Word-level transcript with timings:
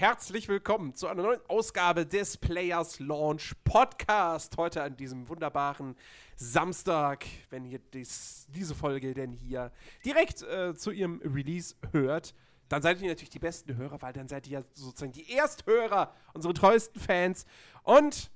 herzlich 0.00 0.48
willkommen 0.48 0.94
zu 0.94 1.08
einer 1.08 1.22
neuen 1.22 1.40
Ausgabe 1.46 2.06
des 2.06 2.38
Players 2.38 3.00
Launch 3.00 3.54
Podcast. 3.64 4.56
Heute 4.56 4.82
an 4.82 4.96
diesem 4.96 5.28
wunderbaren 5.28 5.94
Samstag, 6.36 7.26
wenn 7.50 7.66
ihr 7.66 7.80
dies, 7.92 8.46
diese 8.48 8.74
Folge 8.74 9.12
denn 9.12 9.30
hier 9.30 9.70
direkt 10.02 10.40
äh, 10.40 10.74
zu 10.74 10.90
ihrem 10.90 11.20
Release 11.22 11.74
hört, 11.92 12.34
dann 12.70 12.80
seid 12.80 13.02
ihr 13.02 13.08
natürlich 13.08 13.28
die 13.28 13.40
besten 13.40 13.76
Hörer, 13.76 14.00
weil 14.00 14.14
dann 14.14 14.26
seid 14.26 14.46
ihr 14.46 14.60
ja 14.60 14.64
sozusagen 14.72 15.12
die 15.12 15.34
Ersthörer, 15.34 16.14
unsere 16.32 16.54
treuesten 16.54 16.98
Fans. 16.98 17.44
Und 17.82 18.30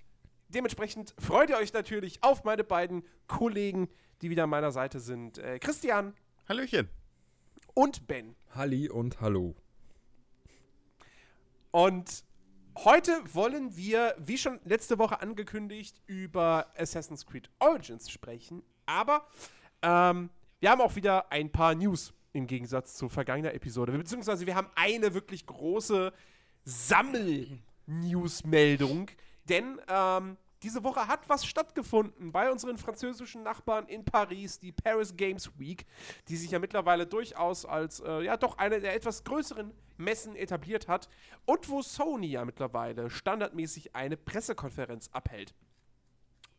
dementsprechend 0.51 1.15
freut 1.19 1.49
ihr 1.49 1.57
euch 1.57 1.73
natürlich 1.73 2.23
auf 2.23 2.45
meine 2.45 2.63
beiden 2.63 3.05
Kollegen, 3.27 3.89
die 4.21 4.29
wieder 4.29 4.45
an 4.45 4.51
meiner 4.51 4.71
Seite 4.71 5.01
sind. 5.01 5.39
Äh, 5.39 5.59
Christian. 5.61 6.13
Hallöchen. 6.47 6.91
Und 7.73 8.07
Ben. 8.07 8.37
Halli 8.55 8.91
und 8.91 9.23
Hallo. 9.23 9.57
Und 11.75 12.25
heute 12.85 13.21
wollen 13.35 13.77
wir, 13.77 14.15
wie 14.17 14.39
schon 14.39 14.61
letzte 14.65 14.97
Woche 15.01 15.21
angekündigt, 15.21 16.01
über 16.07 16.69
Assassin's 16.79 17.27
Creed 17.27 17.51
Origins 17.59 18.09
sprechen. 18.09 18.63
Aber 18.87 19.27
ähm, 19.83 20.31
wir 20.61 20.71
haben 20.71 20.81
auch 20.81 20.95
wieder 20.95 21.33
ein 21.33 21.51
paar 21.51 21.75
News 21.75 22.15
im 22.33 22.47
Gegensatz 22.47 22.95
zu 22.95 23.09
vergangener 23.09 23.55
Episode. 23.55 23.91
Beziehungsweise 23.91 24.47
wir 24.47 24.55
haben 24.55 24.71
eine 24.77 25.15
wirklich 25.15 25.47
große 25.47 26.13
Sammel-News-Meldung. 26.63 29.11
Denn 29.49 29.81
ähm, 29.89 30.37
diese 30.65 30.83
Woche 30.83 31.07
hat 31.07 31.29
was 31.29 31.45
stattgefunden 31.45 32.33
bei 32.33 32.51
unseren 32.51 32.79
französischen 32.79 33.43
Nachbarn 33.43 33.87
in 33.87 34.03
Paris, 34.03 34.59
die 34.59 34.73
Paris 34.73 35.15
Games 35.15 35.51
Week, 35.59 35.85
die 36.29 36.37
sich 36.37 36.51
ja 36.53 36.59
mittlerweile 36.59 37.07
durchaus 37.07 37.67
als 37.67 38.01
äh, 38.01 38.23
ja 38.23 38.39
doch 38.39 38.57
eine 38.57 38.81
der 38.81 38.95
etwas 38.95 39.25
größeren 39.25 39.73
Messen 39.99 40.35
etabliert 40.35 40.89
hat 40.89 41.11
und 41.45 41.69
wo 41.69 41.83
Sony 41.83 42.29
ja 42.29 42.47
mittlerweile 42.47 43.11
standardmäßig 43.11 43.95
eine 43.95 44.17
Pressekonferenz 44.17 45.11
abhält. 45.13 45.55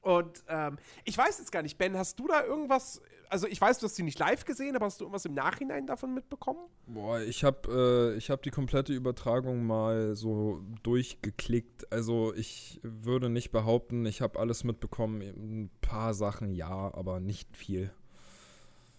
Und 0.02 0.44
ähm, 0.50 0.78
ich 1.04 1.18
weiß 1.18 1.40
jetzt 1.40 1.52
gar 1.52 1.64
nicht, 1.64 1.80
Ben, 1.80 1.98
hast 1.98 2.20
du 2.20 2.28
da 2.28 2.44
irgendwas 2.44 3.02
also 3.30 3.48
ich 3.48 3.60
weiß, 3.60 3.80
du 3.80 3.86
hast 3.86 3.96
sie 3.96 4.04
nicht 4.04 4.20
live 4.20 4.46
gesehen, 4.46 4.76
aber 4.76 4.86
hast 4.86 5.00
du 5.00 5.06
irgendwas 5.06 5.26
im 5.26 5.34
Nachhinein 5.34 5.88
davon 5.88 6.14
mitbekommen? 6.14 6.60
Boah, 6.88 7.20
ich 7.20 7.44
habe 7.44 8.16
äh, 8.18 8.22
hab 8.22 8.44
die 8.44 8.52
komplette 8.52 8.94
Übertragung 8.94 9.66
mal 9.66 10.16
so 10.16 10.62
durchgeklickt. 10.84 11.92
Also 11.92 12.34
ich 12.34 12.80
würde 12.84 13.30
nicht 13.30 13.52
behaupten, 13.52 14.06
ich 14.06 14.22
habe 14.22 14.40
alles 14.40 14.64
mitbekommen. 14.64 15.22
Ein 15.22 15.70
paar 15.82 16.14
Sachen 16.14 16.54
ja, 16.54 16.94
aber 16.94 17.20
nicht 17.20 17.56
viel. 17.56 17.92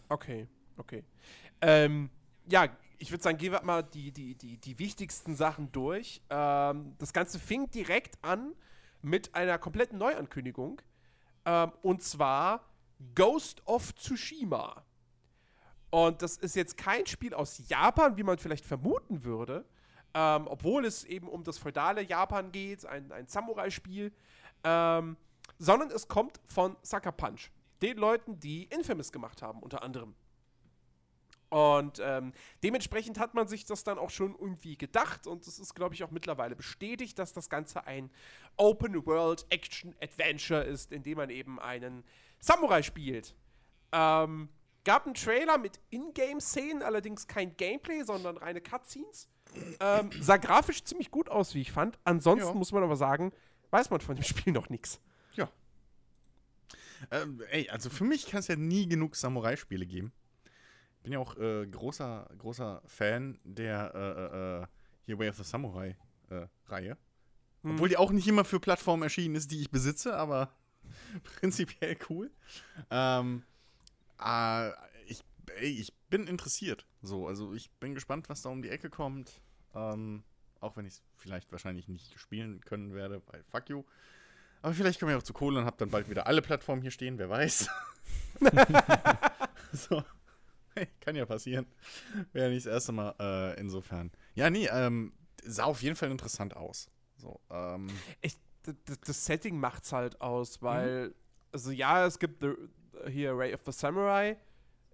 Okay, 0.08 0.46
okay. 0.76 1.04
Ähm, 1.60 2.10
ja, 2.48 2.68
ich 2.98 3.10
würde 3.10 3.22
sagen, 3.22 3.38
gehen 3.38 3.52
wir 3.52 3.62
mal 3.62 3.82
die, 3.82 4.12
die, 4.12 4.34
die, 4.34 4.58
die 4.58 4.78
wichtigsten 4.78 5.34
Sachen 5.34 5.72
durch. 5.72 6.22
Ähm, 6.30 6.94
das 6.98 7.12
Ganze 7.12 7.38
fing 7.38 7.70
direkt 7.70 8.22
an 8.22 8.52
mit 9.02 9.34
einer 9.34 9.58
kompletten 9.58 9.98
Neuankündigung. 9.98 10.80
Ähm, 11.44 11.72
und 11.82 12.02
zwar 12.02 12.64
Ghost 13.14 13.66
of 13.66 13.94
Tsushima. 13.94 14.84
Und 15.90 16.22
das 16.22 16.36
ist 16.36 16.56
jetzt 16.56 16.76
kein 16.76 17.06
Spiel 17.06 17.34
aus 17.34 17.68
Japan, 17.68 18.16
wie 18.16 18.22
man 18.22 18.38
vielleicht 18.38 18.66
vermuten 18.66 19.24
würde, 19.24 19.64
ähm, 20.14 20.46
obwohl 20.46 20.84
es 20.84 21.04
eben 21.04 21.28
um 21.28 21.44
das 21.44 21.58
feudale 21.58 22.02
Japan 22.02 22.52
geht, 22.52 22.84
ein, 22.86 23.12
ein 23.12 23.26
Samurai-Spiel, 23.26 24.12
ähm, 24.64 25.16
sondern 25.58 25.90
es 25.90 26.08
kommt 26.08 26.40
von 26.46 26.76
Sucker 26.82 27.12
Punch, 27.12 27.50
den 27.82 27.98
Leuten, 27.98 28.38
die 28.40 28.64
Infamous 28.64 29.12
gemacht 29.12 29.42
haben, 29.42 29.60
unter 29.60 29.82
anderem. 29.82 30.14
Und 31.48 32.00
ähm, 32.02 32.32
dementsprechend 32.64 33.20
hat 33.20 33.34
man 33.34 33.46
sich 33.46 33.64
das 33.64 33.84
dann 33.84 33.98
auch 33.98 34.10
schon 34.10 34.34
irgendwie 34.34 34.76
gedacht 34.76 35.26
und 35.28 35.46
es 35.46 35.60
ist, 35.60 35.74
glaube 35.74 35.94
ich, 35.94 36.02
auch 36.02 36.10
mittlerweile 36.10 36.56
bestätigt, 36.56 37.18
dass 37.18 37.32
das 37.32 37.48
Ganze 37.48 37.86
ein 37.86 38.10
Open 38.56 39.06
World 39.06 39.46
Action 39.50 39.94
Adventure 40.02 40.62
ist, 40.62 40.92
in 40.92 41.04
dem 41.04 41.18
man 41.18 41.30
eben 41.30 41.60
einen 41.60 42.02
Samurai 42.40 42.82
spielt. 42.82 43.34
Ähm, 43.92 44.48
gab 44.84 45.06
einen 45.06 45.14
Trailer 45.14 45.58
mit 45.58 45.80
Ingame-Szenen, 45.90 46.82
allerdings 46.82 47.26
kein 47.26 47.56
Gameplay, 47.56 48.02
sondern 48.04 48.36
reine 48.36 48.60
Cutscenes. 48.60 49.28
Ähm, 49.80 50.10
sah 50.20 50.36
grafisch 50.36 50.84
ziemlich 50.84 51.10
gut 51.10 51.28
aus, 51.28 51.54
wie 51.54 51.60
ich 51.60 51.72
fand. 51.72 51.98
Ansonsten 52.04 52.48
ja. 52.48 52.54
muss 52.54 52.72
man 52.72 52.82
aber 52.82 52.96
sagen, 52.96 53.32
weiß 53.70 53.90
man 53.90 54.00
von 54.00 54.16
dem 54.16 54.22
Spiel 54.24 54.52
noch 54.52 54.68
nichts. 54.68 55.00
Ja. 55.34 55.48
Ähm, 57.10 57.42
ey, 57.50 57.68
also 57.68 57.90
für 57.90 58.04
mich 58.04 58.26
kann 58.26 58.40
es 58.40 58.48
ja 58.48 58.56
nie 58.56 58.88
genug 58.88 59.16
Samurai-Spiele 59.16 59.86
geben. 59.86 60.12
Bin 61.02 61.12
ja 61.12 61.18
auch 61.18 61.36
äh, 61.36 61.66
großer, 61.66 62.28
großer 62.38 62.82
Fan 62.86 63.38
der 63.44 63.92
äh, 63.94 64.62
äh, 64.62 64.66
hier 65.04 65.18
Way 65.18 65.30
of 65.30 65.36
the 65.36 65.44
Samurai-Reihe. 65.44 66.90
Äh, 66.90 66.96
hm. 67.62 67.72
Obwohl 67.72 67.88
die 67.88 67.96
auch 67.96 68.10
nicht 68.10 68.26
immer 68.26 68.44
für 68.44 68.60
Plattformen 68.60 69.02
erschienen 69.02 69.36
ist, 69.36 69.50
die 69.50 69.60
ich 69.60 69.70
besitze, 69.70 70.16
aber 70.16 70.52
prinzipiell 71.22 71.96
cool. 72.08 72.30
Ähm, 72.90 73.42
äh, 74.22 74.70
ich, 75.06 75.22
ey, 75.56 75.68
ich 75.68 75.92
bin 76.10 76.26
interessiert. 76.26 76.86
So, 77.02 77.26
also 77.26 77.54
ich 77.54 77.70
bin 77.72 77.94
gespannt, 77.94 78.28
was 78.28 78.42
da 78.42 78.48
um 78.48 78.62
die 78.62 78.70
Ecke 78.70 78.90
kommt. 78.90 79.40
Ähm, 79.74 80.24
auch 80.60 80.76
wenn 80.76 80.86
ich 80.86 80.94
es 80.94 81.02
vielleicht 81.16 81.52
wahrscheinlich 81.52 81.88
nicht 81.88 82.18
spielen 82.18 82.60
können 82.60 82.94
werde, 82.94 83.22
weil 83.26 83.42
fuck 83.44 83.68
you. 83.68 83.84
Aber 84.62 84.74
vielleicht 84.74 84.98
komme 84.98 85.12
ich 85.12 85.18
auch 85.18 85.22
zu 85.22 85.32
Kohle 85.32 85.60
und 85.60 85.64
habe 85.66 85.76
dann 85.78 85.90
bald 85.90 86.08
wieder 86.08 86.26
alle 86.26 86.42
Plattformen 86.42 86.82
hier 86.82 86.90
stehen, 86.90 87.18
wer 87.18 87.28
weiß. 87.28 87.68
so. 89.72 90.02
Hey, 90.74 90.88
kann 91.00 91.16
ja 91.16 91.24
passieren. 91.24 91.66
Wäre 92.32 92.50
nicht 92.50 92.66
das 92.66 92.72
erste 92.72 92.92
Mal, 92.92 93.14
äh, 93.18 93.60
insofern. 93.60 94.10
Ja, 94.34 94.50
nee, 94.50 94.68
ähm, 94.70 95.12
sah 95.42 95.64
auf 95.64 95.82
jeden 95.82 95.96
Fall 95.96 96.10
interessant 96.10 96.56
aus. 96.56 96.90
So, 97.16 97.40
ähm. 97.50 97.88
Ich, 98.20 98.36
das 99.06 99.24
Setting 99.24 99.58
macht's 99.58 99.92
halt 99.92 100.20
aus, 100.20 100.62
weil, 100.62 101.08
mhm. 101.08 101.14
also 101.52 101.70
ja, 101.70 102.06
es 102.06 102.18
gibt 102.18 102.42
the, 102.42 102.54
hier 103.10 103.36
Ray 103.36 103.54
of 103.54 103.60
the 103.64 103.72
Samurai, 103.72 104.36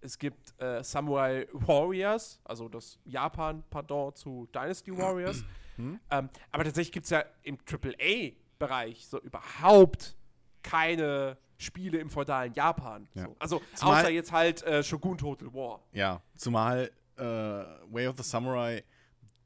es 0.00 0.18
gibt 0.18 0.60
äh, 0.60 0.82
Samurai 0.82 1.46
Warriors, 1.52 2.40
also 2.44 2.68
das 2.68 2.98
Japan-Pardon 3.04 4.14
zu 4.14 4.48
Dynasty 4.52 4.96
Warriors. 4.96 5.42
Mhm. 5.42 6.00
Ähm, 6.10 6.28
aber 6.50 6.64
tatsächlich 6.64 6.92
gibt 6.92 7.04
es 7.04 7.10
ja 7.10 7.24
im 7.42 7.56
AAA-Bereich 7.66 9.06
so 9.06 9.18
überhaupt 9.20 10.14
keine 10.62 11.38
Spiele 11.56 11.98
im 11.98 12.10
feudalen 12.10 12.52
Japan. 12.52 13.08
Ja. 13.14 13.24
So. 13.24 13.36
Also 13.38 13.62
zumal, 13.74 14.02
außer 14.02 14.10
jetzt 14.10 14.32
halt 14.32 14.62
äh, 14.64 14.82
Shogun 14.82 15.16
Total 15.16 15.52
War. 15.54 15.80
Ja, 15.92 16.20
zumal 16.36 16.90
äh, 17.16 17.22
Way 17.22 18.08
of 18.08 18.16
the 18.18 18.22
Samurai 18.22 18.84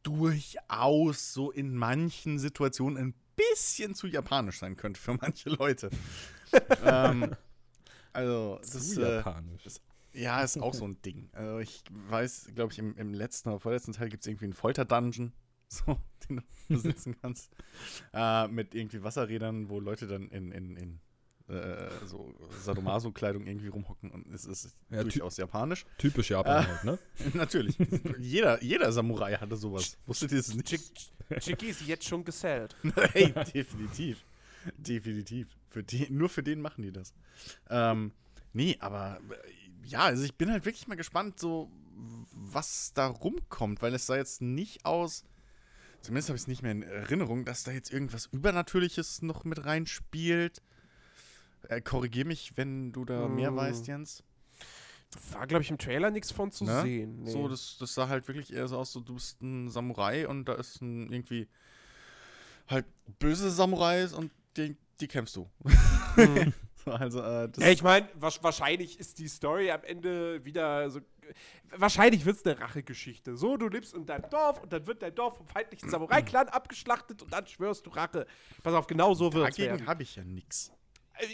durchaus 0.02 1.32
so 1.32 1.50
in 1.50 1.76
manchen 1.76 2.38
Situationen 2.38 2.98
ein 2.98 3.14
bisschen 3.36 3.94
zu 3.94 4.06
japanisch 4.06 4.58
sein 4.58 4.76
könnte 4.76 5.00
für 5.00 5.14
manche 5.14 5.50
Leute. 5.50 5.90
ähm, 6.84 7.36
also, 8.12 8.58
das 8.62 8.74
ist. 8.74 8.98
Äh, 8.98 9.16
japanisch. 9.16 9.62
Das, 9.62 9.80
ja, 10.16 10.42
ist 10.42 10.58
auch 10.58 10.72
so 10.72 10.86
ein 10.86 11.00
Ding. 11.02 11.28
Also 11.32 11.58
ich 11.58 11.84
weiß, 11.90 12.52
glaube 12.54 12.72
ich, 12.72 12.78
im, 12.78 12.96
im, 12.96 13.12
letzten 13.12 13.50
oder 13.50 13.60
vorletzten 13.60 13.92
Teil 13.92 14.08
gibt 14.08 14.22
es 14.22 14.26
irgendwie 14.26 14.46
einen 14.46 14.54
Folter-Dungeon, 14.54 15.32
so, 15.68 16.00
den 16.28 16.36
du 16.36 16.42
besitzen 16.68 17.16
kannst. 17.20 17.54
äh, 18.14 18.48
mit 18.48 18.74
irgendwie 18.74 19.02
Wasserrädern, 19.02 19.68
wo 19.68 19.78
Leute 19.78 20.06
dann 20.06 20.28
in, 20.28 20.52
in, 20.52 20.76
in 20.76 21.00
äh, 21.48 21.88
so 22.06 22.34
Sadomaso-Kleidung 22.64 23.46
irgendwie 23.46 23.68
rumhocken 23.68 24.10
und 24.10 24.26
es 24.34 24.44
ist 24.44 24.74
ja, 24.90 25.02
durchaus 25.02 25.36
japanisch. 25.36 25.84
Typisch 25.98 26.30
Japan 26.30 26.64
äh, 26.64 26.66
halt, 26.66 26.84
ne? 26.84 26.98
natürlich. 27.34 27.76
jeder, 28.18 28.62
jeder 28.62 28.92
Samurai 28.92 29.34
hatte 29.34 29.56
sowas. 29.56 29.96
Wusstet 30.06 30.32
ihr 30.32 30.38
das 30.38 30.54
nicht? 30.54 31.12
Chicky 31.38 31.66
ist 31.66 31.82
jetzt 31.82 32.04
schon 32.04 32.24
gesellt. 32.24 32.76
hey, 33.12 33.32
definitiv. 33.54 34.24
Definitiv. 34.76 35.48
Für 35.68 35.82
die, 35.82 36.10
nur 36.10 36.28
für 36.28 36.42
den 36.42 36.60
machen 36.60 36.82
die 36.82 36.92
das. 36.92 37.12
Ähm, 37.68 38.12
nee, 38.52 38.76
aber 38.80 39.20
äh, 39.30 39.88
ja, 39.88 40.00
also 40.00 40.24
ich 40.24 40.34
bin 40.34 40.50
halt 40.50 40.64
wirklich 40.64 40.88
mal 40.88 40.96
gespannt, 40.96 41.38
so 41.38 41.70
was 42.32 42.92
da 42.94 43.06
rumkommt, 43.06 43.82
weil 43.82 43.94
es 43.94 44.06
sah 44.06 44.16
jetzt 44.16 44.42
nicht 44.42 44.84
aus, 44.84 45.24
zumindest 46.00 46.28
habe 46.28 46.36
ich 46.36 46.42
es 46.42 46.48
nicht 46.48 46.62
mehr 46.62 46.72
in 46.72 46.82
Erinnerung, 46.82 47.44
dass 47.44 47.62
da 47.64 47.72
jetzt 47.72 47.92
irgendwas 47.92 48.26
Übernatürliches 48.26 49.22
noch 49.22 49.44
mit 49.44 49.64
reinspielt. 49.64 50.62
Äh, 51.68 51.80
Korrigier 51.80 52.24
mich, 52.24 52.52
wenn 52.56 52.92
du 52.92 53.04
da 53.04 53.28
mehr 53.28 53.48
hm. 53.48 53.56
weißt, 53.56 53.86
Jens. 53.86 54.22
War, 55.32 55.46
glaube 55.46 55.62
ich, 55.62 55.70
im 55.70 55.78
Trailer 55.78 56.10
nichts 56.10 56.30
von 56.30 56.50
zu 56.50 56.64
ne? 56.64 56.82
sehen. 56.82 57.22
Nee. 57.22 57.30
So, 57.30 57.48
das, 57.48 57.76
das 57.78 57.94
sah 57.94 58.08
halt 58.08 58.26
wirklich 58.28 58.52
eher 58.52 58.68
so 58.68 58.76
aus, 58.76 58.92
so 58.92 59.00
du 59.00 59.14
bist 59.14 59.40
ein 59.40 59.68
Samurai 59.68 60.26
und 60.26 60.46
da 60.46 60.54
ist 60.54 60.82
ein 60.82 61.10
irgendwie 61.12 61.48
halt 62.68 62.86
böse 63.18 63.50
Samurais 63.50 64.12
und 64.12 64.30
die, 64.56 64.76
die 65.00 65.08
kämpfst 65.08 65.36
du. 65.36 65.48
Mhm. 66.16 66.54
also, 66.86 67.20
äh, 67.20 67.50
ja, 67.58 67.68
ich 67.68 67.82
meine, 67.82 68.08
wahrscheinlich 68.14 68.98
ist 68.98 69.18
die 69.18 69.28
Story 69.28 69.70
am 69.70 69.84
Ende 69.84 70.42
wieder 70.46 70.88
so. 70.88 71.00
Wahrscheinlich 71.76 72.24
wird 72.24 72.36
es 72.36 72.46
eine 72.46 72.58
Rachegeschichte. 72.58 73.36
So, 73.36 73.58
du 73.58 73.68
lebst 73.68 73.92
in 73.92 74.06
deinem 74.06 74.30
Dorf 74.30 74.62
und 74.62 74.72
dann 74.72 74.86
wird 74.86 75.02
dein 75.02 75.14
Dorf 75.14 75.36
vom 75.36 75.46
feindlichen 75.46 75.90
Samurai-Clan 75.90 76.48
abgeschlachtet 76.48 77.20
und 77.20 77.30
dann 77.34 77.46
schwörst 77.46 77.84
du 77.84 77.90
Rache. 77.90 78.26
Pass 78.62 78.72
auf, 78.72 78.86
genau 78.86 79.12
so 79.12 79.30
wird 79.30 79.50
es. 79.50 79.56
Dagegen 79.56 79.86
habe 79.86 80.04
ich 80.04 80.16
ja 80.16 80.24
nichts. 80.24 80.72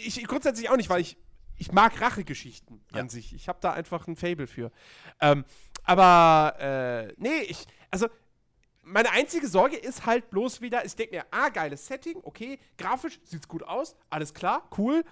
Ich 0.03 0.23
grundsätzlich 0.25 0.69
auch 0.69 0.77
nicht, 0.77 0.89
weil 0.89 1.01
ich 1.01 1.17
ich 1.57 1.71
mag 1.71 1.99
Rachegeschichten 2.01 2.81
ja. 2.93 3.01
an 3.01 3.09
sich. 3.09 3.33
Ich 3.33 3.47
habe 3.47 3.59
da 3.61 3.73
einfach 3.73 4.07
ein 4.07 4.15
Fable 4.15 4.47
für. 4.47 4.71
Ähm, 5.21 5.45
aber, 5.83 6.55
äh, 6.59 7.13
nee, 7.17 7.41
ich, 7.47 7.65
also, 7.91 8.07
meine 8.81 9.11
einzige 9.11 9.47
Sorge 9.47 9.77
ist 9.77 10.05
halt 10.05 10.29
bloß 10.29 10.61
wieder, 10.61 10.85
ich 10.85 10.95
denke 10.95 11.15
mir, 11.15 11.25
ah, 11.31 11.49
geiles 11.49 11.87
Setting, 11.87 12.19
okay, 12.23 12.59
grafisch 12.77 13.19
sieht's 13.23 13.47
gut 13.47 13.63
aus, 13.63 13.95
alles 14.09 14.33
klar, 14.33 14.67
cool. 14.77 15.03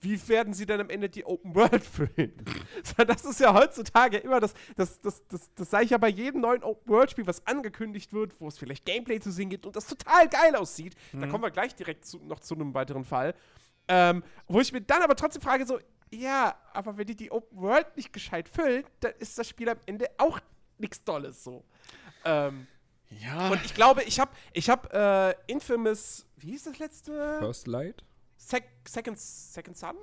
Wie 0.00 0.28
werden 0.28 0.52
sie 0.52 0.66
dann 0.66 0.80
am 0.80 0.90
Ende 0.90 1.08
die 1.08 1.24
Open 1.24 1.54
World 1.54 1.82
füllen? 1.84 2.34
das 3.06 3.24
ist 3.24 3.40
ja 3.40 3.54
heutzutage 3.54 4.18
immer 4.18 4.40
das, 4.40 4.52
das, 4.76 5.00
das, 5.00 5.26
das, 5.26 5.54
das 5.54 5.70
sage 5.70 5.84
ich 5.86 5.90
ja 5.90 5.98
bei 5.98 6.08
jedem 6.08 6.42
neuen 6.42 6.62
Open 6.62 6.92
World 6.92 7.10
Spiel, 7.10 7.26
was 7.26 7.46
angekündigt 7.46 8.12
wird, 8.12 8.38
wo 8.38 8.48
es 8.48 8.58
vielleicht 8.58 8.84
Gameplay 8.84 9.20
zu 9.20 9.32
sehen 9.32 9.48
gibt 9.48 9.64
und 9.64 9.74
das 9.74 9.86
total 9.86 10.28
geil 10.28 10.54
aussieht. 10.54 10.94
Mhm. 11.12 11.22
Da 11.22 11.26
kommen 11.28 11.44
wir 11.44 11.50
gleich 11.50 11.74
direkt 11.74 12.04
zu, 12.04 12.18
noch 12.18 12.40
zu 12.40 12.54
einem 12.54 12.74
weiteren 12.74 13.06
Fall. 13.06 13.34
Ähm, 13.88 14.22
wo 14.48 14.60
ich 14.60 14.72
mir 14.72 14.80
dann 14.80 15.02
aber 15.02 15.16
trotzdem 15.16 15.42
frage, 15.42 15.66
so, 15.66 15.78
ja, 16.10 16.56
aber 16.72 16.96
wenn 16.96 17.06
die 17.06 17.16
die 17.16 17.30
Open 17.30 17.58
World 17.58 17.96
nicht 17.96 18.12
gescheit 18.12 18.48
füllen, 18.48 18.84
dann 19.00 19.12
ist 19.18 19.38
das 19.38 19.48
Spiel 19.48 19.68
am 19.68 19.78
Ende 19.86 20.06
auch 20.18 20.40
nichts 20.78 21.02
Dolles 21.04 21.42
so. 21.42 21.64
Ähm, 22.24 22.66
ja. 23.10 23.50
Und 23.50 23.64
ich 23.64 23.74
glaube, 23.74 24.02
ich 24.02 24.18
habe 24.18 24.30
ich 24.52 24.68
hab, 24.68 24.92
äh, 24.92 25.34
Infamous, 25.46 26.26
wie 26.36 26.50
hieß 26.50 26.64
das 26.64 26.78
letzte? 26.78 27.38
First 27.38 27.66
Light? 27.66 28.04
Sec 28.36 28.64
Second, 28.86 29.18
Second 29.18 29.76
Sun? 29.76 29.96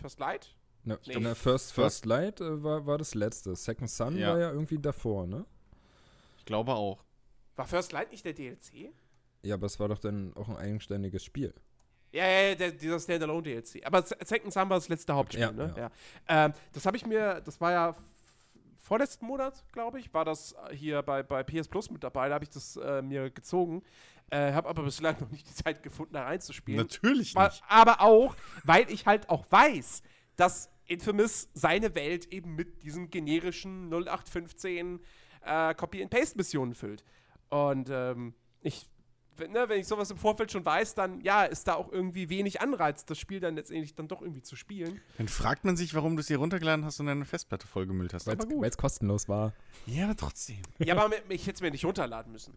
First 0.00 0.20
Light? 0.20 0.54
Ne, 0.84 0.98
nee. 1.06 1.16
ne 1.16 1.34
First, 1.34 1.72
First 1.72 2.06
Light 2.06 2.40
äh, 2.40 2.62
war, 2.62 2.86
war 2.86 2.98
das 2.98 3.14
letzte. 3.14 3.56
Second 3.56 3.90
Sun 3.90 4.16
ja. 4.16 4.30
war 4.30 4.38
ja 4.38 4.50
irgendwie 4.52 4.78
davor, 4.78 5.26
ne? 5.26 5.44
Ich 6.38 6.44
glaube 6.44 6.74
auch. 6.74 7.02
War 7.56 7.66
First 7.66 7.92
Light 7.92 8.12
nicht 8.12 8.24
der 8.24 8.34
DLC? 8.34 8.92
Ja, 9.42 9.54
aber 9.54 9.66
es 9.66 9.80
war 9.80 9.88
doch 9.88 9.98
dann 9.98 10.34
auch 10.36 10.48
ein 10.48 10.56
eigenständiges 10.56 11.24
Spiel. 11.24 11.54
Ja, 12.16 12.26
ja, 12.26 12.54
der, 12.54 12.72
dieser 12.72 12.98
Standalone-DLC. 12.98 13.84
Aber 13.84 14.02
Second 14.02 14.52
Sun 14.52 14.68
war 14.68 14.76
das 14.76 14.88
letzte 14.88 15.14
Hauptspiel, 15.14 15.42
ja, 15.42 15.52
ne? 15.52 15.74
Ja. 15.76 15.82
ja. 15.82 16.46
Ähm, 16.46 16.52
das 16.72 16.86
habe 16.86 16.96
ich 16.96 17.04
mir, 17.04 17.42
das 17.44 17.60
war 17.60 17.72
ja 17.72 17.96
vorletzten 18.78 19.26
Monat, 19.26 19.64
glaube 19.72 20.00
ich, 20.00 20.14
war 20.14 20.24
das 20.24 20.54
hier 20.72 21.02
bei, 21.02 21.22
bei 21.22 21.42
PS 21.42 21.68
Plus 21.68 21.90
mit 21.90 22.02
dabei. 22.04 22.28
Da 22.28 22.34
habe 22.34 22.44
ich 22.44 22.50
das 22.50 22.76
äh, 22.76 23.02
mir 23.02 23.30
gezogen. 23.30 23.82
Äh, 24.30 24.52
habe 24.52 24.68
aber 24.68 24.82
bislang 24.82 25.16
noch 25.20 25.30
nicht 25.30 25.48
die 25.48 25.54
Zeit 25.54 25.82
gefunden, 25.82 26.14
da 26.14 26.24
reinzuspielen. 26.24 26.80
Natürlich 26.80 27.34
nicht. 27.34 27.62
Aber 27.68 28.00
auch, 28.00 28.34
weil 28.64 28.90
ich 28.90 29.06
halt 29.06 29.28
auch 29.28 29.44
weiß, 29.50 30.02
dass 30.36 30.70
Infamous 30.86 31.48
seine 31.52 31.94
Welt 31.94 32.32
eben 32.32 32.54
mit 32.54 32.82
diesen 32.82 33.10
generischen 33.10 33.92
0815 33.92 35.00
äh, 35.44 35.74
Copy-and-Paste-Missionen 35.74 36.74
füllt. 36.74 37.04
Und 37.48 37.88
ähm, 37.90 38.34
ich 38.60 38.88
ne, 39.38 39.68
wenn 39.68 39.80
ich 39.80 39.86
sowas 39.86 40.10
im 40.10 40.16
Vorfeld 40.16 40.52
schon 40.52 40.64
weiß, 40.64 40.94
dann 40.94 41.20
ja, 41.20 41.44
ist 41.44 41.68
da 41.68 41.74
auch 41.74 41.90
irgendwie 41.90 42.28
wenig 42.28 42.60
Anreiz, 42.60 43.04
das 43.04 43.18
Spiel 43.18 43.40
dann 43.40 43.56
letztendlich 43.56 43.94
dann 43.94 44.08
doch 44.08 44.22
irgendwie 44.22 44.42
zu 44.42 44.56
spielen. 44.56 45.00
Dann 45.18 45.28
fragt 45.28 45.64
man 45.64 45.76
sich, 45.76 45.94
warum 45.94 46.16
du 46.16 46.20
es 46.20 46.28
hier 46.28 46.38
runtergeladen 46.38 46.84
hast 46.84 47.00
und 47.00 47.06
deine 47.06 47.24
Festplatte 47.24 47.66
vollgemüllt 47.66 48.14
hast. 48.14 48.26
Weil 48.26 48.38
es 48.64 48.76
kostenlos 48.76 49.28
war. 49.28 49.52
Ja, 49.86 50.04
aber 50.04 50.16
trotzdem. 50.16 50.58
Ja, 50.78 50.96
aber 50.96 51.14
ich 51.28 51.42
hätte 51.42 51.56
es 51.56 51.60
mir 51.60 51.70
nicht 51.70 51.84
runterladen 51.84 52.32
müssen. 52.32 52.54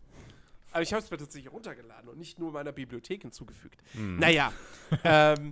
Aber 0.71 0.83
ich 0.83 0.93
habe 0.93 1.03
es 1.03 1.09
mir 1.09 1.17
tatsächlich 1.17 1.51
runtergeladen 1.51 2.09
und 2.09 2.17
nicht 2.17 2.37
nur 2.39 2.51
meiner 2.51 2.71
Bibliothek 2.71 3.23
hinzugefügt. 3.23 3.81
Hm. 3.93 4.17
Naja. 4.17 4.53
ähm, 5.03 5.51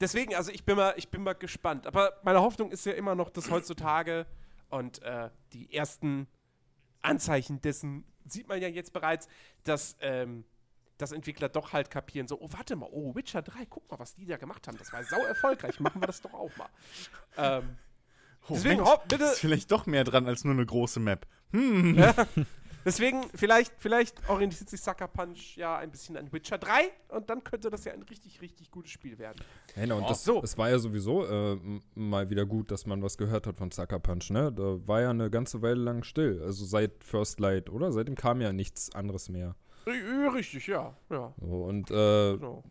deswegen, 0.00 0.34
also 0.34 0.50
ich 0.50 0.64
bin, 0.64 0.76
mal, 0.76 0.94
ich 0.96 1.08
bin 1.08 1.22
mal 1.22 1.34
gespannt. 1.34 1.86
Aber 1.86 2.18
meine 2.22 2.40
Hoffnung 2.40 2.70
ist 2.70 2.86
ja 2.86 2.92
immer 2.92 3.14
noch, 3.14 3.30
dass 3.30 3.50
heutzutage 3.50 4.26
und 4.70 5.02
äh, 5.02 5.30
die 5.52 5.72
ersten 5.72 6.26
Anzeichen 7.02 7.60
dessen 7.60 8.04
sieht 8.28 8.48
man 8.48 8.60
ja 8.60 8.68
jetzt 8.68 8.92
bereits, 8.92 9.28
dass, 9.64 9.96
ähm, 10.00 10.44
dass 10.98 11.12
Entwickler 11.12 11.48
doch 11.48 11.72
halt 11.72 11.90
kapieren, 11.90 12.26
so, 12.26 12.40
oh, 12.40 12.48
warte 12.50 12.76
mal, 12.76 12.88
oh, 12.90 13.14
Witcher 13.14 13.42
3, 13.42 13.66
guck 13.66 13.90
mal, 13.90 13.98
was 13.98 14.14
die 14.14 14.26
da 14.26 14.36
gemacht 14.36 14.66
haben. 14.66 14.78
Das 14.78 14.92
war 14.92 15.04
sau 15.04 15.22
erfolgreich, 15.24 15.80
machen 15.80 16.00
wir 16.00 16.06
das 16.06 16.20
doch 16.20 16.34
auch 16.34 16.50
mal. 16.56 16.68
Ähm, 17.36 17.76
oh, 18.48 18.54
deswegen, 18.54 18.82
Mensch, 18.82 18.98
bitte. 19.08 19.24
Ist 19.24 19.40
vielleicht 19.40 19.70
doch 19.70 19.86
mehr 19.86 20.04
dran 20.04 20.26
als 20.26 20.44
nur 20.44 20.54
eine 20.54 20.66
große 20.66 21.00
Map. 21.00 21.26
Hm. 21.52 21.96
Ja, 21.96 22.14
Deswegen, 22.86 23.24
vielleicht, 23.34 23.72
vielleicht 23.78 24.28
orientiert 24.28 24.70
sich 24.70 24.80
Sucker 24.80 25.08
Punch 25.08 25.56
ja 25.56 25.76
ein 25.76 25.90
bisschen 25.90 26.16
an 26.16 26.32
Witcher 26.32 26.56
3 26.56 26.88
und 27.08 27.28
dann 27.28 27.42
könnte 27.42 27.68
das 27.68 27.84
ja 27.84 27.92
ein 27.92 28.02
richtig, 28.02 28.40
richtig 28.40 28.70
gutes 28.70 28.92
Spiel 28.92 29.18
werden. 29.18 29.38
Hey, 29.74 29.90
und 29.90 30.04
oh, 30.04 30.08
das, 30.08 30.22
so. 30.22 30.40
das 30.40 30.56
war 30.56 30.70
ja 30.70 30.78
sowieso 30.78 31.26
äh, 31.26 31.58
mal 31.96 32.30
wieder 32.30 32.46
gut, 32.46 32.70
dass 32.70 32.86
man 32.86 33.02
was 33.02 33.18
gehört 33.18 33.48
hat 33.48 33.56
von 33.56 33.72
Sucker 33.72 33.98
Punch, 33.98 34.30
ne? 34.30 34.52
Da 34.52 34.78
war 34.86 35.00
ja 35.00 35.10
eine 35.10 35.30
ganze 35.30 35.62
Weile 35.62 35.82
lang 35.82 36.04
still. 36.04 36.40
Also 36.44 36.64
seit 36.64 37.02
First 37.02 37.40
Light, 37.40 37.70
oder? 37.70 37.90
Seitdem 37.90 38.14
kam 38.14 38.40
ja 38.40 38.52
nichts 38.52 38.94
anderes 38.94 39.28
mehr. 39.28 39.56
Richtig, 39.86 40.68
ja. 40.68 40.96
ja. 41.10 41.34
So, 41.40 41.64
und 41.64 41.90
äh, 41.90 42.36
genau 42.36 42.62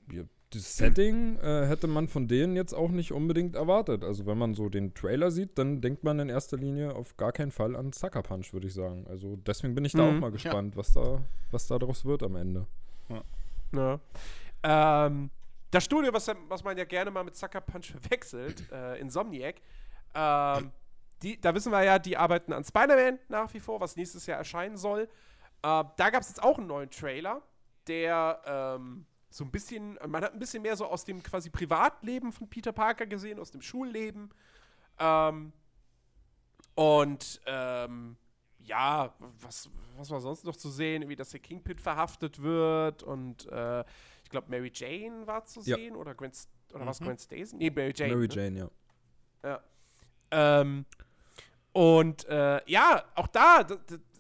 das 0.56 0.76
Setting 0.76 1.38
äh, 1.40 1.68
hätte 1.68 1.88
man 1.88 2.08
von 2.08 2.28
denen 2.28 2.56
jetzt 2.56 2.74
auch 2.74 2.90
nicht 2.90 3.12
unbedingt 3.12 3.56
erwartet. 3.56 4.04
Also 4.04 4.26
wenn 4.26 4.38
man 4.38 4.54
so 4.54 4.70
den 4.70 4.94
Trailer 4.94 5.32
sieht, 5.32 5.58
dann 5.58 5.82
denkt 5.82 6.04
man 6.04 6.20
in 6.20 6.30
erster 6.30 6.58
Linie 6.58 6.96
auf 6.96 7.18
gar 7.18 7.32
keinen 7.32 7.52
Fall 7.52 7.76
an 7.76 7.92
Sucker 7.92 8.24
Punch, 8.24 8.54
würde 8.54 8.68
ich 8.68 8.74
sagen. 8.74 9.06
Also 9.10 9.36
deswegen 9.36 9.76
bin 9.76 9.86
ich 9.86 9.94
da 9.94 10.04
mhm, 10.04 10.18
auch 10.18 10.22
mal 10.22 10.32
gespannt, 10.32 10.76
ja. 10.76 10.80
was 10.80 10.94
da 10.94 11.22
was 11.52 11.68
da 11.68 11.78
daraus 11.78 12.06
wird 12.06 12.24
am 12.24 12.36
Ende. 12.36 12.68
Ja. 13.10 14.00
Ähm, 14.64 15.30
das 15.72 15.84
Studio, 15.84 16.14
was, 16.14 16.32
was 16.48 16.64
man 16.64 16.78
ja 16.78 16.86
gerne 16.86 17.12
mal 17.12 17.24
mit 17.24 17.36
Sucker 17.36 17.62
Punch 17.62 17.92
verwechselt, 17.92 18.64
äh, 18.72 19.00
Insomniac, 19.00 19.56
ähm, 20.14 20.72
die, 21.22 21.40
da 21.40 21.54
wissen 21.54 21.72
wir 21.72 21.84
ja, 21.84 22.00
die 22.00 22.18
arbeiten 22.18 22.54
an 22.54 22.64
Spider-Man 22.64 23.20
nach 23.30 23.54
wie 23.54 23.60
vor, 23.60 23.80
was 23.80 23.96
nächstes 23.96 24.26
Jahr 24.26 24.38
erscheinen 24.38 24.78
soll. 24.78 25.02
Äh, 25.02 25.08
da 25.62 26.10
gab 26.10 26.22
es 26.22 26.30
jetzt 26.30 26.44
auch 26.44 26.58
einen 26.58 26.68
neuen 26.68 26.90
Trailer, 26.90 27.42
der 27.88 28.42
ähm, 28.46 29.06
so 29.36 29.44
ein 29.44 29.52
bisschen, 29.52 30.00
man 30.08 30.24
hat 30.24 30.32
ein 30.32 30.40
bisschen 30.40 30.62
mehr 30.62 30.78
so 30.78 30.86
aus 30.86 31.04
dem 31.04 31.22
quasi 31.22 31.50
Privatleben 31.50 32.32
von 32.32 32.48
Peter 32.48 32.72
Parker 32.72 33.06
gesehen, 33.06 33.38
aus 33.38 33.52
dem 33.52 33.62
Schulleben. 33.62 34.30
Ähm, 34.98 35.52
und 36.74 37.42
ähm, 37.46 38.16
ja, 38.60 39.14
was, 39.42 39.70
was 39.98 40.10
war 40.10 40.22
sonst 40.22 40.46
noch 40.46 40.56
zu 40.56 40.70
sehen? 40.70 41.10
Wie 41.10 41.18
dass 41.18 41.32
der 41.32 41.42
Kingpin 41.42 41.78
verhaftet 41.78 42.42
wird 42.42 43.04
und 43.04 43.46
äh, 43.52 43.82
ich 44.24 44.30
glaube 44.30 44.50
Mary 44.50 44.72
Jane 44.74 45.28
war 45.28 45.44
zu 45.44 45.60
ja. 45.64 45.76
sehen 45.76 45.98
oder 45.98 46.16
Gwen 46.16 46.32
oder 46.74 46.86
mhm. 46.86 46.88
was 46.88 47.00
Gwen 47.00 47.18
Stacy? 47.18 47.58
Nee, 47.58 47.72
Mary 47.72 47.92
Jane. 47.94 48.16
Mary 48.16 48.28
ne? 48.30 48.34
Jane, 48.34 48.58
ja. 48.58 48.70
Ja. 49.44 50.62
Ähm, 50.62 50.86
und 51.74 52.24
äh, 52.30 52.62
ja, 52.72 53.04
auch 53.16 53.28
da 53.28 53.68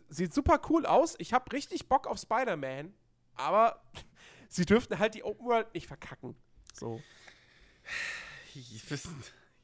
sieht 0.09 0.33
super 0.33 0.59
cool 0.69 0.85
aus. 0.85 1.15
Ich 1.19 1.31
habe 1.31 1.49
richtig 1.53 1.87
Bock 1.87 2.05
auf 2.05 2.19
Spider-Man, 2.19 2.93
aber 3.35 3.81
sie 4.49 4.65
dürften 4.65 4.99
halt 4.99 5.15
die 5.15 5.23
Open 5.23 5.45
World 5.45 5.73
nicht 5.73 5.87
verkacken. 5.87 6.35
So. 6.73 7.01
Ich, 8.53 8.83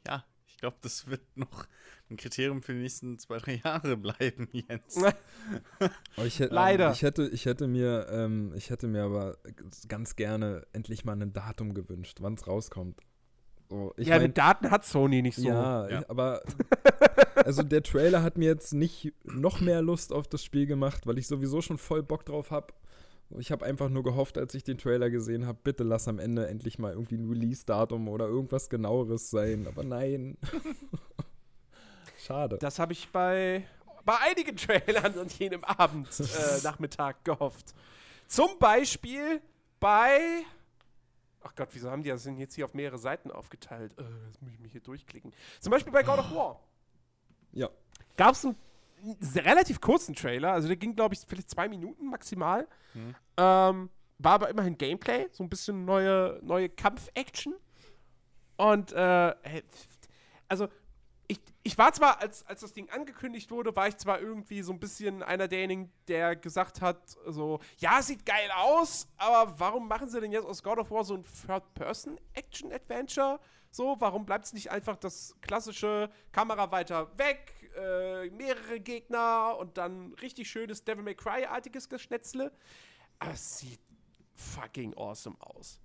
ja, 0.05 0.25
ich 0.47 0.57
glaube, 0.57 0.77
das 0.81 1.07
wird 1.07 1.21
noch 1.35 1.65
ein 2.09 2.17
Kriterium 2.17 2.61
für 2.61 2.73
die 2.73 2.81
nächsten 2.81 3.17
zwei, 3.17 3.37
drei 3.37 3.61
Jahre 3.63 3.97
bleiben, 3.97 4.47
Jens. 4.51 4.97
oh, 6.17 6.23
ich 6.23 6.39
hätte, 6.39 6.53
Leider. 6.53 6.87
Ähm, 6.87 6.93
ich, 6.93 7.01
hätte, 7.01 7.27
ich, 7.29 7.45
hätte 7.45 7.67
mir, 7.67 8.07
ähm, 8.09 8.53
ich 8.55 8.69
hätte 8.69 8.87
mir 8.87 9.03
aber 9.03 9.37
ganz 9.87 10.15
gerne 10.15 10.67
endlich 10.73 11.05
mal 11.05 11.19
ein 11.19 11.33
Datum 11.33 11.73
gewünscht, 11.73 12.17
wann 12.21 12.35
es 12.35 12.47
rauskommt. 12.47 12.99
So, 13.69 13.93
ja, 13.97 14.15
mein, 14.15 14.23
mit 14.23 14.37
Daten 14.37 14.69
hat 14.69 14.85
Sony 14.85 15.21
nicht 15.21 15.37
so. 15.37 15.47
Ja, 15.47 15.89
ja. 15.89 16.09
aber 16.09 16.43
also 17.45 17.63
der 17.63 17.83
Trailer 17.83 18.21
hat 18.21 18.37
mir 18.37 18.49
jetzt 18.49 18.73
nicht 18.73 19.13
noch 19.23 19.61
mehr 19.61 19.81
Lust 19.81 20.11
auf 20.11 20.27
das 20.27 20.43
Spiel 20.43 20.65
gemacht, 20.65 21.07
weil 21.07 21.17
ich 21.17 21.27
sowieso 21.27 21.61
schon 21.61 21.77
voll 21.77 22.03
Bock 22.03 22.25
drauf 22.25 22.51
habe. 22.51 22.73
Ich 23.37 23.51
habe 23.51 23.65
einfach 23.65 23.89
nur 23.89 24.03
gehofft, 24.03 24.37
als 24.37 24.53
ich 24.53 24.63
den 24.63 24.77
Trailer 24.77 25.09
gesehen 25.09 25.45
habe, 25.45 25.59
bitte 25.63 25.83
lass 25.83 26.07
am 26.07 26.19
Ende 26.19 26.47
endlich 26.47 26.79
mal 26.79 26.93
irgendwie 26.93 27.15
ein 27.15 27.29
Release-Datum 27.29 28.07
oder 28.07 28.27
irgendwas 28.27 28.69
genaueres 28.69 29.29
sein. 29.29 29.67
Aber 29.67 29.83
nein. 29.83 30.37
Schade. 32.19 32.57
Das 32.59 32.79
habe 32.79 32.93
ich 32.93 33.09
bei, 33.09 33.65
bei 34.05 34.17
einigen 34.19 34.57
Trailern 34.57 35.17
an 35.17 35.27
jenem 35.39 35.63
Abend, 35.63 36.07
äh, 36.19 36.61
Nachmittag 36.63 37.23
gehofft. 37.23 37.73
Zum 38.27 38.59
Beispiel 38.59 39.41
bei. 39.79 40.43
Ach 41.43 41.55
Gott, 41.55 41.69
wieso 41.71 41.89
haben 41.89 42.03
die 42.03 42.09
das 42.09 42.23
denn 42.23 42.37
jetzt 42.37 42.55
hier 42.55 42.65
auf 42.65 42.73
mehrere 42.73 42.99
Seiten 42.99 43.31
aufgeteilt? 43.31 43.93
Äh, 43.97 44.03
jetzt 44.27 44.41
muss 44.41 44.51
ich 44.53 44.59
mich 44.59 44.71
hier 44.71 44.81
durchklicken. 44.81 45.33
Zum 45.59 45.71
Beispiel 45.71 45.91
bei 45.91 46.03
God 46.03 46.19
of 46.19 46.33
War. 46.35 46.59
Ja. 47.53 47.69
Gab 48.15 48.35
es 48.35 48.45
einen 48.45 48.55
relativ 49.35 49.81
kurzen 49.81 50.15
Trailer, 50.15 50.53
also 50.53 50.67
der 50.67 50.77
ging, 50.77 50.95
glaube 50.95 51.15
ich, 51.15 51.21
vielleicht 51.27 51.49
zwei 51.49 51.67
Minuten 51.67 52.09
maximal. 52.09 52.67
Mhm. 52.93 53.15
Ähm, 53.37 53.89
war 54.17 54.33
aber 54.33 54.49
immerhin 54.49 54.77
Gameplay, 54.77 55.27
so 55.31 55.43
ein 55.43 55.49
bisschen 55.49 55.85
neue, 55.85 56.39
neue 56.43 56.69
Kampf-Action. 56.69 57.55
Und, 58.57 58.91
äh, 58.91 59.33
also, 60.47 60.67
ich, 61.27 61.39
ich 61.63 61.77
war 61.77 61.93
zwar, 61.93 62.21
als, 62.21 62.45
als 62.45 62.61
das 62.61 62.73
Ding 62.73 62.89
angekündigt 62.89 63.49
wurde, 63.51 63.75
war 63.75 63.87
ich 63.87 63.97
zwar 63.97 64.19
irgendwie 64.19 64.61
so 64.61 64.73
ein 64.73 64.79
bisschen 64.79 65.23
einer 65.23 65.47
derjenigen, 65.47 65.91
der 66.07 66.35
gesagt 66.35 66.81
hat, 66.81 67.17
so, 67.25 67.59
ja, 67.77 68.01
sieht 68.01 68.25
geil 68.25 68.49
aus, 68.55 69.07
aber 69.17 69.57
warum 69.57 69.87
machen 69.87 70.09
sie 70.09 70.19
denn 70.19 70.31
jetzt 70.31 70.45
aus 70.45 70.61
God 70.61 70.77
of 70.77 70.91
War 70.91 71.03
so 71.03 71.15
ein 71.15 71.23
Third-Person-Action-Adventure? 71.23 73.39
So, 73.71 73.95
warum 73.99 74.25
bleibt 74.25 74.45
es 74.45 74.53
nicht 74.53 74.69
einfach 74.69 74.97
das 74.97 75.35
klassische 75.41 76.09
Kamera 76.33 76.71
weiter 76.71 77.17
weg, 77.17 77.53
äh, 77.75 78.29
mehrere 78.29 78.79
Gegner 78.79 79.57
und 79.59 79.77
dann 79.77 80.13
richtig 80.21 80.49
schönes 80.49 80.83
Devil 80.83 81.03
May 81.03 81.15
Cry-artiges 81.15 81.89
Geschnetzle. 81.89 82.51
Aber 83.19 83.31
es 83.33 83.59
sieht 83.59 83.79
fucking 84.35 84.93
awesome 84.95 85.35
aus. 85.39 85.79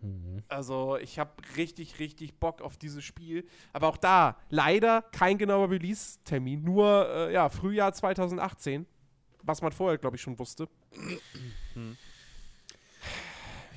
Mhm. 0.00 0.42
Also, 0.48 0.96
ich 0.96 1.18
habe 1.18 1.32
richtig, 1.56 1.98
richtig 1.98 2.38
Bock 2.38 2.62
auf 2.62 2.76
dieses 2.76 3.04
Spiel. 3.04 3.46
Aber 3.72 3.88
auch 3.88 3.96
da, 3.96 4.38
leider 4.48 5.02
kein 5.12 5.38
genauer 5.38 5.70
Release-Termin. 5.70 6.62
Nur, 6.62 7.08
äh, 7.08 7.32
ja, 7.32 7.48
Frühjahr 7.48 7.92
2018. 7.92 8.86
was 9.42 9.62
man 9.62 9.72
vorher, 9.72 9.98
glaube 9.98 10.16
ich, 10.16 10.22
schon 10.22 10.38
wusste. 10.38 10.68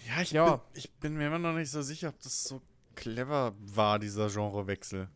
Ja, 0.08 0.22
ich, 0.22 0.32
Ja. 0.32 0.56
Bin, 0.58 0.62
ich 0.74 0.92
bin 0.94 1.14
mir 1.14 1.28
immer 1.28 1.40
noch 1.40 1.54
nicht 1.54 1.72
so 1.72 1.82
sicher, 1.82 2.10
ob 2.10 2.20
das 2.22 2.44
so 2.44 2.62
clever 2.96 3.54
war, 3.60 4.00
dieser 4.00 4.28
Genrewechsel. 4.30 5.08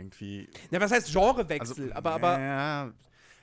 Irgendwie. 0.00 0.48
Na, 0.70 0.80
was 0.80 0.90
heißt 0.90 1.12
Genrewechsel? 1.12 1.92
Also, 1.92 1.94
aber 1.94 2.12
aber 2.12 2.40
Ja, 2.40 2.92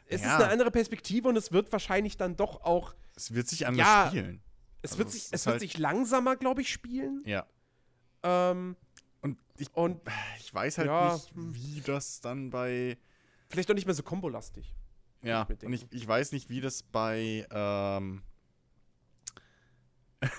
es 0.08 0.22
ja. 0.22 0.28
ist 0.38 0.44
eine 0.44 0.52
andere 0.52 0.72
Perspektive 0.72 1.28
und 1.30 1.36
es 1.38 1.52
wird 1.52 1.72
wahrscheinlich 1.72 2.18
dann 2.18 2.36
doch 2.36 2.62
auch. 2.64 2.96
es 3.16 3.34
wird 3.34 3.48
sich 3.48 3.66
anders 3.68 3.86
Ja. 3.86 4.08
spielen. 4.10 4.42
Es 4.82 4.92
Also 4.92 5.00
wird 5.00 5.12
sich, 5.12 5.24
es 5.32 5.46
wird 5.46 5.54
halt- 5.54 5.62
sich 5.62 5.78
langsamer, 5.78 6.36
glaube 6.36 6.62
ich, 6.62 6.72
spielen. 6.72 7.22
Ja. 7.26 7.46
Ähm, 8.24 8.76
Und 9.22 9.38
ich, 9.58 9.74
und 9.76 10.00
ich 10.40 10.54
weiß 10.54 10.78
halt 10.78 10.88
Ja, 10.88 11.14
nicht, 11.14 11.34
hm. 11.34 11.56
wie 11.56 11.82
das 11.82 12.22
dann 12.22 12.50
bei. 12.52 12.98
vielleicht 13.50 13.70
auch 13.72 13.76
nicht 13.76 13.86
mehr 13.86 13.96
so 13.96 14.04
kombolastig. 14.04 14.74
Ja, 15.24 15.48
ich 15.50 15.64
und 15.66 15.74
ich, 15.74 15.86
ich 15.92 16.08
weiß 16.08 16.32
nicht, 16.32 16.50
wie 16.50 16.62
das 16.62 16.84
bei. 16.84 17.46
Ähm 17.52 18.22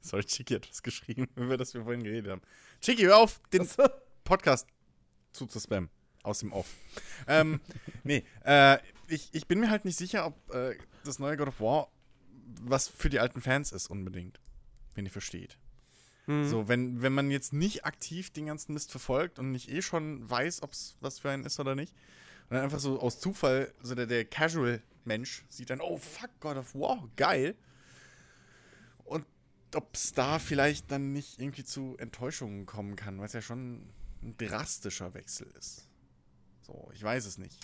Sorry, 0.00 0.24
Chiki 0.24 0.54
hat 0.54 0.68
was 0.68 0.82
geschrieben, 0.82 1.28
über 1.36 1.56
das 1.56 1.74
wir 1.74 1.82
vorhin 1.82 2.02
geredet 2.02 2.30
haben. 2.30 2.42
Chiki, 2.80 3.02
hör 3.04 3.18
auf, 3.18 3.40
den 3.52 3.66
Podcast 4.24 4.66
zu, 5.34 5.46
zu 5.46 5.60
spammen. 5.60 5.90
Aus 6.22 6.38
dem 6.38 6.52
Off. 6.52 6.72
ähm, 7.28 7.60
nee, 8.02 8.24
äh, 8.44 8.78
ich, 9.08 9.28
ich 9.32 9.46
bin 9.46 9.60
mir 9.60 9.68
halt 9.68 9.84
nicht 9.84 9.98
sicher, 9.98 10.26
ob 10.26 10.54
äh, 10.54 10.74
das 11.04 11.18
neue 11.18 11.36
God 11.36 11.48
of 11.48 11.60
War 11.60 11.88
was 12.62 12.88
für 12.88 13.10
die 13.10 13.20
alten 13.20 13.40
Fans 13.40 13.72
ist, 13.72 13.88
unbedingt. 13.88 14.40
Wenn 14.94 15.04
ihr 15.04 15.10
versteht. 15.10 15.58
Mhm. 16.26 16.48
So, 16.48 16.68
wenn, 16.68 17.02
wenn 17.02 17.12
man 17.12 17.30
jetzt 17.30 17.52
nicht 17.52 17.84
aktiv 17.84 18.30
den 18.30 18.46
ganzen 18.46 18.74
Mist 18.74 18.90
verfolgt 18.90 19.38
und 19.38 19.50
nicht 19.50 19.70
eh 19.70 19.82
schon 19.82 20.28
weiß, 20.28 20.62
ob 20.62 20.72
es 20.72 20.96
was 21.00 21.18
für 21.18 21.30
einen 21.30 21.44
ist 21.44 21.60
oder 21.60 21.74
nicht, 21.74 21.94
und 22.48 22.56
dann 22.56 22.64
einfach 22.64 22.78
so 22.78 23.00
aus 23.00 23.20
Zufall, 23.20 23.72
so 23.82 23.94
der, 23.94 24.06
der 24.06 24.24
Casual-Mensch 24.24 25.44
sieht 25.48 25.70
dann, 25.70 25.80
oh 25.80 25.96
fuck, 25.96 26.30
God 26.40 26.56
of 26.58 26.74
War, 26.74 27.08
geil. 27.16 27.54
Und 29.04 29.24
ob 29.74 29.94
es 29.94 30.12
da 30.12 30.38
vielleicht 30.38 30.90
dann 30.90 31.12
nicht 31.12 31.40
irgendwie 31.40 31.64
zu 31.64 31.96
Enttäuschungen 31.98 32.66
kommen 32.66 32.96
kann, 32.96 33.18
weil 33.18 33.26
es 33.26 33.32
ja 33.32 33.42
schon 33.42 33.88
ein 34.24 34.36
drastischer 34.36 35.14
Wechsel 35.14 35.46
ist. 35.58 35.88
So, 36.62 36.90
ich 36.92 37.02
weiß 37.02 37.26
es 37.26 37.38
nicht. 37.38 37.58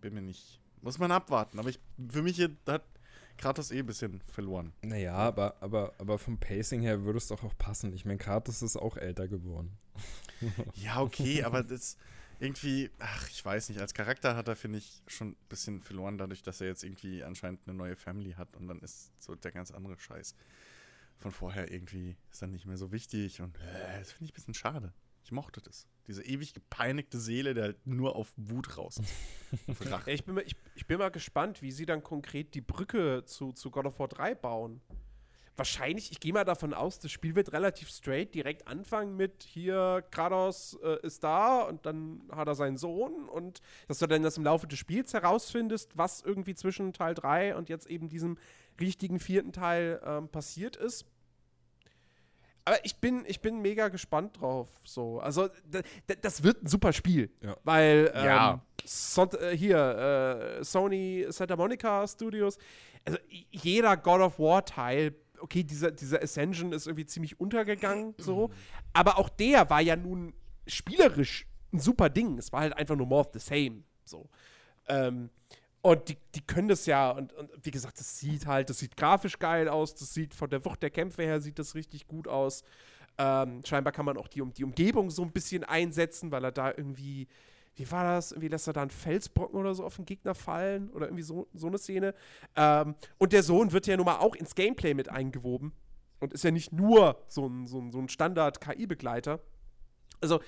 Bin 0.00 0.14
mir 0.14 0.22
nicht. 0.22 0.60
Muss 0.80 0.98
man 0.98 1.12
abwarten. 1.12 1.58
Aber 1.58 1.68
ich, 1.68 1.78
für 2.08 2.22
mich 2.22 2.40
hat 2.66 2.84
Kratos 3.36 3.70
eh 3.70 3.80
ein 3.80 3.86
bisschen 3.86 4.22
verloren. 4.26 4.72
Naja, 4.82 5.14
aber, 5.14 5.62
aber, 5.62 5.94
aber 5.98 6.18
vom 6.18 6.38
Pacing 6.38 6.80
her 6.82 7.04
würde 7.04 7.18
es 7.18 7.28
doch 7.28 7.42
auch 7.44 7.56
passen. 7.56 7.92
Ich 7.92 8.04
meine, 8.04 8.18
Kratos 8.18 8.62
ist 8.62 8.76
auch 8.76 8.96
älter 8.96 9.28
geworden. 9.28 9.76
Ja, 10.74 11.02
okay, 11.02 11.42
aber 11.42 11.62
das 11.62 11.98
irgendwie, 12.38 12.90
ach, 12.98 13.28
ich 13.28 13.44
weiß 13.44 13.68
nicht, 13.68 13.78
als 13.78 13.92
Charakter 13.92 14.34
hat 14.34 14.48
er, 14.48 14.56
finde 14.56 14.78
ich, 14.78 15.02
schon 15.06 15.32
ein 15.32 15.36
bisschen 15.50 15.82
verloren, 15.82 16.16
dadurch, 16.16 16.42
dass 16.42 16.62
er 16.62 16.68
jetzt 16.68 16.82
irgendwie 16.82 17.22
anscheinend 17.22 17.60
eine 17.66 17.76
neue 17.76 17.94
Family 17.94 18.32
hat 18.32 18.56
und 18.56 18.66
dann 18.66 18.80
ist 18.80 19.12
so 19.22 19.34
der 19.34 19.52
ganz 19.52 19.70
andere 19.70 19.98
Scheiß 19.98 20.34
von 21.18 21.32
vorher 21.32 21.70
irgendwie 21.70 22.16
ist 22.30 22.40
dann 22.40 22.50
nicht 22.50 22.66
mehr 22.66 22.78
so 22.78 22.92
wichtig 22.92 23.42
und 23.42 23.56
äh, 23.58 23.98
das 23.98 24.12
finde 24.12 24.24
ich 24.24 24.32
ein 24.32 24.34
bisschen 24.34 24.54
schade. 24.54 24.92
Ich 25.24 25.32
mochte 25.32 25.60
das. 25.60 25.86
Diese 26.06 26.24
ewig 26.24 26.54
gepeinigte 26.54 27.20
Seele, 27.20 27.54
der 27.54 27.64
halt 27.64 27.86
nur 27.86 28.16
auf 28.16 28.32
Wut 28.36 28.76
raus 28.76 28.98
ist. 28.98 29.12
Auf 29.68 30.06
ich, 30.06 30.24
bin 30.24 30.34
mal, 30.34 30.44
ich, 30.46 30.56
ich 30.74 30.86
bin 30.86 30.98
mal 30.98 31.10
gespannt, 31.10 31.62
wie 31.62 31.72
sie 31.72 31.86
dann 31.86 32.02
konkret 32.02 32.54
die 32.54 32.60
Brücke 32.60 33.24
zu, 33.24 33.52
zu 33.52 33.70
God 33.70 33.86
of 33.86 33.98
War 33.98 34.08
3 34.08 34.34
bauen. 34.34 34.80
Wahrscheinlich, 35.60 36.10
ich 36.10 36.20
gehe 36.20 36.32
mal 36.32 36.44
davon 36.44 36.72
aus, 36.72 37.00
das 37.00 37.12
Spiel 37.12 37.34
wird 37.34 37.52
relativ 37.52 37.90
straight 37.90 38.34
direkt 38.34 38.66
anfangen 38.66 39.16
mit 39.16 39.42
hier, 39.42 40.02
Kratos 40.10 40.78
äh, 40.82 41.04
ist 41.06 41.22
da 41.22 41.62
und 41.62 41.84
dann 41.84 42.22
hat 42.32 42.48
er 42.48 42.54
seinen 42.54 42.78
Sohn 42.78 43.28
und 43.28 43.60
dass 43.86 43.98
du 43.98 44.06
dann 44.06 44.22
das 44.22 44.38
im 44.38 44.44
Laufe 44.44 44.66
des 44.66 44.78
Spiels 44.78 45.12
herausfindest, 45.12 45.98
was 45.98 46.22
irgendwie 46.22 46.54
zwischen 46.54 46.94
Teil 46.94 47.14
3 47.14 47.56
und 47.56 47.68
jetzt 47.68 47.88
eben 47.88 48.08
diesem 48.08 48.38
richtigen 48.80 49.20
vierten 49.20 49.52
Teil 49.52 50.00
ähm, 50.02 50.28
passiert 50.28 50.76
ist. 50.76 51.04
Aber 52.64 52.84
ich 52.84 52.96
bin, 52.96 53.24
ich 53.26 53.40
bin 53.40 53.60
mega 53.62 53.88
gespannt 53.88 54.40
drauf. 54.40 54.68
So. 54.84 55.18
Also, 55.20 55.48
das 56.20 56.42
wird 56.42 56.62
ein 56.62 56.66
super 56.66 56.92
Spiel. 56.92 57.30
Ja. 57.42 57.56
Weil 57.64 58.10
ähm, 58.14 58.24
Ja. 58.24 58.60
Son 58.84 59.28
äh, 59.40 59.56
hier, 59.56 60.58
äh, 60.60 60.64
Sony 60.64 61.26
Santa 61.28 61.56
Monica 61.56 62.06
Studios, 62.06 62.58
also 63.04 63.18
jeder 63.50 63.96
God 63.96 64.20
of 64.20 64.38
War 64.38 64.64
Teil, 64.64 65.14
okay, 65.40 65.62
dieser, 65.62 65.90
dieser 65.90 66.22
Ascension 66.22 66.72
ist 66.72 66.86
irgendwie 66.86 67.06
ziemlich 67.06 67.38
untergegangen, 67.40 68.14
so. 68.18 68.50
Aber 68.92 69.18
auch 69.18 69.28
der 69.28 69.68
war 69.70 69.80
ja 69.80 69.96
nun 69.96 70.32
spielerisch 70.66 71.46
ein 71.72 71.78
super 71.80 72.08
Ding. 72.08 72.38
Es 72.38 72.52
war 72.52 72.60
halt 72.60 72.76
einfach 72.76 72.96
nur 72.96 73.06
more 73.06 73.20
of 73.22 73.30
the 73.32 73.38
same. 73.38 73.82
So. 74.04 74.28
Ähm, 74.88 75.30
und 75.82 76.08
die, 76.08 76.16
die 76.34 76.42
können 76.42 76.68
das 76.68 76.86
ja, 76.86 77.10
und, 77.10 77.32
und 77.32 77.50
wie 77.62 77.70
gesagt, 77.70 77.98
das 77.98 78.18
sieht 78.18 78.46
halt, 78.46 78.68
das 78.70 78.78
sieht 78.78 78.96
grafisch 78.96 79.38
geil 79.38 79.68
aus, 79.68 79.94
das 79.94 80.12
sieht 80.12 80.34
von 80.34 80.50
der 80.50 80.64
Wucht 80.64 80.82
der 80.82 80.90
Kämpfe 80.90 81.22
her, 81.22 81.40
sieht 81.40 81.58
das 81.58 81.74
richtig 81.74 82.06
gut 82.06 82.28
aus. 82.28 82.62
Ähm, 83.18 83.62
scheinbar 83.64 83.92
kann 83.92 84.04
man 84.04 84.16
auch 84.16 84.28
die, 84.28 84.42
die 84.56 84.64
Umgebung 84.64 85.10
so 85.10 85.22
ein 85.22 85.32
bisschen 85.32 85.64
einsetzen, 85.64 86.30
weil 86.32 86.44
er 86.44 86.52
da 86.52 86.68
irgendwie, 86.68 87.28
wie 87.76 87.90
war 87.90 88.04
das? 88.04 88.32
Irgendwie 88.32 88.48
lässt 88.48 88.66
er 88.66 88.72
da 88.72 88.82
einen 88.82 88.90
Felsbrocken 88.90 89.58
oder 89.58 89.74
so 89.74 89.84
auf 89.84 89.96
den 89.96 90.06
Gegner 90.06 90.34
fallen 90.34 90.90
oder 90.90 91.06
irgendwie 91.06 91.22
so, 91.22 91.48
so 91.54 91.66
eine 91.66 91.78
Szene. 91.78 92.14
Ähm, 92.56 92.94
und 93.18 93.32
der 93.32 93.42
Sohn 93.42 93.72
wird 93.72 93.86
ja 93.86 93.96
nun 93.96 94.06
mal 94.06 94.18
auch 94.18 94.34
ins 94.34 94.54
Gameplay 94.54 94.94
mit 94.94 95.08
eingewoben 95.08 95.72
und 96.20 96.34
ist 96.34 96.44
ja 96.44 96.50
nicht 96.50 96.72
nur 96.72 97.22
so 97.26 97.46
ein, 97.46 97.66
so 97.66 97.80
ein, 97.80 97.90
so 97.90 97.98
ein 97.98 98.08
Standard-KI-Begleiter. 98.08 99.40
Also, 100.20 100.40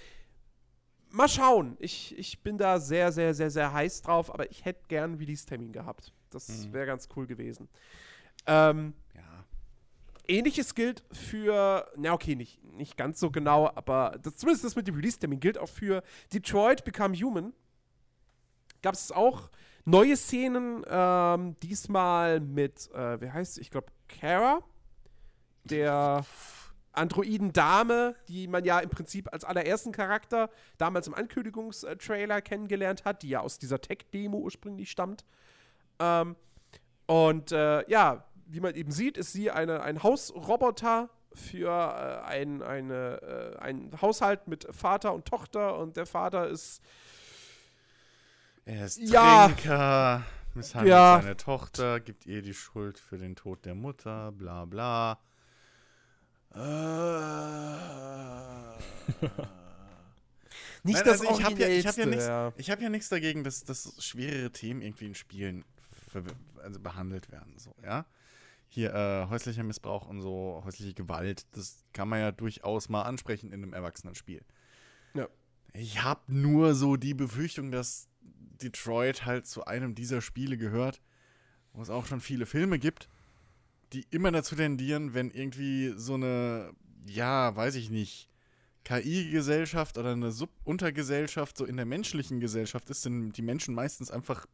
mal 1.13 1.29
schauen. 1.29 1.77
Ich, 1.79 2.17
ich 2.19 2.41
bin 2.41 2.59
da 2.59 2.81
sehr, 2.81 3.13
sehr, 3.13 3.35
sehr, 3.35 3.51
sehr 3.51 3.73
heiß 3.73 4.03
drauf, 4.03 4.33
aber 4.33 4.51
ich 4.51 4.65
hätte 4.65 4.83
gern 4.89 5.15
Release-Termin 5.15 5.73
gehabt. 5.73 6.13
Das 6.31 6.49
Mhm. 6.49 6.73
wäre 6.73 6.87
ganz 6.87 7.09
cool 7.17 7.27
gewesen. 7.27 7.69
Ähm, 8.47 8.95
Ja. 9.15 9.21
Ähnliches 10.29 10.75
gilt 10.75 11.03
für, 11.13 11.87
na 11.97 12.13
okay, 12.13 12.35
nicht, 12.37 12.63
nicht 12.65 12.97
ganz 12.97 13.21
so 13.21 13.31
genau, 13.31 13.71
aber 13.75 14.19
das, 14.23 14.37
zumindest 14.37 14.65
das 14.65 14.77
mit 14.77 14.87
dem 14.89 14.95
Release-Termin 14.95 15.41
gilt 15.41 15.59
auch 15.59 15.69
für 15.69 16.03
Detroit 16.33 16.85
Become 16.85 17.15
Human. 17.17 17.53
Gab 18.83 18.95
es 18.95 19.13
auch 19.13 19.51
neue 19.85 20.17
Szenen, 20.17 20.85
ähm, 20.89 21.57
diesmal 21.63 22.41
mit, 22.41 22.91
äh, 22.95 23.21
wie 23.21 23.31
heißt? 23.31 23.59
Ich 23.59 23.71
glaube, 23.71 23.89
Kara, 24.09 24.61
der 25.65 26.25
Androiden-Dame, 26.93 28.15
die 28.29 28.47
man 28.49 28.65
ja 28.65 28.79
im 28.81 28.91
Prinzip 28.91 29.33
als 29.33 29.45
allerersten 29.45 29.93
Charakter 29.93 30.51
damals 30.79 31.07
im 31.07 31.15
Ankündigungstrailer 31.15 32.43
kennengelernt 32.43 33.05
hat, 33.05 33.23
die 33.23 33.31
ja 33.31 33.41
aus 33.41 33.59
dieser 33.59 33.81
Tech-Demo 33.81 34.39
ursprünglich 34.39 34.91
stammt. 34.91 35.25
Ähm, 35.99 36.37
und 37.07 37.53
äh, 37.53 37.89
ja, 37.91 38.25
wie 38.47 38.61
man 38.61 38.75
eben 38.75 38.93
sieht, 38.93 39.17
ist 39.17 39.33
sie 39.33 39.51
eine, 39.51 39.83
ein 39.83 40.03
Hausroboter 40.03 41.09
für 41.35 41.69
äh, 41.71 42.27
ein, 42.29 42.63
eine, 42.63 43.55
äh, 43.57 43.59
einen 43.59 44.01
Haushalt 44.03 44.49
mit 44.49 44.67
Vater 44.71 45.15
und 45.15 45.25
Tochter 45.25 45.79
und 45.79 45.97
der 45.97 46.07
Vater 46.07 46.49
ist 46.49 46.83
Er 48.65 48.85
ist 48.85 48.99
Ja. 48.99 49.47
Trinker, 49.47 50.23
misshandelt 50.55 50.91
Ja. 50.91 51.21
seine 51.23 51.37
Tochter, 51.37 52.01
gibt 52.01 52.27
ihr 52.27 52.43
die 52.43 52.55
Schuld 52.55 52.99
für 52.99 53.17
den 53.19 53.35
Tod 53.35 53.65
der 53.65 53.75
Mutter, 53.75 54.33
bla 54.33 54.67
bla. 54.67 55.19
Äh. 56.55 56.59
nicht 60.83 60.97
Nein, 60.97 61.05
das 61.05 61.21
also 61.21 61.39
ich 61.39 61.45
habe 61.45 61.61
ja, 61.61 61.69
ich 61.69 61.87
hab 61.87 61.97
ja 61.97 62.07
nichts 62.07 62.27
ja. 62.27 62.53
ich 62.57 62.71
hab 62.71 62.81
ja 62.81 62.89
nichts 62.89 63.09
dagegen, 63.09 63.45
dass, 63.45 63.65
dass 63.65 63.95
schwerere 64.05 64.51
Themen 64.51 64.83
irgendwie 64.83 65.07
in 65.07 65.15
Spielen 65.15 65.65
ver 66.11 66.23
also 66.63 66.81
behandelt 66.81 67.31
werden. 67.31 67.59
So, 67.59 67.75
ja? 67.83 68.07
Hier 68.69 68.95
äh, 68.95 69.27
häuslicher 69.29 69.65
Missbrauch 69.65 70.09
und 70.09 70.21
so, 70.21 70.63
häusliche 70.65 70.95
Gewalt, 70.95 71.47
das 71.53 71.85
kann 71.93 72.09
man 72.09 72.21
ja 72.21 72.33
durchaus 72.33 72.89
mal 72.89 73.03
ansprechen 73.03 73.53
in 73.53 73.63
einem 73.63 73.73
Erwachsenenspiel. 73.73 74.43
Ja. 75.15 75.29
Ich 75.75 76.03
habe 76.03 76.21
nur 76.29 76.75
so 76.75 76.97
die 76.97 77.15
Befürchtung, 77.15 77.71
dass 77.71 78.09
Detroit 78.63 79.27
halt 79.27 79.47
zu 79.47 79.65
einem 79.65 79.95
dieser 79.95 80.21
Spiele 80.21 80.57
gehört, 80.57 81.03
wo 81.73 81.83
es 81.83 81.91
auch 81.91 82.07
schon 82.07 82.21
viele 82.21 82.47
Filme 82.47 82.79
gibt, 82.79 83.09
die 83.93 84.07
immer 84.11 84.31
dazu 84.31 84.57
tendieren, 84.57 85.15
wenn 85.15 85.31
irgendwie 85.31 85.93
so 85.97 86.15
eine, 86.15 86.73
ja, 87.07 87.55
weiß 87.55 87.75
ich 87.75 87.91
nicht, 87.91 88.29
KI-Gesellschaft 88.85 89.99
oder 89.99 90.13
eine 90.13 90.33
Subuntergesellschaft 90.33 91.57
so 91.57 91.65
in 91.65 91.77
der 91.77 91.87
menschlichen 91.87 92.41
Gesellschaft 92.41 92.91
ist, 92.91 93.03
sind 93.03 93.33
die 93.33 93.43
Menschen 93.43 93.75
meistens 93.75 94.11
einfach 94.11 94.47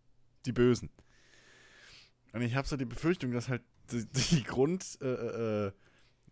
die 0.44 0.52
Bösen. 0.52 0.90
Und 2.32 2.42
ich 2.42 2.54
habe 2.54 2.68
so 2.68 2.76
die 2.76 2.84
Befürchtung, 2.84 3.32
dass 3.32 3.48
halt 3.48 3.62
die, 3.90 4.04
die 4.30 4.42
Grund, 4.42 4.98
äh, 5.00 5.66
äh, 5.66 5.72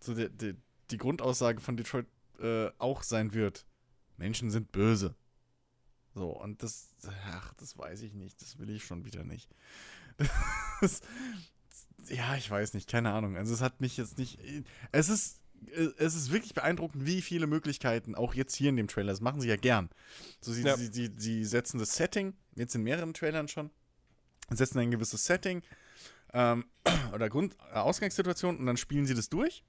so 0.01 0.15
die, 0.15 0.29
die, 0.29 0.55
die 0.91 0.99
Grundaussage 0.99 1.61
von 1.61 1.77
Detroit 1.77 2.07
äh, 2.39 2.69
auch 2.79 3.03
sein 3.03 3.33
wird, 3.33 3.67
Menschen 4.19 4.51
sind 4.51 4.73
böse. 4.73 5.15
So, 6.15 6.31
und 6.31 6.63
das, 6.63 6.95
ach, 7.31 7.53
das 7.55 7.77
weiß 7.77 8.03
ich 8.03 8.15
nicht, 8.15 8.41
das 8.41 8.59
will 8.59 8.71
ich 8.71 8.85
schon 8.85 9.05
wieder 9.05 9.25
nicht. 9.25 9.51
Das, 10.83 11.01
ja, 12.09 12.37
ich 12.37 12.51
weiß 12.51 12.75
nicht, 12.75 12.89
keine 12.89 13.13
Ahnung. 13.13 13.37
Also 13.37 13.55
es 13.55 13.61
hat 13.61 13.81
mich 13.81 13.97
jetzt 13.97 14.19
nicht. 14.19 14.39
Es 14.93 15.09
ist, 15.09 15.41
es 15.99 16.15
ist 16.15 16.31
wirklich 16.33 16.55
beeindruckend, 16.55 17.07
wie 17.07 17.23
viele 17.23 17.47
Möglichkeiten, 17.47 18.15
auch 18.15 18.35
jetzt 18.35 18.55
hier 18.55 18.69
in 18.71 18.77
dem 18.77 18.89
Trailer, 18.89 19.13
das 19.13 19.21
machen 19.21 19.41
sie 19.41 19.49
ja 19.49 19.57
gern. 19.57 19.89
So, 20.41 20.53
sie, 20.53 20.63
Ja. 20.63 20.77
sie, 20.77 20.87
sie, 20.93 21.11
sie 21.17 21.45
setzen 21.45 21.79
das 21.79 21.95
Setting, 21.97 22.35
jetzt 22.55 22.75
in 22.75 22.83
mehreren 22.83 23.15
Trailern 23.15 23.49
schon, 23.49 23.71
setzen 24.51 24.79
ein 24.79 24.91
gewisses 24.91 25.25
Setting 25.25 25.63
ähm, 26.33 26.67
oder 27.15 27.29
Grund 27.29 27.57
äh, 27.73 27.77
Ausgangssituation 27.77 28.59
und 28.59 28.67
dann 28.67 28.77
spielen 28.77 29.07
sie 29.07 29.15
das 29.15 29.29
durch, 29.29 29.65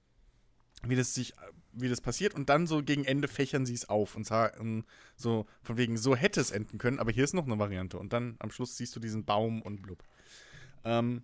wie 0.84 0.96
das 0.96 1.14
sich, 1.14 1.34
wie 1.72 1.90
das 1.90 2.02
passiert 2.02 2.36
und 2.36 2.50
dann 2.50 2.68
so 2.68 2.84
gegen 2.84 3.06
Ende 3.06 3.28
fächern 3.28 3.66
sie 3.66 3.74
es 3.74 3.90
auf 3.90 4.16
und 4.16 4.26
sagen 4.28 4.86
so 5.16 5.46
von 5.64 5.78
wegen 5.78 5.98
so 5.98 6.16
hätte 6.16 6.42
es 6.42 6.52
enden 6.52 6.78
können, 6.78 7.00
aber 7.00 7.12
hier 7.12 7.24
ist 7.24 7.34
noch 7.34 7.46
eine 7.46 7.58
Variante 7.58 7.98
und 7.98 8.14
dann 8.14 8.36
am 8.40 8.52
Schluss 8.52 8.78
siehst 8.78 8.96
du 8.96 9.00
diesen 9.00 9.26
Baum 9.26 9.62
und 9.62 9.82
blub. 9.82 10.04
Ähm, 10.84 11.24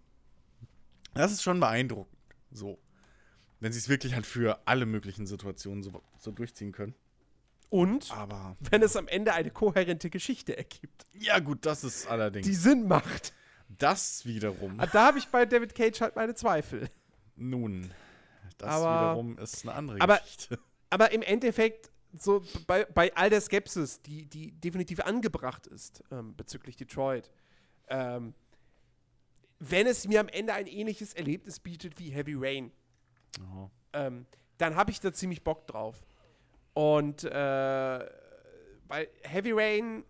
das 1.14 1.32
ist 1.32 1.44
schon 1.44 1.60
beeindruckend, 1.60 2.18
so, 2.52 2.80
wenn 3.60 3.72
sie 3.72 3.80
es 3.80 3.90
wirklich 3.90 4.14
halt 4.16 4.26
für 4.26 4.60
alle 4.68 4.86
möglichen 4.86 5.26
Situationen 5.26 5.84
so, 5.84 6.02
so 6.20 6.32
durchziehen 6.32 6.72
können. 6.72 6.94
Und 7.70 8.12
Aber 8.12 8.56
wenn 8.70 8.84
es 8.84 8.96
am 8.96 9.08
Ende 9.08 9.34
eine 9.34 9.50
kohärente 9.50 10.10
Geschichte 10.10 10.56
ergibt, 10.58 11.06
ja 11.14 11.40
gut, 11.40 11.66
das 11.66 11.84
ist 11.84 12.08
allerdings 12.08 12.46
die 12.46 12.54
Sinn 12.56 12.88
macht. 12.88 13.34
das 13.68 14.26
wiederum. 14.26 14.80
Ah, 14.80 14.86
Da 14.86 15.08
habe 15.08 15.18
ich 15.18 15.28
bei 15.30 15.46
David 15.46 15.74
Cage 15.74 16.02
halt 16.02 16.16
meine 16.16 16.36
Zweifel. 16.36 16.90
Nun, 17.36 17.90
das 18.60 18.70
Aber- 18.70 19.12
wiederum 19.12 19.38
ist 19.40 19.64
eine 19.64 19.74
andere 19.74 20.02
aber- 20.02 20.18
Geschichte. 20.20 20.60
Aber 20.92 21.12
im 21.12 21.24
Endeffekt, 21.24 21.90
so 22.16 22.44
bei, 22.68 22.86
bei 22.86 23.16
all 23.16 23.32
der 23.32 23.42
Skepsis, 23.42 24.04
die, 24.04 24.28
die 24.28 24.52
definitiv 24.52 25.00
angebracht 25.00 25.66
ist 25.66 26.04
ähm, 26.12 26.36
bezüglich 26.36 26.76
Detroit, 26.76 27.32
ähm, 27.88 28.36
wenn 29.70 29.88
es 29.88 30.08
mir 30.08 30.20
am 30.20 30.28
Ende 30.28 30.54
ein 30.54 30.68
ähnliches 30.68 31.14
Erlebnis 31.14 31.60
bietet 31.60 31.98
wie 32.00 32.10
Heavy 32.10 32.36
Rain, 32.36 32.72
Ja. 33.40 33.70
ähm, 33.94 34.26
dann 34.58 34.76
habe 34.76 34.92
ich 34.92 35.00
da 35.00 35.12
ziemlich 35.14 35.44
Bock 35.44 35.68
drauf. 35.68 36.04
Und 36.74 37.24
äh, 37.24 37.30
weil 38.88 39.08
Heavy 39.24 39.52
Rain 39.54 40.04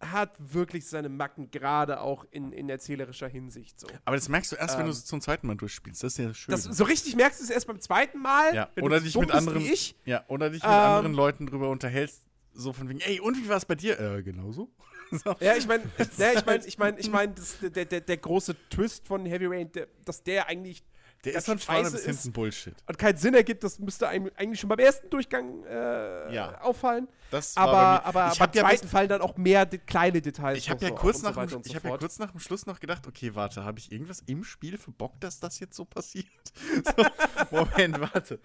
hat 0.00 0.34
wirklich 0.38 0.86
seine 0.86 1.08
Macken, 1.08 1.50
gerade 1.50 2.00
auch 2.00 2.26
in, 2.30 2.52
in 2.52 2.68
erzählerischer 2.68 3.28
Hinsicht 3.28 3.80
so. 3.80 3.86
Aber 4.04 4.16
das 4.16 4.28
merkst 4.28 4.52
du 4.52 4.56
erst, 4.56 4.74
wenn 4.76 4.84
du 4.84 4.90
Ähm. 4.90 4.96
es 4.96 5.04
zum 5.06 5.20
zweiten 5.22 5.46
Mal 5.46 5.56
durchspielst. 5.56 6.02
Das 6.02 6.12
ist 6.12 6.18
ja 6.18 6.34
schön. 6.34 6.52
Das, 6.52 6.64
so 6.64 6.84
richtig 6.84 7.16
merkst 7.16 7.40
du 7.40 7.44
es 7.44 7.50
erst 7.50 7.66
beim 7.66 7.80
zweiten 7.80 8.20
Mal, 8.20 8.54
ja. 8.54 8.68
Oder 8.80 9.00
dich 9.00 9.16
mit 9.16 9.30
anderen, 9.30 9.62
ich. 9.62 9.96
ja, 10.04 10.24
oder 10.28 10.50
dich 10.50 10.62
mit 10.62 10.70
Ähm. 10.70 10.76
anderen 10.78 11.14
Leuten 11.14 11.46
drüber 11.46 11.70
unterhältst, 11.70 12.22
so 12.52 12.72
von 12.74 12.88
wegen, 12.88 13.00
ey, 13.00 13.20
und 13.20 13.36
wie 13.42 13.48
war 13.48 13.56
es 13.56 13.64
bei 13.64 13.74
dir? 13.74 13.98
Äh, 13.98 14.22
genauso. 14.22 14.70
so. 15.24 15.34
Ja, 15.40 15.56
ich 15.56 15.66
meine, 15.66 15.84
ja, 16.18 16.32
ich 16.32 16.44
meine, 16.46 16.66
ich 16.66 16.78
meine, 16.78 16.98
ich 17.00 17.10
meine, 17.10 17.34
der, 17.62 17.84
der, 17.84 18.00
der 18.00 18.16
große 18.16 18.54
Twist 18.70 19.06
von 19.06 19.24
Heavy 19.26 19.46
Rain, 19.46 19.70
der, 19.72 19.88
dass 20.04 20.22
der 20.22 20.46
eigentlich 20.48 20.82
Der 21.24 21.34
ist 21.34 21.46
von 21.46 21.58
vorne 21.58 21.90
bis 21.90 22.04
hinten 22.04 22.32
Bullshit. 22.32 22.74
und 22.86 22.98
keinen 22.98 23.16
Sinn 23.16 23.34
ergibt, 23.34 23.64
das 23.64 23.78
müsste 23.78 24.08
einem 24.08 24.30
eigentlich 24.36 24.60
schon 24.60 24.68
beim 24.68 24.78
ersten 24.78 25.08
Durchgang 25.10 25.64
äh, 25.64 26.34
Ja. 26.34 26.60
auffallen. 26.60 27.08
Das 27.30 27.56
Aber, 27.56 28.04
aber 28.04 28.30
ich 28.32 28.38
beim 28.38 28.48
habe 28.48 28.58
ja, 28.58 28.64
zweiten 28.64 28.88
fallen 28.88 29.08
dann 29.08 29.20
auch 29.20 29.36
mehr 29.36 29.66
de 29.66 29.80
kleine 29.80 30.20
Details. 30.22 30.58
ich 30.58 30.70
hab 30.70 30.76
noch 30.80 30.82
ja 30.82 30.88
so 30.88 30.94
kurz 30.94 31.22
nach 31.22 31.34
so 31.48 31.60
ich 31.64 31.74
hab 31.74 31.84
ja 31.84 31.96
kurz 31.96 32.18
nach 32.18 32.30
dem 32.30 32.40
Schluss 32.40 32.66
noch 32.66 32.78
gedacht, 32.78 33.06
okay, 33.06 33.34
warte, 33.34 33.64
habe 33.64 33.78
ich 33.80 33.90
irgendwas 33.90 34.20
im 34.26 34.44
Spiel 34.44 34.78
verbockt, 34.78 35.24
dass 35.24 35.40
das 35.40 35.58
jetzt 35.60 35.76
so 35.76 35.84
passiert? 35.84 36.26
So, 36.84 37.04
Moment, 37.50 38.00
warte. 38.00 38.38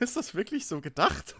Ist 0.00 0.16
das 0.16 0.34
wirklich 0.34 0.66
so 0.66 0.80
gedacht? 0.80 1.36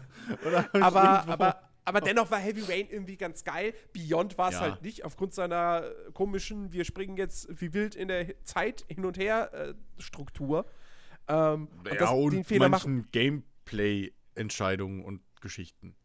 Aber, 0.81 1.27
aber, 1.27 1.68
aber 1.89 2.01
dennoch 2.01 2.31
war 2.31 2.39
Heavy 2.39 2.61
Rain 2.61 2.87
irgendwie 2.89 3.17
ganz 3.17 3.43
geil. 3.43 3.73
Beyond 3.93 4.37
war 4.37 4.49
es 4.49 4.55
Ja. 4.55 4.61
halt 4.61 4.81
nicht, 4.81 5.03
aufgrund 5.03 5.33
seiner 5.33 5.83
äh, 5.85 6.11
komischen, 6.13 6.71
wir 6.71 6.85
springen 6.85 7.17
jetzt 7.17 7.47
wie 7.59 7.73
wild 7.73 7.95
in 7.95 8.07
der 8.07 8.41
Zeit 8.45 8.85
hin 8.87 9.03
und 9.05 9.17
her 9.17 9.51
äh, 9.53 9.73
Struktur. 10.01 10.65
Ähm, 11.27 11.67
ja, 11.85 11.95
das, 11.95 12.11
und 12.11 12.31
den 12.33 12.43
Fehler 12.43 12.69
manchen 12.69 13.09
Gameplay-Entscheidungen 13.11 15.03
und 15.03 15.21
Geschichten. 15.41 15.95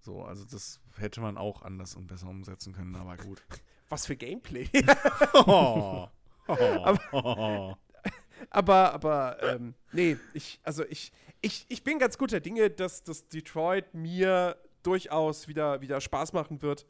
So, 0.00 0.22
also 0.22 0.44
das 0.44 0.80
hätte 0.96 1.20
man 1.20 1.36
auch 1.36 1.62
anders 1.62 1.94
und 1.94 2.06
besser 2.08 2.28
umsetzen 2.28 2.72
können, 2.72 2.96
aber 2.96 3.16
gut. 3.16 3.42
Was 3.88 4.06
für 4.06 4.16
Gameplay. 4.16 4.68
Oh. 5.34 6.08
Oh. 6.48 7.74
aber, 8.50 8.92
aber, 8.92 9.36
ähm, 9.42 9.74
nee, 9.92 10.16
ich, 10.34 10.58
also 10.64 10.84
ich, 10.86 11.12
ich, 11.40 11.66
ich 11.68 11.84
bin 11.84 11.98
ganz 12.00 12.18
guter 12.18 12.40
Dinge, 12.40 12.68
dass, 12.68 13.04
dass 13.04 13.28
Detroit 13.28 13.94
mir 13.94 14.56
durchaus 14.82 15.48
wieder, 15.48 15.80
wieder 15.80 16.00
Spaß 16.00 16.32
machen 16.32 16.62
wird. 16.62 16.86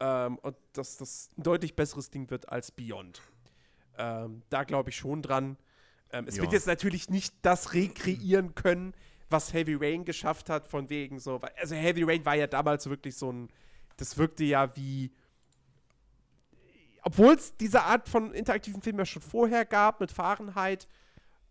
Ähm, 0.00 0.38
und 0.38 0.56
dass 0.72 0.96
das 0.96 1.28
ein 1.36 1.42
deutlich 1.42 1.76
besseres 1.76 2.10
Ding 2.10 2.30
wird 2.30 2.48
als 2.48 2.70
Beyond. 2.70 3.20
Ähm, 3.98 4.42
da 4.48 4.64
glaube 4.64 4.90
ich 4.90 4.96
schon 4.96 5.20
dran. 5.22 5.56
Ähm, 6.12 6.26
es 6.26 6.36
Ja. 6.36 6.42
wird 6.42 6.52
jetzt 6.52 6.66
natürlich 6.66 7.10
nicht 7.10 7.34
das 7.42 7.74
rekreieren 7.74 8.54
können, 8.54 8.94
was 9.28 9.52
Heavy 9.52 9.74
Rain 9.74 10.04
geschafft 10.04 10.48
hat, 10.48 10.66
von 10.66 10.88
wegen 10.90 11.18
so. 11.20 11.38
Also 11.56 11.74
Heavy 11.74 12.02
Rain 12.02 12.24
war 12.24 12.34
ja 12.34 12.46
damals 12.46 12.88
wirklich 12.88 13.14
so 13.16 13.30
ein, 13.30 13.48
das 13.96 14.16
wirkte 14.16 14.42
ja 14.44 14.74
wie, 14.76 15.12
obwohl 17.02 17.34
es 17.34 17.56
diese 17.56 17.82
Art 17.82 18.08
von 18.08 18.32
interaktiven 18.34 18.82
Film 18.82 18.98
ja 18.98 19.06
schon 19.06 19.22
vorher 19.22 19.64
gab 19.64 20.00
mit 20.00 20.10
Fahrenheit, 20.10 20.88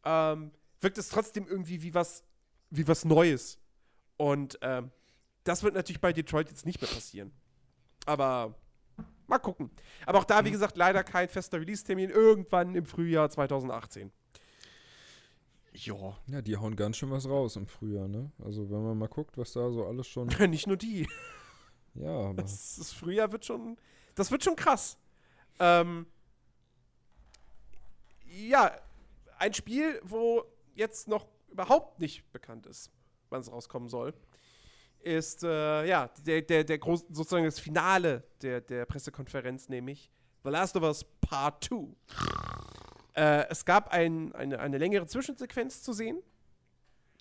ähm, 0.03 0.51
wirkt 0.81 0.97
es 0.97 1.09
trotzdem 1.09 1.47
irgendwie 1.47 1.81
wie 1.81 1.93
was, 1.93 2.23
wie 2.69 2.87
was 2.87 3.05
Neues. 3.05 3.59
Und 4.17 4.57
ähm, 4.61 4.91
das 5.49 5.63
wird 5.63 5.73
natürlich 5.73 5.99
bei 5.99 6.13
Detroit 6.13 6.47
jetzt 6.49 6.67
nicht 6.67 6.79
mehr 6.79 6.89
passieren. 6.91 7.31
Aber 8.05 8.53
mal 9.25 9.39
gucken. 9.39 9.71
Aber 10.05 10.19
auch 10.19 10.23
da, 10.23 10.45
wie 10.45 10.51
gesagt, 10.51 10.77
leider 10.77 11.03
kein 11.03 11.27
fester 11.27 11.59
Release-Termin. 11.59 12.11
Irgendwann 12.11 12.75
im 12.75 12.85
Frühjahr 12.85 13.31
2018. 13.31 14.11
Ja. 15.73 16.17
Ja, 16.27 16.43
die 16.43 16.55
hauen 16.55 16.75
ganz 16.75 16.97
schön 16.97 17.09
was 17.09 17.27
raus 17.27 17.55
im 17.55 17.65
Frühjahr, 17.65 18.07
ne? 18.07 18.31
Also 18.43 18.69
wenn 18.69 18.83
man 18.83 18.95
mal 18.95 19.07
guckt, 19.07 19.39
was 19.39 19.53
da 19.53 19.71
so 19.71 19.87
alles 19.87 20.07
schon. 20.07 20.27
Nicht 20.49 20.67
nur 20.67 20.77
die. 20.77 21.09
Ja, 21.95 22.11
aber. 22.11 22.33
Das, 22.43 22.75
das 22.75 22.93
Frühjahr 22.93 23.31
wird 23.31 23.43
schon. 23.43 23.77
Das 24.13 24.29
wird 24.29 24.43
schon 24.43 24.55
krass. 24.55 24.99
Ähm, 25.59 26.05
ja, 28.27 28.71
ein 29.39 29.55
Spiel, 29.55 29.99
wo 30.03 30.43
jetzt 30.75 31.07
noch 31.07 31.25
überhaupt 31.49 31.99
nicht 31.99 32.31
bekannt 32.31 32.67
ist, 32.67 32.91
wann 33.29 33.41
es 33.41 33.51
rauskommen 33.51 33.89
soll, 33.89 34.13
ist 35.01 35.43
äh, 35.43 35.85
ja 35.85 36.09
der, 36.25 36.41
der, 36.41 36.63
der 36.63 36.77
groß, 36.77 37.05
sozusagen 37.09 37.45
das 37.45 37.59
Finale 37.59 38.23
der, 38.41 38.61
der 38.61 38.85
Pressekonferenz, 38.85 39.69
nämlich 39.69 40.11
The 40.43 40.49
Last 40.49 40.75
of 40.75 40.83
Us 40.83 41.03
Part 41.21 41.63
2. 41.65 41.87
Äh, 43.15 43.47
es 43.49 43.65
gab 43.65 43.89
ein, 43.89 44.33
eine, 44.33 44.59
eine 44.59 44.77
längere 44.77 45.05
Zwischensequenz 45.07 45.81
zu 45.83 45.93
sehen. 45.93 46.21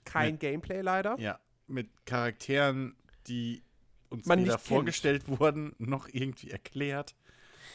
Kein 0.05 0.33
Mit- 0.33 0.41
Gameplay 0.41 0.81
leider. 0.81 1.19
Ja, 1.19 1.39
mit 1.67 1.89
Charakteren, 2.07 2.97
die 3.27 3.63
uns 4.11 4.27
Man 4.27 4.39
weder 4.41 4.53
nicht 4.53 4.57
kennt. 4.65 4.69
vorgestellt 4.69 5.29
wurden, 5.29 5.75
noch 5.79 6.09
irgendwie 6.11 6.51
erklärt. 6.51 7.15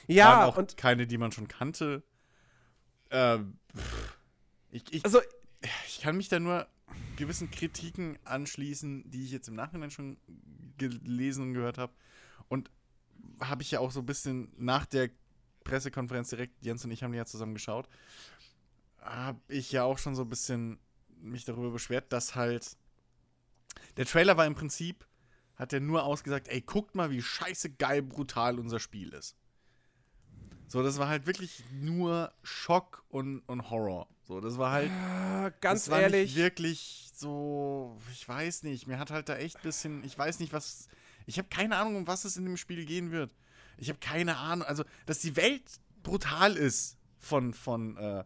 Ja, 0.07 0.27
Waren 0.39 0.49
auch 0.49 0.57
und 0.57 0.77
keine, 0.77 1.05
die 1.07 1.17
man 1.17 1.31
schon 1.31 1.47
kannte. 1.47 2.03
Ähm, 3.11 3.57
ich, 4.71 4.91
ich, 4.91 5.05
also 5.05 5.21
ich 5.87 6.01
kann 6.01 6.17
mich 6.17 6.29
da 6.29 6.39
nur 6.39 6.67
gewissen 7.15 7.51
Kritiken 7.51 8.17
anschließen, 8.23 9.09
die 9.09 9.23
ich 9.23 9.31
jetzt 9.31 9.47
im 9.47 9.55
Nachhinein 9.55 9.91
schon 9.91 10.17
gelesen 10.77 11.43
und 11.43 11.53
gehört 11.53 11.77
habe. 11.77 11.93
Und 12.47 12.69
habe 13.39 13.61
ich 13.61 13.71
ja 13.71 13.79
auch 13.79 13.91
so 13.91 14.01
ein 14.01 14.05
bisschen 14.05 14.51
nach 14.57 14.85
der 14.85 15.09
Pressekonferenz 15.63 16.29
direkt, 16.29 16.63
Jens 16.63 16.83
und 16.83 16.91
ich 16.91 17.03
haben 17.03 17.11
die 17.11 17.17
ja 17.17 17.25
zusammen 17.25 17.53
geschaut, 17.53 17.87
habe 18.99 19.39
ich 19.47 19.71
ja 19.71 19.83
auch 19.83 19.97
schon 19.97 20.15
so 20.15 20.23
ein 20.23 20.29
bisschen 20.29 20.79
mich 21.21 21.45
darüber 21.45 21.71
beschwert, 21.71 22.11
dass 22.11 22.35
halt 22.35 22.77
der 23.97 24.05
Trailer 24.05 24.37
war 24.37 24.45
im 24.45 24.55
Prinzip, 24.55 25.07
hat 25.55 25.73
er 25.73 25.79
nur 25.79 26.03
ausgesagt, 26.03 26.47
ey, 26.47 26.61
guckt 26.61 26.95
mal, 26.95 27.11
wie 27.11 27.21
scheiße 27.21 27.71
geil 27.71 28.01
brutal 28.01 28.59
unser 28.59 28.79
Spiel 28.79 29.13
ist. 29.13 29.35
So, 30.67 30.81
das 30.81 30.97
war 30.97 31.07
halt 31.07 31.27
wirklich 31.27 31.63
nur 31.71 32.33
Schock 32.41 33.05
und, 33.09 33.41
und 33.41 33.69
Horror. 33.69 34.07
So, 34.25 34.39
das 34.39 34.57
war 34.57 34.71
halt 34.71 34.89
äh, 34.89 35.51
ganz 35.59 35.83
das 35.83 35.91
war 35.91 36.01
ehrlich. 36.01 36.35
Wirklich 36.35 37.11
so, 37.13 37.97
ich 38.11 38.27
weiß 38.27 38.63
nicht, 38.63 38.87
mir 38.87 38.97
hat 38.99 39.11
halt 39.11 39.29
da 39.29 39.35
echt 39.35 39.57
ein 39.57 39.63
bisschen, 39.63 40.03
ich 40.03 40.17
weiß 40.17 40.39
nicht, 40.39 40.53
was, 40.53 40.87
ich 41.25 41.37
habe 41.37 41.49
keine 41.49 41.75
Ahnung, 41.77 41.97
um 41.97 42.07
was 42.07 42.25
es 42.25 42.37
in 42.37 42.45
dem 42.45 42.57
Spiel 42.57 42.85
gehen 42.85 43.11
wird. 43.11 43.35
Ich 43.77 43.89
habe 43.89 43.99
keine 43.99 44.37
Ahnung, 44.37 44.67
also, 44.67 44.83
dass 45.05 45.19
die 45.19 45.35
Welt 45.35 45.63
brutal 46.03 46.55
ist 46.55 46.97
von, 47.19 47.53
von, 47.53 47.97
äh, 47.97 48.23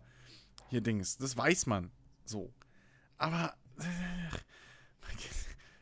hier 0.70 0.82
Dings, 0.82 1.18
das 1.18 1.36
weiß 1.36 1.66
man, 1.66 1.92
so. 2.26 2.54
Aber, 3.18 3.56
äh, 3.80 3.84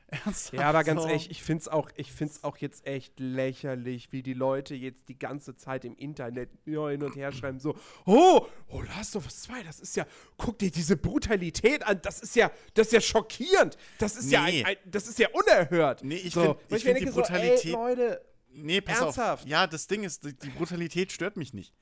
ernsthaft, 0.25 0.53
Ja, 0.53 0.69
aber 0.69 0.83
ganz 0.83 1.01
so? 1.01 1.07
ehrlich, 1.07 1.31
ich 1.31 1.41
find's 1.43 1.67
auch, 1.67 1.89
ich 1.95 2.11
find's 2.11 2.43
auch 2.43 2.57
jetzt 2.57 2.85
echt 2.85 3.19
lächerlich, 3.19 4.11
wie 4.11 4.21
die 4.23 4.33
Leute 4.33 4.75
jetzt 4.75 5.07
die 5.09 5.17
ganze 5.17 5.55
Zeit 5.55 5.83
im 5.85 5.95
Internet 5.97 6.49
ja, 6.65 6.89
hin 6.89 7.01
und 7.03 7.15
her 7.15 7.31
schreiben, 7.31 7.59
so, 7.59 7.75
oh, 8.05 8.45
oh, 8.67 8.81
Last 8.81 9.15
of 9.15 9.25
Us 9.25 9.41
2, 9.43 9.63
das 9.63 9.79
ist 9.79 9.95
ja, 9.95 10.05
guck 10.37 10.59
dir 10.59 10.69
diese 10.71 10.95
Brutalität 10.97 11.83
an, 11.85 11.99
das 12.03 12.19
ist 12.21 12.35
ja, 12.35 12.51
das 12.75 12.87
ist 12.87 12.93
ja 12.93 13.01
schockierend, 13.01 13.77
das 13.97 14.15
ist 14.15 14.31
ja, 14.31 14.45
Nee. 14.45 14.63
ein, 14.63 14.65
ein, 14.65 14.77
das 14.85 15.07
ist 15.07 15.17
ja 15.19 15.27
unerhört. 15.31 16.03
Nee, 16.03 16.15
ich 16.17 16.33
so, 16.33 16.41
find- 16.41 16.55
und 16.55 16.63
ich 16.65 16.71
mir 16.71 16.79
find 16.79 16.87
die 16.87 16.93
denke 17.05 17.11
so, 17.11 17.21
Brutalität- 17.21 17.65
ey, 17.65 17.71
Leute, 17.71 18.21
Nee, 18.57 18.79
pass 18.81 19.01
Ernsthaft? 19.01 19.43
auf. 19.43 19.49
Ja, 19.49 19.67
das 19.67 19.87
Ding 19.87 20.03
ist, 20.03 20.23
die 20.23 20.33
die 20.33 20.49
Brutalität 20.49 21.11
stört 21.11 21.35
mich 21.35 21.53
nicht. 21.53 21.73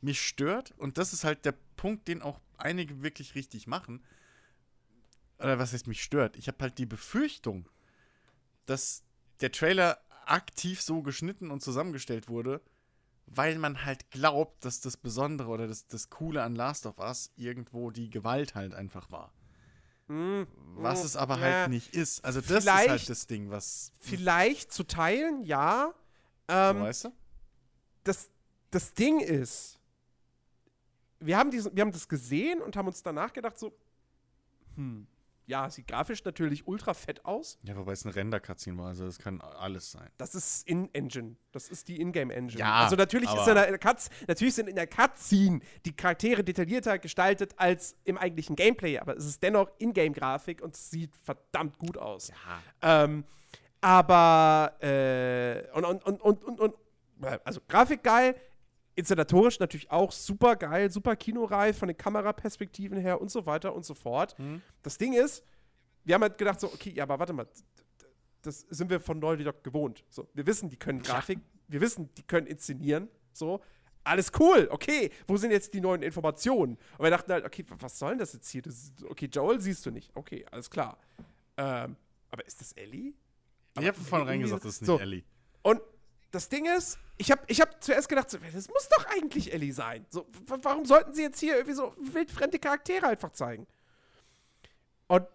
Mich 0.00 0.18
stört, 0.20 0.72
und 0.78 0.96
das 0.96 1.12
ist 1.12 1.24
halt 1.24 1.44
der 1.44 1.54
Punkt, 1.76 2.08
den 2.08 2.22
auch 2.22 2.40
einige 2.56 3.02
wirklich 3.02 3.34
richtig 3.34 3.66
machen. 3.66 4.02
Oder 5.42 5.58
was 5.58 5.72
heißt 5.72 5.86
mich 5.86 6.02
stört? 6.02 6.36
Ich 6.36 6.48
habe 6.48 6.58
halt 6.60 6.78
die 6.78 6.86
Befürchtung, 6.86 7.68
dass 8.66 9.02
der 9.40 9.50
Trailer 9.52 9.98
aktiv 10.24 10.80
so 10.80 11.02
geschnitten 11.02 11.50
und 11.50 11.62
zusammengestellt 11.62 12.28
wurde, 12.28 12.60
weil 13.26 13.58
man 13.58 13.84
halt 13.84 14.10
glaubt, 14.10 14.64
dass 14.64 14.80
das 14.80 14.96
Besondere 14.96 15.48
oder 15.48 15.66
das, 15.66 15.86
das 15.86 16.10
Coole 16.10 16.42
an 16.42 16.54
Last 16.54 16.86
of 16.86 16.98
Us 16.98 17.32
irgendwo 17.36 17.90
die 17.90 18.10
Gewalt 18.10 18.54
halt 18.54 18.74
einfach 18.74 19.10
war. 19.10 19.32
Hm, 20.08 20.46
Was 20.76 21.00
hm, 21.00 21.06
es 21.06 21.16
aber 21.16 21.40
halt 21.40 21.70
nicht 21.70 21.94
ist. 21.94 22.24
Also 22.24 22.40
das 22.40 22.64
ist 22.64 22.70
halt 22.70 23.08
das 23.08 23.26
Ding, 23.26 23.50
was. 23.50 23.92
Vielleicht 23.98 24.72
zu 24.72 24.84
teilen, 24.84 25.42
ja. 25.42 25.94
so, 26.48 26.54
Ähm, 26.54 26.80
weißt 26.80 27.04
du? 27.04 27.12
das, 28.04 28.30
das 28.70 28.94
Ding 28.94 29.20
ist, 29.20 29.78
wir 31.20 31.36
haben, 31.38 31.50
diesen, 31.50 31.74
wir 31.74 31.82
haben 31.82 31.92
das 31.92 32.08
gesehen 32.08 32.60
und 32.60 32.76
haben 32.76 32.88
uns 32.88 33.02
danach 33.02 33.32
gedacht, 33.32 33.58
so, 33.58 33.72
hm, 34.76 35.06
ja, 35.46 35.68
sieht 35.70 35.88
grafisch 35.88 36.24
natürlich 36.24 36.66
ultra 36.66 36.94
fett 36.94 37.24
aus. 37.24 37.58
Ja, 37.62 37.76
wobei 37.76 37.92
es 37.92 38.04
eine 38.04 38.14
Render-Cutscene 38.14 38.78
war, 38.78 38.88
also 38.88 39.04
das 39.04 39.18
kann 39.18 39.40
alles 39.40 39.90
sein. 39.90 40.08
Das 40.16 40.34
ist 40.34 40.66
In-Engine. 40.68 41.36
Das 41.50 41.68
ist 41.68 41.88
die 41.88 42.00
Ingame-Engine. 42.00 42.60
Ja, 42.60 42.74
also 42.74 42.96
natürlich 42.96 43.32
ist 43.32 43.46
in 43.48 43.54
der 43.54 43.78
Cuts, 43.78 44.08
natürlich 44.26 44.54
sind 44.54 44.68
in 44.68 44.76
der 44.76 44.86
Cutscene 44.86 45.60
die 45.84 45.94
Charaktere 45.94 46.44
detaillierter 46.44 46.98
gestaltet 46.98 47.54
als 47.56 47.96
im 48.04 48.18
eigentlichen 48.18 48.56
Gameplay, 48.56 48.98
aber 48.98 49.16
es 49.16 49.24
ist 49.26 49.42
dennoch 49.42 49.70
Ingame-Grafik 49.78 50.62
und 50.62 50.74
es 50.74 50.90
sieht 50.90 51.16
verdammt 51.16 51.78
gut 51.78 51.98
aus. 51.98 52.28
Ja. 52.82 53.04
Ähm, 53.04 53.24
aber 53.80 54.76
äh, 54.80 55.70
und, 55.74 55.84
und, 55.84 56.04
und, 56.04 56.22
und, 56.22 56.44
und, 56.44 56.60
und 56.60 56.74
also 57.44 57.60
Grafik 57.68 58.02
geil, 58.02 58.34
inszenatorisch 58.94 59.58
natürlich 59.58 59.90
auch 59.90 60.12
super 60.12 60.56
geil, 60.56 60.90
super 60.90 61.16
kinoreif 61.16 61.78
von 61.78 61.88
den 61.88 61.96
Kameraperspektiven 61.96 62.98
her 62.98 63.20
und 63.20 63.30
so 63.30 63.46
weiter 63.46 63.74
und 63.74 63.84
so 63.84 63.94
fort. 63.94 64.36
Das 64.82 64.98
Ding 64.98 65.12
ist, 65.14 65.44
wir 66.04 66.14
haben 66.14 66.22
halt 66.22 66.36
gedacht 66.38 66.60
so, 66.60 66.66
okay, 66.68 66.90
ja, 66.94 67.04
aber 67.04 67.18
warte 67.18 67.32
mal, 67.32 67.46
das 68.42 68.60
sind 68.70 68.90
wir 68.90 69.00
von 69.00 69.18
Naughty 69.18 69.44
Dog 69.44 69.62
gewohnt. 69.62 70.04
So, 70.10 70.28
wir 70.34 70.46
wissen, 70.46 70.68
die 70.68 70.76
können 70.76 71.00
Grafik, 71.02 71.38
wir 71.68 71.80
wissen, 71.80 72.12
die 72.16 72.22
können 72.22 72.46
inszenieren, 72.46 73.08
so. 73.32 73.60
Alles 74.04 74.32
cool, 74.40 74.66
okay. 74.72 75.10
Wo 75.28 75.36
sind 75.36 75.52
jetzt 75.52 75.72
die 75.74 75.80
neuen 75.80 76.02
Informationen? 76.02 76.76
Und 76.98 77.04
wir 77.04 77.10
dachten 77.10 77.30
halt, 77.30 77.44
okay, 77.44 77.64
was 77.78 78.00
soll 78.00 78.10
denn 78.10 78.18
das 78.18 78.32
jetzt 78.32 78.48
hier? 78.50 78.60
Das 78.60 78.74
ist, 78.74 79.04
okay, 79.04 79.28
Joel 79.32 79.60
siehst 79.60 79.86
du 79.86 79.92
nicht. 79.92 80.10
Okay, 80.16 80.44
alles 80.50 80.68
klar. 80.68 80.98
Ähm, 81.56 81.94
aber 82.28 82.44
ist 82.44 82.60
das 82.60 82.72
Ellie? 82.72 83.12
Ich 83.78 83.86
habe 83.86 83.92
von 83.94 84.04
vornherein 84.04 84.40
irgendwie- 84.40 84.48
gesagt, 84.50 84.64
das 84.64 84.72
ist 84.74 84.80
nicht 84.80 84.86
so. 84.88 84.98
Ellie. 84.98 85.22
Das 86.32 86.48
Ding 86.48 86.66
ist, 86.66 86.98
ich 87.18 87.30
habe 87.30 87.42
ich 87.46 87.60
hab 87.60 87.84
zuerst 87.84 88.08
gedacht, 88.08 88.30
so, 88.30 88.38
das 88.38 88.68
muss 88.68 88.88
doch 88.88 89.06
eigentlich 89.06 89.52
Ellie 89.52 89.72
sein. 89.72 90.06
So, 90.08 90.26
warum 90.46 90.84
sollten 90.86 91.14
sie 91.14 91.22
jetzt 91.22 91.38
hier 91.38 91.54
irgendwie 91.54 91.74
so 91.76 91.94
wildfremde 91.98 92.58
Charaktere 92.58 93.06
einfach 93.06 93.32
zeigen? 93.32 93.66
Und 95.08 95.26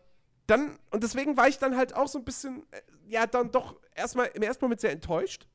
dann, 0.48 0.80
und 0.90 1.04
deswegen 1.04 1.38
war 1.38 1.48
ich 1.48 1.60
dann 1.60 1.78
halt 1.78 1.94
auch 1.94 2.08
so 2.08 2.18
ein 2.18 2.26
bisschen, 2.26 2.66
äh, 2.72 2.82
ja, 3.08 3.28
dann 3.28 3.52
doch 3.52 3.80
erstmal 3.94 4.28
im 4.34 4.42
ersten 4.42 4.66
Moment 4.66 4.82
sehr 4.82 4.92
enttäuscht 4.92 5.48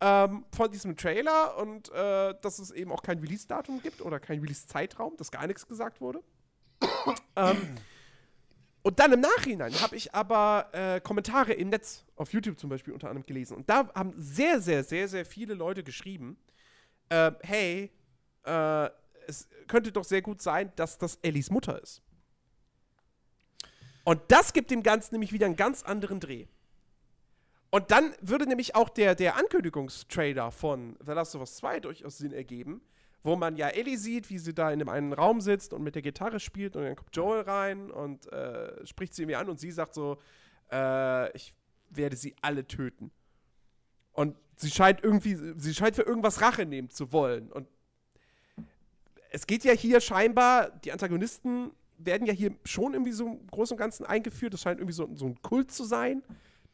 ähm, 0.00 0.44
von 0.54 0.70
diesem 0.70 0.96
Trailer 0.96 1.56
und 1.56 1.90
äh, 1.90 2.34
dass 2.40 2.60
es 2.60 2.70
eben 2.70 2.92
auch 2.92 3.02
kein 3.02 3.18
Release-Datum 3.18 3.82
gibt 3.82 4.00
oder 4.00 4.20
kein 4.20 4.38
Release-Zeitraum, 4.40 5.16
dass 5.16 5.32
gar 5.32 5.46
nichts 5.48 5.66
gesagt 5.66 6.00
wurde. 6.00 6.22
ähm, 7.36 7.74
und 8.88 8.98
dann 8.98 9.12
im 9.12 9.20
Nachhinein 9.20 9.78
habe 9.82 9.96
ich 9.96 10.14
aber 10.14 10.70
äh, 10.72 10.98
Kommentare 11.02 11.52
im 11.52 11.68
Netz, 11.68 12.06
auf 12.16 12.32
YouTube 12.32 12.58
zum 12.58 12.70
Beispiel 12.70 12.94
unter 12.94 13.10
anderem 13.10 13.26
gelesen. 13.26 13.54
Und 13.54 13.68
da 13.68 13.92
haben 13.94 14.14
sehr, 14.16 14.62
sehr, 14.62 14.82
sehr, 14.82 15.08
sehr 15.08 15.26
viele 15.26 15.52
Leute 15.52 15.84
geschrieben, 15.84 16.38
äh, 17.10 17.32
hey, 17.42 17.92
äh, 18.44 18.88
es 19.26 19.46
könnte 19.66 19.92
doch 19.92 20.04
sehr 20.04 20.22
gut 20.22 20.40
sein, 20.40 20.72
dass 20.76 20.96
das 20.96 21.16
Ellies 21.20 21.50
Mutter 21.50 21.82
ist. 21.82 22.00
Und 24.04 24.22
das 24.28 24.54
gibt 24.54 24.70
dem 24.70 24.82
Ganzen 24.82 25.16
nämlich 25.16 25.34
wieder 25.34 25.44
einen 25.44 25.56
ganz 25.56 25.82
anderen 25.82 26.18
Dreh. 26.18 26.46
Und 27.68 27.90
dann 27.90 28.14
würde 28.22 28.46
nämlich 28.46 28.74
auch 28.74 28.88
der, 28.88 29.14
der 29.14 29.36
Ankündigungstrailer 29.36 30.50
von 30.50 30.96
The 31.04 31.12
Last 31.12 31.34
of 31.34 31.42
Us 31.42 31.56
2 31.56 31.80
durchaus 31.80 32.16
Sinn 32.16 32.32
ergeben, 32.32 32.80
wo 33.22 33.36
man 33.36 33.56
ja 33.56 33.68
Ellie 33.68 33.98
sieht, 33.98 34.30
wie 34.30 34.38
sie 34.38 34.54
da 34.54 34.70
in 34.70 34.78
dem 34.78 34.88
einen 34.88 35.12
Raum 35.12 35.40
sitzt 35.40 35.72
und 35.72 35.82
mit 35.82 35.94
der 35.94 36.02
Gitarre 36.02 36.40
spielt 36.40 36.76
und 36.76 36.84
dann 36.84 36.96
kommt 36.96 37.14
Joel 37.14 37.42
rein 37.42 37.90
und 37.90 38.30
äh, 38.32 38.86
spricht 38.86 39.14
sie 39.14 39.26
mir 39.26 39.38
an 39.38 39.48
und 39.48 39.58
sie 39.58 39.70
sagt 39.70 39.94
so, 39.94 40.18
äh, 40.70 41.36
ich 41.36 41.54
werde 41.90 42.16
sie 42.16 42.34
alle 42.40 42.66
töten. 42.66 43.10
Und 44.12 44.36
sie 44.56 44.70
scheint 44.70 45.02
irgendwie, 45.02 45.36
sie 45.56 45.74
scheint 45.74 45.96
für 45.96 46.02
irgendwas 46.02 46.40
Rache 46.40 46.66
nehmen 46.66 46.90
zu 46.90 47.12
wollen. 47.12 47.50
Und 47.52 47.68
es 49.30 49.46
geht 49.46 49.64
ja 49.64 49.72
hier 49.72 50.00
scheinbar, 50.00 50.70
die 50.70 50.92
Antagonisten 50.92 51.72
werden 51.98 52.26
ja 52.26 52.32
hier 52.32 52.54
schon 52.64 52.94
irgendwie 52.94 53.12
so 53.12 53.26
im 53.26 53.46
Großen 53.48 53.74
und 53.74 53.78
Ganzen 53.78 54.06
eingeführt. 54.06 54.54
Das 54.54 54.62
scheint 54.62 54.80
irgendwie 54.80 54.94
so, 54.94 55.08
so 55.14 55.26
ein 55.26 55.40
Kult 55.42 55.70
zu 55.70 55.84
sein, 55.84 56.22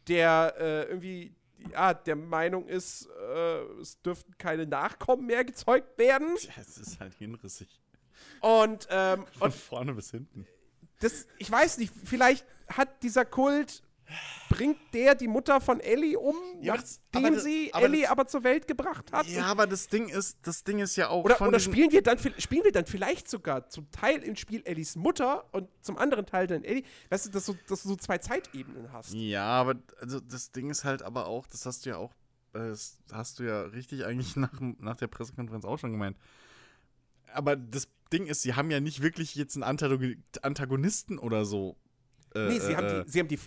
der 0.09 0.55
äh, 0.59 0.83
irgendwie 0.85 1.35
ja, 1.73 1.95
der 1.95 2.17
Meinung 2.17 2.67
ist, 2.67 3.07
äh, 3.07 3.63
es 3.81 4.01
dürften 4.03 4.37
keine 4.39 4.67
Nachkommen 4.67 5.27
mehr 5.27 5.45
gezeugt 5.45 5.97
werden. 5.99 6.37
Ja, 6.41 6.53
es 6.61 6.79
ist 6.79 7.01
halt 7.01 7.15
hinrissig. 7.15 7.81
Und, 8.41 8.87
ähm, 8.91 9.25
Von 9.39 9.43
und 9.51 9.55
vorne 9.55 9.95
bis 9.95 10.11
hinten. 10.11 10.47
das, 11.01 11.27
ich 11.39 11.51
weiß 11.51 11.79
nicht, 11.79 11.93
vielleicht 12.05 12.45
hat 12.69 13.03
dieser 13.03 13.25
Kult, 13.25 13.83
bringt 14.51 14.79
der 14.93 15.15
die 15.15 15.27
Mutter 15.29 15.61
von 15.61 15.81
Ellie 15.81 16.19
um, 16.19 16.37
Ja, 16.61 16.75
nachdem 16.77 17.35
das- 17.35 17.45
sie 17.45 17.71
aber 17.73 17.85
Ellie 17.87 18.03
das- 18.03 18.11
aber 18.11 18.27
zur 18.27 18.45
Welt 18.45 18.67
gebracht 18.67 19.11
hat? 19.13 19.27
Ja, 19.27 19.47
aber 19.47 19.67
das 19.67 19.89
Ding 19.89 20.09
ist, 20.09 20.39
das 20.43 20.63
Ding 20.65 20.79
ist 20.79 20.97
ja 20.97 21.09
auch 21.09 21.25
Oder, 21.25 21.41
oder 21.41 21.59
spielen, 21.59 21.91
wir 21.91 22.03
dann, 22.03 22.19
spielen 22.39 22.65
wir 22.65 22.73
dann 22.73 22.87
vielleicht 22.87 23.29
sogar 23.29 23.69
zum 23.69 23.91
Teil 23.91 24.23
im 24.23 24.37
Spiel 24.37 24.63
Ellies 24.65 24.97
Mutter 24.97 25.45
und 25.53 25.69
zum 25.81 25.97
anderen 25.99 26.27
Teil 26.27 26.47
dann 26.47 26.63
Ellie, 26.65 26.85
weißt 27.11 27.27
du, 27.27 27.31
dass 27.31 27.47
du, 27.47 27.55
dass 27.69 27.83
du 27.83 27.89
so 27.89 27.97
zwei 27.97 28.19
Zeitebenen 28.19 28.93
hast. 28.93 29.13
Ja, 29.15 29.45
aber 29.47 29.77
also 30.01 30.21
das 30.21 30.53
Ding 30.53 30.71
ist 30.71 30.85
halt 30.85 31.03
aber 31.03 31.27
auch, 31.27 31.47
das 31.47 31.65
hast 31.67 31.87
du 31.87 31.91
ja 31.91 31.97
auch, 31.97 32.13
äh, 32.53 32.59
das 32.69 32.99
hast 33.13 33.39
du 33.39 33.45
ja 33.45 33.63
richtig 33.63 34.05
eigentlich 34.05 34.37
nach, 34.37 34.53
nach 34.61 34.97
der 34.97 35.07
Pressekonferenz 35.09 35.65
auch 35.65 35.79
schon 35.79 35.93
gemeint. 35.93 36.17
Aber 37.33 37.57
das 37.57 37.89
Ding 38.13 38.27
ist, 38.27 38.43
sie 38.43 38.55
haben 38.55 38.71
ja 38.71 38.79
nicht 38.81 39.03
wirklich 39.03 39.35
jetzt 39.35 39.57
einen 39.57 39.65
Antago- 39.65 40.15
Antagonisten 40.43 41.19
oder 41.19 41.45
so. 41.45 41.77
äh, 42.35 42.49
nee, 42.49 42.61
sie, 42.61 42.73
äh, 42.73 42.77
haben 42.77 42.87
äh, 42.87 43.05
die, 43.05 43.11
sie 43.11 43.19
haben 43.21 43.29
die, 43.29 43.39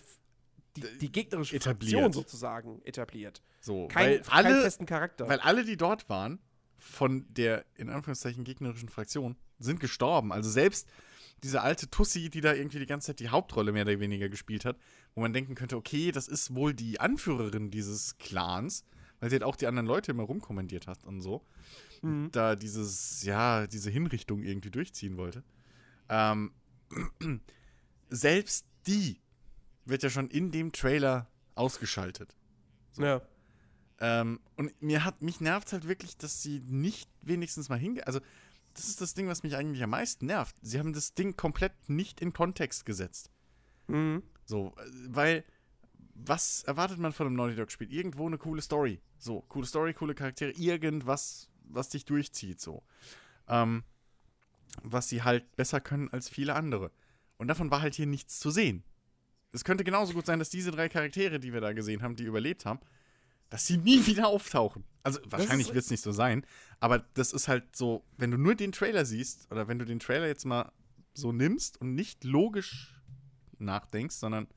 die, 0.82 0.98
die 1.00 1.12
gegnerische 1.12 1.56
etabliert. 1.56 1.92
Fraktion 1.92 2.13
sozusagen 2.13 2.82
etabliert. 2.84 3.42
so, 3.60 3.88
Kein, 3.88 4.10
weil 4.10 4.22
keinen 4.22 4.46
alle, 4.46 4.62
festen 4.62 4.86
Charakter. 4.86 5.28
weil 5.28 5.40
alle, 5.40 5.63
die 5.63 5.78
dort 5.78 6.10
waren, 6.10 6.40
von 6.78 7.26
der 7.34 7.66
in 7.76 7.90
Anführungszeichen 7.90 8.44
gegnerischen 8.44 8.90
Fraktion, 8.90 9.36
sind 9.60 9.80
gestorben. 9.80 10.32
Also 10.32 10.50
selbst 10.50 10.88
diese 11.44 11.62
alte 11.62 11.90
Tussi, 11.90 12.30
die 12.30 12.42
da 12.42 12.54
irgendwie 12.54 12.80
die 12.80 12.86
ganze 12.86 13.08
Zeit 13.08 13.20
die 13.20 13.30
Hauptrolle 13.30 13.72
mehr 13.72 13.84
oder 13.84 14.00
weniger 14.00 14.30
gespielt 14.30 14.66
hat, 14.66 14.78
wo 15.13 15.22
man 15.22 15.34
denken 15.34 15.56
könnte, 15.56 15.78
okay, 15.78 16.12
das 16.12 16.28
ist 16.28 16.56
wohl 16.56 16.74
die 16.74 17.00
Anführerin 17.00 17.70
dieses 17.70 18.18
Clans, 18.18 18.84
weil 19.20 19.30
sie 19.30 19.36
halt 19.36 19.44
auch 19.44 19.56
die 19.56 19.68
anderen 19.68 19.88
Leute 19.88 20.12
immer 20.12 20.24
rumkommandiert 20.24 20.88
hat 20.88 21.04
und 21.04 21.22
so. 21.22 21.44
Mhm. 22.02 22.30
Da 22.32 22.56
dieses, 22.56 23.24
ja, 23.24 23.68
diese 23.68 23.90
Hinrichtung 23.90 24.44
irgendwie 24.44 24.72
durchziehen 24.72 25.18
wollte. 25.18 25.44
Ähm, 26.10 26.52
selbst 28.10 28.66
die 28.88 29.20
wird 29.89 30.04
ja 30.04 30.10
schon 30.10 30.30
in 30.30 30.52
dem 30.52 30.71
Trailer 30.71 31.28
ausgeschaltet. 31.56 32.36
ja. 32.97 33.21
Ähm, 34.00 34.39
und 34.56 34.80
mir 34.82 35.04
hat, 35.04 35.21
mich 35.23 35.41
nervt 35.41 35.73
halt 35.73 35.88
wirklich, 35.88 36.17
dass 36.17 36.43
sie 36.43 36.60
nicht 36.67 37.10
wenigstens 37.21 37.69
mal 37.69 37.80
hinge... 37.80 38.06
Also, 38.06 38.19
das 38.73 38.89
ist 38.89 39.02
das 39.02 39.15
Ding, 39.15 39.28
was 39.28 39.41
mich 39.41 39.56
eigentlich 39.56 39.82
am 39.82 39.89
meisten 39.89 40.28
nervt. 40.28 40.56
Sie 40.62 40.78
haben 40.78 40.93
das 40.93 41.15
Ding 41.15 41.36
komplett 41.36 41.73
nicht 41.89 42.21
in 42.21 42.32
Kontext 42.32 42.86
gesetzt. 42.86 43.32
Mhm. 43.88 44.21
So, 44.45 44.76
äh, 44.78 44.91
weil, 45.08 45.43
was 46.13 46.62
erwartet 46.63 47.00
man 47.00 47.12
von 47.12 47.26
einem 47.26 47.36
Naughty 47.36 47.56
Dog-Spiel? 47.56 47.91
Irgendwo 47.91 48.28
eine 48.28 48.38
coole 48.38 48.62
Story. 48.62 49.02
So, 49.17 49.41
coole 49.50 49.65
Story, 49.65 49.95
coole 49.95 50.13
Charaktere, 50.13 50.52
irgendwas, 50.52 51.50
was 51.63 51.89
dich 51.89 52.06
durchzieht, 52.06 52.62
so. 52.62 52.84
Ähm, 53.47 53.84
was 54.84 55.10
sie 55.10 55.23
halt 55.23 55.56
besser 55.56 55.82
können 55.82 56.10
als 56.10 56.30
viele 56.30 56.54
andere. 56.54 56.91
Und 57.38 57.47
davon 57.47 57.71
war 57.71 57.82
halt 57.82 57.95
hier 57.95 58.06
nichts 58.06 58.39
zu 58.39 58.52
sehen. 58.52 58.84
Es 59.52 59.64
könnte 59.64 59.84
genauso 59.84 60.14
gut 60.14 60.26
sein, 60.26 60.40
dass 60.40 60.50
diese 60.50 60.72
drei 60.72 60.90
Charaktere, 60.90 61.40
die 61.40 61.54
wir 61.54 61.62
da 61.62 61.74
gesehen 61.74 62.02
haben, 62.02 62.16
die 62.16 62.24
überlebt 62.24 62.66
haben, 62.66 62.80
dass 63.50 63.66
sie 63.66 63.78
nie 63.78 64.06
wieder 64.06 64.28
auftauchen. 64.28 64.84
Also 65.04 65.20
wahrscheinlich 65.26 65.70
ist- 65.70 65.74
wird 65.74 65.86
es 65.86 65.92
nicht 65.92 66.04
so 66.04 66.12
sein, 66.12 66.46
aber 66.80 67.00
das 67.14 67.32
ist 67.32 67.48
halt 67.48 67.76
so, 67.76 68.04
wenn 68.18 68.30
du 68.32 68.38
nur 68.38 68.56
den 68.56 68.72
Trailer 68.74 69.06
siehst 69.06 69.50
oder 69.52 69.68
wenn 69.68 69.80
du 69.80 69.86
den 69.86 70.00
Trailer 70.00 70.28
jetzt 70.28 70.46
mal 70.46 70.72
so 71.14 71.32
nimmst 71.32 71.80
und 71.80 71.96
nicht 71.96 72.24
logisch 72.26 72.94
nachdenkst, 73.58 74.16
sondern 74.18 74.48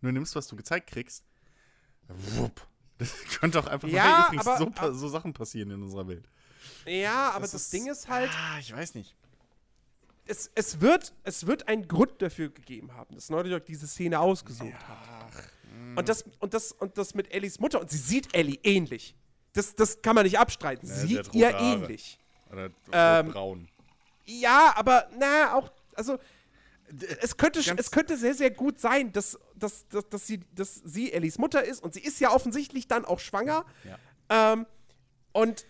nur 0.00 0.12
nimmst, 0.12 0.34
was 0.34 0.48
du 0.48 0.56
gezeigt 0.56 0.88
kriegst, 0.90 1.24
wupp. 2.08 2.66
Das 2.98 3.12
könnte 3.40 3.58
auch 3.58 3.66
einfach 3.66 3.88
Ja, 3.88 4.04
mal 4.04 4.26
übrigens 4.26 4.46
aber- 4.46 4.92
so, 4.92 4.98
so 4.98 5.08
Sachen 5.08 5.32
passieren 5.32 5.70
in 5.70 5.82
unserer 5.82 6.06
Welt. 6.06 6.28
Ja, 6.86 7.30
aber 7.30 7.48
das, 7.48 7.70
Ding 7.70 7.88
ist 7.90 8.08
halt, 8.08 8.30
Ah, 8.32 8.58
ich 8.60 8.72
weiß 8.72 8.94
nicht. 8.94 9.16
Es, 10.26 10.50
es, 10.54 10.80
wird, 10.80 11.12
es 11.24 11.46
wird 11.46 11.68
einen 11.68 11.88
Grund 11.88 12.20
dafür 12.22 12.50
gegeben 12.50 12.94
haben, 12.94 13.14
dass 13.14 13.28
Naughty 13.30 13.50
Dog 13.50 13.64
diese 13.66 13.86
Szene 13.86 14.20
ausgesucht 14.20 14.72
hat. 14.88 15.32
Und 15.96 16.08
das, 16.08 16.24
und, 16.38 16.54
das, 16.54 16.72
und 16.72 16.96
das 16.96 17.14
mit 17.14 17.32
Ellies 17.32 17.58
Mutter, 17.58 17.80
und 17.80 17.90
sie 17.90 17.98
sieht 17.98 18.34
Ellie 18.34 18.58
ähnlich. 18.62 19.14
Das, 19.52 19.74
das 19.74 20.00
kann 20.00 20.14
man 20.14 20.24
nicht 20.24 20.38
abstreiten. 20.38 20.88
Ja, 20.88 20.94
Sie 20.94 21.06
sieht 21.08 21.34
ihr 21.34 21.52
Haare. 21.52 21.64
ähnlich. 21.74 22.18
Oder 22.50 22.70
Ähm, 22.92 23.28
braun. 23.32 23.68
Ja, 24.24 24.72
aber 24.76 25.08
na, 25.18 25.54
auch, 25.54 25.70
also 25.94 26.18
es 27.20 27.36
könnte, 27.36 27.62
Ganz- 27.62 27.80
es 27.80 27.90
könnte 27.90 28.16
sehr, 28.16 28.34
sehr 28.34 28.50
gut 28.50 28.78
sein, 28.78 29.12
dass, 29.12 29.38
dass, 29.56 29.86
dass, 29.88 30.08
dass, 30.08 30.26
sie, 30.26 30.40
dass 30.54 30.74
sie 30.84 31.12
Ellies 31.12 31.38
Mutter 31.38 31.64
ist 31.64 31.82
und 31.82 31.94
sie 31.94 32.00
ist 32.00 32.20
ja 32.20 32.30
offensichtlich 32.30 32.86
dann 32.86 33.04
auch 33.04 33.18
schwanger. 33.18 33.64
Ja. 33.84 34.52
Ähm, 34.52 34.66
und 35.32 35.66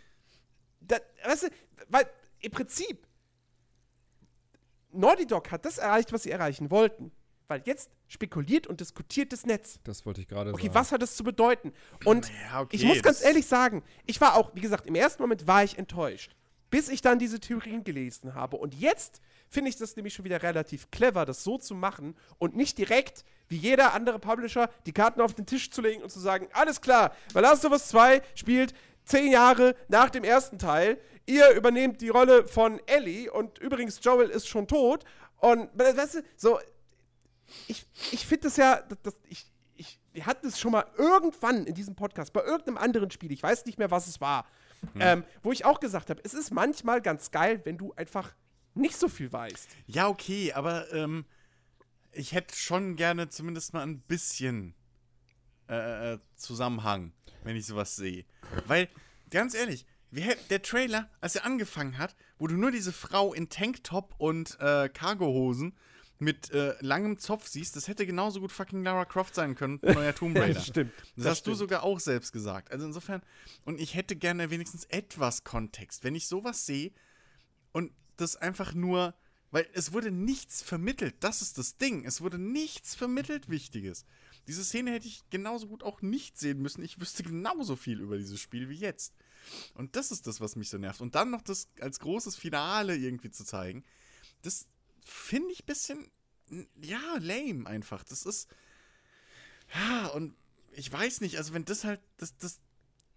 da, 0.81 0.97
weißt 1.25 1.45
du, 1.45 1.49
weil 1.89 2.07
im 2.41 2.51
Prinzip 2.51 3.07
Naughty 4.93 5.27
Dog 5.27 5.51
hat 5.51 5.65
das 5.65 5.79
erreicht, 5.79 6.13
was 6.13 6.23
sie 6.25 6.31
erreichen 6.31 6.71
wollten. 6.71 7.13
Weil 7.49 7.63
jetzt 7.67 7.91
spekuliert 8.09 8.67
und 8.67 8.81
diskutiert 8.81 9.33
das 9.33 9.45
Netz. 9.45 9.79
Das 9.85 10.07
wollte 10.07 10.21
ich 10.23 10.29
gerade 10.29 10.53
Okay, 10.53 10.63
sagen. 10.69 10.75
was 10.75 10.93
hat 10.93 11.03
das 11.03 11.17
zu 11.17 11.25
bedeuten? 11.25 11.73
Und 12.05 12.31
Ja, 12.51 12.61
okay, 12.61 12.77
ich 12.77 12.85
muss 12.85 13.03
ganz 13.03 13.23
ehrlich 13.23 13.47
sagen, 13.47 13.83
ich 14.07 14.21
war 14.21 14.37
auch, 14.37 14.53
wie 14.55 14.61
gesagt, 14.61 14.87
im 14.87 14.95
ersten 14.95 15.23
Moment 15.23 15.47
war 15.47 15.63
ich 15.65 15.77
enttäuscht. 15.77 16.35
Bis 16.71 16.89
ich 16.89 17.03
dann 17.03 17.19
diese 17.19 17.39
Theorien 17.41 17.85
gelesen 17.85 18.35
habe. 18.35 18.57
Und 18.57 18.75
jetzt 18.75 19.21
finde 19.51 19.69
ich 19.69 19.77
das 19.77 19.97
nämlich 19.97 20.15
schon 20.15 20.25
wieder 20.25 20.43
relativ 20.43 20.91
clever, 20.91 21.27
das 21.27 21.45
so 21.45 21.59
zu 21.59 21.75
machen 21.75 22.17
und 22.39 22.57
nicht 22.57 22.79
direkt, 22.79 23.25
wie 23.49 23.57
jeder 23.59 23.93
andere 23.93 24.19
Publisher, 24.19 24.71
die 24.87 24.93
Karten 24.93 25.21
auf 25.21 25.35
den 25.35 25.45
Tisch 25.45 25.71
zu 25.71 25.83
legen 25.83 26.03
und 26.03 26.11
zu 26.11 26.21
sagen, 26.21 26.49
alles 26.55 26.81
klar, 26.81 27.15
weil 27.35 27.43
Last 27.43 27.67
of 27.67 27.73
Us 27.73 27.89
2 27.89 28.23
spielt 28.35 28.73
zehn 29.05 29.31
Jahre 29.31 29.75
nach 29.89 30.09
dem 30.09 30.25
ersten 30.25 30.59
Teil. 30.59 30.97
Ihr 31.27 31.51
übernehmt 31.51 32.01
die 32.01 32.09
Rolle 32.09 32.47
von 32.47 32.81
Ellie 32.87 33.31
und 33.33 33.59
übrigens 33.59 34.01
Joel 34.03 34.29
ist 34.29 34.49
schon 34.49 34.67
tot. 34.67 35.05
Und 35.37 35.71
weißt 35.75 36.17
du, 36.17 36.23
so, 36.37 36.59
ich, 37.69 37.87
ich 38.11 38.27
finde 38.27 38.45
das 38.49 38.57
ja, 38.57 38.83
das, 39.03 39.15
ich, 39.29 39.47
ich, 39.75 40.01
wir 40.13 40.27
hatten 40.27 40.47
es 40.47 40.59
schon 40.59 40.73
mal 40.73 40.87
irgendwann 40.97 41.67
in 41.67 41.75
diesem 41.75 41.95
Podcast, 41.95 42.33
bei 42.33 42.43
irgendeinem 42.43 42.79
anderen 42.79 43.11
Spiel, 43.11 43.33
ich 43.33 43.43
weiß 43.43 43.67
nicht 43.67 43.79
mehr, 43.79 43.91
was 43.91 44.07
es 44.07 44.21
war, 44.21 44.47
ähm, 44.99 45.25
wo 45.43 45.53
ich 45.53 45.65
auch 45.65 45.81
gesagt 45.81 46.11
habe, 46.11 46.21
es 46.25 46.35
ist 46.35 46.53
manchmal 46.53 47.01
ganz 47.01 47.31
geil, 47.31 47.61
wenn 47.65 47.79
du 47.79 47.93
einfach 47.95 48.35
nicht 48.75 48.97
so 48.97 49.09
viel 49.09 49.33
weißt. 49.33 49.69
Ja, 49.87 50.09
okay, 50.09 50.53
aber 50.53 50.93
ähm, 50.93 51.25
ich 52.13 52.33
hätte 52.33 52.55
schon 52.57 52.97
gerne 52.97 53.29
zumindest 53.29 53.73
mal 53.75 53.83
ein 53.83 54.01
bisschen 54.01 54.75
äh, 55.69 56.15
äh, 56.15 56.19
Zusammenhang, 56.37 57.13
wenn 57.45 57.57
ich 57.57 57.67
sowas 57.67 57.97
sehe. 57.97 58.25
Weil, 58.67 58.89
ganz 59.31 59.55
ehrlich, 59.55 59.87
hätt- 60.21 60.51
der 60.51 60.63
Trailer, 60.63 61.09
als 61.21 61.35
er 61.37 61.45
angefangen 61.47 61.97
hat, 61.99 62.15
wo 62.39 62.47
du 62.47 62.57
nur 62.57 62.71
diese 62.71 62.93
Frau 62.93 63.33
in 63.33 63.49
Tanktop 63.49 64.15
und 64.19 64.59
äh, 64.61 64.89
Cargohosen 64.89 65.75
mit 66.19 66.51
äh, 66.53 66.75
langem 66.81 67.19
Zopf 67.19 67.49
siehst, 67.49 67.75
das 67.75 67.89
hätte 67.89 68.07
genauso 68.07 68.41
gut 68.41 68.53
fucking 68.53 68.85
Lara 68.85 69.05
Croft 69.05 69.35
sein 69.35 69.55
können, 69.57 69.81
neuer 69.83 70.15
Tomb 70.15 70.37
Raider. 70.39 70.61
stimmt. 70.61 70.93
Das, 70.97 71.07
Das 71.17 71.27
hast 71.27 71.41
du 71.47 71.51
stimmt. 71.51 71.59
sogar 71.59 71.83
auch 71.83 71.99
selbst 71.99 72.33
gesagt. 72.33 72.71
Also 72.71 72.87
insofern, 72.87 73.23
und 73.65 73.81
ich 73.81 73.95
hätte 73.95 74.15
gerne 74.15 74.51
wenigstens 74.51 74.85
etwas 74.85 75.43
Kontext. 75.43 76.05
Wenn 76.05 76.15
ich 76.15 76.29
sowas 76.29 76.65
sehe 76.67 76.93
und 77.73 77.91
das 78.19 78.37
einfach 78.37 78.73
nur, 78.75 79.15
weil 79.51 79.67
es 79.73 79.93
wurde 79.93 80.13
nichts 80.13 80.63
vermittelt, 80.63 81.17
das 81.21 81.43
ist 81.43 81.59
das 81.59 81.77
Ding. 81.77 82.05
Es 82.05 82.21
wurde 82.21 82.39
nichts 82.39 82.95
vermittelt 82.95 83.49
Wichtiges. 83.49 84.05
Diese 84.47 84.63
Szene 84.65 84.93
hätte 84.93 85.09
ich 85.09 85.23
genauso 85.31 85.67
gut 85.67 85.83
auch 85.83 86.03
nicht 86.03 86.39
sehen 86.39 86.63
müssen. 86.63 86.83
Ich 86.85 87.01
wüsste 87.01 87.23
genauso 87.25 87.75
viel 87.75 88.01
über 88.01 88.17
dieses 88.17 88.41
Spiel 88.41 88.69
wie 88.69 88.77
jetzt. 88.77 89.13
Und 89.75 89.97
das 89.97 90.11
ist 90.11 90.27
das, 90.27 90.41
was 90.41 90.57
mich 90.57 90.71
so 90.71 90.79
nervt. 90.79 91.01
Und 91.01 91.15
dann 91.15 91.31
noch 91.31 91.43
das 91.43 91.69
als 91.81 92.01
großes 92.01 92.37
Finale 92.37 92.97
irgendwie 92.97 93.31
zu 93.31 93.45
zeigen, 93.45 93.85
das 94.43 94.67
finde 95.05 95.53
ich 95.53 95.63
ein 95.63 95.67
bisschen, 95.67 96.11
ja, 96.81 97.01
lame 97.19 97.67
einfach. 97.67 98.05
Das 98.05 98.25
ist, 98.25 98.49
ja, 99.75 100.07
und 100.09 100.35
ich 100.73 100.91
weiß 100.91 101.21
nicht, 101.21 101.39
also 101.39 101.55
wenn 101.55 101.65
das 101.65 101.85
halt, 101.85 102.01
das, 102.19 102.37
das 102.39 102.61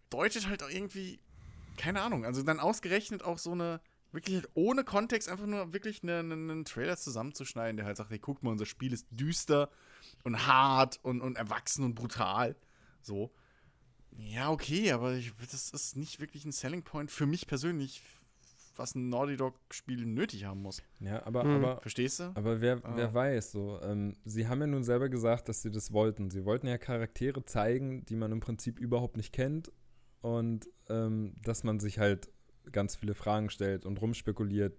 deutet 0.09 0.47
halt 0.47 0.63
auch 0.63 0.69
irgendwie, 0.69 1.19
keine 1.77 2.01
Ahnung, 2.01 2.25
also 2.25 2.43
dann 2.43 2.59
ausgerechnet 2.59 3.23
auch 3.23 3.37
so 3.37 3.51
eine, 3.51 3.81
wirklich 4.11 4.35
halt 4.37 4.49
ohne 4.53 4.83
Kontext 4.85 5.27
einfach 5.27 5.45
nur 5.45 5.73
wirklich 5.73 6.01
eine- 6.03 6.19
eine- 6.19 6.33
einen 6.35 6.63
Trailer 6.65 6.95
zusammenzuschneiden, 6.95 7.75
der 7.77 7.85
halt 7.85 7.97
sagt, 7.97 8.11
hey, 8.11 8.19
guck 8.19 8.43
mal, 8.43 8.51
unser 8.51 8.65
Spiel 8.65 8.93
ist 8.93 9.07
düster 9.11 9.69
und 10.23 10.47
hart 10.47 10.99
und, 11.03 11.19
und 11.21 11.37
erwachsen 11.37 11.83
und 11.83 11.95
brutal. 11.95 12.55
So. 13.01 13.33
Ja, 14.17 14.49
okay, 14.51 14.91
aber 14.91 15.13
ich, 15.13 15.33
das 15.51 15.69
ist 15.71 15.95
nicht 15.97 16.19
wirklich 16.19 16.45
ein 16.45 16.51
Selling 16.51 16.83
Point 16.83 17.11
für 17.11 17.25
mich 17.25 17.47
persönlich, 17.47 18.01
was 18.77 18.95
ein 18.95 19.09
Naughty 19.09 19.37
Dog-Spiel 19.37 20.05
nötig 20.05 20.45
haben 20.45 20.61
muss. 20.61 20.81
Ja, 20.99 21.25
aber, 21.25 21.43
Hm. 21.43 21.63
aber, 21.63 21.81
Verstehst 21.81 22.19
du? 22.19 22.31
aber 22.35 22.61
wer, 22.61 22.83
Ah. 22.83 22.93
wer 22.95 23.13
weiß, 23.13 23.51
so. 23.51 23.79
Ähm, 23.81 24.15
sie 24.25 24.47
haben 24.47 24.61
ja 24.61 24.67
nun 24.67 24.83
selber 24.83 25.09
gesagt, 25.09 25.49
dass 25.49 25.61
sie 25.61 25.71
das 25.71 25.91
wollten. 25.91 26.29
Sie 26.29 26.45
wollten 26.45 26.67
ja 26.67 26.77
Charaktere 26.77 27.43
zeigen, 27.45 28.05
die 28.05 28.15
man 28.15 28.31
im 28.31 28.39
Prinzip 28.39 28.79
überhaupt 28.79 29.17
nicht 29.17 29.33
kennt. 29.33 29.71
Und 30.21 30.67
ähm, 30.89 31.35
dass 31.43 31.63
man 31.63 31.79
sich 31.79 31.99
halt 31.99 32.29
ganz 32.71 32.95
viele 32.95 33.13
Fragen 33.13 33.49
stellt 33.49 33.85
und 33.85 34.01
rumspekuliert. 34.01 34.75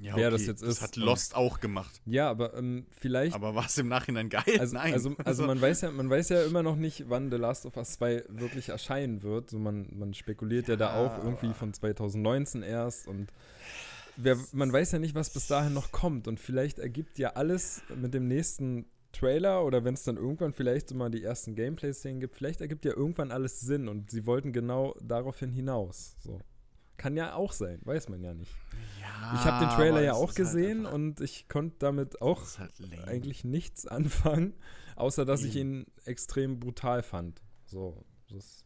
Ja, 0.00 0.14
wer 0.16 0.30
das 0.30 0.46
jetzt 0.46 0.62
Das 0.62 0.68
ist 0.76 0.82
hat 0.82 0.96
und- 0.96 1.02
Lost 1.04 1.34
auch 1.34 1.60
gemacht. 1.60 2.00
Ja, 2.06 2.30
aber 2.30 2.54
ähm, 2.54 2.86
vielleicht 2.90 3.34
Aber 3.34 3.54
war 3.54 3.66
es 3.66 3.76
im 3.78 3.88
Nachhinein 3.88 4.28
geil? 4.28 4.44
Also, 4.58 4.74
Nein. 4.76 4.92
also, 4.92 5.16
also 5.24 5.44
man 5.46 5.60
weiß 5.60 5.80
ja, 5.80 5.90
man 5.90 6.08
weiß 6.08 6.28
ja 6.28 6.42
immer 6.44 6.62
noch 6.62 6.76
nicht, 6.76 7.08
wann 7.08 7.30
The 7.30 7.36
Last 7.36 7.66
of 7.66 7.76
Us 7.76 7.92
2 7.94 8.24
wirklich 8.28 8.68
erscheinen 8.68 9.22
wird. 9.22 9.50
So 9.50 9.58
man, 9.58 9.88
man 9.92 10.14
spekuliert 10.14 10.68
ja, 10.68 10.76
da 10.76 10.94
Ja, 10.94 11.06
auch 11.06 11.24
irgendwie 11.24 11.52
von 11.52 11.72
2019 11.74 12.62
erst 12.62 13.08
und 13.08 13.32
wer, 14.16 14.36
man 14.52 14.72
weiß 14.72 14.92
ja 14.92 14.98
nicht, 14.98 15.14
was 15.14 15.30
bis 15.30 15.46
dahin 15.48 15.74
noch 15.74 15.90
kommt. 15.92 16.28
Und 16.28 16.38
vielleicht 16.38 16.78
ergibt 16.78 17.18
ja 17.18 17.30
alles 17.30 17.82
mit 17.94 18.14
dem 18.14 18.28
nächsten 18.28 18.86
Trailer 19.12 19.64
oder 19.64 19.84
wenn 19.84 19.94
es 19.94 20.04
dann 20.04 20.16
irgendwann 20.16 20.52
vielleicht 20.52 20.90
so 20.90 20.94
mal 20.94 21.10
die 21.10 21.24
ersten 21.24 21.54
Gameplay-Szenen 21.54 22.20
gibt, 22.20 22.36
vielleicht 22.36 22.60
ergibt 22.60 22.84
ja 22.84 22.92
irgendwann 22.94 23.30
alles 23.32 23.58
Sinn 23.60 23.88
und 23.88 24.10
sie 24.10 24.26
wollten 24.26 24.52
genau 24.52 24.94
daraufhin 25.02 25.50
hinaus. 25.50 26.14
So. 26.20 26.40
Kann 26.98 27.16
ja 27.16 27.34
auch 27.34 27.52
sein, 27.52 27.80
weiß 27.84 28.08
man 28.10 28.22
ja 28.22 28.34
nicht. 28.34 28.52
ja, 29.00 29.32
ich 29.34 29.40
habe 29.46 29.64
den 29.64 29.74
Trailer 29.74 30.02
ja 30.02 30.12
auch 30.12 30.26
halt 30.28 30.36
gesehen 30.36 30.80
einfach- 30.80 30.92
und 30.92 31.20
ich 31.22 31.48
konnte 31.48 31.76
damit 31.78 32.20
auch 32.20 32.44
halt 32.58 32.72
eigentlich 33.06 33.44
nichts 33.44 33.86
anfangen, 33.86 34.54
außer 34.96 35.24
dass 35.24 35.42
ich 35.44 35.56
ihn 35.56 35.86
extrem 36.04 36.60
brutal 36.60 37.02
fand. 37.02 37.40
So, 37.66 38.04
das, 38.30 38.64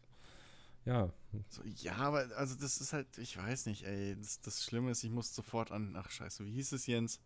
ja. 0.84 1.12
So, 1.48 1.62
ja, 1.64 1.94
aber 1.96 2.26
also 2.36 2.54
das 2.56 2.80
ist 2.80 2.92
halt, 2.92 3.16
ich 3.18 3.36
weiß 3.36 3.66
nicht, 3.66 3.84
ey. 3.84 4.16
Das, 4.16 4.40
das 4.40 4.64
Schlimme 4.64 4.90
ist, 4.90 5.04
ich 5.04 5.10
muss 5.10 5.34
sofort 5.34 5.70
an, 5.70 5.94
ach 5.96 6.10
scheiße, 6.10 6.44
wie 6.44 6.50
hieß 6.52 6.72
es, 6.72 6.86
Jens? 6.86 7.20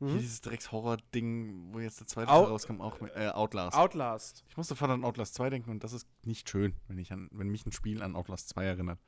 Hier 0.00 0.08
Mhm. 0.08 0.18
dieses 0.18 0.40
Drecks-Horror-Ding, 0.40 1.72
wo 1.72 1.78
jetzt 1.78 2.00
der 2.00 2.08
zweite 2.08 2.28
Out- 2.30 2.44
Teil 2.44 2.52
rauskam, 2.52 2.80
auch 2.80 3.00
mit, 3.00 3.14
äh, 3.14 3.28
Outlast. 3.28 3.76
Outlast. 3.76 4.44
ich 4.48 4.56
muss 4.56 4.66
sofort 4.68 4.90
an 4.90 5.04
Outlast 5.04 5.34
2 5.34 5.50
denken 5.50 5.70
und 5.70 5.84
das 5.84 5.92
ist 5.92 6.08
nicht 6.24 6.50
schön, 6.50 6.74
wenn, 6.88 6.98
ich 6.98 7.12
an, 7.12 7.28
wenn 7.30 7.48
mich 7.48 7.64
ein 7.64 7.70
Spiel 7.72 8.02
an 8.02 8.16
Outlast 8.16 8.48
2 8.48 8.64
erinnert. 8.64 8.98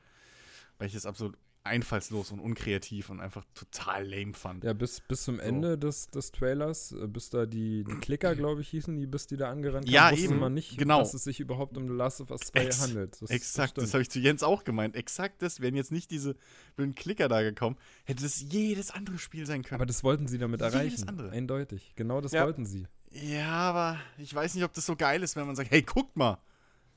Weil 0.78 0.88
ich 0.88 0.94
es 0.94 1.06
absolut 1.06 1.36
einfallslos 1.64 2.30
und 2.30 2.38
unkreativ 2.38 3.10
und 3.10 3.20
einfach 3.20 3.44
total 3.54 4.06
lame 4.08 4.34
fand. 4.34 4.62
Ja, 4.62 4.72
bis, 4.72 5.00
bis 5.00 5.24
zum 5.24 5.36
So. 5.36 5.42
Ende 5.42 5.76
des, 5.76 6.06
des 6.10 6.30
Trailers, 6.30 6.92
äh, 6.92 7.08
bis 7.08 7.28
da 7.30 7.44
die, 7.44 7.82
die 7.82 7.94
Klicker, 8.00 8.36
glaube 8.36 8.60
ich, 8.60 8.68
hießen, 8.68 8.96
die 8.96 9.06
bis 9.08 9.26
die 9.26 9.36
da 9.36 9.50
angerannt 9.50 9.88
Ja, 9.88 10.12
wusste 10.12 10.26
eben, 10.26 10.38
man 10.38 10.54
nicht, 10.54 10.78
genau. 10.78 11.00
dass 11.00 11.12
es 11.14 11.24
sich 11.24 11.40
überhaupt 11.40 11.76
um 11.76 11.88
The 11.88 11.94
Last 11.94 12.20
of 12.20 12.30
Us 12.30 12.42
2 12.42 12.60
Ex- 12.60 12.80
handelt. 12.82 13.20
Das, 13.20 13.30
Exakt, 13.30 13.78
das, 13.78 13.84
stimmt. 13.86 13.94
habe 13.94 14.02
ich 14.02 14.10
zu 14.10 14.20
Jens 14.20 14.44
auch 14.44 14.62
gemeint. 14.62 14.94
Exakt 14.94 15.42
das, 15.42 15.58
wären 15.60 15.74
jetzt 15.74 15.90
nicht 15.90 16.12
diese 16.12 16.36
blöden 16.76 16.94
Klicker 16.94 17.26
da 17.26 17.42
gekommen, 17.42 17.76
hätte 18.04 18.22
das 18.22 18.40
jedes 18.48 18.92
andere 18.92 19.18
Spiel 19.18 19.44
sein 19.44 19.64
können. 19.64 19.80
Aber 19.80 19.86
das 19.86 20.04
wollten 20.04 20.28
sie 20.28 20.38
damit 20.38 20.60
Jedes 20.60 20.72
erreichen. 20.74 21.08
andere. 21.08 21.30
Eindeutig. 21.30 21.94
Genau 21.96 22.20
das 22.20 22.30
Ja. 22.30 22.44
wollten 22.44 22.64
sie. 22.64 22.86
Ja, 23.10 23.48
aber 23.48 23.98
ich 24.18 24.32
weiß 24.32 24.54
nicht, 24.54 24.62
ob 24.64 24.72
das 24.72 24.86
so 24.86 24.94
geil 24.94 25.22
ist, 25.24 25.34
wenn 25.34 25.46
man 25.46 25.56
sagt, 25.56 25.70
hey, 25.72 25.82
guckt 25.82 26.16
mal, 26.16 26.38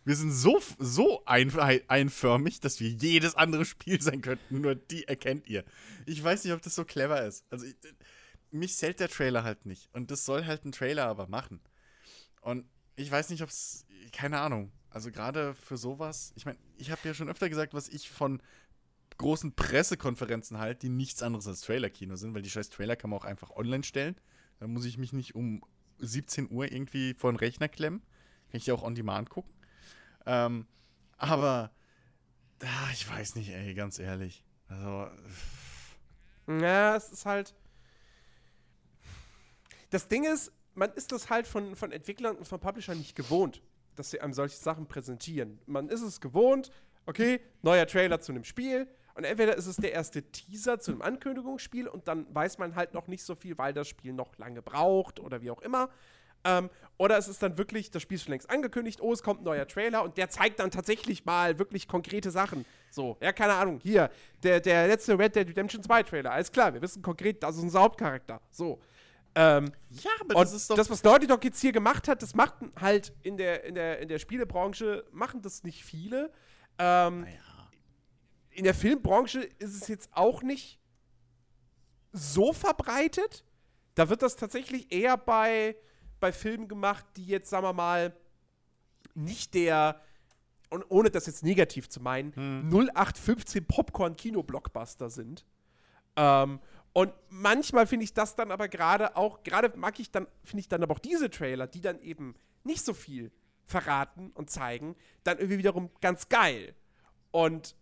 wir 0.09 0.15
sind 0.15 0.31
so, 0.31 0.59
so 0.79 1.23
ein, 1.25 1.55
einförmig, 1.87 2.59
dass 2.61 2.79
wir 2.79 2.89
jedes 2.89 3.35
andere 3.35 3.63
Spiel 3.63 4.01
sein 4.01 4.21
könnten, 4.21 4.59
nur 4.59 4.73
die 4.73 5.07
erkennt 5.07 5.45
ihr. 5.47 5.63
Ich 6.07 6.23
weiß 6.23 6.43
nicht, 6.43 6.53
ob 6.53 6.63
das 6.63 6.73
so 6.73 6.83
clever 6.83 7.23
ist. 7.23 7.45
Also 7.51 7.67
ich, 7.67 7.75
mich 8.49 8.75
zählt 8.75 8.99
der 8.99 9.07
Trailer 9.07 9.43
halt 9.43 9.67
nicht. 9.67 9.87
Und 9.93 10.09
das 10.09 10.25
soll 10.25 10.47
halt 10.47 10.65
ein 10.65 10.71
Trailer 10.71 11.05
aber 11.05 11.27
machen. 11.27 11.59
Und 12.41 12.65
ich 12.95 13.11
weiß 13.11 13.29
nicht, 13.29 13.43
ob 13.43 13.49
es, 13.49 13.85
keine 14.11 14.39
Ahnung, 14.39 14.71
also 14.89 15.11
gerade 15.11 15.53
für 15.53 15.77
sowas, 15.77 16.33
ich 16.35 16.43
meine, 16.43 16.57
ich 16.79 16.89
habe 16.89 17.01
ja 17.03 17.13
schon 17.13 17.29
öfter 17.29 17.47
gesagt, 17.47 17.75
was 17.75 17.87
ich 17.87 18.09
von 18.09 18.41
großen 19.19 19.53
Pressekonferenzen 19.53 20.57
halt, 20.57 20.81
die 20.81 20.89
nichts 20.89 21.21
anderes 21.21 21.47
als 21.47 21.61
Trailer-Kino 21.61 22.15
sind, 22.15 22.33
weil 22.33 22.41
die 22.41 22.49
scheiß 22.49 22.71
Trailer 22.71 22.95
kann 22.95 23.11
man 23.11 23.19
auch 23.19 23.25
einfach 23.25 23.51
online 23.51 23.83
stellen. 23.83 24.15
Da 24.57 24.65
muss 24.65 24.85
ich 24.85 24.97
mich 24.97 25.13
nicht 25.13 25.35
um 25.35 25.63
17 25.99 26.49
Uhr 26.49 26.71
irgendwie 26.71 27.13
vor 27.13 27.31
den 27.31 27.37
Rechner 27.37 27.67
klemmen. 27.67 28.01
Kann 28.49 28.57
ich 28.57 28.65
ja 28.65 28.73
auch 28.73 28.81
on 28.81 28.95
demand 28.95 29.29
gucken. 29.29 29.58
Ähm, 30.29 30.67
aber 31.17 31.71
ah, 32.61 32.89
ich 32.93 33.09
weiß 33.09 33.33
nicht, 33.35 33.49
ey, 33.49 33.73
ganz 33.73 33.97
ehrlich. 33.97 34.45
Also, 34.67 35.07
Ja, 36.47 36.95
es 36.95 37.11
ist 37.11 37.25
halt. 37.25 37.55
Das 39.89 40.07
Ding 40.07 40.23
ist, 40.23 40.51
man 40.75 40.91
ist 40.93 41.11
das 41.11 41.31
halt 41.31 41.47
von, 41.47 41.75
von 41.75 41.91
Entwicklern 41.91 42.35
und 42.35 42.47
von 42.47 42.59
Publishern 42.59 42.99
nicht 42.99 43.15
gewohnt, 43.15 43.63
dass 43.95 44.11
sie 44.11 44.21
einem 44.21 44.33
solche 44.33 44.55
Sachen 44.55 44.85
präsentieren. 44.85 45.59
Man 45.65 45.89
ist 45.89 46.01
es 46.01 46.21
gewohnt, 46.21 46.69
okay, 47.07 47.41
neuer 47.63 47.87
Trailer 47.87 48.21
zu 48.21 48.31
einem 48.31 48.43
Spiel. 48.43 48.87
Und 49.15 49.23
entweder 49.23 49.57
ist 49.57 49.65
es 49.65 49.77
der 49.77 49.93
erste 49.93 50.21
Teaser 50.21 50.79
zu 50.79 50.91
einem 50.91 51.01
Ankündigungsspiel 51.01 51.87
und 51.87 52.07
dann 52.07 52.33
weiß 52.33 52.59
man 52.59 52.75
halt 52.75 52.93
noch 52.93 53.07
nicht 53.07 53.23
so 53.23 53.35
viel, 53.35 53.57
weil 53.57 53.73
das 53.73 53.87
Spiel 53.87 54.13
noch 54.13 54.37
lange 54.37 54.61
braucht 54.61 55.19
oder 55.19 55.41
wie 55.41 55.49
auch 55.49 55.61
immer. 55.61 55.89
Ähm, 56.43 56.69
oder 56.97 57.17
es 57.17 57.29
ist 57.29 57.41
dann 57.41 57.57
wirklich, 57.57 57.91
das 57.91 58.01
Spiel 58.01 58.15
ist 58.15 58.23
schon 58.23 58.31
längst 58.31 58.49
angekündigt, 58.49 58.99
oh, 59.01 59.13
es 59.13 59.23
kommt 59.23 59.41
ein 59.41 59.45
neuer 59.45 59.65
Trailer 59.65 60.03
und 60.03 60.17
der 60.17 60.29
zeigt 60.29 60.59
dann 60.59 60.69
tatsächlich 60.69 61.25
mal 61.25 61.57
wirklich 61.57 61.87
konkrete 61.87 62.29
Sachen. 62.29 62.65
So, 62.91 63.17
ja, 63.21 63.31
keine 63.31 63.53
Ahnung, 63.53 63.79
hier, 63.81 64.09
der, 64.43 64.59
der 64.59 64.87
letzte 64.87 65.17
Red 65.17 65.35
Dead 65.35 65.47
Redemption 65.47 65.81
2 65.81 66.03
Trailer, 66.03 66.31
alles 66.31 66.51
klar, 66.51 66.73
wir 66.73 66.81
wissen 66.81 67.01
konkret, 67.01 67.41
das 67.41 67.55
ist 67.55 67.63
unser 67.63 67.79
Hauptcharakter. 67.79 68.41
So. 68.51 68.79
Ähm, 69.35 69.71
ja, 69.91 70.11
aber 70.19 70.33
das 70.33 70.51
ist 70.51 70.69
doch. 70.69 70.75
das, 70.75 70.89
was 70.89 71.01
Naughty 71.03 71.27
Dog 71.27 71.43
jetzt 71.45 71.61
hier 71.61 71.71
gemacht 71.71 72.09
hat, 72.09 72.21
das 72.21 72.35
machten 72.35 72.73
halt 72.79 73.13
in 73.21 73.37
der, 73.37 73.63
in 73.63 73.75
der, 73.75 73.99
in 73.99 74.09
der 74.09 74.19
Spielebranche, 74.19 75.05
machen 75.11 75.41
das 75.41 75.63
nicht 75.63 75.85
viele. 75.85 76.31
Ähm, 76.77 77.21
naja. 77.21 77.69
in 78.49 78.63
der 78.65 78.73
Filmbranche 78.73 79.41
ist 79.59 79.81
es 79.81 79.87
jetzt 79.87 80.09
auch 80.13 80.41
nicht 80.41 80.79
so 82.11 82.51
verbreitet. 82.51 83.45
Da 83.95 84.09
wird 84.09 84.21
das 84.21 84.35
tatsächlich 84.35 84.91
eher 84.91 85.15
bei, 85.15 85.75
bei 86.19 86.31
Filmen 86.31 86.67
gemacht, 86.67 87.05
die 87.15 87.25
jetzt, 87.25 87.49
sagen 87.49 87.65
wir 87.65 87.73
mal, 87.73 88.15
nicht 89.15 89.53
der, 89.53 90.01
und 90.69 90.85
ohne 90.89 91.09
das 91.09 91.25
jetzt 91.25 91.43
negativ 91.43 91.89
zu 91.89 92.01
meinen, 92.01 92.33
0815 92.69 93.65
Popcorn-Kino-Blockbuster 93.65 95.09
sind. 95.09 95.45
Ähm, 96.15 96.59
und 96.93 97.13
manchmal 97.29 97.87
finde 97.87 98.03
ich 98.03 98.13
das 98.13 98.35
dann 98.35 98.51
aber 98.51 98.67
gerade 98.67 99.15
auch, 99.15 99.43
gerade 99.43 99.71
mag 99.77 99.99
ich 99.99 100.11
dann, 100.11 100.27
finde 100.43 100.61
ich 100.61 100.67
dann 100.67 100.83
aber 100.83 100.95
auch 100.95 100.99
diese 100.99 101.29
Trailer, 101.29 101.67
die 101.67 101.81
dann 101.81 102.01
eben 102.01 102.35
nicht 102.63 102.83
so 102.83 102.93
viel 102.93 103.31
verraten 103.65 104.31
und 104.33 104.49
zeigen, 104.49 104.95
dann 105.23 105.37
irgendwie 105.37 105.59
wiederum 105.59 105.91
ganz 106.01 106.27
geil. 106.29 106.73
Und 107.31 107.75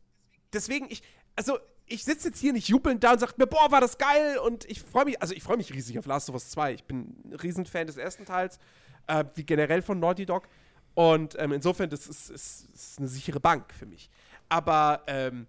deswegen, 0.53 0.87
ich, 0.89 1.01
also 1.35 1.57
ich 1.87 2.03
sitze 2.03 2.27
jetzt 2.27 2.39
hier 2.39 2.53
nicht 2.53 2.67
jubelnd 2.67 3.03
da 3.03 3.13
und 3.13 3.19
sage 3.19 3.33
mir, 3.37 3.47
boah, 3.47 3.71
war 3.71 3.81
das 3.81 3.97
geil 3.97 4.37
und 4.39 4.65
ich 4.65 4.81
freue 4.81 5.05
mich, 5.05 5.21
also 5.21 5.33
ich 5.33 5.43
freue 5.43 5.57
mich 5.57 5.73
riesig 5.73 5.97
auf 5.97 6.05
Last 6.05 6.29
of 6.29 6.35
Us 6.35 6.49
2. 6.49 6.73
Ich 6.73 6.83
bin 6.83 7.15
ein 7.25 7.33
Riesenfan 7.33 7.87
des 7.87 7.97
ersten 7.97 8.25
Teils, 8.25 8.59
äh, 9.07 9.23
wie 9.35 9.43
generell 9.43 9.81
von 9.81 9.99
Naughty 9.99 10.25
Dog. 10.25 10.47
Und 10.93 11.35
ähm, 11.39 11.53
insofern, 11.53 11.89
das 11.89 12.07
ist, 12.07 12.29
ist, 12.29 12.69
ist 12.73 12.99
eine 12.99 13.07
sichere 13.07 13.39
Bank 13.39 13.73
für 13.73 13.85
mich. 13.85 14.09
Aber 14.49 15.03
ähm, 15.07 15.47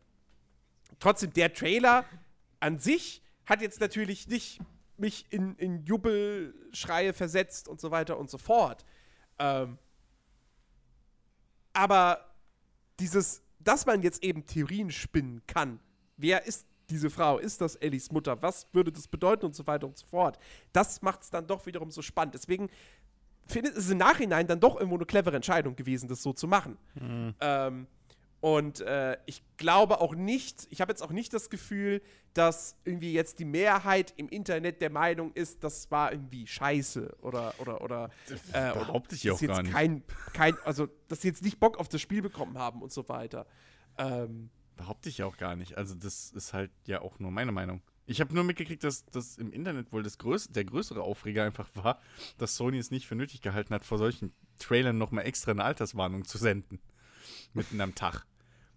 trotzdem, 1.00 1.32
der 1.32 1.52
Trailer 1.52 2.04
an 2.60 2.78
sich 2.78 3.22
hat 3.46 3.60
jetzt 3.60 3.80
natürlich 3.80 4.28
nicht 4.28 4.60
mich 4.96 5.26
in, 5.30 5.56
in 5.56 5.84
Jubelschreie 5.84 7.12
versetzt 7.12 7.68
und 7.68 7.80
so 7.80 7.90
weiter 7.90 8.18
und 8.18 8.30
so 8.30 8.38
fort. 8.38 8.84
Ähm, 9.38 9.78
aber 11.72 12.34
dieses, 13.00 13.42
dass 13.58 13.86
man 13.86 14.02
jetzt 14.02 14.22
eben 14.22 14.44
Theorien 14.46 14.90
spinnen 14.90 15.42
kann, 15.46 15.80
wer 16.18 16.46
ist 16.46 16.66
diese 16.90 17.10
Frau? 17.10 17.38
Ist 17.38 17.60
das 17.60 17.76
Ellies 17.76 18.10
Mutter? 18.12 18.40
Was 18.42 18.66
würde 18.72 18.92
das 18.92 19.08
bedeuten 19.08 19.46
und 19.46 19.54
so 19.54 19.66
weiter 19.66 19.86
und 19.86 19.96
so 19.96 20.06
fort? 20.06 20.38
Das 20.72 21.02
macht 21.02 21.22
es 21.22 21.30
dann 21.30 21.46
doch 21.46 21.66
wiederum 21.66 21.90
so 21.90 22.02
spannend. 22.02 22.34
Deswegen 22.34 22.68
finde 23.46 23.70
ich 23.70 23.76
es 23.76 23.90
im 23.90 23.98
Nachhinein 23.98 24.46
dann 24.46 24.60
doch 24.60 24.76
irgendwo 24.76 24.96
eine 24.96 25.06
clevere 25.06 25.36
Entscheidung 25.36 25.76
gewesen, 25.76 26.08
das 26.08 26.22
so 26.22 26.32
zu 26.32 26.46
machen. 26.46 26.76
Ähm, 27.40 27.86
und 28.40 28.80
äh, 28.82 29.16
ich 29.26 29.42
glaube 29.56 30.00
auch 30.00 30.14
nicht, 30.14 30.68
ich 30.70 30.80
habe 30.80 30.92
jetzt 30.92 31.02
auch 31.02 31.10
nicht 31.10 31.34
das 31.34 31.50
Gefühl, 31.50 32.00
dass 32.34 32.76
irgendwie 32.84 33.12
jetzt 33.12 33.40
die 33.40 33.44
Mehrheit 33.44 34.14
im 34.16 34.28
Internet 34.28 34.80
der 34.80 34.90
Meinung 34.90 35.32
ist, 35.32 35.64
das 35.64 35.90
war 35.90 36.12
irgendwie 36.12 36.46
scheiße 36.46 37.16
oder 37.20 37.52
oder 37.58 37.80
oder 37.80 38.10
äh, 38.52 38.70
oder 38.70 38.74
behaupte 38.74 39.16
ich 39.16 39.22
dass 39.22 39.34
auch 39.34 39.40
jetzt 39.40 39.50
gar 39.50 39.62
nicht. 39.62 39.72
Kein, 39.72 40.02
kein, 40.34 40.56
also 40.64 40.88
dass 41.08 41.22
sie 41.22 41.28
jetzt 41.28 41.42
nicht 41.42 41.58
Bock 41.58 41.78
auf 41.78 41.88
das 41.88 42.00
Spiel 42.00 42.22
bekommen 42.22 42.56
haben 42.56 42.80
und 42.80 42.92
so 42.92 43.08
weiter. 43.08 43.46
Ähm, 43.96 44.50
Behaupte 44.78 45.10
ich 45.10 45.22
auch 45.22 45.36
gar 45.36 45.54
nicht. 45.56 45.76
Also, 45.76 45.94
das 45.94 46.32
ist 46.32 46.54
halt 46.54 46.70
ja 46.86 47.02
auch 47.02 47.18
nur 47.18 47.30
meine 47.30 47.52
Meinung. 47.52 47.82
Ich 48.06 48.22
habe 48.22 48.34
nur 48.34 48.44
mitgekriegt, 48.44 48.82
dass 48.84 49.04
das 49.06 49.36
im 49.36 49.52
Internet 49.52 49.92
wohl 49.92 50.02
das 50.02 50.16
größ 50.16 50.48
der 50.48 50.64
größere 50.64 51.02
Aufreger 51.02 51.44
einfach 51.44 51.68
war, 51.74 52.00
dass 52.38 52.56
Sony 52.56 52.78
es 52.78 52.90
nicht 52.90 53.06
für 53.06 53.16
nötig 53.16 53.42
gehalten 53.42 53.74
hat, 53.74 53.84
vor 53.84 53.98
solchen 53.98 54.32
Trailern 54.58 54.96
nochmal 54.96 55.26
extra 55.26 55.50
eine 55.50 55.62
Alterswarnung 55.64 56.24
zu 56.24 56.38
senden. 56.38 56.80
Mitten 57.52 57.78
am 57.82 57.94
Tag. 57.94 58.24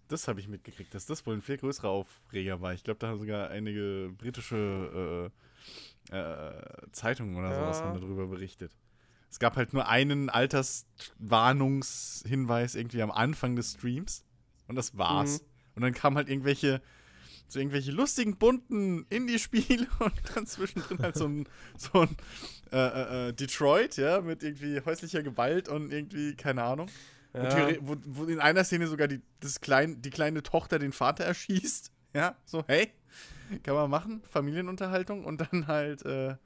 Das 0.08 0.28
habe 0.28 0.40
ich 0.40 0.48
mitgekriegt, 0.48 0.92
dass 0.92 1.06
das 1.06 1.24
wohl 1.24 1.34
ein 1.34 1.40
viel 1.40 1.56
größerer 1.56 1.88
Aufreger 1.88 2.60
war. 2.60 2.74
Ich 2.74 2.84
glaube, 2.84 2.98
da 2.98 3.08
haben 3.08 3.18
sogar 3.18 3.48
einige 3.48 4.12
britische 4.18 5.30
äh, 6.10 6.14
äh, 6.14 6.62
Zeitungen 6.92 7.34
oder 7.36 7.48
Ja. 7.52 7.54
sowas 7.54 7.82
haben 7.82 7.94
darüber 7.98 8.26
berichtet. 8.26 8.76
Es 9.30 9.38
gab 9.38 9.56
halt 9.56 9.72
nur 9.72 9.88
einen 9.88 10.28
Alterswarnungshinweis 10.28 12.74
irgendwie 12.74 13.00
am 13.02 13.10
Anfang 13.10 13.56
des 13.56 13.72
Streams. 13.72 14.26
Und 14.68 14.76
das 14.76 14.98
war's. 14.98 15.40
Mhm. 15.40 15.46
Und 15.74 15.82
dann 15.82 15.94
kamen 15.94 16.16
halt 16.16 16.28
irgendwelche, 16.28 16.82
so 17.48 17.58
irgendwelche 17.58 17.92
lustigen, 17.92 18.36
bunten 18.38 19.06
Indie-Spiele 19.10 19.86
und 20.00 20.12
dann 20.34 20.46
zwischendrin 20.46 20.98
halt 21.00 21.16
so 21.16 21.26
ein, 21.26 21.48
so 21.76 22.00
ein 22.02 22.16
äh, 22.72 22.76
äh, 22.76 23.28
äh, 23.28 23.32
Detroit, 23.32 23.96
ja, 23.96 24.20
mit 24.20 24.42
irgendwie 24.42 24.80
häuslicher 24.80 25.22
Gewalt 25.22 25.68
und 25.68 25.92
irgendwie, 25.92 26.34
keine 26.36 26.62
Ahnung. 26.62 26.88
Wo, 27.34 27.38
Ja. 27.38 27.68
wo, 27.80 27.96
wo 28.04 28.24
in 28.24 28.40
einer 28.40 28.62
Szene 28.64 28.86
sogar 28.86 29.08
die, 29.08 29.20
das 29.40 29.60
klein, 29.60 30.02
die 30.02 30.10
kleine 30.10 30.42
Tochter 30.42 30.78
den 30.78 30.92
Vater 30.92 31.24
erschießt. 31.24 31.90
Ja, 32.14 32.36
so, 32.44 32.62
hey, 32.66 32.92
kann 33.62 33.74
man 33.74 33.88
machen, 33.90 34.22
Familienunterhaltung 34.30 35.24
und 35.24 35.40
dann 35.40 35.66
halt 35.66 36.04
äh, 36.04 36.36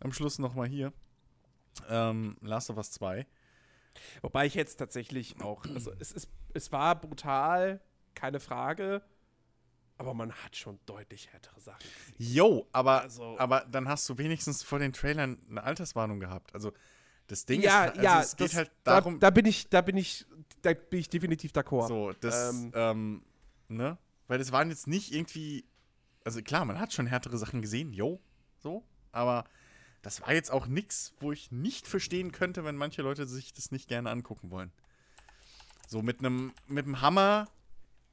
am 0.00 0.12
Schluss 0.12 0.38
nochmal 0.38 0.68
hier. 0.68 0.92
Ähm, 1.88 2.36
Last 2.42 2.68
of 2.70 2.76
Us 2.76 2.90
2. 2.92 3.26
Wobei 4.20 4.44
ich 4.44 4.54
jetzt 4.54 4.76
tatsächlich 4.76 5.40
auch, 5.40 5.64
also 5.74 5.90
es, 5.98 6.12
ist, 6.12 6.28
es 6.52 6.70
war 6.70 7.00
brutal, 7.00 7.80
keine 8.16 8.40
Frage, 8.40 9.02
aber 9.98 10.12
man 10.12 10.32
hat 10.32 10.56
schon 10.56 10.78
deutlich 10.86 11.28
härtere 11.32 11.60
Sachen. 11.60 11.86
gesehen. 12.18 12.34
Jo, 12.34 12.66
aber, 12.72 13.02
Also- 13.02 13.38
aber 13.38 13.60
dann 13.70 13.88
hast 13.88 14.08
du 14.08 14.18
wenigstens 14.18 14.62
vor 14.64 14.78
den 14.80 14.92
Trailern 14.92 15.38
eine 15.48 15.62
Alterswarnung 15.62 16.18
gehabt. 16.18 16.52
Also 16.54 16.72
das 17.28 17.46
Ding 17.46 17.60
ja, 17.62 17.84
ist, 17.84 17.90
also 17.92 18.02
ja, 18.02 18.20
es 18.20 18.36
geht 18.36 18.48
das, 18.48 18.56
halt 18.56 18.70
da, 18.84 18.96
darum, 19.00 19.20
da 19.20 19.30
bin 19.30 19.46
ich, 19.46 19.68
da 19.68 19.80
bin 19.80 19.96
ich, 19.96 20.26
da 20.62 20.74
bin 20.74 20.98
ich 21.00 21.08
definitiv 21.08 21.52
d'accord. 21.52 21.88
so, 21.88 22.12
das, 22.20 22.50
Ähm. 22.52 22.72
ähm, 22.74 23.22
ne? 23.68 23.96
Weil 24.28 24.40
es 24.40 24.50
waren 24.52 24.68
jetzt 24.70 24.86
nicht 24.86 25.12
irgendwie, 25.14 25.64
also 26.24 26.42
klar, 26.42 26.64
man 26.64 26.78
hat 26.80 26.92
schon 26.92 27.06
härtere 27.06 27.38
Sachen 27.38 27.62
gesehen, 27.62 27.92
jo, 27.92 28.20
so, 28.58 28.84
aber 29.12 29.44
das 30.02 30.20
war 30.20 30.32
jetzt 30.34 30.50
auch 30.52 30.66
nix, 30.66 31.14
wo 31.20 31.32
ich 31.32 31.50
nicht 31.50 31.86
verstehen 31.88 32.32
könnte, 32.32 32.64
wenn 32.64 32.76
manche 32.76 33.02
Leute 33.02 33.26
sich 33.26 33.52
das 33.54 33.70
nicht 33.72 33.88
gerne 33.88 34.10
angucken 34.10 34.50
wollen. 34.50 34.72
So 35.88 36.02
mit 36.02 36.18
einem 36.20 36.52
mit 36.66 36.84
einem 36.84 37.00
Hammer 37.00 37.48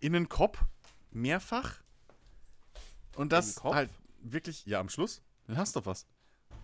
in 0.03 0.11
den 0.11 0.27
Kopf, 0.27 0.63
mehrfach. 1.11 1.81
Und 3.15 3.31
das 3.31 3.63
halt 3.63 3.89
wirklich, 4.21 4.65
ja, 4.65 4.79
am 4.79 4.89
Schluss, 4.89 5.21
dann 5.47 5.57
hast 5.57 5.75
du 5.75 5.85
was. 5.85 6.05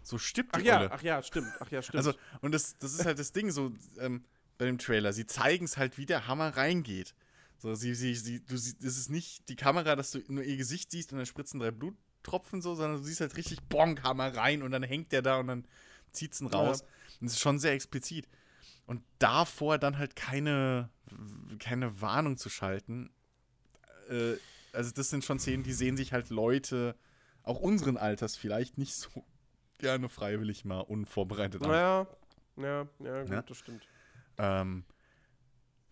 So 0.04 0.18
Ach 0.18 0.60
die 0.60 0.66
ja, 0.66 0.80
Olle. 0.80 0.92
ach 0.92 1.02
ja, 1.02 1.24
stimmt, 1.24 1.48
ach 1.60 1.72
ja, 1.72 1.82
stimmt. 1.82 1.98
Also, 1.98 2.14
und 2.42 2.52
das, 2.54 2.78
das 2.80 2.94
ist 2.94 3.06
halt 3.06 3.18
das 3.18 3.32
Ding 3.32 3.52
so 3.52 3.72
ähm, 4.00 4.26
bei 4.58 4.66
dem 4.66 4.78
Trailer. 4.78 5.14
Sie 5.14 5.26
zeigen 5.26 5.66
es 5.66 5.78
halt, 5.78 5.98
wie 5.98 6.06
der 6.06 6.28
Hammer 6.28 6.58
reingeht. 6.58 7.16
So, 7.60 7.76
sie, 7.76 7.94
sie, 7.96 8.16
sie, 8.16 8.44
du 8.44 8.58
siehst, 8.58 8.84
das 8.84 8.98
ist 8.98 9.10
nicht 9.10 9.48
die 9.48 9.56
Kamera, 9.56 9.96
dass 9.96 10.12
du 10.12 10.20
nur 10.28 10.44
ihr 10.44 10.58
Gesicht 10.58 10.92
siehst 10.92 11.12
und 11.12 11.18
dann 11.18 11.26
spritzen 11.26 11.60
drei 11.60 11.72
Bluttropfen 11.72 12.62
so, 12.62 12.76
sondern 12.76 12.98
du 12.98 13.04
siehst 13.04 13.22
halt 13.22 13.38
richtig 13.38 13.62
Bonk, 13.64 14.04
Hammer 14.04 14.36
rein 14.36 14.64
und 14.64 14.72
dann 14.72 14.84
hängt 14.84 15.12
der 15.12 15.22
da 15.22 15.38
und 15.38 15.48
dann 15.48 15.66
zieht's 16.12 16.42
ihn 16.42 16.48
raus. 16.48 16.82
Und 17.22 17.28
das 17.28 17.34
ist 17.34 17.40
schon 17.40 17.60
sehr 17.60 17.74
explizit. 17.74 18.28
Und 18.86 19.04
davor 19.20 19.78
dann 19.78 19.98
halt 19.98 20.16
keine, 20.16 20.90
keine 21.60 22.02
Warnung 22.02 22.38
zu 22.38 22.50
schalten. 22.50 23.12
Äh, 24.10 24.38
also, 24.74 24.92
das 24.92 25.10
sind 25.10 25.24
schon 25.24 25.40
Szenen, 25.40 25.64
die 25.64 25.74
sehen 25.74 25.98
sich 25.98 26.14
halt 26.14 26.30
Leute, 26.30 26.96
auch 27.44 27.60
unseren 27.60 27.98
Alters 27.98 28.36
vielleicht, 28.36 28.78
nicht 28.78 28.94
so 28.94 29.10
gerne 29.78 30.10
freiwillig 30.10 30.66
mal 30.66 30.82
unvorbereitet 30.82 31.62
an. 31.64 31.70
naja, 31.70 32.08
ja, 32.58 32.88
ja, 33.00 33.22
gut, 33.22 33.32
Ja. 33.32 33.42
das 33.42 33.58
stimmt. 33.58 33.88
Ähm, 34.38 34.84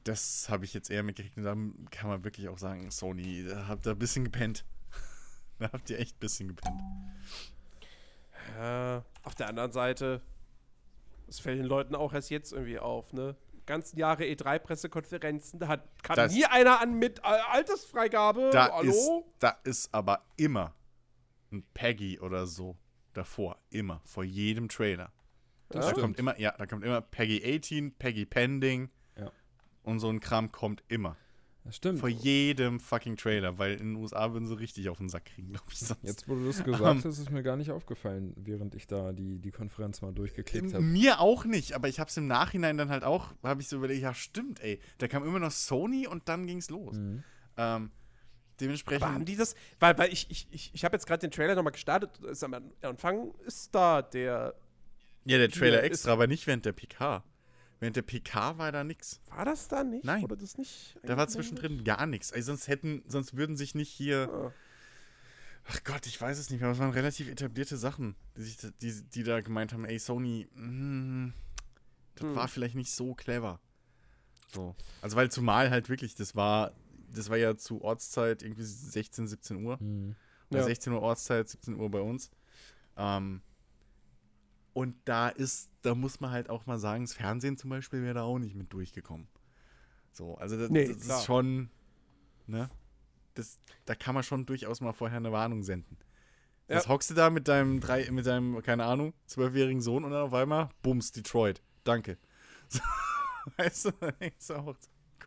das 0.04 0.48
habe 0.50 0.66
ich 0.66 0.74
jetzt 0.74 0.90
eher 0.90 1.04
mitgekriegt. 1.04 1.38
Und 1.38 1.44
da 1.44 1.56
kann 1.92 2.10
man 2.10 2.24
wirklich 2.24 2.48
auch 2.50 2.58
sagen, 2.58 2.92
Sony, 2.92 3.46
da 3.48 3.68
habt 3.68 3.86
ihr 3.86 3.92
ein 3.92 4.00
bisschen 4.00 4.24
gepennt. 4.26 4.66
da 5.60 5.72
habt 5.72 5.90
ihr 5.90 6.00
echt 6.00 6.16
ein 6.16 6.20
bisschen 6.20 6.48
gepennt. 6.50 6.82
Ja, 8.58 9.04
auf 9.24 9.36
der 9.36 9.48
anderen 9.50 9.72
Seite, 9.72 10.22
es 11.28 11.40
fällt 11.40 11.60
den 11.60 11.66
Leuten 11.66 11.96
auch 11.96 12.14
erst 12.14 12.30
jetzt 12.30 12.54
irgendwie 12.54 12.80
auf, 12.80 13.12
ne? 13.14 13.36
Ganzen 13.68 14.00
Jahre 14.00 14.24
E3-Pressekonferenzen, 14.24 15.60
da 15.60 15.68
hat, 15.68 15.84
kam 16.02 16.16
Das- 16.16 16.34
nie 16.34 16.46
einer 16.46 16.82
an 16.82 16.98
mit 16.98 17.24
Al- 17.24 17.40
Altersfreigabe. 17.52 18.50
Da, 18.52 18.72
Hallo? 18.72 18.90
ist, 18.90 19.10
da 19.40 19.50
ist 19.64 19.94
aber 19.94 20.24
immer 20.38 20.74
ein 21.52 21.64
Peggy 21.74 22.20
oder 22.20 22.48
so 22.48 22.76
davor. 23.14 23.58
Immer. 23.70 24.02
Vor 24.06 24.24
jedem 24.24 24.70
Trailer. 24.70 25.12
Das 25.70 25.86
da 25.86 25.92
stimmt. 25.92 26.02
kommt 26.02 26.20
immer, 26.20 26.40
ja, 26.40 26.54
da 26.58 26.66
kommt 26.66 26.84
immer 26.84 27.02
Peggy 27.02 27.42
18, 27.58 27.94
Peggy 27.96 28.26
Pending. 28.26 28.90
Ja. 29.18 29.32
Und 29.84 30.00
so 30.00 30.10
ein 30.10 30.20
Kram 30.22 30.52
kommt 30.52 30.84
immer. 30.88 31.16
Stimmt. 31.72 32.00
Vor 32.00 32.10
jedem 32.10 32.80
fucking 32.80 33.18
Trailer, 33.18 33.58
weil 33.58 33.74
in 33.74 33.94
den 33.94 33.96
USA 33.96 34.32
würden 34.34 34.48
sie 34.48 34.58
richtig 34.58 34.90
auf 34.90 34.98
den 34.98 35.10
Sack 35.10 35.26
kriegen, 35.26 35.50
glaube 35.50 35.66
ich. 35.72 35.80
Sonst. 35.80 36.04
Jetzt, 36.04 36.28
wo 36.28 36.36
du 36.36 36.46
das 36.46 36.64
gesagt 36.64 36.84
Ähm. 36.84 36.98
hast, 37.04 37.20
ist 37.20 37.30
mir 37.32 37.44
gar 37.44 37.56
nicht 37.58 37.72
aufgefallen, 37.72 38.34
während 38.38 38.76
ich 38.76 38.88
da 38.88 39.12
die, 39.14 39.40
die 39.40 39.52
Konferenz 39.52 40.02
mal 40.02 40.14
durchgeklickt 40.14 40.74
habe. 40.74 40.84
Mir 40.84 41.20
auch 41.20 41.46
nicht, 41.46 41.74
aber 41.74 41.88
ich 41.88 42.00
habe 42.00 42.10
es 42.10 42.18
im 42.18 42.28
Nachhinein 42.28 42.78
dann 42.78 42.90
halt 42.90 43.04
auch, 43.04 43.34
habe 43.44 43.62
ich 43.62 43.68
so 43.68 43.76
überlegt, 43.78 44.02
ja 44.02 44.14
stimmt, 44.14 44.60
ey, 44.62 44.80
da 44.98 45.08
kam 45.08 45.26
immer 45.26 45.40
noch 45.40 45.52
Sony 45.52 46.08
und 46.08 46.28
dann 46.30 46.48
ging's 46.48 46.70
los. 46.70 46.96
Mhm. 46.96 47.24
Ähm, 47.58 47.92
dementsprechend, 48.60 49.04
Aber 49.04 49.14
haben 49.14 49.26
die 49.26 49.36
das? 49.36 49.56
Weil, 49.80 49.98
weil 49.98 50.12
ich, 50.14 50.30
ich, 50.32 50.48
ich, 50.52 50.72
ich 50.74 50.86
habe 50.86 50.96
jetzt 50.96 51.06
gerade 51.06 51.20
den 51.22 51.32
Trailer 51.32 51.56
nochmal 51.56 51.74
gestartet. 51.74 52.18
Ist 52.24 52.44
am 52.44 52.56
Anfang 52.82 53.34
ist 53.46 53.74
da 53.76 54.02
der. 54.02 54.56
ja, 55.26 55.38
der 55.38 55.50
Trailer 55.50 55.82
ist- 55.82 55.86
extra, 55.92 56.14
aber 56.14 56.28
nicht 56.28 56.48
während 56.48 56.66
der 56.66 56.74
PK. 56.74 57.24
Während 57.80 57.96
der 57.96 58.02
PK 58.02 58.58
war 58.58 58.72
da 58.72 58.84
nix. 58.84 59.20
War 59.30 59.46
das 59.46 59.68
da 59.68 59.84
nicht? 59.84 60.04
Nein. 60.04 60.24
Oder 60.24 60.36
das 60.36 60.58
nicht? 60.58 60.98
Da 61.04 61.16
war 61.16 61.28
zwischendrin 61.28 61.84
gar 61.84 62.06
nichts. 62.08 62.34
Also 62.34 62.48
sonst 62.48 62.68
hätten, 62.68 63.04
sonst 63.08 63.36
würden 63.36 63.56
sich 63.56 63.76
nicht 63.76 63.90
hier. 63.90 64.30
Ah. 64.32 64.52
Ach 65.70 65.84
Gott, 65.84 66.08
ich 66.08 66.20
weiß 66.20 66.38
es 66.40 66.50
nicht 66.50 66.60
mehr. 66.62 66.70
aber 66.70 66.76
Es 66.76 66.80
waren 66.80 66.92
relativ 66.92 67.28
etablierte 67.30 67.78
Sachen, 67.78 68.16
die, 68.38 68.42
sich, 68.44 68.58
da- 68.58 68.70
die, 68.82 69.04
die 69.14 69.24
da 69.24 69.42
gemeint 69.42 69.74
haben, 69.74 69.86
ey, 69.86 70.00
Sony, 70.00 70.48
mm, 70.56 71.34
das 72.16 72.24
Hm. 72.24 72.36
war 72.36 72.48
vielleicht 72.48 72.76
nicht 72.76 72.92
so 72.92 73.14
clever. 73.14 73.60
So. 74.54 74.76
Also 75.02 75.16
weil 75.18 75.30
zumal 75.30 75.70
halt 75.70 75.90
wirklich, 75.90 76.16
das 76.16 76.36
war, 76.36 76.72
das 77.14 77.30
war 77.30 77.38
ja 77.38 77.58
zu 77.58 77.82
Ortszeit 77.82 78.42
irgendwie 78.44 78.64
16, 78.64 79.28
17 79.28 79.64
Uhr. 79.64 79.78
Hm. 79.80 80.16
Oder 80.50 80.62
Ja. 80.62 80.66
16 80.66 80.94
Uhr 80.94 81.02
Ortszeit, 81.02 81.48
17 81.50 81.76
Uhr 81.76 81.92
bei 81.92 82.00
uns. 82.00 82.32
Ähm, 82.96 83.42
und 84.78 84.96
da 85.06 85.30
ist, 85.30 85.72
da 85.82 85.96
muss 85.96 86.20
man 86.20 86.30
halt 86.30 86.52
auch 86.52 86.68
mal 86.68 86.78
sagen, 86.78 87.04
das 87.04 87.16
Fernsehen 87.16 87.58
zum 87.58 87.72
Beispiel 87.72 88.04
wäre 88.04 88.14
da 88.14 88.22
auch 88.22 88.38
nicht 88.38 88.54
mit 88.54 88.72
durchgekommen. 88.72 89.28
So, 90.12 90.36
also 90.36 90.56
das, 90.56 90.70
Nee, 90.70 90.88
das 90.88 90.98
ist 90.98 91.26
schon, 91.26 91.72
ne? 92.46 92.70
Das, 93.34 93.60
da 93.86 93.96
kann 93.96 94.14
man 94.14 94.24
schon 94.24 94.46
durchaus 94.46 94.80
mal 94.80 94.94
vorher 94.94 95.18
eine 95.18 95.32
Warnung 95.32 95.64
senden. 95.64 95.98
Jetzt 96.68 96.86
Ja. 96.86 96.90
hockst 96.92 97.10
du 97.10 97.16
da 97.16 97.32
mit 97.32 97.48
deinem 97.48 97.80
drei, 97.80 98.12
mit 98.12 98.28
deinem, 98.28 98.62
keine 98.62 98.86
Ahnung, 98.86 99.16
zwölfjährigen 99.26 99.82
Sohn 99.82 100.04
und 100.04 100.12
dann 100.12 100.22
auf 100.22 100.34
einmal, 100.36 100.70
bums, 100.84 101.12
Detroit. 101.12 101.64
Danke. 101.84 102.20
So, 102.70 102.82
weißt 103.58 103.86
du, 103.86 103.92
du 104.50 104.54
auch, 104.60 104.76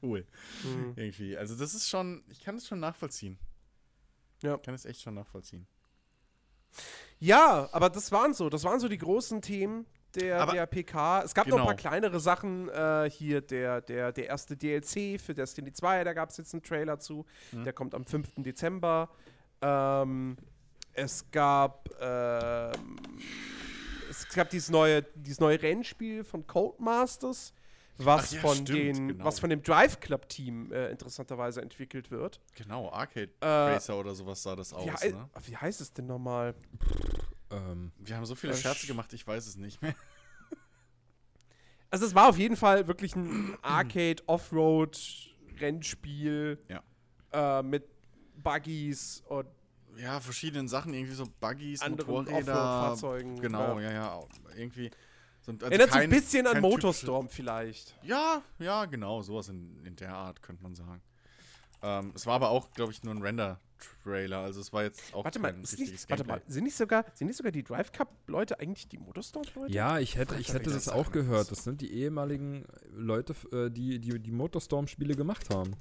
cool. 0.03 0.27
Mhm. 0.63 0.93
Irgendwie. 0.95 1.37
Also 1.37 1.57
das 1.57 1.75
ist 1.75 1.89
schon, 1.89 2.23
ich 2.29 2.39
kann 2.41 2.55
es 2.55 2.69
schon 2.69 2.79
nachvollziehen. 2.79 3.37
Ja. 4.43 4.55
Ich 4.55 4.63
kann 4.63 4.75
es 4.75 4.85
echt 4.85 5.01
schon 5.01 5.15
nachvollziehen. 5.15 5.67
Ja, 7.18 7.68
aber 7.73 7.91
das 7.91 8.11
waren 8.12 8.33
so, 8.35 8.49
das 8.49 8.64
waren 8.64 8.81
so 8.81 8.89
die 8.89 8.99
großen 8.99 9.43
Themen 9.43 9.87
der, 10.14 10.41
Aber- 10.41 10.53
der 10.53 10.66
PK. 10.66 11.23
Es 11.23 11.35
gab 11.35 11.47
noch 11.47 11.59
ein 11.59 11.64
paar 11.66 11.75
Genau. 11.77 11.89
kleinere 11.89 12.18
Sachen. 12.21 12.68
Äh, 12.68 13.11
hier 13.11 13.41
der, 13.41 13.81
der, 13.81 14.11
der 14.12 14.27
erste 14.27 14.57
DLC 14.57 15.21
für 15.21 15.35
Destiny 15.35 15.73
2, 15.73 16.05
da 16.05 16.12
gab 16.12 16.31
es 16.31 16.37
jetzt 16.39 16.53
einen 16.55 16.62
Trailer 16.62 16.99
zu. 16.99 17.25
Mhm. 17.53 17.64
Der 17.64 17.73
kommt 17.73 17.95
am 17.95 18.05
5. 18.05 18.29
Dezember. 18.39 19.11
Ähm, 19.62 20.37
es 20.95 21.31
gab 21.31 21.89
ähm, 22.01 22.73
es 24.11 24.29
gab 24.35 24.51
dieses 24.51 24.71
neue, 24.71 25.03
dieses 25.14 25.39
neue 25.39 25.62
Rennspiel 25.62 26.25
von 26.25 26.45
Codemasters, 26.47 27.53
was 28.05 28.33
ja, 28.33 28.41
von 28.41 28.55
stimmt, 28.57 28.69
den, 28.71 29.09
genau. 29.09 29.25
was 29.25 29.39
von 29.41 29.51
dem 29.51 29.63
Drive 29.63 30.01
Club 30.01 30.29
Team 30.29 30.73
äh, 30.73 30.91
interessanterweise 30.91 31.63
entwickelt 31.63 32.11
wird. 32.11 32.41
Genau, 32.55 32.91
Arcade 32.91 33.31
Äh, 33.41 33.47
Racer 33.47 33.99
oder 33.99 34.15
sowas 34.15 34.43
sah 34.43 34.57
das 34.57 34.73
Wie, 34.73 34.77
aus, 34.77 35.03
hei- 35.03 35.11
ne? 35.11 35.29
wie 35.45 35.57
heißt 35.57 35.81
es 35.81 35.93
denn 35.93 36.07
nochmal? 36.07 36.55
Ähm, 37.51 37.93
Wir 37.99 38.17
haben 38.17 38.27
so 38.27 38.35
viele 38.35 38.53
Äh, 38.53 38.57
Scherze 38.57 38.85
sch- 38.85 38.89
gemacht, 38.89 39.13
ich 39.13 39.27
weiß 39.27 39.47
es 39.47 39.57
nicht 39.57 39.81
mehr. 39.83 39.95
Also 41.93 42.07
es 42.07 42.15
war 42.15 42.29
auf 42.29 42.39
jeden 42.39 42.55
Fall 42.57 42.87
wirklich 42.87 43.17
ein 43.17 43.57
Arcade-Offroad-Rennspiel 43.63 46.59
Ja. 46.69 46.83
äh, 47.33 47.63
mit 47.63 47.85
Buggies 48.37 49.23
und 49.29 49.47
Ja, 49.97 50.21
verschiedenen 50.21 50.69
Sachen, 50.69 50.95
irgendwie 50.95 51.15
so 51.15 51.25
Buggies, 51.41 51.81
Motorräder. 51.89 52.39
Offroad-Fahrzeugen. 52.39 53.41
Genau, 53.41 53.79
Ja. 53.81 53.91
ja, 53.91 53.93
ja. 53.93 54.21
Irgendwie. 54.57 54.91
So, 55.43 55.53
also 55.53 55.66
Erinnert 55.66 55.91
so 55.91 55.95
ein 55.97 56.01
kein- 56.03 56.11
bisschen 56.11 56.47
an 56.47 56.55
kein 56.55 56.62
Motorstorm 56.62 57.28
vielleicht. 57.28 57.97
Ja, 58.03 58.43
ja, 58.59 58.84
genau, 58.84 59.22
sowas 59.22 59.49
in, 59.49 59.84
in 59.84 59.97
der 59.97 60.14
Art, 60.14 60.43
könnte 60.43 60.62
man 60.62 60.74
sagen. 60.74 61.01
Ähm, 61.82 62.12
es 62.14 62.26
war 62.26 62.34
aber 62.34 62.51
auch, 62.51 62.70
glaube 62.72 62.93
ich, 62.93 63.03
nur 63.03 63.14
ein 63.14 63.22
Render-Trailer. 63.22 64.38
Also 64.41 64.61
es 64.61 64.70
war 64.72 64.82
jetzt 64.82 65.14
auch 65.14 65.24
Warte 65.24 65.38
mal, 65.38 65.53
kein 65.53 65.61
nicht, 65.62 66.11
warte 66.11 66.24
mal, 66.24 66.43
sind 66.47 66.64
nicht 66.64 66.76
sogar, 66.76 67.07
sind 67.14 67.28
nicht 67.28 67.38
sogar 67.38 67.53
die 67.53 67.62
Drive 67.62 67.91
Cup-Leute 67.93 68.61
eigentlich 68.61 68.86
die 68.88 68.99
Motorstorm-Leute? 68.99 69.72
ja, 69.72 69.99
ich 69.99 70.16
hätte, 70.16 70.36
ich 70.36 70.53
hätte 70.53 70.70
das 70.70 70.88
auch 70.91 71.11
gehört. 71.11 71.51
Das 71.51 71.64
sind 71.64 71.80
die 71.80 71.91
ehemaligen 71.93 72.66
Leute, 72.93 73.34
äh, 73.53 73.70
die 73.70 73.99
die, 73.99 74.18
die 74.18 74.32
Motorstorm-Spiele 74.32 75.14
gemacht 75.14 75.49
haben. 75.49 75.74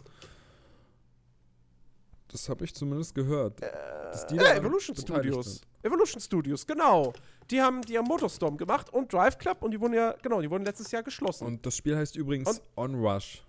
Das 2.31 2.47
habe 2.47 2.63
ich 2.63 2.73
zumindest 2.75 3.13
gehört. 3.15 3.61
Dass 3.61 4.25
die 4.27 4.35
Ja, 4.35 4.43
daran 4.43 4.57
Evolution 4.59 4.95
Studios. 4.95 5.45
sind. 5.55 5.67
Evolution 5.83 6.21
Studios, 6.21 6.65
genau. 6.65 7.11
Die 7.49 7.59
haben, 7.61 7.81
die 7.81 7.97
haben 7.97 8.05
Motorstorm 8.05 8.55
gemacht 8.57 8.89
und 8.91 9.11
Drive 9.11 9.37
Club 9.37 9.63
und 9.63 9.71
die 9.71 9.79
wurden 9.81 9.93
ja, 9.93 10.11
genau, 10.21 10.39
die 10.41 10.49
wurden 10.49 10.63
letztes 10.65 10.91
Jahr 10.91 11.01
geschlossen. 11.03 11.45
Und 11.47 11.65
das 11.65 11.75
Spiel 11.75 11.95
heißt 11.97 12.15
übrigens 12.15 12.47
Und- 12.49 12.61
Onrush. 12.75 13.43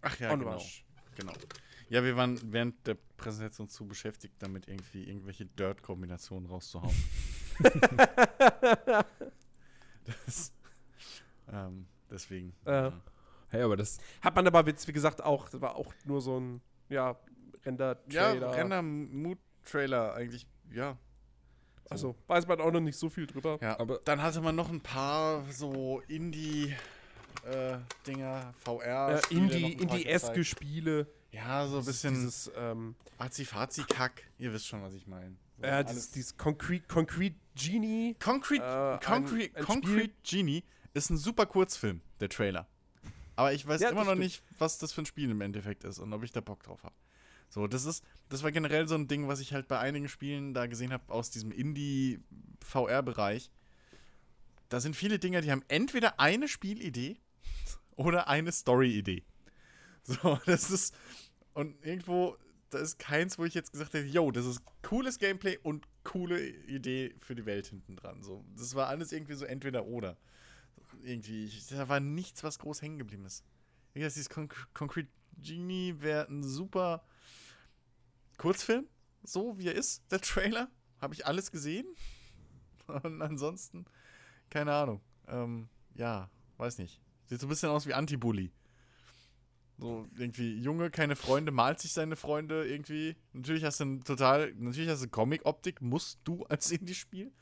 Ach 0.00 0.18
ja, 0.18 0.34
genau. 0.34 0.50
Onrush. 0.52 0.84
genau. 1.16 1.32
Ja, 1.90 2.02
wir 2.04 2.16
waren 2.16 2.38
während 2.52 2.86
der 2.86 2.96
Präsentation 3.16 3.68
zu 3.68 3.86
beschäftigt, 3.86 4.34
damit 4.38 4.68
irgendwie 4.68 5.04
irgendwelche 5.04 5.46
Dirt-Kombinationen 5.46 6.46
rauszuhauen. 6.48 6.94
das, 10.04 10.52
ähm, 11.52 11.86
deswegen. 12.10 12.54
Äh. 12.64 12.90
Hey, 13.50 13.62
aber 13.62 13.76
das, 13.78 13.98
Hat 14.20 14.34
man 14.36 14.46
aber, 14.46 14.66
jetzt, 14.66 14.86
wie 14.86 14.92
gesagt, 14.92 15.22
auch, 15.24 15.48
das 15.48 15.60
war 15.60 15.74
auch 15.76 15.92
nur 16.04 16.20
so 16.20 16.38
ein, 16.38 16.60
ja, 16.90 17.16
Ja, 17.64 17.70
Render-Trailer. 18.30 18.54
Render-Mood-Trailer 18.54 20.14
eigentlich, 20.14 20.46
ja. 20.72 20.96
So. 21.84 21.90
Also, 21.90 22.14
weiß 22.26 22.46
man 22.46 22.60
auch 22.60 22.70
noch 22.70 22.80
nicht 22.80 22.98
so 22.98 23.08
viel 23.08 23.26
drüber. 23.26 23.58
Ja, 23.62 23.78
Aber- 23.80 24.00
dann 24.04 24.22
hatte 24.22 24.40
man 24.42 24.54
noch 24.54 24.68
ein 24.68 24.80
paar 24.80 25.42
so 25.50 26.02
Indie-Dinger, 27.44 28.54
VR. 28.58 29.10
Äh, 29.18 29.22
Spiele 29.22 29.40
Indie, 29.40 29.60
noch 29.62 29.68
ein 29.70 29.76
paar 29.88 29.96
Indie-eske. 29.98 30.44
Spiele. 30.44 31.06
Ja, 31.32 31.66
so 31.66 31.78
ein 31.78 31.84
bisschen 31.84 32.14
Dieses, 32.14 32.50
ähm, 32.56 32.94
Azi-Fazi-Kack. 33.18 34.22
Ihr 34.38 34.52
wisst 34.52 34.66
schon, 34.66 34.82
was 34.82 34.94
ich 34.94 35.06
meine. 35.06 35.36
So 35.58 35.62
äh, 35.64 35.84
dieses, 35.84 36.10
dieses 36.10 36.36
Concrete, 36.36 36.86
Concrete 36.86 37.36
Genie. 37.54 38.14
Concrete, 38.22 38.62
äh, 38.64 39.04
Concrete, 39.04 39.50
ein- 39.54 39.56
ein 39.56 39.64
Concrete 39.64 40.14
Genie 40.22 40.64
ist 40.94 41.10
ein 41.10 41.16
super 41.16 41.46
Kurzfilm, 41.46 42.00
der 42.20 42.28
Trailer. 42.28 42.66
Aber 43.36 43.52
ich 43.52 43.66
weiß 43.66 43.80
Ja, 43.80 43.90
immer 43.90 44.00
noch 44.00 44.06
stimmt. 44.12 44.20
nicht, 44.22 44.42
was 44.58 44.78
das 44.78 44.92
für 44.92 45.02
ein 45.02 45.06
Spiel 45.06 45.30
im 45.30 45.40
Endeffekt 45.40 45.84
ist 45.84 45.98
und 45.98 46.12
ob 46.12 46.22
ich 46.24 46.32
da 46.32 46.40
Bock 46.40 46.62
drauf 46.62 46.82
habe. 46.82 46.94
So, 47.48 47.66
das 47.66 47.84
ist, 47.84 48.04
das 48.28 48.42
war 48.42 48.52
generell 48.52 48.88
so 48.88 48.94
ein 48.94 49.08
Ding, 49.08 49.28
was 49.28 49.40
ich 49.40 49.52
halt 49.52 49.68
bei 49.68 49.78
einigen 49.78 50.08
Spielen 50.08 50.54
da 50.54 50.66
gesehen 50.66 50.92
habe 50.92 51.12
aus 51.12 51.30
diesem 51.30 51.50
Indie-VR-Bereich. 51.50 53.50
Da 54.68 54.80
sind 54.80 54.96
viele 54.96 55.18
Dinger, 55.18 55.40
die 55.40 55.50
haben 55.50 55.64
entweder 55.68 56.20
eine 56.20 56.46
Spielidee 56.46 57.16
oder 57.96 58.28
eine 58.28 58.52
Story-Idee. 58.52 59.24
So, 60.02 60.38
das 60.46 60.70
ist, 60.70 60.94
und 61.54 61.74
irgendwo, 61.84 62.36
da 62.70 62.78
ist 62.78 62.98
keins, 62.98 63.38
wo 63.38 63.44
ich 63.44 63.54
jetzt 63.54 63.72
gesagt 63.72 63.94
hätte, 63.94 64.06
yo, 64.06 64.30
das 64.30 64.44
ist 64.44 64.60
cooles 64.82 65.18
Gameplay 65.18 65.58
und 65.62 65.86
coole 66.04 66.46
Idee 66.46 67.14
für 67.20 67.34
die 67.34 67.46
Welt 67.46 67.66
hinten 67.66 67.96
dran. 67.96 68.22
So, 68.22 68.44
das 68.56 68.74
war 68.74 68.88
alles 68.88 69.12
irgendwie 69.12 69.34
so 69.34 69.44
entweder 69.44 69.86
oder. 69.86 70.16
Irgendwie, 71.02 71.44
ich, 71.44 71.66
da 71.66 71.88
war 71.88 72.00
nichts, 72.00 72.42
was 72.42 72.58
groß 72.58 72.82
hängen 72.82 72.98
geblieben 72.98 73.24
ist. 73.24 73.44
Wie 73.92 74.00
gesagt, 74.00 74.16
dieses 74.16 74.30
Con 74.30 74.48
Concrete 74.74 75.08
Genie 75.38 75.94
wäre 75.98 76.28
ein 76.28 76.42
super 76.42 77.04
Kurzfilm, 78.38 78.86
so 79.22 79.58
wie 79.58 79.66
er 79.68 79.74
ist, 79.74 80.02
der 80.10 80.20
Trailer. 80.20 80.68
Habe 81.00 81.14
ich 81.14 81.26
alles 81.26 81.50
gesehen. 81.50 81.86
Und 82.86 83.20
ansonsten, 83.22 83.84
keine 84.50 84.72
Ahnung. 84.72 85.00
Ähm, 85.28 85.68
ja, 85.94 86.30
weiß 86.56 86.78
nicht. 86.78 87.00
Sieht 87.26 87.40
so 87.40 87.46
ein 87.46 87.50
bisschen 87.50 87.68
aus 87.68 87.86
wie 87.86 87.94
Anti-Bully. 87.94 88.50
So 89.76 90.08
irgendwie 90.16 90.58
Junge, 90.58 90.90
keine 90.90 91.14
Freunde, 91.14 91.52
malt 91.52 91.78
sich 91.78 91.92
seine 91.92 92.16
Freunde 92.16 92.66
irgendwie. 92.66 93.16
Natürlich 93.32 93.64
hast 93.64 93.78
du 93.78 93.84
ein 93.84 94.00
total, 94.02 94.52
natürlich 94.54 94.90
hast 94.90 95.04
du 95.04 95.08
Comic-Optik, 95.08 95.82
musst 95.82 96.20
du 96.24 96.44
als 96.46 96.72
Indie-Spiel. 96.72 97.32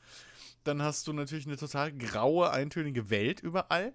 Dann 0.63 0.81
hast 0.81 1.07
du 1.07 1.13
natürlich 1.13 1.47
eine 1.47 1.57
total 1.57 1.93
graue, 1.93 2.51
eintönige 2.51 3.09
Welt 3.09 3.39
überall. 3.39 3.93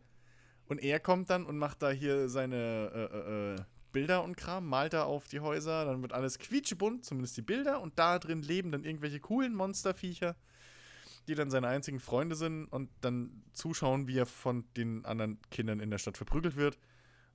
Und 0.66 0.82
er 0.82 0.98
kommt 0.98 1.30
dann 1.30 1.44
und 1.44 1.58
macht 1.58 1.82
da 1.82 1.90
hier 1.90 2.28
seine 2.28 2.90
äh, 2.94 3.16
äh, 3.16 3.54
äh, 3.54 3.64
Bilder 3.92 4.24
und 4.24 4.36
Kram, 4.36 4.66
malt 4.66 4.92
da 4.92 5.04
auf 5.04 5.28
die 5.28 5.40
Häuser, 5.40 5.84
dann 5.84 6.02
wird 6.02 6.12
alles 6.12 6.38
quietschebunt, 6.38 7.04
zumindest 7.04 7.36
die 7.36 7.42
Bilder, 7.42 7.80
und 7.80 7.98
da 7.98 8.18
drin 8.18 8.42
leben 8.42 8.72
dann 8.72 8.84
irgendwelche 8.84 9.20
coolen 9.20 9.54
Monsterviecher, 9.54 10.36
die 11.28 11.34
dann 11.34 11.50
seine 11.50 11.68
einzigen 11.68 12.00
Freunde 12.00 12.34
sind 12.34 12.66
und 12.66 12.90
dann 13.00 13.44
zuschauen, 13.52 14.08
wie 14.08 14.18
er 14.18 14.26
von 14.26 14.64
den 14.76 15.04
anderen 15.04 15.40
Kindern 15.50 15.80
in 15.80 15.90
der 15.90 15.98
Stadt 15.98 16.16
verprügelt 16.16 16.56
wird. 16.56 16.78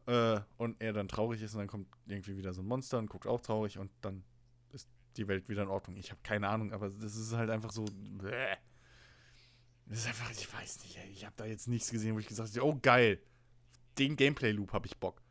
Äh, 0.08 0.40
und 0.58 0.82
er 0.82 0.94
dann 0.94 1.10
traurig 1.10 1.42
ist 1.42 1.54
und 1.54 1.60
dann 1.60 1.68
kommt 1.68 1.88
irgendwie 2.06 2.38
wieder 2.38 2.54
so 2.54 2.62
ein 2.62 2.68
Monster 2.68 2.98
und 2.98 3.10
guckt 3.10 3.28
auch 3.28 3.42
traurig 3.42 3.78
und 3.78 3.92
dann 4.02 4.24
ist 4.72 4.88
die 5.18 5.28
Welt 5.28 5.50
wieder 5.50 5.64
in 5.64 5.68
Ordnung. 5.68 5.98
Ich 5.98 6.12
habe 6.12 6.22
keine 6.24 6.48
Ahnung, 6.48 6.72
aber 6.72 6.90
das 6.90 7.16
ist 7.18 7.34
halt 7.34 7.50
einfach 7.50 7.72
so. 7.72 7.84
Bäh. 7.84 8.56
Das 9.86 10.00
ist 10.00 10.08
einfach, 10.08 10.32
ich 10.32 10.54
weiß 10.54 10.84
nicht, 10.84 10.98
ey. 10.98 11.10
Ich 11.12 11.26
habe 11.26 11.36
da 11.38 11.46
jetzt 11.46 11.68
nichts 11.68 11.92
gesehen, 11.92 12.16
wo 12.16 12.20
ich 12.20 12.28
gesagt 12.28 12.50
habe, 12.56 12.66
oh 12.66 12.78
geil, 12.82 13.22
den 13.98 14.16
Gameplay-Loop 14.16 14.72
habe 14.74 14.88
ich 14.88 14.98
Bock. 14.98 15.22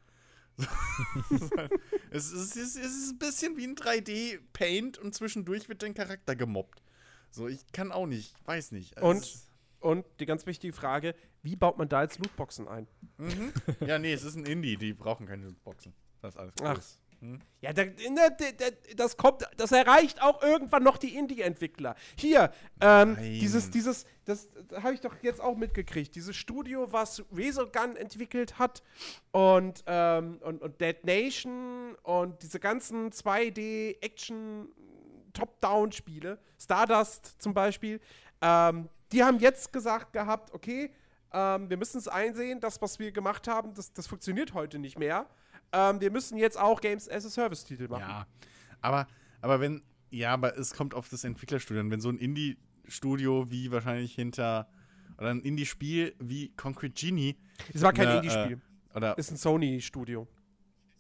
es, 2.10 2.32
ist, 2.32 2.56
es, 2.56 2.76
ist, 2.76 3.12
ein 3.12 3.18
bisschen 3.18 3.56
wie 3.56 3.66
ein 3.66 3.76
3D-Paint 3.76 4.98
und 4.98 5.14
zwischendurch 5.14 5.68
wird 5.68 5.82
dein 5.82 5.94
Charakter 5.94 6.34
gemobbt. 6.34 6.82
So, 7.30 7.48
ich 7.48 7.60
kann 7.72 7.92
auch 7.92 8.06
nicht, 8.06 8.34
weiß 8.46 8.72
nicht. 8.72 8.96
Also 8.96 9.08
Und? 9.08 9.46
Und 9.80 10.06
die 10.18 10.26
ganz 10.26 10.46
wichtige 10.46 10.72
Frage, 10.72 11.14
wie 11.42 11.54
baut 11.54 11.78
man 11.78 11.88
da 11.88 12.02
jetzt 12.02 12.18
Lootboxen 12.18 12.66
ein? 12.66 12.88
Mhm. 13.18 13.52
Ja, 13.86 13.98
nee, 13.98 14.12
es 14.12 14.24
ist 14.24 14.34
ein 14.34 14.46
Indie, 14.46 14.76
die 14.76 14.94
brauchen 14.94 15.26
keine 15.26 15.52
Boxen. 15.64 15.92
Das 16.22 16.34
ist 16.34 16.40
alles 16.40 16.54
Ach. 16.62 16.80
Hm? 17.20 17.40
Ja, 17.60 17.72
da, 17.72 17.84
ne, 17.84 18.36
da, 18.38 18.50
da, 18.56 18.66
das 18.96 19.16
kommt, 19.16 19.48
das 19.56 19.72
erreicht 19.72 20.22
auch 20.22 20.42
irgendwann 20.42 20.82
noch 20.82 20.98
die 20.98 21.16
Indie-Entwickler. 21.16 21.94
Hier, 22.16 22.52
ähm, 22.80 23.16
dieses, 23.20 23.70
dieses, 23.70 24.06
das, 24.24 24.48
das 24.68 24.82
habe 24.82 24.94
ich 24.94 25.00
doch 25.00 25.14
jetzt 25.22 25.40
auch 25.40 25.56
mitgekriegt. 25.56 26.14
Dieses 26.14 26.36
Studio, 26.36 26.92
was 26.92 27.24
Resogun 27.32 27.96
entwickelt 27.96 28.58
hat 28.58 28.82
und, 29.32 29.82
ähm, 29.86 30.38
und, 30.42 30.62
und 30.62 30.80
Dead 30.80 31.02
Nation 31.04 31.94
und 32.02 32.42
diese 32.42 32.60
ganzen 32.60 33.10
2D-Action 33.10 34.68
Top-Down-Spiele, 35.32 36.38
Stardust 36.58 37.40
zum 37.40 37.54
Beispiel, 37.54 38.00
ähm, 38.40 38.88
die 39.12 39.22
haben 39.22 39.38
jetzt 39.38 39.72
gesagt 39.72 40.12
gehabt, 40.12 40.52
okay, 40.52 40.90
ähm, 41.32 41.68
wir 41.68 41.76
müssen 41.76 41.98
es 41.98 42.08
einsehen, 42.08 42.60
das, 42.60 42.80
was 42.80 42.98
wir 42.98 43.12
gemacht 43.12 43.48
haben, 43.48 43.74
das, 43.74 43.92
das 43.92 44.06
funktioniert 44.06 44.54
heute 44.54 44.78
nicht 44.78 44.98
mehr. 44.98 45.26
Ähm, 45.72 46.00
wir 46.00 46.10
müssen 46.10 46.38
jetzt 46.38 46.58
auch 46.58 46.80
Games 46.80 47.08
as 47.08 47.26
a 47.26 47.30
Service-Titel 47.30 47.88
machen. 47.88 48.00
Ja, 48.08 48.26
aber, 48.80 49.06
aber 49.40 49.60
wenn, 49.60 49.82
ja, 50.10 50.32
aber 50.32 50.56
es 50.58 50.74
kommt 50.74 50.94
auf 50.94 51.08
das 51.08 51.24
Entwicklerstudio 51.24 51.80
an. 51.80 51.90
Wenn 51.90 52.00
so 52.00 52.08
ein 52.08 52.18
Indie-Studio 52.18 53.50
wie 53.50 53.70
wahrscheinlich 53.70 54.14
hinter, 54.14 54.68
oder 55.18 55.30
ein 55.30 55.40
Indie-Spiel 55.40 56.14
wie 56.18 56.50
Concrete 56.56 56.94
Genie. 56.94 57.36
Das 57.72 57.82
war 57.82 57.92
kein 57.92 58.08
ne, 58.08 58.16
Indie-Spiel. 58.16 58.60
Äh, 58.92 58.96
oder 58.96 59.18
Ist 59.18 59.30
ein 59.30 59.36
Sony-Studio. 59.36 60.26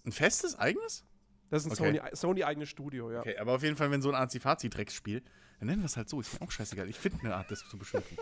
ein 0.04 0.12
festes 0.12 0.58
eigenes? 0.58 1.04
Das 1.50 1.64
ist 1.64 1.80
ein 1.80 1.86
Okay. 1.86 2.00
Sony- 2.00 2.16
Sony-eigenes 2.16 2.68
Studio, 2.68 3.10
ja. 3.12 3.20
Okay, 3.20 3.38
aber 3.38 3.54
auf 3.54 3.62
jeden 3.62 3.76
Fall, 3.76 3.90
wenn 3.90 4.02
so 4.02 4.10
ein 4.10 4.14
Azi-Fazi-Drecksspiel, 4.16 5.22
dann 5.60 5.68
nennen 5.68 5.82
wir 5.82 5.86
es 5.86 5.96
halt 5.96 6.08
so, 6.08 6.20
ist 6.20 6.38
mir 6.38 6.46
auch 6.46 6.50
scheißegal. 6.50 6.88
Ich 6.88 6.98
finde 6.98 7.20
eine 7.20 7.34
Art, 7.36 7.50
das 7.50 7.66
zu 7.68 7.78
beschimpfen. 7.78 8.16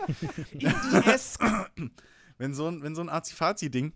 wenn 2.37 2.53
so 2.53 2.67
ein, 2.67 2.83
wenn 2.83 2.95
so 2.95 3.01
ein 3.01 3.09
Azi-Fazi-Ding 3.09 3.93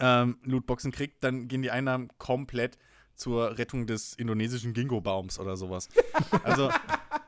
ähm, 0.00 0.38
Lootboxen 0.42 0.92
kriegt, 0.92 1.22
dann 1.24 1.48
gehen 1.48 1.62
die 1.62 1.70
Einnahmen 1.70 2.08
komplett 2.18 2.78
zur 3.14 3.56
Rettung 3.58 3.86
des 3.86 4.14
indonesischen 4.14 4.72
Gingo-Baums 4.74 5.38
oder 5.38 5.56
sowas. 5.56 5.88
Also, 6.42 6.70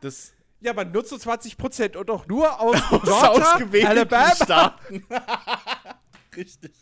das 0.00 0.34
Ja, 0.60 0.72
man 0.74 0.90
nutzt 0.92 1.10
so 1.10 1.16
20% 1.16 1.96
und 1.96 2.08
doch 2.08 2.26
nur 2.26 2.60
aus 2.60 2.76
aus 2.90 3.02
Georgia, 3.02 3.28
ausgewählten 3.28 3.88
Alabama. 3.88 4.34
Staaten. 4.34 5.06
Richtig. 6.36 6.72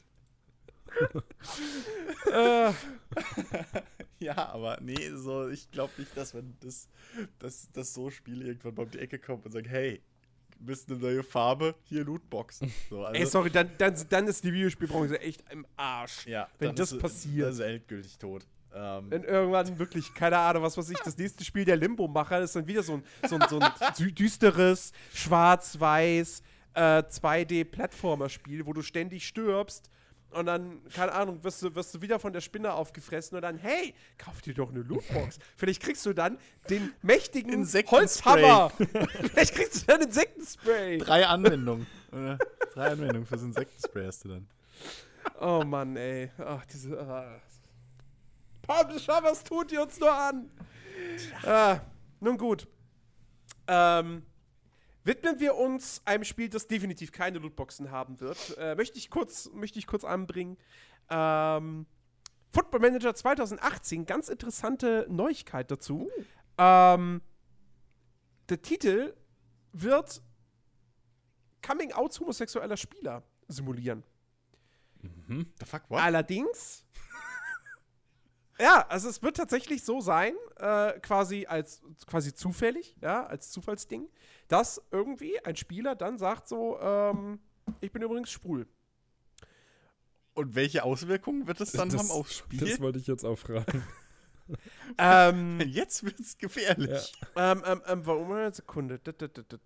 Äh, 2.31 2.73
Ja, 4.19 4.49
aber 4.49 4.79
nee, 4.81 5.11
so, 5.15 5.49
ich 5.49 5.71
glaube 5.71 5.93
nicht, 5.99 6.17
dass 6.17 6.33
man 6.35 6.57
das, 6.61 6.89
dass, 7.39 7.71
dass 7.73 7.93
so 7.93 8.11
Spiele 8.11 8.47
irgendwann 8.47 8.75
mal 8.75 8.83
um 8.85 8.91
die 8.91 8.99
Ecke 9.01 9.19
kommt 9.19 9.45
und 9.45 9.53
sagt, 9.53 9.69
hey, 9.69 10.03
bist 10.65 10.91
eine 10.91 10.99
neue 10.99 11.23
Farbe, 11.23 11.75
hier 11.85 12.05
Lootboxen. 12.05 12.73
So, 12.91 13.05
also, 13.05 13.21
ey, 13.21 13.27
sorry, 13.27 13.51
dann, 13.51 13.71
dann, 13.79 13.95
dann 14.09 14.27
ist 14.29 14.43
die 14.45 14.53
Videospielbranche 14.53 15.21
echt 15.21 15.43
im 15.51 15.67
Arsch. 15.77 16.27
ja, 16.27 16.49
wenn 16.59 16.69
dann 16.69 16.77
das 16.77 16.93
ist, 16.93 16.99
passiert. 17.01 17.49
Das 17.49 17.55
ist 17.57 17.61
endgültig 17.61 18.19
tot. 18.19 18.47
Ähm, 18.77 19.07
Wenn 19.09 19.23
irgendwann 19.23 19.79
wirklich, 19.79 20.13
keine 20.15 20.37
Ahnung, 20.39 20.65
was 20.65 20.77
weiß 20.77 20.91
ich, 20.91 20.99
das 20.99 21.17
nächste 21.17 21.45
Spiel 21.45 21.65
der 21.65 21.77
Limbo-Macher 21.77 22.41
ist 22.41 22.57
dann 22.57 22.67
wieder 22.67 22.83
so 22.83 22.95
ein, 22.95 23.05
so 23.29 23.37
ein, 23.37 23.49
so 23.49 23.59
ein 23.61 23.63
dü- 23.97 24.13
düsteres, 24.13 24.93
schwarz-weiß, 25.13 26.43
äh, 26.75 26.81
2D-Plattformer-Spiel, 27.03 28.67
wo 28.67 28.73
du 28.73 28.83
ständig 28.83 29.27
stirbst 29.27 29.91
und 30.35 30.47
dann, 30.47 30.81
keine 30.93 31.13
Ahnung, 31.13 31.43
wirst 31.45 31.63
du, 31.63 31.75
wirst 31.75 31.95
du 31.95 32.03
wieder 32.03 32.19
von 32.19 32.33
der 32.33 32.41
Spinne 32.41 32.73
aufgefressen 32.73 33.37
und 33.37 33.43
dann, 33.43 33.57
hey, 33.59 33.95
kauf 34.19 34.43
dir 34.43 34.55
doch 34.55 34.71
eine 34.71 34.81
Lootbox. 34.81 35.39
Vielleicht 35.57 35.83
kriegst 35.83 36.05
du 36.07 36.13
dann 36.13 36.39
den 36.69 36.93
mächtigen. 37.03 37.67
Holzhammer. 37.91 38.71
Vielleicht 39.33 39.55
kriegst 39.55 39.83
du 39.83 39.87
dann 39.87 40.03
Insektenspray. 40.03 40.99
drei 40.99 41.27
Anwendungen. 41.27 41.87
oder? 42.13 42.39
Drei 42.73 42.91
Anwendungen 42.91 43.27
fürs 43.27 43.43
Insektenspray 43.43 44.07
hast 44.07 44.25
du 44.25 44.29
dann. 44.29 44.49
Oh 45.41 45.63
Mann, 45.65 45.97
ey. 45.97 46.31
Ach, 46.39 46.65
diese. 46.67 46.99
Ah. 47.01 47.41
Publisher, 48.63 49.23
was 49.23 49.45
tut 49.45 49.73
ihr 49.73 49.83
uns 49.83 49.99
nur 50.01 50.13
an? 50.13 50.51
Ah, 51.45 51.81
nun 52.21 52.37
gut. 52.39 52.67
Ähm, 53.67 54.23
widmen 55.05 55.39
wir 55.39 55.55
uns 55.55 56.03
einem 56.05 56.25
Spiel, 56.25 56.49
das 56.49 56.67
definitiv 56.67 57.13
keine 57.13 57.39
Lootboxen 57.39 57.91
haben 57.91 58.21
wird. 58.21 58.57
Äh, 58.59 58.75
möchte, 58.75 58.99
ich 58.99 59.11
kurz, 59.11 59.51
möchte 59.53 59.79
ich 59.79 59.87
kurz 59.87 60.05
anbringen. 60.05 60.57
Ähm, 61.11 61.87
Football 62.53 62.81
Manager 62.81 63.15
2018, 63.15 64.07
ganz 64.07 64.29
interessante 64.29 65.07
Neuigkeit 65.09 65.71
dazu. 65.71 66.11
Ähm, 66.57 67.21
der 68.49 68.63
Titel 68.63 69.15
wird 69.73 70.23
Coming 71.67 71.93
Out 71.93 72.19
homosexueller 72.21 72.77
Spieler 72.77 73.23
simulieren. 73.49 74.05
The 75.29 75.67
fuck, 75.67 75.83
what? 75.89 76.01
Allerdings. 76.01 76.85
Ja, 78.61 78.87
also 78.89 79.09
es 79.09 79.23
wird 79.23 79.37
tatsächlich 79.37 79.85
so 79.85 80.01
sein, 80.01 80.35
äh, 80.59 80.99
quasi 81.01 81.47
als 81.47 81.83
quasi 82.07 82.35
zufällig, 82.35 82.97
ja, 83.01 83.27
als 83.27 83.51
Zufallsding, 83.51 84.09
dass 84.49 84.81
irgendwie 84.91 85.39
ein 85.45 85.57
Spieler 85.57 85.95
dann 85.95 86.19
sagt 86.19 86.49
so, 86.49 86.79
ähm, 86.81 87.41
ich 87.81 87.91
bin 87.93 88.03
übrigens 88.03 88.31
schwul. 88.31 88.67
Und 90.35 90.55
welche 90.55 90.83
Auswirkungen 90.85 91.47
wird 91.47 91.61
das 91.61 91.73
dann 91.73 91.89
Das- 91.89 91.99
haben 92.01 92.11
aufs 92.11 92.37
Spiel? 92.39 92.61
Das 92.61 92.81
wollte 92.81 92.99
ich 92.99 93.07
jetzt 93.07 93.25
auch 93.25 93.37
fragen. 93.39 93.85
ähm, 94.99 95.61
Jetzt 95.67 96.05
wird's 96.05 96.37
gefährlich. 96.39 97.13
ähm, 97.37 97.63
ähm, 97.65 97.83
ähm, 97.87 98.07
warum 98.07 98.33
eine 98.33 98.53
Sekunde? 98.53 98.99
Da, 98.99 99.13
da, 99.13 99.29
da, 99.29 99.43
da, 99.43 99.57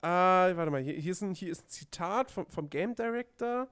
da. 0.00 0.50
Äh, 0.50 0.56
warte 0.56 0.70
mal, 0.70 0.80
hier, 0.82 0.94
hier, 0.94 1.12
ist 1.12 1.22
ein, 1.22 1.34
hier 1.34 1.50
ist 1.50 1.64
ein 1.64 1.68
Zitat 1.68 2.30
vom, 2.30 2.46
vom 2.46 2.68
Game 2.70 2.94
Director. 2.94 3.68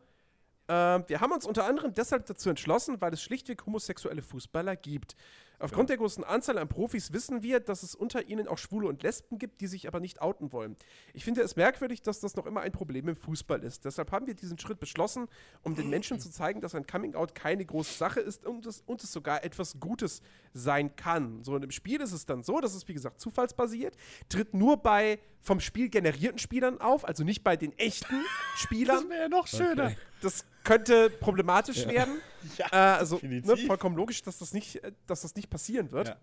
Ähm, 0.69 1.05
wir 1.07 1.21
haben 1.21 1.33
uns 1.33 1.47
unter 1.47 1.65
anderem 1.65 1.95
deshalb 1.95 2.27
dazu 2.27 2.51
entschlossen, 2.51 3.01
weil 3.01 3.13
es 3.13 3.23
schlichtweg 3.23 3.67
homosexuelle 3.67 4.23
Fußballer 4.23 4.77
gibt. 4.77 5.17
Aufgrund 5.63 5.91
der 5.91 5.97
großen 5.97 6.25
Anzahl 6.25 6.59
an 6.59 6.69
Profis 6.69 7.13
wissen 7.13 7.43
wir, 7.43 7.61
dass 7.61 7.85
es 7.85 7.95
unter 7.95 8.29
ihnen 8.29 8.49
auch 8.49 8.59
Schwule 8.59 8.89
und 8.89 9.05
Lesben 9.05 9.39
gibt, 9.39 9.61
die 9.61 9.69
sich 9.69 9.87
aber 9.87 10.01
nicht 10.01 10.21
outen 10.21 10.53
wollen. 10.53 10.77
Ich 11.15 11.25
finde 11.25 11.41
es 11.43 11.55
merkwürdig, 11.55 12.03
dass 12.03 12.19
das 12.19 12.35
noch 12.35 12.47
immer 12.47 12.63
ein 12.63 12.73
Problem 12.73 13.07
im 13.09 13.15
Fußball 13.15 13.63
ist. 13.63 13.85
Deshalb 13.85 14.11
haben 14.11 14.27
wir 14.27 14.35
diesen 14.35 14.59
Schritt 14.59 14.81
beschlossen, 14.81 15.29
um 15.63 15.77
den 15.77 15.89
Menschen 15.89 16.19
zu 16.19 16.33
zeigen, 16.33 16.61
dass 16.61 16.75
ein 16.75 16.85
Coming-out 16.85 17.37
keine 17.37 17.65
große 17.65 17.97
Sache 17.97 18.19
ist 18.19 18.45
und 18.45 18.67
es, 18.67 18.83
und 18.87 19.05
es 19.05 19.13
sogar 19.13 19.45
etwas 19.45 19.79
Gutes 19.79 20.21
sein 20.53 20.97
kann. 20.97 21.45
So 21.45 21.53
und 21.53 21.63
im 21.63 21.71
Spiel 21.71 22.01
ist 22.01 22.13
es 22.13 22.27
dann 22.27 22.43
so, 22.43 22.61
dass 22.61 22.75
es 22.75 22.89
wie 22.89 22.95
gesagt 22.95 23.21
zufallsbasiert, 23.21 23.97
tritt 24.29 24.55
nur 24.55 24.79
bei 24.79 25.21
vom 25.41 25.61
Spiel 25.61 25.89
generierten 25.89 26.39
Spielern 26.39 26.81
auf, 26.81 27.05
also 27.05 27.23
nicht 27.23 27.45
bei 27.45 27.57
den 27.57 27.77
echten 27.79 28.25
Spielern. 28.57 28.97
Das 28.97 29.09
wäre 29.09 29.23
ja 29.23 29.29
noch 29.29 29.47
schöner. 29.47 29.85
Okay. 29.87 29.97
Das 30.23 30.45
könnte 30.65 31.09
problematisch 31.09 31.87
werden. 31.87 32.21
Ja, 32.59 32.67
Äh, 32.73 32.99
also 32.99 33.19
ne, 33.23 33.57
vollkommen 33.57 33.97
logisch, 33.97 34.23
dass 34.23 34.39
das 34.39 34.53
nicht, 34.53 34.83
äh, 34.83 34.93
dass 35.07 35.23
das 35.23 35.35
nicht 35.35 35.49
passieren 35.51 35.91
wird. 35.93 36.17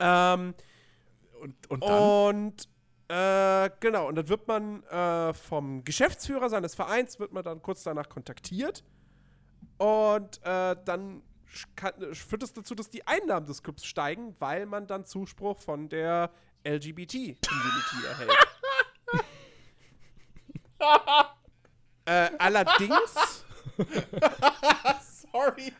Ja. 0.00 0.34
Ähm, 0.34 0.54
Und, 1.40 1.70
und 1.70 1.84
dann? 1.84 2.02
und 2.02 2.68
äh, 3.08 3.70
genau, 3.80 4.08
und 4.08 4.16
dann 4.16 4.28
wird 4.28 4.48
man 4.48 4.82
äh, 4.84 5.32
vom 5.34 5.84
Geschäftsführer 5.84 6.48
seines 6.50 6.74
Vereins 6.74 7.18
wird 7.20 7.32
man 7.32 7.44
dann 7.44 7.62
kurz 7.62 7.82
danach 7.84 8.08
kontaktiert. 8.08 8.82
Und 9.78 10.40
äh, 10.44 10.76
dann 10.84 11.22
kann, 11.76 11.92
führt 12.14 12.42
es 12.42 12.52
dazu, 12.52 12.74
dass 12.74 12.90
die 12.90 13.06
Einnahmen 13.06 13.46
des 13.46 13.62
Clubs 13.62 13.84
steigen, 13.84 14.34
weil 14.40 14.66
man 14.66 14.86
dann 14.86 15.04
Zuspruch 15.04 15.58
von 15.60 15.88
der 15.88 16.30
LGBT-Community 16.64 18.06
erhält. 18.08 18.32
äh, 22.06 22.30
allerdings. 22.38 23.44
Sorry. 25.36 25.72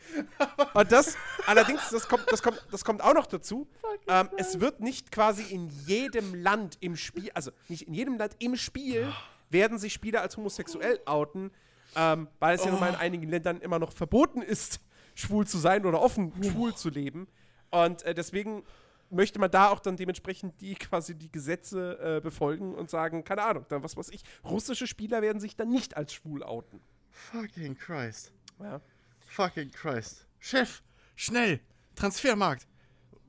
Und 0.75 0.93
das, 0.93 1.17
allerdings, 1.47 1.89
das 1.91 2.09
kommt, 2.09 2.31
das 2.31 2.43
kommt, 2.43 2.65
das 2.71 2.85
kommt 2.85 3.03
auch 3.03 3.15
noch 3.15 3.27
dazu. 3.27 3.69
Ähm, 4.07 4.29
es 4.37 4.61
wird 4.61 4.81
nicht 4.81 5.11
quasi 5.11 5.43
in 5.55 5.69
jedem 5.87 6.35
Land 6.35 6.79
im 6.81 6.97
Spiel, 6.97 7.31
also 7.35 7.51
nicht 7.69 7.89
in 7.89 7.95
jedem 7.95 8.19
Land 8.19 8.37
im 8.39 8.57
Spiel, 8.57 9.13
werden 9.51 9.79
sich 9.79 9.93
Spieler 9.93 10.21
als 10.21 10.37
homosexuell 10.37 11.01
outen, 11.07 11.51
ähm, 11.95 12.29
weil 12.39 12.57
es 12.57 12.65
ja 12.65 12.71
nun 12.71 12.81
mal 12.81 12.91
in 12.91 12.97
einigen 12.97 13.29
Ländern 13.29 13.61
immer 13.61 13.79
noch 13.79 13.93
verboten 13.93 14.43
ist, 14.43 14.81
schwul 15.15 15.47
zu 15.47 15.59
sein 15.59 15.87
oder 15.87 16.01
offen 16.01 16.33
schwul 16.43 16.75
zu 16.75 16.91
leben. 16.91 17.27
Und 17.71 18.03
äh, 18.03 18.15
deswegen 18.15 18.65
möchte 19.11 19.39
man 19.39 19.51
da 19.51 19.71
auch 19.71 19.81
dann 19.81 19.97
dementsprechend 19.97 20.61
die 20.61 20.75
quasi 20.75 21.15
die 21.15 21.31
Gesetze 21.31 22.17
äh, 22.17 22.21
befolgen 22.21 22.75
und 22.75 22.91
sagen, 22.91 23.25
keine 23.25 23.43
Ahnung, 23.43 23.65
dann 23.69 23.83
was 23.83 23.97
weiß 23.97 24.11
ich, 24.11 24.23
russische 24.45 24.87
Spieler 24.87 25.23
werden 25.23 25.41
sich 25.41 25.57
dann 25.57 25.69
nicht 25.69 25.97
als 25.97 26.13
schwul 26.13 26.43
outen. 26.43 26.81
Fucking 27.11 27.77
Christ. 27.77 28.33
Ja. 28.61 28.81
Fucking 29.27 29.71
Christ. 29.71 30.27
Chef, 30.39 30.83
schnell. 31.15 31.61
Transfermarkt. 31.95 32.67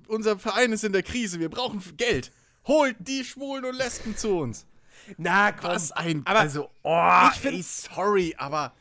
Unser 0.07 0.39
Verein 0.39 0.71
ist 0.71 0.83
in 0.83 0.93
der 0.93 1.03
Krise. 1.03 1.39
Wir 1.39 1.49
brauchen 1.49 1.81
Geld. 1.97 2.31
Holt 2.65 2.95
die 2.99 3.23
Schwulen 3.23 3.65
und 3.65 3.75
Lesben 3.75 4.15
zu 4.15 4.37
uns. 4.39 4.65
Na, 5.17 5.51
komm. 5.51 5.69
Was 5.69 5.91
ein. 5.91 6.25
aber 6.25 6.39
also, 6.39 6.69
oh, 6.83 7.29
ich 7.33 7.39
find- 7.39 7.55
ey, 7.55 7.63
sorry, 7.63 8.35
aber 8.37 8.73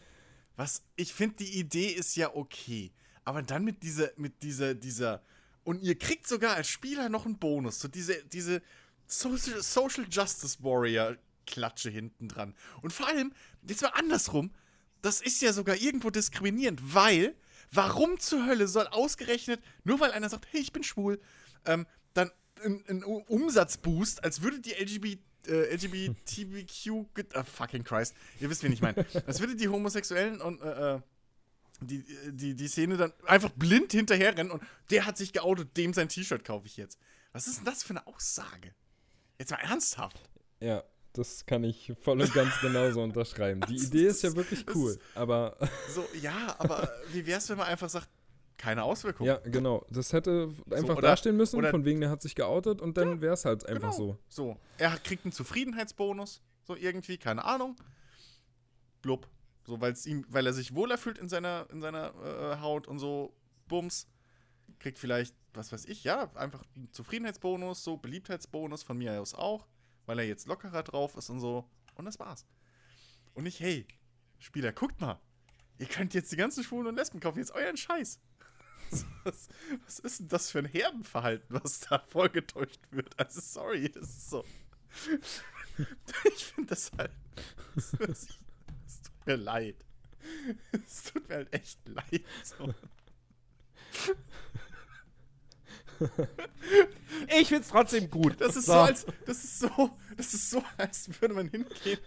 was. 0.57 0.83
Ich 0.97 1.13
finde, 1.13 1.37
die 1.37 1.59
Idee 1.59 1.89
ist 1.89 2.17
ja 2.17 2.35
okay. 2.35 2.93
Aber 3.25 3.43
dann 3.43 3.65
mit 3.65 3.83
dieser, 3.83 4.11
mit 4.17 4.43
dieser, 4.43 4.75
dieser. 4.75 5.23
Und 5.65 5.83
ihr 5.83 5.99
kriegt 5.99 6.27
sogar 6.29 6.55
als 6.55 6.69
Spieler 6.69 7.09
noch 7.09 7.27
einen 7.27 7.39
Bonus. 7.39 7.81
So 7.81 7.89
diese, 7.89 8.25
diese 8.25 8.63
Social, 9.07 9.63
Social 9.63 10.07
Justice 10.09 10.63
Warrior 10.63 11.17
Klatsche 11.47 11.91
hinten 11.91 12.29
dran. 12.29 12.55
Und 12.83 12.93
vor 12.93 13.07
allem, 13.07 13.33
jetzt 13.67 13.83
mal 13.83 13.89
andersrum, 13.91 14.51
das 15.07 15.21
ist 15.21 15.41
ja 15.43 15.53
sogar 15.53 15.77
irgendwo 15.77 16.11
diskriminierend, 16.11 16.81
weil, 16.95 17.35
warum 17.73 18.19
zur 18.21 18.47
Hölle 18.47 18.69
soll 18.69 18.87
ausgerechnet, 18.89 19.61
nur 19.85 20.01
weil 20.01 20.13
einer 20.13 20.29
sagt, 20.29 20.47
hey, 20.51 20.61
ich 20.61 20.73
bin 20.73 20.83
schwul, 20.83 21.21
ähm, 21.65 21.87
dann 22.15 22.31
ein, 22.65 23.03
Umsatzboost, 23.05 24.25
als 24.25 24.43
würde 24.43 24.61
die 24.61 24.73
LGBT, 24.73 25.19
äh, 25.47 25.75
LGBTQ, 25.75 27.15
ge- 27.15 27.27
ah, 27.35 27.45
fucking 27.45 27.85
Christ, 27.85 28.15
ihr 28.41 28.51
wisst, 28.51 28.63
wen 28.63 28.73
ich 28.73 28.81
meine, 28.83 29.05
als 29.27 29.41
würde 29.41 29.55
die 29.57 29.69
Homosexuellen 29.69 30.41
und, 30.41 30.61
äh, 30.63 30.95
äh, 30.97 31.01
die, 31.81 32.03
die, 32.33 32.55
die 32.55 32.69
Szene 32.69 32.97
dann 32.97 33.13
einfach 33.27 33.51
blind 33.51 33.93
hinterherrennen 33.93 34.51
und 34.51 34.63
der 34.91 35.05
hat 35.05 35.19
sich 35.19 35.33
geoutet, 35.35 35.77
dem 35.77 35.93
sein 35.93 36.09
T-Shirt 36.09 36.43
kaufe 36.45 36.67
ich 36.67 36.77
jetzt. 36.79 36.99
Was 37.33 37.47
ist 37.47 37.59
denn 37.59 37.65
das 37.67 37.83
für 37.83 37.91
eine 37.91 38.07
Aussage? 38.07 38.75
Jetzt 39.39 39.51
mal 39.51 39.59
ernsthaft. 39.59 40.19
Ja, 40.61 40.83
Das 41.17 41.47
kann 41.47 41.65
ich 41.65 41.93
voll 42.01 42.21
und 42.21 42.33
ganz 42.35 42.59
genauso 42.61 43.03
unterschreiben. 43.03 43.61
Die 43.69 43.73
Also, 43.75 43.87
Idee 43.87 44.07
ist 44.07 44.23
ja 44.23 44.35
wirklich 44.37 44.65
cool, 44.75 44.91
ist- 44.93 45.01
aber 45.15 45.57
So, 45.95 46.05
ja, 46.21 46.55
aber 46.59 46.91
wie 47.13 47.27
wär's, 47.27 47.49
wenn 47.49 47.59
man 47.59 47.67
einfach 47.67 47.89
sagt, 47.89 48.09
keine 48.59 48.83
Auswirkungen? 48.85 49.29
ja, 49.29 49.37
genau. 49.39 49.85
Das 49.91 50.13
hätte 50.13 50.51
einfach 50.71 50.97
oder- 50.97 51.09
dastehen 51.09 51.37
müssen, 51.37 51.57
oder- 51.59 51.71
von 51.71 51.85
wegen, 51.85 52.01
der 52.01 52.11
hat 52.11 52.23
sich 52.23 52.35
geoutet 52.35 52.81
und 52.81 52.97
dann 52.97 53.21
wäre 53.21 53.35
es 53.35 53.45
halt 53.45 53.67
einfach 53.67 53.93
Genau. 53.97 54.15
so. 54.15 54.19
So, 54.29 54.57
er 54.79 54.97
kriegt 54.99 55.25
einen 55.25 55.33
Zufriedenheitsbonus, 55.33 56.41
so 56.65 56.75
irgendwie, 56.77 57.19
keine 57.19 57.45
Ahnung. 57.45 57.77
Blub. 59.03 59.29
So, 59.67 59.81
weil's 59.81 60.07
ihm, 60.07 60.25
weil 60.29 60.47
er 60.47 60.53
sich 60.53 60.75
wohler 60.75 60.97
fühlt 60.97 61.19
in 61.19 61.29
seiner, 61.29 61.67
in 61.73 61.81
seiner 61.81 62.13
äh, 62.25 62.61
Haut 62.61 62.87
und 62.87 62.99
so, 62.99 63.35
Bums. 63.69 64.07
Kriegt 64.79 64.99
vielleicht, 64.99 65.35
was 65.55 65.73
weiß 65.73 65.87
ich, 65.87 66.05
ja, 66.05 66.31
einfach 66.35 66.63
einen 66.77 66.93
Zufriedenheitsbonus, 66.93 67.83
so 67.83 67.97
Beliebtheitsbonus 67.97 68.83
von 68.83 68.99
mir 68.99 69.21
aus 69.21 69.35
auch, 69.35 69.67
weil 70.07 70.19
er 70.19 70.27
jetzt 70.27 70.47
lockerer 70.47 70.83
drauf 70.83 71.17
ist 71.17 71.31
und 71.31 71.41
so. 71.41 71.69
Und 71.95 72.05
das 72.05 72.19
war's. 72.19 72.47
Und 73.35 73.45
nicht, 73.45 73.61
hey, 73.61 73.87
Spieler, 74.39 74.73
guckt 74.73 75.01
mal. 75.01 75.21
Ihr 75.79 75.87
könnt 75.87 76.15
jetzt 76.15 76.33
die 76.33 76.37
ganzen 76.37 76.65
Schwulen 76.65 76.87
und 76.87 76.97
Lesben 76.97 77.21
kaufen, 77.21 77.39
jetzt 77.39 77.53
euren 77.53 77.77
Scheiß. 77.77 78.21
Was, 79.25 79.49
was 79.85 79.99
ist 79.99 80.21
denn 80.21 80.29
das 80.29 80.53
für 80.53 80.61
ein 80.61 80.65
Herdenverhalten, 80.67 81.61
was 81.61 81.81
da 81.81 81.99
vorgetäuscht 81.99 82.79
wird? 82.93 83.19
Also, 83.19 83.41
sorry, 83.41 83.91
das 83.91 84.09
ist 84.09 84.31
so. 84.31 84.45
Ich 86.37 86.45
finde 86.45 86.71
das 86.71 86.93
halt. 86.97 87.11
Es 87.75 88.29
tut 89.03 89.27
mir 89.27 89.37
leid. 89.37 89.85
Es 90.87 91.03
tut 91.03 91.29
mir 91.29 91.35
halt 91.35 91.53
echt 91.53 91.87
leid. 91.89 92.25
So. 92.45 92.73
Ich 97.41 97.49
find's 97.49 97.69
trotzdem 97.69 98.11
gut. 98.11 98.41
Das 98.41 98.57
ist 98.57 98.67
so, 98.67 98.75
als. 98.75 99.07
Das 99.25 99.43
ist 99.43 99.59
so. 99.61 99.91
Das 100.17 100.35
ist 100.35 100.51
so, 100.51 100.63
als 100.77 101.09
würde 101.21 101.35
man 101.35 101.49
hingehen 101.49 101.99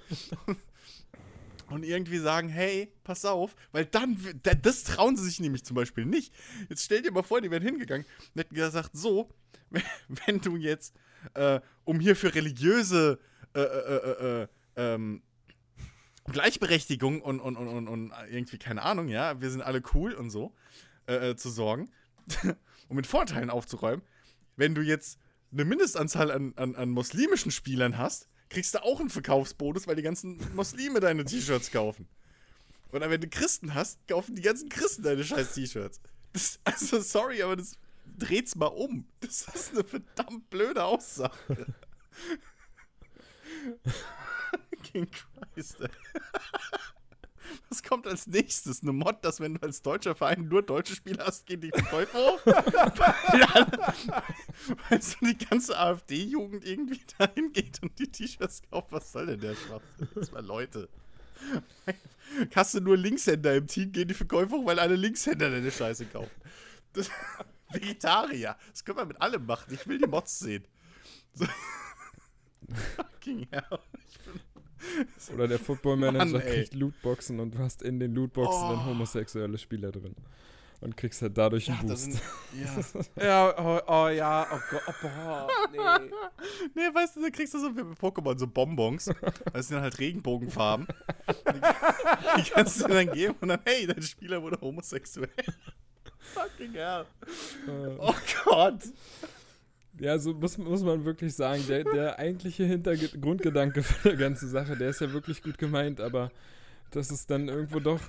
und 1.69 1.83
irgendwie 1.83 2.17
sagen, 2.17 2.49
hey, 2.49 2.91
pass 3.03 3.25
auf, 3.25 3.55
weil 3.71 3.85
dann, 3.85 4.17
das 4.61 4.83
trauen 4.83 5.15
sie 5.15 5.23
sich 5.23 5.39
nämlich 5.39 5.63
zum 5.63 5.75
Beispiel 5.75 6.05
nicht. 6.05 6.33
Jetzt 6.69 6.85
stell 6.85 7.01
dir 7.01 7.11
mal 7.11 7.23
vor, 7.23 7.41
die 7.41 7.51
wären 7.51 7.63
hingegangen 7.63 8.05
und 8.33 8.39
hätten 8.39 8.55
gesagt, 8.55 8.91
so, 8.93 9.29
wenn, 10.25 10.41
du 10.41 10.57
jetzt, 10.57 10.95
äh, 11.35 11.59
um 11.83 11.99
hier 11.99 12.15
für 12.15 12.33
religiöse 12.33 13.19
äh, 13.53 13.61
äh, 13.61 13.95
äh, 13.95 14.41
äh, 14.43 14.47
ähm, 14.75 15.21
Gleichberechtigung 16.25 17.21
und, 17.21 17.39
und, 17.39 17.57
und, 17.57 17.87
und, 17.87 18.13
irgendwie, 18.29 18.57
keine 18.57 18.83
Ahnung, 18.83 19.07
ja, 19.07 19.41
wir 19.41 19.49
sind 19.49 19.61
alle 19.61 19.81
cool 19.93 20.13
und 20.13 20.29
so, 20.29 20.53
äh, 21.07 21.31
äh, 21.31 21.35
zu 21.35 21.49
sorgen, 21.49 21.89
um 22.89 22.97
mit 22.97 23.07
Vorteilen 23.07 23.49
aufzuräumen, 23.49 24.01
wenn 24.57 24.75
du 24.75 24.81
jetzt 24.81 25.19
eine 25.51 25.65
Mindestanzahl 25.65 26.31
an, 26.31 26.53
an, 26.57 26.75
an 26.75 26.89
muslimischen 26.89 27.51
Spielern 27.51 27.97
hast, 27.97 28.27
kriegst 28.49 28.73
du 28.73 28.83
auch 28.83 28.99
einen 28.99 29.09
Verkaufsbonus, 29.09 29.87
weil 29.87 29.95
die 29.95 30.01
ganzen 30.01 30.39
Muslime 30.55 30.99
deine 30.99 31.23
T-Shirts 31.23 31.71
kaufen. 31.71 32.07
Oder 32.91 33.09
wenn 33.09 33.21
du 33.21 33.29
Christen 33.29 33.73
hast, 33.75 34.05
kaufen 34.07 34.35
die 34.35 34.41
ganzen 34.41 34.69
Christen 34.69 35.03
deine 35.03 35.23
scheiß 35.23 35.53
T-Shirts. 35.53 36.01
Also, 36.63 36.99
sorry, 37.01 37.41
aber 37.41 37.55
das 37.55 37.77
dreht's 38.17 38.55
mal 38.55 38.67
um. 38.67 39.05
Das 39.19 39.47
ist 39.47 39.73
eine 39.73 39.83
verdammt 39.83 40.49
blöde 40.49 40.83
Aussage. 40.83 41.73
King 44.83 45.07
Christ, 45.53 45.81
ey. 45.81 45.89
Was 47.69 47.83
kommt 47.83 48.07
als 48.07 48.27
nächstes? 48.27 48.81
Eine 48.81 48.93
Mod, 48.93 49.23
dass 49.23 49.39
wenn 49.39 49.55
du 49.55 49.61
als 49.61 49.81
deutscher 49.81 50.15
Verein 50.15 50.47
nur 50.47 50.61
deutsche 50.61 50.95
Spieler 50.95 51.25
hast, 51.25 51.45
gehen 51.45 51.61
die 51.61 51.69
Verkäufe 51.69 52.17
hoch? 52.17 52.39
weil, 52.45 53.43
alle- 53.53 53.93
weil 54.89 55.01
so 55.01 55.17
die 55.21 55.37
ganze 55.37 55.77
AfD-Jugend 55.77 56.65
irgendwie 56.65 57.01
dahin 57.17 57.51
geht 57.53 57.81
und 57.81 57.97
die 57.99 58.07
T-Shirts 58.11 58.61
kauft. 58.69 58.91
Was 58.91 59.11
soll 59.11 59.27
denn 59.27 59.39
der 59.39 59.55
Schwachsinn? 59.55 60.07
Das 60.15 60.31
war 60.31 60.41
Leute. 60.41 60.89
Hast 62.53 62.73
du 62.75 62.81
nur 62.81 62.97
Linkshänder 62.97 63.55
im 63.55 63.67
Team, 63.67 63.91
gehen 63.91 64.07
die 64.07 64.13
Verkäufe 64.13 64.55
hoch, 64.55 64.65
weil 64.65 64.79
alle 64.79 64.95
Linkshänder 64.95 65.49
deine 65.49 65.71
Scheiße 65.71 66.05
kaufen. 66.07 66.29
Das, 66.93 67.09
Vegetarier. 67.71 68.57
Das 68.71 68.83
können 68.83 68.97
wir 68.97 69.05
mit 69.05 69.21
allem 69.21 69.45
machen. 69.45 69.73
Ich 69.73 69.87
will 69.87 69.99
die 69.99 70.07
Mods 70.07 70.39
sehen. 70.39 70.65
So. 71.33 71.45
Fucking 72.95 73.47
hell. 73.51 73.79
Ich 74.09 74.19
bin, 74.19 74.41
Oder 75.33 75.47
der 75.47 75.59
Football 75.59 75.97
Manager 75.97 76.25
Mann, 76.25 76.41
kriegt 76.41 76.73
Lootboxen 76.73 77.39
und 77.39 77.53
du 77.55 77.59
hast 77.59 77.81
in 77.81 77.99
den 77.99 78.13
Lootboxen 78.15 78.63
Oh. 78.63 78.69
dann 78.71 78.85
homosexuelle 78.85 79.57
Spieler 79.57 79.91
drin. 79.91 80.15
Und 80.81 80.95
kriegst 80.95 81.21
halt 81.21 81.37
dadurch 81.37 81.67
einen 81.69 81.77
ja, 81.79 81.83
da 81.83 81.89
Boost. 81.89 82.03
sind, 82.03 82.21
ja. 83.17 83.23
Ja, 83.25 83.53
oh, 83.57 83.81
oh 83.85 84.07
ja, 84.07 84.47
oh 84.49 84.59
Gott, 84.71 84.81
oh, 84.87 84.93
boah, 85.01 85.47
nee. 85.73 85.77
Nee, 86.73 86.93
weißt 86.95 87.17
du, 87.17 87.21
da 87.21 87.29
kriegst 87.31 87.53
du 87.53 87.59
so 87.59 87.75
wie 87.75 87.83
bei 87.83 87.93
Pokémon 88.07 88.39
so 88.39 88.47
Bonbons. 88.47 89.11
Das 89.51 89.67
sind 89.67 89.81
halt 89.81 89.99
Regenbogenfarben. 89.99 90.87
Die, 91.27 92.41
die 92.41 92.49
kannst 92.49 92.79
du 92.81 92.87
dir 92.87 92.93
dann 92.93 93.11
geben 93.11 93.35
und 93.41 93.49
dann, 93.49 93.59
hey, 93.65 93.85
dein 93.87 94.01
Spieler 94.01 94.41
wurde 94.41 94.57
homosexuell. 94.61 95.27
Fucking 96.33 96.71
hell. 96.73 97.05
Äh, 97.67 97.95
Oh 97.99 98.15
Gott. 98.45 98.79
Ja, 99.99 100.17
so 100.17 100.33
muss, 100.33 100.57
muss 100.57 100.83
man 100.83 101.05
wirklich 101.05 101.35
sagen, 101.35 101.63
der, 101.67 101.83
der 101.83 102.19
eigentliche 102.19 102.63
Hintergrundgedanke 102.63 103.83
von 103.83 104.11
der 104.11 104.17
ganzen 104.17 104.49
Sache, 104.49 104.77
der 104.77 104.89
ist 104.89 105.01
ja 105.01 105.11
wirklich 105.11 105.41
gut 105.43 105.57
gemeint, 105.57 105.99
aber 105.99 106.31
das 106.91 107.11
ist 107.11 107.29
dann 107.29 107.49
irgendwo 107.49 107.79
doch 107.79 108.01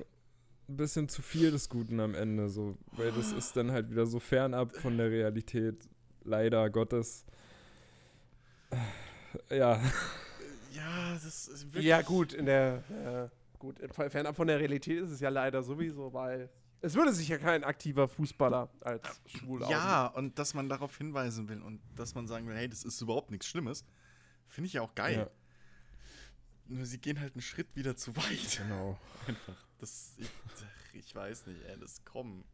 ein 0.68 0.76
bisschen 0.76 1.08
zu 1.08 1.20
viel 1.20 1.50
des 1.50 1.68
Guten 1.68 1.98
am 2.00 2.14
Ende, 2.14 2.48
so, 2.48 2.76
weil 2.92 3.10
das 3.12 3.32
ist 3.32 3.56
dann 3.56 3.72
halt 3.72 3.90
wieder 3.90 4.06
so 4.06 4.20
fernab 4.20 4.76
von 4.76 4.96
der 4.96 5.10
Realität, 5.10 5.76
leider 6.24 6.70
Gottes. 6.70 7.24
Ja, 9.50 9.80
Ja, 10.72 11.14
das 11.14 11.48
ist 11.48 11.66
wirklich. 11.66 11.84
Ja, 11.84 12.02
gut, 12.02 12.32
in 12.32 12.46
der, 12.46 12.84
äh, 13.04 13.58
gut, 13.58 13.76
fernab 13.92 14.36
von 14.36 14.46
der 14.46 14.58
Realität 14.58 15.02
ist 15.02 15.10
es 15.10 15.20
ja 15.20 15.28
leider 15.28 15.62
sowieso, 15.62 16.12
weil 16.12 16.48
es 16.82 16.94
würde 16.94 17.12
sich 17.12 17.28
ja 17.28 17.38
kein 17.38 17.64
aktiver 17.64 18.08
Fußballer 18.08 18.70
als 18.80 19.20
schwul 19.26 19.62
Ja, 19.68 20.06
und 20.06 20.38
dass 20.38 20.54
man 20.54 20.68
darauf 20.68 20.96
hinweisen 20.96 21.48
will 21.48 21.62
und 21.62 21.80
dass 21.96 22.14
man 22.14 22.26
sagen 22.26 22.46
will, 22.48 22.56
hey, 22.56 22.68
das 22.68 22.84
ist 22.84 23.00
überhaupt 23.00 23.30
nichts 23.30 23.46
Schlimmes, 23.46 23.84
finde 24.48 24.66
ich 24.68 24.74
ja 24.74 24.82
auch 24.82 24.94
geil. 24.94 25.16
ja 25.16 25.30
Nur 26.66 26.86
sie 26.86 26.98
gehen 26.98 27.20
halt 27.20 27.34
einen 27.34 27.42
Schritt 27.42 27.74
wieder 27.76 27.96
zu 27.96 28.16
weit. 28.16 28.58
genau. 28.62 28.98
Einfach. 29.26 29.66
Das, 29.78 30.14
ich, 30.18 30.30
ich 30.94 31.14
weiß 31.14 31.46
nicht, 31.46 31.62
ey, 31.64 31.78
das 31.78 32.04
kommen. 32.04 32.44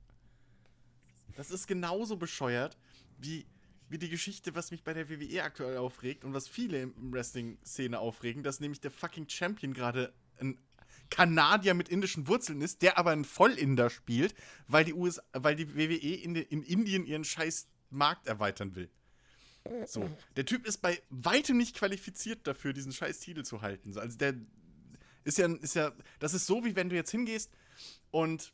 Das 1.36 1.50
ist 1.50 1.66
genauso 1.66 2.16
bescheuert 2.16 2.76
wie, 3.18 3.46
wie 3.88 3.98
die 3.98 4.08
Geschichte, 4.08 4.54
was 4.54 4.70
mich 4.70 4.82
bei 4.84 4.94
der 4.94 5.08
WWE 5.08 5.42
aktuell 5.42 5.76
aufregt 5.78 6.24
und 6.24 6.34
was 6.34 6.48
viele 6.48 6.82
im 6.82 7.12
Wrestling-Szene 7.12 7.98
aufregen, 7.98 8.42
dass 8.42 8.60
nämlich 8.60 8.80
der 8.80 8.90
fucking 8.90 9.28
Champion 9.28 9.72
gerade 9.72 10.12
ein 10.38 10.58
Kanadier 11.11 11.74
mit 11.74 11.88
indischen 11.88 12.26
Wurzeln 12.28 12.61
ist, 12.61 12.82
der 12.82 12.98
aber 12.98 13.11
ein 13.11 13.24
Vollinder 13.24 13.90
spielt, 13.90 14.34
weil 14.66 14.84
die, 14.84 14.94
US, 14.94 15.20
weil 15.32 15.57
die 15.57 15.74
WWE 15.76 16.14
in, 16.14 16.34
in 16.34 16.62
Indien 16.62 17.07
ihren 17.07 17.24
scheiß 17.24 17.68
Markt 17.90 18.26
erweitern 18.26 18.74
will. 18.74 18.90
So. 19.86 20.09
Der 20.36 20.44
Typ 20.44 20.66
ist 20.66 20.78
bei 20.78 21.00
weitem 21.11 21.57
nicht 21.57 21.76
qualifiziert 21.76 22.46
dafür, 22.46 22.72
diesen 22.72 22.92
scheiß 22.92 23.20
Titel 23.20 23.42
zu 23.42 23.62
halten. 23.62 23.92
So, 23.92 24.00
Also 24.00 24.16
der 24.16 24.34
ist 25.24 25.38
ja, 25.38 25.46
ist 25.46 25.74
ja, 25.74 25.92
das 26.18 26.34
ist 26.34 26.46
so, 26.46 26.64
wie 26.64 26.76
wenn 26.76 26.88
du 26.88 26.94
jetzt 26.94 27.11
hingehst 27.11 27.50
und, 28.11 28.52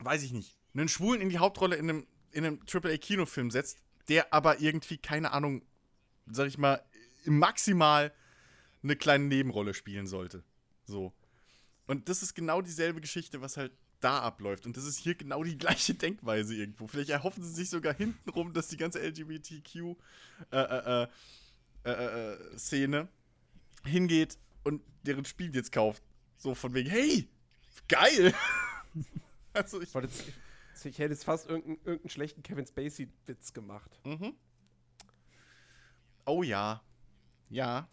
weiß 0.00 0.22
ich 0.22 0.32
nicht, 0.32 0.56
einen 0.74 0.88
Schwulen 0.88 1.20
in 1.20 1.28
die 1.28 1.38
Hauptrolle 1.38 1.76
in 1.76 1.90
einem, 1.90 2.06
in 2.30 2.44
einem 2.44 2.60
AAA-Kinofilm 2.72 3.50
setzt, 3.50 3.78
der 4.08 4.32
aber 4.32 4.60
irgendwie, 4.60 4.96
keine 4.96 5.32
Ahnung, 5.32 5.62
sag 6.26 6.46
ich 6.46 6.56
mal, 6.56 6.82
maximal 7.24 8.12
eine 8.82 8.96
kleine 8.96 9.24
Nebenrolle 9.24 9.74
spielen 9.74 10.06
sollte. 10.06 10.42
So. 10.86 11.12
Und 11.86 12.08
das 12.08 12.22
ist 12.22 12.34
genau 12.34 12.62
dieselbe 12.62 13.00
Geschichte, 13.00 13.40
was 13.40 13.56
halt 13.56 13.72
da 14.00 14.20
abläuft. 14.20 14.66
Und 14.66 14.76
das 14.76 14.84
ist 14.84 14.98
hier 14.98 15.14
genau 15.14 15.42
die 15.44 15.58
gleiche 15.58 15.94
Denkweise 16.02 16.54
irgendwo. 16.54 16.86
Vielleicht 16.86 17.10
erhoffen 17.10 17.42
sie 17.42 17.52
sich 17.52 17.70
sogar 17.70 17.94
hintenrum, 17.94 18.52
dass 18.52 18.68
die 18.68 18.76
ganze 18.76 19.00
LGBTQ 19.00 19.96
äh, 20.50 20.56
äh, 20.56 21.06
äh, 21.84 21.90
äh, 21.90 22.84
äh, 22.84 23.06
hingeht 23.84 24.38
und 24.64 24.82
deren 25.02 25.24
Spiel 25.24 25.54
jetzt 25.54 25.72
kauft. 25.72 26.02
So 26.36 26.54
von 26.54 26.74
wegen, 26.74 26.90
hey, 26.90 27.28
geil! 27.88 28.34
also 29.52 29.80
ich. 29.80 29.92
Jetzt, 29.92 30.32
ich 30.84 30.98
hätte 30.98 31.12
jetzt 31.12 31.24
fast 31.24 31.48
irgendeinen, 31.48 31.76
irgendeinen 31.84 32.10
schlechten 32.10 32.42
Kevin 32.42 32.66
Spacey-Witz 32.66 33.52
gemacht. 33.52 34.00
Mhm. 34.04 34.34
Oh 36.26 36.42
ja. 36.42 36.82
Ja. 37.48 37.88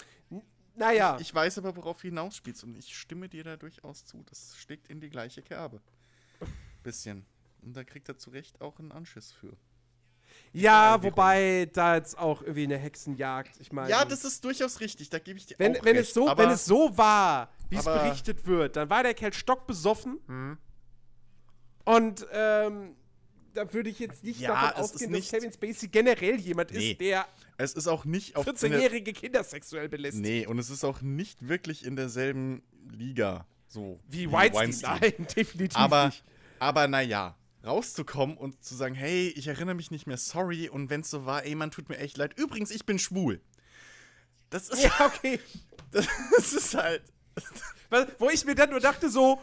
Naja, 0.80 1.17
Ich 1.19 1.34
weiß 1.34 1.57
aber, 1.59 1.75
worauf 1.75 1.97
du 2.01 2.07
hinausspielst 2.07 2.63
und 2.63 2.75
ich 2.77 2.97
stimme 2.97 3.27
dir 3.30 3.43
da 3.43 3.57
durchaus 3.57 4.05
zu. 4.05 4.23
Das 4.30 4.55
schlägt 4.57 4.88
in 4.89 4.99
die 5.01 5.09
gleiche 5.09 5.41
Kerbe. 5.41 5.82
Bisschen. 6.84 7.25
Und 7.61 7.75
da 7.75 7.84
kriegt 7.84 8.07
er 8.07 8.17
zu 8.17 8.30
Recht 8.30 8.61
auch 8.61 8.80
einen 8.80 8.91
Anschiss 8.93 9.32
für. 9.34 9.57
ja, 10.53 11.01
wobei 11.03 11.69
da 11.73 11.95
jetzt 11.95 12.17
auch 12.17 12.41
irgendwie 12.41 12.63
eine 12.63 12.77
Hexenjagd, 12.77 13.59
ich 13.59 13.71
meine. 13.73 13.89
Ja, 13.89 14.05
das 14.05 14.23
ist 14.23 14.43
durchaus 14.45 14.80
richtig, 14.80 15.09
da 15.09 15.19
gebe 15.19 15.38
ich 15.38 15.45
dir 15.47 15.55
wenn, 15.59 15.75
auch 15.77 15.84
wenn, 15.84 15.97
recht. 15.97 16.07
es 16.09 16.13
so, 16.13 16.25
wenn 16.38 16.49
es 16.49 16.63
so 16.65 16.97
war, 16.97 17.51
wie 17.69 17.75
es 17.77 17.84
berichtet 17.86 18.45
wird, 18.45 18.75
dann 18.77 18.89
war 18.89 19.03
der 19.03 19.13
Kerl 19.13 19.34
stockbesoffen 19.34 20.19
Hm. 20.27 20.57
und 21.86 22.25
ähm, 22.32 22.95
da 23.53 23.73
würde 23.73 23.89
ich 23.89 23.99
jetzt 23.99 24.23
nicht 24.23 24.39
Ja, 24.39 24.53
davon 24.53 24.84
ausgehen, 24.84 25.11
dass 25.11 25.27
Kevin 25.30 25.51
Spacey 25.51 25.88
generell 25.89 26.39
jemand 26.39 26.71
Nee. 26.71 26.91
ist, 26.91 27.01
der 27.01 27.27
Es 27.62 27.74
ist 27.74 27.88
auch 27.88 28.05
nicht 28.05 28.36
auf 28.38 28.47
in 28.47 28.55
der- 28.55 28.70
14-jährige 28.72 29.12
Kinder 29.14 29.43
sexuell 29.43 29.89
belästigt. 29.89 30.24
Nee, 30.26 30.47
und 30.47 30.57
es 30.60 30.70
ist 30.70 30.84
auch 30.86 31.01
nicht 31.01 31.47
wirklich 31.47 31.86
in 31.86 31.95
derselben 31.97 32.64
Liga. 32.89 33.45
So. 33.68 33.99
Wie 34.07 34.32
Weinstein. 34.32 34.99
Nein, 35.01 35.28
definitiv 35.36 35.78
Aber, 35.78 36.05
nicht. 36.07 36.24
aber 36.60 36.88
naja, 36.88 37.36
rauszukommen 37.66 38.38
und 38.38 38.64
zu 38.64 38.76
sagen, 38.76 38.95
hey, 38.95 39.28
ich 39.36 39.47
erinnere 39.47 39.76
mich 39.76 39.91
nicht 39.91 40.07
mehr, 40.07 40.18
sorry, 40.18 40.70
und 40.70 40.89
wenn 40.89 41.01
es 41.01 41.10
so 41.10 41.26
war, 41.26 41.43
ey, 41.45 41.53
man, 41.53 41.70
tut 41.70 41.89
mir 41.89 41.97
echt 41.97 42.18
leid. 42.18 42.34
Übrigens, 42.39 42.72
ich 42.72 42.86
bin 42.86 42.97
schwul. 42.97 43.41
Das 44.49 44.70
ist, 44.70 44.82
Ja, 44.82 44.91
okay. 45.05 45.39
das 45.91 46.07
ist 46.53 46.74
halt, 46.76 47.03
Weil- 47.89 48.07
Wo 48.20 48.30
ich 48.30 48.45
mir 48.45 48.55
dann 48.55 48.70
nur 48.70 48.80
dachte 48.80 49.10
so, 49.10 49.41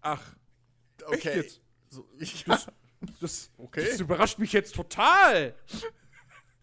ach, 0.00 0.22
okay. 1.06 1.36
jetzt? 1.36 1.60
So, 1.90 2.08
ich, 2.18 2.44
das, 3.20 3.50
Okay. 3.58 3.84
das 3.90 4.00
überrascht 4.00 4.38
mich 4.38 4.52
jetzt 4.52 4.74
total. 4.74 5.54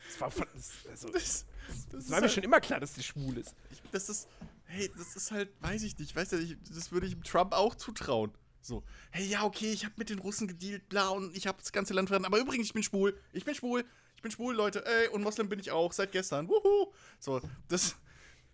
Das 0.10 0.22
war, 0.22 0.32
von- 0.32 0.48
das, 0.54 0.72
also, 0.90 1.10
das 1.10 1.46
das, 1.68 1.88
das, 1.90 2.10
war 2.10 2.18
mir 2.18 2.22
halt, 2.24 2.32
schon 2.34 2.44
immer 2.44 2.60
klar, 2.60 2.80
dass 2.80 2.94
der 2.94 3.04
schwul 3.04 3.38
ist. 3.38 3.56
ich, 3.72 3.82
das 3.92 4.10
ist, 4.10 4.28
hey, 4.66 4.92
das 4.98 5.16
ist 5.16 5.32
halt, 5.32 5.50
weiß 5.62 5.84
ich 5.84 5.98
nicht, 5.98 6.16
weißt 6.16 6.34
du, 6.34 6.38
ich, 6.40 6.58
das 6.68 6.92
würde 6.92 7.08
ich 7.08 7.16
Trump 7.22 7.54
auch 7.54 7.76
zutrauen. 7.76 8.32
So, 8.62 8.84
hey, 9.12 9.26
ja, 9.26 9.44
okay, 9.44 9.72
ich 9.72 9.86
habe 9.86 9.94
mit 9.98 10.10
den 10.10 10.20
Russen 10.20 10.48
gedealt, 10.48 10.90
bla, 10.90 11.10
und 11.10 11.36
ich 11.38 11.48
habe 11.48 11.60
das 11.60 11.72
ganze 11.72 11.94
Land 11.94 12.10
verraten, 12.10 12.26
aber 12.26 12.40
übrigens, 12.40 12.68
ich 12.68 12.74
bin 12.74 12.84
schwul, 12.84 13.18
ich 13.32 13.46
bin 13.46 13.56
schwul, 13.56 13.86
ich 14.16 14.22
bin 14.22 14.32
schwul, 14.32 14.54
Leute, 14.56 14.86
ey, 14.86 15.08
und 15.10 15.22
Moslem 15.22 15.48
bin 15.48 15.60
ich 15.60 15.72
auch, 15.72 15.94
seit 15.94 16.12
gestern, 16.12 16.48
wuhu. 16.50 16.92
So, 17.20 17.40
das, 17.68 17.96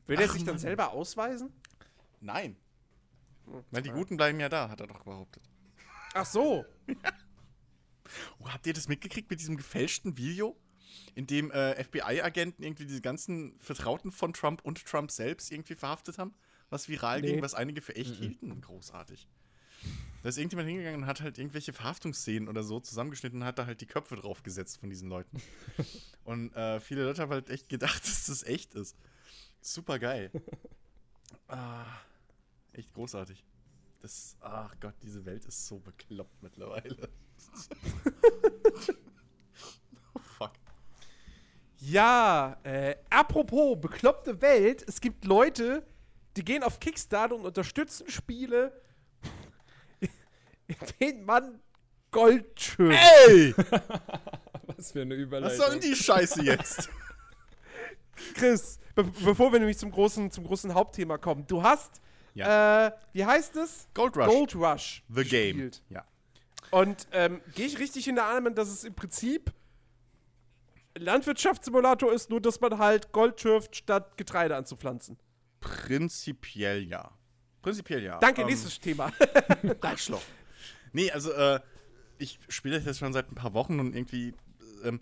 Will 0.08 0.20
er 0.20 0.28
sich 0.30 0.44
dann 0.44 0.56
Mann. 0.56 0.60
selber 0.60 0.92
ausweisen? 0.92 1.52
nein. 2.22 2.56
Weil 3.72 3.82
die 3.84 3.92
Guten 3.92 4.18
bleiben 4.18 4.40
ja 4.40 4.50
da, 4.50 4.70
hat 4.70 4.80
er 4.82 4.88
doch 4.88 5.04
behauptet. 5.04 5.44
Ach 6.14 6.26
so. 6.26 6.66
Oh, 8.40 8.48
habt 8.50 8.68
ihr 8.68 8.74
das 8.74 8.88
mitgekriegt 8.88 9.30
mit 9.32 9.40
diesem 9.40 9.58
gefälschten 9.58 10.16
Video? 10.18 10.56
In 11.16 11.28
dem 11.28 11.52
äh, 11.52 11.82
FBI-Agenten 11.84 12.64
irgendwie 12.64 12.86
diese 12.86 13.02
ganzen 13.02 13.58
Vertrauten 13.60 14.12
von 14.12 14.34
Trump 14.34 14.62
und 14.64 14.86
Trump 14.86 15.12
selbst 15.12 15.52
irgendwie 15.52 15.76
verhaftet 15.76 16.18
haben? 16.18 16.34
Was 16.70 16.90
viral 16.90 17.22
Nee. 17.22 17.34
ging, 17.34 17.42
was 17.42 17.54
einige 17.54 17.82
für 17.82 17.96
echt 17.96 18.16
hielten. 18.16 18.60
Großartig. 18.62 19.28
Da 20.24 20.30
ist 20.30 20.38
irgendjemand 20.38 20.68
hingegangen 20.68 21.04
und 21.04 21.08
hat 21.08 21.22
halt 21.22 21.38
irgendwelche 21.38 21.72
Verhaftungsszenen 21.72 22.50
oder 22.50 22.64
so 22.64 22.80
zusammengeschnitten 22.80 23.42
und 23.42 23.46
hat 23.46 23.60
da 23.60 23.68
halt 23.68 23.82
die 23.82 23.86
Köpfe 23.86 24.16
draufgesetzt 24.16 24.80
von 24.80 24.90
diesen 24.90 25.08
Leuten. 25.08 25.40
und 26.24 26.52
äh, 26.56 26.80
viele 26.80 27.04
Leute 27.04 27.22
haben 27.22 27.32
halt 27.32 27.50
echt 27.52 27.70
gedacht, 27.70 28.04
dass 28.08 28.26
das 28.26 28.42
echt 28.44 28.74
ist. 28.74 28.98
Super 29.62 30.00
geil. 30.00 30.32
ah, 31.48 31.86
echt 32.74 32.92
großartig. 32.94 33.46
Das, 34.02 34.36
ach 34.40 34.76
Gott, 34.80 34.96
diese 35.04 35.26
Welt 35.26 35.46
ist 35.46 35.68
so 35.68 35.80
bekloppt 35.80 36.42
mittlerweile. 36.42 37.10
Ja, 41.88 42.58
äh, 42.64 42.96
apropos 43.12 43.80
bekloppte 43.80 44.42
Welt, 44.42 44.84
es 44.88 45.00
gibt 45.00 45.24
Leute, 45.26 45.86
die 46.36 46.44
gehen 46.44 46.64
auf 46.64 46.80
Kickstarter 46.80 47.36
und 47.36 47.46
unterstützen 47.46 48.10
Spiele, 48.10 48.72
in 50.68 50.76
denen 51.00 51.26
man 51.26 51.60
Gold 52.10 52.60
schürft. 52.60 53.00
Ey! 53.28 53.54
Was 54.78 54.92
für 54.94 55.02
eine 55.04 55.14
Überleitung. 55.14 55.60
Was 55.60 55.64
soll 55.64 55.80
denn 55.80 55.90
die 55.92 55.96
Scheiße 55.96 56.42
jetzt? 56.44 56.90
Chris, 58.34 58.80
be 58.96 59.04
bevor 59.24 59.52
wir 59.52 59.60
nämlich 59.60 59.78
zum 59.78 59.92
großen, 59.92 60.32
zum 60.32 60.46
großen 60.46 60.74
Hauptthema 60.74 61.20
kommen, 61.20 61.46
du 61.46 61.62
hast, 61.62 62.02
Ja. 62.34 62.88
äh, 62.88 62.92
wie 63.14 63.26
heißt 63.26 63.56
es? 63.58 63.88
Gold 63.94 64.18
Rush. 64.18 64.26
Gold 64.26 64.56
Rush. 64.56 65.04
The 65.10 65.24
Game. 65.24 65.58
gespielt. 65.58 65.84
Ja. 65.90 66.04
Und 66.72 67.08
ähm, 67.12 67.42
gehe 67.54 67.68
ich 67.68 67.78
richtig 67.78 68.08
in 68.08 68.16
der 68.16 68.26
Annahme, 68.26 68.52
dass 68.54 68.70
es 68.70 68.84
im 68.86 68.96
Prinzip 68.96 69.54
Landwirtschaftssimulator 70.98 72.14
ist, 72.14 72.30
nur 72.30 72.42
dass 72.42 72.60
man 72.62 72.78
halt 72.78 73.12
Gold 73.12 73.40
schürft, 73.40 73.76
statt 73.76 74.18
Getreide 74.18 74.56
anzupflanzen. 74.56 75.18
Prinzipiell 75.60 76.84
ja. 76.84 77.12
Prinzipiell 77.62 78.04
ja. 78.04 78.20
Danke, 78.20 78.42
Ähm, 78.42 78.48
nächstes 78.48 78.80
Thema. 78.80 79.12
Arschloch. 79.82 80.22
Nee, 80.94 81.12
also, 81.12 81.32
äh, 81.32 81.60
ich 82.18 82.40
spiele 82.48 82.78
das 82.78 82.86
jetzt 82.86 83.00
schon 83.00 83.14
seit 83.14 83.32
ein 83.32 83.36
paar 83.36 83.54
Wochen 83.54 83.80
und 83.80 83.96
irgendwie, 83.96 84.34
ähm, 84.84 85.02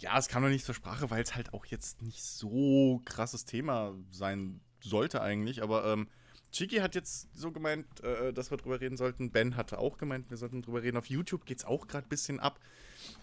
ja, 0.00 0.18
es 0.18 0.28
kam 0.28 0.42
noch 0.42 0.48
nicht 0.48 0.64
zur 0.64 0.74
Sprache, 0.74 1.10
weil 1.10 1.22
es 1.22 1.34
halt 1.36 1.54
auch 1.54 1.66
jetzt 1.66 2.02
nicht 2.02 2.22
so 2.24 3.00
krasses 3.04 3.44
Thema 3.44 3.94
sein 4.10 4.60
sollte 4.82 5.20
eigentlich, 5.22 5.62
aber, 5.62 5.86
ähm, 5.86 6.08
Chiki 6.50 6.76
hat 6.76 6.94
jetzt 6.94 7.36
so 7.36 7.50
gemeint, 7.50 8.00
äh, 8.04 8.32
dass 8.32 8.50
wir 8.50 8.58
drüber 8.58 8.80
reden 8.80 8.96
sollten. 8.96 9.32
Ben 9.32 9.56
hatte 9.56 9.78
auch 9.78 9.98
gemeint, 9.98 10.30
wir 10.30 10.36
sollten 10.36 10.62
drüber 10.62 10.84
reden. 10.84 10.96
Auf 10.96 11.06
YouTube 11.06 11.46
geht's 11.46 11.64
auch 11.64 11.88
gerade 11.88 12.06
ein 12.06 12.08
bisschen 12.08 12.38
ab. 12.38 12.60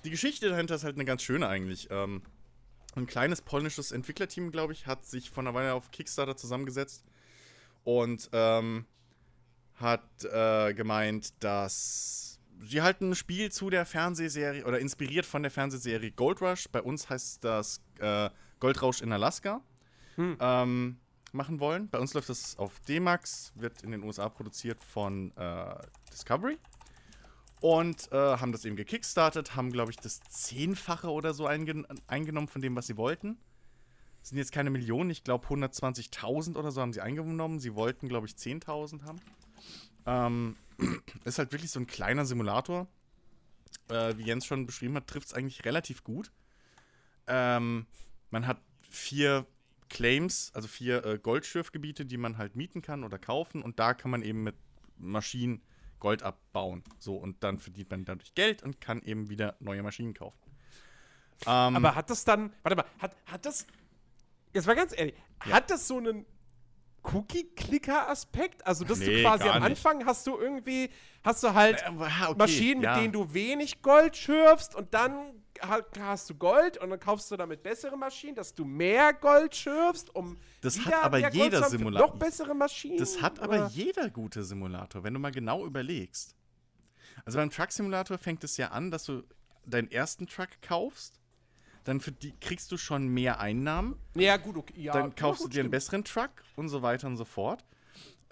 Die 0.04 0.10
Geschichte 0.10 0.50
dahinter 0.50 0.76
ist 0.76 0.84
halt 0.84 0.96
eine 0.96 1.06
ganz 1.06 1.22
schöne 1.24 1.48
eigentlich. 1.48 1.88
Ähm, 1.92 2.22
ein 2.96 3.08
kleines 3.08 3.42
polnisches 3.42 3.92
Entwicklerteam, 3.92 4.52
glaube 4.52 4.74
ich, 4.74 4.86
hat 4.88 5.06
sich 5.06 5.30
vor 5.30 5.44
einer 5.44 5.54
Weile 5.54 5.74
auf 5.74 5.92
Kickstarter 5.92 6.36
zusammengesetzt 6.36 7.06
und 7.84 8.30
ähm, 8.34 8.86
hat 9.76 10.26
äh, 10.26 10.74
gemeint, 10.74 11.34
dass 11.44 12.40
sie 12.60 12.82
halt 12.82 13.02
ein 13.02 13.16
Spiel 13.16 13.52
zu 13.52 13.70
der 13.70 13.86
Fernsehserie 13.86 14.66
oder 14.66 14.80
inspiriert 14.80 15.26
von 15.26 15.42
der 15.42 15.52
Fernsehserie 15.52 16.12
Gold 16.12 16.42
Rush, 16.42 16.68
bei 16.72 16.82
uns 16.82 17.10
heißt 17.10 17.44
das 17.44 17.82
äh, 18.00 18.30
Goldrausch 18.60 19.02
in 19.02 19.12
Alaska, 19.12 19.62
Hm. 20.16 20.38
ähm, 20.42 20.98
machen 21.32 21.60
wollen. 21.62 21.90
Bei 21.90 22.00
uns 22.00 22.14
läuft 22.14 22.30
das 22.30 22.58
auf 22.58 22.80
D-Max, 22.82 23.54
wird 23.56 23.82
in 23.84 23.92
den 23.92 24.04
USA 24.04 24.28
produziert 24.28 24.84
von 24.84 25.36
äh, 25.38 25.76
Discovery. 26.12 26.58
Und 27.62 28.12
äh, 28.12 28.16
haben 28.16 28.52
das 28.52 28.66
eben 28.66 28.76
gekickstartet, 28.76 29.56
haben, 29.56 29.72
glaube 29.72 29.92
ich, 29.92 29.98
das 29.98 30.20
Zehnfache 30.22 31.12
oder 31.12 31.34
so 31.34 31.46
eingen 31.46 31.86
eingenommen 32.08 32.48
von 32.48 32.62
dem, 32.62 32.76
was 32.76 32.88
sie 32.88 32.98
wollten. 32.98 33.38
Das 34.20 34.30
sind 34.30 34.40
jetzt 34.40 34.52
keine 34.52 34.72
Millionen, 34.72 35.12
ich 35.12 35.24
glaube 35.24 35.48
120.000 35.48 36.56
oder 36.58 36.72
so 36.72 36.82
haben 36.82 36.92
sie 36.92 37.02
eingenommen. 37.02 37.60
Sie 37.60 37.76
wollten, 37.76 38.10
glaube 38.10 38.26
ich, 38.26 38.34
10.000 38.34 39.04
haben. 39.04 39.22
Ähm, 40.08 40.56
ist 41.24 41.38
halt 41.38 41.52
wirklich 41.52 41.72
so 41.72 41.80
ein 41.80 41.88
kleiner 41.88 42.26
Simulator. 42.26 42.88
Äh, 43.90 44.18
wie 44.18 44.24
Jens 44.24 44.46
schon 44.46 44.66
beschrieben 44.66 44.96
hat, 44.96 45.08
trifft 45.08 45.28
es 45.28 45.34
eigentlich 45.34 45.64
relativ 45.64 46.04
gut. 46.04 46.32
Ähm, 47.28 47.86
man 48.32 48.48
hat 48.48 48.60
vier 48.90 49.46
Claims, 49.90 50.52
also 50.56 50.68
vier 50.68 51.06
äh, 51.06 51.20
Goldschürfgebiete, 51.20 52.06
die 52.06 52.18
man 52.18 52.38
halt 52.38 52.56
mieten 52.56 52.82
kann 52.82 53.04
oder 53.04 53.20
kaufen. 53.20 53.62
Und 53.62 53.78
da 53.78 53.94
kann 53.94 54.10
man 54.10 54.24
eben 54.24 54.44
mit 54.44 54.56
Maschinen 54.98 55.62
Gold 56.02 56.24
abbauen. 56.24 56.84
So, 57.00 57.16
und 57.16 57.42
dann 57.46 57.58
verdient 57.60 57.90
man 57.90 58.04
dadurch 58.04 58.36
Geld 58.36 58.62
und 58.64 58.82
kann 58.82 59.02
eben 59.04 59.30
wieder 59.30 59.56
neue 59.62 59.82
Maschinen 59.82 60.14
kaufen. 60.14 60.38
Ähm, 61.46 61.76
Aber 61.78 61.96
hat 61.96 62.10
das 62.10 62.26
dann, 62.26 62.52
warte 62.64 62.76
mal, 62.76 62.86
hat, 63.00 63.16
hat 63.26 63.46
das, 63.46 63.66
jetzt 64.54 64.68
mal 64.68 64.76
ganz 64.76 64.94
ehrlich, 64.98 65.16
hat 65.40 65.72
das 65.72 65.88
so 65.88 65.98
einen 65.98 66.26
Cookie-Clicker-Aspekt? 67.04 68.66
Also, 68.68 68.84
dass 68.84 69.00
du 69.00 69.06
Nee, 69.06 69.24
quasi 69.24 69.46
gar 69.46 69.56
am. 69.56 69.64
Anfang 69.64 70.06
hast 70.06 70.28
du 70.28 70.38
irgendwie, 70.38 70.90
hast 71.24 71.44
du 71.44 71.54
halt 71.54 71.82
äh, 71.82 71.86
ah, 71.86 72.30
okay, 72.30 72.36
Maschinen, 72.38 72.82
ja. 72.82 72.94
mit 72.94 73.04
denen 73.04 73.14
du 73.14 73.34
wenig 73.34 73.82
Gold 73.82 74.16
schürfst 74.18 74.76
und 74.76 74.94
dann 74.94 75.34
hast 76.00 76.30
du 76.30 76.36
Gold 76.36 76.78
und 76.78 76.90
dann 76.90 77.00
kaufst 77.00 77.32
du 77.32 77.38
damit 77.38 77.64
bessere 77.64 77.98
Maschinen, 77.98 78.36
dass 78.36 78.54
du 78.54 78.66
mehr 78.66 79.14
Gold 79.14 79.56
schürfst, 79.56 80.14
um 80.16 80.38
Das 80.62 80.84
hat 80.86 80.94
aber 81.04 81.30
jeder 81.30 81.64
Simulator. 81.70 82.08
Noch 82.08 82.16
bessere 82.18 82.54
Maschinen. 82.54 82.98
Das 82.98 83.22
hat 83.22 83.40
aber 83.40 83.56
oder? 83.56 83.68
jeder 83.68 84.10
gute 84.10 84.44
Simulator, 84.44 85.04
wenn 85.04 85.14
du 85.14 85.20
mal 85.20 85.32
genau 85.32 85.66
überlegst. 85.66 86.36
Also 87.26 87.38
beim 87.38 87.50
Truck 87.50 87.72
Simulator 87.72 88.18
fängt 88.18 88.44
es 88.44 88.58
ja 88.58 88.70
an, 88.70 88.92
dass 88.92 89.06
du 89.06 89.24
deinen 89.66 89.92
ersten 89.92 90.28
Truck 90.28 90.50
kaufst, 90.62 91.20
dann 91.84 92.02
kriegst 92.40 92.72
du 92.72 92.78
schon 92.78 93.08
mehr 93.08 93.40
Einnahmen, 93.40 93.96
Ja, 94.16 94.38
gut, 94.38 94.58
okay. 94.58 94.74
Ja, 94.78 94.94
dann 94.94 95.16
kaufst 95.16 95.42
ja, 95.42 95.44
du 95.44 95.50
gut, 95.50 95.54
dir 95.56 95.60
einen 95.62 95.66
stimmt. 95.66 95.72
besseren 95.72 96.04
Truck 96.04 96.32
und 96.56 96.70
so 96.70 96.82
weiter 96.82 97.08
und 97.08 97.18
so 97.18 97.26
fort. 97.26 97.66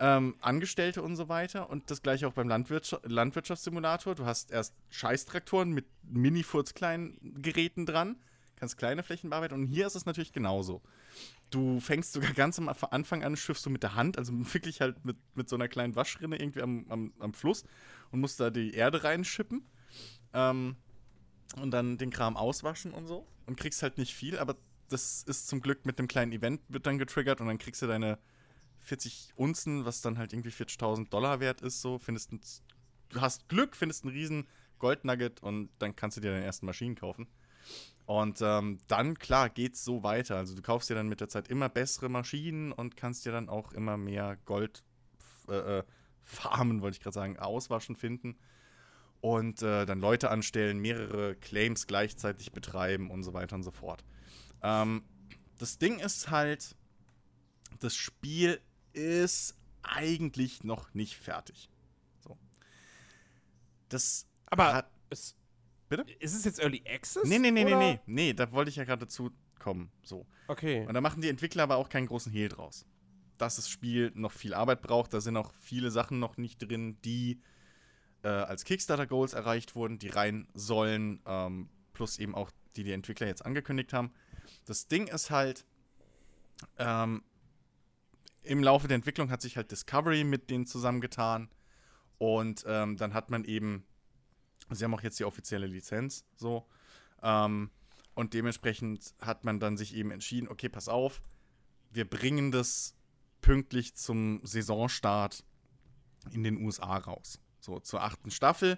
Ähm, 0.02 0.36
Angestellte 0.40 1.02
und 1.02 1.18
so 1.18 1.28
weiter. 1.28 1.70
Und 1.70 1.92
das 1.92 2.02
gleiche 2.02 2.28
auch 2.28 2.34
beim 2.34 2.48
Landwirtschaft 2.48 3.06
Landwirtschaftssimulator. 3.06 4.16
Du 4.16 4.26
hast 4.26 4.52
erst 4.52 4.74
Scheißtraktoren 4.90 5.72
mit 5.72 5.86
mini-furzkleinen 6.04 7.42
Geräten 7.42 7.86
dran, 7.86 8.16
kannst 8.56 8.78
kleine 8.78 9.04
Flächen 9.04 9.30
bearbeiten. 9.30 9.56
Und 9.56 9.68
hier 9.68 9.88
ist 9.88 9.96
es 9.96 10.06
natürlich 10.06 10.32
genauso. 10.32 10.82
Du 11.50 11.80
fängst 11.82 12.14
sogar 12.14 12.32
ganz 12.32 12.58
am 12.60 12.70
Anfang 12.70 13.24
an, 13.24 13.36
schiffst 13.36 13.66
du 13.66 13.70
mit 13.70 13.84
der 13.84 13.96
Hand, 13.96 14.18
also 14.18 14.32
wirklich 14.54 14.80
halt 14.80 15.04
mit, 15.04 15.18
mit 15.36 15.50
so 15.50 15.58
einer 15.58 15.68
kleinen 15.68 15.96
Waschrinne 15.96 16.40
irgendwie 16.40 16.62
am, 16.62 16.86
am, 16.90 17.14
am 17.20 17.34
Fluss 17.34 17.66
und 18.12 18.22
musst 18.22 18.40
da 18.40 18.50
die 18.50 18.74
Erde 18.74 19.04
reinschippen. 19.04 19.66
Ähm, 20.34 20.78
und 21.60 21.72
dann 21.72 21.98
den 21.98 22.12
Kram 22.12 22.38
auswaschen 22.38 22.94
und 22.94 23.08
so. 23.08 23.28
Und 23.48 23.58
kriegst 23.58 23.82
halt 23.82 23.98
nicht 23.98 24.14
viel, 24.14 24.38
aber 24.38 24.56
das 24.90 25.24
ist 25.24 25.48
zum 25.48 25.62
Glück 25.62 25.86
mit 25.86 26.00
dem 26.00 26.08
kleinen 26.08 26.32
Event 26.32 26.62
wird 26.68 26.86
dann 26.86 26.98
getriggert 26.98 27.42
und 27.42 27.48
dann 27.48 27.58
kriegst 27.58 27.82
du 27.82 27.88
deine 27.88 28.18
40 28.82 29.34
Unzen, 29.36 29.86
was 29.86 30.02
dann 30.02 30.18
halt 30.18 30.34
irgendwie 30.34 30.50
40.000 30.50 31.10
Dollar 31.10 31.40
wert 31.40 31.62
ist, 31.62 31.82
so. 31.82 32.00
Findest 32.00 32.32
du 33.10 33.22
hast 33.22 33.50
Glück, 33.50 33.76
findest 33.76 34.04
einen 34.04 34.14
riesen 34.14 34.48
Goldnugget 34.80 35.42
und 35.44 35.70
dann 35.80 35.96
kannst 35.96 36.18
du 36.18 36.22
dir 36.22 36.32
deine 36.32 36.46
ersten 36.46 36.66
Maschinen 36.66 36.96
kaufen. 36.96 37.28
Und 38.06 38.42
ähm, 38.42 38.80
dann, 38.88 39.20
klar, 39.20 39.50
geht's 39.50 39.84
so 39.84 40.02
weiter. 40.04 40.38
Also 40.38 40.56
du 40.56 40.62
kaufst 40.62 40.90
dir 40.90 40.96
dann 40.96 41.10
mit 41.10 41.22
der 41.22 41.30
Zeit 41.30 41.48
immer 41.48 41.70
bessere 41.70 42.10
Maschinen 42.10 42.72
und 42.72 42.98
kannst 42.98 43.26
dir 43.26 43.32
dann 43.32 43.50
auch 43.50 43.72
immer 43.74 43.98
mehr 43.98 44.38
Gold 44.46 44.84
äh, 45.48 45.80
äh, 45.80 45.84
farmen, 46.24 46.82
wollte 46.82 46.96
ich 46.96 47.04
gerade 47.04 47.14
sagen, 47.14 47.38
auswaschen 47.38 47.96
finden. 47.96 48.38
und 49.22 49.62
äh, 49.62 49.86
dann 49.86 50.00
Leute 50.00 50.32
anstellen, 50.32 50.80
mehrere 50.80 51.36
Claims 51.36 51.88
gleichzeitig 51.88 52.52
betreiben 52.52 53.12
und 53.12 53.24
so 53.24 53.34
weiter 53.34 53.56
und 53.56 53.64
so 53.64 53.72
fort. 53.72 54.04
Ähm, 54.64 55.04
das 55.58 55.78
Ding 55.78 56.00
ist 56.00 56.30
halt, 56.30 56.76
das 57.80 57.96
Spiel 57.96 58.62
ist 58.94 59.56
eigentlich 59.84 60.64
noch 60.64 60.94
nicht 60.94 61.16
fertig. 61.16 61.70
So. 62.20 62.38
Das 63.90 64.28
Aber 64.48 64.74
hat. 64.74 64.92
es, 65.10 65.36
Bitte? 65.90 66.06
Ist 66.20 66.36
es 66.36 66.46
jetzt 66.46 66.60
Early 66.60 66.84
Access? 66.88 67.24
Nee, 67.24 67.40
nee, 67.40 67.52
nee, 67.52 67.64
nee, 67.64 67.74
oder? 67.74 67.80
nee. 67.80 68.00
Nee, 68.06 68.34
da 68.34 68.52
wollte 68.52 68.70
ich 68.70 68.76
ja 68.76 68.84
gerade 68.84 69.06
dazu 69.06 69.32
kommen. 69.58 69.92
So. 70.04 70.26
Okay. 70.48 70.86
Und 70.88 70.94
da 70.94 71.02
machen 71.02 71.22
die 71.22 71.30
Entwickler 71.30 71.64
aber 71.64 71.78
auch 71.78 71.90
keinen 71.90 72.08
großen 72.08 72.32
Hehl 72.32 72.50
draus. 72.50 72.86
Dass 73.38 73.56
das 73.56 73.70
Spiel 73.70 74.12
noch 74.14 74.32
viel 74.32 74.54
Arbeit 74.54 74.82
braucht, 74.82 75.14
da 75.14 75.22
sind 75.22 75.36
auch 75.38 75.54
viele 75.60 75.92
Sachen 75.92 76.20
noch 76.20 76.38
nicht 76.38 76.60
drin, 76.60 76.98
die 77.04 77.42
äh, 78.24 78.28
als 78.28 78.66
Kickstarter-Goals 78.66 79.34
erreicht 79.34 79.76
wurden, 79.76 79.98
die 79.98 80.10
rein 80.10 80.48
sollen, 80.54 81.22
ähm, 81.26 81.70
plus 81.94 82.20
eben 82.20 82.36
auch 82.36 82.52
die 82.76 82.84
die 82.84 82.92
Entwickler 82.92 83.28
jetzt 83.28 83.46
angekündigt 83.46 83.94
haben. 83.94 84.12
Das 84.66 84.88
Ding 84.88 85.08
ist 85.08 85.32
halt, 85.32 85.66
ähm, 86.78 87.24
im 88.50 88.64
Laufe 88.64 88.88
der 88.88 88.96
Entwicklung 88.96 89.30
hat 89.30 89.42
sich 89.42 89.58
halt 89.58 89.72
Discovery 89.72 90.24
mit 90.24 90.50
denen 90.50 90.66
zusammengetan 90.66 91.50
und 92.18 92.64
ähm, 92.68 92.98
dann 92.98 93.14
hat 93.14 93.30
man 93.30 93.46
eben, 93.46 93.86
sie 94.72 94.84
haben 94.84 94.94
auch 94.96 95.04
jetzt 95.04 95.20
die 95.20 95.26
offizielle 95.26 95.68
Lizenz, 95.68 96.26
so, 96.36 96.68
ähm, 97.22 97.70
und 98.16 98.34
dementsprechend 98.34 99.14
hat 99.22 99.46
man 99.46 99.60
dann 99.60 99.78
sich 99.78 99.96
eben 99.96 100.12
entschieden, 100.12 100.50
okay, 100.50 100.68
pass 100.68 100.90
auf, 100.90 101.22
wir 101.92 102.10
bringen 102.10 102.52
das 102.52 102.96
pünktlich 103.42 103.96
zum 103.96 104.42
Saisonstart 104.44 105.46
in 106.32 106.44
den 106.44 106.58
USA 106.58 106.98
raus. 106.98 107.40
So, 107.60 107.80
zur 107.80 108.02
achten 108.02 108.32
Staffel 108.32 108.78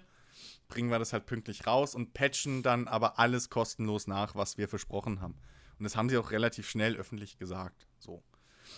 bringen 0.68 0.90
wir 0.90 0.98
das 0.98 1.12
halt 1.12 1.26
pünktlich 1.26 1.66
raus 1.66 1.94
und 1.94 2.12
patchen 2.12 2.62
dann 2.62 2.88
aber 2.88 3.18
alles 3.18 3.50
kostenlos 3.50 4.06
nach, 4.06 4.34
was 4.34 4.58
wir 4.58 4.68
versprochen 4.68 5.20
haben. 5.20 5.34
Und 5.78 5.84
das 5.84 5.96
haben 5.96 6.08
sie 6.08 6.18
auch 6.18 6.30
relativ 6.30 6.68
schnell 6.68 6.94
öffentlich 6.96 7.38
gesagt. 7.38 7.88
So. 7.98 8.22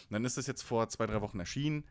Und 0.05 0.13
dann 0.13 0.25
ist 0.25 0.37
das 0.37 0.47
jetzt 0.47 0.63
vor 0.63 0.89
zwei, 0.89 1.07
drei 1.07 1.21
Wochen 1.21 1.41
erschienen. 1.41 1.85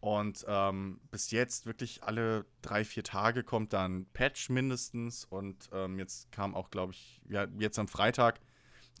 Und 0.00 0.46
ähm, 0.48 1.00
bis 1.10 1.30
jetzt 1.30 1.66
wirklich 1.66 2.02
alle 2.02 2.46
drei, 2.62 2.84
vier 2.84 3.04
Tage 3.04 3.44
kommt 3.44 3.72
dann 3.74 4.06
Patch 4.12 4.48
mindestens. 4.48 5.24
Und 5.24 5.68
ähm, 5.72 5.98
jetzt 5.98 6.32
kam 6.32 6.54
auch, 6.54 6.70
glaube 6.70 6.92
ich, 6.92 7.20
ja, 7.28 7.46
jetzt 7.58 7.78
am 7.78 7.88
Freitag 7.88 8.40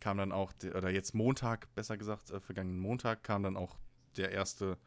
kam 0.00 0.18
dann 0.18 0.32
auch, 0.32 0.52
der, 0.54 0.76
oder 0.76 0.90
jetzt 0.90 1.14
Montag, 1.14 1.74
besser 1.74 1.96
gesagt, 1.96 2.30
äh, 2.30 2.40
vergangenen 2.40 2.80
Montag, 2.80 3.22
kam 3.22 3.42
dann 3.42 3.56
auch 3.56 3.78
der 4.16 4.32
erste 4.32 4.78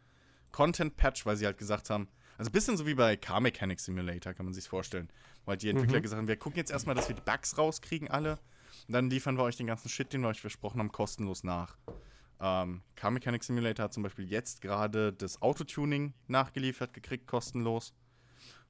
Content-Patch, 0.51 1.25
weil 1.25 1.35
sie 1.35 1.45
halt 1.45 1.57
gesagt 1.57 1.89
haben, 1.89 2.07
also 2.37 2.49
ein 2.49 2.53
bisschen 2.53 2.77
so 2.77 2.85
wie 2.85 2.95
bei 2.95 3.15
Car 3.15 3.39
Mechanic 3.39 3.79
Simulator, 3.79 4.33
kann 4.33 4.45
man 4.45 4.53
sich 4.53 4.67
vorstellen. 4.67 5.09
Weil 5.45 5.57
die 5.57 5.69
Entwickler 5.69 5.99
Mhm. 5.99 6.03
gesagt 6.03 6.19
haben, 6.19 6.27
wir 6.27 6.37
gucken 6.37 6.57
jetzt 6.57 6.71
erstmal, 6.71 6.95
dass 6.95 7.07
wir 7.07 7.15
die 7.15 7.21
Bugs 7.21 7.57
rauskriegen, 7.57 8.09
alle. 8.09 8.39
Und 8.87 8.93
dann 8.93 9.09
liefern 9.09 9.37
wir 9.37 9.43
euch 9.43 9.55
den 9.55 9.67
ganzen 9.67 9.89
Shit, 9.89 10.13
den 10.13 10.21
wir 10.21 10.29
euch 10.29 10.41
versprochen 10.41 10.79
haben, 10.79 10.91
kostenlos 10.91 11.43
nach. 11.43 11.77
Ähm, 12.39 12.81
Car 12.95 13.11
Mechanic 13.11 13.43
Simulator 13.43 13.85
hat 13.85 13.93
zum 13.93 14.03
Beispiel 14.03 14.29
jetzt 14.29 14.61
gerade 14.61 15.13
das 15.13 15.41
Autotuning 15.41 16.13
nachgeliefert 16.27 16.93
gekriegt, 16.93 17.27
kostenlos, 17.27 17.93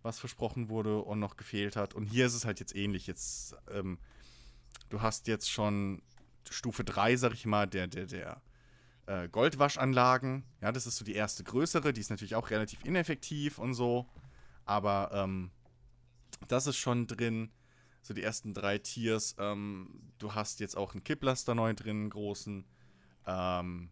was 0.01 0.19
versprochen 0.19 0.69
wurde 0.69 0.99
und 0.99 1.19
noch 1.19 1.37
gefehlt 1.37 1.75
hat. 1.75 1.93
Und 1.93 2.05
hier 2.05 2.25
ist 2.25 2.33
es 2.33 2.45
halt 2.45 2.59
jetzt 2.59 2.75
ähnlich. 2.75 3.07
Jetzt, 3.07 3.55
ähm, 3.71 3.99
du 4.89 5.01
hast 5.01 5.27
jetzt 5.27 5.49
schon 5.49 6.01
Stufe 6.49 6.83
3, 6.83 7.15
sag 7.15 7.33
ich 7.33 7.45
mal, 7.45 7.67
der, 7.67 7.87
der, 7.87 8.05
der 8.05 8.41
äh, 9.05 9.27
Goldwaschanlagen. 9.29 10.43
Ja, 10.61 10.71
das 10.71 10.87
ist 10.87 10.97
so 10.97 11.05
die 11.05 11.15
erste 11.15 11.43
größere, 11.43 11.93
die 11.93 12.01
ist 12.01 12.09
natürlich 12.09 12.35
auch 12.35 12.49
relativ 12.49 12.83
ineffektiv 12.85 13.59
und 13.59 13.73
so. 13.73 14.07
Aber 14.65 15.09
ähm, 15.13 15.51
das 16.47 16.67
ist 16.67 16.77
schon 16.77 17.07
drin. 17.07 17.51
So 18.01 18.13
die 18.13 18.23
ersten 18.23 18.53
drei 18.53 18.77
Tiers. 18.77 19.35
Ähm, 19.39 20.11
du 20.19 20.35
hast 20.35 20.59
jetzt 20.59 20.75
auch 20.75 20.93
einen 20.93 21.03
Kipplaster 21.03 21.55
neu 21.55 21.73
drin, 21.73 22.01
einen 22.01 22.09
großen. 22.09 22.65
Ähm, 23.27 23.89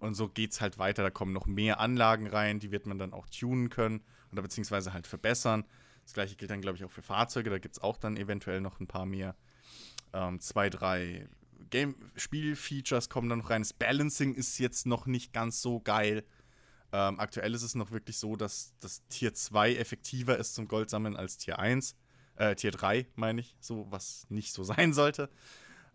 und 0.00 0.14
so 0.14 0.28
geht's 0.28 0.60
halt 0.60 0.78
weiter. 0.78 1.02
Da 1.02 1.10
kommen 1.10 1.32
noch 1.32 1.46
mehr 1.46 1.80
Anlagen 1.80 2.26
rein, 2.26 2.60
die 2.60 2.70
wird 2.70 2.86
man 2.86 2.98
dann 2.98 3.12
auch 3.12 3.26
tunen 3.28 3.70
können 3.70 4.02
oder 4.32 4.42
beziehungsweise 4.42 4.92
halt 4.92 5.06
verbessern. 5.06 5.64
Das 6.04 6.12
gleiche 6.12 6.36
gilt 6.36 6.50
dann, 6.50 6.60
glaube 6.60 6.76
ich, 6.76 6.84
auch 6.84 6.90
für 6.90 7.02
Fahrzeuge. 7.02 7.50
Da 7.50 7.58
gibt 7.58 7.76
es 7.76 7.82
auch 7.82 7.96
dann 7.96 8.16
eventuell 8.16 8.60
noch 8.60 8.78
ein 8.78 8.86
paar 8.86 9.06
mehr. 9.06 9.34
Ähm, 10.12 10.40
zwei, 10.40 10.70
drei 10.70 11.28
Game-Spiel-Features 11.70 13.08
kommen 13.08 13.28
dann 13.28 13.40
noch 13.40 13.50
rein. 13.50 13.62
Das 13.62 13.72
Balancing 13.72 14.34
ist 14.34 14.58
jetzt 14.58 14.86
noch 14.86 15.06
nicht 15.06 15.32
ganz 15.32 15.60
so 15.60 15.80
geil. 15.80 16.24
Ähm, 16.92 17.18
aktuell 17.18 17.54
ist 17.54 17.62
es 17.62 17.74
noch 17.74 17.90
wirklich 17.90 18.18
so, 18.18 18.36
dass 18.36 18.74
das 18.80 19.06
Tier 19.08 19.34
2 19.34 19.74
effektiver 19.74 20.38
ist 20.38 20.54
zum 20.54 20.68
Goldsammeln 20.68 21.16
als 21.16 21.38
Tier 21.38 21.58
1. 21.58 21.96
Äh, 22.36 22.54
Tier 22.54 22.70
3, 22.70 23.06
meine 23.16 23.40
ich, 23.40 23.56
so, 23.60 23.86
was 23.90 24.26
nicht 24.28 24.52
so 24.52 24.62
sein 24.64 24.92
sollte. 24.92 25.28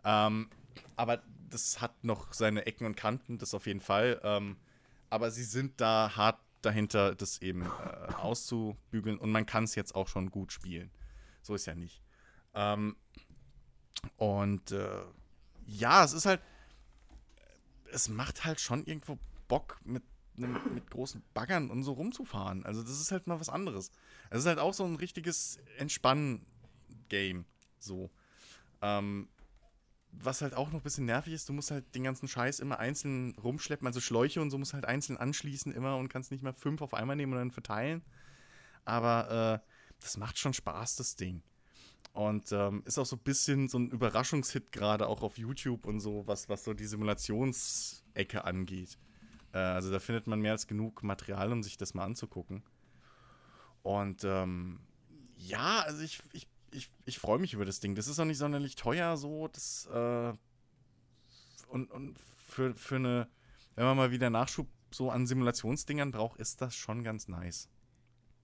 Ähm, 0.04 0.50
aber 0.96 1.22
das 1.52 1.80
hat 1.80 2.04
noch 2.04 2.32
seine 2.32 2.66
Ecken 2.66 2.86
und 2.86 2.96
Kanten, 2.96 3.38
das 3.38 3.54
auf 3.54 3.66
jeden 3.66 3.80
Fall. 3.80 4.20
Ähm, 4.22 4.56
aber 5.10 5.30
sie 5.30 5.44
sind 5.44 5.80
da 5.80 6.16
hart 6.16 6.40
dahinter, 6.62 7.14
das 7.14 7.42
eben 7.42 7.62
äh, 7.62 8.12
auszubügeln 8.14 9.18
und 9.18 9.30
man 9.30 9.46
kann 9.46 9.64
es 9.64 9.74
jetzt 9.74 9.94
auch 9.94 10.08
schon 10.08 10.30
gut 10.30 10.52
spielen. 10.52 10.90
So 11.42 11.54
ist 11.54 11.66
ja 11.66 11.74
nicht. 11.74 12.02
Ähm, 12.54 12.96
und 14.16 14.72
äh, 14.72 15.02
ja, 15.66 16.04
es 16.04 16.12
ist 16.12 16.26
halt, 16.26 16.40
es 17.92 18.08
macht 18.08 18.44
halt 18.44 18.60
schon 18.60 18.84
irgendwo 18.84 19.18
Bock 19.48 19.78
mit 19.84 20.02
einem, 20.36 20.58
mit 20.74 20.90
großen 20.90 21.22
Baggern 21.34 21.70
und 21.70 21.82
so 21.82 21.92
rumzufahren. 21.92 22.64
Also 22.64 22.82
das 22.82 23.00
ist 23.00 23.12
halt 23.12 23.26
mal 23.26 23.38
was 23.38 23.48
anderes. 23.48 23.90
Es 24.30 24.40
ist 24.40 24.46
halt 24.46 24.58
auch 24.58 24.74
so 24.74 24.84
ein 24.84 24.96
richtiges 24.96 25.58
Entspannen-Game. 25.76 27.44
So. 27.78 28.10
Ähm, 28.80 29.28
was 30.12 30.42
halt 30.42 30.54
auch 30.54 30.68
noch 30.68 30.80
ein 30.80 30.82
bisschen 30.82 31.06
nervig 31.06 31.32
ist, 31.32 31.48
du 31.48 31.52
musst 31.52 31.70
halt 31.70 31.94
den 31.94 32.04
ganzen 32.04 32.28
Scheiß 32.28 32.60
immer 32.60 32.78
einzeln 32.78 33.34
rumschleppen, 33.42 33.86
also 33.86 34.00
Schläuche 34.00 34.40
und 34.40 34.50
so 34.50 34.58
musst 34.58 34.74
halt 34.74 34.84
einzeln 34.84 35.16
anschließen 35.16 35.72
immer 35.72 35.96
und 35.96 36.08
kannst 36.08 36.30
nicht 36.30 36.42
mehr 36.42 36.52
fünf 36.52 36.82
auf 36.82 36.94
einmal 36.94 37.16
nehmen 37.16 37.32
und 37.32 37.38
dann 37.38 37.50
verteilen. 37.50 38.02
Aber 38.84 39.62
äh, 39.62 39.68
das 40.00 40.16
macht 40.16 40.38
schon 40.38 40.52
Spaß, 40.52 40.96
das 40.96 41.16
Ding. 41.16 41.42
Und 42.12 42.52
ähm, 42.52 42.82
ist 42.84 42.98
auch 42.98 43.06
so 43.06 43.16
ein 43.16 43.22
bisschen 43.22 43.68
so 43.68 43.78
ein 43.78 43.90
Überraschungshit 43.90 44.70
gerade 44.70 45.06
auch 45.06 45.22
auf 45.22 45.38
YouTube 45.38 45.86
und 45.86 46.00
so, 46.00 46.26
was, 46.26 46.48
was 46.48 46.64
so 46.64 46.74
die 46.74 46.84
Simulationsecke 46.84 48.44
angeht. 48.44 48.98
Äh, 49.52 49.58
also 49.58 49.90
da 49.90 49.98
findet 49.98 50.26
man 50.26 50.40
mehr 50.40 50.52
als 50.52 50.66
genug 50.66 51.02
Material, 51.02 51.50
um 51.52 51.62
sich 51.62 51.78
das 51.78 51.94
mal 51.94 52.04
anzugucken. 52.04 52.62
Und 53.82 54.24
ähm, 54.24 54.80
ja, 55.36 55.80
also 55.80 56.02
ich, 56.02 56.22
ich, 56.32 56.46
ich, 56.72 56.90
ich 57.04 57.18
freue 57.18 57.38
mich 57.38 57.54
über 57.54 57.64
das 57.64 57.80
Ding. 57.80 57.94
Das 57.94 58.08
ist 58.08 58.18
auch 58.18 58.24
nicht 58.24 58.38
sonderlich 58.38 58.76
teuer, 58.76 59.16
so. 59.16 59.48
Das, 59.48 59.86
äh, 59.92 60.32
und, 61.68 61.90
und 61.90 62.18
für, 62.48 62.74
für 62.74 62.96
eine, 62.96 63.28
wenn 63.74 63.84
man 63.84 63.96
mal 63.96 64.10
wieder 64.10 64.30
Nachschub 64.30 64.68
so 64.90 65.10
an 65.10 65.26
Simulationsdingern 65.26 66.10
braucht, 66.10 66.38
ist 66.38 66.60
das 66.60 66.74
schon 66.74 67.02
ganz 67.02 67.28
nice. 67.28 67.68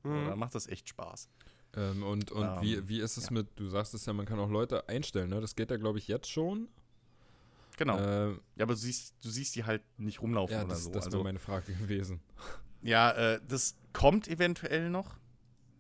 Mhm. 0.03 0.27
Da 0.27 0.37
macht 0.37 0.55
das 0.55 0.67
echt 0.67 0.89
Spaß. 0.89 1.29
Ähm, 1.77 2.03
und 2.03 2.31
und 2.31 2.45
Ähm, 2.45 2.63
wie, 2.63 2.89
wie 2.89 3.01
ist 3.01 3.17
es 3.17 3.27
ja. 3.27 3.33
mit, 3.33 3.49
du 3.57 3.69
sagst 3.69 3.93
es 3.95 4.07
ja, 4.07 4.13
man 4.13 4.27
kann 4.27 4.39
auch 4.39 4.51
Leute 4.51 4.89
einstellen, 4.89 5.31
ne? 5.31 5.41
Das 5.41 5.55
geht 5.55 5.71
ja, 5.71 5.77
glaube 5.77 5.99
ich, 5.99 6.09
jetzt 6.09 6.31
schon. 6.31 6.69
Genau. 7.77 7.99
Ähm, 7.99 8.41
ja, 8.57 8.65
aber 8.65 8.75
du 8.75 8.81
siehst, 8.81 9.15
du 9.23 9.29
siehst 9.29 9.55
die 9.55 9.65
halt 9.65 9.83
nicht 9.99 10.21
rumlaufen 10.21 10.55
ja, 10.55 10.63
oder 10.63 10.71
das, 10.71 10.85
so. 10.85 10.91
das 10.91 11.07
also, 11.07 11.19
wäre 11.19 11.25
meine 11.25 11.39
Frage 11.39 11.73
gewesen. 11.81 12.21
ja, 12.83 13.13
äh, 13.13 13.41
das 13.47 13.77
kommt 13.93 14.29
eventuell 14.29 14.91
noch. 14.91 15.19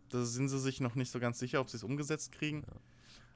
Da 0.09 0.24
sind 0.24 0.48
sie 0.48 0.59
sich 0.59 0.80
noch 0.80 0.94
nicht 0.94 1.11
so 1.11 1.20
ganz 1.20 1.38
sicher, 1.38 1.61
ob 1.61 1.68
sie 1.70 1.76
es 1.76 1.84
umgesetzt 1.84 2.32
kriegen. 2.32 2.64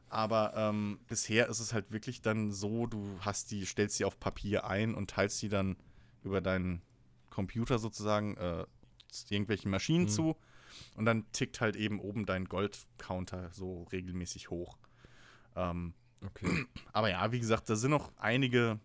Aber 0.08 0.52
ähm, 0.56 1.00
bisher 1.08 1.48
ist 1.48 1.60
es 1.60 1.72
halt 1.72 1.90
wirklich 1.90 2.20
dann 2.20 2.52
so, 2.52 2.86
du 2.86 3.18
hast 3.20 3.50
die, 3.50 3.64
stellst 3.64 3.96
sie 3.96 4.04
auf 4.04 4.20
Papier 4.20 4.64
ein 4.66 4.94
und 4.94 5.10
teilst 5.10 5.38
sie 5.38 5.48
dann 5.48 5.76
über 6.22 6.40
deinen 6.40 6.82
Computer 7.30 7.78
sozusagen 7.78 8.36
äh, 8.36 8.66
irgendwelchen 9.30 9.70
Maschinen 9.70 10.04
Mhm. 10.04 10.08
zu. 10.08 10.36
Und 10.96 11.04
dann 11.06 11.30
tickt 11.32 11.60
halt 11.60 11.76
eben 11.76 11.98
oben 12.00 12.26
dein 12.26 12.46
Gold-Counter 12.46 13.50
so 13.52 13.84
regelmäßig 13.84 14.50
hoch. 14.50 14.76
Ähm, 15.56 15.94
Okay. 16.24 16.46
aber 16.92 17.10
ja, 17.10 17.32
wie 17.32 17.40
gesagt, 17.40 17.68
da 17.68 17.74
sind 17.74 17.90
noch 17.90 18.12
einige, 18.16 18.78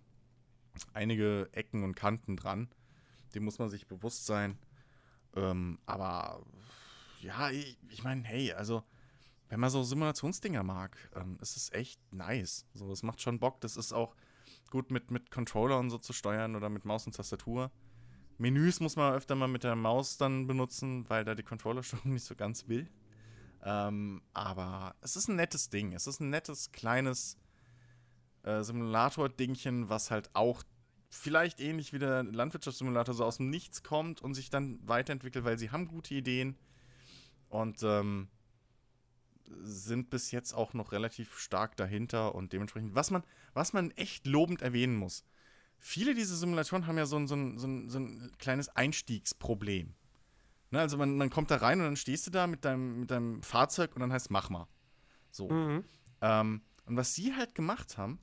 einige 0.94 1.50
Ecken 1.52 1.84
und 1.84 1.96
Kanten 1.96 2.36
dran. 2.36 2.68
Dem 3.36 3.44
muss 3.44 3.60
man 3.60 3.70
sich 3.70 3.86
bewusst 3.88 4.26
sein. 4.26 4.58
Ähm, 5.36 5.78
aber 5.86 6.44
ja, 7.22 7.50
ich, 7.50 7.78
ich 7.90 8.04
meine, 8.04 8.24
hey, 8.24 8.54
also 8.54 8.84
wenn 9.50 9.60
man 9.60 9.70
so 9.70 9.84
Simulationsdinger 9.84 10.64
mag, 10.64 10.98
ähm, 11.16 11.38
ist 11.42 11.56
es 11.56 11.72
echt 11.72 12.00
nice. 12.12 12.66
So, 12.74 12.92
es 12.92 13.04
macht 13.04 13.22
schon 13.22 13.40
Bock. 13.40 13.62
Das 13.62 13.78
ist 13.78 13.94
auch 13.94 14.16
gut 14.70 14.92
mit, 14.92 15.12
mit 15.12 15.32
Controller 15.32 15.80
und 15.80 15.90
so 15.90 15.98
zu 15.98 16.14
steuern 16.14 16.56
oder 16.56 16.70
mit 16.70 16.86
Maus 16.86 17.06
und 17.06 17.16
Tastatur. 17.16 17.72
Menüs 18.38 18.80
muss 18.80 18.96
man 18.96 19.14
öfter 19.14 19.36
mal 19.36 19.48
mit 19.48 19.64
der 19.64 19.76
Maus 19.76 20.18
dann 20.18 20.48
benutzen, 20.48 21.10
weil 21.10 21.24
da 21.24 21.34
die 21.34 21.44
Controllersteuerung 21.44 22.14
nicht 22.14 22.26
so 22.26 22.36
ganz 22.36 22.68
will. 22.68 22.90
Ähm, 23.64 24.22
aber 24.34 24.96
es 25.02 25.16
ist 25.16 25.28
ein 25.28 25.36
nettes 25.36 25.70
Ding. 25.70 25.94
Es 25.94 26.08
ist 26.08 26.20
ein 26.20 26.30
nettes, 26.30 26.72
kleines 26.72 27.38
äh, 28.44 28.64
Simulator-Dingchen, 28.64 29.90
was 29.90 30.12
halt 30.12 30.30
auch 30.34 30.64
vielleicht 31.10 31.60
ähnlich 31.60 31.94
wie 31.94 32.00
der 32.00 32.24
Landwirtschaftssimulator 32.24 33.16
so 33.16 33.24
aus 33.24 33.38
dem 33.38 33.50
Nichts 33.50 33.82
kommt 33.82 34.22
und 34.22 34.34
sich 34.34 34.50
dann 34.50 34.80
weiterentwickelt, 34.88 35.46
weil 35.46 35.58
sie 35.58 35.72
haben 35.72 35.88
gute 35.88 36.14
Ideen. 36.14 36.58
Und 37.50 37.82
ähm, 37.84 38.28
sind 39.46 40.10
bis 40.10 40.32
jetzt 40.32 40.54
auch 40.54 40.74
noch 40.74 40.92
relativ 40.92 41.40
stark 41.40 41.78
dahinter 41.78 42.36
und 42.36 42.54
dementsprechend, 42.54 42.96
was 42.96 43.12
man, 43.12 43.24
was 43.54 43.74
man 43.74 43.92
echt 43.92 44.28
lobend 44.28 44.62
erwähnen 44.62 44.96
muss, 44.96 45.24
viele 45.78 46.14
dieser 46.14 46.36
Simulatoren 46.36 46.88
haben 46.88 46.98
ja 46.98 47.06
so 47.06 47.18
ein, 47.18 47.28
so 47.28 47.36
ein, 47.36 47.58
so 47.58 47.68
ein, 47.68 47.90
so 47.90 48.00
ein 48.00 48.32
kleines 48.40 48.70
Einstiegsproblem. 48.70 49.94
Ne, 50.72 50.80
also 50.80 50.98
man, 50.98 51.16
man 51.18 51.30
kommt 51.30 51.50
da 51.50 51.58
rein 51.58 51.80
und 51.80 51.86
dann 51.86 51.96
stehst 51.96 52.28
du 52.28 52.32
da 52.32 52.46
mit 52.46 52.66
deinem, 52.66 53.02
mit 53.02 53.12
deinem 53.12 53.42
Fahrzeug 53.42 53.96
und 53.96 54.02
dann 54.02 54.12
heißt 54.12 54.32
mach 54.32 54.50
mal. 54.50 54.68
So. 55.32 55.50
Mhm. 55.50 55.86
Ähm, 56.22 56.62
und 56.86 56.98
was 56.98 57.16
sie 57.16 57.34
halt 57.36 57.56
gemacht 57.56 57.98
haben, 57.98 58.20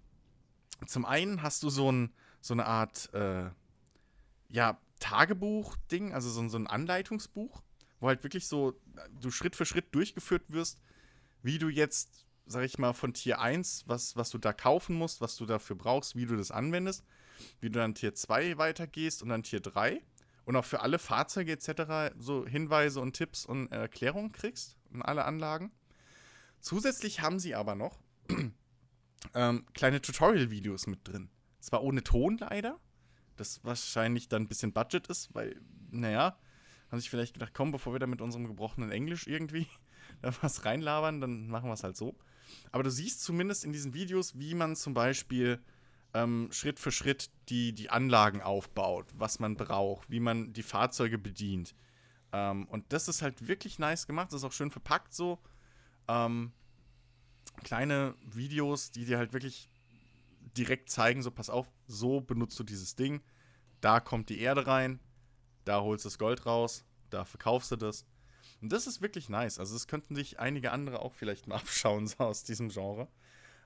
zum 0.87 1.05
einen 1.07 1.43
hast 1.43 1.63
du 1.63 1.71
so, 1.71 1.91
ein, 1.91 2.13
so 2.41 2.53
eine 2.53 2.67
Art, 2.67 3.13
äh, 3.15 3.51
ja, 4.49 4.79
Tagebuch-Ding, 5.01 6.13
also 6.13 6.29
so, 6.31 6.47
so 6.49 6.59
ein 6.59 6.67
Anleitungsbuch, 6.67 7.63
wo 8.05 8.09
halt 8.09 8.23
wirklich 8.23 8.47
so 8.47 8.79
du 9.19 9.31
Schritt 9.31 9.57
für 9.57 9.65
Schritt 9.65 9.95
durchgeführt 9.95 10.43
wirst, 10.49 10.79
wie 11.43 11.59
du 11.59 11.71
jetzt, 11.71 12.27
sag 12.45 12.63
ich 12.63 12.77
mal, 12.77 12.93
von 12.93 13.15
Tier 13.15 13.41
1, 13.41 13.85
was, 13.87 14.15
was 14.15 14.29
du 14.29 14.37
da 14.37 14.53
kaufen 14.53 14.95
musst, 14.95 15.23
was 15.23 15.37
du 15.37 15.47
dafür 15.47 15.75
brauchst, 15.75 16.15
wie 16.15 16.27
du 16.27 16.37
das 16.37 16.51
anwendest, 16.51 17.03
wie 17.61 17.71
du 17.71 17.79
dann 17.79 17.95
Tier 17.95 18.15
2 18.15 18.59
weitergehst 18.59 19.23
und 19.23 19.31
dann 19.31 19.43
Tier 19.43 19.61
3 19.61 20.03
und 20.45 20.55
auch 20.55 20.67
für 20.67 20.81
alle 20.81 20.99
Fahrzeuge 20.99 21.53
etc. 21.53 22.15
so 22.19 22.47
Hinweise 22.47 23.01
und 23.01 23.15
Tipps 23.15 23.47
und 23.47 23.73
Erklärungen 23.73 24.33
kriegst 24.33 24.77
und 24.93 25.01
alle 25.01 25.25
Anlagen. 25.25 25.73
Zusätzlich 26.61 27.23
haben 27.23 27.39
sie 27.39 27.55
aber 27.55 27.75
noch 27.75 27.99
ähm, 29.35 29.65
kleine 29.73 30.03
Tutorial-Videos 30.03 30.89
mit 30.89 31.09
drin. 31.09 31.31
Zwar 31.59 31.83
ohne 31.83 32.05
Ton 32.05 32.37
leider, 32.37 32.79
das 33.37 33.65
wahrscheinlich 33.65 34.29
dann 34.29 34.43
ein 34.43 34.49
bisschen 34.49 34.75
Budget 34.75 35.07
ist, 35.07 35.35
weil, 35.35 35.59
naja, 35.91 36.37
haben 36.91 36.99
sich 36.99 37.11
vielleicht 37.11 37.35
gedacht, 37.35 37.53
komm, 37.55 37.73
bevor 37.73 37.93
wir 37.93 37.99
da 37.99 38.07
mit 38.07 38.21
unserem 38.21 38.47
gebrochenen 38.47 38.91
Englisch 38.91 39.27
irgendwie 39.27 39.67
da 40.23 40.33
was 40.43 40.65
reinlabern, 40.65 41.21
dann 41.21 41.49
machen 41.49 41.69
wir 41.69 41.75
es 41.75 41.85
halt 41.85 41.97
so. 41.97 42.15
Aber 42.73 42.83
du 42.83 42.91
siehst 42.91 43.23
zumindest 43.23 43.65
in 43.65 43.73
diesen 43.73 43.95
Videos, 43.95 44.39
wie 44.39 44.55
man 44.55 44.77
zum 44.77 44.95
Beispiel 44.95 45.61
ähm, 46.13 46.49
Schritt 46.53 46.79
für 46.79 46.93
Schritt 46.93 47.31
die, 47.49 47.73
die 47.73 47.91
Anlagen 47.91 48.41
aufbaut, 48.41 49.07
was 49.15 49.41
man 49.41 49.57
braucht, 49.57 50.09
wie 50.11 50.21
man 50.21 50.53
die 50.53 50.63
Fahrzeuge 50.63 51.19
bedient. 51.19 51.75
Ähm, 52.33 52.67
und 52.69 52.93
das 52.93 53.09
ist 53.09 53.23
halt 53.23 53.49
wirklich 53.49 53.79
nice 53.79 54.07
gemacht, 54.07 54.33
das 54.33 54.41
ist 54.41 54.45
auch 54.45 54.53
schön 54.53 54.71
verpackt 54.71 55.13
so. 55.13 55.39
Ähm, 56.09 56.53
kleine 57.63 58.15
Videos, 58.25 58.91
die 58.91 59.05
dir 59.05 59.19
halt 59.19 59.33
wirklich 59.33 59.69
direkt 60.57 60.91
zeigen, 60.91 61.23
so 61.23 61.31
pass 61.31 61.51
auf, 61.51 61.71
so 61.87 62.21
benutzt 62.21 62.59
du 62.59 62.65
dieses 62.65 62.95
Ding, 62.95 63.23
da 63.81 64.01
kommt 64.01 64.29
die 64.29 64.41
Erde 64.41 64.67
rein, 64.67 65.01
da 65.65 65.81
holst 65.81 66.05
du 66.05 66.09
das 66.09 66.19
Gold 66.19 66.47
raus, 66.47 66.85
da 67.11 67.25
verkaufst 67.25 67.71
du 67.73 67.77
das. 67.77 68.07
Und 68.61 68.73
das 68.73 68.87
ist 68.87 69.03
wirklich 69.03 69.29
nice. 69.29 69.59
Also 69.59 69.75
das 69.75 69.87
könnten 69.87 70.15
sich 70.15 70.39
einige 70.41 70.73
andere 70.73 71.01
auch 71.01 71.15
vielleicht 71.15 71.47
mal 71.47 71.57
abschauen, 71.61 72.07
so 72.07 72.19
aus 72.19 72.45
diesem 72.45 72.69
Genre. 72.69 73.09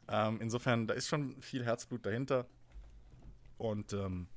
Ähm, 0.08 0.40
insofern, 0.40 0.86
da 0.86 0.94
ist 0.94 1.08
schon 1.08 1.40
viel 1.42 1.64
Herzblut 1.64 2.04
dahinter. 2.06 2.46
Und 3.58 3.92
ähm, 3.92 4.28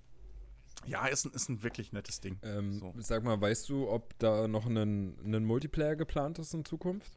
ja, 0.86 1.06
ist 1.08 1.26
ein, 1.26 1.32
ist 1.32 1.50
ein 1.50 1.64
wirklich 1.64 1.94
nettes 1.94 2.20
Ding. 2.20 2.40
Ähm, 2.44 2.74
So. 2.74 2.94
Sag 2.98 3.24
mal, 3.24 3.40
weißt 3.40 3.70
du, 3.70 3.90
ob 3.90 4.18
da 4.20 4.48
noch 4.48 4.66
ein, 4.66 5.18
ein 5.24 5.46
Multiplayer 5.46 5.96
geplant 5.96 6.40
ist 6.40 6.54
in 6.54 6.66
Zukunft? 6.66 7.12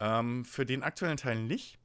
Ähm, 0.00 0.44
für 0.44 0.66
den 0.66 0.82
aktuellen 0.82 1.16
Teil 1.16 1.42
nicht. 1.42 1.78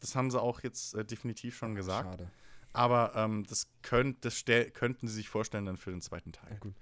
Das 0.00 0.14
haben 0.14 0.30
sie 0.30 0.40
auch 0.40 0.60
jetzt 0.62 0.94
äh, 0.94 1.04
definitiv 1.04 1.56
schon 1.56 1.74
gesagt. 1.74 2.10
Schade. 2.10 2.30
Aber 2.72 3.12
ähm, 3.16 3.44
das, 3.48 3.68
könnt, 3.82 4.24
das 4.24 4.44
könnten 4.74 5.08
sie 5.08 5.14
sich 5.14 5.28
vorstellen 5.28 5.64
dann 5.66 5.76
für 5.76 5.90
den 5.90 6.00
zweiten 6.02 6.32
Teil. 6.32 6.58
Gut. 6.60 6.74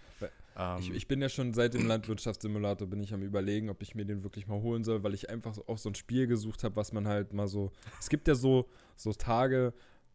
Ähm, 0.56 0.78
Ich, 0.80 0.90
ich 0.90 1.08
bin 1.08 1.20
ja 1.20 1.28
schon 1.28 1.52
seit 1.54 1.74
dem 1.74 1.86
Landwirtschaftssimulator 1.86 2.88
bin 2.88 3.00
ich 3.02 3.12
am 3.14 3.22
überlegen, 3.22 3.70
ob 3.70 3.82
ich 3.82 3.94
mir 3.94 4.04
den 4.04 4.22
wirklich 4.22 4.46
mal 4.46 4.60
holen 4.60 4.84
soll, 4.84 5.02
weil 5.02 5.14
ich 5.14 5.30
einfach 5.30 5.56
auch 5.66 5.78
so 5.78 5.88
ein 5.88 5.94
Spiel 5.94 6.26
gesucht 6.26 6.64
habe, 6.64 6.76
was 6.76 6.92
man 6.92 7.06
halt 7.08 7.32
mal 7.32 7.48
so. 7.48 7.72
Es 8.00 8.08
gibt 8.08 8.28
ja 8.28 8.34
so, 8.34 8.68
so 8.96 9.12
Tage, 9.12 9.72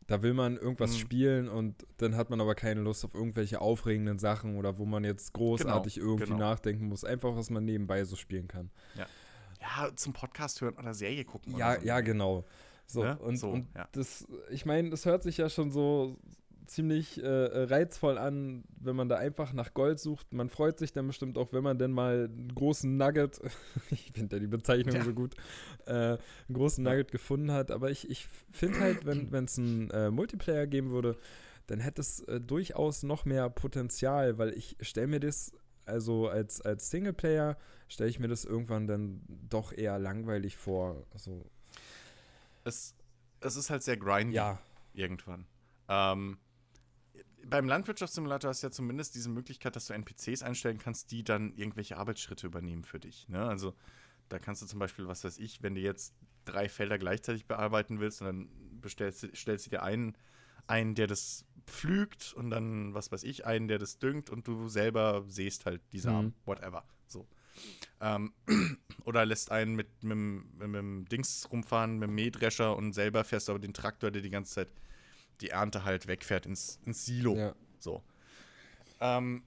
da 0.07 0.21
will 0.21 0.33
man 0.33 0.57
irgendwas 0.57 0.93
Mhm. 0.93 0.97
spielen 0.97 1.47
und 1.49 1.85
dann 1.97 2.15
hat 2.15 2.29
man 2.29 2.41
aber 2.41 2.55
keine 2.55 2.81
Lust 2.81 3.05
auf 3.05 3.13
irgendwelche 3.13 3.61
aufregenden 3.61 4.17
Sachen 4.17 4.57
oder 4.57 4.77
wo 4.77 4.85
man 4.85 5.03
jetzt 5.03 5.33
großartig 5.33 5.97
irgendwie 5.97 6.25
genau. 6.25 6.39
nachdenken 6.39 6.87
muss. 6.87 7.03
Einfach, 7.03 7.35
was 7.35 7.49
man 7.49 7.63
nebenbei 7.65 8.03
so 8.05 8.15
spielen 8.15 8.47
kann. 8.47 8.71
ja, 8.95 9.93
zum 9.95 10.13
Podcast 10.13 10.61
hören 10.61 10.75
oder 10.75 10.93
Serie 10.93 11.25
gucken. 11.25 11.55
Ja, 11.57 11.71
oder 11.73 11.81
so. 11.81 11.85
ja, 11.87 12.01
genau. 12.01 12.45
So, 12.89 13.03
Ne? 13.03 13.17
und, 13.19 13.37
So, 13.37 13.49
und 13.51 13.67
ja. 13.75 13.87
das, 13.91 14.27
ich 14.49 14.65
meine, 14.65 14.89
das 14.89 15.05
hört 15.05 15.21
sich 15.23 15.37
ja 15.37 15.47
schon 15.49 15.71
so 15.71 16.17
ziemlich 16.65 17.21
äh, 17.23 17.27
reizvoll 17.27 18.17
an, 18.17 18.63
wenn 18.79 18.95
man 18.95 19.09
da 19.09 19.17
einfach 19.17 19.53
nach 19.53 19.73
Gold 19.73 19.99
sucht. 19.99 20.33
Man 20.33 20.49
freut 20.49 20.77
sich 20.79 20.93
dann 20.93 21.07
bestimmt 21.07 21.37
auch, 21.37 21.51
wenn 21.51 21.63
man 21.63 21.77
denn 21.79 21.91
mal 21.91 22.25
einen 22.31 22.53
großen 22.53 22.95
Nugget, 22.97 23.39
ich 23.91 24.11
finde 24.13 24.35
ja 24.35 24.39
die 24.39 24.47
Bezeichnung 24.47 24.95
Ja. 24.97 25.03
so 25.03 25.13
gut, 25.13 25.35
äh, 25.87 25.91
einen 25.93 26.17
großen 26.53 26.83
Ja. 26.85 26.91
Nugget 26.91 27.11
gefunden 27.11 27.51
hat. 27.51 27.71
Aber 27.71 27.89
ich, 27.91 28.09
ich 28.09 28.27
finde 28.51 28.79
halt, 28.79 29.05
wenn 29.05 29.31
es 29.45 29.57
einen 29.57 29.89
äh, 29.91 30.11
Multiplayer 30.11 30.67
geben 30.67 30.91
würde, 30.91 31.17
dann 31.67 31.79
hätte 31.79 32.01
es 32.01 32.21
äh, 32.21 32.39
durchaus 32.39 33.03
noch 33.03 33.25
mehr 33.25 33.49
Potenzial, 33.49 34.37
weil 34.37 34.49
ich 34.53 34.75
stelle 34.81 35.07
mir 35.07 35.19
das, 35.19 35.51
also 35.85 36.27
als, 36.27 36.61
als 36.61 36.89
Singleplayer, 36.91 37.57
stelle 37.87 38.09
ich 38.11 38.19
mir 38.19 38.27
das 38.27 38.45
irgendwann 38.45 38.85
dann 38.85 39.21
doch 39.49 39.73
eher 39.73 39.97
langweilig 39.97 40.55
vor. 40.57 41.03
Also, 41.13 41.45
Es, 42.63 42.95
es 43.39 43.55
ist 43.55 43.69
halt 43.69 43.83
sehr 43.83 43.97
grindy 43.97 44.35
ja, 44.35 44.59
irgendwann. 44.93 45.47
Ähm, 45.87 46.37
beim 47.45 47.67
Landwirtschaftssimulator 47.67 48.49
hast 48.49 48.63
du 48.63 48.67
ja 48.67 48.71
zumindest 48.71 49.15
diese 49.15 49.29
Möglichkeit, 49.29 49.75
dass 49.75 49.87
du 49.87 49.93
NPCs 49.93 50.43
einstellen 50.43 50.77
kannst, 50.77 51.11
die 51.11 51.23
dann 51.23 51.53
irgendwelche 51.53 51.97
Arbeitsschritte 51.97 52.47
übernehmen 52.47 52.83
für 52.83 52.99
dich. 52.99 53.27
Ne? 53.29 53.43
Also 53.43 53.73
da 54.27 54.39
kannst 54.39 54.61
du 54.61 54.65
zum 54.67 54.79
Beispiel, 54.79 55.07
was 55.07 55.23
weiß 55.23 55.39
ich, 55.39 55.63
wenn 55.63 55.73
du 55.73 55.81
jetzt 55.81 56.13
drei 56.45 56.69
Felder 56.69 56.97
gleichzeitig 56.97 57.47
bearbeiten 57.47 57.99
willst 57.99 58.21
und 58.21 58.27
dann 58.27 58.49
bestellst, 58.81 59.27
stellst 59.35 59.65
du 59.65 59.69
dir 59.71 59.83
einen, 59.83 60.15
einen, 60.67 60.95
der 60.95 61.07
das 61.07 61.45
pflügt 61.65 62.33
und 62.33 62.49
dann, 62.49 62.93
was 62.93 63.11
weiß 63.11 63.23
ich, 63.23 63.45
einen, 63.45 63.67
der 63.67 63.79
das 63.79 63.99
düngt 63.99 64.29
und 64.29 64.47
du 64.47 64.67
selber 64.67 65.23
säst 65.27 65.65
halt 65.65 65.81
die 65.91 65.99
Samen, 65.99 66.27
Mhm. 66.27 66.33
whatever. 66.45 66.83
So. 67.07 67.27
Ähm, 68.01 68.33
oder 69.05 69.25
lässt 69.25 69.51
einen 69.51 69.75
mit, 69.75 69.87
mit, 70.03 70.11
dem- 70.11 70.49
mit, 70.57 70.75
dem 70.75 71.05
Dings 71.05 71.47
rumfahren, 71.51 71.97
mit 71.99 72.07
dem 72.07 72.15
Mähdrescher 72.15 72.75
und 72.75 72.93
selber 72.93 73.23
fährst 73.23 73.47
du 73.47 73.53
aber 73.53 73.59
den 73.59 73.73
Traktor, 73.73 74.11
der 74.11 74.21
die 74.21 74.29
ganze 74.29 74.53
Zeit 74.55 74.69
die 75.41 75.49
Ernte 75.49 75.83
halt 75.85 76.07
wegfährt 76.07 76.45
ins, 76.45 76.79
ins 76.85 77.05
Silo. 77.05 77.35
ja. 77.35 77.55
So. 77.79 78.03
Ähm, 78.99 79.43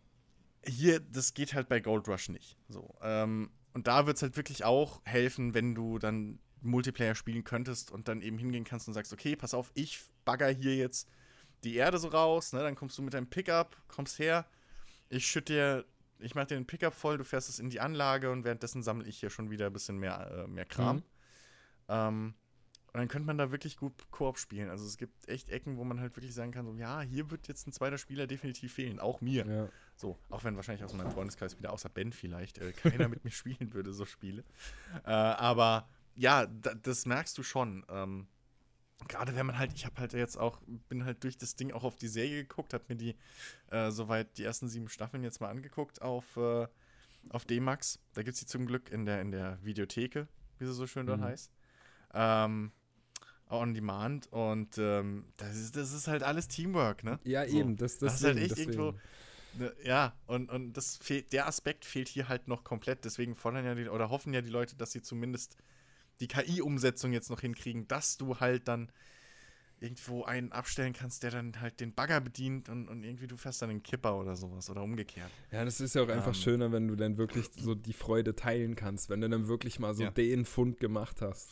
hier, 0.66 1.00
das 1.00 1.34
geht 1.34 1.54
halt 1.54 1.68
bei 1.68 1.80
Gold 1.80 2.08
Rush 2.08 2.28
nicht. 2.28 2.56
So. 2.68 2.94
Ähm, 3.02 3.50
und 3.74 3.86
da 3.86 4.06
wird 4.06 4.16
es 4.16 4.22
halt 4.22 4.36
wirklich 4.36 4.64
auch 4.64 5.00
helfen, 5.04 5.54
wenn 5.54 5.74
du 5.74 5.98
dann 5.98 6.38
Multiplayer 6.60 7.14
spielen 7.14 7.44
könntest 7.44 7.90
und 7.90 8.08
dann 8.08 8.22
eben 8.22 8.38
hingehen 8.38 8.64
kannst 8.64 8.88
und 8.88 8.94
sagst, 8.94 9.12
okay, 9.12 9.34
pass 9.36 9.54
auf, 9.54 9.70
ich 9.74 10.00
bagger 10.24 10.48
hier 10.48 10.76
jetzt 10.76 11.08
die 11.64 11.74
Erde 11.76 11.98
so 11.98 12.08
raus, 12.08 12.52
ne? 12.52 12.60
Dann 12.60 12.74
kommst 12.74 12.96
du 12.98 13.02
mit 13.02 13.14
deinem 13.14 13.28
Pickup, 13.28 13.76
kommst 13.88 14.18
her, 14.18 14.46
ich 15.08 15.26
schütte 15.26 15.52
dir, 15.52 15.84
ich 16.22 16.34
mach 16.34 16.46
dir 16.46 16.56
den 16.56 16.66
Pickup 16.66 16.94
voll, 16.94 17.18
du 17.18 17.24
fährst 17.24 17.48
es 17.48 17.58
in 17.58 17.70
die 17.70 17.80
Anlage 17.80 18.30
und 18.30 18.44
währenddessen 18.44 18.82
sammle 18.82 19.06
ich 19.06 19.18
hier 19.18 19.30
schon 19.30 19.50
wieder 19.50 19.66
ein 19.66 19.72
bisschen 19.72 19.98
mehr, 19.98 20.44
äh, 20.44 20.46
mehr 20.48 20.64
Kram. 20.64 20.96
Mhm. 20.96 21.02
Ähm, 21.88 22.34
und 22.92 22.98
dann 22.98 23.08
könnte 23.08 23.26
man 23.26 23.38
da 23.38 23.50
wirklich 23.50 23.78
gut 23.78 24.10
Koop 24.10 24.38
spielen. 24.38 24.68
Also 24.68 24.84
es 24.84 24.98
gibt 24.98 25.26
echt 25.26 25.48
Ecken, 25.48 25.78
wo 25.78 25.84
man 25.84 25.98
halt 25.98 26.14
wirklich 26.14 26.34
sagen 26.34 26.52
kann, 26.52 26.66
so, 26.66 26.74
ja, 26.74 27.00
hier 27.00 27.30
wird 27.30 27.48
jetzt 27.48 27.66
ein 27.66 27.72
zweiter 27.72 27.96
Spieler 27.96 28.26
definitiv 28.26 28.74
fehlen. 28.74 29.00
Auch 29.00 29.22
mir. 29.22 29.46
ja. 29.46 29.68
So, 29.96 30.18
auch 30.28 30.44
wenn 30.44 30.56
wahrscheinlich 30.56 30.84
aus 30.84 30.92
meinem 30.92 31.10
Freundeskreis 31.10 31.56
wieder 31.56 31.72
außer 31.72 31.88
Ben 31.88 32.12
vielleicht 32.12 32.58
äh, 32.58 32.72
keiner 32.72 33.08
mit 33.08 33.24
mir 33.24 33.30
spielen 33.30 33.72
würde, 33.72 33.94
so 33.94 34.04
Spiele. 34.04 34.44
Äh, 35.04 35.10
aber 35.10 35.88
ja, 36.14 36.46
da, 36.46 36.74
das 36.74 37.06
merkst 37.06 37.36
du 37.38 37.42
schon. 37.42 37.86
Ähm, 37.88 38.26
Gerade 39.08 39.34
wenn 39.36 39.46
man 39.46 39.58
halt, 39.58 39.72
ich 39.74 39.84
habe 39.86 40.00
halt 40.00 40.12
jetzt 40.12 40.36
auch, 40.38 40.60
bin 40.88 41.04
halt 41.04 41.22
durch 41.24 41.36
das 41.38 41.54
Ding 41.56 41.72
auch 41.72 41.84
auf 41.84 41.96
die 41.96 42.08
Serie 42.08 42.42
geguckt, 42.42 42.74
habe 42.74 42.84
mir 42.88 42.96
die 42.96 43.16
äh, 43.70 43.90
soweit 43.90 44.36
die 44.38 44.44
ersten 44.44 44.68
sieben 44.68 44.88
Staffeln 44.88 45.22
jetzt 45.22 45.40
mal 45.40 45.48
angeguckt 45.48 46.02
auf, 46.02 46.36
äh, 46.36 46.66
auf 47.30 47.44
D-Max. 47.44 47.98
Da 48.14 48.22
gibt 48.22 48.34
es 48.34 48.40
die 48.40 48.46
zum 48.46 48.66
Glück 48.66 48.90
in 48.90 49.04
der, 49.06 49.20
in 49.20 49.30
der 49.30 49.58
Videotheke, 49.62 50.28
wie 50.58 50.66
sie 50.66 50.74
so 50.74 50.86
schön 50.86 51.06
dort 51.06 51.20
Mhm. 51.20 51.24
heißt. 51.24 51.52
Ähm, 52.14 52.72
on 53.50 53.74
Demand 53.74 54.32
und 54.32 54.78
ähm, 54.78 55.26
das, 55.36 55.56
ist, 55.56 55.76
das 55.76 55.92
ist 55.92 56.08
halt 56.08 56.22
alles 56.22 56.48
Teamwork, 56.48 57.04
ne? 57.04 57.18
Ja, 57.24 57.46
So. 57.46 57.58
eben. 57.58 57.76
Das, 57.76 57.98
Das 57.98 58.14
ist 58.14 58.24
halt 58.24 58.38
echt 58.38 58.52
deswegen. 58.52 58.72
irgendwo- 58.72 58.98
Ne, 59.54 59.70
Ja, 59.84 60.16
und, 60.26 60.50
und 60.50 60.72
das 60.72 60.96
fehlt, 60.96 61.30
der 61.34 61.46
Aspekt 61.46 61.84
fehlt 61.84 62.08
hier 62.08 62.30
halt 62.30 62.48
noch 62.48 62.64
komplett. 62.64 63.04
Deswegen 63.04 63.36
fordern 63.36 63.66
ja 63.66 63.74
die, 63.74 63.86
oder 63.90 64.08
hoffen 64.08 64.32
ja 64.32 64.40
die 64.40 64.48
Leute, 64.48 64.76
dass 64.76 64.92
sie 64.92 65.02
zumindest 65.02 65.58
die 66.22 66.28
KI-Umsetzung 66.28 67.12
jetzt 67.12 67.28
noch 67.28 67.40
hinkriegen, 67.40 67.86
dass 67.88 68.16
du 68.16 68.40
halt 68.40 68.68
dann 68.68 68.90
irgendwo 69.80 70.22
einen 70.24 70.52
abstellen 70.52 70.92
kannst, 70.92 71.24
der 71.24 71.32
dann 71.32 71.60
halt 71.60 71.80
den 71.80 71.92
Bagger 71.92 72.20
bedient 72.20 72.68
und, 72.68 72.88
und 72.88 73.02
irgendwie 73.02 73.26
du 73.26 73.36
fährst 73.36 73.60
dann 73.62 73.68
den 73.68 73.82
Kipper 73.82 74.16
oder 74.16 74.36
sowas 74.36 74.70
oder 74.70 74.82
umgekehrt. 74.82 75.30
Ja, 75.50 75.64
das 75.64 75.80
ist 75.80 75.94
ja 75.96 76.02
auch 76.02 76.08
einfach 76.08 76.28
Ähm. 76.28 76.34
schöner, 76.34 76.70
wenn 76.72 76.86
du 76.86 76.94
dann 76.94 77.16
wirklich 77.18 77.50
so 77.56 77.74
die 77.74 77.92
Freude 77.92 78.36
teilen 78.36 78.76
kannst, 78.76 79.10
wenn 79.10 79.20
du 79.20 79.28
dann 79.28 79.48
wirklich 79.48 79.80
mal 79.80 79.92
so 79.94 80.04
Ja. 80.04 80.10
den 80.12 80.44
Fund 80.44 80.78
gemacht 80.78 81.20
hast. 81.20 81.50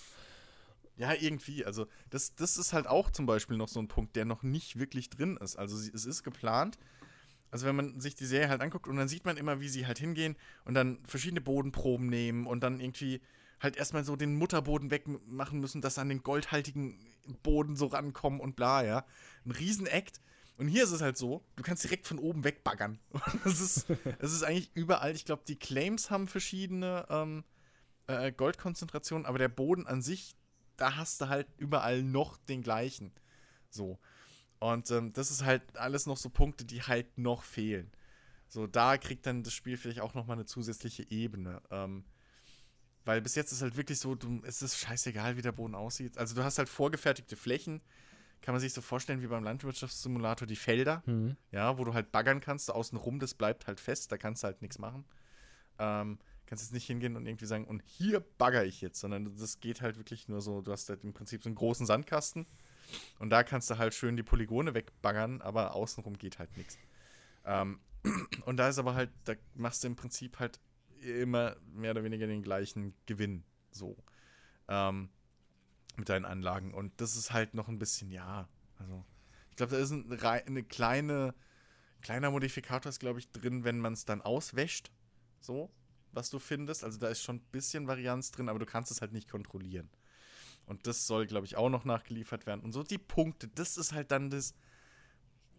Ja, 0.96 1.12
irgendwie. 1.14 1.64
Also, 1.64 1.86
das, 2.10 2.34
das 2.36 2.56
ist 2.56 2.72
halt 2.72 2.86
auch 2.86 3.10
zum 3.10 3.26
Beispiel 3.26 3.56
noch 3.56 3.68
so 3.68 3.80
ein 3.80 3.88
Punkt, 3.88 4.14
der 4.16 4.26
noch 4.26 4.42
nicht 4.44 4.78
wirklich 4.78 5.08
drin 5.10 5.36
ist. 5.38 5.56
Also, 5.56 5.76
es 5.76 6.04
ist 6.04 6.22
geplant. 6.22 6.78
Also, 7.50 7.66
wenn 7.66 7.74
man 7.74 7.98
sich 8.00 8.14
die 8.14 8.26
Serie 8.26 8.48
halt 8.48 8.60
anguckt 8.60 8.86
und 8.86 8.96
dann 8.96 9.08
sieht 9.08 9.24
man 9.24 9.36
immer, 9.38 9.60
wie 9.60 9.68
sie 9.68 9.86
halt 9.86 9.98
hingehen 9.98 10.36
und 10.64 10.74
dann 10.74 10.98
verschiedene 11.06 11.40
Bodenproben 11.40 12.06
nehmen 12.06 12.46
und 12.46 12.60
dann 12.62 12.78
irgendwie 12.80 13.20
halt 13.60 13.76
erstmal 13.76 14.04
so 14.04 14.16
den 14.16 14.36
Mutterboden 14.36 14.90
wegmachen 14.90 15.60
müssen, 15.60 15.80
dass 15.80 15.98
an 15.98 16.08
den 16.08 16.22
goldhaltigen 16.22 16.98
Boden 17.42 17.76
so 17.76 17.86
rankommen 17.86 18.40
und 18.40 18.56
bla, 18.56 18.84
ja. 18.84 19.04
Ein 19.44 19.52
Riesenakt. 19.52 20.20
Und 20.56 20.68
hier 20.68 20.84
ist 20.84 20.90
es 20.90 21.00
halt 21.00 21.16
so, 21.16 21.42
du 21.56 21.62
kannst 21.62 21.84
direkt 21.84 22.06
von 22.06 22.18
oben 22.18 22.44
wegbaggern. 22.44 22.98
Das 23.44 23.60
ist, 23.60 23.86
das 24.18 24.32
ist 24.32 24.42
eigentlich 24.42 24.70
überall. 24.74 25.14
Ich 25.14 25.24
glaube, 25.24 25.42
die 25.46 25.58
Claims 25.58 26.10
haben 26.10 26.28
verschiedene 26.28 27.06
ähm, 27.08 27.44
äh, 28.06 28.32
Goldkonzentrationen, 28.32 29.26
aber 29.26 29.38
der 29.38 29.48
Boden 29.48 29.86
an 29.86 30.02
sich, 30.02 30.34
da 30.76 30.96
hast 30.96 31.20
du 31.20 31.28
halt 31.28 31.46
überall 31.56 32.02
noch 32.02 32.36
den 32.36 32.62
gleichen. 32.62 33.12
So. 33.70 33.98
Und 34.58 34.90
ähm, 34.90 35.12
das 35.14 35.30
ist 35.30 35.44
halt 35.44 35.62
alles 35.78 36.06
noch 36.06 36.18
so 36.18 36.28
Punkte, 36.28 36.64
die 36.64 36.82
halt 36.82 37.16
noch 37.16 37.42
fehlen. 37.42 37.90
So, 38.48 38.66
da 38.66 38.98
kriegt 38.98 39.26
dann 39.26 39.42
das 39.42 39.54
Spiel 39.54 39.76
vielleicht 39.76 40.00
auch 40.00 40.14
nochmal 40.14 40.36
eine 40.36 40.44
zusätzliche 40.44 41.10
Ebene. 41.10 41.62
Ähm, 41.70 42.04
weil 43.10 43.20
bis 43.20 43.34
jetzt 43.34 43.50
ist 43.50 43.60
halt 43.60 43.76
wirklich 43.76 43.98
so, 43.98 44.14
du, 44.14 44.40
es 44.44 44.62
ist 44.62 44.78
scheißegal, 44.78 45.36
wie 45.36 45.42
der 45.42 45.50
Boden 45.50 45.74
aussieht. 45.74 46.16
Also 46.16 46.36
du 46.36 46.44
hast 46.44 46.58
halt 46.58 46.68
vorgefertigte 46.68 47.34
Flächen, 47.34 47.80
kann 48.40 48.54
man 48.54 48.60
sich 48.60 48.72
so 48.72 48.80
vorstellen 48.82 49.20
wie 49.20 49.26
beim 49.26 49.42
Landwirtschaftssimulator 49.42 50.46
die 50.46 50.54
Felder, 50.54 51.02
Mhm. 51.06 51.36
ja, 51.50 51.76
wo 51.76 51.82
du 51.84 51.92
halt 51.92 52.12
baggern 52.12 52.40
kannst, 52.40 52.70
außen 52.70 52.96
rum, 52.96 53.18
das 53.18 53.34
bleibt 53.34 53.66
halt 53.66 53.80
fest, 53.80 54.12
da 54.12 54.16
kannst 54.16 54.44
du 54.44 54.46
halt 54.46 54.62
nichts 54.62 54.78
machen. 54.78 55.04
Ähm, 55.80 56.20
kannst 56.46 56.62
jetzt 56.62 56.72
nicht 56.72 56.86
hingehen 56.86 57.16
und 57.16 57.26
irgendwie 57.26 57.46
sagen, 57.46 57.64
und 57.64 57.82
hier 57.84 58.20
bagger 58.20 58.64
ich 58.64 58.80
jetzt, 58.80 59.00
sondern 59.00 59.34
das 59.36 59.58
geht 59.58 59.80
halt 59.80 59.96
wirklich 59.96 60.28
nur 60.28 60.40
so, 60.40 60.60
du 60.62 60.70
hast 60.70 60.88
halt 60.88 61.02
im 61.02 61.12
Prinzip 61.12 61.42
so 61.42 61.48
einen 61.48 61.56
großen 61.56 61.86
Sandkasten 61.86 62.46
und 63.18 63.30
da 63.30 63.42
kannst 63.42 63.70
du 63.70 63.78
halt 63.78 63.92
schön 63.92 64.16
die 64.16 64.22
Polygone 64.22 64.72
wegbaggern, 64.74 65.42
aber 65.42 65.74
außenrum 65.74 66.16
geht 66.16 66.38
halt 66.38 66.56
nichts. 66.56 66.78
Ähm, 67.44 67.80
und 68.46 68.56
da 68.56 68.68
ist 68.68 68.78
aber 68.78 68.94
halt, 68.94 69.10
da 69.24 69.34
machst 69.54 69.82
du 69.82 69.88
im 69.88 69.96
Prinzip 69.96 70.38
halt 70.38 70.60
immer 71.00 71.56
mehr 71.72 71.92
oder 71.92 72.04
weniger 72.04 72.26
den 72.26 72.42
gleichen 72.42 72.94
Gewinn, 73.06 73.44
so. 73.70 73.96
Ähm, 74.68 75.10
mit 75.96 76.08
deinen 76.08 76.24
Anlagen. 76.24 76.72
Und 76.74 77.00
das 77.00 77.16
ist 77.16 77.32
halt 77.32 77.54
noch 77.54 77.68
ein 77.68 77.78
bisschen, 77.78 78.10
ja, 78.10 78.48
also, 78.78 79.04
ich 79.50 79.56
glaube, 79.56 79.72
da 79.72 79.78
ist 79.78 79.90
ein, 79.90 80.10
eine 80.10 80.62
kleine, 80.62 81.34
kleiner 82.00 82.30
Modifikator 82.30 82.88
ist, 82.88 83.00
glaube 83.00 83.18
ich, 83.18 83.30
drin, 83.30 83.64
wenn 83.64 83.78
man 83.78 83.92
es 83.92 84.04
dann 84.04 84.22
auswäscht, 84.22 84.90
so, 85.40 85.70
was 86.12 86.30
du 86.30 86.38
findest. 86.38 86.84
Also 86.84 86.98
da 86.98 87.08
ist 87.08 87.22
schon 87.22 87.36
ein 87.36 87.46
bisschen 87.52 87.86
Varianz 87.86 88.30
drin, 88.30 88.48
aber 88.48 88.58
du 88.58 88.66
kannst 88.66 88.90
es 88.90 89.00
halt 89.00 89.12
nicht 89.12 89.28
kontrollieren. 89.28 89.90
Und 90.66 90.86
das 90.86 91.06
soll, 91.06 91.26
glaube 91.26 91.46
ich, 91.46 91.56
auch 91.56 91.68
noch 91.68 91.84
nachgeliefert 91.84 92.46
werden. 92.46 92.62
Und 92.62 92.72
so 92.72 92.82
die 92.82 92.98
Punkte, 92.98 93.48
das 93.48 93.76
ist 93.76 93.92
halt 93.92 94.10
dann 94.10 94.30
das, 94.30 94.54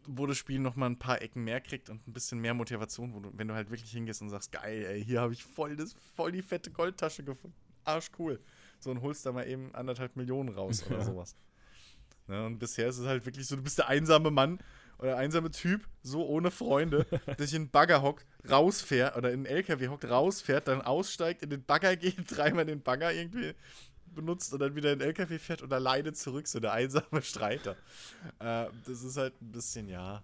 wo 0.08 0.26
das 0.26 0.38
Spiel 0.38 0.60
noch 0.60 0.76
mal 0.76 0.88
ein 0.88 1.00
paar 1.00 1.22
Ecken 1.22 1.44
mehr 1.44 1.62
kriegt 1.62 1.90
und 1.90 2.08
ein 2.08 2.14
bisschen 2.14 2.40
mehr 2.40 2.54
Motivation, 2.54 3.14
wo 3.14 3.20
du, 3.20 3.32
wenn 3.34 3.48
du 3.48 3.54
halt 3.54 3.70
wirklich 3.70 3.92
hingehst 3.92 4.22
und 4.22 4.30
sagst, 4.30 4.52
geil, 4.52 4.86
ey, 4.86 5.04
hier 5.04 5.22
habe 5.22 5.34
ich 5.34 5.44
voll, 5.44 5.76
das, 5.76 5.96
voll 6.16 6.32
die 6.32 6.42
fette 6.42 6.72
Goldtasche 6.72 7.24
gefunden. 7.24 7.56
Arsch 7.84 8.10
cool. 8.20 8.40
So 8.80 8.92
und 8.92 9.02
holst 9.02 9.26
da 9.26 9.32
mal 9.32 9.48
eben 9.48 9.74
anderthalb 9.76 10.16
Millionen 10.16 10.50
raus 10.50 10.84
oder 10.86 10.98
Ja. 11.00 11.04
sowas. 11.06 11.36
Ne, 12.28 12.46
und 12.46 12.60
bisher 12.60 12.88
ist 12.88 13.00
es 13.00 13.08
halt 13.08 13.26
wirklich 13.26 13.48
so, 13.48 13.56
du 13.56 13.64
bist 13.64 13.78
der 13.80 13.88
einsame 13.88 14.30
Mann 14.32 14.60
oder 15.00 15.18
einsame 15.18 15.50
Typ, 15.50 15.88
so 16.04 16.26
ohne 16.28 16.52
Freunde, 16.52 17.06
der 17.26 17.48
sich 17.48 17.56
in 17.56 17.66
den 17.66 17.72
Bagger 17.72 18.02
hockt, 18.04 18.26
rausfährt 18.50 19.18
oder 19.18 19.32
in 19.32 19.44
den 19.44 19.52
LKW 19.52 19.88
hockt, 19.88 20.06
rausfährt, 20.08 20.68
dann 20.68 20.82
aussteigt, 20.82 21.42
in 21.42 21.50
den 21.50 21.64
Bagger 21.64 21.96
geht, 21.98 22.16
dreimal 22.28 22.66
den 22.66 22.82
Bagger 22.84 23.12
irgendwie 23.12 23.54
benutzt 24.14 24.54
und 24.54 24.60
dann 24.60 24.76
wieder 24.76 24.92
in 24.94 25.00
den 25.00 25.08
LKW 25.08 25.38
fährt 25.40 25.62
und 25.62 25.72
alleine 25.74 26.14
zurück, 26.14 26.48
so 26.48 26.60
der 26.60 26.74
einsame 26.74 27.06
Streiter. 27.22 27.76
Äh, 28.40 28.68
das 28.86 29.04
ist 29.04 29.18
halt 29.18 29.40
ein 29.42 29.52
bisschen, 29.52 29.88
ja. 29.88 30.24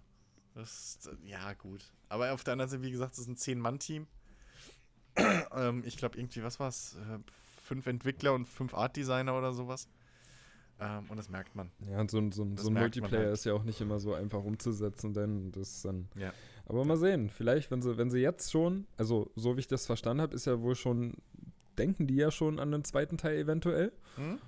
Das 0.54 0.70
ist, 1.00 1.10
ja, 1.24 1.52
gut. 1.54 1.82
Aber 2.08 2.32
auf 2.32 2.44
der 2.44 2.52
anderen 2.52 2.70
Seite, 2.70 2.82
wie 2.82 2.90
gesagt, 2.90 3.12
es 3.14 3.20
ist 3.20 3.28
ein 3.28 3.36
Zehn-Mann-Team. 3.36 4.06
ähm, 5.54 5.82
ich 5.84 5.96
glaube, 5.96 6.18
irgendwie, 6.18 6.42
was 6.42 6.58
war 6.60 6.68
es? 6.68 6.94
Äh, 6.96 7.18
fünf 7.62 7.86
Entwickler 7.86 8.32
und 8.34 8.46
fünf 8.46 8.74
Art-Designer 8.74 9.36
oder 9.36 9.52
sowas. 9.52 9.88
Ähm, 10.80 11.06
und 11.08 11.16
das 11.16 11.28
merkt 11.28 11.54
man. 11.56 11.70
Ja, 11.90 12.00
und 12.00 12.10
so, 12.10 12.18
ein- 12.18 12.32
so, 12.32 12.48
so 12.56 12.68
ein 12.70 12.74
Multiplayer 12.74 13.24
halt. 13.26 13.32
ist 13.34 13.44
ja 13.44 13.52
auch 13.52 13.64
nicht 13.64 13.80
immer 13.80 13.98
so 13.98 14.14
einfach 14.14 14.42
umzusetzen, 14.44 15.12
denn 15.12 15.50
das 15.52 15.68
ist 15.76 15.84
dann. 15.84 16.08
Ja. 16.14 16.32
Aber 16.66 16.84
mal 16.84 16.96
sehen, 16.96 17.30
vielleicht, 17.30 17.70
wenn 17.70 17.82
sie, 17.82 17.96
wenn 17.96 18.10
sie 18.10 18.20
jetzt 18.20 18.50
schon, 18.52 18.86
also 18.96 19.30
so 19.34 19.56
wie 19.56 19.60
ich 19.60 19.66
das 19.68 19.86
verstanden 19.86 20.20
habe, 20.22 20.34
ist 20.34 20.44
ja 20.46 20.60
wohl 20.60 20.74
schon, 20.76 21.14
denken 21.78 22.06
die 22.06 22.16
ja 22.16 22.30
schon 22.30 22.58
an 22.58 22.72
den 22.72 22.84
zweiten 22.84 23.18
Teil 23.18 23.38
eventuell. 23.38 23.92
Hm? 24.16 24.40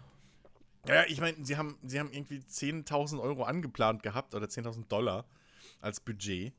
Ja, 0.87 1.05
ich 1.07 1.21
meine, 1.21 1.45
sie 1.45 1.57
haben, 1.57 1.79
sie 1.83 2.01
haben 2.01 2.13
irgendwie 2.13 2.39
10.000 2.39 3.21
Euro 3.21 3.45
angeplant 3.45 4.03
gehabt 4.03 4.35
oder 4.35 4.47
10.000 4.47 4.89
Dollar 4.89 5.27
als 5.81 6.01
Budget 6.01 6.53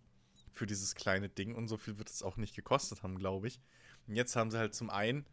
für 0.52 0.66
dieses 0.66 0.96
kleine 0.96 1.30
Ding 1.30 1.56
und 1.56 1.68
so 1.68 1.78
viel 1.78 1.98
wird 1.98 2.10
es 2.10 2.24
auch 2.24 2.38
nicht 2.38 2.56
gekostet 2.56 3.04
haben, 3.04 3.18
glaube 3.18 3.48
ich. 3.48 3.60
Und 4.08 4.16
jetzt 4.16 4.36
haben 4.36 4.52
sie 4.52 4.58
halt 4.58 4.76
zum 4.76 4.90
einen 4.90 5.26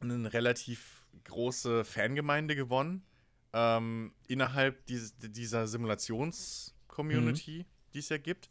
eine 0.00 0.32
relativ 0.32 1.06
große 1.24 1.84
Fangemeinde 1.84 2.54
gewonnen 2.54 3.04
ähm, 3.52 4.14
innerhalb 4.26 4.86
dies, 4.86 5.14
dieser 5.18 5.66
Simulations-Community, 5.66 7.66
die 7.94 7.98
es 7.98 8.08
ja 8.08 8.18
gibt. 8.18 8.50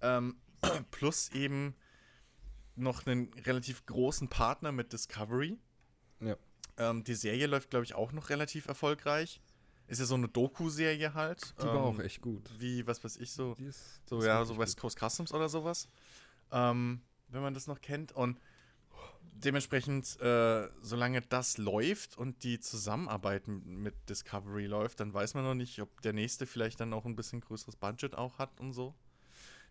Ähm, 0.00 0.36
plus 0.90 1.30
eben 1.32 1.74
noch 2.76 3.06
einen 3.06 3.32
relativ 3.44 3.84
großen 3.86 4.28
Partner 4.28 4.72
mit 4.72 4.92
Discovery. 4.92 5.58
Ja. 6.20 6.36
Ähm, 6.78 7.04
die 7.04 7.14
Serie 7.14 7.46
läuft, 7.46 7.70
glaube 7.70 7.84
ich, 7.84 7.94
auch 7.94 8.12
noch 8.12 8.30
relativ 8.30 8.66
erfolgreich. 8.66 9.40
Ist 9.88 9.98
ja 9.98 10.06
so 10.06 10.14
eine 10.14 10.28
Doku-Serie 10.28 11.12
halt. 11.12 11.54
Die 11.60 11.66
war 11.66 11.74
ähm, 11.74 11.82
auch 11.82 11.98
echt 11.98 12.22
gut. 12.22 12.48
Wie, 12.58 12.86
was 12.86 13.02
weiß 13.04 13.16
ich, 13.18 13.32
so, 13.32 13.54
ist, 13.58 14.00
so 14.08 14.22
ja, 14.22 14.44
so 14.44 14.56
West 14.56 14.78
Coast 14.78 14.98
Customs 14.98 15.32
oder 15.34 15.48
sowas. 15.48 15.88
Ähm, 16.50 17.02
wenn 17.28 17.42
man 17.42 17.52
das 17.52 17.66
noch 17.66 17.80
kennt. 17.80 18.12
Und 18.12 18.38
dementsprechend, 19.32 20.20
äh, 20.20 20.68
solange 20.80 21.20
das 21.22 21.58
läuft 21.58 22.16
und 22.16 22.44
die 22.44 22.60
Zusammenarbeit 22.60 23.48
mit 23.48 23.94
Discovery 24.08 24.66
läuft, 24.66 25.00
dann 25.00 25.12
weiß 25.12 25.34
man 25.34 25.44
noch 25.44 25.54
nicht, 25.54 25.80
ob 25.80 26.00
der 26.02 26.12
nächste 26.12 26.46
vielleicht 26.46 26.80
dann 26.80 26.92
auch 26.92 27.04
ein 27.04 27.16
bisschen 27.16 27.40
größeres 27.40 27.76
Budget 27.76 28.14
auch 28.14 28.38
hat 28.38 28.60
und 28.60 28.72
so. 28.72 28.94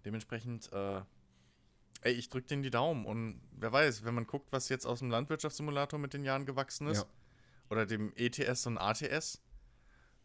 Dementsprechend, 0.06 0.72
äh, 0.74 1.02
ey, 2.02 2.14
ich 2.14 2.30
drück 2.30 2.48
denen 2.48 2.64
die 2.64 2.70
Daumen 2.72 3.06
und 3.06 3.42
wer 3.52 3.72
weiß, 3.72 4.04
wenn 4.04 4.14
man 4.16 4.26
guckt, 4.28 4.52
was 4.52 4.70
jetzt 4.70 4.86
aus 4.86 5.00
dem 5.00 5.10
Landwirtschaftssimulator 5.10 6.00
mit 6.00 6.14
den 6.14 6.24
Jahren 6.24 6.46
gewachsen 6.46 6.88
ist, 6.88 7.00
Ja. 7.04 7.06
oder 7.70 7.86
dem 7.86 8.12
ETS 8.16 8.66
und 8.68 8.78
ATS, 8.78 9.42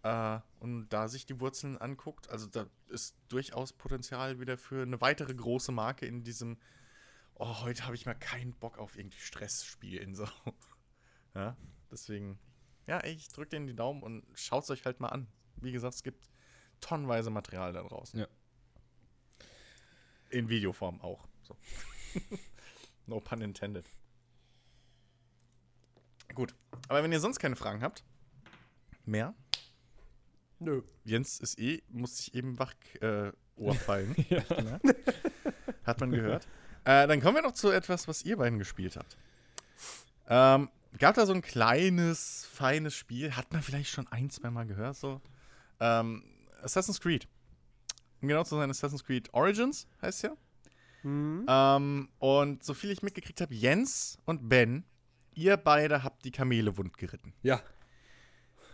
äh, 0.02 0.38
und 0.60 0.88
da 0.88 1.08
sich 1.08 1.26
die 1.26 1.38
Wurzeln 1.40 1.76
anguckt, 1.78 2.30
also 2.30 2.46
da 2.46 2.66
ist 2.88 3.16
durchaus 3.28 3.72
Potenzial 3.72 4.40
wieder 4.40 4.56
für 4.56 4.82
eine 4.82 5.00
weitere 5.00 5.34
große 5.34 5.72
Marke 5.72 6.06
in 6.06 6.22
diesem, 6.24 6.58
oh, 7.34 7.62
heute 7.62 7.84
habe 7.84 7.94
ich 7.94 8.06
mal 8.06 8.14
keinen 8.14 8.52
Bock 8.54 8.78
auf 8.78 8.96
irgendwie 8.96 9.20
Stress 9.20 9.64
spielen, 9.64 10.14
so. 10.14 10.26
Ja, 11.34 11.54
deswegen, 11.90 12.38
ja, 12.86 12.96
ey, 13.00 13.12
ich 13.12 13.28
drücke 13.28 13.50
denen 13.50 13.66
die 13.66 13.74
Daumen 13.76 14.02
und 14.02 14.24
schaut 14.32 14.64
es 14.64 14.70
euch 14.70 14.86
halt 14.86 15.00
mal 15.00 15.08
an. 15.10 15.26
Wie 15.56 15.70
gesagt, 15.70 15.94
es 15.94 16.02
gibt 16.02 16.30
tonnenweise 16.80 17.28
Material 17.28 17.74
da 17.74 17.82
draußen. 17.82 18.20
Ja. 18.20 18.26
In 20.30 20.48
Videoform 20.48 21.00
auch. 21.02 21.28
So. 21.46 21.56
no 23.06 23.20
pun 23.20 23.40
intended. 23.40 23.86
Gut. 26.34 26.54
Aber 26.88 27.02
wenn 27.02 27.12
ihr 27.12 27.20
sonst 27.20 27.38
keine 27.38 27.56
Fragen 27.56 27.82
habt, 27.82 28.04
mehr, 29.04 29.34
Nö. 30.58 30.82
Jens 31.04 31.38
ist 31.40 31.58
eh, 31.58 31.82
muss 31.88 32.16
sich 32.16 32.34
eben 32.34 32.58
wach 32.58 32.74
äh, 33.00 33.30
Ohr 33.56 33.74
fallen. 33.74 34.14
Ja. 34.28 34.42
Hat 35.84 36.00
man 36.00 36.10
gehört. 36.10 36.46
Äh, 36.84 37.06
dann 37.06 37.20
kommen 37.20 37.36
wir 37.36 37.42
noch 37.42 37.52
zu 37.52 37.70
etwas, 37.70 38.08
was 38.08 38.22
ihr 38.22 38.36
beiden 38.36 38.58
gespielt 38.58 38.96
habt. 38.96 39.16
Ähm, 40.28 40.68
gab 40.98 41.14
da 41.14 41.26
so 41.26 41.32
ein 41.32 41.42
kleines, 41.42 42.48
feines 42.52 42.94
Spiel, 42.94 43.36
hat 43.36 43.52
man 43.52 43.62
vielleicht 43.62 43.90
schon 43.90 44.06
ein, 44.08 44.30
zwei 44.30 44.50
Mal 44.50 44.66
gehört, 44.66 44.96
so. 44.96 45.20
Ähm, 45.78 46.24
Assassin's 46.62 47.00
Creed. 47.00 47.28
Um 48.20 48.28
genau 48.28 48.44
zu 48.44 48.56
sein, 48.56 48.70
Assassin's 48.70 49.04
Creed 49.04 49.32
Origins 49.32 49.86
heißt 50.02 50.22
ja. 50.22 50.36
Hm. 51.06 51.46
Ähm, 51.48 52.08
und 52.18 52.64
so 52.64 52.74
viel 52.74 52.90
ich 52.90 53.00
mitgekriegt 53.00 53.40
habe, 53.40 53.54
Jens 53.54 54.18
und 54.24 54.48
Ben, 54.48 54.84
ihr 55.34 55.56
beide 55.56 56.02
habt 56.02 56.24
die 56.24 56.32
Kamele 56.32 56.76
wund 56.76 56.98
geritten. 56.98 57.32
ja. 57.42 57.62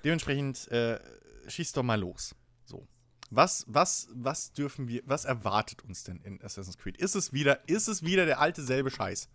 Dementsprechend 0.02 0.66
äh, 0.72 0.98
schießt 1.46 1.76
doch 1.76 1.84
mal 1.84 2.00
los. 2.00 2.34
So. 2.64 2.88
Was, 3.30 3.64
was, 3.68 4.08
was 4.12 4.52
dürfen 4.52 4.88
wir, 4.88 5.00
was 5.04 5.24
erwartet 5.24 5.84
uns 5.84 6.02
denn 6.02 6.20
in 6.22 6.42
Assassin's 6.42 6.76
Creed? 6.76 6.96
Ist 6.96 7.14
es 7.14 7.32
wieder, 7.32 7.68
ist 7.68 7.86
es 7.86 8.02
wieder 8.02 8.26
der 8.26 8.40
alte 8.40 8.62
selbe 8.62 8.90
Scheiß? 8.90 9.28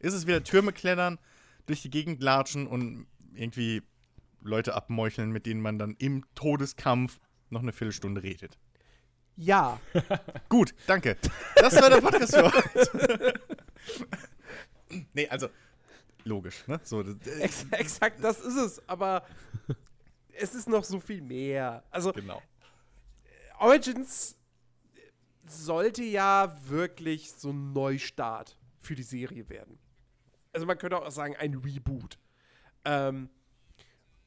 Ist 0.00 0.12
es 0.12 0.26
wieder 0.26 0.44
Türme 0.44 0.74
klettern, 0.74 1.18
durch 1.64 1.80
die 1.80 1.88
Gegend 1.88 2.22
latschen 2.22 2.66
und 2.66 3.06
irgendwie 3.32 3.82
Leute 4.42 4.74
abmeucheln, 4.74 5.30
mit 5.30 5.46
denen 5.46 5.62
man 5.62 5.78
dann 5.78 5.94
im 5.98 6.26
Todeskampf 6.34 7.18
noch 7.48 7.62
eine 7.62 7.72
Viertelstunde 7.72 8.22
redet? 8.22 8.58
Ja. 9.36 9.80
Gut, 10.48 10.74
danke. 10.86 11.16
Das 11.56 11.74
war 11.80 11.90
der 11.90 12.00
Podcast 12.00 12.34
für 12.34 12.52
heute. 12.52 13.40
nee, 15.14 15.28
also, 15.28 15.48
logisch, 16.24 16.66
ne? 16.66 16.80
So, 16.82 17.02
Ex 17.40 17.66
exakt, 17.70 18.22
das 18.22 18.40
ist 18.40 18.56
es. 18.56 18.88
Aber 18.88 19.24
es 20.32 20.54
ist 20.54 20.68
noch 20.68 20.84
so 20.84 21.00
viel 21.00 21.22
mehr. 21.22 21.82
Also, 21.90 22.12
genau. 22.12 22.42
Origins 23.58 24.36
sollte 25.46 26.02
ja 26.02 26.56
wirklich 26.68 27.32
so 27.32 27.50
ein 27.50 27.72
Neustart 27.72 28.56
für 28.80 28.94
die 28.94 29.02
Serie 29.02 29.48
werden. 29.48 29.78
Also 30.52 30.66
man 30.66 30.78
könnte 30.78 30.98
auch 30.98 31.10
sagen, 31.10 31.36
ein 31.36 31.54
Reboot. 31.54 32.18
Ähm, 32.84 33.30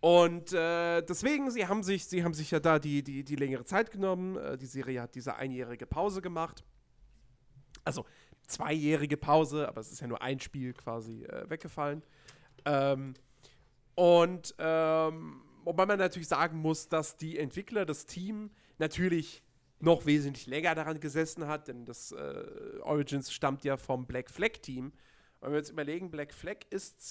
und 0.05 0.53
äh, 0.53 1.01
deswegen, 1.01 1.49
sie 1.49 1.65
haben 1.65 1.81
sich, 1.81 2.05
sie 2.05 2.23
haben 2.23 2.35
sich 2.35 2.51
ja 2.51 2.59
da 2.59 2.77
die, 2.77 3.01
die, 3.01 3.23
die 3.23 3.35
längere 3.35 3.65
Zeit 3.65 3.89
genommen. 3.89 4.37
Äh, 4.37 4.55
die 4.55 4.67
Serie 4.67 5.01
hat 5.01 5.15
diese 5.15 5.35
einjährige 5.35 5.87
Pause 5.87 6.21
gemacht. 6.21 6.63
Also 7.83 8.05
zweijährige 8.45 9.17
Pause, 9.17 9.67
aber 9.67 9.81
es 9.81 9.91
ist 9.91 10.01
ja 10.01 10.07
nur 10.07 10.21
ein 10.21 10.39
Spiel 10.39 10.73
quasi 10.73 11.23
äh, 11.23 11.49
weggefallen. 11.49 12.03
Ähm, 12.65 13.15
und 13.95 14.53
ähm, 14.59 15.41
wobei 15.63 15.87
man 15.87 15.97
natürlich 15.97 16.27
sagen 16.27 16.59
muss, 16.59 16.87
dass 16.87 17.17
die 17.17 17.39
Entwickler, 17.39 17.83
das 17.87 18.05
Team 18.05 18.51
natürlich 18.77 19.41
noch 19.79 20.05
wesentlich 20.05 20.45
länger 20.45 20.75
daran 20.75 20.99
gesessen 20.99 21.47
hat, 21.47 21.67
denn 21.67 21.83
das 21.83 22.11
äh, 22.11 22.43
Origins 22.83 23.33
stammt 23.33 23.63
ja 23.63 23.75
vom 23.75 24.05
Black 24.05 24.29
Flag 24.29 24.51
Team. 24.61 24.93
Wenn 25.41 25.49
wir 25.49 25.57
jetzt 25.57 25.71
überlegen, 25.71 26.11
Black 26.11 26.31
Flag 26.31 26.57
ist 26.69 27.01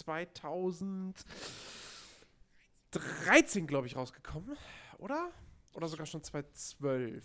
2013, 3.01 3.67
glaube 3.67 3.87
ich, 3.87 3.97
rausgekommen, 3.97 4.57
oder? 4.99 5.31
Oder 5.75 5.89
sogar 5.89 6.07
schon 6.07 6.23
2012. 6.23 7.25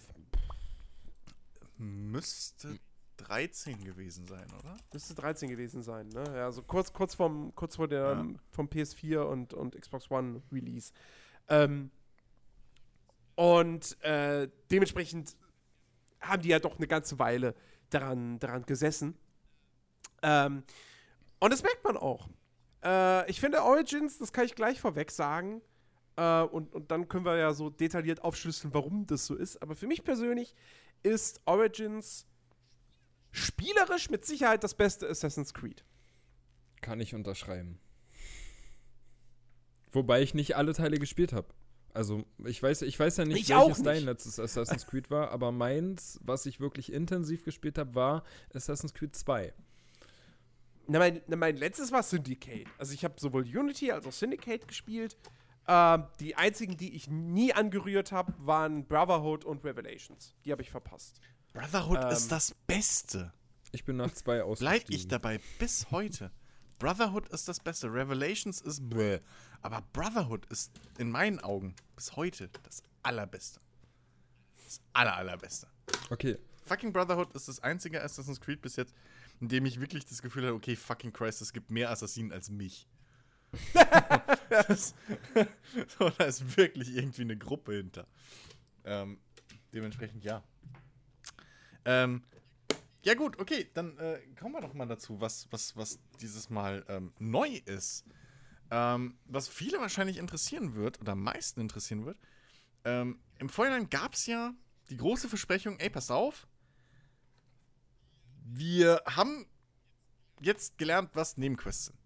Müsste 1.78 2.80
13 3.18 3.84
gewesen 3.84 4.26
sein, 4.28 4.48
oder? 4.60 4.78
Müsste 4.94 5.14
13 5.16 5.50
gewesen 5.50 5.82
sein, 5.84 6.08
ne? 6.10 6.24
Ja, 6.36 6.52
so 6.52 6.62
kurz, 6.64 6.92
kurz, 6.92 7.16
vom, 7.16 7.54
kurz 7.56 7.76
vor 7.76 7.88
der 7.88 8.14
Ja. 8.14 8.26
vom 8.52 8.68
PS4 8.68 9.20
und, 9.22 9.54
und 9.54 9.80
Xbox 9.80 10.10
One 10.10 10.42
Release. 10.52 10.92
Ähm, 11.48 11.92
und 13.36 14.02
äh, 14.04 14.50
dementsprechend 14.72 15.36
haben 16.22 16.42
die 16.42 16.50
ja 16.50 16.60
doch 16.60 16.78
eine 16.78 16.88
ganze 16.88 17.18
Weile 17.20 17.56
daran, 17.90 18.40
daran 18.40 18.66
gesessen. 18.66 19.18
Ähm, 20.22 20.64
und 21.40 21.54
das 21.54 21.64
merkt 21.64 21.84
man 21.84 21.96
auch. 21.96 22.28
Äh, 22.84 23.30
ich 23.30 23.40
finde 23.40 23.64
Origins, 23.64 24.18
das 24.18 24.32
kann 24.34 24.46
ich 24.46 24.56
gleich 24.56 24.80
vorweg 24.80 25.12
sagen. 25.12 25.62
Äh, 26.16 26.42
und, 26.42 26.74
und 26.74 26.92
dann 26.92 27.08
können 27.08 27.26
wir 27.26 27.38
ja 27.38 27.54
so 27.54 27.70
detailliert 27.70 28.24
aufschlüsseln, 28.24 28.74
warum 28.74 29.08
das 29.08 29.26
so 29.26 29.36
ist. 29.36 29.62
Aber 29.62 29.76
für 29.76 29.88
mich 29.88 30.04
persönlich 30.04 30.56
ist 31.04 31.42
Origins 31.46 32.26
spielerisch 33.32 34.10
mit 34.10 34.26
Sicherheit 34.26 34.64
das 34.64 34.74
beste 34.74 35.08
Assassin's 35.08 35.54
Creed. 35.54 35.84
Kann 36.82 37.00
ich 37.00 37.14
unterschreiben. 37.14 37.80
Wobei 39.92 40.22
ich 40.22 40.34
nicht 40.34 40.56
alle 40.56 40.74
Teile 40.74 40.98
gespielt 40.98 41.34
habe. 41.34 41.48
Also, 41.94 42.24
ich 42.46 42.62
weiß, 42.62 42.84
ich 42.84 43.00
weiß 43.00 43.18
ja 43.18 43.26
nicht, 43.26 43.40
Ich 43.40 43.50
welches 43.50 43.82
dein 43.82 44.04
letztes 44.04 44.40
Assassin's 44.40 44.86
Creed 44.86 45.10
war, 45.10 45.32
aber 45.32 45.52
meins, 45.52 46.20
was 46.24 46.46
ich 46.46 46.60
wirklich 46.60 46.94
intensiv 46.94 47.44
gespielt 47.44 47.78
habe, 47.78 47.96
war 47.96 48.24
Assassin's 48.54 48.94
Creed 48.94 49.16
2. 49.16 49.54
Na, 50.90 51.00
mein, 51.00 51.22
na, 51.28 51.36
mein 51.36 51.56
letztes 51.56 51.92
war 51.92 52.02
Syndicate. 52.04 52.68
Also 52.78 52.94
ich 52.94 53.04
habe 53.04 53.14
sowohl 53.20 53.44
Unity 53.44 53.92
als 53.92 54.06
auch 54.08 54.12
Syndicate 54.12 54.68
gespielt. 54.68 55.18
Ähm, 55.68 56.06
die 56.20 56.36
einzigen, 56.36 56.78
die 56.78 56.96
ich 56.96 57.08
nie 57.08 57.54
angerührt 57.54 58.12
habe, 58.12 58.34
waren 58.40 58.86
Brotherhood 58.88 59.46
und 59.46 59.64
Revelations. 59.64 60.34
Die 60.46 60.52
habe 60.52 60.64
ich 60.64 60.72
verpasst. 60.72 61.22
Brotherhood 61.54 62.00
Ähm. 62.04 62.10
ist 62.10 62.32
das 62.32 62.56
Beste. 62.66 63.32
Ich 63.72 63.86
bin 63.86 63.98
nach 63.98 64.12
2 64.12 64.24
Bleib 64.34 64.46
ausgestiegen. 64.48 64.96
ich 64.96 65.08
dabei 65.08 65.40
bis 65.60 65.92
heute. 65.92 66.32
Brotherhood 66.80 67.28
ist 67.30 67.48
das 67.48 67.60
Beste. 67.60 67.94
Revelations 67.94 68.62
ist 68.62 68.90
bäh. 68.90 69.20
Aber 69.62 69.84
Brotherhood 69.94 70.48
ist 70.48 70.72
in 70.98 71.12
meinen 71.12 71.40
Augen 71.40 71.76
bis 71.96 72.16
heute 72.16 72.50
das 72.64 72.82
Allerbeste. 73.04 73.60
Das 74.66 74.82
aller, 74.94 75.16
allerbeste. 75.18 75.68
Okay, 76.10 76.38
Fucking 76.66 76.94
Brotherhood 76.94 77.34
ist 77.34 77.48
das 77.48 77.60
einzige 77.62 78.02
Assassin's 78.04 78.40
Creed 78.40 78.62
bis 78.62 78.76
jetzt, 78.76 78.94
in 79.40 79.48
dem 79.48 79.66
ich 79.66 79.80
wirklich 79.80 80.06
das 80.06 80.22
Gefühl 80.22 80.46
habe, 80.46 80.56
okay, 80.56 80.76
fucking 80.76 81.14
Christ, 81.14 81.42
es 81.42 81.54
gibt 81.54 81.72
mehr 81.72 81.90
Assassinen 81.90 82.32
als 82.32 82.50
mich. 82.50 82.88
das, 84.50 84.94
so, 85.98 86.10
da 86.10 86.26
ist 86.26 86.58
wirklich 86.58 86.96
irgendwie 86.96 87.24
eine 87.24 87.38
Gruppe 87.38 87.74
hinter. 87.74 88.08
Ähm, 88.84 89.20
dementsprechend 89.74 90.24
ja. 90.24 90.44
Ähm, 91.86 92.24
ja 93.02 93.14
gut, 93.14 93.40
okay, 93.40 93.70
dann 93.74 93.98
äh, 93.98 94.20
kommen 94.40 94.54
wir 94.54 94.62
doch 94.62 94.74
mal 94.74 94.86
dazu, 94.86 95.22
was, 95.22 95.48
was, 95.52 95.76
was 95.78 96.00
dieses 96.20 96.50
Mal 96.50 96.86
ähm, 96.90 97.14
neu 97.18 97.62
ist. 97.66 98.06
Ähm, 98.72 99.18
was 99.26 99.48
viele 99.48 99.80
wahrscheinlich 99.80 100.18
interessieren 100.18 100.76
wird, 100.76 101.00
oder 101.02 101.14
am 101.14 101.24
meisten 101.24 101.62
interessieren 101.62 102.06
wird. 102.06 102.20
Ähm, 102.84 103.20
Im 103.40 103.50
Vorhinein 103.50 103.90
gab 103.90 104.14
es 104.14 104.26
ja 104.26 104.54
die 104.90 104.98
große 104.98 105.30
Versprechung, 105.30 105.80
ey, 105.80 105.90
passt 105.90 106.12
auf, 106.12 106.48
wir 108.52 109.02
haben 109.06 109.46
jetzt 110.42 110.78
gelernt, 110.78 111.12
was 111.14 111.38
Nebenquests 111.38 111.86
sind. 111.86 111.98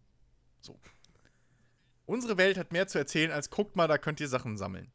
So. 0.61 0.79
Unsere 2.05 2.37
Welt 2.37 2.57
hat 2.57 2.71
mehr 2.71 2.87
zu 2.87 2.97
erzählen, 2.97 3.31
als 3.31 3.49
guckt 3.49 3.75
mal, 3.75 3.87
da 3.87 3.97
könnt 3.97 4.19
ihr 4.19 4.27
Sachen 4.27 4.57
sammeln. 4.57 4.91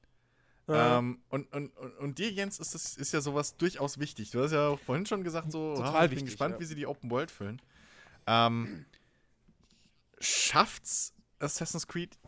Ähm, 0.70 1.22
und, 1.30 1.50
und, 1.54 1.74
und, 1.78 1.96
und 1.96 2.18
dir, 2.18 2.30
Jens, 2.30 2.58
ist, 2.58 2.74
das, 2.74 2.96
ist 2.98 3.12
ja 3.12 3.22
sowas 3.22 3.56
durchaus 3.56 3.98
wichtig. 3.98 4.30
Du 4.30 4.42
hast 4.42 4.52
ja 4.52 4.76
vorhin 4.76 5.06
schon 5.06 5.24
gesagt, 5.24 5.50
so, 5.50 5.74
Total 5.74 5.94
ah, 5.94 6.04
ich 6.04 6.10
bin 6.10 6.16
wichtig, 6.18 6.26
gespannt, 6.26 6.56
ja. 6.56 6.60
wie 6.60 6.64
sie 6.66 6.74
die 6.74 6.86
Open 6.86 7.10
World 7.10 7.30
füllen. 7.30 7.62
Ähm, 8.26 8.84
schafft's 10.20 11.14
Assassin's 11.38 11.86
Creed, 11.86 12.18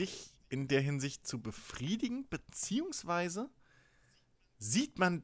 dich 0.00 0.32
in 0.48 0.68
der 0.68 0.80
Hinsicht 0.80 1.26
zu 1.26 1.40
befriedigen, 1.40 2.26
beziehungsweise 2.30 3.50
sieht 4.58 4.98
man, 4.98 5.22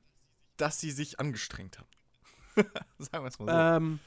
dass 0.58 0.78
sie 0.78 0.90
sich 0.90 1.20
angestrengt 1.20 1.78
haben? 1.78 1.88
Sagen 2.98 3.24
wir 3.24 3.28
es 3.28 3.39
mal 3.39 3.47
so. 3.47 3.85
Ähm, 3.85 4.01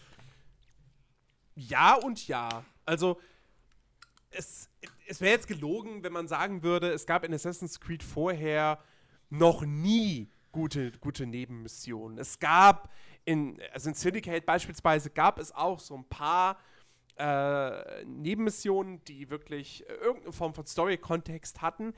ja 1.56 1.96
und 1.96 2.28
ja. 2.28 2.64
Also, 2.86 3.20
es, 4.32 4.70
es 5.08 5.22
wäre 5.22 5.34
jetzt 5.34 5.48
gelogen, 5.48 6.04
wenn 6.04 6.14
man 6.14 6.28
sagen 6.28 6.64
würde, 6.64 6.92
es 6.92 7.06
gab 7.06 7.24
in 7.24 7.34
Assassin's 7.34 7.80
Creed 7.80 8.04
vorher 8.04 8.80
noch 9.30 9.64
nie 9.64 10.30
gute, 10.52 10.92
gute 11.00 11.26
Nebenmissionen. 11.26 12.18
Es 12.18 12.40
gab 12.40 12.90
in, 13.26 13.60
also 13.74 13.90
in 13.90 13.96
Syndicate 13.96 14.46
beispielsweise 14.46 15.10
gab 15.10 15.40
es 15.40 15.54
auch 15.54 15.80
so 15.80 15.96
ein 15.96 16.06
paar 16.06 16.58
äh, 17.18 18.04
Nebenmissionen, 18.06 19.04
die 19.06 19.30
wirklich 19.30 19.86
irgendeine 19.88 20.34
Form 20.34 20.54
von 20.54 20.66
Story-Kontext 20.66 21.62
hatten. 21.62 21.94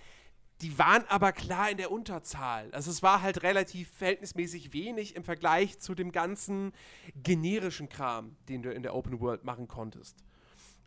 Die 0.61 0.77
waren 0.77 1.03
aber 1.09 1.31
klar 1.31 1.69
in 1.69 1.77
der 1.77 1.91
Unterzahl. 1.91 2.71
Also 2.71 2.91
es 2.91 3.03
war 3.03 3.21
halt 3.21 3.43
relativ 3.43 3.89
verhältnismäßig 3.89 4.71
wenig 4.73 5.15
im 5.15 5.23
Vergleich 5.23 5.79
zu 5.79 5.95
dem 5.95 6.11
ganzen 6.11 6.71
generischen 7.15 7.89
Kram, 7.89 8.35
den 8.47 8.61
du 8.61 8.71
in 8.71 8.83
der 8.83 8.95
Open 8.95 9.19
World 9.19 9.43
machen 9.43 9.67
konntest. 9.67 10.23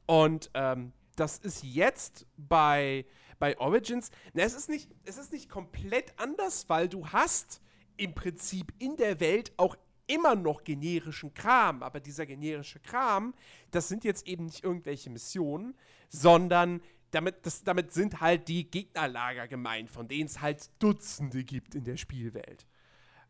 Und 0.06 0.50
ähm, 0.54 0.92
das 1.16 1.38
ist 1.38 1.64
jetzt 1.64 2.26
bei, 2.36 3.04
bei 3.38 3.58
Origins, 3.58 4.10
na, 4.34 4.44
es 4.44 4.54
ist, 4.54 4.68
nicht, 4.68 4.90
es 5.04 5.18
ist 5.18 5.32
nicht 5.32 5.48
komplett 5.48 6.18
anders, 6.18 6.68
weil 6.68 6.88
du 6.88 7.08
hast 7.08 7.60
im 7.96 8.14
Prinzip 8.14 8.72
in 8.78 8.96
der 8.96 9.20
Welt 9.20 9.52
auch 9.56 9.76
immer 10.06 10.36
noch 10.36 10.62
generischen 10.62 11.34
Kram, 11.34 11.82
aber 11.82 12.00
dieser 12.00 12.26
generische 12.26 12.78
Kram, 12.80 13.34
das 13.70 13.88
sind 13.88 14.04
jetzt 14.04 14.26
eben 14.26 14.46
nicht 14.46 14.62
irgendwelche 14.62 15.10
Missionen, 15.10 15.74
sondern 16.08 16.80
damit, 17.10 17.46
das, 17.46 17.62
damit 17.64 17.92
sind 17.92 18.20
halt 18.20 18.48
die 18.48 18.70
Gegnerlager 18.70 19.48
gemeint, 19.48 19.90
von 19.90 20.08
denen 20.08 20.26
es 20.26 20.40
halt 20.40 20.70
Dutzende 20.78 21.44
gibt 21.44 21.74
in 21.74 21.84
der 21.84 21.96
Spielwelt. 21.96 22.66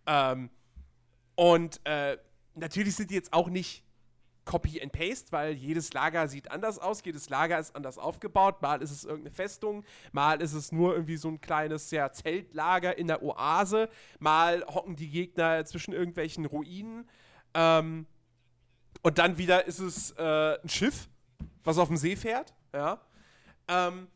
Ähm, 0.06 0.50
und 1.34 1.80
äh, 1.84 2.18
natürlich 2.54 2.96
sind 2.96 3.10
die 3.10 3.14
jetzt 3.14 3.32
auch 3.32 3.48
nicht 3.48 3.84
Copy 4.46 4.80
and 4.80 4.92
Paste, 4.92 5.32
weil 5.32 5.54
jedes 5.54 5.92
Lager 5.92 6.28
sieht 6.28 6.50
anders 6.50 6.78
aus, 6.78 7.04
jedes 7.04 7.28
Lager 7.28 7.58
ist 7.58 7.74
anders 7.74 7.98
aufgebaut. 7.98 8.62
Mal 8.62 8.80
ist 8.80 8.92
es 8.92 9.04
irgendeine 9.04 9.34
Festung, 9.34 9.84
mal 10.12 10.40
ist 10.40 10.52
es 10.52 10.72
nur 10.72 10.94
irgendwie 10.94 11.16
so 11.16 11.28
ein 11.28 11.40
kleines 11.40 11.90
ja, 11.90 12.10
Zeltlager 12.12 12.96
in 12.96 13.08
der 13.08 13.22
Oase, 13.22 13.90
mal 14.20 14.64
hocken 14.66 14.96
die 14.96 15.10
Gegner 15.10 15.64
zwischen 15.64 15.92
irgendwelchen 15.92 16.46
Ruinen. 16.46 17.08
Ähm, 17.54 18.06
und 19.02 19.18
dann 19.18 19.36
wieder 19.36 19.66
ist 19.66 19.80
es 19.80 20.12
äh, 20.12 20.60
ein 20.62 20.68
Schiff, 20.68 21.08
was 21.64 21.78
auf 21.78 21.88
dem 21.88 21.96
See 21.96 22.16
fährt. 22.16 22.54
Ja. 22.72 23.00
Ähm, 23.68 24.08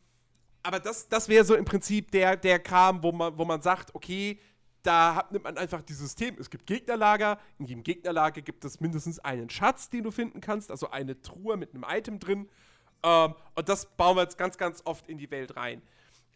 aber 0.63 0.79
das, 0.79 1.07
das 1.09 1.27
wäre 1.27 1.43
so 1.43 1.55
im 1.55 1.65
Prinzip 1.65 2.11
der, 2.11 2.37
der 2.37 2.59
Kram, 2.59 3.01
wo 3.03 3.11
man, 3.11 3.37
wo 3.37 3.45
man 3.45 3.61
sagt, 3.61 3.95
okay, 3.95 4.39
da 4.83 5.15
hat, 5.15 5.31
nimmt 5.31 5.43
man 5.43 5.57
einfach 5.57 5.81
dieses 5.81 6.03
System. 6.03 6.35
Es 6.39 6.49
gibt 6.49 6.65
Gegnerlager. 6.65 7.39
In 7.59 7.65
jedem 7.65 7.83
Gegnerlager 7.83 8.41
gibt 8.41 8.65
es 8.65 8.79
mindestens 8.79 9.19
einen 9.19 9.49
Schatz, 9.49 9.89
den 9.89 10.03
du 10.03 10.11
finden 10.11 10.41
kannst, 10.41 10.71
also 10.71 10.89
eine 10.89 11.21
Truhe 11.21 11.57
mit 11.57 11.73
einem 11.73 11.85
Item 11.87 12.19
drin. 12.19 12.49
Ähm, 13.03 13.35
und 13.55 13.69
das 13.69 13.85
bauen 13.85 14.17
wir 14.17 14.23
jetzt 14.23 14.37
ganz, 14.37 14.57
ganz 14.57 14.81
oft 14.85 15.07
in 15.07 15.17
die 15.17 15.29
Welt 15.31 15.55
rein. 15.55 15.81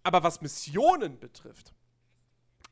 Aber 0.04 0.24
was 0.24 0.42
Missionen 0.42 1.20
betrifft, 1.20 1.74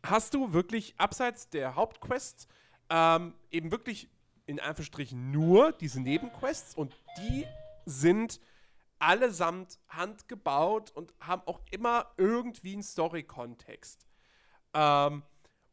hast 0.03 0.33
du 0.33 0.53
wirklich 0.53 0.93
abseits 0.97 1.49
der 1.49 1.75
Hauptquests 1.75 2.47
ähm, 2.89 3.33
eben 3.49 3.71
wirklich 3.71 4.07
in 4.45 4.59
Anführungsstrichen 4.59 5.31
nur 5.31 5.71
diese 5.71 6.01
Nebenquests 6.01 6.75
und 6.75 6.95
die 7.17 7.45
sind 7.85 8.39
allesamt 9.03 9.79
handgebaut 9.89 10.91
und 10.91 11.13
haben 11.19 11.41
auch 11.45 11.59
immer 11.71 12.11
irgendwie 12.17 12.73
einen 12.73 12.83
Story-Kontext. 12.83 14.05
Ähm, 14.73 15.23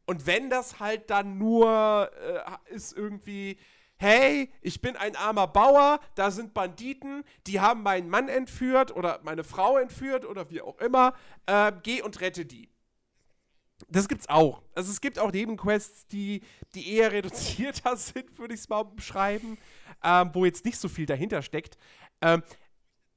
und 0.05 0.25
wenn 0.25 0.49
das 0.49 0.79
halt 0.79 1.09
dann 1.09 1.37
nur 1.37 2.11
äh, 2.19 2.73
ist 2.73 2.95
irgendwie, 2.95 3.57
hey, 3.97 4.51
ich 4.61 4.81
bin 4.81 4.97
ein 4.97 5.15
armer 5.15 5.47
Bauer, 5.47 5.99
da 6.15 6.31
sind 6.31 6.53
Banditen, 6.53 7.23
die 7.47 7.61
haben 7.61 7.83
meinen 7.83 8.09
Mann 8.09 8.27
entführt 8.27 8.95
oder 8.95 9.19
meine 9.23 9.43
Frau 9.43 9.77
entführt 9.77 10.25
oder 10.25 10.49
wie 10.49 10.61
auch 10.61 10.77
immer, 10.79 11.13
äh, 11.45 11.71
geh 11.83 12.01
und 12.01 12.19
rette 12.19 12.45
die. 12.45 12.69
Das 13.87 14.07
gibt's 14.07 14.27
auch. 14.29 14.61
Also 14.75 14.91
es 14.91 15.01
gibt 15.01 15.17
auch 15.17 15.31
Nebenquests, 15.31 16.07
die, 16.07 16.41
die 16.75 16.93
eher 16.95 17.11
reduzierter 17.13 17.95
sind, 17.95 18.37
würde 18.37 18.53
ich 18.53 18.59
es 18.59 18.69
mal 18.69 18.83
beschreiben, 18.83 19.57
ähm, 20.03 20.31
wo 20.33 20.45
jetzt 20.45 20.65
nicht 20.65 20.77
so 20.77 20.89
viel 20.89 21.05
dahinter 21.05 21.41
steckt. 21.41 21.77
Ähm, 22.21 22.43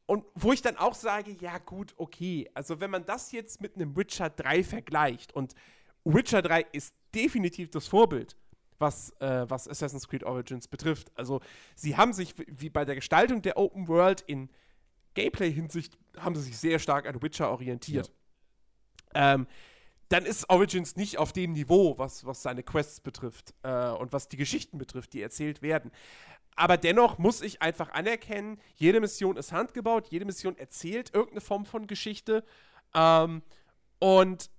und 0.07 0.25
wo 0.35 0.53
ich 0.53 0.61
dann 0.61 0.77
auch 0.77 0.95
sage, 0.95 1.37
ja 1.41 1.59
gut, 1.59 1.95
okay, 1.97 2.51
also 2.55 2.81
wenn 2.81 2.91
man 2.91 3.07
das 3.07 3.33
jetzt 3.33 3.61
mit 3.61 3.77
einem 3.77 3.97
Witcher 3.97 4.31
3 4.31 4.63
vergleicht 4.63 5.35
und 5.35 5.55
Witcher 6.05 6.43
3 6.43 6.67
ist 6.73 6.95
definitiv 7.15 7.71
das 7.71 7.87
Vorbild, 7.87 8.37
was, 8.79 9.11
äh, 9.21 9.49
was 9.49 9.67
Assassin's 9.67 10.07
Creed 10.07 10.25
Origins 10.25 10.69
betrifft. 10.69 11.11
Also 11.15 11.41
sie 11.75 11.97
haben 11.97 12.13
sich, 12.13 12.35
wie 12.47 12.69
bei 12.69 12.85
der 12.85 12.97
Gestaltung 12.97 13.41
der 13.41 13.57
Open 13.57 13.89
World 13.89 14.21
in 14.27 14.51
Gameplay-Hinsicht, 15.15 15.97
haben 16.19 16.35
sie 16.35 16.43
sich 16.43 16.59
sehr 16.59 16.79
stark 16.79 17.07
an 17.07 17.23
Witcher 17.23 17.51
orientiert. 17.51 18.13
Ja. 19.15 19.35
Ähm, 19.35 19.47
dann 20.11 20.27
ist 20.27 20.51
Origins 20.51 20.97
nicht 20.97 21.17
auf 21.19 21.33
dem 21.33 21.53
Niveau, 21.53 21.97
was, 21.97 22.27
was 22.27 22.43
seine 22.43 22.63
Quests 22.63 23.01
betrifft 23.01 23.55
äh, 23.63 23.89
und 23.91 24.13
was 24.13 24.29
die 24.29 24.37
Geschichten 24.37 24.77
betrifft, 24.77 25.15
die 25.15 25.23
erzählt 25.23 25.63
werden. 25.63 25.91
Aber 26.57 26.77
dennoch 26.77 27.19
muss 27.19 27.43
ich 27.43 27.63
einfach 27.63 27.91
anerkennen, 27.91 28.61
jede 28.77 29.01
Mission 29.01 29.37
ist 29.37 29.53
handgebaut, 29.53 30.09
jede 30.09 30.25
Mission 30.25 30.57
erzählt 30.57 31.13
irgendeine 31.13 31.41
Form 31.41 31.67
von 31.67 31.87
Geschichte. 31.87 32.45
Ähm, 32.95 33.43
und 33.99 34.51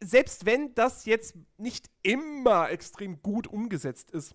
selbst 0.00 0.46
wenn 0.46 0.74
das 0.74 1.04
jetzt 1.04 1.34
nicht 1.56 1.90
immer 2.02 2.70
extrem 2.70 3.20
gut 3.22 3.46
umgesetzt 3.46 4.10
ist, 4.10 4.34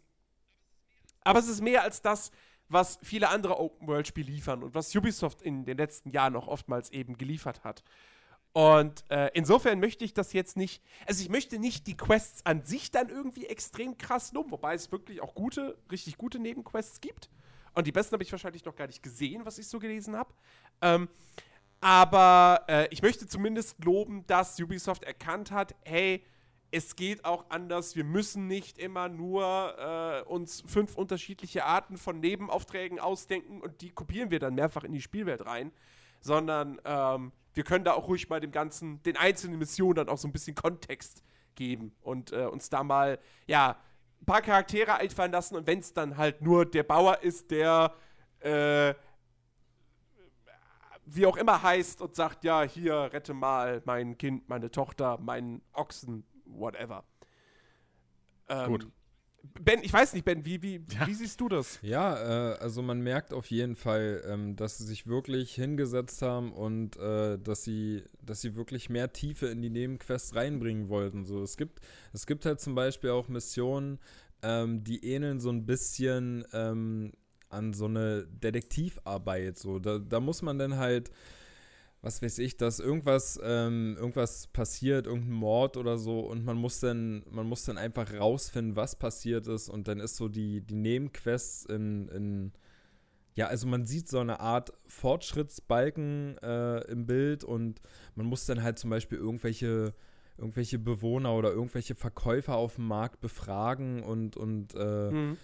aber 1.21 1.39
es 1.39 1.47
ist 1.47 1.61
mehr 1.61 1.83
als 1.83 2.01
das, 2.01 2.31
was 2.69 2.99
viele 3.01 3.29
andere 3.29 3.59
Open-World-Spiele 3.59 4.31
liefern 4.31 4.63
und 4.63 4.75
was 4.75 4.93
Ubisoft 4.95 5.41
in 5.41 5.65
den 5.65 5.77
letzten 5.77 6.09
Jahren 6.11 6.35
auch 6.35 6.47
oftmals 6.47 6.89
eben 6.91 7.17
geliefert 7.17 7.63
hat. 7.63 7.83
Und 8.57 9.03
äh, 9.11 9.29
insofern 9.35 9.79
möchte 9.79 10.03
ich 10.03 10.15
das 10.15 10.33
jetzt 10.33 10.57
nicht, 10.57 10.81
also 11.05 11.21
ich 11.21 11.29
möchte 11.29 11.59
nicht 11.59 11.85
die 11.85 11.95
Quests 11.95 12.43
an 12.43 12.63
sich 12.63 12.89
dann 12.89 13.09
irgendwie 13.09 13.45
extrem 13.45 13.99
krass 13.99 14.33
loben, 14.33 14.49
wobei 14.49 14.73
es 14.73 14.91
wirklich 14.91 15.21
auch 15.21 15.35
gute, 15.35 15.77
richtig 15.91 16.17
gute 16.17 16.39
Nebenquests 16.39 16.99
gibt. 16.99 17.29
Und 17.75 17.85
die 17.85 17.91
besten 17.91 18.13
habe 18.13 18.23
ich 18.23 18.31
wahrscheinlich 18.31 18.65
noch 18.65 18.75
gar 18.75 18.87
nicht 18.87 19.03
gesehen, 19.03 19.45
was 19.45 19.59
ich 19.59 19.67
so 19.67 19.77
gelesen 19.77 20.15
habe. 20.15 20.33
Ähm, 20.81 21.07
aber 21.81 22.63
äh, 22.67 22.87
ich 22.89 23.03
möchte 23.03 23.27
zumindest 23.27 23.75
loben, 23.85 24.25
dass 24.25 24.59
Ubisoft 24.59 25.03
erkannt 25.03 25.51
hat, 25.51 25.75
hey, 25.83 26.25
es 26.71 26.95
geht 26.95 27.25
auch 27.25 27.45
anders. 27.49 27.95
Wir 27.95 28.05
müssen 28.05 28.47
nicht 28.47 28.79
immer 28.79 29.07
nur 29.07 29.75
äh, 29.77 30.27
uns 30.27 30.63
fünf 30.65 30.95
unterschiedliche 30.95 31.63
Arten 31.63 31.95
von 31.95 32.19
Nebenaufträgen 32.21 32.99
ausdenken 32.99 33.61
und 33.61 33.81
die 33.81 33.91
kopieren 33.91 34.31
wir 34.31 34.39
dann 34.39 34.55
mehrfach 34.55 34.83
in 34.83 34.93
die 34.93 35.01
Spielwelt 35.01 35.45
rein, 35.45 35.71
sondern 36.21 36.81
ähm, 36.85 37.31
wir 37.57 37.63
können 37.63 37.83
da 37.83 37.93
auch 37.93 38.07
ruhig 38.07 38.29
mal 38.29 38.39
dem 38.39 38.51
Ganzen, 38.51 39.01
den 39.03 39.17
einzelnen 39.17 39.57
Missionen 39.57 39.95
dann 39.95 40.09
auch 40.09 40.17
so 40.17 40.27
ein 40.27 40.31
bisschen 40.31 40.55
Kontext 40.55 41.23
geben 41.55 41.91
und 42.01 42.31
äh, 42.31 42.45
uns 42.45 42.69
da 42.69 42.83
mal, 42.83 43.19
ja, 43.47 43.77
ein 44.21 44.25
paar 44.25 44.41
Charaktere 44.41 44.95
einfallen 44.95 45.31
lassen 45.31 45.55
und 45.55 45.67
wenn 45.67 45.79
es 45.79 45.93
dann 45.93 46.17
halt 46.17 46.41
nur 46.41 46.65
der 46.65 46.83
Bauer 46.83 47.21
ist, 47.23 47.51
der 47.51 47.93
äh, 48.39 48.93
wie 51.05 51.25
auch 51.25 51.37
immer 51.37 51.61
heißt 51.63 52.01
und 52.01 52.15
sagt, 52.15 52.43
ja, 52.43 52.63
hier, 52.63 53.09
rette 53.11 53.33
mal 53.33 53.81
mein 53.85 54.17
Kind, 54.17 54.47
meine 54.49 54.69
Tochter, 54.69 55.17
meinen 55.17 55.61
Ochsen, 55.73 56.25
whatever. 56.45 57.03
Ähm, 58.49 58.67
Gut. 58.67 58.87
Ben, 59.61 59.79
ich 59.83 59.91
weiß 59.91 60.13
nicht, 60.13 60.25
Ben, 60.25 60.45
wie, 60.45 60.61
wie, 60.61 60.81
ja. 60.91 61.07
wie 61.07 61.13
siehst 61.13 61.39
du 61.41 61.49
das? 61.49 61.79
Ja, 61.81 62.53
äh, 62.53 62.57
also 62.57 62.81
man 62.81 63.01
merkt 63.01 63.33
auf 63.33 63.47
jeden 63.47 63.75
Fall, 63.75 64.23
ähm, 64.25 64.55
dass 64.55 64.77
sie 64.77 64.85
sich 64.85 65.07
wirklich 65.07 65.53
hingesetzt 65.53 66.21
haben 66.21 66.51
und 66.51 66.97
äh, 66.97 67.37
dass 67.37 67.63
sie, 67.63 68.03
dass 68.21 68.41
sie 68.41 68.55
wirklich 68.55 68.89
mehr 68.89 69.13
Tiefe 69.13 69.47
in 69.47 69.61
die 69.61 69.69
Nebenquests 69.69 70.35
reinbringen 70.35 70.89
wollten. 70.89 71.25
So, 71.25 71.41
es 71.41 71.57
gibt, 71.57 71.81
es 72.13 72.25
gibt 72.25 72.45
halt 72.45 72.59
zum 72.59 72.75
Beispiel 72.75 73.09
auch 73.11 73.27
Missionen, 73.27 73.99
ähm, 74.41 74.83
die 74.83 75.03
ähneln 75.05 75.39
so 75.39 75.49
ein 75.49 75.65
bisschen 75.65 76.45
ähm, 76.53 77.13
an 77.49 77.73
so 77.73 77.85
eine 77.85 78.27
Detektivarbeit. 78.27 79.57
So, 79.57 79.79
da, 79.79 79.99
da 79.99 80.19
muss 80.19 80.41
man 80.41 80.59
dann 80.59 80.77
halt 80.77 81.11
was 82.01 82.21
weiß 82.21 82.39
ich, 82.39 82.57
dass 82.57 82.79
irgendwas, 82.79 83.39
ähm, 83.43 83.95
irgendwas 83.97 84.47
passiert, 84.47 85.07
irgendein 85.07 85.33
Mord 85.33 85.77
oder 85.77 85.97
so 85.97 86.19
und 86.19 86.45
man 86.45 86.57
muss 86.57 86.79
dann, 86.79 87.23
man 87.29 87.47
muss 87.47 87.65
dann 87.65 87.77
einfach 87.77 88.13
rausfinden, 88.13 88.75
was 88.75 88.95
passiert 88.95 89.47
ist 89.47 89.69
und 89.69 89.87
dann 89.87 89.99
ist 89.99 90.15
so 90.15 90.27
die, 90.27 90.61
die 90.61 90.75
Nebenquests 90.75 91.65
in, 91.65 92.07
in 92.09 92.51
ja, 93.35 93.47
also 93.47 93.67
man 93.67 93.85
sieht 93.85 94.09
so 94.09 94.19
eine 94.19 94.39
Art 94.39 94.73
Fortschrittsbalken 94.87 96.37
äh, 96.39 96.79
im 96.91 97.05
Bild 97.05 97.43
und 97.43 97.81
man 98.15 98.25
muss 98.25 98.45
dann 98.47 98.63
halt 98.63 98.79
zum 98.79 98.89
Beispiel 98.89 99.19
irgendwelche, 99.19 99.93
irgendwelche 100.39 100.79
Bewohner 100.79 101.35
oder 101.35 101.51
irgendwelche 101.51 101.93
Verkäufer 101.93 102.55
auf 102.55 102.75
dem 102.75 102.87
Markt 102.87 103.21
befragen 103.21 104.01
und, 104.01 104.37
und 104.37 104.73
äh, 104.75 105.11
mhm 105.11 105.37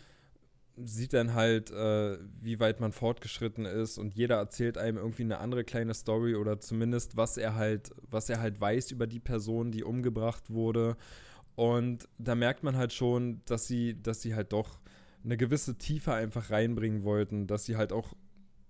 sieht 0.78 1.14
dann 1.14 1.34
halt, 1.34 1.72
äh, 1.72 2.18
wie 2.42 2.60
weit 2.60 2.80
man 2.80 2.92
fortgeschritten 2.92 3.66
ist 3.66 3.98
und 3.98 4.16
jeder 4.16 4.38
erzählt 4.38 4.78
einem 4.78 4.98
irgendwie 4.98 5.24
eine 5.24 5.38
andere 5.38 5.64
kleine 5.64 5.94
Story 5.94 6.36
oder 6.36 6.60
zumindest 6.60 7.16
was 7.16 7.38
er 7.38 7.56
halt, 7.56 7.92
was 8.10 8.30
er 8.30 8.40
halt 8.40 8.60
weiß 8.60 8.92
über 8.92 9.08
die 9.08 9.20
Person, 9.20 9.72
die 9.72 9.84
umgebracht 9.84 10.50
wurde. 10.50 10.98
Und 11.56 12.08
da 12.18 12.34
merkt 12.34 12.64
man 12.64 12.78
halt 12.78 12.94
schon, 12.94 13.42
dass 13.46 13.68
sie, 13.68 14.02
dass 14.02 14.22
sie 14.22 14.34
halt 14.34 14.54
doch 14.54 14.80
eine 15.24 15.38
gewisse 15.38 15.78
Tiefe 15.78 16.14
einfach 16.14 16.50
reinbringen 16.50 17.04
wollten, 17.04 17.48
dass 17.48 17.66
sie 17.66 17.78
halt 17.78 17.94
auch 17.94 18.14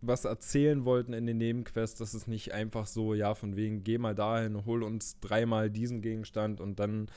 was 0.02 0.26
erzählen 0.26 0.84
wollten 0.84 1.14
in 1.14 1.26
den 1.26 1.38
Nebenquests, 1.38 1.98
dass 1.98 2.14
es 2.14 2.28
nicht 2.28 2.54
einfach 2.54 2.88
so, 2.88 3.14
ja, 3.14 3.36
von 3.36 3.56
wegen, 3.56 3.84
geh 3.84 3.98
mal 3.98 4.14
dahin, 4.14 4.66
hol 4.66 4.84
uns 4.84 5.20
dreimal 5.22 5.70
diesen 5.70 6.02
Gegenstand 6.02 6.60
und 6.60 6.80
dann 6.80 7.08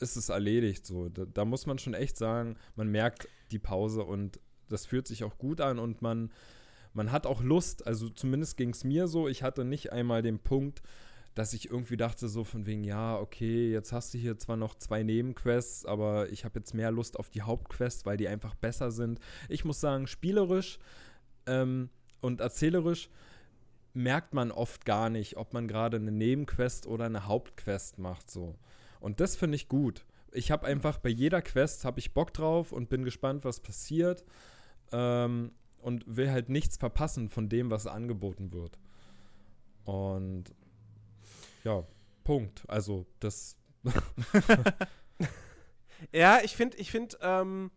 ist 0.00 0.16
es 0.16 0.28
erledigt. 0.28 0.86
So, 0.86 1.08
da, 1.08 1.24
da, 1.24 1.44
muss 1.44 1.66
man 1.66 1.78
schon 1.78 1.94
echt 1.94 2.16
sagen, 2.16 2.56
man 2.74 2.88
merkt 2.88 3.28
die 3.50 3.58
Pause 3.58 4.04
und 4.04 4.40
das 4.68 4.86
fühlt 4.86 5.06
sich 5.06 5.24
auch 5.24 5.38
gut 5.38 5.60
an 5.60 5.78
und 5.78 6.02
man, 6.02 6.32
man 6.92 7.12
hat 7.12 7.26
auch 7.26 7.42
Lust. 7.42 7.86
Also 7.86 8.08
zumindest 8.08 8.56
ging 8.56 8.70
es 8.70 8.84
mir 8.84 9.08
so. 9.08 9.28
Ich 9.28 9.42
hatte 9.42 9.64
nicht 9.64 9.92
einmal 9.92 10.22
den 10.22 10.38
Punkt, 10.38 10.82
dass 11.34 11.52
ich 11.52 11.70
irgendwie 11.70 11.98
dachte, 11.98 12.28
so 12.28 12.44
von 12.44 12.66
wegen, 12.66 12.82
ja, 12.82 13.18
okay, 13.18 13.70
jetzt 13.70 13.92
hast 13.92 14.14
du 14.14 14.18
hier 14.18 14.38
zwar 14.38 14.56
noch 14.56 14.74
zwei 14.74 15.02
Nebenquests, 15.02 15.84
aber 15.84 16.30
ich 16.30 16.44
habe 16.44 16.58
jetzt 16.58 16.72
mehr 16.72 16.90
Lust 16.90 17.18
auf 17.18 17.28
die 17.28 17.42
Hauptquests, 17.42 18.06
weil 18.06 18.16
die 18.16 18.26
einfach 18.26 18.54
besser 18.54 18.90
sind. 18.90 19.20
Ich 19.48 19.64
muss 19.64 19.78
sagen, 19.78 20.06
spielerisch 20.06 20.78
ähm, 21.46 21.90
und 22.22 22.40
erzählerisch 22.40 23.10
merkt 23.92 24.34
man 24.34 24.50
oft 24.50 24.84
gar 24.84 25.10
nicht, 25.10 25.36
ob 25.36 25.52
man 25.52 25.68
gerade 25.68 25.98
eine 25.98 26.12
Nebenquest 26.12 26.86
oder 26.86 27.04
eine 27.04 27.26
Hauptquest 27.26 27.98
macht. 27.98 28.30
So. 28.30 28.54
Und 29.06 29.20
das 29.20 29.36
finde 29.36 29.54
ich 29.54 29.68
gut. 29.68 30.04
Ich 30.32 30.50
habe 30.50 30.66
einfach 30.66 30.98
bei 30.98 31.10
jeder 31.10 31.40
Quest 31.40 31.84
habe 31.84 32.00
ich 32.00 32.12
Bock 32.12 32.34
drauf 32.34 32.72
und 32.72 32.88
bin 32.88 33.04
gespannt, 33.04 33.44
was 33.44 33.60
passiert. 33.60 34.24
Ähm, 34.90 35.52
und 35.78 36.02
will 36.08 36.28
halt 36.32 36.48
nichts 36.48 36.76
verpassen 36.76 37.28
von 37.28 37.48
dem, 37.48 37.70
was 37.70 37.86
angeboten 37.86 38.52
wird. 38.52 38.80
Und 39.84 40.52
ja, 41.62 41.86
Punkt. 42.24 42.64
Also 42.66 43.06
das. 43.20 43.56
ja, 46.12 46.40
ich 46.42 46.56
finde, 46.56 46.76
ich 46.78 46.90
finde, 46.90 47.16
ähm, 47.20 47.70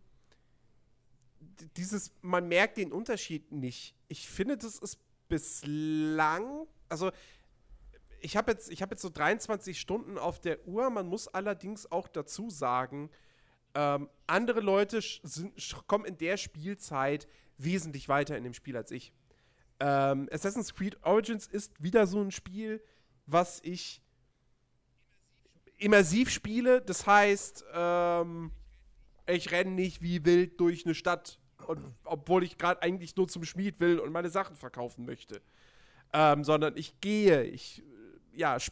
dieses, 1.76 2.10
man 2.22 2.48
merkt 2.48 2.76
den 2.76 2.90
Unterschied 2.90 3.52
nicht. 3.52 3.94
Ich 4.08 4.28
finde, 4.28 4.56
das 4.56 4.80
ist 4.80 4.98
bislang, 5.28 6.66
also 6.88 7.12
ich 8.20 8.36
habe 8.36 8.52
jetzt, 8.52 8.70
hab 8.80 8.90
jetzt 8.90 9.02
so 9.02 9.10
23 9.10 9.78
Stunden 9.80 10.18
auf 10.18 10.40
der 10.40 10.66
Uhr. 10.66 10.90
Man 10.90 11.06
muss 11.06 11.28
allerdings 11.28 11.90
auch 11.90 12.08
dazu 12.08 12.50
sagen, 12.50 13.10
ähm, 13.74 14.08
andere 14.26 14.60
Leute 14.60 15.00
sind, 15.22 15.54
kommen 15.86 16.04
in 16.04 16.18
der 16.18 16.36
Spielzeit 16.36 17.28
wesentlich 17.58 18.08
weiter 18.08 18.36
in 18.36 18.44
dem 18.44 18.54
Spiel 18.54 18.76
als 18.76 18.90
ich. 18.90 19.12
Ähm, 19.78 20.28
Assassin's 20.30 20.74
Creed 20.74 20.98
Origins 21.04 21.46
ist 21.46 21.82
wieder 21.82 22.06
so 22.06 22.20
ein 22.20 22.30
Spiel, 22.30 22.82
was 23.26 23.60
ich 23.62 24.02
immersiv 25.78 26.30
spiele. 26.30 26.82
Das 26.82 27.06
heißt, 27.06 27.64
ähm, 27.72 28.52
ich 29.26 29.50
renne 29.52 29.70
nicht 29.70 30.02
wie 30.02 30.24
wild 30.24 30.60
durch 30.60 30.84
eine 30.84 30.94
Stadt, 30.94 31.38
und, 31.66 31.94
obwohl 32.04 32.42
ich 32.44 32.58
gerade 32.58 32.82
eigentlich 32.82 33.16
nur 33.16 33.28
zum 33.28 33.44
Schmied 33.44 33.80
will 33.80 33.98
und 33.98 34.12
meine 34.12 34.30
Sachen 34.30 34.56
verkaufen 34.56 35.06
möchte. 35.06 35.40
Ähm, 36.12 36.42
sondern 36.42 36.76
ich 36.76 37.00
gehe, 37.00 37.44
ich 37.44 37.84
ja, 38.40 38.56
ich, 38.56 38.70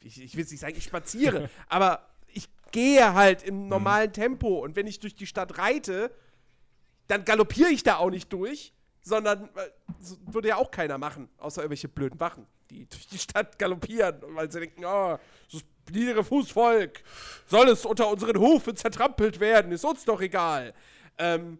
ich, 0.00 0.22
ich 0.22 0.36
will 0.36 0.44
nicht 0.44 0.58
sagen, 0.58 0.74
ich 0.76 0.84
spaziere, 0.84 1.50
aber 1.68 2.08
ich 2.28 2.48
gehe 2.70 3.12
halt 3.14 3.42
im 3.42 3.64
mhm. 3.64 3.68
normalen 3.68 4.12
Tempo 4.12 4.60
und 4.64 4.76
wenn 4.76 4.86
ich 4.86 5.00
durch 5.00 5.14
die 5.14 5.26
Stadt 5.26 5.58
reite, 5.58 6.10
dann 7.08 7.24
galoppiere 7.24 7.70
ich 7.70 7.82
da 7.82 7.96
auch 7.96 8.10
nicht 8.10 8.32
durch, 8.32 8.72
sondern 9.02 9.48
würde 10.26 10.48
ja 10.48 10.56
auch 10.56 10.70
keiner 10.70 10.98
machen, 10.98 11.28
außer 11.38 11.62
irgendwelche 11.62 11.88
blöden 11.88 12.20
Wachen, 12.20 12.46
die 12.70 12.86
durch 12.86 13.08
die 13.08 13.18
Stadt 13.18 13.58
galoppieren, 13.58 14.20
weil 14.28 14.50
sie 14.50 14.60
denken, 14.60 14.84
oh, 14.84 15.18
das 15.50 15.62
niedere 15.90 16.22
Fußvolk, 16.22 17.02
soll 17.46 17.68
es 17.68 17.86
unter 17.86 18.08
unseren 18.08 18.38
Hufen 18.38 18.76
zertrampelt 18.76 19.40
werden, 19.40 19.72
ist 19.72 19.84
uns 19.84 20.04
doch 20.04 20.20
egal. 20.20 20.74
Ähm, 21.16 21.58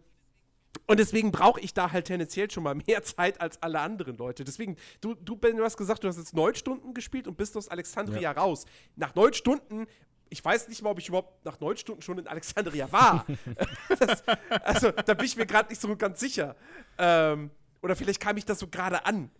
Und 0.87 0.99
deswegen 0.99 1.31
brauche 1.31 1.59
ich 1.59 1.73
da 1.73 1.91
halt 1.91 2.07
tendenziell 2.07 2.49
schon 2.49 2.63
mal 2.63 2.75
mehr 2.75 3.03
Zeit 3.03 3.41
als 3.41 3.61
alle 3.61 3.79
anderen 3.79 4.17
Leute. 4.17 4.43
Deswegen, 4.43 4.75
du, 5.01 5.15
du 5.15 5.35
Ben, 5.35 5.57
du 5.57 5.63
hast 5.63 5.77
gesagt, 5.77 6.03
du 6.03 6.07
hast 6.07 6.17
jetzt 6.17 6.33
neun 6.33 6.55
Stunden 6.55 6.93
gespielt 6.93 7.27
und 7.27 7.37
bist 7.37 7.55
aus 7.57 7.69
Alexandria 7.69 8.21
ja. 8.21 8.31
raus. 8.31 8.65
Nach 8.95 9.15
neun 9.15 9.33
Stunden 9.33 9.87
ich 10.31 10.45
weiß 10.45 10.67
nicht 10.67 10.81
mal, 10.81 10.91
ob 10.91 10.99
ich 10.99 11.07
überhaupt 11.07 11.43
nach 11.43 11.59
neun 11.59 11.75
Stunden 11.75 12.01
schon 12.01 12.19
in 12.19 12.27
Alexandria 12.27 12.91
war. 12.91 13.25
das, 13.99 14.23
also, 14.61 14.91
da 14.91 15.13
bin 15.13 15.25
ich 15.25 15.35
mir 15.35 15.45
gerade 15.45 15.69
nicht 15.69 15.81
so 15.81 15.95
ganz 15.95 16.19
sicher. 16.19 16.55
Ähm, 16.97 17.49
oder 17.81 17.95
vielleicht 17.95 18.19
kam 18.19 18.37
ich 18.37 18.45
das 18.45 18.59
so 18.59 18.67
gerade 18.67 19.05
an. 19.05 19.31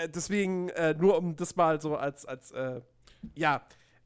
Äh, 0.00 0.08
deswegen, 0.08 0.68
äh, 0.70 0.94
nur 0.94 1.16
um 1.18 1.36
das 1.36 1.56
mal 1.56 1.80
so 1.80 1.96
als, 1.96 2.24
als 2.24 2.52
äh, 2.52 2.80
ja, 3.34 3.62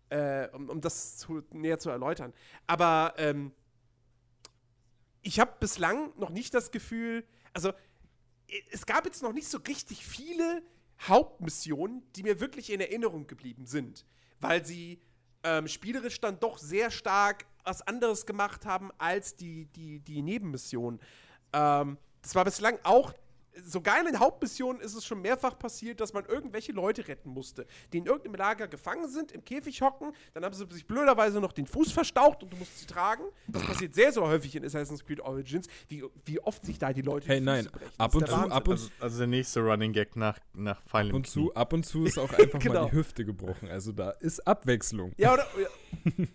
äh, 0.09 0.49
um, 0.49 0.69
um 0.69 0.81
das 0.81 1.19
zu, 1.19 1.43
näher 1.51 1.79
zu 1.79 1.91
erläutern. 1.91 2.33
Aber 2.67 3.15
ähm, 3.19 3.53
ich 5.27 5.41
habe 5.41 5.55
bislang 5.59 6.13
noch 6.17 6.31
nicht 6.31 6.55
das 6.55 6.71
Gefühl, 6.71 7.27
also 7.53 7.73
es 8.71 8.87
gab 8.87 9.07
jetzt 9.07 9.25
noch 9.25 9.33
nicht 9.33 9.49
so 9.49 9.59
richtig 9.59 10.07
viele 10.07 10.63
Hauptmissionen, 11.01 12.05
die 12.15 12.23
mir 12.23 12.39
wirklich 12.39 12.71
in 12.71 12.81
Erinnerung 12.81 13.27
geblieben 13.27 13.67
sind, 13.67 14.07
weil 14.39 14.65
sie 14.65 15.01
ähm, 15.43 15.67
spielerisch 15.67 16.21
dann 16.21 16.39
doch 16.39 16.59
sehr 16.59 16.93
stark 16.93 17.45
was 17.65 17.83
anderes 17.83 18.25
gemacht 18.25 18.67
haben 18.67 18.93
als 18.99 19.35
die, 19.35 19.67
die, 19.75 19.99
die 19.99 20.23
Nebenmissionen. 20.23 21.01
Ähm, 21.53 21.99
das 22.23 22.37
war 22.37 22.45
bislang 22.45 22.79
auch 22.85 23.13
sogar 23.65 24.01
in 24.01 24.07
den 24.07 24.19
Hauptmissionen 24.19 24.81
ist 24.81 24.95
es 24.95 25.05
schon 25.05 25.21
mehrfach 25.21 25.59
passiert, 25.59 26.01
dass 26.01 26.13
man 26.13 26.25
irgendwelche 26.27 26.73
Leute 26.73 27.07
retten 27.09 27.31
musste, 27.31 27.67
die 27.93 27.99
in 27.99 28.07
irgendeinem 28.07 28.37
Lager 28.37 28.69
gefangen 28.69 29.09
sind, 29.09 29.33
im 29.33 29.45
Käfig 29.45 29.81
hocken, 29.83 30.13
dann 30.35 30.45
haben 30.45 30.55
sie 30.55 30.67
sich 30.71 30.87
blöderweise 30.87 31.41
noch 31.41 31.53
den 31.53 31.67
Fuß 31.67 31.93
verstaucht 31.93 32.43
und 32.43 32.53
du 32.53 32.57
musst 32.57 32.79
sie 32.79 32.87
tragen. 32.87 33.25
Das 33.49 33.65
passiert 33.65 33.95
sehr, 33.95 34.13
sehr 34.13 34.23
häufig 34.23 34.55
in 34.57 34.65
Assassin's 34.65 35.05
Creed 35.05 35.21
Origins, 35.21 35.67
wie, 35.89 36.05
wie 36.25 36.41
oft 36.41 36.65
sich 36.65 36.79
da 36.79 36.93
die 36.93 37.03
Leute 37.03 37.29
hey, 37.29 37.39
die 37.39 37.45
nein. 37.45 37.69
brechen. 37.71 37.93
Ab 37.99 38.15
und 38.15 38.29
zu, 38.29 38.35
ab 38.35 38.69
und 38.69 38.73
also, 38.73 38.91
also, 39.01 39.19
der 39.19 39.27
nächste 39.27 39.61
Running 39.61 39.93
Gag 39.93 40.17
nach, 40.17 40.39
nach 40.55 40.83
Ab 40.91 41.13
und 41.13 41.27
zu, 41.27 41.55
ab 41.55 41.73
und 41.73 41.85
zu 41.85 42.05
ist 42.05 42.19
auch 42.19 42.33
einfach 42.33 42.59
genau. 42.61 42.83
mal 42.83 42.91
die 42.91 42.97
Hüfte 42.97 43.25
gebrochen. 43.25 43.69
Also 43.69 43.93
da 43.93 44.11
ist 44.11 44.47
Abwechslung. 44.47 45.13
Ja, 45.17 45.35
oder, 45.35 45.47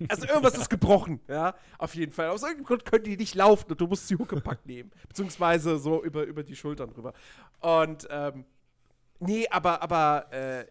also 0.07 0.27
irgendwas 0.27 0.57
ist 0.57 0.69
gebrochen, 0.69 1.19
ja, 1.27 1.55
auf 1.77 1.95
jeden 1.95 2.11
Fall. 2.11 2.29
Aus 2.29 2.41
irgendeinem 2.41 2.65
Grund 2.65 2.85
können 2.85 3.03
die 3.03 3.17
nicht 3.17 3.35
laufen 3.35 3.71
und 3.71 3.79
du 3.79 3.87
musst 3.87 4.07
sie 4.07 4.15
Huckepack 4.15 4.65
nehmen. 4.65 4.91
Beziehungsweise 5.07 5.77
so 5.77 6.03
über, 6.03 6.23
über 6.23 6.43
die 6.43 6.55
Schultern 6.55 6.89
rüber. 6.89 7.10
Und 7.59 8.07
ähm, 8.09 8.45
nee, 9.19 9.47
aber, 9.49 9.81
aber 9.81 10.31
äh, 10.31 10.65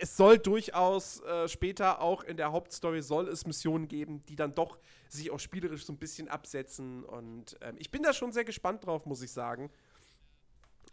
es 0.00 0.16
soll 0.16 0.38
durchaus 0.38 1.20
äh, 1.20 1.48
später 1.48 2.00
auch 2.00 2.24
in 2.24 2.36
der 2.36 2.52
Hauptstory 2.52 3.02
soll 3.02 3.28
es 3.28 3.46
Missionen 3.46 3.88
geben, 3.88 4.24
die 4.26 4.36
dann 4.36 4.54
doch 4.54 4.78
sich 5.08 5.30
auch 5.30 5.38
spielerisch 5.38 5.84
so 5.84 5.92
ein 5.92 5.98
bisschen 5.98 6.28
absetzen. 6.28 7.04
Und 7.04 7.56
ähm, 7.60 7.76
ich 7.78 7.90
bin 7.90 8.02
da 8.02 8.12
schon 8.12 8.32
sehr 8.32 8.44
gespannt 8.44 8.86
drauf, 8.86 9.06
muss 9.06 9.22
ich 9.22 9.32
sagen. 9.32 9.70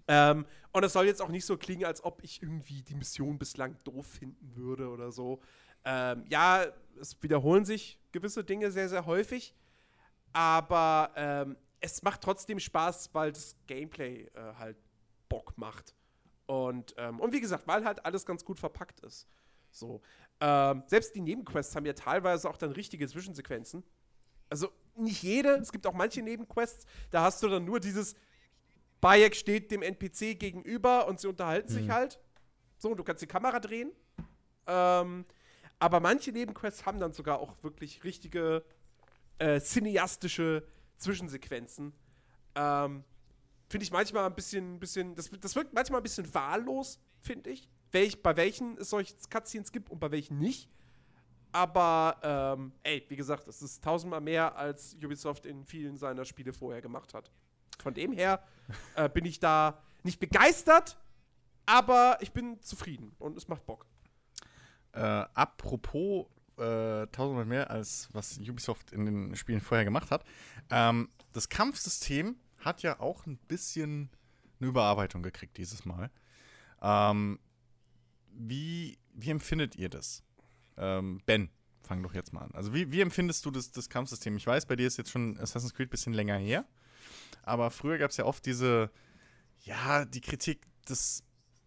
Ähm, 0.07 0.45
und 0.71 0.83
es 0.83 0.93
soll 0.93 1.05
jetzt 1.05 1.21
auch 1.21 1.29
nicht 1.29 1.45
so 1.45 1.57
klingen, 1.57 1.85
als 1.85 2.03
ob 2.03 2.23
ich 2.23 2.41
irgendwie 2.41 2.83
die 2.83 2.95
Mission 2.95 3.37
bislang 3.37 3.77
doof 3.83 4.05
finden 4.05 4.55
würde 4.55 4.89
oder 4.89 5.11
so. 5.11 5.41
Ähm, 5.83 6.25
ja, 6.29 6.65
es 6.99 7.21
wiederholen 7.21 7.65
sich 7.65 7.99
gewisse 8.11 8.43
Dinge 8.43 8.71
sehr, 8.71 8.89
sehr 8.89 9.05
häufig. 9.05 9.55
Aber 10.33 11.11
ähm, 11.15 11.57
es 11.81 12.03
macht 12.03 12.21
trotzdem 12.21 12.59
Spaß, 12.59 13.09
weil 13.13 13.31
das 13.31 13.55
Gameplay 13.67 14.27
äh, 14.33 14.53
halt 14.57 14.77
Bock 15.27 15.57
macht. 15.57 15.95
Und, 16.45 16.93
ähm, 16.97 17.19
und 17.19 17.33
wie 17.33 17.41
gesagt, 17.41 17.67
weil 17.67 17.83
halt 17.83 18.05
alles 18.05 18.25
ganz 18.25 18.45
gut 18.45 18.59
verpackt 18.59 18.99
ist. 19.01 19.27
So. 19.71 20.01
Ähm, 20.39 20.83
selbst 20.87 21.15
die 21.15 21.21
Nebenquests 21.21 21.75
haben 21.75 21.85
ja 21.85 21.93
teilweise 21.93 22.49
auch 22.49 22.57
dann 22.57 22.71
richtige 22.71 23.07
Zwischensequenzen. 23.07 23.83
Also 24.49 24.69
nicht 24.95 25.23
jede, 25.23 25.55
es 25.55 25.71
gibt 25.71 25.87
auch 25.87 25.93
manche 25.93 26.21
Nebenquests, 26.21 26.85
da 27.09 27.23
hast 27.23 27.41
du 27.41 27.47
dann 27.47 27.63
nur 27.63 27.79
dieses 27.79 28.15
Bayek 28.99 29.35
steht 29.35 29.71
dem 29.71 29.81
NPC 29.81 30.37
gegenüber 30.39 31.07
und 31.07 31.19
sie 31.19 31.27
unterhalten 31.27 31.71
mhm. 31.73 31.77
sich 31.77 31.89
halt. 31.89 32.19
So, 32.77 32.91
und 32.91 32.97
du 32.97 33.03
kannst 33.03 33.21
die 33.23 33.27
Kamera 33.27 33.59
drehen. 33.59 33.91
Ähm, 34.67 35.25
aber 35.79 35.99
manche 35.99 36.31
Nebenquests 36.31 36.85
haben 36.85 36.99
dann 36.99 37.13
sogar 37.13 37.39
auch 37.39 37.55
wirklich 37.63 38.03
richtige 38.03 38.63
äh, 39.39 39.59
cineastische 39.59 40.63
Zwischensequenzen. 41.01 41.93
Ähm, 42.55 43.03
finde 43.69 43.83
ich 43.83 43.91
manchmal 43.91 44.25
ein 44.25 44.35
bisschen, 44.35 44.79
bisschen 44.79 45.15
das, 45.15 45.29
das 45.39 45.55
wirkt 45.55 45.73
manchmal 45.73 45.99
ein 45.99 46.03
bisschen 46.03 46.33
wahllos, 46.33 46.99
finde 47.19 47.49
ich. 47.49 47.69
Welch, 47.91 48.21
bei 48.21 48.35
welchen 48.37 48.77
es 48.77 48.89
solche 48.89 49.15
Cutscenes 49.29 49.71
gibt 49.71 49.89
und 49.89 49.99
bei 49.99 50.11
welchen 50.11 50.37
nicht. 50.37 50.69
Aber, 51.51 52.17
ähm, 52.23 52.71
ey, 52.83 53.05
wie 53.09 53.15
gesagt, 53.15 53.47
das 53.47 53.61
ist 53.61 53.83
tausendmal 53.83 54.21
mehr, 54.21 54.55
als 54.55 54.95
Ubisoft 54.95 55.45
in 55.45 55.65
vielen 55.65 55.97
seiner 55.97 56.23
Spiele 56.23 56.53
vorher 56.53 56.81
gemacht 56.81 57.13
hat. 57.13 57.29
Von 57.79 57.93
dem 57.93 58.13
her 58.13 58.43
äh, 58.95 59.09
bin 59.09 59.25
ich 59.25 59.39
da 59.39 59.81
nicht 60.03 60.19
begeistert, 60.19 60.97
aber 61.65 62.17
ich 62.21 62.31
bin 62.31 62.61
zufrieden 62.61 63.13
und 63.19 63.37
es 63.37 63.47
macht 63.47 63.65
Bock. 63.65 63.85
Äh, 64.93 64.99
apropos 64.99 66.27
äh, 66.57 67.07
tausendmal 67.07 67.45
mehr, 67.45 67.71
als 67.71 68.09
was 68.13 68.37
Ubisoft 68.39 68.91
in 68.91 69.05
den 69.05 69.35
Spielen 69.35 69.61
vorher 69.61 69.85
gemacht 69.85 70.11
hat. 70.11 70.23
Ähm, 70.69 71.09
das 71.33 71.49
Kampfsystem 71.49 72.35
hat 72.59 72.83
ja 72.83 72.99
auch 72.99 73.25
ein 73.25 73.37
bisschen 73.47 74.09
eine 74.59 74.69
Überarbeitung 74.69 75.23
gekriegt 75.23 75.57
dieses 75.57 75.85
Mal. 75.85 76.11
Ähm, 76.81 77.39
wie, 78.31 78.97
wie 79.13 79.29
empfindet 79.29 79.75
ihr 79.75 79.89
das? 79.89 80.23
Ähm, 80.77 81.21
ben, 81.25 81.49
fang 81.81 82.01
doch 82.03 82.13
jetzt 82.13 82.33
mal 82.33 82.41
an. 82.41 82.51
Also, 82.53 82.73
wie, 82.73 82.91
wie 82.91 83.01
empfindest 83.01 83.45
du 83.45 83.51
das, 83.51 83.71
das 83.71 83.89
Kampfsystem? 83.89 84.37
Ich 84.37 84.47
weiß, 84.47 84.65
bei 84.65 84.75
dir 84.75 84.87
ist 84.87 84.97
jetzt 84.97 85.11
schon 85.11 85.37
Assassin's 85.39 85.73
Creed 85.73 85.87
ein 85.87 85.91
bisschen 85.91 86.13
länger 86.13 86.37
her, 86.37 86.65
aber 87.43 87.71
früher 87.71 87.97
gab 87.97 88.11
es 88.11 88.17
ja 88.17 88.25
oft 88.25 88.45
diese, 88.45 88.91
ja, 89.63 90.05
die 90.05 90.21
Kritik, 90.21 90.65
das 90.85 91.23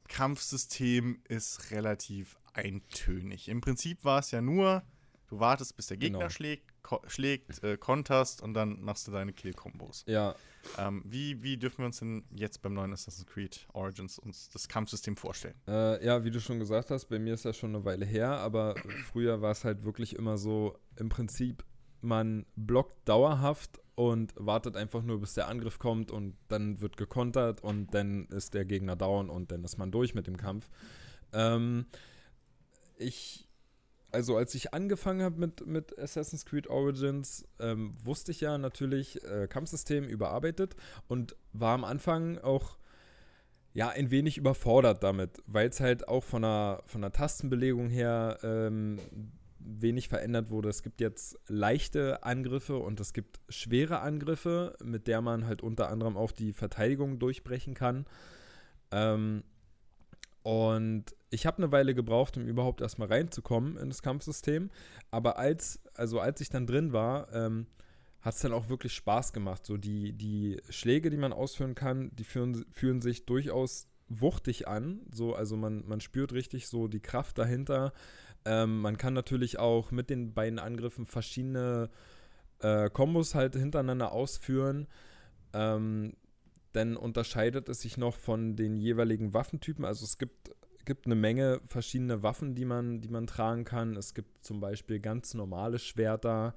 Kampfsystem 0.09 1.21
ist 1.29 1.71
relativ 1.71 2.37
eintönig. 2.55 3.49
Im 3.49 3.61
Prinzip 3.61 4.05
war 4.05 4.21
es 4.21 4.31
ja 4.31 4.41
nur, 4.41 4.83
du 5.29 5.41
wartest, 5.41 5.77
bis 5.77 5.89
der 5.89 5.97
Gegner 5.97 6.21
genau. 6.21 6.31
schlägt, 6.31 6.73
schlägt, 7.07 7.63
äh, 7.63 7.77
konterst 7.77 8.43
und 8.43 8.55
dann 8.55 8.81
machst 8.81 9.07
du 9.07 9.13
deine 9.13 9.33
Kill-Kombos. 9.33 10.05
Ja. 10.07 10.35
Ähm, 10.79 11.03
wie, 11.05 11.43
wie 11.43 11.57
dürfen 11.57 11.79
wir 11.79 11.87
uns 11.87 11.99
denn 11.99 12.25
jetzt 12.35 12.63
beim 12.63 12.75
neuen 12.75 12.93
Assassin's 12.93 13.27
Creed 13.27 13.67
Origins 13.73 14.19
uns 14.19 14.49
das 14.49 14.69
Kampfsystem 14.69 15.17
vorstellen? 15.17 15.55
Äh, 15.69 16.05
ja, 16.05 16.25
wie 16.25 16.31
du 16.31 16.41
schon 16.41 16.59
gesagt 16.59 16.91
hast, 16.91 17.07
bei 17.07 17.19
mir 17.19 17.35
ist 17.35 17.45
das 17.45 17.57
schon 17.57 17.75
eine 17.75 17.85
Weile 17.85 18.07
her, 18.07 18.31
aber 18.31 18.75
früher 19.11 19.43
war 19.43 19.51
es 19.51 19.65
halt 19.65 19.85
wirklich 19.85 20.17
immer 20.17 20.39
so, 20.39 20.79
im 20.97 21.09
Prinzip, 21.09 21.65
man 22.01 22.47
blockt 22.57 23.09
dauerhaft 23.09 23.81
und 23.95 24.35
wartet 24.37 24.77
einfach 24.77 25.03
nur, 25.03 25.21
bis 25.21 25.35
der 25.35 25.49
Angriff 25.49 25.79
kommt 25.79 26.11
und 26.11 26.37
dann 26.49 26.81
wird 26.81 26.97
gekontert 26.97 27.63
und 27.63 27.95
dann 27.95 28.27
ist 28.27 28.55
der 28.55 28.65
Gegner 28.65 28.97
down 28.97 29.31
und 29.31 29.53
dann 29.53 29.65
ist 29.65 29.79
man 29.79 29.91
durch 29.91 30.15
mit 30.15 30.27
dem 30.27 30.37
Kampf. 30.37 30.69
Ähm, 31.33 31.87
ich 32.97 33.49
also 34.15 34.37
als 34.37 34.55
ich 34.55 34.73
angefangen 34.73 35.23
habe 35.23 35.39
mit, 35.39 35.67
mit 35.67 35.99
Assassin's 35.99 36.47
Creed 36.47 36.69
Origins, 36.69 37.47
ähm, 37.59 37.95
wusste 38.03 38.31
ich 38.31 38.41
ja 38.41 38.57
natürlich 38.57 39.23
äh, 39.25 39.49
Kampfsystem 39.49 40.05
überarbeitet 40.05 40.77
und 41.09 41.37
war 41.53 41.75
am 41.75 41.85
Anfang 41.85 42.39
auch 42.39 42.79
ja 43.73 43.89
ein 43.89 44.11
wenig 44.11 44.39
überfordert 44.39 45.03
damit, 45.03 45.43
weil 45.47 45.69
es 45.69 45.81
halt 45.81 46.07
auch 46.07 46.23
von 46.23 46.43
der, 46.43 46.83
von 46.87 47.01
der 47.03 47.13
Tastenbelegung 47.13 47.89
her 47.91 48.39
ähm, 48.45 49.01
wenig 49.59 50.09
verändert 50.09 50.51
wurde. 50.51 50.69
Es 50.69 50.83
gibt 50.83 51.01
jetzt 51.01 51.37
leichte 51.49 52.23
Angriffe 52.23 52.77
und 52.77 53.01
es 53.01 53.13
gibt 53.13 53.41
schwere 53.49 54.01
Angriffe, 54.01 54.77
mit 54.83 55.09
der 55.09 55.23
man 55.23 55.47
halt 55.47 55.63
unter 55.63 55.89
anderem 55.89 56.17
auch 56.17 56.31
die 56.31 56.53
Verteidigung 56.53 57.19
durchbrechen 57.19 57.75
kann. 57.75 58.07
Ähm, 58.93 59.43
und 60.45 61.07
ich 61.31 61.47
habe 61.47 61.57
eine 61.57 61.73
Weile 61.73 61.95
gebraucht, 61.95 62.37
um 62.37 62.47
überhaupt 62.47 62.83
erstmal 62.83 63.09
reinzukommen 63.09 63.79
in 63.79 63.89
das 63.89 64.03
Kampfsystem. 64.03 64.71
Aber 65.11 65.39
als, 65.39 65.81
also 65.95 66.21
als 66.21 66.43
ich 66.43 66.51
dann 66.51 66.67
drin 66.67 66.93
war, 66.93 67.33
ähm, 67.33 67.67
hat 68.21 68.35
es 68.35 68.43
dann 68.43 68.53
auch 68.53 68.69
wirklich 68.69 68.93
Spaß 68.93 69.33
gemacht. 69.33 69.65
So 69.65 69.79
die, 69.79 70.13
die 70.13 70.61
Schläge, 70.69 71.09
die 71.09 71.17
man 71.17 71.33
ausführen 71.33 71.75
kann, 71.75 72.15
die 72.15 72.25
führen, 72.25 72.67
fühlen 72.71 73.01
sich 73.01 73.25
durchaus 73.25 73.89
wuchtig 74.09 74.69
an. 74.69 75.01
So, 75.11 75.35
also 75.35 75.57
man, 75.57 75.83
man 75.87 76.03
spürt 76.03 76.35
richtig 76.35 76.69
so 76.69 76.89
die 76.89 77.01
Kraft 77.01 77.39
dahinter. 77.39 77.95
Ähm, 78.45 78.83
man 78.83 78.99
kann 78.99 79.15
natürlich 79.15 79.59
auch 79.59 79.93
mit 79.93 80.11
den 80.11 80.35
beiden 80.35 80.59
Angriffen 80.59 81.07
verschiedene 81.07 81.89
äh, 82.59 82.91
Kombos 82.91 83.35
halt 83.35 83.57
hintereinander 83.57 84.13
ausführen. 84.13 84.89
Ähm, 85.55 86.13
dann 86.75 86.97
unterscheidet 86.97 87.69
es 87.69 87.81
sich 87.81 87.97
noch 87.97 88.17
von 88.17 88.57
den 88.57 88.77
jeweiligen 88.77 89.33
Waffentypen. 89.35 89.85
Also 89.85 90.05
es 90.05 90.19
gibt, 90.19 90.51
gibt 90.85 91.07
eine 91.07 91.15
Menge 91.15 91.61
verschiedene 91.67 92.23
Waffen, 92.23 92.55
die 92.55 92.65
man, 92.65 93.01
die 93.01 93.09
man 93.09 93.27
tragen 93.27 93.65
kann. 93.65 93.97
Es 93.97 94.15
gibt 94.15 94.45
zum 94.45 94.61
Beispiel 94.61 95.01
ganz 95.01 95.35
normale 95.35 95.79
Schwerter, 95.79 96.55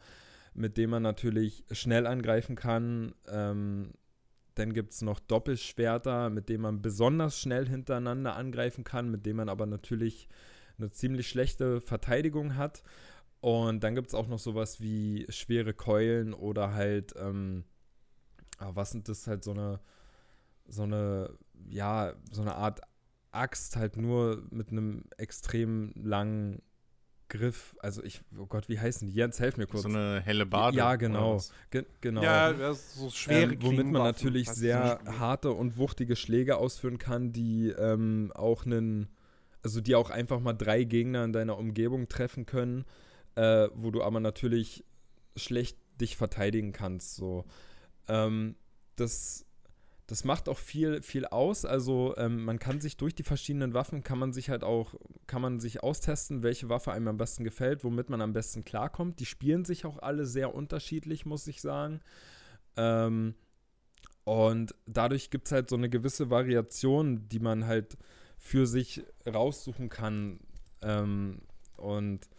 mit 0.54 0.78
denen 0.78 0.92
man 0.92 1.04
natürlich 1.04 1.64
schnell 1.72 2.08
angreifen 2.08 2.56
kann. 2.56 3.14
Ähm, 3.30 3.94
dann 4.56 4.74
gibt 4.74 4.94
es 4.94 5.04
noch 5.04 5.20
Doppelschwerter, 5.20 6.32
mit 6.32 6.50
denen 6.50 6.64
man 6.64 6.82
besonders 6.82 7.40
schnell 7.40 7.68
hintereinander 7.68 8.36
angreifen 8.36 8.84
kann, 8.84 9.12
mit 9.12 9.26
denen 9.26 9.38
man 9.38 9.50
aber 9.50 9.68
natürlich 9.68 10.28
eine 10.80 10.90
ziemlich 10.90 11.28
schlechte 11.30 11.80
Verteidigung 11.80 12.56
hat. 12.56 12.82
Und 13.40 13.84
dann 13.84 13.94
gibt 13.94 14.08
es 14.08 14.14
auch 14.16 14.28
noch 14.28 14.40
sowas 14.40 14.82
wie 14.82 15.28
schwere 15.30 15.74
Keulen 15.76 16.34
oder 16.34 16.74
halt 16.74 17.14
ähm, 17.18 17.66
aber 18.58 18.76
was 18.76 18.92
sind 18.92 19.08
das 19.08 19.28
halt 19.28 19.44
so 19.44 19.52
eine, 19.52 19.80
so 20.68 20.84
eine, 20.84 21.38
ja, 21.68 22.14
so 22.32 22.42
eine 22.42 22.56
Art 22.56 22.82
Axt 23.32 23.76
halt 23.76 23.98
nur 23.98 24.44
mit 24.50 24.72
einem 24.72 25.04
extrem 25.18 25.94
langen 25.96 26.62
Griff. 27.30 27.76
Also 27.82 28.04
ich, 28.04 28.22
oh 28.38 28.46
Gott, 28.46 28.70
wie 28.70 28.80
heißen 28.80 29.08
die? 29.08 29.14
Jens, 29.14 29.40
helf 29.40 29.58
mir 29.58 29.68
kurz. 29.68 29.84
So 29.84 29.90
eine 29.90 30.22
helle 30.22 30.46
Bade. 30.46 30.78
Ja, 30.78 30.96
genau. 30.96 31.42
Ge 31.72 31.86
genau. 32.02 32.24
Ja, 32.24 32.52
ja, 32.52 32.74
so 32.74 33.10
schwere 33.10 33.54
ähm, 33.54 33.62
womit 33.62 33.88
man 33.88 34.04
natürlich 34.04 34.50
sehr 34.50 35.00
harte 35.20 35.52
und 35.52 35.78
wuchtige 35.78 36.16
Schläge 36.16 36.58
ausführen 36.58 36.98
kann, 36.98 37.34
die 37.34 37.70
ähm, 37.70 38.32
auch 38.34 38.66
einen, 38.66 39.10
also 39.62 39.82
die 39.82 39.96
auch 39.96 40.10
einfach 40.10 40.40
mal 40.40 40.54
drei 40.54 40.84
Gegner 40.84 41.26
in 41.26 41.34
deiner 41.34 41.58
Umgebung 41.58 42.08
treffen 42.08 42.46
können, 42.46 42.86
äh, 43.36 43.68
wo 43.74 43.92
du 43.92 44.04
aber 44.04 44.20
natürlich 44.20 44.86
schlecht 45.36 45.78
dich 46.00 46.16
verteidigen 46.16 46.72
kannst. 46.72 47.16
So. 47.16 47.46
Ähm, 48.08 48.56
das, 48.96 49.46
das 50.08 50.24
macht 50.24 50.48
auch 50.48 50.58
viel, 50.58 51.02
viel 51.04 51.26
aus. 51.26 51.66
Also 51.66 52.16
ähm, 52.18 52.46
man 52.46 52.60
kann 52.60 52.80
sich 52.80 52.96
durch 52.96 53.14
die 53.14 53.24
verschiedenen 53.24 53.74
Waffen, 53.74 54.04
kann 54.04 54.18
man 54.18 54.32
sich 54.32 54.50
halt 54.50 54.64
auch, 54.64 54.96
kann 55.28 55.42
man 55.42 55.60
sich 55.60 55.84
austesten, 55.84 56.44
welche 56.44 56.70
Waffe 56.70 56.94
einem 56.94 57.10
am 57.10 57.18
besten 57.18 57.44
gefällt, 57.44 57.84
womit 57.84 58.10
man 58.10 58.22
am 58.22 58.32
besten 58.32 58.64
klarkommt. 58.64 59.20
Die 59.20 59.26
spielen 59.26 59.66
sich 59.66 59.86
auch 59.86 60.00
alle 60.00 60.26
sehr 60.26 60.56
unterschiedlich, 60.56 61.26
muss 61.26 61.46
ich 61.48 61.60
sagen. 61.60 62.00
Ähm, 62.78 63.36
und 64.24 64.74
dadurch 64.86 65.30
gibt 65.30 65.48
es 65.48 65.52
halt 65.52 65.70
so 65.70 65.76
eine 65.76 65.90
gewisse 65.90 66.30
Variation, 66.30 67.28
die 67.28 67.40
man 67.40 67.66
halt 67.66 67.98
für 68.38 68.66
sich 68.66 69.04
raussuchen 69.28 69.90
kann. 69.90 70.40
Ähm, 70.82 71.42
und 71.76 72.30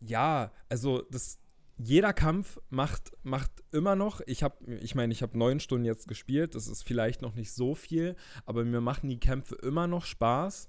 ja, 0.00 0.50
also 0.68 1.02
das, 1.02 1.38
jeder 1.78 2.12
Kampf 2.12 2.58
macht, 2.70 3.12
macht 3.22 3.50
immer 3.70 3.96
noch, 3.96 4.20
ich 4.26 4.42
habe, 4.42 4.56
ich 4.80 4.94
meine, 4.94 5.12
ich 5.12 5.22
habe 5.22 5.36
neun 5.36 5.60
Stunden 5.60 5.84
jetzt 5.84 6.08
gespielt, 6.08 6.54
das 6.54 6.68
ist 6.68 6.82
vielleicht 6.82 7.22
noch 7.22 7.34
nicht 7.34 7.52
so 7.52 7.74
viel, 7.74 8.16
aber 8.46 8.64
mir 8.64 8.80
machen 8.80 9.08
die 9.08 9.20
Kämpfe 9.20 9.56
immer 9.56 9.86
noch 9.86 10.04
Spaß. 10.04 10.68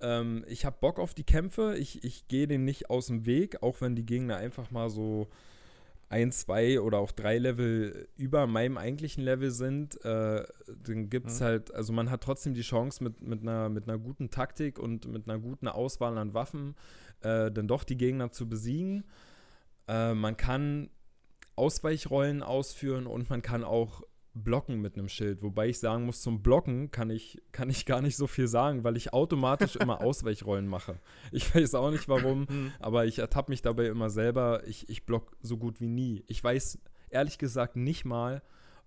Ähm, 0.00 0.44
ich 0.48 0.64
habe 0.64 0.76
Bock 0.80 0.98
auf 0.98 1.12
die 1.12 1.24
Kämpfe, 1.24 1.76
ich, 1.76 2.02
ich 2.04 2.28
gehe 2.28 2.46
denen 2.46 2.64
nicht 2.64 2.88
aus 2.88 3.08
dem 3.08 3.26
Weg, 3.26 3.62
auch 3.62 3.80
wenn 3.80 3.94
die 3.94 4.06
Gegner 4.06 4.36
einfach 4.36 4.70
mal 4.70 4.88
so 4.88 5.28
ein, 6.10 6.32
zwei 6.32 6.80
oder 6.80 6.98
auch 6.98 7.12
drei 7.12 7.36
Level 7.36 8.08
über 8.16 8.46
meinem 8.46 8.78
eigentlichen 8.78 9.22
Level 9.22 9.50
sind, 9.50 10.02
äh, 10.06 10.44
dann 10.84 11.10
gibt 11.10 11.26
es 11.26 11.40
Mhm. 11.40 11.44
halt, 11.44 11.74
also 11.74 11.92
man 11.92 12.10
hat 12.10 12.22
trotzdem 12.22 12.54
die 12.54 12.62
Chance 12.62 13.04
mit, 13.04 13.20
mit, 13.20 13.42
einer, 13.42 13.68
mit 13.68 13.86
einer 13.86 13.98
guten 13.98 14.30
Taktik 14.30 14.78
und 14.78 15.06
mit 15.06 15.28
einer 15.28 15.38
guten 15.38 15.68
Auswahl 15.68 16.16
an 16.16 16.32
Waffen 16.32 16.74
äh, 17.20 17.50
dann 17.50 17.68
doch 17.68 17.84
die 17.84 17.98
Gegner 17.98 18.30
zu 18.32 18.48
besiegen. 18.48 19.04
Äh, 19.88 20.14
man 20.14 20.36
kann 20.36 20.90
Ausweichrollen 21.56 22.42
ausführen 22.42 23.06
und 23.06 23.30
man 23.30 23.42
kann 23.42 23.64
auch 23.64 24.02
blocken 24.34 24.80
mit 24.80 24.96
einem 24.96 25.08
Schild. 25.08 25.42
Wobei 25.42 25.68
ich 25.68 25.80
sagen 25.80 26.04
muss, 26.06 26.22
zum 26.22 26.42
Blocken 26.42 26.90
kann 26.90 27.10
ich, 27.10 27.42
kann 27.52 27.70
ich 27.70 27.86
gar 27.86 28.00
nicht 28.00 28.16
so 28.16 28.26
viel 28.26 28.46
sagen, 28.46 28.84
weil 28.84 28.96
ich 28.96 29.12
automatisch 29.12 29.76
immer 29.76 30.00
Ausweichrollen 30.04 30.68
mache. 30.68 31.00
Ich 31.32 31.52
weiß 31.54 31.74
auch 31.74 31.90
nicht 31.90 32.08
warum, 32.08 32.46
aber 32.78 33.06
ich 33.06 33.18
ertappe 33.18 33.50
mich 33.50 33.62
dabei 33.62 33.86
immer 33.86 34.10
selber. 34.10 34.62
Ich, 34.66 34.88
ich 34.88 35.06
block 35.06 35.36
so 35.40 35.56
gut 35.56 35.80
wie 35.80 35.88
nie. 35.88 36.24
Ich 36.28 36.42
weiß 36.42 36.78
ehrlich 37.10 37.38
gesagt 37.38 37.76
nicht 37.76 38.04
mal, 38.04 38.42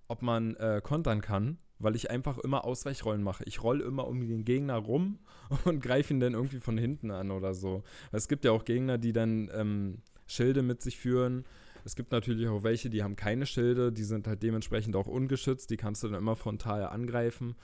ob 0.07 0.21
man 0.21 0.55
äh, 0.55 0.81
kontern 0.83 1.21
kann, 1.21 1.57
weil 1.79 1.95
ich 1.95 2.09
einfach 2.09 2.37
immer 2.37 2.63
Ausweichrollen 2.63 3.23
mache. 3.23 3.43
Ich 3.45 3.63
roll 3.63 3.81
immer 3.81 4.07
um 4.07 4.25
den 4.25 4.45
Gegner 4.45 4.77
rum 4.77 5.19
und 5.65 5.81
greife 5.81 6.13
ihn 6.13 6.19
dann 6.19 6.33
irgendwie 6.33 6.59
von 6.59 6.77
hinten 6.77 7.11
an 7.11 7.31
oder 7.31 7.53
so. 7.53 7.83
Es 8.11 8.27
gibt 8.27 8.45
ja 8.45 8.51
auch 8.51 8.65
Gegner, 8.65 8.97
die 8.97 9.13
dann 9.13 9.49
ähm, 9.53 10.01
Schilde 10.27 10.61
mit 10.61 10.81
sich 10.81 10.97
führen. 10.97 11.45
Es 11.83 11.95
gibt 11.95 12.11
natürlich 12.11 12.47
auch 12.47 12.63
welche, 12.63 12.89
die 12.89 13.03
haben 13.03 13.15
keine 13.15 13.45
Schilde, 13.45 13.91
die 13.91 14.03
sind 14.03 14.27
halt 14.27 14.43
dementsprechend 14.43 14.95
auch 14.95 15.07
ungeschützt, 15.07 15.69
die 15.69 15.77
kannst 15.77 16.03
du 16.03 16.07
dann 16.07 16.19
immer 16.19 16.35
frontal 16.35 16.85
angreifen. 16.85 17.55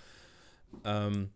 Ähm, 0.83 1.29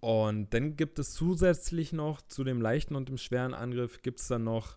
und 0.00 0.52
dann 0.52 0.76
gibt 0.76 0.98
es 0.98 1.12
zusätzlich 1.12 1.94
noch 1.94 2.20
zu 2.20 2.44
dem 2.44 2.60
leichten 2.60 2.94
und 2.94 3.08
dem 3.08 3.16
schweren 3.16 3.54
Angriff 3.54 4.02
gibt 4.02 4.20
es 4.20 4.28
dann 4.28 4.44
noch 4.44 4.76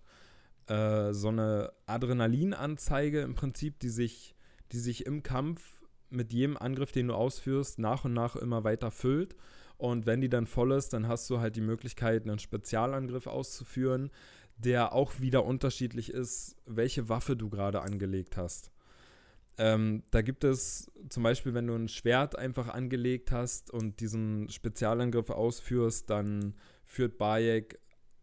äh, 0.68 1.12
so 1.14 1.28
eine 1.28 1.74
Adrenalinanzeige 1.86 3.22
im 3.22 3.36
Prinzip, 3.36 3.80
die 3.80 3.90
sich, 3.90 4.36
die 4.72 4.80
sich 4.80 5.06
im 5.06 5.24
Kampf 5.24 5.84
mit 6.10 6.32
jedem 6.32 6.56
Angriff, 6.56 6.94
den 6.94 7.10
du 7.10 7.14
ausführst, 7.14 7.80
nach 7.80 8.06
und 8.06 8.14
nach 8.14 8.38
immer 8.38 8.64
weiter 8.64 8.92
füllt. 8.92 9.36
Und 9.78 10.06
wenn 10.06 10.22
die 10.22 10.30
dann 10.30 10.48
voll 10.48 10.72
ist, 10.72 10.94
dann 10.94 11.08
hast 11.08 11.30
du 11.30 11.40
halt 11.40 11.56
die 11.56 11.62
Möglichkeit, 11.62 12.24
einen 12.24 12.40
Spezialangriff 12.40 13.28
auszuführen, 13.28 14.10
der 14.58 14.94
auch 14.94 15.20
wieder 15.20 15.46
unterschiedlich 15.46 16.12
ist, 16.12 16.56
welche 16.66 17.10
Waffe 17.10 17.36
du 17.36 17.50
gerade 17.50 17.82
angelegt 17.82 18.38
hast. 18.38 18.72
Ähm, 19.60 20.04
da 20.12 20.22
gibt 20.22 20.44
es 20.44 20.92
zum 21.10 21.24
Beispiel, 21.24 21.54
wenn 21.54 21.68
du 21.68 21.74
ein 21.74 21.88
Schwert 21.88 22.38
einfach 22.38 22.68
angelegt 22.68 23.32
hast 23.32 23.72
und 23.72 24.00
diesen 24.00 24.50
Spezialangriff 24.50 25.30
ausführst, 25.32 26.10
dann 26.10 26.56
führt 26.86 27.18
Bayek 27.18 27.80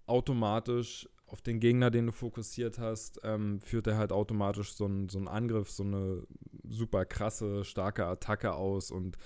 automatisch 0.06 1.08
auf 1.26 1.42
den 1.42 1.58
Gegner, 1.58 1.90
den 1.90 2.06
du 2.06 2.12
fokussiert 2.12 2.78
hast, 2.78 3.20
ähm, 3.24 3.60
führt 3.60 3.88
er 3.88 3.96
halt 3.96 4.12
automatisch 4.12 4.74
so 4.74 4.84
einen 4.84 5.08
so 5.08 5.18
Angriff, 5.20 5.70
so 5.70 5.82
eine 5.82 6.22
super 6.68 7.04
krasse, 7.04 7.64
starke 7.64 8.06
Attacke 8.06 8.52
aus 8.52 8.92
und 8.92 9.16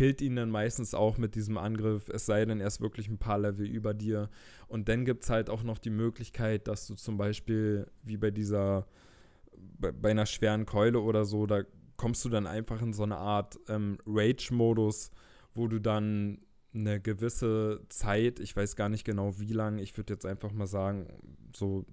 killt 0.00 0.22
ihn 0.22 0.36
dann 0.36 0.48
meistens 0.48 0.94
auch 0.94 1.18
mit 1.18 1.34
diesem 1.34 1.58
Angriff, 1.58 2.08
es 2.08 2.24
sei 2.24 2.46
denn, 2.46 2.58
er 2.58 2.68
ist 2.68 2.80
wirklich 2.80 3.06
ein 3.10 3.18
paar 3.18 3.38
Level 3.38 3.66
über 3.66 3.92
dir. 3.92 4.30
Und 4.66 4.88
dann 4.88 5.04
gibt 5.04 5.24
es 5.24 5.28
halt 5.28 5.50
auch 5.50 5.62
noch 5.62 5.76
die 5.76 5.90
Möglichkeit, 5.90 6.68
dass 6.68 6.86
du 6.86 6.94
zum 6.94 7.18
Beispiel, 7.18 7.86
wie 8.02 8.16
bei 8.16 8.30
dieser, 8.30 8.86
bei, 9.78 9.92
bei 9.92 10.12
einer 10.12 10.24
schweren 10.24 10.64
Keule 10.64 11.00
oder 11.00 11.26
so, 11.26 11.44
da 11.44 11.64
kommst 11.98 12.24
du 12.24 12.30
dann 12.30 12.46
einfach 12.46 12.80
in 12.80 12.94
so 12.94 13.02
eine 13.02 13.18
Art 13.18 13.60
ähm, 13.68 13.98
Rage-Modus, 14.06 15.10
wo 15.52 15.68
du 15.68 15.78
dann 15.78 16.46
eine 16.72 16.98
gewisse 16.98 17.82
Zeit, 17.90 18.40
ich 18.40 18.56
weiß 18.56 18.76
gar 18.76 18.88
nicht 18.88 19.04
genau 19.04 19.38
wie 19.38 19.52
lang, 19.52 19.76
ich 19.76 19.94
würde 19.98 20.14
jetzt 20.14 20.24
einfach 20.24 20.52
mal 20.52 20.66
sagen, 20.66 21.08
so 21.54 21.84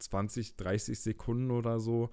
20, 0.00 0.56
30 0.56 1.00
Sekunden 1.00 1.50
oder 1.50 1.80
so, 1.80 2.10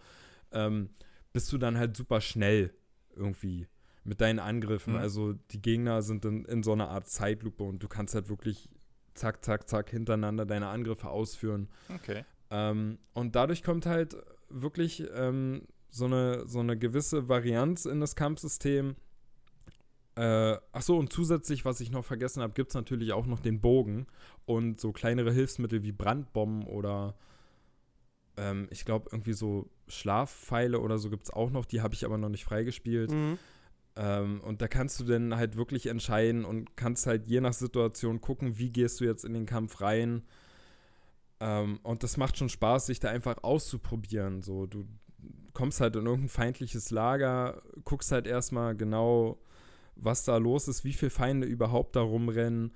ähm, 0.54 0.88
bist 1.34 1.52
du 1.52 1.58
dann 1.58 1.78
halt 1.78 1.98
super 1.98 2.22
schnell 2.22 2.74
irgendwie 3.14 3.68
mit 4.04 4.22
deinen 4.22 4.40
Angriffen. 4.40 4.94
Mhm. 4.94 5.00
Also 5.00 5.34
die 5.52 5.62
Gegner 5.62 6.02
sind 6.02 6.26
in, 6.26 6.46
in 6.46 6.64
so 6.64 6.74
einer 6.74 6.90
Art 6.90 7.08
Zeitlupe 7.08 7.64
und 7.64 7.82
du 7.82 7.88
kannst 7.88 8.16
halt 8.16 8.30
wirklich 8.30 8.70
zack, 9.14 9.44
zack, 9.44 9.70
zack 9.70 9.90
hintereinander 9.90 10.46
deine 10.46 10.68
Angriffe 10.68 11.10
ausführen. 11.10 11.70
Okay. 11.94 12.26
Ähm, 12.50 12.98
und 13.14 13.36
dadurch 13.36 13.64
kommt 13.64 13.86
halt 13.86 14.16
wirklich 14.50 15.04
ähm, 15.14 15.64
so, 15.90 16.06
eine, 16.06 16.48
so 16.48 16.60
eine 16.60 16.78
gewisse 16.78 17.30
Varianz 17.30 17.86
in 17.86 18.00
das 18.00 18.16
Kampfsystem. 18.16 18.96
Äh, 20.16 20.58
ach 20.72 20.82
so, 20.82 20.98
und 20.98 21.12
zusätzlich, 21.12 21.66
was 21.66 21.80
ich 21.80 21.92
noch 21.92 22.06
vergessen 22.06 22.44
habe, 22.44 22.54
gibt 22.54 22.70
es 22.70 22.76
natürlich 22.76 23.14
auch 23.14 23.26
noch 23.26 23.40
den 23.40 23.62
Bogen 23.62 24.06
und 24.46 24.80
so 24.80 24.92
kleinere 24.92 25.32
Hilfsmittel 25.32 25.82
wie 25.84 25.92
Brandbomben 25.92 26.68
oder 26.68 27.16
ähm, 28.38 28.68
ich 28.70 28.86
glaube 28.86 29.10
irgendwie 29.12 29.34
so 29.34 29.70
Schlafpfeile 29.88 30.80
oder 30.80 30.98
so 30.98 31.10
gibt 31.10 31.24
es 31.24 31.34
auch 31.34 31.50
noch, 31.50 31.66
die 31.66 31.82
habe 31.82 31.94
ich 31.94 32.06
aber 32.06 32.18
noch 32.18 32.30
nicht 32.30 32.44
freigespielt. 32.44 33.12
Mhm. 33.12 33.40
Ähm, 33.96 34.42
und 34.42 34.62
da 34.62 34.68
kannst 34.68 35.00
du 35.00 35.04
dann 35.04 35.36
halt 35.36 35.56
wirklich 35.56 35.88
entscheiden 35.88 36.46
und 36.46 36.76
kannst 36.76 37.06
halt 37.06 37.28
je 37.28 37.42
nach 37.42 37.54
Situation 37.54 38.22
gucken, 38.22 38.58
wie 38.58 38.72
gehst 38.72 39.00
du 39.00 39.06
jetzt 39.06 39.24
in 39.24 39.34
den 39.34 39.46
Kampf 39.46 39.82
rein. 39.82 40.24
Ähm, 41.40 41.80
und 41.84 42.04
das 42.04 42.18
macht 42.18 42.38
schon 42.38 42.50
Spaß, 42.50 42.88
sich 42.88 43.00
da 43.00 43.10
einfach 43.10 43.44
auszuprobieren. 43.44 44.42
So, 44.42 44.66
du 44.66 44.86
kommst 45.54 45.80
halt 45.82 45.96
in 45.96 46.06
irgendein 46.06 46.30
feindliches 46.30 46.90
Lager, 46.90 47.62
guckst 47.84 48.12
halt 48.12 48.28
erstmal 48.28 48.76
genau, 48.76 49.40
was 49.96 50.24
da 50.24 50.38
los 50.38 50.68
ist, 50.68 50.84
wie 50.84 50.94
viele 50.94 51.12
Feinde 51.12 51.46
überhaupt 51.46 51.96
da 51.96 52.02
rumrennen, 52.02 52.74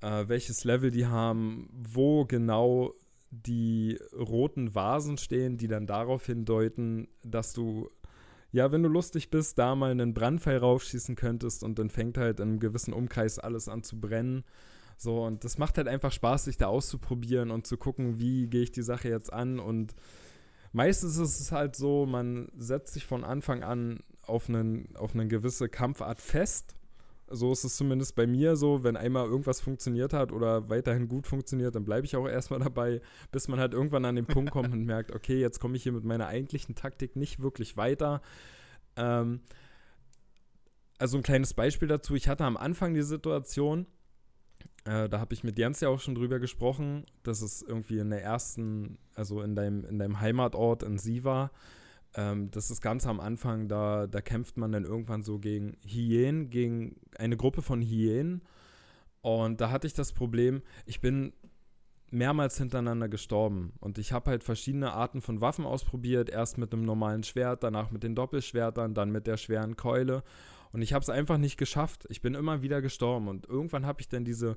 äh, 0.00 0.24
welches 0.26 0.64
Level 0.64 0.90
die 0.90 1.06
haben, 1.06 1.68
wo 1.72 2.24
genau 2.24 2.94
die 3.30 3.98
roten 4.16 4.74
Vasen 4.74 5.18
stehen, 5.18 5.58
die 5.58 5.68
dann 5.68 5.86
darauf 5.86 6.26
hindeuten, 6.26 7.08
dass 7.22 7.52
du 7.52 7.90
ja, 8.50 8.72
wenn 8.72 8.82
du 8.82 8.88
lustig 8.88 9.30
bist, 9.30 9.58
da 9.58 9.74
mal 9.74 9.90
einen 9.90 10.14
Brandpfeil 10.14 10.58
raufschießen 10.58 11.16
könntest 11.16 11.62
und 11.62 11.78
dann 11.78 11.90
fängt 11.90 12.16
halt 12.16 12.40
in 12.40 12.48
einem 12.48 12.60
gewissen 12.60 12.94
Umkreis 12.94 13.38
alles 13.38 13.68
an 13.68 13.82
zu 13.82 14.00
brennen. 14.00 14.44
So, 14.96 15.24
und 15.24 15.44
das 15.44 15.58
macht 15.58 15.76
halt 15.78 15.86
einfach 15.86 16.12
Spaß, 16.12 16.44
sich 16.44 16.56
da 16.56 16.66
auszuprobieren 16.66 17.50
und 17.50 17.66
zu 17.66 17.76
gucken, 17.76 18.18
wie 18.18 18.48
gehe 18.48 18.62
ich 18.62 18.72
die 18.72 18.82
Sache 18.82 19.08
jetzt 19.08 19.32
an. 19.32 19.60
Und 19.60 19.94
meistens 20.72 21.18
ist 21.18 21.40
es 21.40 21.52
halt 21.52 21.76
so, 21.76 22.06
man 22.06 22.50
setzt 22.56 22.94
sich 22.94 23.06
von 23.06 23.22
Anfang 23.22 23.62
an 23.62 24.00
auf, 24.22 24.48
einen, 24.48 24.96
auf 24.96 25.14
eine 25.14 25.28
gewisse 25.28 25.68
Kampfart 25.68 26.20
fest. 26.20 26.74
So 27.30 27.52
ist 27.52 27.64
es 27.64 27.76
zumindest 27.76 28.14
bei 28.14 28.26
mir 28.26 28.56
so, 28.56 28.84
wenn 28.84 28.96
einmal 28.96 29.26
irgendwas 29.26 29.60
funktioniert 29.60 30.12
hat 30.12 30.32
oder 30.32 30.68
weiterhin 30.68 31.08
gut 31.08 31.26
funktioniert, 31.26 31.74
dann 31.74 31.84
bleibe 31.84 32.06
ich 32.06 32.16
auch 32.16 32.26
erstmal 32.26 32.60
dabei, 32.60 33.00
bis 33.32 33.48
man 33.48 33.60
halt 33.60 33.74
irgendwann 33.74 34.04
an 34.04 34.16
den 34.16 34.26
Punkt 34.26 34.50
kommt 34.50 34.72
und 34.72 34.84
merkt, 34.84 35.12
okay, 35.12 35.38
jetzt 35.40 35.60
komme 35.60 35.76
ich 35.76 35.82
hier 35.82 35.92
mit 35.92 36.04
meiner 36.04 36.26
eigentlichen 36.26 36.74
Taktik 36.74 37.16
nicht 37.16 37.40
wirklich 37.40 37.76
weiter. 37.76 38.22
Ähm, 38.96 39.40
also 40.98 41.16
ein 41.16 41.22
kleines 41.22 41.54
Beispiel 41.54 41.88
dazu. 41.88 42.14
Ich 42.14 42.28
hatte 42.28 42.44
am 42.44 42.56
Anfang 42.56 42.94
die 42.94 43.02
Situation, 43.02 43.86
äh, 44.84 45.08
da 45.08 45.20
habe 45.20 45.34
ich 45.34 45.44
mit 45.44 45.58
Jens 45.58 45.80
ja 45.80 45.88
auch 45.88 46.00
schon 46.00 46.14
drüber 46.14 46.38
gesprochen, 46.38 47.04
dass 47.22 47.42
es 47.42 47.62
irgendwie 47.62 47.98
in 47.98 48.10
der 48.10 48.22
ersten, 48.22 48.98
also 49.14 49.42
in 49.42 49.54
deinem, 49.54 49.84
in 49.84 49.98
deinem 49.98 50.20
Heimatort 50.20 50.82
in 50.82 50.98
Siva, 50.98 51.50
Ähm, 52.14 52.50
das 52.50 52.70
ist 52.70 52.80
ganz 52.80 53.06
am 53.06 53.20
Anfang, 53.20 53.68
da, 53.68 54.06
da 54.06 54.20
kämpft 54.20 54.56
man 54.56 54.72
dann 54.72 54.84
irgendwann 54.84 55.22
so 55.22 55.38
gegen 55.38 55.76
Hyänen, 55.84 56.50
gegen 56.50 56.96
eine 57.16 57.36
Gruppe 57.36 57.62
von 57.62 57.82
Hyänen. 57.82 58.42
Und 59.20 59.60
da 59.60 59.70
hatte 59.70 59.86
ich 59.86 59.94
das 59.94 60.12
Problem, 60.12 60.62
ich 60.86 61.00
bin 61.00 61.32
mehrmals 62.10 62.56
hintereinander 62.56 63.08
gestorben. 63.08 63.72
Und 63.80 63.98
ich 63.98 64.12
habe 64.12 64.30
halt 64.30 64.44
verschiedene 64.44 64.92
Arten 64.92 65.20
von 65.20 65.40
Waffen 65.40 65.66
ausprobiert. 65.66 66.30
Erst 66.30 66.58
mit 66.58 66.72
einem 66.72 66.84
normalen 66.84 67.22
Schwert, 67.22 67.62
danach 67.62 67.90
mit 67.90 68.02
den 68.02 68.14
Doppelschwertern, 68.14 68.94
dann 68.94 69.10
mit 69.10 69.26
der 69.26 69.36
schweren 69.36 69.76
Keule. 69.76 70.22
Und 70.72 70.82
ich 70.82 70.92
habe 70.92 71.02
es 71.02 71.10
einfach 71.10 71.38
nicht 71.38 71.58
geschafft. 71.58 72.06
Ich 72.08 72.22
bin 72.22 72.34
immer 72.34 72.62
wieder 72.62 72.80
gestorben. 72.80 73.28
Und 73.28 73.46
irgendwann 73.46 73.86
habe 73.86 74.00
ich 74.00 74.08
dann 74.08 74.24
diese 74.24 74.56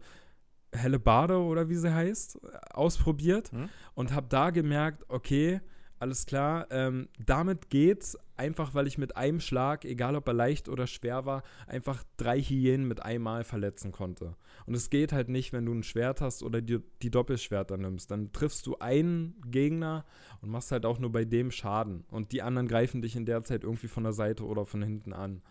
helle 0.73 0.99
Bade 0.99 1.37
oder 1.37 1.69
wie 1.69 1.75
sie 1.75 1.93
heißt, 1.93 2.39
ausprobiert 2.71 3.51
hm? 3.51 3.69
und 3.93 4.13
habe 4.13 4.27
da 4.29 4.51
gemerkt, 4.51 5.03
okay, 5.09 5.59
alles 6.01 6.25
klar, 6.25 6.67
ähm, 6.71 7.09
damit 7.23 7.69
geht's, 7.69 8.17
einfach 8.35 8.73
weil 8.73 8.87
ich 8.87 8.97
mit 8.97 9.15
einem 9.15 9.39
Schlag, 9.39 9.85
egal 9.85 10.15
ob 10.15 10.27
er 10.27 10.33
leicht 10.33 10.67
oder 10.67 10.87
schwer 10.87 11.25
war, 11.25 11.43
einfach 11.67 12.03
drei 12.17 12.41
Hyänen 12.41 12.87
mit 12.87 13.03
einmal 13.03 13.43
verletzen 13.43 13.91
konnte. 13.91 14.35
Und 14.65 14.73
es 14.73 14.89
geht 14.89 15.13
halt 15.13 15.29
nicht, 15.29 15.53
wenn 15.53 15.65
du 15.65 15.73
ein 15.73 15.83
Schwert 15.83 16.19
hast 16.19 16.41
oder 16.41 16.59
die, 16.59 16.79
die 17.03 17.11
Doppelschwerter 17.11 17.77
nimmst. 17.77 18.09
Dann 18.09 18.31
triffst 18.31 18.65
du 18.65 18.77
einen 18.79 19.39
Gegner 19.45 20.03
und 20.41 20.49
machst 20.49 20.71
halt 20.71 20.87
auch 20.87 20.97
nur 20.97 21.11
bei 21.11 21.23
dem 21.23 21.51
Schaden. 21.51 22.03
Und 22.09 22.31
die 22.31 22.41
anderen 22.41 22.67
greifen 22.67 23.03
dich 23.03 23.15
in 23.15 23.27
der 23.27 23.43
Zeit 23.43 23.63
irgendwie 23.63 23.87
von 23.87 24.03
der 24.03 24.13
Seite 24.13 24.43
oder 24.43 24.65
von 24.65 24.81
hinten 24.81 25.13
an. 25.13 25.43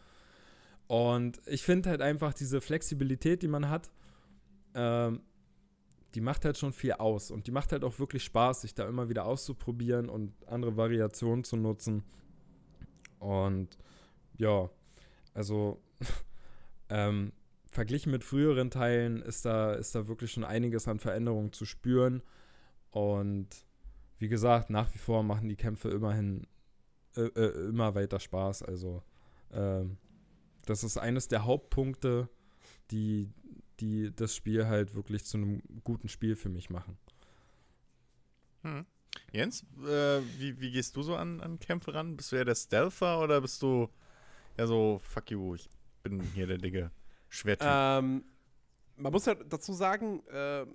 Und 0.89 1.41
ich 1.47 1.63
finde 1.63 1.91
halt 1.91 2.03
einfach 2.03 2.35
diese 2.35 2.61
Flexibilität, 2.61 3.43
die 3.43 3.49
man 3.49 3.69
hat, 3.71 3.93
ähm, 4.75 5.21
die 6.15 6.20
macht 6.20 6.45
halt 6.45 6.59
schon 6.59 6.73
viel 6.73 6.93
aus. 6.93 7.31
Und 7.31 7.47
die 7.47 7.53
macht 7.53 7.73
halt 7.73 7.85
auch 7.85 7.99
wirklich 7.99 8.24
Spaß, 8.24 8.62
sich 8.62 8.74
da 8.74 8.89
immer 8.89 9.09
wieder 9.09 9.24
auszuprobieren 9.24 10.09
und 10.09 10.32
andere 10.47 10.77
Variationen 10.77 11.45
zu 11.45 11.57
nutzen. 11.57 12.05
Und 13.19 13.78
ja, 14.37 14.70
also 15.35 15.81
ähm, 16.89 17.32
verglichen 17.66 18.11
mit 18.11 18.24
früheren 18.24 18.70
Teilen 18.70 19.23
ist 19.23 19.45
da, 19.45 19.74
ist 19.74 19.95
da 19.95 20.09
wirklich 20.09 20.32
schon 20.32 20.45
einiges 20.45 20.89
an 20.89 20.99
Veränderungen 20.99 21.53
zu 21.53 21.65
spüren. 21.65 22.23
Und 22.91 23.49
wie 24.19 24.28
gesagt, 24.28 24.70
nach 24.70 24.93
wie 24.95 24.99
vor 24.99 25.23
machen 25.23 25.49
die 25.49 25.57
Kämpfe 25.57 25.91
immerhin 25.91 26.47
äh, 27.16 27.23
äh, 27.23 27.69
immer 27.69 27.95
weiter 27.95 28.20
Spaß. 28.20 28.62
Also 28.62 29.03
ähm, 29.53 29.97
das 30.66 30.85
ist 30.85 30.99
eines 30.99 31.28
der 31.28 31.45
Hauptpunkte, 31.45 32.28
die, 32.91 33.32
die 33.81 34.12
das 34.15 34.35
Spiel 34.35 34.66
halt 34.66 34.94
wirklich 34.94 35.24
zu 35.24 35.36
einem 35.36 35.62
guten 35.85 36.09
Spiel 36.09 36.36
für 36.36 36.48
mich 36.48 36.70
machen. 36.70 36.97
Hm. 38.62 38.86
Jens, 39.32 39.65
äh, 39.82 40.20
wie, 40.39 40.61
wie 40.61 40.70
gehst 40.70 40.97
du 40.97 41.02
so 41.02 41.16
an, 41.16 41.40
an 41.40 41.59
Kämpfe 41.59 41.94
ran? 41.94 42.16
Bist 42.16 42.32
du 42.32 42.36
ja 42.36 42.44
der 42.44 42.55
Stealther 42.55 43.20
oder 43.20 43.40
bist 43.40 43.62
du 43.62 43.89
ja 44.57 44.66
so, 44.66 45.01
fuck 45.02 45.31
you, 45.31 45.55
ich 45.55 45.69
bin 46.02 46.20
hier 46.35 46.47
der 46.47 46.59
dicke 46.59 46.90
Schwertyp? 47.28 47.69
Ähm, 47.69 48.24
man 48.97 49.12
muss 49.12 49.27
ja 49.27 49.35
dazu 49.35 49.73
sagen, 49.73 50.24
äh, 50.28 50.66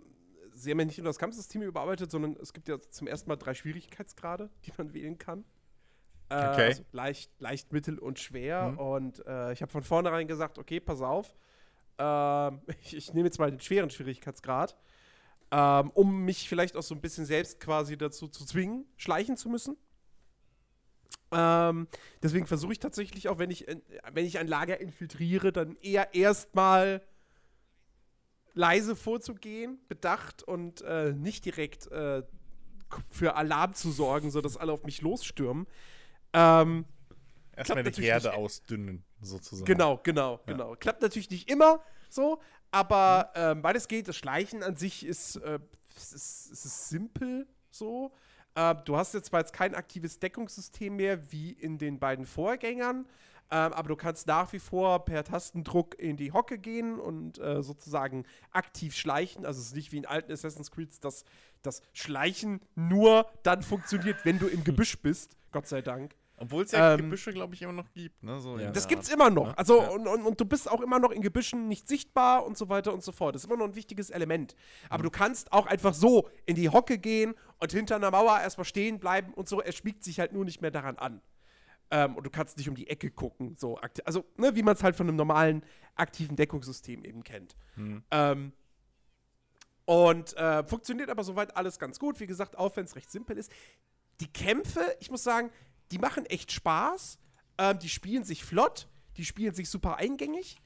sie 0.53 0.71
haben 0.71 0.79
ja 0.79 0.85
nicht 0.85 0.97
nur 0.97 1.05
das 1.05 1.19
Kampfsystem 1.19 1.61
überarbeitet, 1.61 2.11
sondern 2.11 2.35
es 2.41 2.53
gibt 2.53 2.67
ja 2.67 2.79
zum 2.79 3.07
ersten 3.07 3.29
Mal 3.29 3.35
drei 3.35 3.53
Schwierigkeitsgrade, 3.53 4.49
die 4.65 4.71
man 4.77 4.93
wählen 4.93 5.17
kann. 5.17 5.45
Äh, 6.29 6.35
okay. 6.35 6.65
Also 6.65 6.83
leicht, 6.91 7.31
leicht, 7.39 7.71
mittel 7.71 7.99
und 7.99 8.19
schwer. 8.19 8.71
Mhm. 8.71 8.79
Und 8.79 9.25
äh, 9.27 9.53
ich 9.53 9.61
habe 9.61 9.71
von 9.71 9.83
vornherein 9.83 10.27
gesagt, 10.27 10.57
okay, 10.57 10.79
pass 10.79 11.01
auf, 11.01 11.35
ähm, 11.97 12.61
ich, 12.81 12.95
ich 12.95 13.13
nehme 13.13 13.27
jetzt 13.27 13.39
mal 13.39 13.49
den 13.49 13.59
schweren 13.59 13.89
Schwierigkeitsgrad, 13.89 14.77
ähm, 15.51 15.91
um 15.91 16.21
mich 16.21 16.49
vielleicht 16.49 16.75
auch 16.75 16.83
so 16.83 16.95
ein 16.95 17.01
bisschen 17.01 17.25
selbst 17.25 17.59
quasi 17.59 17.97
dazu 17.97 18.27
zu 18.27 18.45
zwingen, 18.45 18.85
schleichen 18.97 19.37
zu 19.37 19.49
müssen. 19.49 19.77
Ähm, 21.31 21.87
deswegen 22.21 22.45
versuche 22.45 22.73
ich 22.73 22.79
tatsächlich 22.79 23.29
auch, 23.29 23.39
wenn 23.39 23.51
ich, 23.51 23.65
wenn 24.13 24.25
ich 24.25 24.37
ein 24.37 24.47
Lager 24.47 24.79
infiltriere, 24.79 25.51
dann 25.51 25.75
eher 25.77 26.13
erstmal 26.13 27.01
leise 28.53 28.95
vorzugehen, 28.95 29.79
bedacht 29.87 30.43
und 30.43 30.81
äh, 30.81 31.13
nicht 31.13 31.45
direkt 31.45 31.87
äh, 31.91 32.23
für 33.09 33.35
Alarm 33.35 33.73
zu 33.73 33.91
sorgen, 33.91 34.31
sodass 34.31 34.57
alle 34.57 34.71
auf 34.71 34.83
mich 34.83 35.01
losstürmen. 35.01 35.67
Ähm, 36.33 36.85
Erstmal 37.55 37.83
die 37.83 38.01
Herde 38.01 38.33
ausdünnen, 38.33 39.03
sozusagen. 39.25 39.65
Genau, 39.65 39.99
genau, 40.03 40.33
ja. 40.33 40.53
genau. 40.53 40.75
Klappt 40.75 41.01
natürlich 41.01 41.29
nicht 41.29 41.49
immer 41.49 41.81
so, 42.09 42.39
aber 42.71 43.31
mhm. 43.35 43.41
ähm, 43.41 43.63
weil 43.63 43.75
es 43.75 43.87
geht, 43.87 44.07
das 44.07 44.15
Schleichen 44.15 44.63
an 44.63 44.75
sich 44.75 45.05
ist, 45.05 45.37
äh, 45.37 45.59
es 45.95 46.13
ist, 46.13 46.51
es 46.51 46.65
ist 46.65 46.89
simpel 46.89 47.47
so. 47.71 48.11
Äh, 48.55 48.75
du 48.85 48.97
hast 48.97 49.13
jetzt 49.13 49.27
zwar 49.27 49.41
jetzt 49.41 49.53
kein 49.53 49.75
aktives 49.75 50.19
Deckungssystem 50.19 50.95
mehr 50.95 51.31
wie 51.31 51.51
in 51.51 51.77
den 51.77 51.99
beiden 51.99 52.25
Vorgängern, 52.25 53.05
ähm, 53.51 53.73
aber 53.73 53.89
du 53.89 53.95
kannst 53.95 54.27
nach 54.27 54.51
wie 54.53 54.59
vor 54.59 55.05
per 55.05 55.23
Tastendruck 55.23 55.99
in 55.99 56.17
die 56.17 56.31
Hocke 56.31 56.57
gehen 56.57 56.99
und 56.99 57.37
äh, 57.37 57.61
sozusagen 57.61 58.25
aktiv 58.51 58.95
schleichen. 58.95 59.45
Also 59.45 59.59
es 59.59 59.67
ist 59.67 59.75
nicht 59.75 59.91
wie 59.91 59.97
in 59.97 60.05
alten 60.05 60.31
Assassin's 60.31 60.71
Creed, 60.71 61.03
dass 61.03 61.25
das 61.61 61.81
Schleichen 61.93 62.61
nur 62.75 63.27
dann 63.43 63.61
funktioniert, 63.61 64.23
wenn 64.23 64.39
du 64.39 64.47
im 64.47 64.63
Gebüsch 64.63 64.99
bist, 65.01 65.35
Gott 65.51 65.67
sei 65.67 65.81
Dank. 65.81 66.15
Obwohl 66.37 66.63
es 66.63 66.71
ja 66.71 66.93
ähm, 66.93 67.01
Gebüsche, 67.01 67.31
glaube 67.31 67.55
ich, 67.55 67.61
immer 67.61 67.73
noch 67.73 67.91
gibt. 67.93 68.21
Ne? 68.23 68.39
So 68.41 68.57
ja. 68.57 68.71
Das 68.71 68.87
es 68.87 69.09
immer 69.09 69.29
noch. 69.29 69.55
Also, 69.55 69.81
ja. 69.81 69.89
und, 69.89 70.07
und, 70.07 70.21
und, 70.23 70.39
du 70.39 70.45
bist 70.45 70.69
auch 70.69 70.81
immer 70.81 70.99
noch 70.99 71.11
in 71.11 71.21
Gebüschen 71.21 71.67
nicht 71.67 71.87
sichtbar 71.87 72.45
und 72.45 72.57
so 72.57 72.67
weiter 72.67 72.93
und 72.93 73.03
so 73.03 73.11
fort. 73.11 73.35
Das 73.35 73.43
ist 73.43 73.49
immer 73.49 73.57
noch 73.57 73.65
ein 73.65 73.75
wichtiges 73.75 74.09
Element. 74.09 74.55
Aber 74.89 74.99
mhm. 74.99 75.03
du 75.03 75.11
kannst 75.11 75.53
auch 75.53 75.65
einfach 75.65 75.93
so 75.93 76.29
in 76.45 76.55
die 76.55 76.69
Hocke 76.69 76.97
gehen 76.97 77.35
und 77.59 77.71
hinter 77.71 77.95
einer 77.95 78.11
Mauer 78.11 78.39
erstmal 78.39 78.65
stehen 78.65 78.99
bleiben 78.99 79.33
und 79.33 79.47
so. 79.47 79.61
Er 79.61 79.71
schmiegt 79.71 80.03
sich 80.03 80.19
halt 80.19 80.33
nur 80.33 80.43
nicht 80.43 80.61
mehr 80.61 80.71
daran 80.71 80.97
an. 80.97 81.21
Ähm, 81.91 82.15
und 82.15 82.25
du 82.25 82.29
kannst 82.29 82.57
nicht 82.57 82.67
um 82.67 82.75
die 82.75 82.87
Ecke 82.87 83.11
gucken. 83.11 83.55
So 83.57 83.77
also, 84.03 84.25
ne, 84.37 84.55
wie 84.55 84.63
man 84.63 84.75
es 84.75 84.83
halt 84.83 84.95
von 84.95 85.07
einem 85.07 85.17
normalen 85.17 85.63
aktiven 85.95 86.35
Deckungssystem 86.35 87.05
eben 87.05 87.23
kennt. 87.23 87.55
Mhm. 87.75 88.03
Ähm, 88.11 88.53
und 89.85 90.35
äh, 90.35 90.63
funktioniert 90.65 91.09
aber 91.09 91.23
soweit 91.23 91.55
alles 91.55 91.79
ganz 91.79 91.99
gut. 91.99 92.19
Wie 92.19 92.27
gesagt, 92.27 92.57
auch 92.57 92.75
wenn 92.75 92.85
es 92.85 92.95
recht 92.95 93.11
simpel 93.11 93.37
ist. 93.37 93.51
Die 94.19 94.31
Kämpfe, 94.31 94.81
ich 94.99 95.11
muss 95.11 95.23
sagen, 95.23 95.51
die 95.91 95.99
machen 95.99 96.25
echt 96.25 96.51
Spaß. 96.51 97.19
Ähm, 97.57 97.79
die 97.79 97.89
spielen 97.89 98.23
sich 98.23 98.43
flott. 98.43 98.87
Die 99.17 99.25
spielen 99.25 99.53
sich 99.53 99.69
super 99.69 99.97
eingängig. 99.97 100.57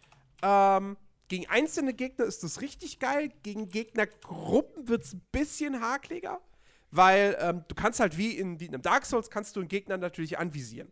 Ähm, 0.41 0.97
gegen 1.27 1.47
einzelne 1.47 1.93
Gegner 1.93 2.25
ist 2.25 2.43
das 2.43 2.61
richtig 2.61 2.99
geil. 2.99 3.31
Gegen 3.43 3.69
Gegnergruppen 3.69 4.87
wird 4.87 5.03
es 5.03 5.13
ein 5.13 5.21
bisschen 5.31 5.81
hakliger. 5.81 6.41
Weil 6.91 7.37
ähm, 7.39 7.63
du 7.67 7.75
kannst 7.75 7.99
halt 7.99 8.17
wie 8.17 8.31
in, 8.31 8.59
wie 8.59 8.65
in 8.65 8.73
einem 8.73 8.81
Dark 8.81 9.05
Souls 9.05 9.29
kannst 9.29 9.55
du 9.55 9.59
einen 9.59 9.69
Gegner 9.69 9.97
natürlich 9.97 10.39
anvisieren. 10.39 10.91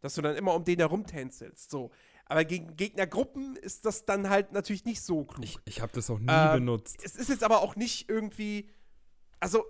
Dass 0.00 0.14
du 0.14 0.22
dann 0.22 0.36
immer 0.36 0.54
um 0.54 0.64
den 0.64 0.78
herumtänzelst. 0.78 1.70
So. 1.70 1.90
Aber 2.26 2.44
gegen 2.44 2.76
Gegnergruppen 2.76 3.56
ist 3.56 3.84
das 3.84 4.04
dann 4.04 4.30
halt 4.30 4.52
natürlich 4.52 4.84
nicht 4.84 5.02
so 5.02 5.24
klug. 5.24 5.44
Ich, 5.44 5.58
ich 5.64 5.80
habe 5.80 5.92
das 5.92 6.08
auch 6.10 6.18
nie 6.18 6.26
ähm, 6.30 6.60
benutzt. 6.60 7.00
Es 7.04 7.16
ist 7.16 7.28
jetzt 7.28 7.42
aber 7.42 7.60
auch 7.62 7.76
nicht 7.76 8.08
irgendwie. 8.08 8.70
Also, 9.40 9.64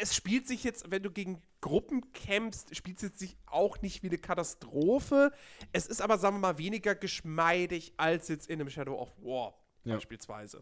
es 0.00 0.14
spielt 0.14 0.46
sich 0.46 0.64
jetzt, 0.64 0.90
wenn 0.90 1.02
du 1.02 1.10
gegen 1.10 1.42
Gruppen 1.60 2.12
kämpfst, 2.12 2.74
spielt 2.76 2.98
es 2.98 3.02
jetzt 3.02 3.18
sich 3.18 3.36
auch 3.46 3.80
nicht 3.82 4.02
wie 4.02 4.08
eine 4.08 4.18
Katastrophe. 4.18 5.32
Es 5.72 5.86
ist 5.86 6.00
aber, 6.00 6.18
sagen 6.18 6.36
wir 6.36 6.40
mal, 6.40 6.58
weniger 6.58 6.94
geschmeidig 6.94 7.94
als 7.96 8.28
jetzt 8.28 8.48
in 8.48 8.60
einem 8.60 8.70
Shadow 8.70 8.98
of 8.98 9.10
War 9.22 9.54
ja. 9.84 9.94
beispielsweise. 9.94 10.60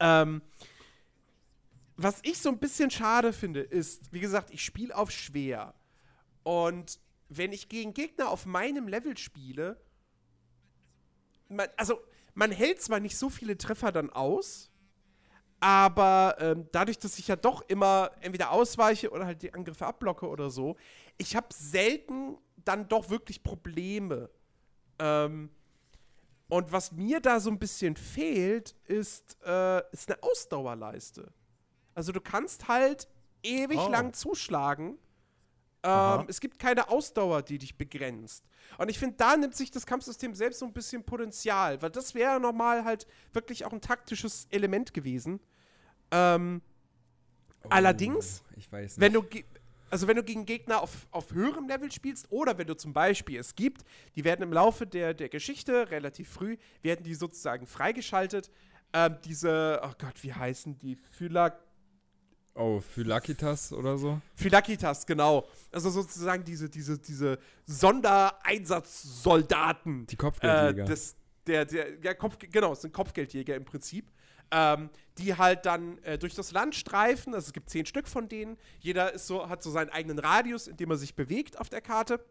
Ähm, 0.00 0.42
was 1.96 2.20
ich 2.22 2.38
so 2.38 2.48
ein 2.48 2.58
bisschen 2.58 2.90
schade 2.90 3.32
finde, 3.32 3.60
ist, 3.60 4.12
wie 4.12 4.20
gesagt, 4.20 4.50
ich 4.50 4.64
spiele 4.64 4.96
auf 4.96 5.10
schwer. 5.10 5.74
Und 6.42 6.98
wenn 7.28 7.52
ich 7.52 7.68
gegen 7.68 7.94
Gegner 7.94 8.28
auf 8.28 8.46
meinem 8.46 8.88
Level 8.88 9.16
spiele, 9.16 9.80
man, 11.48 11.68
also 11.76 12.00
man 12.34 12.50
hält 12.50 12.82
zwar 12.82 13.00
nicht 13.00 13.16
so 13.16 13.30
viele 13.30 13.56
Treffer 13.56 13.92
dann 13.92 14.10
aus, 14.10 14.70
aber 15.64 16.36
ähm, 16.40 16.68
dadurch, 16.72 16.98
dass 16.98 17.18
ich 17.18 17.26
ja 17.26 17.36
doch 17.36 17.62
immer 17.68 18.10
entweder 18.20 18.50
ausweiche 18.50 19.10
oder 19.10 19.24
halt 19.24 19.40
die 19.40 19.54
Angriffe 19.54 19.86
abblocke 19.86 20.28
oder 20.28 20.50
so, 20.50 20.76
ich 21.16 21.34
habe 21.34 21.46
selten 21.54 22.36
dann 22.66 22.86
doch 22.86 23.08
wirklich 23.08 23.42
Probleme. 23.42 24.28
Ähm, 24.98 25.48
und 26.50 26.70
was 26.70 26.92
mir 26.92 27.18
da 27.18 27.40
so 27.40 27.48
ein 27.48 27.58
bisschen 27.58 27.96
fehlt, 27.96 28.76
ist, 28.84 29.38
äh, 29.42 29.80
ist 29.90 30.12
eine 30.12 30.22
Ausdauerleiste. 30.22 31.32
Also 31.94 32.12
du 32.12 32.20
kannst 32.20 32.68
halt 32.68 33.08
ewig 33.42 33.78
oh. 33.78 33.88
lang 33.88 34.12
zuschlagen. 34.12 34.98
Ähm, 35.82 36.26
es 36.28 36.40
gibt 36.40 36.58
keine 36.58 36.90
Ausdauer, 36.90 37.40
die 37.40 37.56
dich 37.56 37.78
begrenzt. 37.78 38.44
Und 38.76 38.90
ich 38.90 38.98
finde, 38.98 39.16
da 39.16 39.34
nimmt 39.34 39.56
sich 39.56 39.70
das 39.70 39.86
Kampfsystem 39.86 40.34
selbst 40.34 40.58
so 40.58 40.66
ein 40.66 40.74
bisschen 40.74 41.04
Potenzial, 41.04 41.80
weil 41.80 41.90
das 41.90 42.14
wäre 42.14 42.38
normal 42.38 42.84
halt 42.84 43.06
wirklich 43.32 43.64
auch 43.64 43.72
ein 43.72 43.80
taktisches 43.80 44.46
Element 44.50 44.92
gewesen. 44.92 45.40
Ähm, 46.14 46.62
oh, 47.64 47.68
allerdings, 47.70 48.44
wenn 48.96 49.12
du 49.12 49.24
also 49.90 50.08
wenn 50.08 50.16
du 50.16 50.24
gegen 50.24 50.46
Gegner 50.46 50.82
auf, 50.82 51.06
auf 51.10 51.32
höherem 51.32 51.68
Level 51.68 51.92
spielst 51.92 52.26
oder 52.30 52.56
wenn 52.58 52.66
du 52.66 52.76
zum 52.76 52.92
Beispiel, 52.92 53.38
es 53.38 53.54
gibt, 53.54 53.84
die 54.16 54.24
werden 54.24 54.42
im 54.42 54.52
Laufe 54.52 54.86
der, 54.86 55.14
der 55.14 55.28
Geschichte 55.28 55.90
relativ 55.90 56.28
früh, 56.30 56.56
werden 56.82 57.04
die 57.04 57.14
sozusagen 57.14 57.66
freigeschaltet, 57.66 58.50
ähm, 58.92 59.16
diese, 59.24 59.80
oh 59.84 59.92
Gott, 59.98 60.22
wie 60.22 60.32
heißen 60.32 60.78
die? 60.78 60.96
Phyla 60.96 61.56
Oh, 62.56 62.78
Phylakitas 62.80 63.72
oder 63.72 63.98
so? 63.98 64.20
Phylakitas, 64.36 65.04
genau. 65.06 65.48
Also 65.72 65.90
sozusagen 65.90 66.44
diese, 66.44 66.70
diese, 66.70 66.96
diese 66.98 67.40
Sondereinsatzsoldaten. 67.66 70.06
Die 70.06 70.14
Kopfgeldjäger. 70.14 70.84
Äh, 70.84 70.86
des, 70.86 71.16
der, 71.48 71.64
der, 71.64 72.00
ja, 72.00 72.14
Kopf, 72.14 72.38
genau, 72.38 72.70
es 72.72 72.82
sind 72.82 72.94
Kopfgeldjäger 72.94 73.56
im 73.56 73.64
Prinzip. 73.64 74.08
Ähm, 74.50 74.90
die 75.18 75.36
halt 75.36 75.64
dann 75.66 75.98
äh, 75.98 76.18
durch 76.18 76.34
das 76.34 76.52
Land 76.52 76.74
streifen. 76.74 77.34
Also 77.34 77.46
es 77.46 77.52
gibt 77.52 77.70
zehn 77.70 77.86
Stück 77.86 78.08
von 78.08 78.28
denen. 78.28 78.56
Jeder 78.80 79.12
ist 79.12 79.26
so, 79.26 79.48
hat 79.48 79.62
so 79.62 79.70
seinen 79.70 79.90
eigenen 79.90 80.18
Radius, 80.18 80.66
in 80.66 80.76
dem 80.76 80.90
er 80.90 80.96
sich 80.96 81.14
bewegt 81.14 81.60
auf 81.60 81.68
der 81.68 81.80
Karte. 81.80 82.24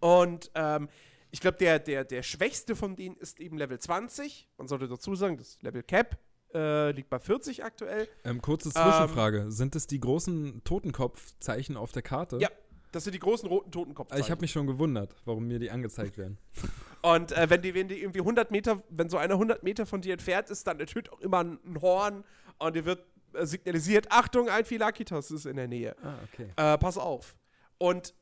Und 0.00 0.50
ähm, 0.54 0.88
ich 1.30 1.40
glaube, 1.40 1.56
der, 1.58 1.78
der, 1.78 2.04
der 2.04 2.22
schwächste 2.22 2.76
von 2.76 2.94
denen 2.96 3.16
ist 3.16 3.40
eben 3.40 3.56
Level 3.56 3.78
20. 3.78 4.48
Man 4.58 4.68
sollte 4.68 4.88
dazu 4.88 5.14
sagen, 5.14 5.38
das 5.38 5.58
Level 5.62 5.82
Cap 5.82 6.18
äh, 6.54 6.90
liegt 6.90 7.08
bei 7.08 7.18
40 7.18 7.64
aktuell. 7.64 8.06
Ähm, 8.24 8.42
kurze 8.42 8.70
Zwischenfrage. 8.70 9.50
Sind 9.50 9.74
es 9.74 9.86
die 9.86 10.00
großen 10.00 10.62
Totenkopfzeichen 10.64 11.76
auf 11.78 11.92
der 11.92 12.02
Karte? 12.02 12.38
Ja, 12.38 12.50
das 12.92 13.04
sind 13.04 13.14
die 13.14 13.18
großen 13.18 13.48
roten 13.48 13.70
Totenkopfzeichen. 13.70 14.24
Ich 14.24 14.30
habe 14.30 14.40
mich 14.40 14.52
schon 14.52 14.66
gewundert, 14.66 15.14
warum 15.24 15.46
mir 15.46 15.58
die 15.58 15.70
angezeigt 15.70 16.18
werden. 16.18 16.38
Und 17.02 17.32
äh, 17.32 17.50
wenn, 17.50 17.62
die, 17.62 17.74
wenn 17.74 17.88
die 17.88 18.00
irgendwie 18.00 18.20
100 18.20 18.50
Meter, 18.52 18.80
wenn 18.88 19.08
so 19.08 19.16
einer 19.16 19.34
100 19.34 19.64
Meter 19.64 19.86
von 19.86 20.00
dir 20.00 20.12
entfernt 20.12 20.50
ist, 20.50 20.66
dann 20.66 20.78
ertönt 20.78 21.12
auch 21.12 21.20
immer 21.20 21.40
ein, 21.40 21.58
ein 21.64 21.82
Horn 21.82 22.24
und 22.58 22.76
dir 22.76 22.84
wird 22.84 23.04
äh, 23.32 23.44
signalisiert, 23.44 24.06
Achtung, 24.10 24.48
ein 24.48 24.64
Philakitas 24.64 25.32
ist 25.32 25.46
in 25.46 25.56
der 25.56 25.66
Nähe. 25.66 25.96
Ah, 26.00 26.14
okay. 26.32 26.46
Äh, 26.54 26.78
pass 26.78 26.96
auf. 26.98 27.34
Und 27.78 28.14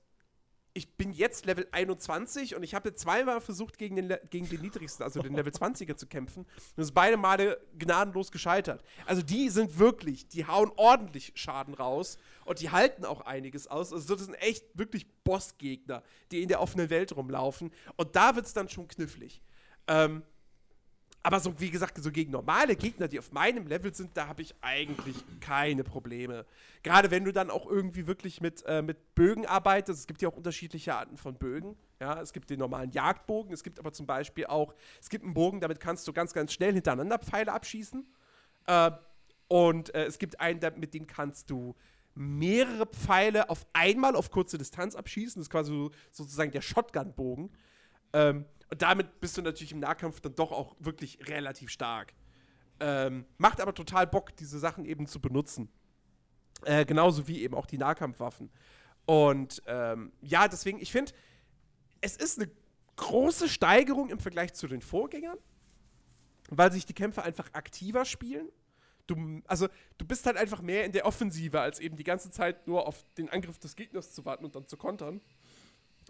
ich 0.72 0.96
bin 0.96 1.12
jetzt 1.12 1.46
Level 1.46 1.66
21 1.72 2.54
und 2.54 2.62
ich 2.62 2.74
habe 2.74 2.94
zweimal 2.94 3.40
versucht, 3.40 3.76
gegen 3.76 3.96
den, 3.96 4.16
gegen 4.30 4.48
den 4.48 4.60
niedrigsten, 4.60 5.02
also 5.02 5.20
den 5.20 5.34
Level 5.34 5.52
20er 5.52 5.96
zu 5.96 6.06
kämpfen. 6.06 6.46
Und 6.76 6.82
ist 6.82 6.92
beide 6.92 7.16
Male 7.16 7.60
gnadenlos 7.76 8.30
gescheitert. 8.30 8.82
Also 9.06 9.22
die 9.22 9.48
sind 9.48 9.78
wirklich, 9.78 10.28
die 10.28 10.46
hauen 10.46 10.70
ordentlich 10.76 11.32
Schaden 11.34 11.74
raus 11.74 12.18
und 12.44 12.60
die 12.60 12.70
halten 12.70 13.04
auch 13.04 13.22
einiges 13.22 13.66
aus. 13.66 13.92
Also 13.92 14.14
das 14.14 14.24
sind 14.24 14.34
echt 14.34 14.64
wirklich 14.74 15.06
Bossgegner, 15.24 16.02
die 16.30 16.42
in 16.42 16.48
der 16.48 16.60
offenen 16.60 16.88
Welt 16.88 17.16
rumlaufen. 17.16 17.72
Und 17.96 18.14
da 18.14 18.36
wird 18.36 18.46
es 18.46 18.52
dann 18.52 18.68
schon 18.68 18.86
knifflig. 18.86 19.42
Ähm, 19.88 20.22
aber 21.22 21.40
so, 21.40 21.58
wie 21.60 21.70
gesagt, 21.70 22.02
so 22.02 22.10
gegen 22.10 22.30
normale 22.30 22.76
Gegner, 22.76 23.06
die 23.06 23.18
auf 23.18 23.30
meinem 23.32 23.66
Level 23.66 23.94
sind, 23.94 24.16
da 24.16 24.26
habe 24.26 24.40
ich 24.40 24.54
eigentlich 24.62 25.16
keine 25.40 25.84
Probleme. 25.84 26.46
Gerade 26.82 27.10
wenn 27.10 27.24
du 27.24 27.32
dann 27.32 27.50
auch 27.50 27.66
irgendwie 27.66 28.06
wirklich 28.06 28.40
mit, 28.40 28.64
äh, 28.66 28.80
mit 28.80 29.14
Bögen 29.14 29.44
arbeitest. 29.44 30.00
Es 30.00 30.06
gibt 30.06 30.22
ja 30.22 30.30
auch 30.30 30.36
unterschiedliche 30.36 30.94
Arten 30.94 31.18
von 31.18 31.34
Bögen. 31.34 31.76
Ja, 32.00 32.22
es 32.22 32.32
gibt 32.32 32.48
den 32.48 32.58
normalen 32.58 32.90
Jagdbogen, 32.90 33.52
es 33.52 33.62
gibt 33.62 33.78
aber 33.78 33.92
zum 33.92 34.06
Beispiel 34.06 34.46
auch, 34.46 34.74
es 34.98 35.10
gibt 35.10 35.24
einen 35.24 35.34
Bogen, 35.34 35.60
damit 35.60 35.78
kannst 35.78 36.08
du 36.08 36.14
ganz, 36.14 36.32
ganz 36.32 36.54
schnell 36.54 36.72
hintereinander 36.72 37.18
Pfeile 37.18 37.52
abschießen. 37.52 38.06
Äh, 38.66 38.90
und 39.48 39.94
äh, 39.94 40.04
es 40.04 40.18
gibt 40.18 40.40
einen, 40.40 40.60
mit 40.78 40.94
dem 40.94 41.06
kannst 41.06 41.50
du 41.50 41.74
mehrere 42.14 42.86
Pfeile 42.86 43.50
auf 43.50 43.66
einmal 43.74 44.16
auf 44.16 44.30
kurze 44.30 44.56
Distanz 44.56 44.94
abschießen. 44.94 45.40
Das 45.40 45.46
ist 45.46 45.50
quasi 45.50 45.70
so, 45.70 45.90
sozusagen 46.10 46.50
der 46.50 46.62
Shotgun-Bogen. 46.62 47.50
Ähm, 48.12 48.46
und 48.70 48.82
damit 48.82 49.20
bist 49.20 49.36
du 49.36 49.42
natürlich 49.42 49.72
im 49.72 49.80
Nahkampf 49.80 50.20
dann 50.20 50.34
doch 50.34 50.52
auch 50.52 50.76
wirklich 50.78 51.18
relativ 51.28 51.70
stark. 51.70 52.14
Ähm, 52.78 53.26
macht 53.36 53.60
aber 53.60 53.74
total 53.74 54.06
Bock, 54.06 54.34
diese 54.36 54.58
Sachen 54.58 54.84
eben 54.84 55.06
zu 55.06 55.20
benutzen. 55.20 55.68
Äh, 56.64 56.84
genauso 56.84 57.26
wie 57.26 57.42
eben 57.42 57.54
auch 57.54 57.66
die 57.66 57.78
Nahkampfwaffen. 57.78 58.50
Und 59.06 59.62
ähm, 59.66 60.12
ja, 60.20 60.46
deswegen, 60.48 60.80
ich 60.80 60.92
finde, 60.92 61.12
es 62.00 62.16
ist 62.16 62.38
eine 62.38 62.50
große 62.96 63.48
Steigerung 63.48 64.10
im 64.10 64.20
Vergleich 64.20 64.54
zu 64.54 64.68
den 64.68 64.82
Vorgängern, 64.82 65.38
weil 66.48 66.70
sich 66.72 66.86
die 66.86 66.94
Kämpfe 66.94 67.22
einfach 67.22 67.52
aktiver 67.54 68.04
spielen. 68.04 68.48
Du, 69.06 69.42
also, 69.46 69.68
du 69.98 70.04
bist 70.04 70.26
halt 70.26 70.36
einfach 70.36 70.62
mehr 70.62 70.84
in 70.84 70.92
der 70.92 71.06
Offensive, 71.06 71.60
als 71.60 71.80
eben 71.80 71.96
die 71.96 72.04
ganze 72.04 72.30
Zeit 72.30 72.66
nur 72.66 72.86
auf 72.86 73.04
den 73.16 73.28
Angriff 73.28 73.58
des 73.58 73.74
Gegners 73.74 74.12
zu 74.12 74.24
warten 74.24 74.44
und 74.44 74.54
dann 74.54 74.66
zu 74.68 74.76
kontern. 74.76 75.20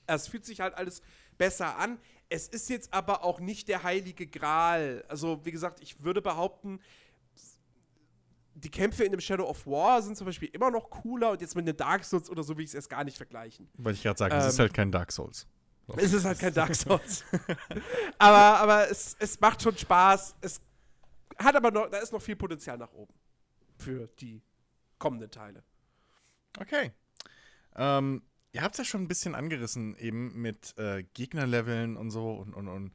Es 0.07 0.29
fühlt 0.29 0.45
sich 0.45 0.61
halt 0.61 0.75
alles 0.75 1.01
besser 1.39 1.79
an. 1.79 1.99
Es 2.31 2.49
ist 2.49 2.71
jetzt 2.71 2.95
aber 2.95 3.25
auch 3.25 3.41
nicht 3.41 3.69
der 3.69 3.83
heilige 3.83 4.27
Gral. 4.27 5.05
Also, 5.09 5.45
wie 5.45 5.51
gesagt, 5.51 5.81
ich 5.83 6.03
würde 6.03 6.23
behaupten, 6.23 6.81
die 8.55 8.71
Kämpfe 8.71 9.05
in 9.05 9.11
dem 9.13 9.21
Shadow 9.21 9.45
of 9.49 9.67
War 9.67 10.01
sind 10.01 10.17
zum 10.17 10.27
Beispiel 10.27 10.49
immer 10.53 10.71
noch 10.71 10.91
cooler 10.91 11.33
und 11.33 11.41
jetzt 11.41 11.57
mit 11.57 11.67
den 11.67 11.77
Dark 11.77 12.05
Souls 12.05 12.31
oder 12.31 12.43
so 12.43 12.57
will 12.57 12.65
ich 12.65 12.71
es 12.71 12.75
erst 12.75 12.89
gar 12.91 13.05
nicht 13.05 13.17
vergleichen. 13.17 13.69
Wollte 13.79 13.97
ich 13.97 14.03
gerade 14.03 14.19
sagen, 14.19 14.35
es 14.37 14.45
Ähm, 14.45 14.51
ist 14.51 14.59
halt 14.59 14.75
kein 14.75 14.93
Dark 14.93 15.13
Souls. 15.13 15.47
Es 15.97 16.13
ist 16.13 16.25
halt 16.25 16.39
kein 16.39 16.55
Dark 16.55 16.73
Souls. 16.73 17.25
aber 18.19 18.61
aber 18.61 18.91
es, 18.91 19.17
es 19.19 19.41
macht 19.41 19.61
schon 19.61 19.77
Spaß. 19.77 20.37
Es 20.41 20.61
hat 21.37 21.57
aber 21.57 21.73
noch, 21.73 21.91
da 21.91 21.99
ist 21.99 22.13
noch 22.13 22.23
viel 22.23 22.37
Potenzial 22.37 22.79
nach 22.79 22.93
oben 22.93 23.13
für 23.77 24.07
die 24.21 24.41
kommenden 25.01 25.33
Teile. 25.33 25.65
Okay. 26.61 26.93
Ähm, 27.75 28.23
ihr 28.53 28.63
habt 28.63 28.75
es 28.75 28.79
ja 28.79 28.85
schon 28.85 29.03
ein 29.03 29.09
bisschen 29.09 29.35
angerissen, 29.35 29.97
eben 29.97 30.41
mit 30.41 30.77
äh, 30.79 31.05
Gegnerleveln 31.15 31.97
und 31.97 32.11
so 32.11 32.33
und, 32.33 32.55
und, 32.55 32.69
und 32.69 32.93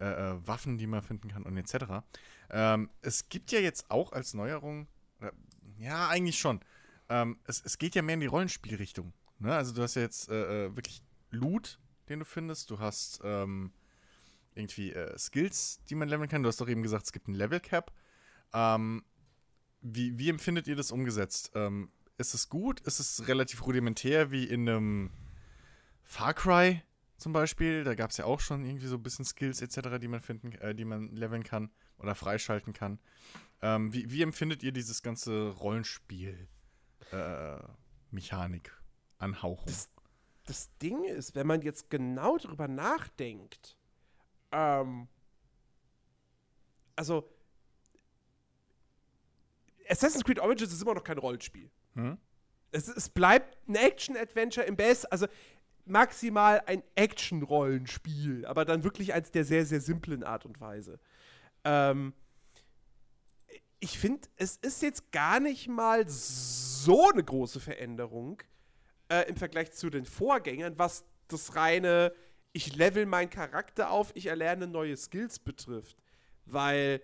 äh, 0.00 0.04
äh, 0.04 0.46
Waffen, 0.46 0.78
die 0.78 0.86
man 0.86 1.02
finden 1.02 1.28
kann 1.28 1.42
und 1.42 1.56
etc. 1.56 2.02
Ähm, 2.50 2.90
es 3.02 3.28
gibt 3.28 3.52
ja 3.52 3.60
jetzt 3.60 3.90
auch 3.90 4.12
als 4.12 4.34
Neuerung, 4.34 4.88
ja, 5.78 6.08
eigentlich 6.08 6.38
schon, 6.38 6.60
ähm, 7.08 7.38
es, 7.44 7.62
es 7.64 7.78
geht 7.78 7.94
ja 7.94 8.02
mehr 8.02 8.14
in 8.14 8.20
die 8.20 8.26
Rollenspielrichtung. 8.26 9.12
Ne? 9.38 9.54
Also 9.54 9.74
du 9.74 9.82
hast 9.82 9.96
ja 9.96 10.02
jetzt 10.02 10.28
äh, 10.28 10.66
äh, 10.66 10.76
wirklich 10.76 11.02
Loot, 11.30 11.78
den 12.08 12.20
du 12.20 12.24
findest. 12.24 12.70
Du 12.70 12.78
hast 12.78 13.20
ähm, 13.24 13.72
irgendwie 14.54 14.94
Skills, 15.16 15.80
die 15.88 15.94
man 15.94 16.08
leveln 16.08 16.28
kann. 16.28 16.42
Du 16.42 16.48
hast 16.48 16.60
doch 16.60 16.68
eben 16.68 16.82
gesagt, 16.82 17.06
es 17.06 17.12
gibt 17.12 17.28
ein 17.28 17.34
Level 17.34 17.60
Cap. 17.60 17.92
Ähm, 18.52 19.04
wie, 19.80 20.18
wie 20.18 20.28
empfindet 20.28 20.66
ihr 20.66 20.76
das 20.76 20.90
umgesetzt? 20.90 21.52
Ähm, 21.54 21.90
ist 22.20 22.34
es 22.34 22.48
gut? 22.48 22.80
Ist 22.80 23.00
es 23.00 23.26
relativ 23.28 23.66
rudimentär 23.66 24.30
wie 24.30 24.44
in 24.44 24.68
einem 24.68 25.10
Far 26.04 26.34
Cry 26.34 26.82
zum 27.16 27.32
Beispiel? 27.32 27.82
Da 27.84 27.94
gab 27.94 28.10
es 28.10 28.18
ja 28.18 28.24
auch 28.26 28.40
schon 28.40 28.64
irgendwie 28.64 28.86
so 28.86 28.96
ein 28.96 29.02
bisschen 29.02 29.24
Skills 29.24 29.60
etc., 29.62 29.98
die 30.00 30.08
man 30.08 30.20
finden, 30.20 30.52
äh, 30.52 30.74
die 30.74 30.84
man 30.84 31.08
leveln 31.14 31.42
kann 31.42 31.70
oder 31.98 32.14
freischalten 32.14 32.72
kann. 32.72 32.98
Ähm, 33.62 33.92
wie, 33.92 34.10
wie 34.10 34.22
empfindet 34.22 34.62
ihr 34.62 34.72
dieses 34.72 35.02
ganze 35.02 35.48
Rollenspiel 35.50 36.48
äh? 37.12 37.58
Das- 39.66 39.90
Das 40.46 40.76
Ding 40.78 41.04
ist, 41.04 41.34
wenn 41.34 41.46
man 41.46 41.62
jetzt 41.62 41.90
genau 41.90 42.36
drüber 42.38 42.66
nachdenkt, 42.68 43.76
ähm, 44.52 45.08
also 46.96 47.28
Assassin's 49.88 50.24
Creed 50.24 50.38
Origins 50.38 50.72
ist 50.72 50.82
immer 50.82 50.94
noch 50.94 51.04
kein 51.04 51.18
Rollenspiel. 51.18 51.70
Hm? 52.02 52.18
Es, 52.72 52.88
es 52.88 53.08
bleibt 53.08 53.56
ein 53.68 53.74
Action-Adventure 53.74 54.66
im 54.66 54.76
Best, 54.76 55.10
also 55.12 55.26
maximal 55.86 56.62
ein 56.66 56.82
Action-Rollenspiel, 56.94 58.46
aber 58.46 58.64
dann 58.64 58.84
wirklich 58.84 59.12
eins 59.12 59.30
der 59.30 59.44
sehr, 59.44 59.66
sehr 59.66 59.80
simplen 59.80 60.22
Art 60.22 60.46
und 60.46 60.60
Weise. 60.60 61.00
Ähm, 61.64 62.14
ich 63.80 63.98
finde, 63.98 64.28
es 64.36 64.56
ist 64.56 64.82
jetzt 64.82 65.10
gar 65.10 65.40
nicht 65.40 65.68
mal 65.68 66.04
so 66.08 67.10
eine 67.10 67.24
große 67.24 67.60
Veränderung 67.60 68.42
äh, 69.08 69.28
im 69.28 69.36
Vergleich 69.36 69.72
zu 69.72 69.90
den 69.90 70.04
Vorgängern, 70.04 70.78
was 70.78 71.04
das 71.28 71.56
reine, 71.56 72.12
ich 72.52 72.76
level 72.76 73.06
meinen 73.06 73.30
Charakter 73.30 73.90
auf, 73.90 74.12
ich 74.14 74.26
erlerne 74.26 74.66
neue 74.66 74.96
Skills 74.96 75.38
betrifft. 75.38 75.96
Weil 76.44 77.00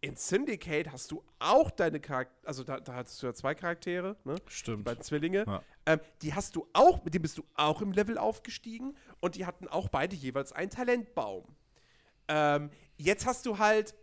in 0.00 0.16
Syndicate 0.16 0.92
hast 0.92 1.10
du 1.10 1.24
auch 1.38 1.70
deine 1.70 2.00
Charaktere, 2.00 2.46
also 2.46 2.64
da, 2.64 2.80
da 2.80 2.94
hattest 2.94 3.22
du 3.22 3.26
ja 3.26 3.34
zwei 3.34 3.54
Charaktere, 3.54 4.16
ne? 4.24 4.36
Stimmt. 4.46 4.84
beiden 4.84 5.02
Zwillinge. 5.02 5.44
Ja. 5.46 5.62
Ähm, 5.86 6.00
die 6.22 6.34
hast 6.34 6.54
du 6.56 6.66
auch, 6.72 7.04
mit 7.04 7.14
dem 7.14 7.22
bist 7.22 7.38
du 7.38 7.44
auch 7.54 7.80
im 7.80 7.92
Level 7.92 8.18
aufgestiegen 8.18 8.96
und 9.20 9.36
die 9.36 9.46
hatten 9.46 9.68
auch 9.68 9.88
beide 9.88 10.14
jeweils 10.14 10.52
einen 10.52 10.70
Talentbaum. 10.70 11.44
Ähm, 12.28 12.70
jetzt 12.96 13.26
hast 13.26 13.46
du 13.46 13.58
halt, 13.58 13.94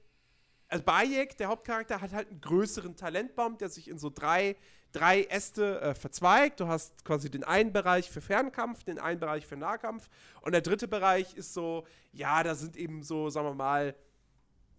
also 0.68 0.84
Bayek, 0.84 1.38
der 1.38 1.50
Hauptcharakter, 1.50 2.02
hat 2.02 2.14
halt 2.14 2.30
einen 2.30 2.42
größeren 2.42 2.96
Talentbaum, 2.96 3.58
der 3.58 3.70
sich 3.70 3.88
in 3.88 4.00
so 4.00 4.10
drei, 4.10 4.56
drei 4.92 5.24
Äste 5.26 5.80
äh, 5.82 5.96
verzweigt. 5.96 6.60
Du 6.60 6.68
hast 6.68 7.06
quasi 7.06 7.30
den 7.30 7.44
einen 7.44 7.72
Bereich 7.72 8.10
für 8.10 8.22
Fernkampf, 8.22 8.84
den 8.84 8.98
einen 8.98 9.20
Bereich 9.20 9.46
für 9.46 9.58
Nahkampf 9.58 10.10
und 10.42 10.54
der 10.54 10.62
dritte 10.62 10.88
Bereich 10.88 11.36
ist 11.36 11.54
so, 11.54 11.86
ja, 12.12 12.42
da 12.44 12.56
sind 12.56 12.78
eben 12.78 13.04
so, 13.04 13.30
sagen 13.30 13.48
wir 13.48 13.54
mal, 13.54 13.96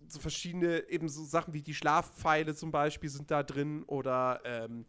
so 0.09 0.21
verschiedene, 0.21 0.89
eben 0.89 1.09
so 1.09 1.25
Sachen 1.25 1.55
wie 1.55 1.63
die 1.63 1.75
Schlafpfeile 1.75 2.55
zum 2.55 2.71
Beispiel 2.71 3.11
sind 3.11 3.31
da 3.31 3.43
drin 3.43 3.85
oder 3.85 4.41
ähm, 4.45 4.85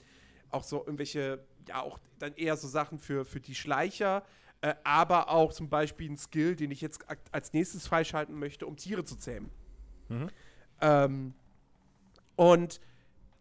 auch 0.50 0.64
so 0.64 0.80
irgendwelche, 0.80 1.46
ja, 1.68 1.82
auch 1.82 2.00
dann 2.20 2.34
eher 2.36 2.58
so 2.58 2.68
Sachen 2.68 3.00
für, 3.00 3.26
für 3.26 3.40
die 3.40 3.56
Schleicher, 3.56 4.24
äh, 4.62 4.76
aber 4.84 5.30
auch 5.30 5.52
zum 5.54 5.70
Beispiel 5.70 6.10
ein 6.10 6.18
Skill, 6.18 6.56
den 6.56 6.72
ich 6.72 6.82
jetzt 6.82 7.02
als 7.32 7.54
nächstes 7.54 7.88
freischalten 7.88 8.38
möchte, 8.38 8.66
um 8.66 8.78
Tiere 8.78 9.04
zu 9.04 9.16
zähmen. 9.16 9.50
Mhm. 10.10 10.30
Ähm, 10.82 11.34
und 12.36 12.80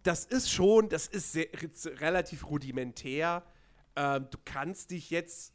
das 0.03 0.25
ist 0.25 0.51
schon, 0.51 0.89
das 0.89 1.07
ist 1.07 1.33
sehr, 1.33 1.47
re- 1.55 2.01
relativ 2.01 2.49
rudimentär. 2.49 3.43
Ähm, 3.97 4.27
du 4.31 4.39
kannst 4.45 4.91
dich 4.91 5.11
jetzt, 5.11 5.53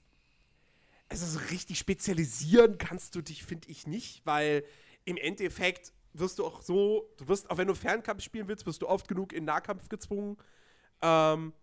also 1.08 1.26
so 1.26 1.40
richtig 1.52 1.80
spezialisieren 1.80 2.78
kannst 2.78 3.16
du 3.16 3.22
dich, 3.22 3.44
finde 3.44 3.70
ich, 3.70 3.86
nicht, 3.88 4.26
weil 4.26 4.64
im 5.06 5.18
Endeffekt 5.18 5.94
wirst 6.14 6.40
du 6.40 6.45
auch 6.45 6.61
so, 6.61 7.10
du 7.18 7.27
wirst, 7.27 7.49
auch 7.49 7.57
wenn 7.57 7.68
du 7.68 7.76
Fernkampf 7.76 8.23
spielen 8.23 8.48
willst, 8.48 8.65
wirst 8.65 8.81
du 8.81 8.88
oft 8.88 9.07
genug 9.07 9.34
in 9.34 9.45
Nahkampf 9.45 9.90
gezwungen. 9.90 10.38
Ähm, 11.02 11.53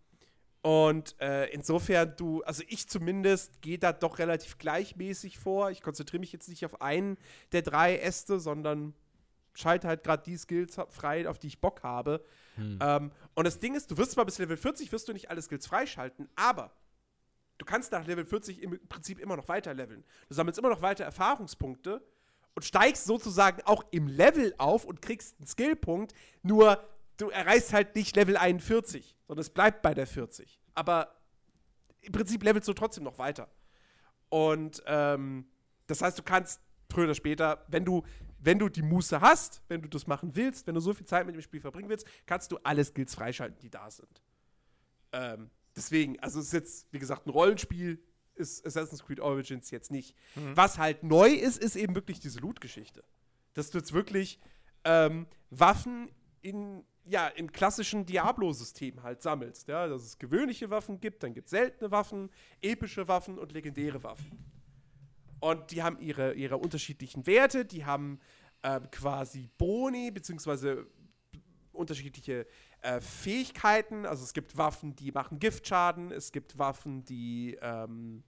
und 0.63 1.15
äh, 1.21 1.47
insofern, 1.51 2.15
du, 2.17 2.43
also 2.43 2.65
ich 2.67 2.89
zumindest 2.89 3.63
gehe 3.63 3.79
da 3.79 3.93
doch 3.93 4.19
relativ 4.19 4.59
gleichmäßig 4.59 5.39
vor. 5.39 5.71
Ich 5.71 5.81
konzentriere 5.81 6.21
mich 6.21 6.33
jetzt 6.33 6.49
nicht 6.49 6.65
auf 6.65 6.81
einen 6.81 7.19
der 7.53 7.63
drei 7.63 7.99
Äste, 7.99 8.41
sondern 8.41 8.95
schalte 9.55 9.89
halt 9.89 10.03
gerade 10.03 10.23
die 10.25 10.37
Skills 10.37 10.77
frei, 10.89 11.29
auf 11.29 11.39
die 11.39 11.47
ich 11.47 11.61
Bock 11.61 11.83
habe. 11.83 12.25
Hm. 12.57 12.79
Ähm, 12.83 13.13
und 13.35 13.47
das 13.47 13.59
Ding 13.59 13.75
ist, 13.75 13.91
du 13.91 13.97
wirst 13.97 14.13
zwar 14.13 14.25
bis 14.25 14.39
Level 14.39 14.57
40 14.57 14.91
wirst 14.93 15.09
du 15.09 15.13
nicht 15.13 15.31
alle 15.31 15.41
Skills 15.41 15.67
freischalten, 15.67 16.29
aber 16.35 16.73
du 17.59 17.65
kannst 17.65 17.93
nach 17.93 18.07
Level 18.07 18.25
40 18.25 18.63
im 18.63 18.79
Prinzip 18.89 19.19
immer 19.19 19.37
noch 19.37 19.49
weiter 19.49 19.73
leveln. 19.73 20.05
Du 20.29 20.35
sammelst 20.35 20.59
immer 20.59 20.71
noch 20.71 20.83
weiter 20.83 21.05
Erfahrungspunkte 21.05 22.03
und 22.57 22.65
steigst 22.65 23.05
sozusagen 23.05 23.63
auch 23.67 23.85
im 23.91 24.09
Level 24.09 24.55
auf 24.59 24.85
und 24.87 25.03
kriegst 25.03 25.37
einen 25.39 25.47
Skillpunkt, 25.47 26.15
nur 26.43 26.83
du 27.19 27.29
erreichst 27.29 27.73
halt 27.73 27.95
nicht 27.95 28.17
Level 28.17 28.37
41, 28.37 29.15
sondern 29.27 29.43
es 29.43 29.51
bleibt 29.51 29.83
bei 29.83 29.93
der 29.93 30.07
40. 30.07 30.59
Aber 30.75 31.15
im 32.01 32.13
Prinzip 32.13 32.43
levelst 32.43 32.67
du 32.67 32.73
trotzdem 32.73 33.05
noch 33.05 33.19
weiter. 33.19 33.49
Und 34.31 34.83
ähm, 34.87 35.47
das 35.87 36.01
heißt, 36.01 36.19
du 36.19 36.23
kannst 36.23 36.61
früher 36.91 37.05
oder 37.05 37.15
später, 37.15 37.63
wenn 37.69 37.85
du, 37.85 38.03
wenn 38.39 38.59
du 38.59 38.71
die 38.71 38.83
Muße 38.83 39.21
hast, 39.21 39.63
wenn 39.69 39.83
du 39.83 39.89
das 39.89 40.07
machen 40.07 40.35
willst, 40.35 40.67
wenn 40.67 40.75
du 40.75 40.81
so 40.81 40.95
viel 40.95 41.07
Zeit 41.07 41.27
mit 41.27 41.35
dem 41.35 41.43
Spiel 41.43 41.61
verbringen 41.61 41.91
willst, 41.91 42.07
kannst 42.25 42.51
du 42.53 42.59
alle 42.65 42.85
Skills 42.85 43.15
freischalten, 43.15 43.59
die 43.61 43.71
da 43.71 43.91
sind. 43.91 44.23
Ähm, 45.13 45.51
deswegen, 45.77 46.19
also 46.21 46.41
es 46.41 46.47
ist 46.47 46.53
jetzt, 46.53 46.93
wie 46.93 46.99
gesagt, 46.99 47.27
ein 47.27 47.31
Rollenspiel, 47.31 48.03
ist 48.37 48.67
Assassin's 48.67 49.05
Creed 49.05 49.21
Origins 49.21 49.71
jetzt 49.71 49.91
nicht. 49.91 50.15
Mhm. 50.35 50.57
Was 50.57 50.79
halt 50.79 51.03
neu 51.03 51.31
ist, 51.31 51.59
ist 51.59 51.77
eben 51.77 51.95
wirklich 51.95 52.21
diese 52.21 52.41
Loot-Geschichte. 52.41 53.03
Dass 53.55 53.71
du 53.71 53.79
jetzt 53.79 53.93
wirklich 53.93 54.39
ähm, 54.85 55.27
Waffen 55.51 56.11
in, 56.43 56.85
ja, 57.05 57.27
in 57.29 57.51
klassischen 57.51 58.07
Diablo-Systemen 58.07 59.03
halt 59.03 59.23
sammelst. 59.23 59.69
Ja? 59.69 59.87
Dass 59.89 60.03
es 60.03 60.19
gewöhnliche 60.19 60.71
Waffen 60.71 61.01
gibt, 61.01 61.23
dann 61.23 61.35
gibt 61.35 61.47
es 61.47 61.51
seltene 61.51 61.91
Waffen, 61.91 62.31
epische 62.61 63.09
Waffen 63.09 63.39
und 63.39 63.53
legendäre 63.53 64.03
Waffen. 64.03 64.31
Und 65.41 65.71
die 65.71 65.83
haben 65.83 65.99
ihre, 66.01 66.35
ihre 66.35 66.57
unterschiedlichen 66.57 67.27
Werte, 67.27 67.65
die 67.65 67.85
haben 67.85 68.21
äh, 68.63 68.81
quasi 68.91 69.51
Boni, 69.59 70.11
beziehungsweise 70.11 70.87
unterschiedliche 71.73 72.47
äh, 72.87 73.01
Fähigkeiten. 73.01 74.07
Also 74.07 74.23
es 74.23 74.33
gibt 74.33 74.57
Waffen, 74.57 74.95
die 74.95 75.11
machen 75.11 75.39
Giftschaden, 75.39 76.13
es 76.13 76.31
gibt 76.31 76.59
Waffen, 76.59 77.05
die 77.05 77.59
ähm, 77.61 78.23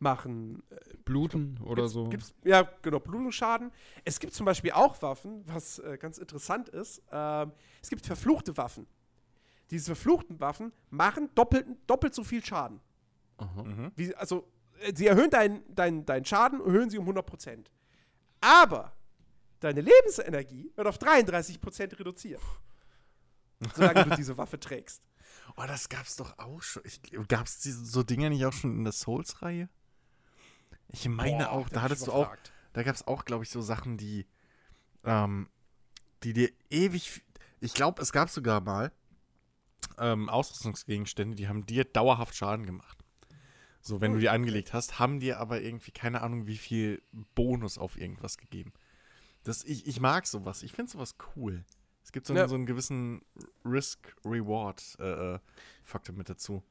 machen 0.00 0.62
äh, 0.70 0.76
Bluten 1.04 1.54
glaub, 1.56 1.70
oder 1.70 1.88
so. 1.88 2.08
Gibt's, 2.08 2.34
ja, 2.44 2.68
genau, 2.82 2.98
Blutungsschaden. 2.98 3.70
Es 4.04 4.18
gibt 4.18 4.34
zum 4.34 4.44
Beispiel 4.44 4.72
auch 4.72 5.00
Waffen, 5.02 5.42
was 5.46 5.78
äh, 5.78 5.96
ganz 5.98 6.18
interessant 6.18 6.68
ist. 6.68 7.02
Ähm, 7.12 7.52
es 7.80 7.88
gibt 7.88 8.04
verfluchte 8.04 8.56
Waffen. 8.56 8.86
Diese 9.70 9.86
verfluchten 9.94 10.40
Waffen 10.40 10.72
machen 10.90 11.28
doppelt, 11.34 11.66
doppelt 11.86 12.14
so 12.14 12.24
viel 12.24 12.44
Schaden. 12.44 12.80
Mhm. 13.40 13.92
Wie, 13.94 14.14
also, 14.16 14.48
äh, 14.80 14.92
sie 14.94 15.06
erhöhen 15.06 15.30
deinen 15.30 15.62
dein, 15.74 16.04
dein 16.04 16.24
Schaden, 16.24 16.60
erhöhen 16.60 16.90
sie 16.90 16.98
um 16.98 17.08
100%. 17.08 17.66
Aber 18.40 18.92
deine 19.60 19.80
Lebensenergie 19.80 20.72
wird 20.74 20.86
auf 20.86 20.98
33% 20.98 21.98
reduziert. 21.98 22.40
Solange 23.74 24.04
du 24.04 24.16
diese 24.16 24.36
Waffe 24.38 24.58
trägst. 24.60 25.02
Oh, 25.56 25.64
das 25.66 25.88
gab's 25.88 26.16
doch 26.16 26.38
auch 26.38 26.62
schon. 26.62 26.82
Gab 27.28 27.46
es 27.46 27.62
so 27.62 28.02
Dinge 28.02 28.30
nicht 28.30 28.44
auch 28.44 28.52
schon 28.52 28.76
in 28.76 28.84
der 28.84 28.92
Souls-Reihe? 28.92 29.68
Ich 30.88 31.08
meine 31.08 31.44
Boah, 31.44 31.52
auch, 31.52 31.68
da 31.68 31.82
hattest 31.82 32.06
du 32.06 32.12
auch, 32.12 32.34
da 32.72 32.82
gab 32.82 32.94
es 32.94 33.06
auch, 33.06 33.24
glaube 33.24 33.44
ich, 33.44 33.50
so 33.50 33.60
Sachen, 33.60 33.96
die, 33.98 34.26
ähm, 35.04 35.48
die 36.22 36.32
dir 36.32 36.50
ewig, 36.70 37.22
ich 37.60 37.74
glaube, 37.74 38.00
es 38.00 38.12
gab 38.12 38.30
sogar 38.30 38.60
mal 38.60 38.92
ähm, 39.98 40.28
Ausrüstungsgegenstände, 40.28 41.36
die 41.36 41.48
haben 41.48 41.66
dir 41.66 41.84
dauerhaft 41.84 42.34
Schaden 42.34 42.66
gemacht. 42.66 42.98
So, 43.80 44.00
wenn 44.00 44.12
du 44.12 44.18
die 44.18 44.28
angelegt 44.28 44.72
hast, 44.72 44.98
haben 44.98 45.20
dir 45.20 45.38
aber 45.38 45.62
irgendwie 45.62 45.92
keine 45.92 46.20
Ahnung, 46.22 46.46
wie 46.46 46.58
viel 46.58 47.02
Bonus 47.34 47.78
auf 47.78 47.96
irgendwas 47.96 48.36
gegeben. 48.36 48.72
Das, 49.44 49.64
ich, 49.64 49.86
ich 49.86 50.00
mag 50.00 50.26
sowas. 50.26 50.62
Ich 50.62 50.72
finde 50.72 50.90
sowas 50.90 51.16
cool. 51.36 51.64
Es 52.08 52.12
gibt 52.12 52.26
so, 52.26 52.32
ja. 52.32 52.40
einen, 52.40 52.48
so 52.48 52.54
einen 52.54 52.64
gewissen 52.64 53.20
Risk-Reward-Faktor 53.66 56.14
äh, 56.14 56.16
mit 56.16 56.30
dazu. 56.30 56.62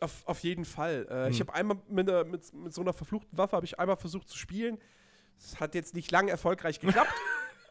Auf, 0.00 0.26
auf 0.26 0.40
jeden 0.40 0.64
Fall. 0.64 1.06
Äh, 1.10 1.26
hm. 1.26 1.32
Ich 1.32 1.40
habe 1.40 1.52
einmal 1.52 1.76
mit, 1.86 2.06
mit, 2.06 2.54
mit, 2.54 2.72
so 2.72 2.80
einer 2.80 2.94
verfluchten 2.94 3.36
Waffe 3.36 3.56
habe 3.56 3.66
ich 3.66 3.78
einmal 3.78 3.98
versucht 3.98 4.30
zu 4.30 4.38
spielen. 4.38 4.78
Das 5.38 5.60
hat 5.60 5.74
jetzt 5.74 5.94
nicht 5.94 6.10
lange 6.10 6.30
erfolgreich 6.30 6.80
geklappt. 6.80 7.12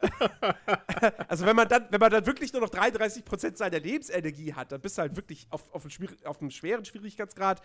also 1.26 1.46
wenn 1.46 1.56
man 1.56 1.68
dann, 1.68 1.88
wenn 1.90 1.98
man 1.98 2.12
dann 2.12 2.26
wirklich 2.26 2.52
nur 2.52 2.62
noch 2.62 2.70
33% 2.70 3.56
seiner 3.56 3.80
Lebensenergie 3.80 4.54
hat, 4.54 4.70
dann 4.70 4.80
bist 4.80 4.96
du 4.96 5.02
halt 5.02 5.16
wirklich 5.16 5.48
auf, 5.50 5.68
auf, 5.74 5.84
einem, 5.84 6.08
auf 6.22 6.40
einem 6.40 6.52
schweren 6.52 6.84
Schwierigkeitsgrad 6.84 7.60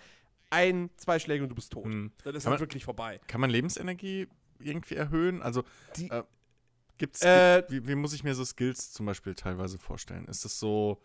ein, 0.50 0.90
zwei 0.98 1.20
Schläge 1.20 1.44
und 1.44 1.50
du 1.50 1.56
bist 1.56 1.72
tot. 1.72 1.86
Hm. 1.86 2.12
Dann 2.24 2.34
ist 2.34 2.46
kann 2.46 2.54
halt 2.54 2.62
wirklich 2.62 2.84
vorbei. 2.84 3.22
Kann 3.28 3.42
man 3.42 3.52
Lebensenergie 3.52 4.28
irgendwie 4.58 4.96
erhöhen? 4.96 5.44
Also 5.44 5.64
die, 5.98 6.10
äh, 6.10 6.24
Gibt's, 6.98 7.22
äh, 7.22 7.64
wie, 7.70 7.88
wie, 7.88 7.96
muss 7.96 8.14
ich 8.14 8.24
mir 8.24 8.36
so 8.36 8.46
Skills 8.46 8.92
zum 8.92 9.06
Beispiel 9.06 9.36
teilweise 9.36 9.78
vorstellen? 9.78 10.26
Ist 10.26 10.46
das 10.46 10.60
so. 10.60 11.02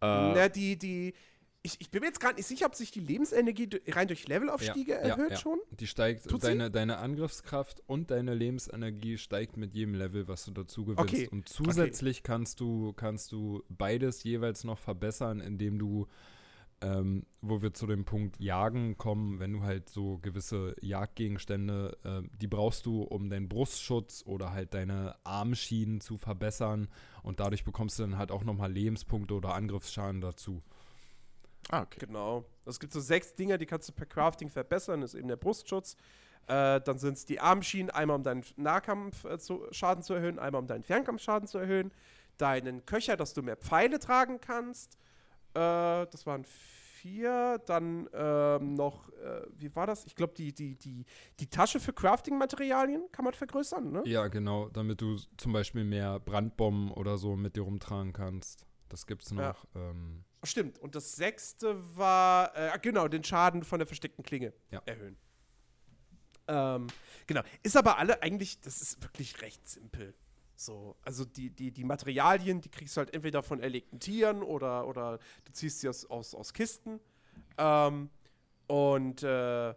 Äh 0.00 0.06
na, 0.06 0.48
die, 0.48 0.76
die. 0.76 1.14
Ich, 1.62 1.78
ich 1.78 1.90
bin 1.90 2.00
mir 2.00 2.06
jetzt 2.06 2.20
gerade 2.20 2.36
nicht 2.36 2.46
sicher, 2.46 2.64
ob 2.64 2.74
sich 2.74 2.90
die 2.90 3.00
Lebensenergie 3.00 3.68
rein 3.88 4.08
durch 4.08 4.26
Levelaufstiege 4.26 4.92
ja, 4.92 4.98
erhöht 4.98 5.30
ja, 5.30 5.36
ja. 5.36 5.36
schon. 5.36 5.58
Die 5.78 5.86
steigt, 5.86 6.26
deine, 6.42 6.70
deine 6.70 6.96
Angriffskraft 6.96 7.82
und 7.86 8.10
deine 8.10 8.34
Lebensenergie 8.34 9.18
steigt 9.18 9.58
mit 9.58 9.74
jedem 9.74 9.94
Level, 9.94 10.26
was 10.26 10.46
du 10.46 10.52
dazu 10.52 10.86
gewinnst. 10.86 11.14
Okay. 11.14 11.28
Und 11.30 11.50
zusätzlich 11.50 12.20
okay. 12.20 12.26
kannst, 12.26 12.60
du, 12.60 12.94
kannst 12.94 13.32
du 13.32 13.62
beides 13.68 14.22
jeweils 14.24 14.64
noch 14.64 14.78
verbessern, 14.78 15.40
indem 15.40 15.78
du 15.78 16.06
ähm, 16.82 17.26
wo 17.42 17.60
wir 17.62 17.74
zu 17.74 17.86
dem 17.86 18.04
Punkt 18.04 18.40
Jagen 18.40 18.96
kommen, 18.96 19.38
wenn 19.38 19.52
du 19.52 19.62
halt 19.62 19.88
so 19.90 20.18
gewisse 20.18 20.74
Jagdgegenstände, 20.80 21.96
äh, 22.04 22.22
die 22.40 22.46
brauchst 22.46 22.86
du, 22.86 23.02
um 23.02 23.28
deinen 23.28 23.48
Brustschutz 23.48 24.22
oder 24.26 24.52
halt 24.52 24.74
deine 24.74 25.16
Armschienen 25.24 26.00
zu 26.00 26.16
verbessern 26.16 26.88
und 27.22 27.40
dadurch 27.40 27.64
bekommst 27.64 27.98
du 27.98 28.04
dann 28.04 28.16
halt 28.18 28.30
auch 28.30 28.44
nochmal 28.44 28.72
Lebenspunkte 28.72 29.34
oder 29.34 29.54
Angriffsschaden 29.54 30.20
dazu. 30.20 30.62
Ah, 31.68 31.82
okay. 31.82 32.00
Genau. 32.06 32.44
Es 32.64 32.80
gibt 32.80 32.92
so 32.92 33.00
sechs 33.00 33.34
Dinge, 33.34 33.58
die 33.58 33.66
kannst 33.66 33.88
du 33.88 33.92
per 33.92 34.06
Crafting 34.06 34.48
verbessern. 34.48 35.02
Das 35.02 35.14
ist 35.14 35.18
eben 35.18 35.28
der 35.28 35.36
Brustschutz. 35.36 35.96
Äh, 36.46 36.80
dann 36.80 36.98
sind 36.98 37.18
es 37.18 37.26
die 37.26 37.40
Armschienen, 37.40 37.90
einmal 37.90 38.16
um 38.16 38.22
deinen 38.22 38.44
Nahkampfschaden 38.56 40.02
äh, 40.02 40.04
zu 40.04 40.14
erhöhen, 40.14 40.38
einmal 40.38 40.60
um 40.60 40.66
deinen 40.66 40.82
Fernkampfschaden 40.82 41.46
zu 41.46 41.58
erhöhen. 41.58 41.92
Deinen 42.38 42.86
Köcher, 42.86 43.16
dass 43.16 43.34
du 43.34 43.42
mehr 43.42 43.56
Pfeile 43.56 43.98
tragen 43.98 44.40
kannst. 44.40 44.98
Äh, 45.54 46.06
das 46.06 46.26
waren 46.26 46.44
vier. 46.44 47.60
Dann 47.66 48.08
ähm, 48.12 48.74
noch, 48.74 49.08
äh, 49.10 49.42
wie 49.56 49.74
war 49.74 49.86
das? 49.86 50.04
Ich 50.06 50.14
glaube, 50.14 50.34
die, 50.36 50.52
die, 50.52 50.76
die, 50.76 51.04
die 51.38 51.46
Tasche 51.48 51.80
für 51.80 51.92
Crafting-Materialien 51.92 53.10
kann 53.12 53.24
man 53.24 53.34
vergrößern, 53.34 53.90
ne? 53.90 54.02
Ja, 54.06 54.28
genau, 54.28 54.68
damit 54.68 55.00
du 55.00 55.16
zum 55.36 55.52
Beispiel 55.52 55.84
mehr 55.84 56.20
Brandbomben 56.20 56.90
oder 56.92 57.16
so 57.16 57.36
mit 57.36 57.56
dir 57.56 57.62
rumtragen 57.62 58.12
kannst. 58.12 58.66
Das 58.88 59.06
gibt's 59.06 59.30
noch. 59.32 59.64
Ja. 59.74 59.90
Ähm. 59.90 60.24
Stimmt. 60.42 60.78
Und 60.78 60.94
das 60.94 61.16
sechste 61.16 61.76
war, 61.96 62.54
äh, 62.56 62.78
genau, 62.80 63.08
den 63.08 63.24
Schaden 63.24 63.62
von 63.62 63.78
der 63.78 63.86
versteckten 63.86 64.24
Klinge 64.24 64.52
ja. 64.70 64.82
erhöhen. 64.86 65.16
Ähm, 66.48 66.88
genau. 67.26 67.42
Ist 67.62 67.76
aber 67.76 67.98
alle 67.98 68.22
eigentlich, 68.22 68.60
das 68.60 68.80
ist 68.80 69.02
wirklich 69.02 69.40
recht 69.42 69.68
simpel. 69.68 70.14
So, 70.60 70.94
also 71.02 71.24
die, 71.24 71.48
die, 71.48 71.70
die 71.70 71.84
Materialien, 71.84 72.60
die 72.60 72.68
kriegst 72.68 72.94
du 72.94 72.98
halt 72.98 73.14
entweder 73.14 73.42
von 73.42 73.60
erlegten 73.60 73.98
Tieren 73.98 74.42
oder, 74.42 74.86
oder 74.86 75.18
du 75.46 75.52
ziehst 75.52 75.80
sie 75.80 75.88
aus, 75.88 76.04
aus, 76.04 76.34
aus 76.34 76.52
Kisten. 76.52 77.00
Ähm, 77.56 78.10
und 78.66 79.22
äh, 79.22 79.68
ja, 79.68 79.74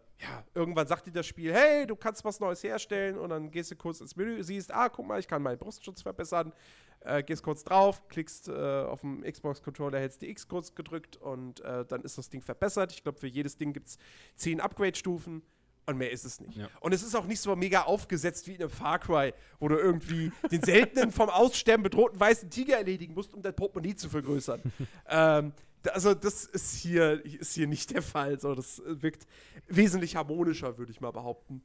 irgendwann 0.53 0.85
sagt 0.85 1.07
dir 1.07 1.13
das 1.13 1.25
Spiel, 1.25 1.53
hey, 1.53 1.87
du 1.87 1.95
kannst 1.95 2.25
was 2.25 2.41
Neues 2.41 2.63
herstellen 2.63 3.17
und 3.17 3.29
dann 3.29 3.49
gehst 3.49 3.71
du 3.71 3.77
kurz 3.77 4.01
ins 4.01 4.17
Menü, 4.17 4.43
siehst, 4.43 4.73
ah, 4.73 4.89
guck 4.89 5.07
mal, 5.07 5.21
ich 5.21 5.27
kann 5.29 5.41
meinen 5.41 5.57
Brustschutz 5.57 6.01
verbessern, 6.01 6.51
äh, 6.99 7.23
gehst 7.23 7.43
kurz 7.43 7.63
drauf, 7.63 8.05
klickst 8.09 8.49
äh, 8.49 8.51
auf 8.51 8.99
dem 8.99 9.23
Xbox-Controller, 9.23 9.99
hältst 9.99 10.21
die 10.21 10.29
X 10.29 10.49
kurz 10.49 10.75
gedrückt 10.75 11.15
und 11.15 11.61
äh, 11.61 11.85
dann 11.85 12.01
ist 12.01 12.17
das 12.17 12.29
Ding 12.29 12.41
verbessert. 12.41 12.91
Ich 12.91 13.03
glaube, 13.03 13.19
für 13.19 13.27
jedes 13.27 13.55
Ding 13.55 13.71
gibt 13.71 13.87
es 13.87 13.97
zehn 14.35 14.59
Upgrade-Stufen. 14.59 15.43
Und 15.85 15.97
mehr 15.97 16.11
ist 16.11 16.23
es 16.23 16.39
nicht. 16.39 16.57
Ja. 16.57 16.69
Und 16.79 16.93
es 16.93 17.03
ist 17.03 17.15
auch 17.15 17.25
nicht 17.25 17.41
so 17.41 17.55
mega 17.55 17.83
aufgesetzt 17.83 18.47
wie 18.47 18.55
in 18.55 18.61
einem 18.61 18.69
Far 18.69 18.99
Cry, 18.99 19.33
wo 19.59 19.67
du 19.67 19.75
irgendwie 19.75 20.31
den 20.49 20.63
seltenen 20.63 21.11
vom 21.11 21.29
Aussterben 21.29 21.83
bedrohten 21.83 22.19
weißen 22.19 22.49
Tiger 22.49 22.77
erledigen 22.77 23.13
musst, 23.13 23.33
um 23.33 23.41
dein 23.41 23.55
Portemonnaie 23.55 23.95
zu 23.95 24.09
vergrößern. 24.09 24.61
ähm, 25.09 25.51
also, 25.91 26.13
das 26.13 26.45
ist 26.45 26.75
hier, 26.75 27.23
ist 27.25 27.53
hier 27.53 27.67
nicht 27.67 27.91
der 27.91 28.01
Fall. 28.01 28.39
So, 28.39 28.55
das 28.55 28.81
wirkt 28.85 29.27
wesentlich 29.67 30.15
harmonischer, 30.15 30.77
würde 30.77 30.91
ich 30.91 31.01
mal 31.01 31.11
behaupten. 31.11 31.61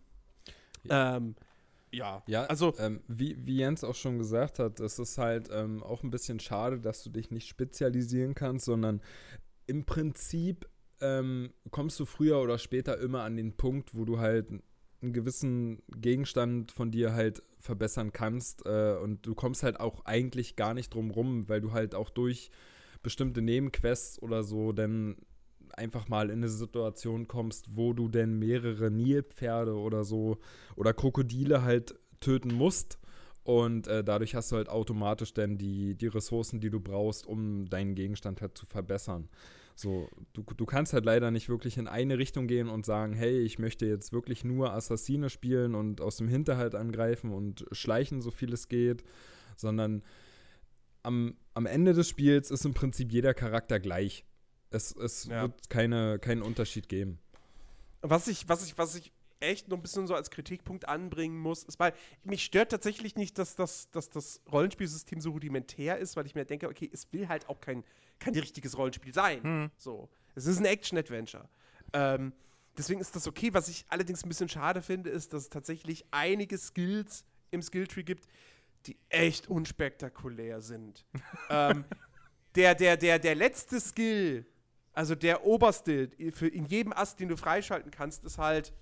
Ja. 0.83 1.17
Ähm, 1.17 1.37
ja, 1.91 2.23
ja, 2.27 2.45
also 2.45 2.75
ähm, 2.79 3.01
wie, 3.09 3.37
wie 3.47 3.57
Jens 3.57 3.83
auch 3.83 3.95
schon 3.95 4.19
gesagt 4.19 4.59
hat, 4.59 4.79
es 4.81 4.99
ist 4.99 5.17
halt 5.17 5.49
ähm, 5.51 5.83
auch 5.83 6.03
ein 6.03 6.11
bisschen 6.11 6.39
schade, 6.39 6.81
dass 6.81 7.03
du 7.03 7.11
dich 7.11 7.31
nicht 7.31 7.49
spezialisieren 7.49 8.35
kannst, 8.35 8.67
sondern 8.67 9.01
im 9.67 9.85
Prinzip 9.85 10.69
ähm, 11.01 11.51
kommst 11.71 11.99
du 12.01 12.05
früher 12.05 12.41
oder 12.41 12.59
später 12.59 12.99
immer 12.99 13.23
an 13.23 13.37
den 13.37 13.57
Punkt, 13.57 13.95
wo 13.95 14.05
du 14.05 14.19
halt 14.19 14.49
einen 15.01 15.13
gewissen 15.13 15.83
Gegenstand 15.97 16.73
von 16.73 16.91
dir 16.91 17.13
halt 17.13 17.43
verbessern 17.61 18.13
kannst 18.13 18.67
äh, 18.67 18.97
und 19.03 19.27
du 19.27 19.35
kommst 19.35 19.63
halt 19.63 19.81
auch 19.81 20.05
eigentlich 20.05 20.57
gar 20.57 20.75
nicht 20.75 20.95
drum 20.95 21.11
rum, 21.11 21.49
weil 21.49 21.61
du 21.61 21.73
halt 21.73 21.95
auch 21.95 22.11
durch 22.11 22.51
bestimmte 23.03 23.43
Nebenquests 23.43 24.21
oder 24.21 24.43
so 24.43 24.73
denn 24.73 25.17
einfach 25.77 26.09
mal 26.09 26.31
in 26.31 26.39
eine 26.39 26.49
Situation 26.49 27.29
kommst, 27.29 27.77
wo 27.77 27.93
du 27.93 28.09
denn 28.09 28.39
mehrere 28.39 28.91
Nilpferde 28.91 29.75
oder 29.75 30.05
so 30.05 30.39
oder 30.77 30.93
Krokodile 30.93 31.63
halt 31.63 31.95
töten 32.21 32.53
musst. 32.53 32.99
Und 33.45 33.87
äh, 33.87 34.05
dadurch 34.05 34.35
hast 34.35 34.53
du 34.53 34.57
halt 34.57 34.69
automatisch 34.69 35.33
dann 35.33 35.57
die, 35.57 35.95
die 35.95 36.09
Ressourcen, 36.09 36.61
die 36.61 36.69
du 36.69 36.81
brauchst, 36.81 37.27
um 37.27 37.67
deinen 37.67 37.95
Gegenstand 37.95 38.43
halt 38.43 38.59
zu 38.59 38.67
verbessern. 38.67 39.29
So, 39.79 40.09
du, 40.33 40.43
du 40.43 40.67
kannst 40.67 40.93
halt 40.93 41.05
leider 41.05 41.31
nicht 41.31 41.49
wirklich 41.49 41.79
in 41.79 41.87
eine 41.87 42.19
Richtung 42.19 42.49
gehen 42.49 42.69
und 42.69 42.85
sagen, 42.85 43.13
hey, 43.13 43.39
ich 43.43 43.61
möchte 43.61 43.87
jetzt 43.87 44.13
wirklich 44.13 44.43
nur 44.43 44.73
Assassine 44.73 45.31
spielen 45.31 45.77
und 45.77 46.01
aus 46.01 46.17
dem 46.17 46.27
Hinterhalt 46.27 46.75
angreifen 46.75 47.33
und 47.33 47.65
schleichen, 47.71 48.21
so 48.21 48.33
viel 48.33 48.53
es 48.53 48.67
geht, 48.67 49.05
sondern 49.57 50.03
am, 51.05 51.37
am 51.55 51.67
Ende 51.67 51.93
des 51.93 52.09
Spiels 52.09 52.51
ist 52.51 52.65
im 52.65 52.75
Prinzip 52.75 53.13
jeder 53.13 53.35
Charakter 53.35 53.79
gleich. 53.79 54.25
Es, 54.71 54.91
es 54.97 55.27
Ja. 55.27 55.43
wird 55.43 55.71
keine, 55.71 56.19
keinen 56.19 56.43
Unterschied 56.43 56.89
geben. 56.89 57.21
Was 58.03 58.27
ich, 58.27 58.49
was 58.49 58.67
ich, 58.67 58.77
was 58.79 58.97
ich 58.97 59.13
echt 59.39 59.69
noch 59.69 59.77
ein 59.77 59.83
bisschen 59.83 60.09
so 60.09 60.17
als 60.17 60.31
Kritikpunkt 60.31 60.89
anbringen 60.89 61.39
muss, 61.39 61.63
ist, 61.63 61.79
weil 61.79 61.93
mich 62.25 62.45
stört 62.45 62.73
tatsächlich 62.73 63.15
nicht, 63.15 63.39
dass 63.39 63.55
das, 63.55 63.93
dass 63.93 64.11
das 64.11 64.43
Rollenspielsystem 64.51 65.21
so 65.21 65.31
rudimentär 65.31 65.99
ist, 65.99 66.17
weil 66.17 66.27
ich 66.27 66.35
mir 66.35 66.45
denke, 66.45 66.69
okay, 66.69 66.91
es 66.93 67.13
will 67.13 67.29
halt 67.29 67.49
auch 67.49 67.61
kein, 67.61 67.85
kein 68.19 68.35
richtiges 68.35 68.77
Rollenspiel 68.77 69.15
sein. 69.15 69.71
So. 69.77 70.09
Es 70.35 70.47
ist 70.47 70.59
ein 70.59 70.67
Action-Adventure. 70.67 71.49
Ähm, 71.93 72.33
deswegen 72.77 73.01
ist 73.01 73.15
das 73.17 73.27
okay. 73.27 73.53
Was 73.53 73.69
ich 73.69 73.85
allerdings 73.89 74.25
ein 74.25 74.29
bisschen 74.29 74.49
schade 74.49 74.83
finde, 74.83 75.11
ist, 75.11 75.33
dass 75.33 75.43
es 75.45 75.51
tatsächlich 75.51 76.05
einige 76.11 76.57
Skills 76.59 77.25
im 77.51 77.63
Skilltree 77.63 78.03
gibt, 78.03 78.29
die 78.87 78.97
echt 79.09 79.49
unspektakulär 79.49 80.61
sind. 80.61 81.05
ähm, 81.51 81.85
der, 82.55 82.75
der, 82.75 82.97
der, 82.97 83.19
der 83.19 83.35
letzte 83.35 83.81
Skill, 83.81 84.47
also 84.93 85.15
der 85.15 85.45
oberste, 85.45 86.11
für 86.33 86.49
in 86.49 86.67
jedem 86.67 86.93
Ast, 86.93 87.21
den 87.21 87.29
du 87.29 87.37
freischalten 87.37 87.91
kannst, 87.91 88.25
ist 88.25 88.39
halt, 88.39 88.73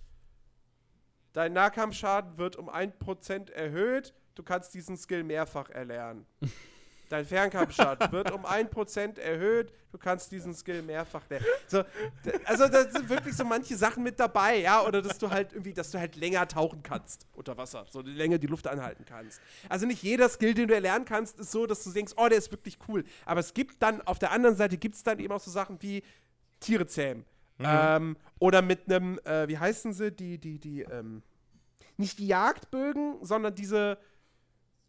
dein 1.32 1.52
Nahkampfschaden 1.52 2.38
wird 2.38 2.56
um 2.56 2.68
1% 2.68 3.50
erhöht, 3.52 4.14
du 4.34 4.42
kannst 4.42 4.74
diesen 4.74 4.96
Skill 4.96 5.24
mehrfach 5.24 5.70
erlernen. 5.70 6.26
Dein 7.08 7.24
Fernkampfschaden 7.24 8.10
wird 8.12 8.32
um 8.32 8.44
1% 8.44 9.20
erhöht, 9.20 9.72
du 9.92 9.98
kannst 9.98 10.32
diesen 10.32 10.54
Skill 10.54 10.82
mehrfach 10.82 11.28
lernen. 11.28 11.46
So, 11.68 11.84
also 12.44 12.68
da 12.68 12.88
sind 12.90 13.08
wirklich 13.08 13.36
so 13.36 13.44
manche 13.44 13.76
Sachen 13.76 14.02
mit 14.02 14.18
dabei, 14.18 14.58
ja, 14.60 14.84
oder 14.84 15.02
dass 15.02 15.18
du 15.18 15.30
halt 15.30 15.52
irgendwie, 15.52 15.72
dass 15.72 15.90
du 15.90 15.98
halt 15.98 16.16
länger 16.16 16.46
tauchen 16.48 16.82
kannst 16.82 17.26
unter 17.34 17.56
Wasser, 17.56 17.86
so 17.90 18.00
länger 18.00 18.38
die 18.38 18.46
Luft 18.46 18.66
anhalten 18.66 19.04
kannst. 19.04 19.40
Also 19.68 19.86
nicht 19.86 20.02
jeder 20.02 20.28
Skill, 20.28 20.54
den 20.54 20.68
du 20.68 20.74
erlernen 20.74 21.04
kannst, 21.04 21.38
ist 21.38 21.52
so, 21.52 21.66
dass 21.66 21.84
du 21.84 21.90
denkst, 21.90 22.14
oh, 22.16 22.28
der 22.28 22.38
ist 22.38 22.50
wirklich 22.50 22.78
cool. 22.88 23.04
Aber 23.24 23.40
es 23.40 23.54
gibt 23.54 23.82
dann, 23.82 24.02
auf 24.02 24.18
der 24.18 24.32
anderen 24.32 24.56
Seite 24.56 24.76
gibt 24.76 24.96
es 24.96 25.02
dann 25.02 25.18
eben 25.18 25.32
auch 25.32 25.40
so 25.40 25.50
Sachen 25.50 25.80
wie 25.82 26.02
Tiere 26.60 26.86
zähmen. 26.86 27.24
Ähm, 27.58 28.16
oder 28.38 28.62
mit 28.62 28.90
einem, 28.90 29.18
äh, 29.24 29.48
wie 29.48 29.58
heißen 29.58 29.92
sie, 29.92 30.12
die, 30.12 30.38
die, 30.38 30.58
die, 30.58 30.82
ähm, 30.82 31.22
nicht 31.96 32.18
die 32.18 32.26
Jagdbögen, 32.26 33.24
sondern 33.24 33.54
diese 33.54 33.98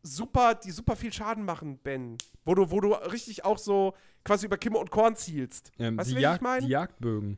super, 0.04 0.56
die 0.56 0.72
super 0.72 0.96
viel 0.96 1.12
Schaden 1.14 1.44
machen, 1.46 1.78
Ben. 1.80 2.18
Wo 2.46 2.56
du, 2.56 2.72
wo 2.72 2.80
du 2.80 2.94
richtig 2.94 3.44
auch 3.46 3.58
so 3.58 3.94
quasi 4.24 4.46
über 4.46 4.58
Kimme 4.58 4.78
und 4.78 4.90
Korn 4.92 5.16
zielst. 5.16 5.72
Ähm, 5.80 5.98
weißt 5.98 6.12
du, 6.12 6.16
wen 6.16 6.22
Jag 6.22 6.36
ich 6.36 6.42
meine? 6.42 6.66
die 6.66 6.72
Jagdbögen. 6.72 7.38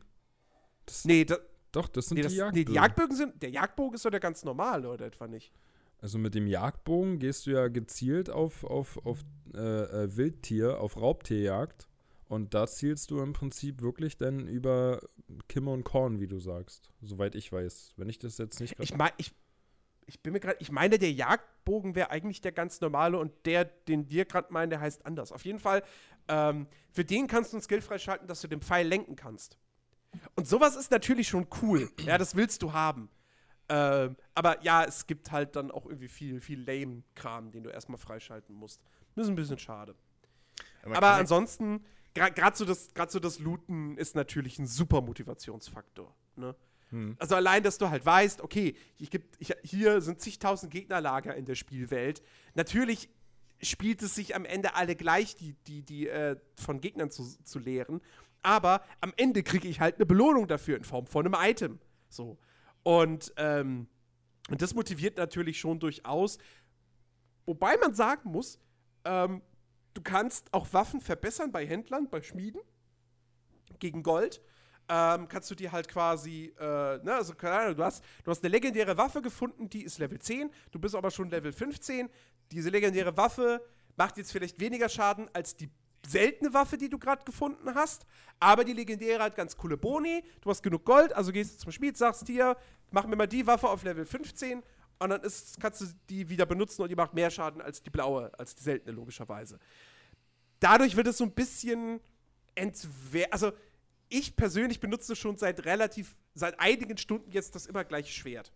Das, 0.85 1.05
Nee, 1.05 1.25
da, 1.25 1.37
Doch, 1.71 1.87
das 1.87 2.07
sind 2.07 2.15
nee, 2.17 2.21
das, 2.23 2.31
die 2.33 2.37
Jagdbögen. 2.39 2.59
nee, 2.59 2.65
die 2.65 2.73
Jagdbögen 2.75 3.15
sind, 3.15 3.41
der 3.41 3.49
Jagdbogen 3.51 3.95
ist 3.95 4.05
doch 4.05 4.09
der 4.11 4.19
ganz 4.19 4.43
normale, 4.43 4.89
oder 4.89 5.05
etwa 5.05 5.27
nicht? 5.27 5.51
Also 6.01 6.17
mit 6.17 6.33
dem 6.33 6.47
Jagdbogen 6.47 7.19
gehst 7.19 7.45
du 7.45 7.51
ja 7.51 7.67
gezielt 7.67 8.29
auf, 8.29 8.63
auf, 8.63 8.97
auf 9.05 9.19
äh, 9.53 9.57
äh, 9.59 10.15
Wildtier, 10.15 10.79
auf 10.79 10.95
Raubtierjagd. 10.97 11.87
Und 12.29 12.53
da 12.53 12.67
zielst 12.67 13.09
du 13.11 13.19
im 13.21 13.33
Prinzip 13.33 13.81
wirklich 13.81 14.15
dann 14.17 14.47
über 14.47 15.01
Kimme 15.47 15.71
und 15.71 15.83
Korn, 15.83 16.19
wie 16.19 16.27
du 16.27 16.39
sagst. 16.39 16.91
Soweit 17.01 17.33
ich 17.35 17.51
weiß. 17.51 17.93
Wenn 17.97 18.07
ich 18.07 18.19
das 18.19 18.37
jetzt 18.37 18.59
nicht 18.61 18.75
Ich 18.79 18.89
grad- 18.89 18.97
meine, 18.99 19.13
ich, 19.17 19.33
ich 20.09 20.21
bin 20.21 20.33
mir 20.33 20.39
gerade, 20.39 20.57
ich 20.59 20.71
meine, 20.71 20.97
der 20.99 21.11
Jagdbogen 21.11 21.95
wäre 21.95 22.09
eigentlich 22.09 22.41
der 22.41 22.51
ganz 22.51 22.81
normale 22.81 23.17
und 23.17 23.31
der, 23.45 23.65
den 23.65 24.09
wir 24.09 24.25
gerade 24.25 24.51
meinen, 24.51 24.69
der 24.71 24.81
heißt 24.81 25.05
anders. 25.05 25.31
Auf 25.31 25.45
jeden 25.45 25.59
Fall, 25.59 25.83
ähm, 26.27 26.67
für 26.91 27.05
den 27.05 27.27
kannst 27.27 27.53
du 27.53 27.57
einen 27.57 27.61
Skill 27.63 27.81
freischalten, 27.81 28.27
dass 28.27 28.41
du 28.41 28.47
den 28.47 28.61
Pfeil 28.61 28.87
lenken 28.87 29.15
kannst. 29.15 29.57
Und 30.35 30.47
sowas 30.47 30.75
ist 30.75 30.89
natürlich 30.91 31.27
schon 31.27 31.47
cool. 31.61 31.89
ja, 32.01 32.17
das 32.17 32.35
willst 32.35 32.61
du 32.63 32.73
haben. 32.73 33.09
Ähm, 33.69 34.15
aber 34.33 34.63
ja, 34.63 34.83
es 34.83 35.05
gibt 35.05 35.31
halt 35.31 35.55
dann 35.55 35.69
auch 35.69 35.85
irgendwie 35.85 36.07
viel, 36.07 36.41
viel 36.41 36.59
Lame-Kram, 36.65 37.51
den 37.51 37.63
du 37.63 37.69
erstmal 37.69 37.99
freischalten 37.99 38.55
musst. 38.55 38.81
Das 39.15 39.25
ist 39.25 39.29
ein 39.29 39.35
bisschen 39.35 39.59
schade. 39.59 39.93
Aber 40.83 40.95
ja- 41.07 41.17
ansonsten, 41.17 41.85
gerade 42.15 42.57
so, 42.57 42.65
das- 42.65 42.89
so 43.09 43.19
das 43.19 43.37
Looten 43.37 43.95
ist 43.97 44.15
natürlich 44.15 44.57
ein 44.57 44.65
super 44.65 45.01
Motivationsfaktor. 45.01 46.15
Ne? 46.35 46.55
Hm. 46.89 47.15
Also 47.19 47.35
allein, 47.35 47.63
dass 47.63 47.77
du 47.77 47.89
halt 47.89 48.05
weißt, 48.05 48.41
okay, 48.41 48.75
ich 48.97 49.09
gibt, 49.09 49.35
ich, 49.39 49.53
hier 49.63 50.01
sind 50.01 50.21
zigtausend 50.21 50.71
Gegnerlager 50.71 51.35
in 51.35 51.45
der 51.45 51.55
Spielwelt. 51.55 52.21
Natürlich 52.55 53.09
spielt 53.61 54.01
es 54.01 54.15
sich 54.15 54.35
am 54.35 54.45
Ende 54.45 54.75
alle 54.75 54.95
gleich, 54.95 55.35
die, 55.35 55.53
die, 55.67 55.83
die 55.83 56.07
äh, 56.07 56.37
von 56.55 56.81
Gegnern 56.81 57.11
zu, 57.11 57.23
zu 57.43 57.59
leeren. 57.59 58.01
Aber 58.41 58.83
am 59.01 59.13
Ende 59.17 59.43
kriege 59.43 59.67
ich 59.67 59.79
halt 59.79 59.95
eine 59.95 60.05
Belohnung 60.05 60.47
dafür 60.47 60.77
in 60.77 60.83
Form 60.83 61.07
von 61.07 61.25
einem 61.25 61.35
Item. 61.37 61.79
So. 62.09 62.37
Und, 62.83 63.33
ähm, 63.37 63.87
und 64.49 64.61
das 64.61 64.73
motiviert 64.73 65.17
natürlich 65.17 65.59
schon 65.59 65.79
durchaus. 65.79 66.37
Wobei 67.45 67.77
man 67.77 67.93
sagen 67.93 68.31
muss, 68.31 68.59
ähm, 69.03 69.41
du 69.93 70.01
kannst 70.01 70.53
auch 70.53 70.71
Waffen 70.73 71.01
verbessern 71.01 71.51
bei 71.51 71.67
Händlern, 71.67 72.09
bei 72.09 72.21
Schmieden 72.21 72.61
gegen 73.79 74.03
Gold. 74.03 74.41
Ähm, 74.91 75.27
kannst 75.27 75.51
du 75.51 75.55
dir 75.55 75.71
halt 75.71 75.87
quasi, 75.87 76.51
äh, 76.59 76.63
ne, 76.63 77.13
also 77.13 77.35
keine 77.35 77.55
Ahnung, 77.55 77.75
du 77.75 77.83
hast, 77.83 78.03
du 78.23 78.31
hast 78.31 78.43
eine 78.43 78.49
legendäre 78.49 78.97
Waffe 78.97 79.21
gefunden, 79.21 79.69
die 79.69 79.83
ist 79.83 79.99
Level 79.99 80.17
10, 80.17 80.49
du 80.71 80.79
bist 80.79 80.95
aber 80.95 81.11
schon 81.11 81.29
Level 81.29 81.53
15. 81.53 82.09
Diese 82.51 82.71
legendäre 82.71 83.15
Waffe 83.15 83.63
macht 83.97 84.17
jetzt 84.17 84.31
vielleicht 84.31 84.59
weniger 84.59 84.89
Schaden 84.89 85.29
als 85.31 85.55
die 85.55 85.69
seltene 86.07 86.53
Waffe, 86.55 86.77
die 86.77 86.89
du 86.89 86.97
gerade 86.97 87.23
gefunden 87.23 87.75
hast, 87.75 88.07
aber 88.39 88.63
die 88.63 88.73
legendäre 88.73 89.21
hat 89.21 89.35
ganz 89.35 89.55
coole 89.55 89.77
Boni, 89.77 90.23
du 90.41 90.49
hast 90.49 90.63
genug 90.63 90.85
Gold, 90.85 91.13
also 91.13 91.31
gehst 91.31 91.53
du 91.53 91.57
zum 91.59 91.71
Schmied, 91.71 91.95
sagst 91.95 92.25
hier, 92.25 92.57
mach 92.89 93.05
mir 93.05 93.15
mal 93.15 93.27
die 93.27 93.45
Waffe 93.45 93.69
auf 93.69 93.83
Level 93.83 94.05
15 94.05 94.63
und 94.97 95.09
dann 95.09 95.21
ist, 95.21 95.59
kannst 95.59 95.81
du 95.81 95.85
die 96.09 96.27
wieder 96.29 96.47
benutzen 96.47 96.81
und 96.81 96.89
die 96.89 96.95
macht 96.95 97.13
mehr 97.13 97.29
Schaden 97.29 97.61
als 97.61 97.83
die 97.83 97.91
blaue, 97.91 98.31
als 98.39 98.55
die 98.55 98.63
seltene 98.63 98.91
logischerweise. 98.93 99.59
Dadurch 100.59 100.95
wird 100.95 101.05
es 101.05 101.17
so 101.17 101.25
ein 101.25 101.31
bisschen 101.31 101.99
entwer 102.55 103.27
also 103.31 103.51
ich 104.09 104.35
persönlich 104.35 104.79
benutze 104.79 105.15
schon 105.15 105.37
seit 105.37 105.65
relativ, 105.65 106.15
seit 106.33 106.59
einigen 106.59 106.97
Stunden 106.97 107.31
jetzt 107.31 107.55
das 107.55 107.65
immer 107.65 107.83
gleiche 107.83 108.11
Schwert. 108.11 108.51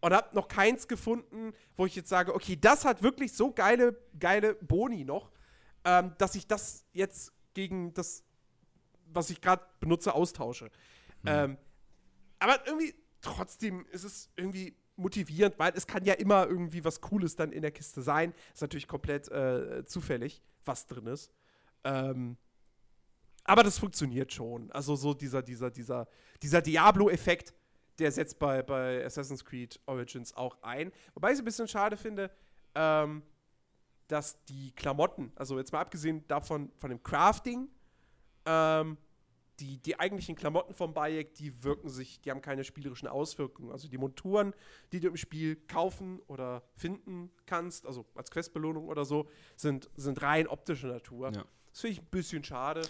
Und 0.00 0.14
habe 0.14 0.34
noch 0.34 0.48
keins 0.48 0.88
gefunden, 0.88 1.52
wo 1.76 1.86
ich 1.86 1.94
jetzt 1.94 2.08
sage, 2.08 2.34
okay, 2.34 2.56
das 2.60 2.84
hat 2.84 3.02
wirklich 3.02 3.34
so 3.34 3.52
geile, 3.52 3.96
geile 4.18 4.54
Boni 4.54 5.04
noch, 5.04 5.30
ähm, 5.84 6.14
dass 6.18 6.34
ich 6.34 6.46
das 6.46 6.86
jetzt 6.92 7.32
gegen 7.54 7.92
das, 7.94 8.24
was 9.12 9.30
ich 9.30 9.40
gerade 9.40 9.62
benutze, 9.80 10.14
austausche. 10.14 10.70
Ähm, 11.26 11.58
aber 12.38 12.66
irgendwie 12.66 12.94
trotzdem 13.20 13.84
ist 13.90 14.04
es 14.04 14.30
irgendwie 14.36 14.76
motivierend, 14.96 15.58
weil 15.58 15.72
es 15.74 15.86
kann 15.86 16.04
ja 16.04 16.14
immer 16.14 16.46
irgendwie 16.46 16.84
was 16.84 17.00
Cooles 17.00 17.36
dann 17.36 17.52
in 17.52 17.62
der 17.62 17.70
Kiste 17.70 18.02
sein. 18.02 18.34
Ist 18.52 18.62
natürlich 18.62 18.88
komplett 18.88 19.28
äh, 19.28 19.84
zufällig, 19.86 20.42
was 20.64 20.86
drin 20.86 21.06
ist. 21.06 21.30
Ähm, 21.84 22.36
aber 23.48 23.62
das 23.62 23.78
funktioniert 23.78 24.32
schon. 24.32 24.70
Also 24.72 24.94
so 24.94 25.14
dieser, 25.14 25.42
dieser, 25.42 25.70
dieser, 25.70 26.06
dieser 26.42 26.60
Diablo-Effekt, 26.60 27.54
der 27.98 28.12
setzt 28.12 28.38
bei, 28.38 28.62
bei 28.62 29.04
Assassin's 29.04 29.44
Creed 29.44 29.80
Origins 29.86 30.34
auch 30.34 30.58
ein. 30.62 30.92
Wobei 31.14 31.28
ich 31.28 31.34
es 31.34 31.38
ein 31.40 31.46
bisschen 31.46 31.66
schade 31.66 31.96
finde, 31.96 32.30
ähm, 32.74 33.22
dass 34.06 34.44
die 34.44 34.72
Klamotten, 34.72 35.32
also 35.34 35.58
jetzt 35.58 35.72
mal 35.72 35.80
abgesehen 35.80 36.26
davon, 36.28 36.70
von 36.76 36.90
dem 36.90 37.02
Crafting, 37.02 37.68
ähm, 38.44 38.98
die, 39.60 39.78
die 39.78 39.98
eigentlichen 39.98 40.36
Klamotten 40.36 40.74
vom 40.74 40.92
Bayek, 40.92 41.34
die 41.34 41.64
wirken 41.64 41.88
sich, 41.88 42.20
die 42.20 42.30
haben 42.30 42.42
keine 42.42 42.64
spielerischen 42.64 43.08
Auswirkungen. 43.08 43.72
Also 43.72 43.88
die 43.88 43.98
Monturen, 43.98 44.52
die 44.92 45.00
du 45.00 45.08
im 45.08 45.16
Spiel 45.16 45.56
kaufen 45.56 46.20
oder 46.26 46.62
finden 46.76 47.30
kannst, 47.46 47.86
also 47.86 48.04
als 48.14 48.30
Questbelohnung 48.30 48.88
oder 48.88 49.06
so, 49.06 49.26
sind, 49.56 49.88
sind 49.96 50.20
rein 50.20 50.46
optischer 50.46 50.88
Natur. 50.88 51.32
Ja. 51.34 51.44
Das 51.70 51.80
finde 51.80 51.92
ich 51.94 52.02
ein 52.02 52.10
bisschen 52.10 52.44
schade. 52.44 52.82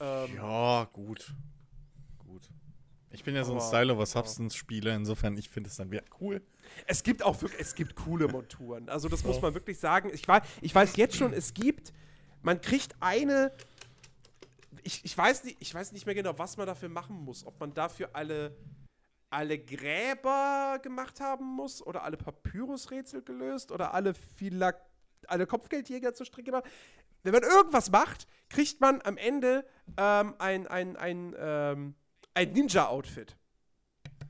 Ähm, 0.00 0.34
Ja, 0.36 0.84
gut. 0.92 1.34
Gut. 2.18 2.48
Ich 3.12 3.24
bin 3.24 3.34
ja 3.34 3.44
so 3.44 3.54
ein 3.54 3.60
Style 3.60 3.92
over 3.92 4.06
Substance-Spieler, 4.06 4.94
insofern 4.94 5.36
ich 5.36 5.50
finde 5.50 5.68
es 5.68 5.76
dann 5.76 5.90
wieder 5.90 6.04
cool. 6.20 6.40
Es 6.86 7.02
gibt 7.02 7.24
auch 7.24 7.42
wirklich, 7.42 7.60
es 7.60 7.74
gibt 7.74 7.96
coole 7.96 8.28
Monturen. 8.28 8.88
Also 8.88 9.08
das 9.08 9.24
muss 9.24 9.42
man 9.42 9.52
wirklich 9.52 9.78
sagen. 9.78 10.10
Ich 10.14 10.26
weiß, 10.26 10.42
ich 10.60 10.74
weiß 10.74 10.96
jetzt 10.96 11.16
schon, 11.16 11.32
es 11.32 11.52
gibt, 11.52 11.92
man 12.42 12.60
kriegt 12.60 12.94
eine, 13.00 13.52
ich, 14.84 15.04
ich, 15.04 15.18
weiß 15.18 15.42
nicht, 15.42 15.56
ich 15.60 15.74
weiß 15.74 15.90
nicht 15.90 16.06
mehr 16.06 16.14
genau, 16.14 16.38
was 16.38 16.56
man 16.56 16.68
dafür 16.68 16.88
machen 16.88 17.16
muss. 17.16 17.44
Ob 17.44 17.58
man 17.58 17.74
dafür 17.74 18.10
alle, 18.12 18.56
alle 19.28 19.58
Gräber 19.58 20.78
gemacht 20.80 21.18
haben 21.20 21.44
muss 21.44 21.84
oder 21.84 22.04
alle 22.04 22.16
Papyrusrätsel 22.16 23.22
gelöst 23.22 23.72
oder 23.72 23.92
alle 23.92 24.14
Phila 24.14 24.72
alle 25.26 25.46
Kopfgeldjäger 25.46 26.14
zur 26.14 26.26
Strecke 26.26 26.46
gemacht. 26.50 26.64
Wenn 27.22 27.32
man 27.32 27.42
irgendwas 27.42 27.90
macht, 27.90 28.26
kriegt 28.48 28.80
man 28.80 29.00
am 29.02 29.16
Ende 29.16 29.64
ähm, 29.96 30.34
ein, 30.38 30.66
ein, 30.66 30.96
ein, 30.96 31.34
ähm, 31.38 31.94
ein 32.34 32.52
Ninja-Outfit. 32.52 33.36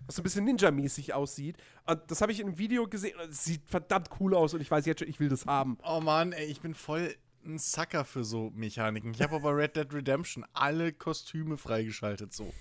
Was 0.07 0.17
so 0.17 0.23
ein 0.23 0.25
bisschen 0.25 0.45
Ninja-mäßig 0.45 1.13
aussieht. 1.13 1.57
Und 1.87 2.11
das 2.11 2.21
habe 2.21 2.33
ich 2.33 2.41
in 2.41 2.49
einem 2.49 2.59
Video 2.59 2.89
gesehen 2.89 3.19
es 3.29 3.45
sieht 3.45 3.69
verdammt 3.69 4.11
cool 4.19 4.35
aus 4.35 4.55
und 4.55 4.61
ich 4.61 4.71
weiß 4.71 4.87
jetzt 4.87 5.01
schon, 5.01 5.09
ich 5.09 5.21
will 5.21 5.29
das 5.29 5.47
haben. 5.47 5.79
Oh 5.85 6.01
Mann, 6.01 6.33
ey, 6.33 6.47
ich 6.47 6.61
bin 6.61 6.75
voll 6.75 7.15
ein 7.45 7.59
Sucker 7.59 8.05
für 8.05 8.25
so 8.25 8.51
Mechaniken. 8.55 9.13
Ich 9.15 9.23
habe 9.23 9.37
aber 9.37 9.57
Red 9.57 9.77
Dead 9.77 9.93
Redemption 9.93 10.45
alle 10.53 10.93
Kostüme 10.93 11.57
freigeschaltet 11.57 12.35
so. 12.35 12.53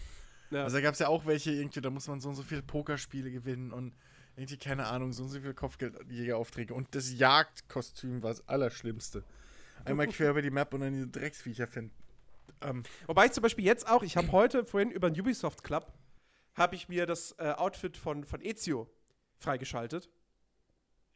Ja. 0.52 0.64
Also 0.64 0.78
da 0.78 0.82
gab 0.82 0.94
es 0.94 1.00
ja 1.00 1.08
auch 1.08 1.26
welche, 1.26 1.52
irgendwie, 1.52 1.82
da 1.82 1.90
muss 1.90 2.08
man 2.08 2.20
so 2.20 2.30
und 2.30 2.36
so 2.36 2.44
viele 2.44 2.64
Pokerspiele 2.64 3.32
gewinnen 3.32 3.72
und 3.72 3.94
irgendwie, 4.36 4.58
keine 4.58 4.88
Ahnung, 4.88 5.12
so 5.12 5.24
und 5.24 5.30
so 5.30 5.40
viele 5.40 5.54
Kopfgeldjägeraufträge. 5.54 6.74
Und 6.74 6.96
das 6.96 7.14
Jagdkostüm 7.14 8.24
war 8.24 8.32
das 8.32 8.48
Allerschlimmste. 8.48 9.24
Einmal 9.86 10.08
quer 10.08 10.32
über 10.32 10.42
die 10.42 10.50
Map 10.50 10.74
und 10.74 10.82
dann 10.82 10.94
diese 10.94 11.08
Drecksviecher 11.08 11.68
finden. 11.68 11.94
Ähm, 12.62 12.84
Wobei 13.08 13.26
ich 13.26 13.32
zum 13.32 13.42
Beispiel 13.42 13.66
jetzt 13.66 13.88
auch, 13.88 14.04
ich 14.04 14.18
habe 14.18 14.32
heute 14.32 14.66
vorhin 14.66 14.92
über 14.92 15.10
den 15.10 15.20
Ubisoft 15.20 15.64
Club, 15.64 15.94
habe 16.56 16.76
ich 16.76 16.90
mir 16.90 17.06
das 17.06 17.36
äh, 17.40 17.54
Outfit 17.56 17.98
von, 17.98 18.24
von 18.24 18.42
Ezio 18.42 18.90
freigeschaltet. 19.38 20.10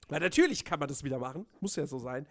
Weil 0.07 0.19
natürlich 0.19 0.65
kann 0.65 0.79
man 0.79 0.87
das 0.87 1.03
wieder 1.03 1.19
machen, 1.19 1.45
muss 1.59 1.75
ja 1.75 1.85
so 1.85 1.99
sein. 1.99 2.27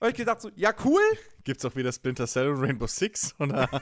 Und 0.00 0.10
ich 0.10 0.16
gedacht 0.16 0.40
so, 0.40 0.50
ja 0.54 0.74
cool. 0.84 1.02
gibt's 1.44 1.64
auch 1.64 1.74
wieder 1.76 1.92
Splinter 1.92 2.26
Cell 2.26 2.48
und 2.48 2.60
Rainbow 2.60 2.86
Six? 2.86 3.34
Oder? 3.38 3.68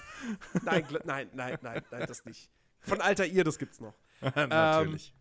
Nein, 0.62 0.86
nein, 1.04 1.30
nein, 1.32 1.58
nein, 1.62 1.82
nein, 1.90 2.04
das 2.06 2.24
nicht. 2.24 2.50
Von 2.80 3.00
Alter 3.00 3.26
ihr, 3.26 3.44
das 3.44 3.58
gibt's 3.58 3.80
noch. 3.80 3.94
Natürlich. 4.20 5.14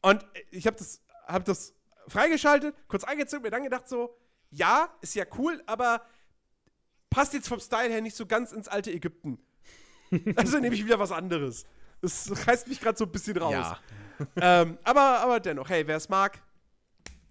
Und 0.00 0.24
ich 0.50 0.66
habe 0.66 0.76
das, 0.76 1.02
hab 1.26 1.44
das 1.44 1.74
freigeschaltet, 2.06 2.74
kurz 2.88 3.04
eingezogen, 3.04 3.42
mir 3.42 3.50
dann 3.50 3.64
gedacht 3.64 3.88
so, 3.88 4.16
ja, 4.50 4.88
ist 5.00 5.14
ja 5.14 5.24
cool, 5.36 5.62
aber 5.66 6.02
passt 7.10 7.34
jetzt 7.34 7.48
vom 7.48 7.60
Style 7.60 7.90
her 7.90 8.00
nicht 8.00 8.16
so 8.16 8.26
ganz 8.26 8.52
ins 8.52 8.68
alte 8.68 8.92
Ägypten. 8.92 9.38
Also 10.36 10.58
nehme 10.58 10.74
ich 10.74 10.82
wieder 10.86 10.98
was 10.98 11.12
anderes. 11.12 11.66
Das 12.00 12.46
reißt 12.46 12.66
mich 12.66 12.80
gerade 12.80 12.96
so 12.96 13.04
ein 13.04 13.12
bisschen 13.12 13.36
raus. 13.36 13.52
ja. 13.52 13.78
ähm, 14.62 14.78
aber, 14.82 15.20
aber 15.20 15.38
dennoch, 15.38 15.68
hey, 15.68 15.86
wer 15.86 15.98
es 15.98 16.08
mag, 16.08 16.42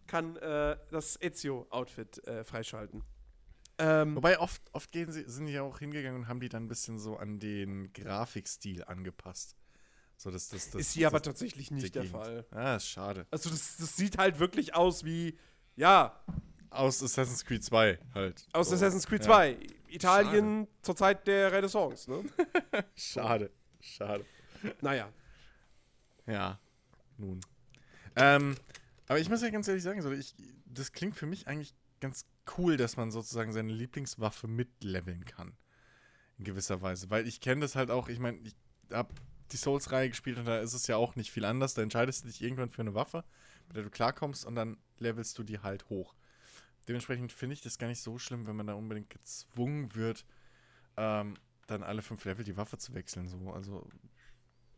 kann 0.06 0.36
äh, 0.38 0.78
das 0.92 1.20
Ezio-Outfit 1.20 2.26
äh, 2.28 2.44
freischalten. 2.44 3.04
Ähm, 3.80 4.16
Wobei 4.16 4.40
oft, 4.40 4.62
oft 4.74 4.92
gehen 4.92 5.12
sie, 5.12 5.24
sind 5.28 5.48
die 5.48 5.54
ja 5.54 5.62
auch 5.62 5.80
hingegangen 5.80 6.22
und 6.22 6.28
haben 6.28 6.40
die 6.40 6.50
dann 6.50 6.66
ein 6.66 6.68
bisschen 6.68 6.98
so 7.00 7.18
an 7.18 7.40
den 7.40 7.92
Grafikstil 7.94 8.84
angepasst. 8.84 9.56
So, 10.16 10.32
das, 10.32 10.50
das, 10.50 10.72
das, 10.72 10.82
ist 10.82 10.94
hier 10.94 11.08
aber 11.08 11.22
tatsächlich 11.22 11.70
nicht 11.70 11.94
der. 11.94 12.06
Fall. 12.06 12.46
Ah, 12.50 12.76
ist 12.76 12.90
schade. 12.90 13.28
Also 13.30 13.52
das, 13.52 13.78
das 13.78 13.96
sieht 13.96 14.18
halt 14.18 14.40
wirklich 14.40 14.74
aus 14.74 15.04
wie, 15.04 15.38
ja, 15.76 16.20
Aus 16.70 17.02
Assassin's 17.02 17.46
Creed 17.46 17.64
2 17.64 17.98
halt. 18.14 18.48
aus 18.54 18.70
so. 18.70 18.76
Assassin's 18.76 19.08
Creed 19.08 19.22
Ja. 19.22 19.28
2. 19.28 19.58
Italien 19.90 20.68
zur 20.82 20.96
Zeit 20.96 21.26
der 21.28 21.52
Renaissance, 21.52 22.10
ne? 22.12 22.24
Schade. 22.96 23.52
Schade. 23.80 24.26
naja. 24.82 25.12
Ja, 26.26 26.60
nun. 27.18 27.40
Ähm, 28.16 28.56
aber 29.08 29.20
ich 29.20 29.30
muss 29.30 29.42
ja 29.42 29.50
ganz 29.50 29.68
ehrlich 29.68 29.84
sagen, 29.84 30.02
so, 30.02 30.12
ich, 30.12 30.36
das 30.66 30.92
klingt 30.92 31.16
für 31.16 31.26
mich 31.26 31.48
eigentlich 31.48 31.74
ganz 32.02 32.26
cool, 32.58 32.76
dass 32.78 32.98
man 32.98 33.12
sozusagen 33.12 33.54
seine 33.54 33.72
Lieblingswaffe 33.72 34.48
mitleveln 34.48 35.24
kann. 35.26 35.54
In 36.38 36.44
gewisser 36.46 36.82
Weise. 36.82 37.10
Weil 37.10 37.28
ich 37.28 37.40
kenne 37.42 37.62
das 37.62 37.76
halt 37.76 37.90
auch, 37.90 38.10
ich 38.10 38.20
meine, 38.20 38.38
ich 38.40 38.56
habe 38.92 39.14
die 39.52 39.58
Souls-Reihe 39.58 40.10
gespielt 40.10 40.38
und 40.38 40.46
da 40.46 40.60
ist 40.60 40.74
es 40.74 40.88
ja 40.88 40.98
auch 40.98 41.16
nicht 41.16 41.32
viel 41.32 41.46
anders. 41.46 41.74
Da 41.74 41.82
entscheidest 41.82 42.24
du 42.24 42.28
dich 42.28 42.42
irgendwann 42.42 42.70
für 42.70 42.82
eine 42.82 42.94
Waffe, 42.94 43.24
mit 43.68 43.78
der 43.78 43.84
du 43.84 43.90
klarkommst 43.90 44.46
und 44.46 44.56
dann 44.56 44.78
levelst 45.00 45.38
du 45.40 45.44
die 45.44 45.60
halt 45.60 45.90
hoch. 45.90 46.14
Dementsprechend 46.88 47.32
finde 47.34 47.54
ich 47.54 47.62
das 47.62 47.78
gar 47.78 47.88
nicht 47.88 48.02
so 48.02 48.18
schlimm, 48.18 48.48
wenn 48.48 48.56
man 48.56 48.68
da 48.68 48.74
unbedingt 48.74 49.10
gezwungen 49.10 49.94
wird, 49.96 50.26
ähm, 50.96 51.36
dann 51.68 51.84
alle 51.84 52.02
fünf 52.02 52.24
Level 52.26 52.46
die 52.46 52.56
Waffe 52.56 52.78
zu 52.78 52.94
wechseln. 52.94 53.28
So. 53.28 53.52
Also 53.52 53.88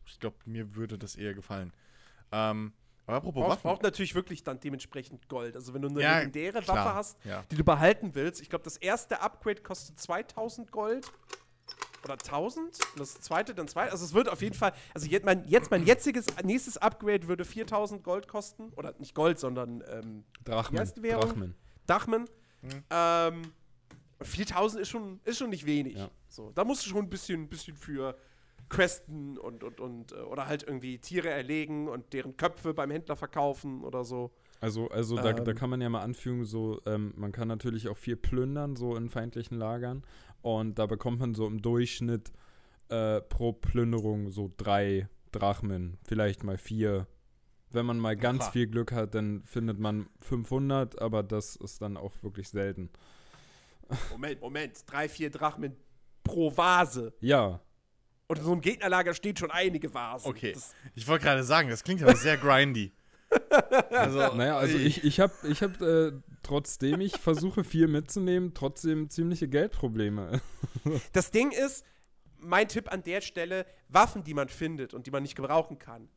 ich 0.06 0.18
glaube, 0.18 0.36
mir 0.44 0.74
würde 0.74 0.98
das 0.98 1.14
eher 1.14 1.34
gefallen. 1.34 1.72
Ähm, 2.32 2.72
aber 3.06 3.18
apropos 3.18 3.40
Braucht, 3.42 3.50
Waffen. 3.50 3.62
braucht 3.62 3.82
natürlich 3.82 4.14
wirklich 4.14 4.42
dann 4.44 4.58
dementsprechend 4.60 5.28
Gold. 5.28 5.54
Also 5.56 5.72
wenn 5.74 5.82
du 5.82 5.88
eine 5.88 6.00
Ja, 6.02 6.18
legendäre 6.18 6.62
klar. 6.62 6.76
Waffe 6.76 6.94
hast, 6.94 7.24
Ja. 7.24 7.44
die 7.50 7.56
du 7.56 7.64
behalten 7.64 8.14
willst, 8.14 8.40
ich 8.40 8.48
glaube, 8.50 8.64
das 8.64 8.76
erste 8.76 9.20
Upgrade 9.20 9.62
kostet 9.62 9.98
2000 10.00 10.70
Gold. 10.72 11.10
Oder 12.04 12.14
1000? 12.14 12.78
Und 12.92 13.00
das 13.00 13.20
zweite 13.20 13.54
dann 13.54 13.68
2. 13.68 13.90
Also 13.90 14.04
es 14.04 14.14
wird 14.14 14.28
auf 14.28 14.40
jeden 14.42 14.54
Fall, 14.56 14.72
also 14.94 15.06
jetzt 15.06 15.24
mein, 15.26 15.46
jetzt 15.46 15.70
mein 15.70 15.84
jetziges, 15.84 16.26
nächstes 16.42 16.78
Upgrade 16.78 17.28
würde 17.28 17.44
4000 17.44 18.02
Gold 18.02 18.26
kosten. 18.26 18.70
Oder 18.76 18.94
nicht 18.98 19.14
Gold, 19.14 19.38
sondern 19.38 19.84
ähm, 19.88 20.24
Drachmen. 20.44 20.90
Drachmen. 21.02 21.54
Dachmen. 21.90 22.28
Mhm. 22.62 22.84
Ähm, 22.90 23.42
4000 24.22 24.82
ist 24.82 24.88
schon, 24.88 25.20
ist 25.24 25.38
schon 25.38 25.50
nicht 25.50 25.66
wenig. 25.66 25.96
Ja. 25.96 26.10
So, 26.28 26.52
da 26.54 26.64
musst 26.64 26.84
du 26.84 26.90
schon 26.90 27.04
ein 27.04 27.10
bisschen, 27.10 27.48
bisschen 27.48 27.76
für 27.76 28.16
questen 28.68 29.36
und, 29.38 29.64
und, 29.64 29.80
und, 29.80 30.12
äh, 30.12 30.16
oder 30.16 30.46
halt 30.46 30.62
irgendwie 30.62 30.98
Tiere 30.98 31.28
erlegen 31.28 31.88
und 31.88 32.12
deren 32.12 32.36
Köpfe 32.36 32.72
beim 32.72 32.90
Händler 32.90 33.16
verkaufen 33.16 33.82
oder 33.82 34.04
so. 34.04 34.30
Also, 34.60 34.88
also 34.88 35.16
da, 35.16 35.32
da 35.32 35.50
Ähm. 35.50 35.56
kann 35.56 35.70
man 35.70 35.80
ja 35.80 35.88
mal 35.88 36.02
anfügen, 36.02 36.44
so, 36.44 36.80
ähm, 36.86 37.12
man 37.16 37.32
kann 37.32 37.48
natürlich 37.48 37.88
auch 37.88 37.96
viel 37.96 38.16
plündern, 38.16 38.76
so 38.76 38.94
in 38.94 39.08
feindlichen 39.08 39.58
Lagern. 39.58 40.04
Und 40.42 40.78
da 40.78 40.86
bekommt 40.86 41.20
man 41.20 41.34
so 41.34 41.46
im 41.46 41.60
Durchschnitt 41.62 42.32
äh, 42.88 43.20
pro 43.22 43.52
Plünderung 43.52 44.30
so 44.30 44.50
drei 44.56 45.08
Drachmen, 45.32 45.98
vielleicht 46.04 46.44
mal 46.44 46.58
vier. 46.58 47.06
Wenn 47.72 47.86
man 47.86 47.98
mal 47.98 48.16
ganz 48.16 48.44
Oha. 48.44 48.50
viel 48.50 48.66
Glück 48.66 48.92
hat, 48.92 49.14
dann 49.14 49.42
findet 49.44 49.78
man 49.78 50.08
500, 50.22 51.00
aber 51.00 51.22
das 51.22 51.56
ist 51.56 51.80
dann 51.82 51.96
auch 51.96 52.12
wirklich 52.22 52.48
selten. 52.48 52.90
Moment, 54.10 54.40
Moment. 54.40 54.82
Drei, 54.86 55.08
vier 55.08 55.30
Drachmen 55.30 55.76
pro 56.24 56.56
Vase. 56.56 57.12
Ja, 57.20 57.60
Und 58.28 58.38
in 58.38 58.44
so 58.44 58.52
einem 58.52 58.60
Gegnerlager 58.60 59.14
steht 59.14 59.38
schon 59.38 59.50
einige 59.50 59.92
Vasen. 59.92 60.30
Okay. 60.30 60.52
Das, 60.52 60.74
Ich 60.94 61.06
wollte 61.08 61.24
gerade 61.24 61.42
sagen, 61.44 61.68
das 61.70 61.82
klingt 61.82 62.02
aber 62.02 62.16
sehr 62.16 62.36
grindy. 62.36 62.92
Also, 63.90 64.34
naja, 64.34 64.56
also 64.56 64.76
ich, 64.76 65.04
ich 65.04 65.20
habe, 65.20 65.32
ich 65.48 65.62
hab, 65.62 65.80
äh, 65.80 66.10
trotzdem 66.42 67.00
ich 67.00 67.16
versuche 67.16 67.62
viel 67.62 67.86
mitzunehmen, 67.86 68.54
trotzdem 68.54 69.08
ziemliche 69.08 69.46
Geldprobleme. 69.46 70.40
das 71.12 71.30
Ding 71.30 71.52
ist, 71.52 71.84
mein 72.38 72.66
Tipp 72.66 72.90
an 72.92 73.04
der 73.04 73.20
Stelle, 73.20 73.66
Waffen, 73.88 74.24
die 74.24 74.34
man 74.34 74.48
findet 74.48 74.94
und 74.94 75.06
die 75.06 75.12
man 75.12 75.22
nicht 75.22 75.36
gebrauchen 75.36 75.78
kann, 75.78 76.08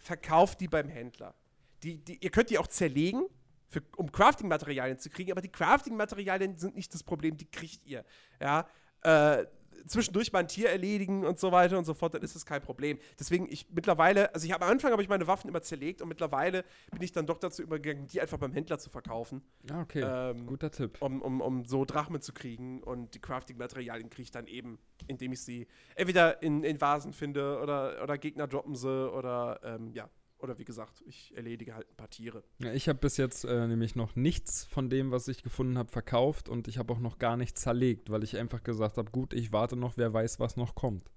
verkauft 0.00 0.60
die 0.60 0.68
beim 0.68 0.88
Händler. 0.88 1.34
Die, 1.82 1.98
die, 1.98 2.22
ihr 2.22 2.30
könnt 2.30 2.50
die 2.50 2.58
auch 2.58 2.66
zerlegen, 2.66 3.26
für, 3.68 3.82
um 3.96 4.10
Crafting-Materialien 4.10 4.98
zu 4.98 5.10
kriegen, 5.10 5.30
aber 5.30 5.40
die 5.40 5.52
Crafting-Materialien 5.52 6.56
sind 6.56 6.74
nicht 6.74 6.92
das 6.92 7.02
Problem, 7.02 7.36
die 7.36 7.46
kriegt 7.46 7.86
ihr. 7.86 8.04
Ja, 8.40 8.66
äh, 9.02 9.46
zwischendurch 9.86 10.32
mal 10.32 10.40
ein 10.40 10.48
Tier 10.48 10.68
erledigen 10.68 11.24
und 11.24 11.38
so 11.38 11.52
weiter 11.52 11.78
und 11.78 11.84
so 11.84 11.94
fort, 11.94 12.14
dann 12.14 12.22
ist 12.22 12.34
es 12.36 12.44
kein 12.46 12.62
Problem. 12.62 12.98
Deswegen, 13.18 13.46
ich 13.50 13.66
mittlerweile, 13.70 14.34
also 14.34 14.46
ich 14.46 14.52
habe 14.52 14.64
am 14.64 14.70
Anfang 14.72 14.92
habe 14.92 15.02
ich 15.02 15.08
meine 15.08 15.26
Waffen 15.26 15.48
immer 15.48 15.62
zerlegt 15.62 16.02
und 16.02 16.08
mittlerweile 16.08 16.64
bin 16.92 17.02
ich 17.02 17.12
dann 17.12 17.26
doch 17.26 17.38
dazu 17.38 17.62
übergegangen, 17.62 18.06
die 18.06 18.20
einfach 18.20 18.38
beim 18.38 18.52
Händler 18.52 18.78
zu 18.78 18.90
verkaufen, 18.90 19.42
Ja, 19.68 19.80
okay. 19.80 20.02
Ähm, 20.02 20.46
Guter 20.46 20.70
Tipp. 20.70 20.98
um, 21.00 21.22
um, 21.22 21.40
um 21.40 21.64
so 21.64 21.84
Drachmen 21.84 22.20
zu 22.20 22.32
kriegen 22.32 22.82
und 22.82 23.14
die 23.14 23.20
Crafting-Materialien 23.20 24.10
kriege 24.10 24.22
ich 24.22 24.30
dann 24.30 24.46
eben, 24.46 24.78
indem 25.06 25.32
ich 25.32 25.42
sie 25.42 25.66
entweder 25.94 26.42
in, 26.42 26.64
in 26.64 26.80
Vasen 26.80 27.12
finde 27.12 27.60
oder, 27.60 28.02
oder 28.02 28.18
Gegner 28.18 28.46
droppen 28.46 28.74
sie 28.74 29.10
oder 29.12 29.60
ähm, 29.64 29.92
ja, 29.94 30.08
oder 30.42 30.58
wie 30.58 30.64
gesagt, 30.64 31.02
ich 31.06 31.36
erledige 31.36 31.74
halt 31.74 31.88
ein 31.88 31.96
paar 31.96 32.10
Tiere. 32.10 32.42
Ja, 32.58 32.72
ich 32.72 32.88
habe 32.88 32.98
bis 32.98 33.16
jetzt 33.16 33.44
äh, 33.44 33.66
nämlich 33.66 33.96
noch 33.96 34.16
nichts 34.16 34.64
von 34.64 34.90
dem, 34.90 35.10
was 35.10 35.28
ich 35.28 35.42
gefunden 35.42 35.78
habe, 35.78 35.90
verkauft 35.90 36.48
und 36.48 36.68
ich 36.68 36.78
habe 36.78 36.92
auch 36.92 36.98
noch 36.98 37.18
gar 37.18 37.36
nichts 37.36 37.62
zerlegt, 37.62 38.10
weil 38.10 38.24
ich 38.24 38.36
einfach 38.36 38.62
gesagt 38.62 38.96
habe, 38.98 39.10
gut, 39.10 39.32
ich 39.32 39.52
warte 39.52 39.76
noch, 39.76 39.96
wer 39.96 40.12
weiß, 40.12 40.40
was 40.40 40.56
noch 40.56 40.74
kommt. 40.74 41.10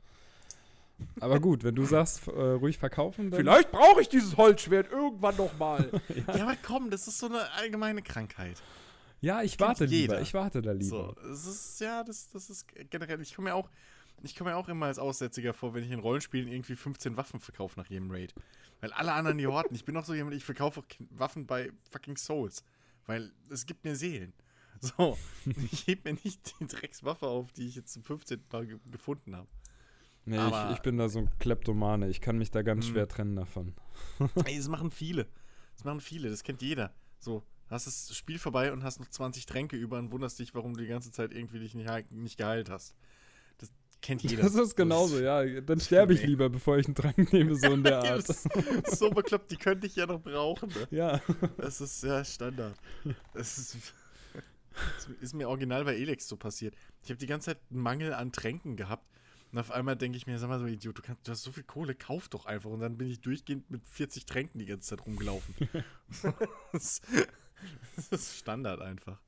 Aber 1.19 1.39
gut, 1.39 1.63
wenn 1.63 1.75
du 1.75 1.85
sagst, 1.85 2.27
äh, 2.27 2.31
ruhig 2.31 2.77
verkaufen, 2.77 3.31
dann. 3.31 3.39
Vielleicht 3.39 3.71
brauche 3.71 4.01
ich 4.01 4.09
dieses 4.09 4.37
Holzschwert 4.37 4.91
irgendwann 4.91 5.35
noch 5.35 5.57
mal. 5.57 5.89
ja, 6.27 6.43
aber 6.43 6.55
komm, 6.65 6.89
das 6.89 7.07
ist 7.07 7.19
so 7.19 7.25
eine 7.25 7.51
allgemeine 7.53 8.01
Krankheit. 8.01 8.61
Ja, 9.21 9.41
ich 9.41 9.57
Kennt 9.57 9.69
warte 9.69 9.85
lieber. 9.85 10.13
jeder. 10.15 10.21
Ich 10.21 10.33
warte 10.33 10.61
da 10.61 10.71
lieber. 10.71 11.15
So, 11.21 11.29
es 11.29 11.45
ist, 11.45 11.79
ja, 11.79 12.03
das, 12.03 12.29
das 12.29 12.49
ist 12.49 12.67
generell, 12.89 13.21
ich 13.21 13.33
komme 13.33 13.49
ja 13.49 13.55
auch, 13.55 13.69
ich 14.23 14.35
komme 14.35 14.51
ja 14.51 14.55
auch 14.55 14.67
immer 14.69 14.87
als 14.87 14.97
Aussätziger 14.99 15.53
vor, 15.53 15.73
wenn 15.73 15.83
ich 15.83 15.91
in 15.91 15.99
Rollenspielen 15.99 16.47
irgendwie 16.47 16.75
15 16.75 17.17
Waffen 17.17 17.39
verkaufe 17.39 17.79
nach 17.79 17.87
jedem 17.87 18.09
Raid. 18.11 18.33
Weil 18.81 18.91
alle 18.93 19.13
anderen 19.13 19.37
die 19.37 19.47
horten. 19.47 19.75
Ich 19.75 19.85
bin 19.85 19.95
auch 19.95 20.05
so 20.05 20.13
jemand, 20.13 20.35
ich 20.35 20.43
verkaufe 20.43 20.79
auch 20.81 20.85
Waffen 21.11 21.45
bei 21.45 21.71
fucking 21.91 22.17
Souls. 22.17 22.63
Weil 23.05 23.31
es 23.49 23.65
gibt 23.65 23.83
mir 23.83 23.95
Seelen. 23.95 24.33
So, 24.81 25.17
ich 25.71 25.87
heb 25.87 26.03
mir 26.03 26.13
nicht 26.25 26.59
die 26.59 26.67
Dreckswaffe 26.67 27.25
auf, 27.27 27.53
die 27.53 27.67
ich 27.67 27.75
jetzt 27.75 27.93
zum 27.93 28.03
15. 28.03 28.43
Mal 28.51 28.65
ge 28.67 28.79
gefunden 28.91 29.33
habe. 29.33 29.47
Nee, 30.25 30.37
aber- 30.37 30.71
ich, 30.71 30.75
ich 30.77 30.81
bin 30.81 30.97
da 30.97 31.07
so 31.07 31.19
ein 31.19 31.29
Kleptomane. 31.39 32.09
Ich 32.09 32.19
kann 32.19 32.37
mich 32.37 32.51
da 32.51 32.63
ganz 32.63 32.85
Hm. 32.87 32.91
schwer 32.91 33.07
trennen 33.07 33.35
davon. 33.37 33.75
Ey, 34.45 34.57
das 34.57 34.67
machen 34.67 34.91
viele. 34.91 35.27
Das 35.75 35.85
machen 35.85 36.01
viele, 36.01 36.29
das 36.29 36.43
kennt 36.43 36.61
jeder. 36.61 36.93
So, 37.19 37.43
hast 37.69 37.87
das 37.87 38.13
Spiel 38.15 38.39
vorbei 38.39 38.73
und 38.73 38.83
hast 38.83 38.99
noch 38.99 39.07
20 39.07 39.45
Tränke 39.45 39.77
über 39.77 39.97
und 39.99 40.11
wunderst 40.11 40.37
dich, 40.39 40.53
warum 40.53 40.73
du 40.73 40.81
die 40.81 40.87
ganze 40.87 41.11
Zeit 41.11 41.31
irgendwie 41.33 41.59
dich 41.59 41.75
nicht, 41.75 42.11
nicht 42.11 42.37
geheilt 42.37 42.69
hast. 42.69 42.93
Das 44.03 44.07
kennt 44.07 44.21
jeder. 44.23 44.43
Das 44.43 44.53
ist 44.55 44.75
genauso, 44.75 45.19
ja. 45.21 45.61
Dann 45.61 45.79
sterbe 45.79 46.13
ich 46.13 46.19
Nee. 46.21 46.27
lieber, 46.27 46.49
bevor 46.49 46.77
ich 46.77 46.87
einen 46.87 46.95
Trank 46.95 47.31
nehme, 47.31 47.55
so 47.55 47.67
in 47.71 47.83
der 47.83 47.99
Art. 48.03 48.27
so 48.27 49.09
bekloppt, 49.09 49.49
die 49.49 49.55
könnte 49.55 49.87
ich 49.87 49.95
ja 49.95 50.05
noch 50.05 50.19
brauchen. 50.21 50.67
Ne? 50.69 50.87
ja. 50.91 51.21
Das 51.57 51.79
ist 51.79 52.03
ja 52.03 52.23
Standard. 52.25 52.75
Das 53.33 53.57
ist, 53.57 53.77
Das 54.73 55.07
ist 55.21 55.33
mir 55.33 55.47
original 55.47 55.85
bei 55.85 55.95
Elex 55.95 56.27
so 56.27 56.35
passiert. 56.35 56.75
Ich 57.01 57.09
habe 57.11 57.17
die 57.17 57.27
ganze 57.27 57.51
Zeit 57.51 57.59
einen 57.71 57.79
Mangel 57.79 58.13
an 58.13 58.33
Tränken 58.33 58.75
gehabt. 58.75 59.07
Und 59.53 59.59
auf 59.59 59.71
einmal 59.71 59.95
denke 59.95 60.17
ich 60.17 60.27
mir, 60.27 60.37
sag 60.39 60.49
mal 60.49 60.59
so, 60.59 60.65
Idiot, 60.65 60.97
du, 60.97 61.01
kannst, 61.01 61.25
du 61.27 61.31
hast 61.31 61.43
so 61.43 61.51
viel 61.53 61.63
Kohle, 61.63 61.95
kauf 61.95 62.27
doch 62.27 62.45
einfach. 62.45 62.71
Und 62.71 62.81
dann 62.81 62.97
bin 62.97 63.07
ich 63.07 63.21
durchgehend 63.21 63.69
mit 63.71 63.87
40 63.87 64.25
Tränken 64.25 64.59
die 64.59 64.65
ganze 64.65 64.89
Zeit 64.89 65.05
rumgelaufen. 65.05 65.53
das, 66.73 67.01
das 67.95 68.07
ist 68.11 68.37
Standard 68.39 68.81
einfach. 68.81 69.21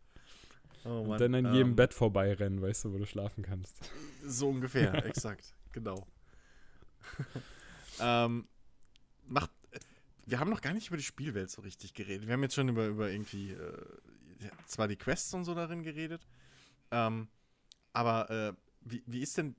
Oh 0.86 1.02
und 1.02 1.20
dann 1.20 1.36
an 1.36 1.54
jedem 1.54 1.70
ähm, 1.70 1.76
Bett 1.76 1.94
vorbeirennen, 1.94 2.62
weißt 2.62 2.86
du, 2.86 2.94
wo 2.94 2.98
du 2.98 3.06
schlafen 3.06 3.44
kannst. 3.44 3.90
So 4.28 4.50
ungefähr, 4.50 5.06
exakt, 5.06 5.54
genau. 5.72 6.08
ähm, 8.00 8.48
macht, 9.28 9.52
wir 10.26 10.40
haben 10.40 10.50
noch 10.50 10.62
gar 10.62 10.74
nicht 10.74 10.88
über 10.88 10.98
die 10.98 11.04
Spielwelt 11.04 11.52
so 11.52 11.62
richtig 11.62 11.94
geredet. 11.94 12.26
Wir 12.26 12.34
haben 12.34 12.42
jetzt 12.42 12.56
schon 12.56 12.70
über, 12.70 12.88
über 12.88 13.12
irgendwie, 13.12 13.52
äh, 13.52 13.86
zwar 14.66 14.88
die 14.88 14.96
Quests 14.96 15.34
und 15.36 15.46
so 15.46 15.54
darin 15.54 15.84
geredet, 15.84 16.26
ähm, 16.90 17.28
aber 17.94 18.30
äh, 18.32 18.54
wie, 18.82 19.04
wie 19.06 19.22
ist 19.22 19.38
denn 19.38 19.56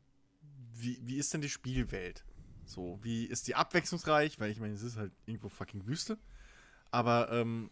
wie, 0.78 0.98
wie 1.03 1.16
ist 1.16 1.32
denn 1.32 1.40
die 1.40 1.48
Spielwelt? 1.48 2.24
So, 2.65 2.98
wie 3.03 3.24
ist 3.24 3.48
die 3.48 3.55
abwechslungsreich? 3.55 4.39
Weil 4.40 4.51
ich 4.51 4.61
meine, 4.61 4.74
es 4.74 4.82
ist 4.82 4.97
halt 4.97 5.12
irgendwo 5.24 5.48
fucking 5.48 5.86
Wüste. 5.86 6.19
Aber 6.90 7.31
ähm, 7.32 7.70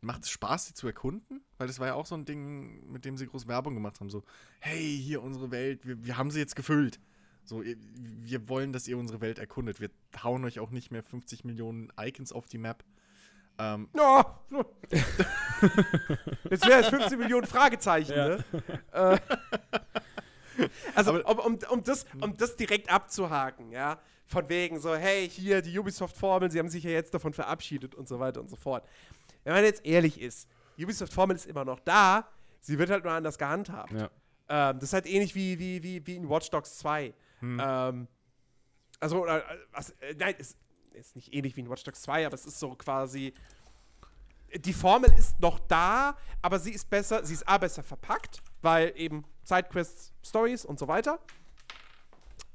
macht 0.00 0.22
es 0.24 0.30
Spaß, 0.30 0.66
sie 0.66 0.74
zu 0.74 0.86
erkunden? 0.86 1.42
Weil 1.56 1.66
das 1.66 1.78
war 1.78 1.88
ja 1.88 1.94
auch 1.94 2.06
so 2.06 2.14
ein 2.14 2.24
Ding, 2.24 2.90
mit 2.90 3.04
dem 3.04 3.16
sie 3.16 3.26
groß 3.26 3.48
Werbung 3.48 3.74
gemacht 3.74 4.00
haben. 4.00 4.10
So, 4.10 4.24
hey, 4.60 4.98
hier 5.02 5.22
unsere 5.22 5.50
Welt, 5.50 5.86
wir, 5.86 6.04
wir 6.04 6.16
haben 6.16 6.30
sie 6.30 6.38
jetzt 6.38 6.56
gefüllt. 6.56 7.00
So, 7.44 7.62
wir 7.64 8.48
wollen, 8.48 8.72
dass 8.72 8.86
ihr 8.88 8.98
unsere 8.98 9.20
Welt 9.20 9.38
erkundet. 9.38 9.80
Wir 9.80 9.90
hauen 10.22 10.44
euch 10.44 10.60
auch 10.60 10.70
nicht 10.70 10.90
mehr 10.90 11.02
50 11.02 11.44
Millionen 11.44 11.90
Icons 11.98 12.32
auf 12.32 12.46
die 12.46 12.58
Map. 12.58 12.84
Ähm, 13.58 13.88
oh. 13.98 14.22
Jetzt 16.50 16.66
wäre 16.66 16.80
es 16.80 16.88
15 16.88 17.18
Millionen 17.18 17.46
Fragezeichen, 17.46 18.12
ja. 18.12 18.28
ne? 18.28 18.44
äh. 18.92 19.18
Also, 20.96 21.12
um, 21.24 21.38
um, 21.38 21.58
um, 21.70 21.84
das, 21.84 22.04
um 22.20 22.36
das 22.36 22.56
direkt 22.56 22.90
abzuhaken, 22.90 23.70
ja, 23.70 24.00
von 24.26 24.48
wegen 24.48 24.80
so, 24.80 24.94
hey, 24.94 25.28
hier 25.28 25.62
die 25.62 25.78
Ubisoft-Formel, 25.78 26.50
sie 26.50 26.58
haben 26.58 26.68
sich 26.68 26.82
ja 26.82 26.90
jetzt 26.90 27.14
davon 27.14 27.32
verabschiedet 27.32 27.94
und 27.94 28.08
so 28.08 28.18
weiter 28.18 28.40
und 28.40 28.50
so 28.50 28.56
fort. 28.56 28.84
Wenn 29.48 29.54
man 29.54 29.64
jetzt 29.64 29.86
ehrlich 29.86 30.20
ist, 30.20 30.46
Ubisoft-Formel 30.78 31.34
ist 31.34 31.46
immer 31.46 31.64
noch 31.64 31.80
da, 31.80 32.28
sie 32.60 32.78
wird 32.78 32.90
halt 32.90 33.02
nur 33.02 33.14
anders 33.14 33.38
gehandhabt. 33.38 33.92
Ja. 33.92 34.10
Ähm, 34.50 34.78
das 34.78 34.90
ist 34.90 34.92
halt 34.92 35.06
ähnlich 35.06 35.34
wie, 35.34 35.58
wie, 35.58 35.82
wie, 35.82 36.06
wie 36.06 36.16
in 36.16 36.28
Watch 36.28 36.50
Dogs 36.50 36.76
2. 36.76 37.14
Hm. 37.38 37.58
Ähm, 37.58 38.08
also, 39.00 39.24
äh, 39.24 39.42
also 39.72 39.94
äh, 40.00 40.14
nein, 40.18 40.34
es 40.38 40.54
ist 40.92 41.16
nicht 41.16 41.32
ähnlich 41.32 41.56
wie 41.56 41.60
in 41.60 41.70
Watch 41.70 41.82
Dogs 41.82 42.02
2, 42.02 42.26
aber 42.26 42.34
es 42.34 42.44
ist 42.44 42.60
so 42.60 42.74
quasi. 42.74 43.32
Die 44.54 44.74
Formel 44.74 45.10
ist 45.16 45.40
noch 45.40 45.58
da, 45.60 46.14
aber 46.42 46.58
sie 46.58 46.72
ist 46.72 46.90
besser, 46.90 47.24
sie 47.24 47.32
ist 47.32 47.48
A 47.48 47.56
besser 47.56 47.82
verpackt, 47.82 48.42
weil 48.60 48.92
eben 48.96 49.24
Sidequests, 49.44 50.12
Stories 50.22 50.66
und 50.66 50.78
so 50.78 50.88
weiter. 50.88 51.20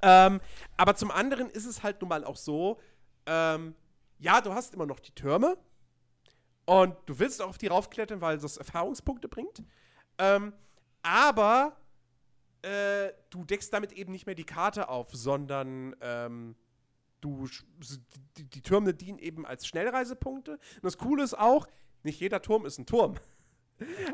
Ähm, 0.03 0.39
aber 0.77 0.95
zum 0.95 1.09
anderen 1.09 1.49
ist 1.49 1.65
es 1.65 1.81
halt 1.81 1.99
nun 2.01 2.09
mal 2.09 2.23
auch 2.23 2.37
so, 2.37 2.79
ähm, 3.25 3.73
ja, 4.19 4.41
du 4.41 4.53
hast 4.53 4.75
immer 4.75 4.85
noch 4.85 4.99
die 4.99 5.15
Türme 5.15 5.57
und 6.65 6.95
du 7.05 7.19
willst 7.19 7.41
auch 7.41 7.49
auf 7.49 7.57
die 7.57 7.67
raufklettern, 7.67 8.21
weil 8.21 8.37
das 8.37 8.57
Erfahrungspunkte 8.57 9.27
bringt. 9.27 9.63
Ähm, 10.17 10.53
aber 11.01 11.75
äh, 12.61 13.11
du 13.29 13.43
deckst 13.43 13.73
damit 13.73 13.91
eben 13.91 14.11
nicht 14.11 14.25
mehr 14.25 14.35
die 14.35 14.45
Karte 14.45 14.89
auf, 14.89 15.09
sondern 15.13 15.95
ähm, 16.01 16.55
du 17.19 17.47
die, 18.37 18.45
die, 18.45 18.61
Türme 18.61 18.93
dienen 18.93 19.19
eben 19.19 19.45
als 19.45 19.67
Schnellreisepunkte. 19.67 20.53
Und 20.53 20.83
das 20.83 20.97
Coole 20.97 21.23
ist 21.23 21.37
auch, 21.37 21.67
nicht 22.03 22.19
jeder 22.19 22.41
Turm 22.41 22.65
ist 22.65 22.77
ein 22.77 22.85
Turm. 22.85 23.15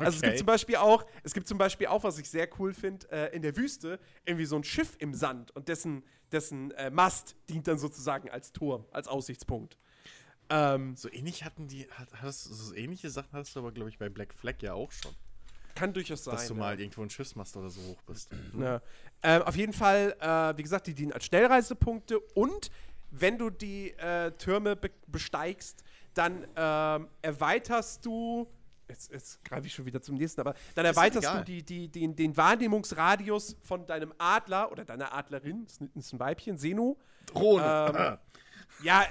okay. 0.00 0.08
es 0.08 0.20
gibt 0.22 0.38
zum 0.38 0.46
Beispiel 0.46 0.76
auch, 0.76 1.06
es 1.22 1.34
gibt 1.34 1.46
zum 1.46 1.58
Beispiel 1.58 1.86
auch, 1.86 2.02
was 2.02 2.18
ich 2.18 2.28
sehr 2.28 2.48
cool 2.58 2.72
finde, 2.72 3.10
äh, 3.12 3.34
in 3.34 3.42
der 3.42 3.56
Wüste 3.56 4.00
irgendwie 4.24 4.46
so 4.46 4.56
ein 4.56 4.64
Schiff 4.64 4.96
im 4.98 5.14
Sand 5.14 5.50
und 5.52 5.68
dessen, 5.68 6.02
dessen 6.32 6.70
äh, 6.72 6.90
Mast 6.90 7.36
dient 7.48 7.68
dann 7.68 7.78
sozusagen 7.78 8.30
als 8.30 8.52
Turm, 8.52 8.86
als 8.90 9.06
Aussichtspunkt. 9.06 9.78
Ähm, 10.50 10.96
so 10.96 11.10
ähnlich 11.10 11.44
hatten 11.44 11.68
die, 11.68 11.86
hast, 12.20 12.44
so 12.44 12.74
ähnliche 12.74 13.08
Sachen 13.08 13.30
hast 13.32 13.54
du 13.54 13.60
aber, 13.60 13.70
glaube 13.72 13.88
ich, 13.88 13.98
bei 13.98 14.08
Black 14.08 14.34
Flag 14.34 14.56
ja 14.60 14.74
auch 14.74 14.90
schon. 14.90 15.12
Kann 15.76 15.92
durchaus 15.92 16.24
sein. 16.24 16.34
Dass 16.34 16.48
du 16.48 16.54
ja. 16.54 16.60
mal 16.60 16.80
irgendwo 16.80 17.02
ein 17.02 17.10
Schiffsmast 17.10 17.56
oder 17.56 17.70
so 17.70 17.80
hoch 17.82 18.02
bist. 18.02 18.30
Ja. 18.58 18.82
Ähm, 19.22 19.42
auf 19.42 19.54
jeden 19.54 19.72
Fall, 19.72 20.16
äh, 20.18 20.56
wie 20.56 20.62
gesagt, 20.62 20.86
die 20.86 20.94
dienen 20.94 21.12
als 21.12 21.26
Schnellreisepunkte 21.26 22.18
und 22.18 22.70
wenn 23.10 23.38
du 23.38 23.50
die 23.50 23.90
äh, 23.92 24.32
Türme 24.32 24.76
be 24.76 24.90
besteigst, 25.06 25.84
dann 26.14 26.46
ähm, 26.56 27.08
erweiterst 27.22 28.04
du 28.04 28.48
jetzt, 28.88 29.12
jetzt 29.12 29.44
greife 29.44 29.66
ich 29.66 29.74
schon 29.74 29.84
wieder 29.86 30.00
zum 30.00 30.16
nächsten, 30.16 30.40
aber 30.40 30.54
dann 30.74 30.84
erweiterst 30.84 31.28
du 31.32 31.44
die, 31.44 31.62
die, 31.62 31.88
den, 31.88 32.16
den 32.16 32.36
Wahrnehmungsradius 32.36 33.56
von 33.62 33.86
deinem 33.86 34.12
Adler 34.18 34.70
oder 34.72 34.84
deiner 34.84 35.14
Adlerin, 35.14 35.66
das 35.66 35.78
ist 35.94 36.12
ein 36.12 36.18
Weibchen, 36.18 36.56
Senu. 36.58 36.96
Drohne. 37.26 37.92
Ähm, 37.94 38.18
ja, 38.82 39.04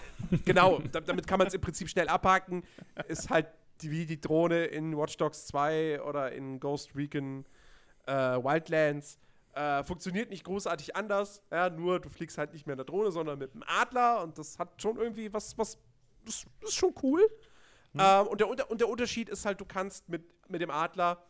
genau, 0.46 0.80
damit 0.92 1.28
kann 1.28 1.38
man 1.38 1.48
es 1.48 1.54
im 1.54 1.62
Prinzip 1.62 1.90
schnell 1.90 2.08
abhaken. 2.08 2.64
Ist 3.08 3.30
halt 3.30 3.48
wie 3.82 4.06
die 4.06 4.20
Drohne 4.20 4.66
in 4.66 4.98
Watch 4.98 5.18
Dogs 5.18 5.46
2 5.48 6.02
oder 6.02 6.32
in 6.32 6.60
Ghost 6.60 6.96
Recon 6.96 7.46
äh, 8.06 8.14
Wildlands. 8.14 9.20
Äh, 9.54 9.84
funktioniert 9.84 10.30
nicht 10.30 10.44
großartig 10.44 10.96
anders, 10.96 11.42
ja, 11.52 11.70
nur 11.70 12.00
du 12.00 12.10
fliegst 12.10 12.38
halt 12.38 12.54
nicht 12.54 12.68
mehr 12.68 12.74
in 12.74 12.78
der 12.78 12.86
Drohne, 12.86 13.12
sondern 13.12 13.40
mit 13.40 13.54
einem 13.54 13.64
Adler 13.66 14.22
und 14.22 14.38
das 14.38 14.60
hat 14.60 14.82
schon 14.82 14.98
irgendwie 14.98 15.34
was, 15.34 15.58
was, 15.58 15.78
das 16.24 16.46
ist 16.62 16.76
schon 16.76 16.94
cool. 17.02 17.22
Hm. 17.94 18.02
Ähm, 18.02 18.28
und, 18.28 18.42
der, 18.42 18.70
und 18.70 18.80
der 18.80 18.88
Unterschied 18.88 19.28
ist 19.28 19.46
halt, 19.46 19.60
du 19.60 19.66
kannst 19.66 20.08
mit, 20.08 20.24
mit 20.50 20.62
dem 20.62 20.70
Adler 20.70 21.26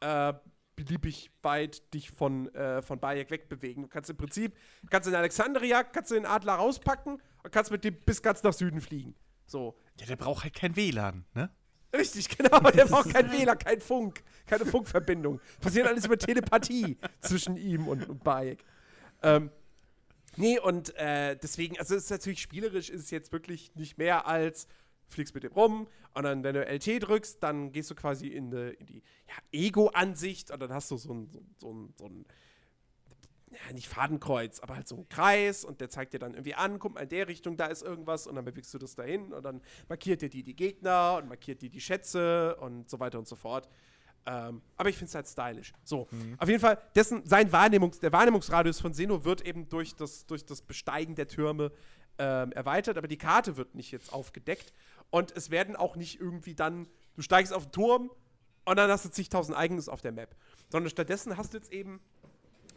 äh, 0.00 0.34
beliebig 0.74 1.30
weit 1.42 1.94
dich 1.94 2.10
von, 2.10 2.52
äh, 2.54 2.82
von 2.82 2.98
Bayek 2.98 3.30
wegbewegen. 3.30 3.84
Du 3.84 3.88
kannst 3.88 4.10
im 4.10 4.16
Prinzip, 4.16 4.56
kannst 4.90 5.08
in 5.08 5.14
Alexandria, 5.14 5.84
kannst 5.84 6.10
du 6.10 6.16
den 6.16 6.26
Adler 6.26 6.54
rauspacken 6.54 7.22
und 7.42 7.52
kannst 7.52 7.70
mit 7.70 7.84
dem 7.84 7.94
bis 7.94 8.22
ganz 8.22 8.42
nach 8.42 8.52
Süden 8.52 8.80
fliegen. 8.80 9.14
So. 9.46 9.76
Ja, 9.98 10.06
der 10.06 10.16
braucht 10.16 10.44
halt 10.44 10.54
kein 10.54 10.76
WLAN, 10.76 11.24
ne? 11.34 11.50
Richtig, 11.92 12.28
genau. 12.36 12.60
Der 12.70 12.86
braucht 12.86 13.10
kein 13.10 13.30
WLAN, 13.32 13.58
kein 13.58 13.80
Funk, 13.80 14.22
keine 14.46 14.64
Funkverbindung. 14.64 15.40
Passiert 15.60 15.86
alles 15.86 16.06
über 16.06 16.16
Telepathie 16.16 16.96
zwischen 17.20 17.56
ihm 17.56 17.88
und, 17.88 18.08
und 18.08 18.22
Bayek. 18.22 18.64
Ähm, 19.22 19.50
nee, 20.36 20.58
und 20.58 20.94
äh, 20.96 21.36
deswegen, 21.36 21.78
also 21.78 21.94
es 21.94 22.04
ist 22.04 22.10
natürlich 22.10 22.40
spielerisch, 22.40 22.90
ist 22.90 23.02
es 23.02 23.10
jetzt 23.10 23.32
wirklich 23.32 23.74
nicht 23.74 23.98
mehr 23.98 24.26
als 24.26 24.66
fliegst 25.08 25.34
mit 25.34 25.42
dem 25.42 25.52
rum 25.52 25.88
und 26.14 26.22
dann, 26.22 26.44
wenn 26.44 26.54
du 26.54 26.64
LT 26.64 27.02
drückst, 27.02 27.42
dann 27.42 27.72
gehst 27.72 27.90
du 27.90 27.94
quasi 27.94 28.28
in 28.28 28.50
die, 28.50 28.76
in 28.78 28.86
die 28.86 29.02
ja, 29.28 29.34
Ego-Ansicht 29.52 30.50
und 30.50 30.60
dann 30.60 30.72
hast 30.72 30.90
du 30.90 30.96
so 30.96 31.12
ein, 31.12 31.28
so, 31.30 31.42
so 31.58 31.72
ein, 31.72 31.94
so 31.96 32.06
ein 32.06 32.24
ja, 33.50 33.72
nicht 33.72 33.88
Fadenkreuz, 33.88 34.60
aber 34.60 34.76
halt 34.76 34.86
so 34.86 34.96
ein 34.96 35.08
Kreis 35.08 35.64
und 35.64 35.80
der 35.80 35.90
zeigt 35.90 36.12
dir 36.12 36.18
dann 36.18 36.34
irgendwie 36.34 36.54
an, 36.54 36.78
guck 36.78 36.94
mal 36.94 37.00
in 37.00 37.08
der 37.08 37.26
Richtung, 37.26 37.56
da 37.56 37.66
ist 37.66 37.82
irgendwas 37.82 38.26
und 38.26 38.36
dann 38.36 38.44
bewegst 38.44 38.72
du 38.72 38.78
das 38.78 38.94
dahin 38.94 39.32
und 39.32 39.42
dann 39.44 39.60
markiert 39.88 40.22
dir 40.22 40.28
die 40.28 40.44
die 40.44 40.54
Gegner 40.54 41.16
und 41.18 41.28
markiert 41.28 41.60
dir 41.60 41.70
die 41.70 41.80
Schätze 41.80 42.56
und 42.56 42.88
so 42.88 43.00
weiter 43.00 43.18
und 43.18 43.26
so 43.26 43.36
fort. 43.36 43.68
Ähm, 44.26 44.62
aber 44.76 44.88
ich 44.88 44.96
finde 44.96 45.08
es 45.08 45.14
halt 45.14 45.26
stylisch. 45.26 45.72
So, 45.82 46.06
mhm. 46.10 46.36
auf 46.38 46.48
jeden 46.48 46.60
Fall, 46.60 46.78
dessen, 46.94 47.24
sein 47.26 47.50
Wahrnehmungs-, 47.50 48.00
der 48.00 48.12
Wahrnehmungsradius 48.12 48.80
von 48.80 48.92
Seno 48.92 49.24
wird 49.24 49.40
eben 49.46 49.68
durch 49.68 49.94
das, 49.96 50.26
durch 50.26 50.44
das 50.44 50.62
Besteigen 50.62 51.14
der 51.14 51.26
Türme 51.26 51.72
ähm, 52.18 52.52
erweitert, 52.52 52.98
aber 52.98 53.08
die 53.08 53.16
Karte 53.16 53.56
wird 53.56 53.74
nicht 53.74 53.90
jetzt 53.90 54.12
aufgedeckt. 54.12 54.72
Und 55.08 55.32
es 55.36 55.50
werden 55.50 55.74
auch 55.74 55.96
nicht 55.96 56.20
irgendwie 56.20 56.54
dann, 56.54 56.86
du 57.16 57.22
steigst 57.22 57.52
auf 57.52 57.64
den 57.64 57.72
Turm 57.72 58.10
und 58.66 58.76
dann 58.76 58.90
hast 58.90 59.04
du 59.06 59.08
zigtausend 59.08 59.56
Eigenes 59.56 59.88
auf 59.88 60.02
der 60.02 60.12
Map. 60.12 60.36
Sondern 60.68 60.90
stattdessen 60.90 61.36
hast 61.36 61.54
du 61.54 61.58
jetzt 61.58 61.72
eben 61.72 62.00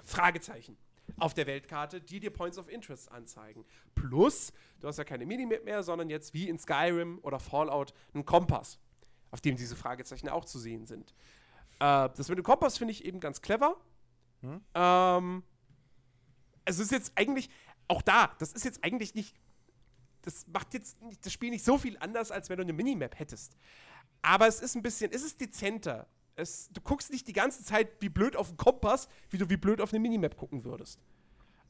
Fragezeichen 0.03 0.77
auf 1.17 1.33
der 1.33 1.47
Weltkarte, 1.47 2.01
die 2.01 2.19
dir 2.19 2.31
Points 2.31 2.57
of 2.57 2.69
Interest 2.69 3.11
anzeigen. 3.11 3.65
Plus, 3.93 4.53
du 4.79 4.87
hast 4.87 4.97
ja 4.97 5.03
keine 5.03 5.25
Minimap 5.25 5.63
mehr, 5.65 5.83
sondern 5.83 6.09
jetzt 6.09 6.33
wie 6.33 6.49
in 6.49 6.57
Skyrim 6.57 7.19
oder 7.23 7.39
Fallout 7.39 7.93
einen 8.13 8.25
Kompass, 8.25 8.79
auf 9.31 9.41
dem 9.41 9.55
diese 9.55 9.75
Fragezeichen 9.75 10.29
auch 10.29 10.45
zu 10.45 10.59
sehen 10.59 10.85
sind. 10.85 11.13
Äh, 11.79 12.09
das 12.15 12.29
mit 12.29 12.37
dem 12.37 12.43
Kompass 12.43 12.77
finde 12.77 12.93
ich 12.93 13.05
eben 13.05 13.19
ganz 13.19 13.41
clever. 13.41 13.77
Hm? 14.41 14.61
Ähm, 14.73 15.43
es 16.65 16.79
ist 16.79 16.91
jetzt 16.91 17.11
eigentlich, 17.15 17.49
auch 17.87 18.01
da, 18.01 18.33
das 18.39 18.53
ist 18.53 18.63
jetzt 18.63 18.83
eigentlich 18.83 19.13
nicht 19.13 19.35
das 20.23 20.47
macht 20.47 20.73
jetzt 20.73 20.97
das 21.21 21.31
Spiel 21.31 21.51
nicht 21.51 21.63
so 21.63 21.77
viel 21.77 21.97
anders, 21.99 22.31
als 22.31 22.49
wenn 22.49 22.57
du 22.57 22.63
eine 22.63 22.73
Minimap 22.73 23.19
hättest. 23.19 23.55
Aber 24.21 24.47
es 24.47 24.61
ist 24.61 24.75
ein 24.75 24.81
bisschen, 24.81 25.11
es 25.11 25.21
ist 25.21 25.39
dezenter. 25.39 26.07
Es, 26.35 26.69
du 26.71 26.81
guckst 26.81 27.11
nicht 27.11 27.27
die 27.27 27.33
ganze 27.33 27.63
Zeit 27.63 27.89
wie 27.99 28.09
blöd 28.09 28.35
auf 28.35 28.47
den 28.47 28.57
Kompass, 28.57 29.07
wie 29.29 29.37
du 29.37 29.49
wie 29.49 29.57
blöd 29.57 29.81
auf 29.81 29.93
eine 29.93 29.99
Minimap 29.99 30.35
gucken 30.35 30.63
würdest. 30.63 30.99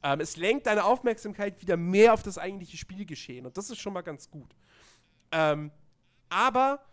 Ähm, 0.03 0.19
es 0.19 0.38
lenkt 0.38 0.68
deine 0.68 0.84
Aufmerksamkeit 0.84 1.61
wieder 1.61 1.77
mehr 1.77 2.14
auf 2.14 2.23
das 2.23 2.38
eigentliche 2.38 2.77
Spielgeschehen 2.77 3.45
und 3.45 3.57
das 3.57 3.69
ist 3.69 3.80
schon 3.80 3.94
mal 3.94 4.02
ganz 4.02 4.30
gut. 4.30 4.56
Ähm, 5.31 5.72
aber, 6.30 6.84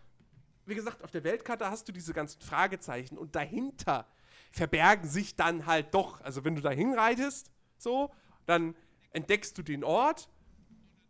wie 0.65 0.75
gesagt, 0.75 1.03
auf 1.03 1.11
der 1.11 1.23
Weltkarte 1.23 1.69
hast 1.69 1.87
du 1.87 1.91
diese 1.91 2.13
ganzen 2.13 2.41
Fragezeichen 2.41 3.17
und 3.17 3.35
dahinter 3.35 4.07
verbergen 4.51 5.07
sich 5.07 5.35
dann 5.35 5.65
halt 5.65 5.93
doch, 5.93 6.21
also 6.21 6.43
wenn 6.43 6.55
du 6.55 6.61
da 6.61 6.71
hinreitest, 6.71 7.51
so, 7.77 8.11
dann 8.45 8.75
entdeckst 9.11 9.57
du 9.57 9.63
den 9.63 9.83
Ort 9.83 10.29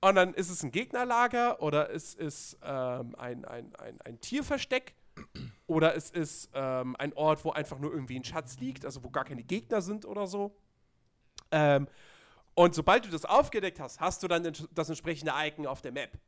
und 0.01 0.15
dann 0.15 0.33
ist 0.33 0.49
es 0.49 0.63
ein 0.63 0.71
Gegnerlager 0.71 1.61
oder 1.61 1.91
es 1.91 2.13
ist 2.13 2.57
ähm, 2.63 3.15
ein, 3.15 3.45
ein, 3.45 3.75
ein, 3.75 4.01
ein 4.01 4.19
Tierversteck 4.21 4.95
oder 5.71 5.95
es 5.95 6.09
ist 6.09 6.49
ähm, 6.53 6.95
ein 6.97 7.13
Ort, 7.13 7.45
wo 7.45 7.51
einfach 7.51 7.79
nur 7.79 7.93
irgendwie 7.93 8.19
ein 8.19 8.25
Schatz 8.25 8.57
liegt, 8.59 8.83
also 8.83 9.03
wo 9.03 9.09
gar 9.09 9.23
keine 9.23 9.43
Gegner 9.43 9.81
sind 9.81 10.05
oder 10.05 10.27
so. 10.27 10.53
Ähm, 11.49 11.87
und 12.53 12.75
sobald 12.75 13.05
du 13.05 13.09
das 13.09 13.23
aufgedeckt 13.23 13.79
hast, 13.79 13.99
hast 14.01 14.21
du 14.21 14.27
dann 14.27 14.51
das 14.73 14.89
entsprechende 14.89 15.31
Icon 15.33 15.65
auf 15.65 15.81
der 15.81 15.93
Map. 15.93 16.19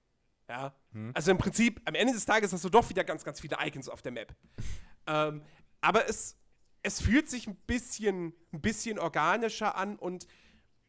Ja. 0.48 0.74
Hm. 0.94 1.12
Also 1.14 1.32
im 1.32 1.38
Prinzip, 1.38 1.82
am 1.86 1.96
Ende 1.96 2.14
des 2.14 2.26
Tages 2.26 2.54
hast 2.54 2.64
du 2.64 2.70
doch 2.70 2.90
wieder 2.90 3.04
ganz, 3.04 3.26
ganz 3.26 3.42
viele 3.42 3.58
Icons 3.62 3.90
auf 3.90 4.02
der 4.02 4.14
Map. 4.14 4.34
ähm, 5.08 5.42
aber 5.82 6.08
es, 6.08 6.38
es 6.82 7.02
fühlt 7.02 7.30
sich 7.30 7.48
ein 7.48 7.56
bisschen, 7.68 8.34
ein 8.54 8.62
bisschen 8.62 8.98
organischer 8.98 9.76
an 9.76 9.98
und 9.98 10.26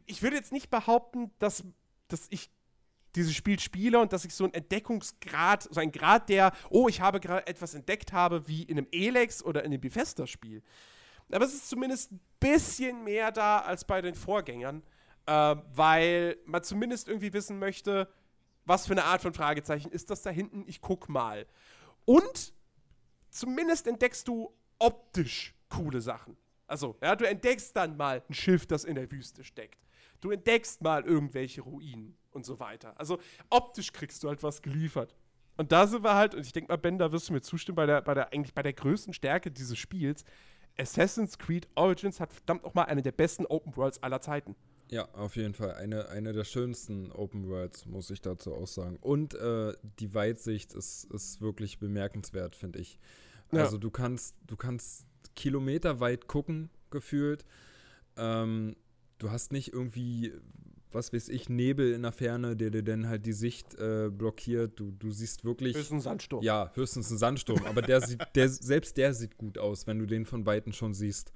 ich 0.06 0.22
würde 0.22 0.36
jetzt 0.36 0.52
nicht 0.52 0.70
behaupten, 0.70 1.32
dass, 1.40 1.64
dass 2.06 2.28
ich 2.30 2.50
dieses 3.14 3.34
Spiel 3.34 3.58
spiele 3.60 4.00
und 4.00 4.12
dass 4.12 4.24
ich 4.24 4.34
so 4.34 4.44
einen 4.44 4.54
Entdeckungsgrad, 4.54 5.62
so 5.62 5.80
einen 5.80 5.92
Grad 5.92 6.28
der, 6.28 6.52
oh, 6.70 6.88
ich 6.88 7.00
habe 7.00 7.20
gerade 7.20 7.46
etwas 7.46 7.74
entdeckt 7.74 8.12
habe, 8.12 8.46
wie 8.48 8.62
in 8.62 8.78
einem 8.78 8.88
Elex 8.92 9.42
oder 9.42 9.62
in 9.62 9.72
einem 9.72 9.80
Bethesda-Spiel. 9.80 10.62
Aber 11.32 11.44
es 11.44 11.54
ist 11.54 11.68
zumindest 11.68 12.12
ein 12.12 12.20
bisschen 12.40 13.04
mehr 13.04 13.32
da 13.32 13.60
als 13.60 13.84
bei 13.84 14.00
den 14.00 14.14
Vorgängern, 14.14 14.82
äh, 15.26 15.56
weil 15.74 16.36
man 16.44 16.62
zumindest 16.62 17.08
irgendwie 17.08 17.32
wissen 17.32 17.58
möchte, 17.58 18.08
was 18.64 18.86
für 18.86 18.92
eine 18.92 19.04
Art 19.04 19.22
von 19.22 19.34
Fragezeichen 19.34 19.90
ist 19.90 20.10
das 20.10 20.22
da 20.22 20.30
hinten? 20.30 20.64
Ich 20.66 20.80
guck 20.80 21.08
mal. 21.08 21.46
Und 22.04 22.54
zumindest 23.30 23.86
entdeckst 23.86 24.26
du 24.28 24.54
optisch 24.78 25.54
coole 25.68 26.00
Sachen. 26.00 26.36
Also, 26.66 26.96
ja, 27.02 27.14
du 27.14 27.28
entdeckst 27.28 27.76
dann 27.76 27.96
mal 27.96 28.22
ein 28.28 28.34
Schiff, 28.34 28.66
das 28.66 28.84
in 28.84 28.94
der 28.94 29.10
Wüste 29.10 29.44
steckt. 29.44 29.86
Du 30.20 30.30
entdeckst 30.30 30.82
mal 30.82 31.04
irgendwelche 31.04 31.60
Ruinen 31.60 32.16
und 32.34 32.44
so 32.44 32.60
weiter. 32.60 32.98
Also 32.98 33.18
optisch 33.50 33.92
kriegst 33.92 34.22
du 34.22 34.28
halt 34.28 34.42
was 34.42 34.62
geliefert. 34.62 35.14
Und 35.56 35.70
da 35.72 35.86
sind 35.86 36.02
wir 36.02 36.14
halt, 36.14 36.34
und 36.34 36.44
ich 36.44 36.52
denke 36.52 36.72
mal, 36.72 36.76
Ben, 36.76 36.98
da 36.98 37.12
wirst 37.12 37.28
du 37.28 37.32
mir 37.32 37.40
zustimmen, 37.40 37.76
bei 37.76 37.86
der, 37.86 38.02
bei 38.02 38.14
der, 38.14 38.32
eigentlich 38.32 38.54
bei 38.54 38.62
der 38.62 38.72
größten 38.72 39.12
Stärke 39.12 39.50
dieses 39.50 39.78
Spiels. 39.78 40.24
Assassin's 40.76 41.38
Creed 41.38 41.68
Origins 41.76 42.18
hat 42.18 42.32
verdammt 42.32 42.64
nochmal 42.64 42.86
eine 42.86 43.02
der 43.02 43.12
besten 43.12 43.46
Open 43.46 43.76
Worlds 43.76 44.02
aller 44.02 44.20
Zeiten. 44.20 44.56
Ja, 44.90 45.08
auf 45.14 45.36
jeden 45.36 45.54
Fall. 45.54 45.74
Eine, 45.74 46.08
eine 46.08 46.32
der 46.32 46.44
schönsten 46.44 47.10
Open 47.12 47.48
Worlds, 47.48 47.86
muss 47.86 48.10
ich 48.10 48.20
dazu 48.20 48.52
auch 48.54 48.66
sagen. 48.66 48.98
Und 49.00 49.34
äh, 49.34 49.72
die 50.00 50.12
Weitsicht 50.12 50.72
ist, 50.74 51.04
ist 51.04 51.40
wirklich 51.40 51.78
bemerkenswert, 51.78 52.56
finde 52.56 52.80
ich. 52.80 52.98
Also 53.50 53.76
ja. 53.76 53.80
du 53.80 53.90
kannst, 53.90 54.36
du 54.46 54.56
kannst 54.56 55.06
kilometerweit 55.36 56.26
gucken, 56.26 56.70
gefühlt. 56.90 57.44
Ähm, 58.16 58.76
du 59.18 59.30
hast 59.30 59.52
nicht 59.52 59.72
irgendwie 59.72 60.32
was 60.94 61.12
weiß 61.12 61.28
ich, 61.28 61.48
Nebel 61.48 61.92
in 61.92 62.02
der 62.02 62.12
Ferne, 62.12 62.56
der 62.56 62.70
dir 62.70 62.82
dann 62.82 63.08
halt 63.08 63.26
die 63.26 63.32
Sicht 63.32 63.74
äh, 63.74 64.10
blockiert. 64.10 64.78
Du, 64.78 64.92
du 64.92 65.10
siehst 65.10 65.44
wirklich. 65.44 65.76
Höchstens 65.76 66.00
ein 66.00 66.00
Sandsturm. 66.00 66.42
Ja, 66.42 66.70
höchstens 66.74 67.10
ein 67.10 67.18
Sandsturm. 67.18 67.64
aber 67.66 67.82
der 67.82 68.00
sieht, 68.00 68.20
der, 68.34 68.48
selbst 68.48 68.96
der 68.96 69.12
sieht 69.12 69.36
gut 69.36 69.58
aus, 69.58 69.86
wenn 69.86 69.98
du 69.98 70.06
den 70.06 70.24
von 70.24 70.46
Weitem 70.46 70.72
schon 70.72 70.94
siehst. 70.94 71.32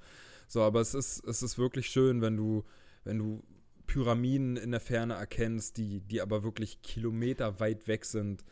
So, 0.47 0.63
aber 0.63 0.81
es 0.81 0.95
ist, 0.95 1.25
es 1.27 1.43
ist 1.43 1.59
wirklich 1.59 1.89
schön, 1.89 2.23
wenn 2.23 2.37
du, 2.37 2.65
wenn 3.05 3.19
du 3.19 3.43
Pyramiden 3.87 4.57
in 4.57 4.71
der 4.71 4.81
Ferne 4.81 5.15
erkennst, 5.15 5.77
die, 5.77 6.01
die 6.01 6.21
aber 6.21 6.43
wirklich 6.43 6.81
Kilometer 6.83 7.59
weit 7.59 7.89
weg 7.89 8.05
sind. 8.05 8.45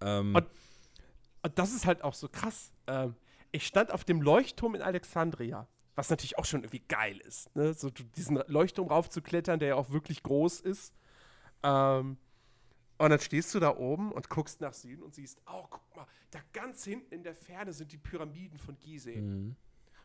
Ähm, 0.00 0.34
und, 0.34 0.46
und, 1.42 1.58
das 1.58 1.72
ist 1.72 1.86
halt 1.86 2.02
auch 2.02 2.14
so 2.14 2.28
krass. 2.28 2.72
Ähm, 2.86 3.14
ich 3.52 3.66
stand 3.66 3.92
auf 3.92 4.04
dem 4.04 4.20
Leuchtturm 4.20 4.74
in 4.74 4.82
Alexandria 4.82 5.68
was 5.94 6.10
natürlich 6.10 6.38
auch 6.38 6.44
schon 6.44 6.60
irgendwie 6.62 6.82
geil 6.88 7.18
ist, 7.18 7.54
ne? 7.54 7.74
So 7.74 7.90
diesen 7.90 8.42
Leuchtturm 8.46 8.88
raufzuklettern, 8.88 9.58
der 9.58 9.68
ja 9.68 9.74
auch 9.74 9.90
wirklich 9.90 10.22
groß 10.22 10.60
ist. 10.60 10.94
Ähm, 11.62 12.16
und 12.98 13.10
dann 13.10 13.20
stehst 13.20 13.54
du 13.54 13.60
da 13.60 13.76
oben 13.76 14.12
und 14.12 14.28
guckst 14.28 14.60
nach 14.60 14.72
Süden 14.72 15.02
und 15.02 15.14
siehst, 15.14 15.40
oh, 15.46 15.66
guck 15.68 15.96
mal, 15.96 16.06
da 16.30 16.38
ganz 16.52 16.84
hinten 16.84 17.12
in 17.14 17.22
der 17.22 17.34
Ferne 17.34 17.72
sind 17.72 17.92
die 17.92 17.98
Pyramiden 17.98 18.58
von 18.58 18.78
Gizeh. 18.78 19.20
Mhm. 19.20 19.56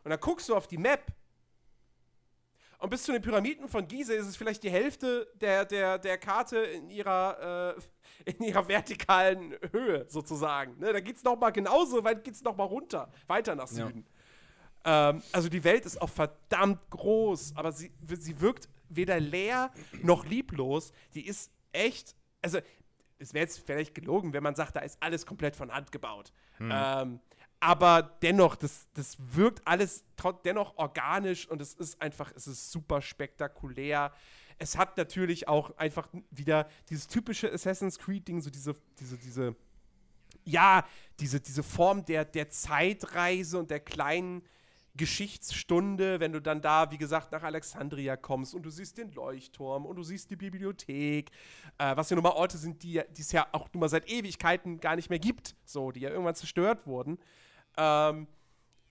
Und 0.03 0.09
dann 0.09 0.19
guckst 0.19 0.49
du 0.49 0.55
auf 0.55 0.67
die 0.67 0.77
Map 0.77 1.13
und 2.79 2.91
bis 2.91 3.03
zu 3.03 3.11
den 3.11 3.21
Pyramiden 3.21 3.67
von 3.67 3.87
Gizeh 3.87 4.15
ist 4.17 4.27
es 4.27 4.37
vielleicht 4.37 4.61
die 4.63 4.69
Hälfte 4.69 5.27
der, 5.35 5.65
der, 5.65 5.97
der 5.97 6.17
Karte 6.17 6.57
in 6.57 6.89
ihrer, 6.89 7.75
äh, 7.75 7.81
in 8.31 8.43
ihrer 8.43 8.67
vertikalen 8.67 9.55
Höhe 9.71 10.05
sozusagen. 10.07 10.77
Ne? 10.79 10.93
Da 10.93 10.99
geht 10.99 11.17
es 11.17 11.23
nochmal 11.23 11.51
genauso 11.51 12.03
weit, 12.03 12.23
geht 12.23 12.35
es 12.35 12.43
nochmal 12.43 12.67
runter, 12.67 13.11
weiter 13.25 13.55
nach 13.55 13.67
Süden. 13.67 14.05
Ja. 14.07 14.16
Ähm, 14.87 15.21
also 15.33 15.49
die 15.49 15.63
Welt 15.65 15.85
ist 15.85 16.01
auch 16.01 16.09
verdammt 16.09 16.79
groß, 16.89 17.55
aber 17.55 17.73
sie, 17.73 17.91
sie 18.07 18.39
wirkt 18.39 18.69
weder 18.87 19.19
leer 19.19 19.69
noch 20.01 20.25
lieblos. 20.25 20.93
Die 21.13 21.27
ist 21.27 21.51
echt, 21.73 22.15
also 22.41 22.59
es 23.19 23.33
wäre 23.33 23.43
jetzt 23.43 23.59
vielleicht 23.59 23.93
gelogen, 23.93 24.31
wenn 24.31 24.43
man 24.43 24.55
sagt, 24.55 24.77
da 24.77 24.79
ist 24.79 24.97
alles 25.01 25.25
komplett 25.25 25.57
von 25.57 25.73
Hand 25.73 25.91
gebaut. 25.91 26.31
Hm. 26.57 26.71
Ähm, 26.73 27.19
aber 27.59 28.17
dennoch, 28.21 28.55
das, 28.55 28.87
das 28.93 29.17
wirkt 29.19 29.67
alles 29.67 30.05
dennoch 30.45 30.77
organisch 30.77 31.49
und 31.49 31.61
es 31.61 31.73
ist 31.73 32.01
einfach, 32.01 32.31
es 32.35 32.47
ist 32.47 32.71
super 32.71 33.01
spektakulär. 33.01 34.13
Es 34.59 34.77
hat 34.77 34.95
natürlich 34.95 35.49
auch 35.49 35.75
einfach 35.77 36.07
wieder 36.31 36.69
dieses 36.89 37.07
typische 37.07 37.51
Assassin's 37.51 37.99
Creed-Ding, 37.99 38.41
so 38.41 38.49
diese, 38.49 38.73
diese, 38.99 39.17
diese, 39.17 39.55
ja, 40.45 40.85
diese, 41.19 41.41
diese 41.41 41.63
Form 41.63 42.05
der, 42.05 42.23
der 42.23 42.49
Zeitreise 42.49 43.57
und 43.57 43.69
der 43.69 43.81
kleinen 43.81 44.43
Geschichtsstunde, 44.97 46.19
wenn 46.19 46.33
du 46.33 46.41
dann 46.41 46.61
da, 46.61 46.91
wie 46.91 46.97
gesagt, 46.97 47.31
nach 47.31 47.43
Alexandria 47.43 48.17
kommst 48.17 48.53
und 48.53 48.63
du 48.63 48.69
siehst 48.69 48.97
den 48.97 49.11
Leuchtturm 49.11 49.85
und 49.85 49.95
du 49.95 50.03
siehst 50.03 50.29
die 50.29 50.35
Bibliothek, 50.35 51.31
äh, 51.77 51.95
was 51.95 52.09
ja 52.09 52.15
nun 52.15 52.23
mal 52.23 52.31
Orte 52.31 52.57
sind, 52.57 52.83
die, 52.83 53.01
es 53.17 53.31
ja 53.31 53.47
auch 53.51 53.69
nun 53.73 53.81
mal 53.81 53.89
seit 53.89 54.09
Ewigkeiten 54.09 54.79
gar 54.79 54.95
nicht 54.95 55.09
mehr 55.09 55.19
gibt, 55.19 55.55
so, 55.63 55.91
die 55.91 56.01
ja 56.01 56.09
irgendwann 56.09 56.35
zerstört 56.35 56.85
wurden. 56.87 57.19
Ähm, 57.77 58.27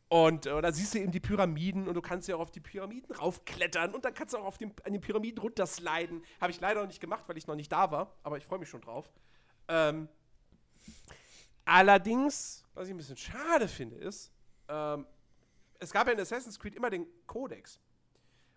und 0.09 0.47
äh, 0.47 0.63
da 0.63 0.73
siehst 0.73 0.95
du 0.95 0.99
eben 0.99 1.11
die 1.11 1.21
Pyramiden 1.21 1.89
und 1.89 1.95
du 1.95 2.01
kannst 2.01 2.29
ja 2.29 2.37
auch 2.37 2.41
auf 2.41 2.53
die 2.53 2.61
Pyramiden 2.61 3.15
raufklettern 3.15 3.93
und 3.93 4.05
dann 4.05 4.15
kannst 4.15 4.35
du 4.35 4.39
auch 4.39 4.45
auf 4.45 4.59
den, 4.59 4.73
an 4.85 4.93
den 4.93 5.01
Pyramiden 5.01 5.39
runtersliden. 5.39 6.23
Habe 6.41 6.53
ich 6.53 6.61
leider 6.61 6.81
noch 6.81 6.87
nicht 6.87 7.01
gemacht, 7.01 7.25
weil 7.27 7.37
ich 7.37 7.47
noch 7.47 7.57
nicht 7.57 7.73
da 7.73 7.91
war, 7.91 8.15
aber 8.23 8.37
ich 8.37 8.47
freue 8.47 8.61
mich 8.61 8.69
schon 8.69 8.81
drauf. 8.81 9.11
Ähm, 9.67 10.09
allerdings, 11.65 12.65
was 12.75 12.87
ich 12.87 12.95
ein 12.95 12.99
bisschen 12.99 13.17
schade 13.17 13.67
finde, 13.67 13.97
ist, 13.97 14.31
ähm, 14.69 15.07
es 15.81 15.93
gab 15.93 16.07
ja 16.07 16.13
in 16.13 16.21
Assassin's 16.21 16.59
Creed 16.59 16.75
immer 16.75 16.91
den 16.91 17.07
Codex, 17.27 17.81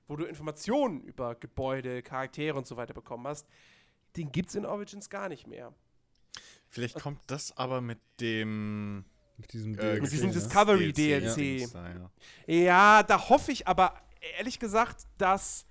wo 0.08 0.16
du 0.16 0.26
Informationen 0.26 1.02
über 1.02 1.36
Gebäude, 1.36 2.02
Charaktere 2.02 2.58
und 2.58 2.68
so 2.68 2.78
weiter 2.78 2.94
bekommen 2.94 3.28
hast. 3.28 3.48
Den 4.16 4.32
gibt 4.32 4.50
es 4.50 4.56
in 4.56 4.66
Origins 4.66 5.10
gar 5.10 5.30
nicht 5.30 5.48
mehr. 5.48 5.74
Vielleicht 6.68 6.96
und 6.96 7.02
kommt 7.02 7.22
das 7.28 7.56
aber 7.58 7.82
mit 7.82 8.00
dem 8.20 9.06
mit 9.38 9.54
diesem, 9.54 9.78
äh, 9.80 10.00
mit 10.00 10.12
diesem 10.12 10.32
Discovery 10.32 10.92
DLC. 10.92 11.36
DLC. 11.36 11.70
Ja. 12.48 12.54
ja, 12.54 13.04
da 13.04 13.30
hoffe 13.30 13.52
ich 13.52 13.68
aber 13.68 13.94
ehrlich 14.38 14.60
gesagt, 14.60 15.08
dass 15.18 15.66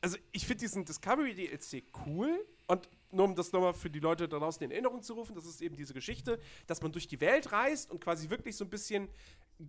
also 0.00 0.18
ich 0.32 0.46
finde 0.46 0.60
diesen 0.60 0.84
Discovery 0.84 1.34
DLC 1.34 1.84
cool 2.06 2.44
und 2.66 2.88
nur 3.16 3.24
um 3.24 3.34
das 3.34 3.52
nochmal 3.52 3.74
für 3.74 3.90
die 3.90 3.98
Leute 3.98 4.28
da 4.28 4.38
draußen 4.38 4.62
in 4.62 4.70
Erinnerung 4.70 5.02
zu 5.02 5.14
rufen, 5.14 5.34
das 5.34 5.46
ist 5.46 5.60
eben 5.62 5.76
diese 5.76 5.94
Geschichte, 5.94 6.38
dass 6.66 6.82
man 6.82 6.92
durch 6.92 7.08
die 7.08 7.20
Welt 7.20 7.50
reist 7.52 7.90
und 7.90 8.00
quasi 8.00 8.30
wirklich 8.30 8.56
so 8.56 8.64
ein 8.64 8.70
bisschen 8.70 9.08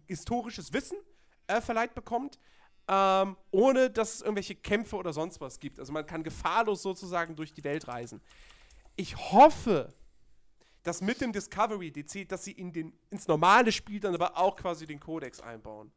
historisches 0.06 0.74
Wissen 0.74 0.98
äh, 1.48 1.62
verleiht 1.62 1.96
bekommt, 1.96 2.38
ähm, 2.88 3.36
ohne 3.52 3.90
dass 3.90 4.16
es 4.16 4.22
irgendwelche 4.22 4.56
Kämpfe 4.56 4.96
oder 4.96 5.14
sonst 5.14 5.42
was 5.42 5.60
gibt. 5.60 5.80
Also 5.80 5.92
man 5.92 6.06
kann 6.06 6.24
gefahrlos 6.24 6.82
sozusagen 6.82 7.36
durch 7.36 7.54
die 7.54 7.64
Welt 7.64 7.88
reisen. 7.88 8.22
Ich 8.96 9.16
hoffe, 9.32 9.94
dass 10.84 11.02
mit 11.02 11.20
dem 11.22 11.34
Discovery 11.34 11.92
DC, 11.92 12.28
dass 12.28 12.46
sie 12.46 12.54
in 12.54 12.72
den, 12.72 12.94
ins 13.10 13.28
normale 13.28 13.72
Spiel 13.72 14.00
dann 14.00 14.14
aber 14.14 14.38
auch 14.38 14.56
quasi 14.56 14.86
den 14.86 15.00
Codex 15.00 15.42
einbauen. 15.42 15.92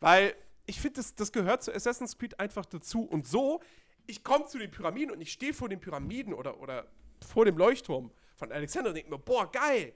Weil 0.00 0.34
ich 0.66 0.80
finde, 0.80 0.96
das, 0.96 1.14
das 1.14 1.32
gehört 1.32 1.62
zu 1.62 1.74
Assassin's 1.74 2.16
Creed 2.16 2.38
einfach 2.38 2.64
dazu. 2.66 3.02
Und 3.02 3.26
so, 3.26 3.60
ich 4.08 4.24
komme 4.24 4.46
zu 4.46 4.58
den 4.58 4.70
Pyramiden 4.70 5.12
und 5.12 5.20
ich 5.20 5.30
stehe 5.30 5.54
vor 5.54 5.68
den 5.68 5.80
Pyramiden 5.80 6.34
oder, 6.34 6.60
oder 6.60 6.86
vor 7.24 7.44
dem 7.44 7.56
Leuchtturm 7.56 8.10
von 8.36 8.50
Alexander 8.50 8.90
und 8.90 8.96
denke 8.96 9.10
mir, 9.10 9.18
boah, 9.18 9.50
geil, 9.52 9.92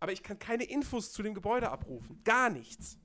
aber 0.00 0.12
ich 0.12 0.22
kann 0.22 0.38
keine 0.38 0.64
Infos 0.64 1.12
zu 1.12 1.22
dem 1.22 1.32
Gebäude 1.32 1.70
abrufen. 1.70 2.20
Gar 2.24 2.50
nichts. 2.50 2.98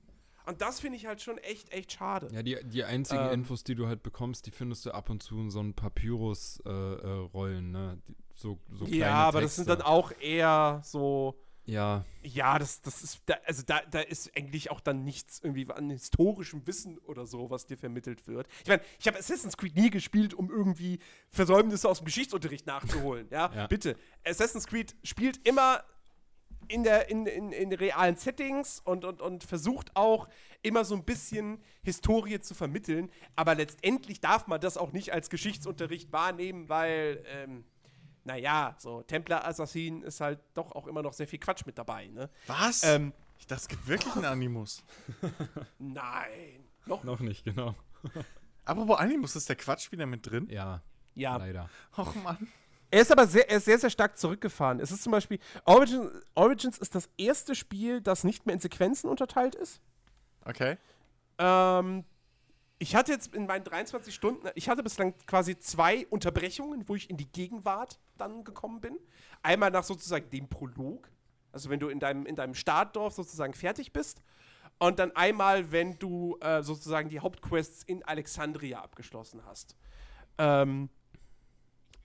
Und 0.46 0.62
das 0.62 0.80
finde 0.80 0.96
ich 0.96 1.06
halt 1.06 1.20
schon 1.20 1.36
echt, 1.38 1.70
echt 1.72 1.92
schade. 1.92 2.28
Ja, 2.32 2.42
die, 2.42 2.58
die 2.64 2.82
einzigen 2.82 3.26
ähm, 3.26 3.32
Infos, 3.32 3.64
die 3.64 3.74
du 3.74 3.86
halt 3.86 4.02
bekommst, 4.02 4.46
die 4.46 4.50
findest 4.50 4.86
du 4.86 4.92
ab 4.92 5.10
und 5.10 5.22
zu 5.22 5.38
in 5.38 5.50
so 5.50 5.60
ein 5.60 5.74
Papyrus-Rollen, 5.74 6.94
äh, 7.54 7.58
äh, 7.58 7.60
ne? 7.60 8.02
Die, 8.08 8.16
so, 8.34 8.58
so 8.72 8.86
kleine 8.86 9.00
Ja, 9.00 9.14
aber 9.14 9.40
Texte. 9.40 9.42
das 9.42 9.56
sind 9.56 9.68
dann 9.68 9.82
auch 9.82 10.12
eher 10.20 10.80
so. 10.84 11.38
Ja. 11.68 12.04
Ja, 12.22 12.58
das, 12.58 12.80
das 12.80 13.02
ist, 13.02 13.20
da, 13.26 13.34
also 13.44 13.62
da, 13.64 13.80
da 13.90 14.00
ist 14.00 14.34
eigentlich 14.36 14.70
auch 14.70 14.80
dann 14.80 15.04
nichts 15.04 15.40
irgendwie 15.42 15.70
an 15.70 15.90
historischem 15.90 16.66
Wissen 16.66 16.98
oder 16.98 17.26
so, 17.26 17.50
was 17.50 17.66
dir 17.66 17.76
vermittelt 17.76 18.26
wird. 18.26 18.48
Ich 18.62 18.68
meine, 18.68 18.82
ich 18.98 19.06
habe 19.06 19.18
Assassin's 19.18 19.56
Creed 19.56 19.76
nie 19.76 19.90
gespielt, 19.90 20.32
um 20.32 20.50
irgendwie 20.50 20.98
Versäumnisse 21.30 21.88
aus 21.88 21.98
dem 21.98 22.06
Geschichtsunterricht 22.06 22.66
nachzuholen. 22.66 23.28
ja? 23.30 23.52
ja, 23.54 23.66
bitte. 23.66 23.96
Assassin's 24.24 24.66
Creed 24.66 24.96
spielt 25.02 25.46
immer 25.46 25.84
in, 26.68 26.84
der, 26.84 27.10
in, 27.10 27.26
in, 27.26 27.52
in 27.52 27.72
realen 27.72 28.16
Settings 28.16 28.80
und, 28.80 29.04
und, 29.04 29.20
und 29.20 29.44
versucht 29.44 29.94
auch 29.94 30.28
immer 30.62 30.84
so 30.84 30.94
ein 30.94 31.04
bisschen 31.04 31.62
Historie 31.82 32.40
zu 32.40 32.54
vermitteln. 32.54 33.10
Aber 33.36 33.54
letztendlich 33.54 34.20
darf 34.20 34.46
man 34.46 34.60
das 34.60 34.78
auch 34.78 34.92
nicht 34.92 35.12
als 35.12 35.28
Geschichtsunterricht 35.28 36.12
wahrnehmen, 36.12 36.68
weil, 36.70 37.22
ähm, 37.26 37.64
naja, 38.28 38.76
so 38.78 39.02
Templar 39.02 39.44
Assassin 39.46 40.02
ist 40.02 40.20
halt 40.20 40.38
doch 40.54 40.72
auch 40.72 40.86
immer 40.86 41.02
noch 41.02 41.14
sehr 41.14 41.26
viel 41.26 41.38
Quatsch 41.38 41.64
mit 41.66 41.78
dabei. 41.78 42.08
Ne? 42.08 42.28
Was? 42.46 42.82
Ähm, 42.84 43.12
Ich 43.38 43.46
dachte, 43.46 43.62
es 43.62 43.68
gibt 43.68 43.86
wirklich 43.88 44.14
einen 44.16 44.26
Animus. 44.26 44.84
Nein. 45.78 46.64
Noch? 46.86 47.02
Noch 47.04 47.20
nicht, 47.20 47.44
genau. 47.44 47.74
Apropos 48.64 48.98
Animus, 48.98 49.34
ist 49.36 49.48
der 49.48 49.56
Quatsch 49.56 49.90
wieder 49.92 50.06
mit 50.06 50.28
drin? 50.30 50.46
Ja, 50.50 50.82
Ja. 51.14 51.36
leider. 51.36 51.70
Och 51.96 52.14
Mann. 52.16 52.48
Er 52.90 53.02
ist 53.02 53.12
aber 53.12 53.26
sehr, 53.26 53.48
er 53.50 53.58
ist 53.58 53.64
sehr, 53.66 53.78
sehr 53.78 53.90
stark 53.90 54.16
zurückgefahren. 54.18 54.80
Es 54.80 54.90
ist 54.90 55.02
zum 55.02 55.12
Beispiel, 55.12 55.38
Origin, 55.64 56.10
Origins 56.34 56.78
ist 56.78 56.94
das 56.94 57.08
erste 57.18 57.54
Spiel, 57.54 58.00
das 58.00 58.24
nicht 58.24 58.46
mehr 58.46 58.54
in 58.54 58.60
Sequenzen 58.60 59.08
unterteilt 59.10 59.54
ist. 59.54 59.80
Okay. 60.44 60.76
Ähm, 61.38 62.04
ich 62.78 62.94
hatte 62.94 63.12
jetzt 63.12 63.34
in 63.34 63.46
meinen 63.46 63.64
23 63.64 64.14
Stunden, 64.14 64.48
ich 64.54 64.68
hatte 64.68 64.82
bislang 64.82 65.14
quasi 65.26 65.58
zwei 65.58 66.06
Unterbrechungen, 66.10 66.88
wo 66.88 66.94
ich 66.94 67.10
in 67.10 67.16
die 67.16 67.30
Gegenwart 67.30 67.98
dann 68.16 68.44
gekommen 68.44 68.80
bin. 68.80 68.98
Einmal 69.42 69.70
nach 69.70 69.84
sozusagen 69.84 70.30
dem 70.30 70.48
Prolog, 70.48 71.10
also 71.50 71.70
wenn 71.70 71.80
du 71.80 71.88
in 71.88 71.98
deinem, 71.98 72.24
in 72.24 72.36
deinem 72.36 72.54
Startdorf 72.54 73.14
sozusagen 73.14 73.54
fertig 73.54 73.92
bist. 73.92 74.22
Und 74.78 75.00
dann 75.00 75.10
einmal, 75.16 75.72
wenn 75.72 75.98
du 75.98 76.38
äh, 76.40 76.62
sozusagen 76.62 77.08
die 77.08 77.18
Hauptquests 77.18 77.82
in 77.82 78.04
Alexandria 78.04 78.80
abgeschlossen 78.80 79.44
hast. 79.44 79.76
Ähm, 80.38 80.88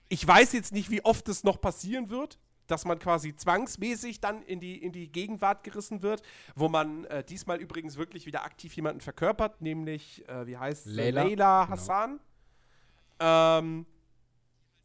ich 0.08 0.26
weiß 0.26 0.52
jetzt 0.54 0.72
nicht, 0.72 0.90
wie 0.90 1.04
oft 1.04 1.28
es 1.28 1.44
noch 1.44 1.60
passieren 1.60 2.10
wird, 2.10 2.40
dass 2.66 2.84
man 2.84 2.98
quasi 2.98 3.34
zwangsmäßig 3.36 4.20
dann 4.20 4.42
in 4.42 4.60
die, 4.60 4.82
in 4.82 4.92
die 4.92 5.10
Gegenwart 5.10 5.64
gerissen 5.64 6.02
wird, 6.02 6.22
wo 6.54 6.68
man 6.68 7.04
äh, 7.04 7.24
diesmal 7.24 7.60
übrigens 7.60 7.96
wirklich 7.96 8.26
wieder 8.26 8.44
aktiv 8.44 8.74
jemanden 8.74 9.00
verkörpert, 9.00 9.60
nämlich, 9.60 10.26
äh, 10.28 10.46
wie 10.46 10.56
heißt 10.56 10.84
sie? 10.84 10.90
Layla. 10.90 11.22
Layla 11.22 11.64
Genau. 11.64 11.76
Hassan. 11.76 12.20
Ähm, 13.20 13.86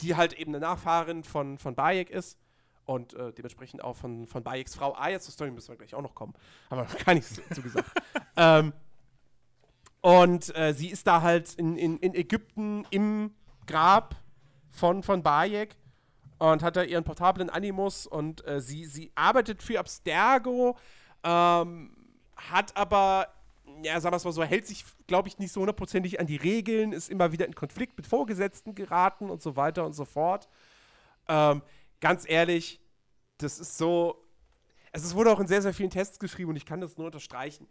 die 0.02 0.16
halt 0.16 0.34
eben 0.34 0.52
eine 0.52 0.62
Nachfahrin 0.62 1.24
von, 1.24 1.58
von 1.58 1.76
Bayek 1.76 2.10
ist 2.10 2.38
und 2.86 3.14
äh, 3.14 3.34
dementsprechend 3.34 3.84
auch 3.84 3.96
von, 3.96 4.28
von 4.28 4.44
Bayeks 4.44 4.76
Frau. 4.76 4.94
Ah, 4.96 5.10
jetzt 5.10 5.26
zur 5.26 5.34
Story 5.34 5.52
müssen 5.52 5.70
wir 5.70 5.78
gleich 5.78 5.94
auch 5.94 6.02
noch 6.02 6.16
kommen. 6.16 6.34
Haben 6.70 6.80
wir 6.80 6.84
noch 6.84 7.06
gar 7.06 7.14
nichts 7.14 7.42
zu 7.54 7.62
gesagt. 7.62 7.90
ähm, 8.38 8.74
und 10.02 10.56
äh, 10.56 10.74
sie 10.74 10.90
ist 10.90 11.06
da 11.06 11.22
halt 11.22 11.54
in, 11.56 11.76
in, 11.78 11.98
in 12.00 12.16
Ägypten 12.16 12.86
im 12.92 13.32
Grab 13.68 14.16
von, 14.70 15.04
von 15.04 15.22
Bayek 15.22 15.76
und 16.40 16.64
hat 16.64 16.76
da 16.76 16.84
ihren 16.84 17.04
portablen 17.04 17.50
Animus 17.50 18.08
und 18.08 18.46
äh, 18.48 18.62
sie, 18.62 18.86
sie 18.86 19.12
arbeitet 19.16 19.62
für 19.62 19.80
Abstergo, 19.80 20.78
ähm, 21.24 21.96
hat 22.36 22.76
aber, 22.78 23.28
ja, 23.84 24.00
sagen 24.00 24.14
wir 24.14 24.18
es 24.18 24.24
mal 24.24 24.32
so, 24.32 24.44
hält 24.44 24.66
sich, 24.66 24.86
glaube 25.06 25.28
ich, 25.28 25.38
nicht 25.38 25.52
so 25.52 25.60
hundertprozentig 25.60 26.20
an 26.20 26.26
die 26.26 26.38
Regeln, 26.38 26.94
ist 26.94 27.10
immer 27.10 27.34
wieder 27.34 27.46
in 27.46 27.54
Konflikt 27.54 27.98
mit 27.98 28.08
Vorgesetzten 28.08 28.74
geraten 28.74 29.30
und 29.30 29.42
so 29.42 29.58
weiter 29.58 29.86
und 29.86 29.94
so 29.94 30.06
fort. 30.06 30.48
Ähm, 31.28 31.62
ganz 32.00 32.24
ehrlich, 32.28 32.80
das 33.38 33.60
ist 33.60 33.78
so. 33.78 34.26
Also 34.92 35.06
es 35.06 35.14
wurde 35.14 35.32
auch 35.32 35.40
in 35.40 35.48
sehr, 35.48 35.62
sehr 35.62 35.74
vielen 35.74 35.92
Tests 35.92 36.20
geschrieben 36.20 36.50
und 36.50 36.56
ich 36.56 36.66
kann 36.66 36.82
das 36.82 36.98
nur 36.98 37.08
unterstreichen. 37.08 37.68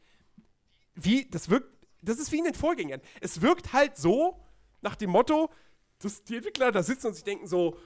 Wie, 0.95 1.29
das 1.29 1.49
wirkt, 1.49 1.69
das 2.03 2.19
ist 2.19 2.31
wie 2.31 2.39
in 2.39 2.45
den 2.45 2.55
Vorgängern. 2.55 3.01
Es 3.21 3.41
wirkt 3.41 3.73
halt 3.73 3.97
so, 3.97 4.39
nach 4.83 4.95
dem 4.95 5.11
Motto, 5.11 5.51
dass 6.01 6.23
die 6.23 6.37
Entwickler 6.37 6.71
da 6.71 6.83
sitzen 6.83 7.09
und 7.09 7.15
sich 7.15 7.25
denken 7.25 7.49
so, 7.49 7.77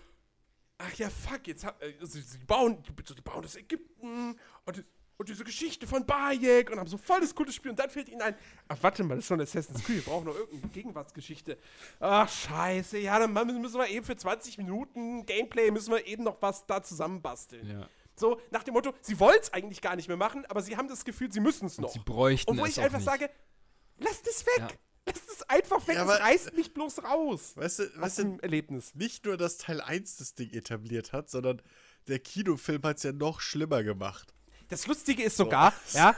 ach 0.78 0.94
ja, 0.94 1.08
fuck, 1.10 1.46
jetzt 1.46 1.64
hab, 1.64 1.82
äh, 1.82 1.94
sie, 2.02 2.20
sie, 2.22 2.38
bauen, 2.38 2.82
die 2.82 3.20
bauen 3.22 3.42
das 3.42 3.56
Ägypten 3.56 4.36
und, 4.64 4.84
und 5.16 5.28
diese 5.28 5.44
Geschichte 5.44 5.86
von 5.86 6.04
Bayek 6.04 6.70
und 6.70 6.78
haben 6.78 6.88
so 6.88 6.98
voll 6.98 7.20
das 7.20 7.34
coole 7.34 7.52
Spiel 7.52 7.70
und 7.70 7.78
dann 7.78 7.90
fällt 7.90 8.08
ihnen 8.08 8.22
ein, 8.22 8.34
ach 8.68 8.78
warte 8.80 9.04
mal, 9.04 9.14
das 9.14 9.24
ist 9.24 9.28
schon 9.28 9.40
Assassin's 9.40 9.84
Creed, 9.84 10.04
wir 10.04 10.12
brauchen 10.12 10.26
noch 10.26 10.34
irgendeine 10.34 10.72
Gegenwartsgeschichte. 10.72 11.58
Ach 12.00 12.28
scheiße, 12.28 12.98
ja, 12.98 13.18
dann 13.18 13.32
müssen 13.60 13.78
wir 13.78 13.88
eben 13.88 14.04
für 14.04 14.16
20 14.16 14.58
Minuten 14.58 15.24
Gameplay, 15.26 15.70
müssen 15.70 15.92
wir 15.92 16.06
eben 16.06 16.24
noch 16.24 16.40
was 16.40 16.66
da 16.66 16.82
zusammenbasteln. 16.82 17.68
Ja. 17.68 17.88
So, 18.14 18.40
nach 18.50 18.62
dem 18.62 18.74
Motto, 18.74 18.92
sie 19.00 19.18
wollen 19.18 19.38
es 19.40 19.52
eigentlich 19.52 19.80
gar 19.80 19.96
nicht 19.96 20.08
mehr 20.08 20.16
machen, 20.16 20.44
aber 20.46 20.60
sie 20.62 20.76
haben 20.76 20.88
das 20.88 21.04
Gefühl, 21.04 21.32
sie 21.32 21.40
müssen 21.40 21.66
es 21.66 21.78
noch. 21.78 21.90
Sie 21.90 21.98
bräuchten 22.00 22.50
Und 22.50 22.58
wo 22.58 22.64
es 22.64 22.76
ich 22.76 22.80
einfach 22.82 22.98
nicht. 22.98 23.06
sage, 23.06 23.30
lasst 23.98 24.26
es 24.26 24.44
weg. 24.46 24.58
Ja. 24.58 24.68
Es 25.52 25.56
einfach 25.72 25.86
weg, 25.88 25.96
Ja, 25.96 26.04
es 26.04 26.10
aber- 26.10 26.20
reißt 26.20 26.54
mich 26.54 26.72
bloß 26.74 27.04
raus 27.04 27.52
Weißt 27.56 27.78
du, 27.80 27.86
du 27.88 28.10
dem 28.22 28.40
Erlebnis. 28.40 28.94
nicht 28.94 29.24
nur, 29.24 29.36
dass 29.36 29.58
Teil 29.58 29.80
1 29.80 30.16
das 30.16 30.34
Ding 30.34 30.50
etabliert 30.50 31.12
hat, 31.12 31.30
sondern 31.30 31.60
der 32.08 32.18
Kinofilm 32.18 32.82
hat 32.82 32.96
es 32.98 33.02
ja 33.04 33.12
noch 33.12 33.40
schlimmer 33.40 33.82
gemacht. 33.82 34.34
Das 34.68 34.86
Lustige 34.86 35.22
ist 35.22 35.36
sogar, 35.36 35.72
ja, 35.92 36.16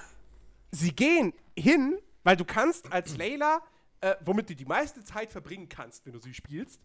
sie 0.71 0.95
gehen 0.95 1.33
hin, 1.59 1.99
weil 2.23 2.37
du 2.37 2.45
kannst 2.45 2.93
als 2.93 3.17
Layla, 3.17 3.61
äh, 4.01 4.15
womit 4.25 4.51
du 4.51 4.55
die 4.55 4.65
meiste 4.65 5.03
Zeit 5.05 5.31
verbringen 5.33 5.69
kannst, 5.69 6.07
wenn 6.07 6.13
du 6.13 6.21
sie 6.21 6.35
spielst, 6.35 6.81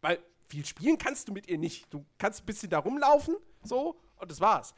weil 0.00 0.18
viel 0.48 0.66
spielen 0.66 0.98
kannst 0.98 1.28
du 1.28 1.32
mit 1.32 1.46
ihr 1.48 1.56
nicht. 1.58 1.92
Du 1.94 2.04
kannst 2.18 2.42
ein 2.42 2.46
bisschen 2.46 2.68
da 2.70 2.78
rumlaufen, 2.78 3.36
so, 3.62 4.00
und 4.16 4.30
das 4.30 4.40
war's. 4.40 4.74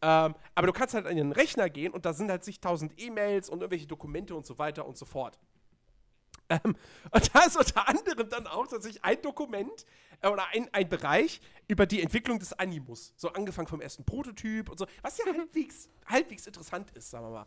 Ähm, 0.00 0.34
aber 0.54 0.68
du 0.68 0.72
kannst 0.72 0.94
halt 0.94 1.06
an 1.06 1.16
den 1.16 1.32
Rechner 1.32 1.68
gehen 1.68 1.92
und 1.92 2.06
da 2.06 2.12
sind 2.14 2.30
halt 2.30 2.44
zigtausend 2.44 2.92
E-Mails 2.98 3.48
und 3.50 3.60
irgendwelche 3.60 3.86
Dokumente 3.88 4.34
und 4.36 4.46
so 4.46 4.56
weiter 4.58 4.86
und 4.86 4.96
so 4.96 5.04
fort. 5.04 5.38
Ähm, 6.50 6.76
und 7.10 7.34
da 7.34 7.40
ist 7.40 7.56
unter 7.56 7.88
anderem 7.88 8.28
dann 8.28 8.46
auch 8.46 8.66
tatsächlich 8.66 9.04
ein 9.04 9.20
Dokument 9.20 9.84
äh, 10.22 10.28
oder 10.28 10.46
ein, 10.48 10.68
ein 10.72 10.88
Bereich 10.88 11.40
über 11.66 11.86
die 11.86 12.02
Entwicklung 12.02 12.38
des 12.38 12.52
Animus. 12.54 13.12
So 13.16 13.32
angefangen 13.32 13.68
vom 13.68 13.80
ersten 13.80 14.04
Prototyp 14.04 14.70
und 14.70 14.78
so, 14.78 14.86
was 15.02 15.18
ja 15.18 15.26
halbwegs, 15.26 15.88
halbwegs 16.06 16.46
interessant 16.46 16.90
ist, 16.92 17.10
sagen 17.10 17.26
wir 17.26 17.30
mal. 17.30 17.46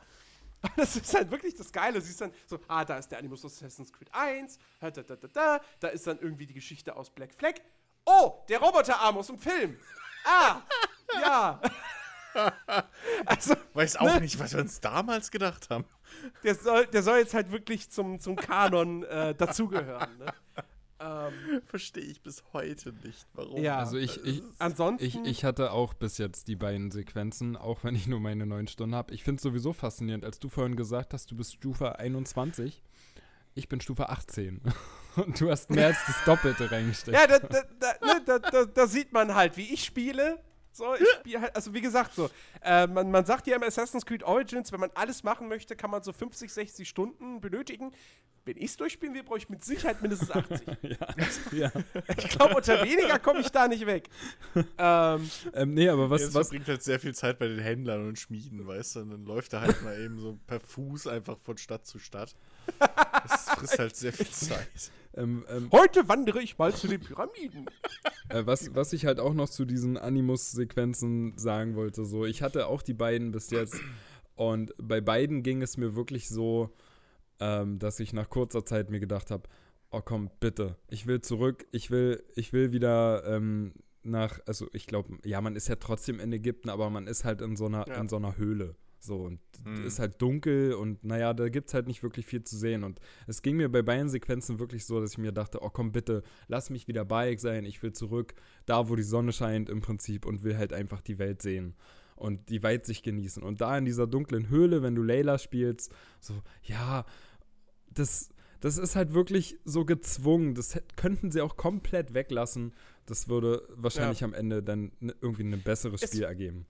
Und 0.61 0.71
das 0.77 0.95
ist 0.95 1.13
halt 1.15 1.31
wirklich 1.31 1.55
das 1.55 1.71
Geile. 1.71 1.93
Du 1.99 2.01
siehst 2.01 2.21
dann 2.21 2.31
so, 2.45 2.59
ah, 2.67 2.85
da 2.85 2.97
ist 2.97 3.09
der 3.09 3.17
Animus 3.17 3.43
aus 3.43 3.55
Assassin's 3.55 3.91
Creed 3.91 4.09
1, 4.13 4.59
da, 4.79 4.91
da, 4.91 5.01
da, 5.01 5.15
da, 5.15 5.27
da, 5.27 5.61
da 5.79 5.87
ist 5.87 6.05
dann 6.05 6.19
irgendwie 6.19 6.45
die 6.45 6.53
Geschichte 6.53 6.95
aus 6.95 7.09
Black 7.09 7.33
Flag. 7.33 7.55
Oh, 8.05 8.43
der 8.49 8.59
Roboterarm 8.59 9.17
aus 9.17 9.27
dem 9.27 9.39
Film. 9.39 9.79
Ah, 10.25 10.61
ja. 11.21 11.61
also, 13.25 13.55
Weiß 13.73 13.97
auch 13.97 14.05
Ne? 14.05 14.21
nicht, 14.21 14.39
was 14.39 14.53
wir 14.53 14.61
uns 14.61 14.79
damals 14.79 15.31
gedacht 15.31 15.69
haben. 15.69 15.85
Der 16.43 16.55
soll, 16.55 16.87
der 16.87 17.03
soll 17.03 17.19
jetzt 17.19 17.33
halt 17.33 17.51
wirklich 17.51 17.89
zum, 17.89 18.19
zum 18.19 18.35
Kanon 18.35 19.03
äh, 19.03 19.35
dazugehören. 19.35 20.17
Ne? 20.17 20.33
ähm, 21.01 21.61
Verstehe 21.65 22.03
ich 22.03 22.21
bis 22.21 22.43
heute 22.53 22.93
nicht, 23.03 23.25
warum. 23.33 23.61
Ja. 23.61 23.77
Also 23.77 23.97
ich, 23.97 24.23
ich, 24.23 24.43
ansonsten. 24.59 25.05
ich, 25.05 25.15
ich 25.23 25.45
hatte 25.45 25.71
auch 25.71 25.93
bis 25.93 26.17
jetzt 26.17 26.47
die 26.47 26.55
beiden 26.55 26.91
Sequenzen, 26.91 27.57
auch 27.57 27.83
wenn 27.83 27.95
ich 27.95 28.07
nur 28.07 28.19
meine 28.19 28.45
neun 28.45 28.67
Stunden 28.67 28.95
habe. 28.95 29.13
Ich 29.13 29.23
finde 29.23 29.37
es 29.37 29.43
sowieso 29.43 29.73
faszinierend, 29.73 30.25
als 30.25 30.39
du 30.39 30.49
vorhin 30.49 30.75
gesagt 30.75 31.13
hast, 31.13 31.31
du 31.31 31.35
bist 31.35 31.53
Stufe 31.53 31.97
21. 31.99 32.83
Ich 33.53 33.67
bin 33.67 33.81
Stufe 33.81 34.09
18. 34.09 34.61
Und 35.17 35.41
du 35.41 35.49
hast 35.49 35.69
mehr 35.69 35.87
als 35.87 35.97
das 36.07 36.23
Doppelte 36.23 36.71
reingesteckt. 36.71 37.17
Ja, 37.17 37.27
da, 37.27 37.39
da, 37.39 37.63
da, 37.79 38.05
ne, 38.05 38.21
da, 38.25 38.39
da, 38.39 38.65
da 38.65 38.87
sieht 38.87 39.11
man 39.11 39.35
halt, 39.35 39.57
wie 39.57 39.73
ich 39.73 39.83
spiele. 39.83 40.39
So, 40.73 40.95
ich 40.95 41.07
spiele 41.19 41.41
halt, 41.41 41.55
also 41.55 41.73
wie 41.73 41.81
gesagt, 41.81 42.15
so, 42.15 42.29
äh, 42.61 42.87
man, 42.87 43.11
man 43.11 43.25
sagt 43.25 43.47
ja 43.47 43.55
im 43.55 43.63
Assassin's 43.63 44.05
Creed 44.05 44.23
Origins, 44.23 44.71
wenn 44.71 44.79
man 44.79 44.91
alles 44.95 45.23
machen 45.23 45.47
möchte, 45.47 45.75
kann 45.75 45.91
man 45.91 46.01
so 46.01 46.13
50, 46.13 46.51
60 46.51 46.87
Stunden 46.87 47.41
benötigen. 47.41 47.91
Wenn 48.43 48.57
ich 48.57 48.71
es 48.71 48.77
durchspielen 48.77 49.13
will, 49.13 49.23
brauche 49.23 49.37
ich 49.37 49.49
mit 49.49 49.63
Sicherheit 49.63 50.01
mindestens 50.01 50.31
80. 50.31 50.67
ja. 51.51 51.71
ich 52.17 52.29
glaube, 52.29 52.55
unter 52.55 52.83
weniger 52.83 53.19
komme 53.19 53.41
ich 53.41 53.51
da 53.51 53.67
nicht 53.67 53.85
weg. 53.85 54.09
Ähm, 54.77 55.29
Ähm, 55.53 55.73
nee, 55.73 55.89
aber 55.89 56.09
was, 56.09 56.33
was, 56.33 56.47
verbringt 56.47 56.67
halt 56.67 56.83
sehr 56.83 56.99
viel 56.99 57.13
Zeit 57.13 57.37
bei 57.39 57.47
den 57.47 57.59
Händlern 57.59 58.07
und 58.07 58.17
Schmieden, 58.17 58.65
weißt 58.65 58.95
du? 58.95 58.99
Und 59.01 59.11
dann 59.11 59.25
läuft 59.25 59.53
er 59.53 59.61
halt 59.61 59.81
mal 59.83 59.99
eben 59.99 60.19
so 60.19 60.39
per 60.47 60.59
Fuß 60.59 61.07
einfach 61.07 61.37
von 61.37 61.57
Stadt 61.57 61.85
zu 61.85 61.99
Stadt. 61.99 62.33
Das 62.79 63.49
frisst 63.49 63.79
halt 63.79 63.95
sehr 63.95 64.13
viel 64.13 64.27
Zeit. 64.31 64.91
Ähm, 65.15 65.45
ähm, 65.49 65.69
heute 65.71 66.07
wandere 66.07 66.41
ich 66.41 66.57
mal 66.57 66.73
zu 66.73 66.87
den 66.87 67.01
Pyramiden. 67.01 67.65
Äh, 68.29 68.45
was, 68.45 68.73
was 68.73 68.93
ich 68.93 69.05
halt 69.05 69.19
auch 69.19 69.33
noch 69.33 69.49
zu 69.49 69.65
diesen 69.65 69.97
Animus-Sequenzen 69.97 71.37
sagen 71.37 71.75
wollte, 71.75 72.05
so, 72.05 72.25
ich 72.25 72.41
hatte 72.41 72.67
auch 72.67 72.81
die 72.81 72.93
beiden 72.93 73.33
bis 73.33 73.49
jetzt 73.49 73.75
und 74.35 74.73
bei 74.77 75.01
beiden 75.01 75.43
ging 75.43 75.61
es 75.61 75.75
mir 75.75 75.95
wirklich 75.97 76.29
so, 76.29 76.73
ähm, 77.41 77.77
dass 77.77 77.99
ich 77.99 78.13
nach 78.13 78.29
kurzer 78.29 78.63
Zeit 78.63 78.89
mir 78.89 79.01
gedacht 79.01 79.31
habe, 79.31 79.49
oh 79.89 79.99
komm, 79.99 80.29
bitte, 80.39 80.77
ich 80.87 81.07
will 81.07 81.19
zurück, 81.19 81.65
ich 81.73 81.91
will, 81.91 82.23
ich 82.35 82.53
will 82.53 82.71
wieder 82.71 83.25
ähm, 83.25 83.73
nach, 84.03 84.39
also 84.45 84.67
ich 84.71 84.87
glaube, 84.87 85.17
ja, 85.25 85.41
man 85.41 85.57
ist 85.57 85.67
ja 85.67 85.75
trotzdem 85.75 86.21
in 86.21 86.31
Ägypten, 86.31 86.69
aber 86.69 86.89
man 86.89 87.07
ist 87.07 87.25
halt 87.25 87.41
in 87.41 87.57
so 87.57 87.65
einer, 87.65 87.85
Ja. 87.87 87.95
in 87.95 88.07
so 88.07 88.15
einer 88.15 88.37
Höhle. 88.37 88.75
So, 89.03 89.23
und 89.23 89.39
Hm. 89.63 89.83
ist 89.85 89.97
halt 89.99 90.21
dunkel 90.21 90.73
und 90.73 91.03
naja, 91.03 91.33
da 91.33 91.49
gibt 91.49 91.69
es 91.69 91.73
halt 91.73 91.87
nicht 91.87 92.03
wirklich 92.03 92.25
viel 92.27 92.43
zu 92.43 92.55
sehen. 92.55 92.83
Und 92.83 92.99
es 93.27 93.41
ging 93.41 93.57
mir 93.57 93.67
bei 93.67 93.81
beiden 93.81 94.09
Sequenzen 94.09 94.59
wirklich 94.59 94.85
so, 94.85 95.01
dass 95.01 95.13
ich 95.13 95.17
mir 95.17 95.31
dachte, 95.31 95.63
oh 95.63 95.69
komm 95.71 95.91
bitte, 95.91 96.21
lass 96.47 96.69
mich 96.69 96.87
wieder 96.87 97.03
Bayek 97.03 97.39
sein, 97.39 97.65
ich 97.65 97.81
will 97.81 97.93
zurück, 97.93 98.35
da 98.67 98.89
wo 98.89 98.95
die 98.95 99.01
Sonne 99.03 99.33
scheint 99.33 99.69
im 99.69 99.81
Prinzip 99.81 100.25
und 100.25 100.43
will 100.43 100.55
halt 100.57 100.71
einfach 100.71 101.01
die 101.01 101.17
Welt 101.17 101.41
sehen 101.41 101.73
und 102.15 102.49
die 102.49 102.61
Weitsicht 102.61 103.03
genießen. 103.03 103.41
Und 103.41 103.59
da 103.61 103.75
in 103.75 103.85
dieser 103.85 104.05
dunklen 104.05 104.49
Höhle, 104.49 104.83
wenn 104.83 104.93
du 104.93 105.01
Layla 105.01 105.39
spielst, 105.39 105.91
so, 106.19 106.35
ja, 106.63 107.03
das, 107.93 108.29
das 108.59 108.77
ist 108.77 108.95
halt 108.95 109.13
wirklich 109.15 109.57
so 109.65 109.83
gezwungen. 109.85 110.53
Das 110.53 110.79
könnten 110.95 111.31
sie 111.31 111.41
auch 111.41 111.57
komplett 111.57 112.13
weglassen. 112.13 112.73
Das 113.07 113.27
würde 113.27 113.67
wahrscheinlich 113.75 114.23
am 114.23 114.35
Ende 114.35 114.61
dann 114.61 114.91
ne, 114.99 115.15
irgendwie 115.21 115.43
ein 115.43 115.61
besseres 115.63 116.03
Es- 116.03 116.09
Spiel 116.11 116.23
ergeben. 116.23 116.67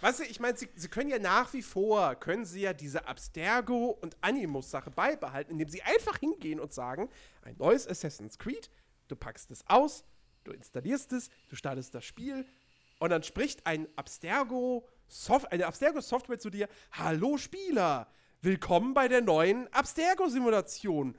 Weißt 0.00 0.20
du, 0.20 0.24
ich 0.24 0.40
meine, 0.40 0.56
sie, 0.56 0.68
sie 0.74 0.88
können 0.88 1.10
ja 1.10 1.18
nach 1.18 1.52
wie 1.52 1.62
vor, 1.62 2.14
können 2.14 2.44
sie 2.44 2.60
ja 2.60 2.72
diese 2.72 3.06
Abstergo- 3.06 3.96
und 4.00 4.16
Animus-Sache 4.20 4.90
beibehalten, 4.90 5.52
indem 5.52 5.68
sie 5.68 5.82
einfach 5.82 6.18
hingehen 6.18 6.60
und 6.60 6.72
sagen, 6.72 7.08
ein 7.42 7.56
neues 7.58 7.86
Assassin's 7.86 8.38
Creed, 8.38 8.70
du 9.08 9.16
packst 9.16 9.50
es 9.50 9.66
aus, 9.68 10.04
du 10.44 10.52
installierst 10.52 11.12
es, 11.12 11.30
du 11.48 11.56
startest 11.56 11.94
das 11.94 12.04
Spiel 12.04 12.46
und 12.98 13.10
dann 13.10 13.22
spricht 13.22 13.66
ein 13.66 13.86
Soft 15.08 15.52
eine 15.52 15.66
Abstergo-Software 15.66 16.38
zu 16.38 16.50
dir, 16.50 16.68
hallo 16.92 17.36
Spieler, 17.36 18.08
willkommen 18.42 18.94
bei 18.94 19.08
der 19.08 19.20
neuen 19.20 19.72
Abstergo-Simulation. 19.72 21.16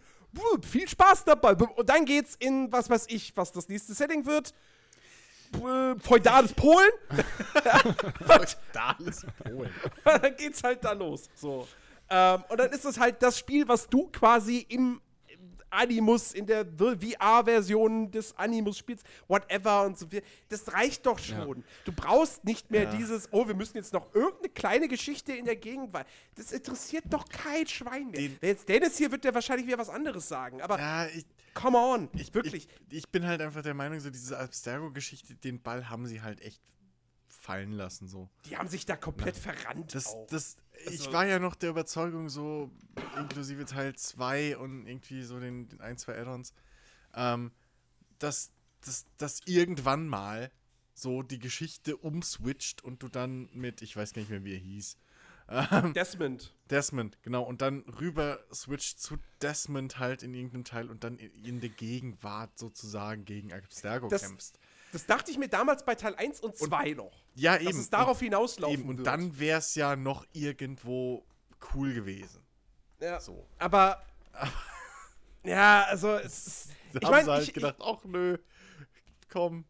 Viel 0.62 0.88
Spaß 0.88 1.24
dabei. 1.24 1.54
Und 1.54 1.90
dann 1.90 2.06
geht's 2.06 2.36
in, 2.36 2.72
was 2.72 2.90
weiß 2.90 3.06
ich, 3.10 3.36
was 3.38 3.52
das 3.52 3.70
nächste 3.70 3.94
Setting 3.94 4.26
wird. 4.26 4.54
Äh, 5.54 6.00
Feudales 6.00 6.54
Polen. 6.54 6.90
Feudales 8.26 9.26
Polen. 9.44 9.72
dann 10.04 10.36
geht's 10.36 10.64
halt 10.64 10.84
da 10.84 10.92
los. 10.94 11.30
So. 11.36 11.68
Ähm, 12.10 12.44
und 12.50 12.60
dann 12.60 12.70
ist 12.72 12.86
es 12.86 13.00
halt 13.00 13.22
das 13.22 13.38
Spiel, 13.38 13.68
was 13.68 13.88
du 13.88 14.08
quasi 14.08 14.66
im 14.70 15.02
Animus, 15.70 16.32
in 16.32 16.46
der 16.46 16.66
VR-Version 16.66 18.10
des 18.10 18.34
Animus 18.38 18.78
spielst, 18.78 19.06
whatever 19.28 19.84
und 19.86 20.00
so. 20.00 20.08
Das 20.48 20.72
reicht 20.74 21.06
doch 21.06 21.20
schon. 21.20 21.66
Du 21.84 21.92
brauchst 21.92 22.46
nicht 22.46 22.72
mehr 22.72 22.84
Ja. 22.84 22.92
dieses, 22.96 23.28
oh, 23.34 23.46
wir 23.46 23.54
müssen 23.54 23.76
jetzt 23.76 23.92
noch 23.92 24.08
irgendeine 24.16 24.48
kleine 24.50 24.88
Geschichte 24.88 25.34
in 25.34 25.44
der 25.44 25.58
Gegend, 25.58 25.94
weil 25.94 26.06
das 26.36 26.54
interessiert 26.54 27.04
doch 27.10 27.26
kein 27.28 27.68
Schwein 27.68 28.06
mehr. 28.12 28.22
Den- 28.22 28.38
Wer 28.40 28.50
jetzt 28.52 28.70
Dennis 28.70 28.98
hier 28.98 29.12
wird 29.12 29.26
der 29.26 29.34
wahrscheinlich 29.36 29.68
wieder 29.68 29.78
was 29.78 29.90
anderes 29.90 30.30
sagen, 30.30 30.62
aber 30.62 30.80
Ja, 30.80 31.08
ich, 31.08 31.26
come 31.58 31.78
on, 31.78 32.10
ich, 32.14 32.34
wirklich. 32.34 32.68
Ich, 32.90 32.98
ich 32.98 33.10
bin 33.10 33.26
halt 33.26 33.42
einfach 33.42 33.62
der 33.62 33.74
Meinung, 33.74 34.00
so 34.00 34.10
diese 34.10 34.38
Abstergo-Geschichte, 34.38 35.36
den 35.36 35.62
Ball 35.62 35.90
haben 35.90 36.06
sie 36.08 36.22
halt 36.22 36.42
echt 36.42 36.62
fallen 37.28 37.72
lassen, 37.72 38.08
so. 38.08 38.30
die 38.46 38.58
haben 38.58 38.68
sich 38.68 38.86
da 38.86 38.96
komplett 38.98 39.36
verrannt. 39.38 39.96
Das, 39.96 40.08
auch. 40.08 40.28
das, 40.28 40.58
ich 40.86 41.02
Also- 41.02 41.14
war 41.14 41.26
ja 41.26 41.40
noch 41.40 41.56
der 41.56 41.70
Überzeugung, 41.70 42.30
so 42.30 42.72
inklusive 43.18 43.66
Teil 43.66 43.96
2 43.96 44.58
und 44.58 44.86
irgendwie 44.86 45.24
so 45.24 45.40
den, 45.40 45.68
den 45.70 45.82
ein, 45.82 45.98
zwei 45.98 46.20
Add-ons, 46.20 46.54
ähm, 47.14 47.52
dass, 48.20 48.52
dass, 48.82 49.06
dass 49.18 49.42
irgendwann 49.46 50.08
mal 50.08 50.52
so 50.94 51.22
die 51.22 51.40
Geschichte 51.40 51.96
umswitcht 51.96 52.84
und 52.84 53.04
du 53.04 53.08
dann 53.08 53.50
mit, 53.54 53.82
ich 53.82 53.96
weiß 53.96 54.14
gar 54.14 54.22
nicht 54.22 54.32
mehr, 54.32 54.44
wie 54.44 54.54
er 54.54 54.60
hieß, 54.60 54.98
ähm, 55.50 55.94
Desmond. 55.94 56.54
Desmond, 56.70 57.18
genau, 57.24 57.44
und 57.44 57.62
dann 57.62 57.82
rüber 58.00 58.40
switcht 58.54 59.00
zu 59.00 59.18
Desmond 59.42 60.00
halt 60.00 60.24
in 60.24 60.34
irgendeinem 60.34 60.64
Teil 60.66 60.90
und 60.90 61.04
dann 61.04 61.18
in, 61.18 61.32
in 61.46 61.60
der 61.62 61.70
Gegenwart 61.70 62.58
sozusagen 62.58 63.24
gegen 63.26 63.54
Abstergo 63.54 64.08
Das- 64.10 64.24
kämpfst. 64.24 64.60
Das 64.94 65.06
dachte 65.06 65.30
ich 65.32 65.38
mir 65.38 65.50
damals 65.50 65.84
bei 65.84 65.96
Teil 65.96 66.16
1 66.16 66.40
und 66.40 66.56
2 66.58 66.92
noch. 66.92 67.12
Ja, 67.36 67.58
Dass 67.58 67.68
eben. 67.68 67.80
es 67.80 67.90
darauf 67.90 68.20
hinauslaufen 68.22 68.80
eben. 68.80 68.90
Und 68.90 68.98
wird. 69.00 69.08
dann 69.08 69.38
wäre 69.38 69.60
es 69.60 69.76
ja 69.76 69.98
noch 69.98 70.26
irgendwo 70.32 71.26
cool 71.74 71.94
gewesen. 71.94 72.42
Ja. 73.02 73.20
So. 73.20 73.46
Aber. 73.60 74.02
ja, 75.44 75.84
also 75.84 76.16
es 76.16 76.48
ist. 76.48 76.70
Da 76.94 77.00
Ich 77.00 77.06
haben 77.06 77.12
meine, 77.12 77.26
sie 77.26 77.32
halt 77.32 77.48
ich, 77.50 77.54
gedacht, 77.54 77.76
ach 77.82 78.04
nö, 78.06 78.38
komm, 79.30 79.66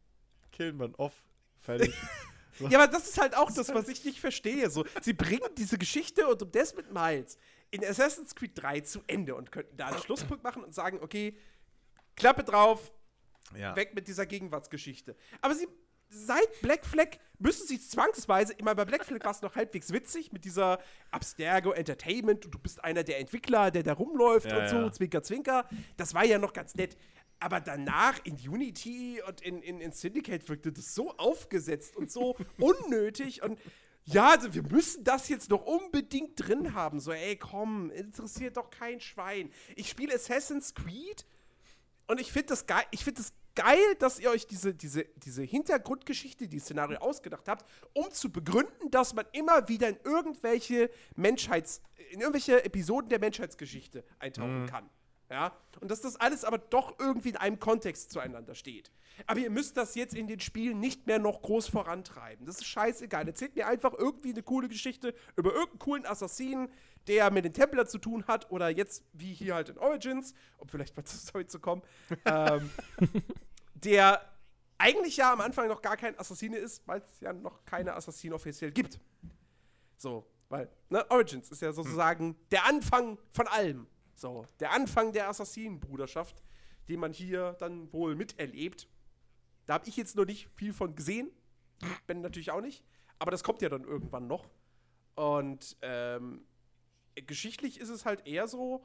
killen 0.52 0.80
wir 0.80 0.98
off. 1.00 1.14
Fertig. 1.62 1.94
ja, 2.60 2.80
aber 2.80 2.88
das 2.88 3.08
ist 3.08 3.20
halt 3.20 3.36
auch 3.36 3.52
das, 3.52 3.74
was 3.74 3.88
ich 3.88 4.04
nicht 4.06 4.20
verstehe. 4.20 4.70
So, 4.70 4.86
sie 5.02 5.14
bringen 5.14 5.50
diese 5.58 5.78
Geschichte 5.78 6.28
und 6.28 6.42
um 6.42 6.52
Desmond 6.52 6.94
Miles 6.94 7.38
in 7.72 7.84
Assassin's 7.84 8.36
Creed 8.36 8.52
3 8.56 8.82
zu 8.82 9.02
Ende 9.08 9.36
und 9.36 9.52
könnten 9.52 9.76
da 9.78 9.88
einen 9.88 10.00
Schlusspunkt 10.00 10.44
machen 10.44 10.64
und 10.64 10.74
sagen, 10.74 11.00
okay, 11.02 11.38
Klappe 12.16 12.44
drauf, 12.44 12.92
ja. 13.56 13.76
weg 13.76 13.94
mit 13.94 14.08
dieser 14.08 14.26
Gegenwartsgeschichte. 14.26 15.16
Aber 15.42 15.54
sie, 15.54 15.68
seit 16.10 16.62
Black 16.62 16.86
Flag 16.86 17.18
müssen 17.40 17.68
sie 17.68 17.80
zwangsweise, 17.80 18.54
immer 18.54 18.74
bei 18.74 18.86
Black 18.86 19.06
Flag 19.06 19.24
war 19.24 19.32
es 19.32 19.42
noch 19.42 19.56
halbwegs 19.56 19.92
witzig, 19.92 20.32
mit 20.32 20.46
dieser 20.46 20.80
Abstergo 21.12 21.72
Entertainment 21.72 22.46
und 22.46 22.54
du 22.54 22.60
bist 22.60 22.84
einer 22.84 23.04
der 23.04 23.20
Entwickler, 23.20 23.70
der 23.70 23.84
da 23.84 23.94
rumläuft 23.94 24.52
Ja, 24.52 24.62
und 24.62 24.70
so, 24.70 24.76
ja. 24.78 24.92
zwinker, 24.92 25.24
zwinker. 25.24 25.70
Das 25.98 26.14
war 26.14 26.26
ja 26.26 26.40
noch 26.40 26.54
ganz 26.54 26.76
nett. 26.76 26.98
Aber 27.40 27.60
danach 27.60 28.20
in 28.24 28.36
Unity 28.36 29.22
und 29.28 29.42
in, 29.42 29.62
in, 29.62 29.80
in 29.80 29.92
Syndicate 29.92 30.48
wirkte 30.50 30.72
das 30.72 30.96
so 30.96 31.16
aufgesetzt 31.18 31.96
und 31.96 32.12
so 32.12 32.36
unnötig 32.58 33.44
und 33.44 33.60
ja, 34.10 34.30
also 34.30 34.54
wir 34.54 34.64
müssen 34.64 35.04
das 35.04 35.28
jetzt 35.28 35.50
noch 35.50 35.66
unbedingt 35.66 36.36
drin 36.38 36.74
haben. 36.74 37.02
So, 37.02 37.12
ey, 37.12 37.36
komm, 37.36 37.92
interessiert 37.92 38.56
doch 38.56 38.70
kein 38.70 39.02
Schwein. 39.02 39.52
Ich 39.76 39.90
spiele 39.90 40.16
Assassin's 40.16 40.74
Creed 40.74 41.26
und 42.08 42.22
ich 42.22 42.32
finde 42.32 42.48
das 42.48 42.66
geil, 42.66 42.86
ich 42.92 43.04
finde 43.04 43.22
das 43.22 43.34
geil, 43.54 43.96
dass 44.00 44.20
ihr 44.20 44.30
euch 44.30 44.48
diese, 44.48 44.74
diese, 44.74 45.06
diese 45.18 45.44
Hintergrundgeschichte, 45.44 46.48
die 46.48 46.60
Szenario 46.60 47.00
ausgedacht 47.00 47.50
habt, 47.50 47.70
um 47.94 48.10
zu 48.12 48.32
begründen, 48.32 48.92
dass 48.92 49.14
man 49.14 49.26
immer 49.34 49.68
wieder 49.68 49.90
in 49.90 49.98
irgendwelche 50.06 50.90
Menschheits, 51.16 51.82
in 52.12 52.22
irgendwelche 52.22 52.64
Episoden 52.64 53.10
der 53.10 53.20
Menschheitsgeschichte 53.20 54.06
eintauchen 54.20 54.68
kann. 54.68 54.90
Ja, 55.30 55.58
und 55.82 55.92
dass 55.92 56.02
das 56.02 56.16
alles 56.16 56.46
aber 56.46 56.58
doch 56.58 56.98
irgendwie 57.00 57.30
in 57.30 57.36
einem 57.36 57.60
Kontext 57.60 58.12
zueinander 58.12 58.56
steht. 58.56 58.92
Aber 59.26 59.40
ihr 59.40 59.50
müsst 59.50 59.76
das 59.76 59.96
jetzt 59.96 60.14
in 60.14 60.28
den 60.28 60.40
Spielen 60.40 60.80
nicht 60.80 61.06
mehr 61.06 61.20
noch 61.20 61.42
groß 61.42 61.68
vorantreiben. 61.68 62.46
Das 62.46 62.58
ist 62.58 62.66
scheißegal. 62.66 63.28
Erzählt 63.28 63.56
mir 63.56 63.68
einfach 63.68 63.94
irgendwie 63.94 64.30
eine 64.30 64.44
coole 64.44 64.70
Geschichte 64.70 65.14
über 65.36 65.52
irgendeinen 65.52 65.80
coolen 65.80 66.06
Assassinen, 66.06 66.70
der 67.08 67.30
mit 67.32 67.44
den 67.44 67.54
Templer 67.54 67.86
zu 67.88 67.98
tun 67.98 68.26
hat 68.28 68.52
oder 68.52 68.70
jetzt 68.70 69.04
wie 69.14 69.34
hier 69.34 69.56
halt 69.56 69.70
in 69.70 69.78
Origins, 69.78 70.34
um 70.58 70.70
vielleicht 70.70 70.96
mal 70.96 71.04
zur 71.06 71.20
Story 71.20 71.48
zu 71.48 71.60
kommen, 71.60 71.82
ähm, 72.26 72.70
der 73.74 74.22
eigentlich 74.78 75.18
ja 75.18 75.34
am 75.34 75.42
Anfang 75.42 75.68
noch 75.68 75.82
gar 75.82 75.98
kein 75.98 76.18
Assassine 76.18 76.58
ist, 76.58 76.88
weil 76.88 77.02
es 77.02 77.20
ja 77.20 77.34
noch 77.34 77.66
keine 77.66 77.96
Assassine 77.96 78.36
offiziell 78.36 78.72
gibt. 78.72 79.00
So, 79.98 80.26
weil, 80.50 80.70
ne, 80.90 81.10
Origins 81.10 81.50
ist 81.50 81.62
ja 81.62 81.74
sozusagen 81.74 82.38
der 82.52 82.66
Anfang 82.66 83.18
von 83.34 83.48
allem. 83.48 83.88
So, 84.18 84.48
der 84.60 84.72
Anfang 84.72 85.14
der 85.14 85.30
Assassinenbruderschaft, 85.30 86.42
den 86.90 87.00
man 87.00 87.14
hier 87.14 87.56
dann 87.60 87.94
wohl 87.94 88.16
miterlebt. 88.16 88.88
Da 89.68 89.76
habe 89.76 89.88
ich 89.88 89.96
jetzt 89.96 90.16
noch 90.16 90.26
nicht 90.26 90.50
viel 90.56 90.74
von 90.74 90.96
gesehen. 90.96 91.30
Ben 92.08 92.22
natürlich 92.22 92.50
auch 92.50 92.62
nicht. 92.62 92.84
Aber 93.20 93.30
das 93.30 93.44
kommt 93.44 93.62
ja 93.62 93.70
dann 93.70 93.84
irgendwann 93.84 94.26
noch. 94.26 94.50
Und 95.14 95.78
ähm, 95.84 96.46
geschichtlich 97.16 97.80
ist 97.80 97.90
es 97.90 98.06
halt 98.06 98.26
eher 98.26 98.48
so, 98.48 98.84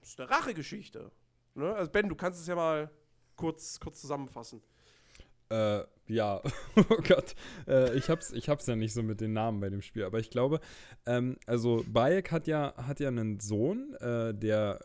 ist 0.00 0.20
eine 0.20 0.30
Rachegeschichte. 0.30 1.10
Ne? 1.54 1.74
Also 1.74 1.90
Ben, 1.90 2.08
du 2.08 2.14
kannst 2.14 2.40
es 2.40 2.46
ja 2.46 2.54
mal 2.54 2.88
kurz, 3.34 3.80
kurz 3.80 4.00
zusammenfassen. 4.00 4.62
Äh, 5.48 5.82
ja, 6.08 6.40
oh 6.76 6.96
Gott. 7.06 7.34
Äh, 7.66 7.96
ich, 7.96 8.08
hab's, 8.08 8.32
ich 8.32 8.48
hab's 8.48 8.66
ja 8.66 8.76
nicht 8.76 8.92
so 8.92 9.02
mit 9.02 9.20
den 9.20 9.32
Namen 9.32 9.60
bei 9.60 9.70
dem 9.70 9.82
Spiel, 9.82 10.04
aber 10.04 10.18
ich 10.18 10.30
glaube, 10.30 10.60
ähm, 11.04 11.36
also 11.46 11.84
Bayek 11.88 12.30
hat 12.30 12.46
ja, 12.46 12.74
hat 12.76 13.00
ja 13.00 13.08
einen 13.08 13.40
Sohn, 13.40 13.94
äh, 14.00 14.32
der 14.34 14.80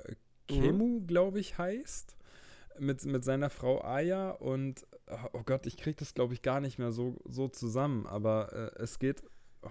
Kemu, 0.48 1.02
glaube 1.06 1.40
ich, 1.40 1.58
heißt. 1.58 2.18
Mit, 2.80 3.06
mit 3.06 3.24
seiner 3.24 3.50
Frau 3.50 3.84
Aya 3.84 4.32
und 4.32 4.88
oh 5.34 5.44
Gott, 5.46 5.66
ich 5.66 5.78
krieg 5.78 5.98
das, 5.98 6.14
glaube 6.14 6.34
ich, 6.34 6.42
gar 6.42 6.62
nicht 6.62 6.80
mehr 6.80 6.92
so, 6.92 7.18
so 7.26 7.48
zusammen, 7.48 8.08
aber 8.08 8.54
äh, 8.54 8.82
es 8.82 9.00
geht, 9.00 9.24
oh, 9.62 9.70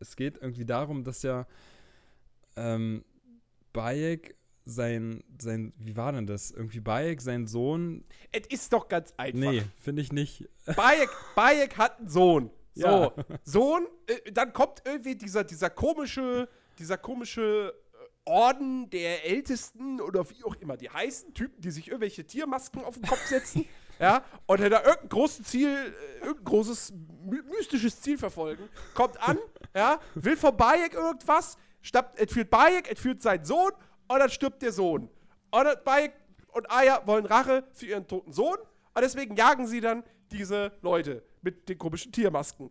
es 0.00 0.16
geht 0.16 0.38
irgendwie 0.40 0.64
darum, 0.64 1.04
dass 1.04 1.22
ja 1.22 1.46
ähm, 2.56 3.04
Bayek 3.72 4.36
sein, 4.68 5.22
sein, 5.40 5.72
wie 5.78 5.96
war 5.96 6.12
denn 6.12 6.26
das? 6.26 6.50
Irgendwie 6.50 6.80
Bayek, 6.80 7.20
sein 7.20 7.46
Sohn, 7.46 8.04
Es 8.32 8.46
ist 8.48 8.72
doch 8.72 8.88
ganz 8.88 9.12
einfach. 9.16 9.50
nee, 9.50 9.62
finde 9.80 10.02
ich 10.02 10.12
nicht. 10.12 10.48
Bayek, 10.76 11.08
Bayek 11.34 11.76
hat 11.78 11.98
einen 11.98 12.08
Sohn. 12.08 12.50
So, 12.74 12.86
Ja. 12.86 13.12
Sohn, 13.44 13.86
äh, 14.06 14.30
dann 14.32 14.52
kommt 14.52 14.82
irgendwie 14.84 15.16
dieser, 15.16 15.42
dieser 15.44 15.70
komische, 15.70 16.48
dieser 16.78 16.96
komische 16.98 17.74
äh, 17.92 18.30
Orden 18.30 18.88
der 18.90 19.24
Ältesten 19.26 20.00
oder 20.00 20.28
wie 20.30 20.44
auch 20.44 20.54
immer 20.56 20.76
die 20.76 20.88
heißen, 20.90 21.34
Typen, 21.34 21.60
die 21.60 21.70
sich 21.70 21.88
irgendwelche 21.88 22.24
Tiermasken 22.24 22.84
auf 22.84 22.94
den 22.94 23.04
Kopf 23.04 23.26
setzen, 23.26 23.64
ja, 23.98 24.22
und 24.46 24.60
da 24.60 24.66
irgendein 24.66 25.08
großes 25.08 25.46
Ziel, 25.46 25.70
äh, 25.70 26.18
irgendein 26.20 26.44
großes 26.44 26.92
my 27.24 27.40
mystisches 27.56 28.00
Ziel 28.00 28.16
verfolgen, 28.18 28.68
kommt 28.94 29.20
an, 29.26 29.38
ja, 29.74 29.98
will 30.14 30.36
von 30.36 30.56
Bayek 30.56 30.94
irgendwas, 30.94 31.56
stappt, 31.82 32.18
entführt 32.20 32.50
Bayek, 32.50 32.88
entführt 32.88 33.22
seinen 33.22 33.44
Sohn 33.44 33.72
und 34.08 34.18
dann 34.18 34.30
stirbt 34.30 34.62
der 34.62 34.72
Sohn. 34.72 35.08
Und 35.50 35.64
dann 35.64 35.76
Bayek 35.84 36.12
und 36.48 36.70
Aya 36.70 37.06
wollen 37.06 37.26
Rache 37.26 37.64
für 37.72 37.86
ihren 37.86 38.06
toten 38.06 38.32
Sohn 38.32 38.56
und 38.94 39.02
deswegen 39.02 39.36
jagen 39.36 39.66
sie 39.66 39.80
dann 39.80 40.02
diese 40.30 40.72
Leute 40.82 41.22
mit 41.42 41.68
den 41.68 41.78
komischen 41.78 42.12
Tiermasken. 42.12 42.70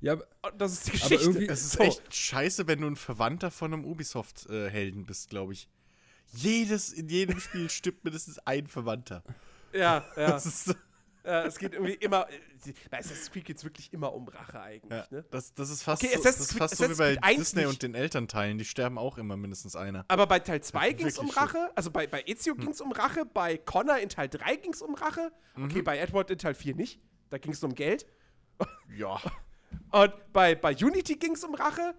Ja, 0.00 0.14
aber- 0.14 0.26
Und 0.50 0.60
das 0.60 0.72
ist 0.72 0.86
die 0.86 0.90
Aber 0.92 0.98
Geschichte. 1.10 1.24
irgendwie- 1.26 1.46
Es 1.48 1.62
ist 1.62 1.72
So. 1.74 1.82
echt 1.84 2.14
scheiße, 2.14 2.66
wenn 2.66 2.80
du 2.80 2.86
ein 2.88 2.96
Verwandter 2.96 3.50
von 3.50 3.72
einem 3.72 3.84
Ubisoft-Helden 3.84 5.04
bist, 5.04 5.28
glaube 5.30 5.52
ich. 5.52 5.68
Jedes, 6.32 6.92
in 6.92 7.08
jedem 7.08 7.38
Spiel 7.40 7.70
stirbt 7.70 8.04
mindestens 8.04 8.38
ein 8.40 8.66
Verwandter. 8.66 9.22
Ja, 9.72 10.04
ja. 10.16 10.30
Das 10.30 10.46
ist, 10.46 10.74
ja. 11.28 11.44
Es 11.44 11.58
geht 11.58 11.74
irgendwie 11.74 11.94
immer. 11.94 12.28
äh, 12.30 12.72
Bei 12.90 12.98
Assassin's 12.98 13.30
Creed 13.30 13.44
geht 13.44 13.56
es 13.58 13.64
wirklich 13.64 13.92
immer 13.92 14.12
um 14.14 14.26
Rache 14.28 14.60
eigentlich, 14.60 14.90
ja, 14.90 15.06
ne? 15.10 15.24
das, 15.30 15.52
das 15.54 15.70
ist 15.70 15.82
fast, 15.82 16.02
Okay, 16.02 16.14
so, 16.14 16.20
Assassin's 16.20 16.48
das 16.48 16.52
ist 16.52 16.58
fast 16.58 16.76
so 16.76 16.90
wie 16.90 16.94
bei 16.94 17.14
Creed 17.14 17.24
1 17.24 17.38
Disney 17.38 17.66
und 17.66 17.82
den 17.82 17.94
Elternteilen. 17.94 18.58
Die 18.58 18.64
sterben 18.64 18.98
auch 18.98 19.18
immer 19.18 19.36
mindestens 19.36 19.76
einer. 19.76 20.04
Aber 20.08 20.26
bei 20.26 20.38
Teil 20.38 20.62
2 20.62 20.92
ging 20.92 21.06
es 21.06 21.18
um 21.18 21.30
Rache, 21.30 21.70
also 21.74 21.90
bei, 21.90 22.06
bei 22.06 22.22
Ezio 22.26 22.54
ging 22.54 22.70
es 22.70 22.80
um 22.80 22.92
Rache, 22.92 23.26
bei 23.26 23.58
Connor 23.58 23.98
in 23.98 24.08
Teil 24.08 24.28
3 24.28 24.56
ging 24.56 24.72
es 24.72 24.82
um 24.82 24.94
Rache, 24.94 25.30
okay, 25.56 25.82
bei 25.82 25.98
Edward 25.98 26.30
in 26.30 26.38
Teil 26.38 26.54
4 26.54 26.74
nicht, 26.74 27.00
da 27.30 27.38
ging 27.38 27.52
es 27.52 27.62
um 27.62 27.74
Geld. 27.74 28.06
Ja. 28.96 29.20
Und 29.92 30.12
bei, 30.32 30.54
bei 30.54 30.74
Unity 30.74 31.14
ging 31.16 31.32
es 31.34 31.44
um 31.44 31.54
Rache, 31.54 31.94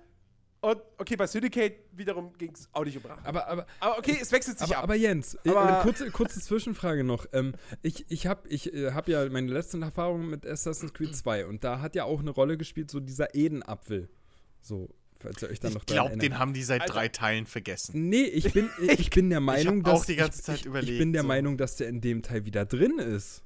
Und 0.61 0.77
okay, 0.97 1.15
bei 1.15 1.25
Syndicate 1.25 1.73
wiederum 1.93 2.33
ging 2.37 2.51
es 2.53 2.67
auch 2.73 2.83
nicht 2.83 2.97
um 2.97 3.05
Rache. 3.09 3.25
Aber, 3.25 3.47
aber, 3.47 3.65
Aber 3.79 3.97
okay, 3.97 4.17
es 4.21 4.29
wechselt 4.33 4.59
sich 4.59 4.67
aber, 4.69 4.77
ab. 4.79 4.83
aber 4.83 4.95
Jens, 4.95 5.35
äh, 5.45 5.49
Aber- 5.51 5.79
äh, 5.79 5.83
kurze, 5.83 6.11
kurze 6.11 6.41
Zwischenfrage 6.41 7.05
noch. 7.05 7.25
Ähm, 7.31 7.53
ich 7.81 8.05
ich 8.09 8.27
habe 8.27 8.47
ich, 8.49 8.73
äh, 8.73 8.91
hab 8.91 9.07
ja 9.07 9.27
meine 9.29 9.49
letzten 9.51 9.81
Erfahrungen 9.83 10.29
mit 10.29 10.45
Assassin's 10.45 10.93
Creed 10.93 11.15
2 11.15 11.45
und 11.45 11.63
da 11.63 11.79
hat 11.79 11.95
ja 11.95 12.03
auch 12.03 12.19
eine 12.19 12.31
Rolle 12.31 12.57
gespielt, 12.57 12.91
so 12.91 12.99
dieser 12.99 13.33
Edenapfel. 13.35 14.09
So, 14.61 14.89
falls 15.21 15.41
ihr 15.41 15.49
euch 15.49 15.61
dann 15.61 15.71
Ich 15.71 15.75
noch 15.77 15.85
dran 15.85 15.95
glaube, 16.07 16.17
den 16.17 16.37
haben 16.39 16.51
die 16.53 16.63
seit 16.63 16.81
Alter. 16.81 16.93
drei 16.93 17.07
Teilen 17.07 17.45
vergessen. 17.45 18.09
Nee, 18.09 18.23
ich 18.23 18.51
bin, 18.51 18.69
ich, 18.81 18.89
ich 18.99 19.09
bin 19.11 19.29
der 19.29 19.39
Meinung, 19.39 19.85
auch 19.85 19.93
dass. 19.99 20.07
die 20.07 20.17
ganze 20.17 20.39
ich, 20.39 20.45
Zeit 20.45 20.59
ich, 20.59 20.65
überlegt, 20.65 20.91
Ich 20.91 20.99
bin 20.99 21.13
der 21.13 21.21
so. 21.21 21.27
Meinung, 21.29 21.57
dass 21.57 21.77
der 21.77 21.87
in 21.87 22.01
dem 22.01 22.21
Teil 22.21 22.43
wieder 22.43 22.65
drin 22.65 22.99
ist. 22.99 23.43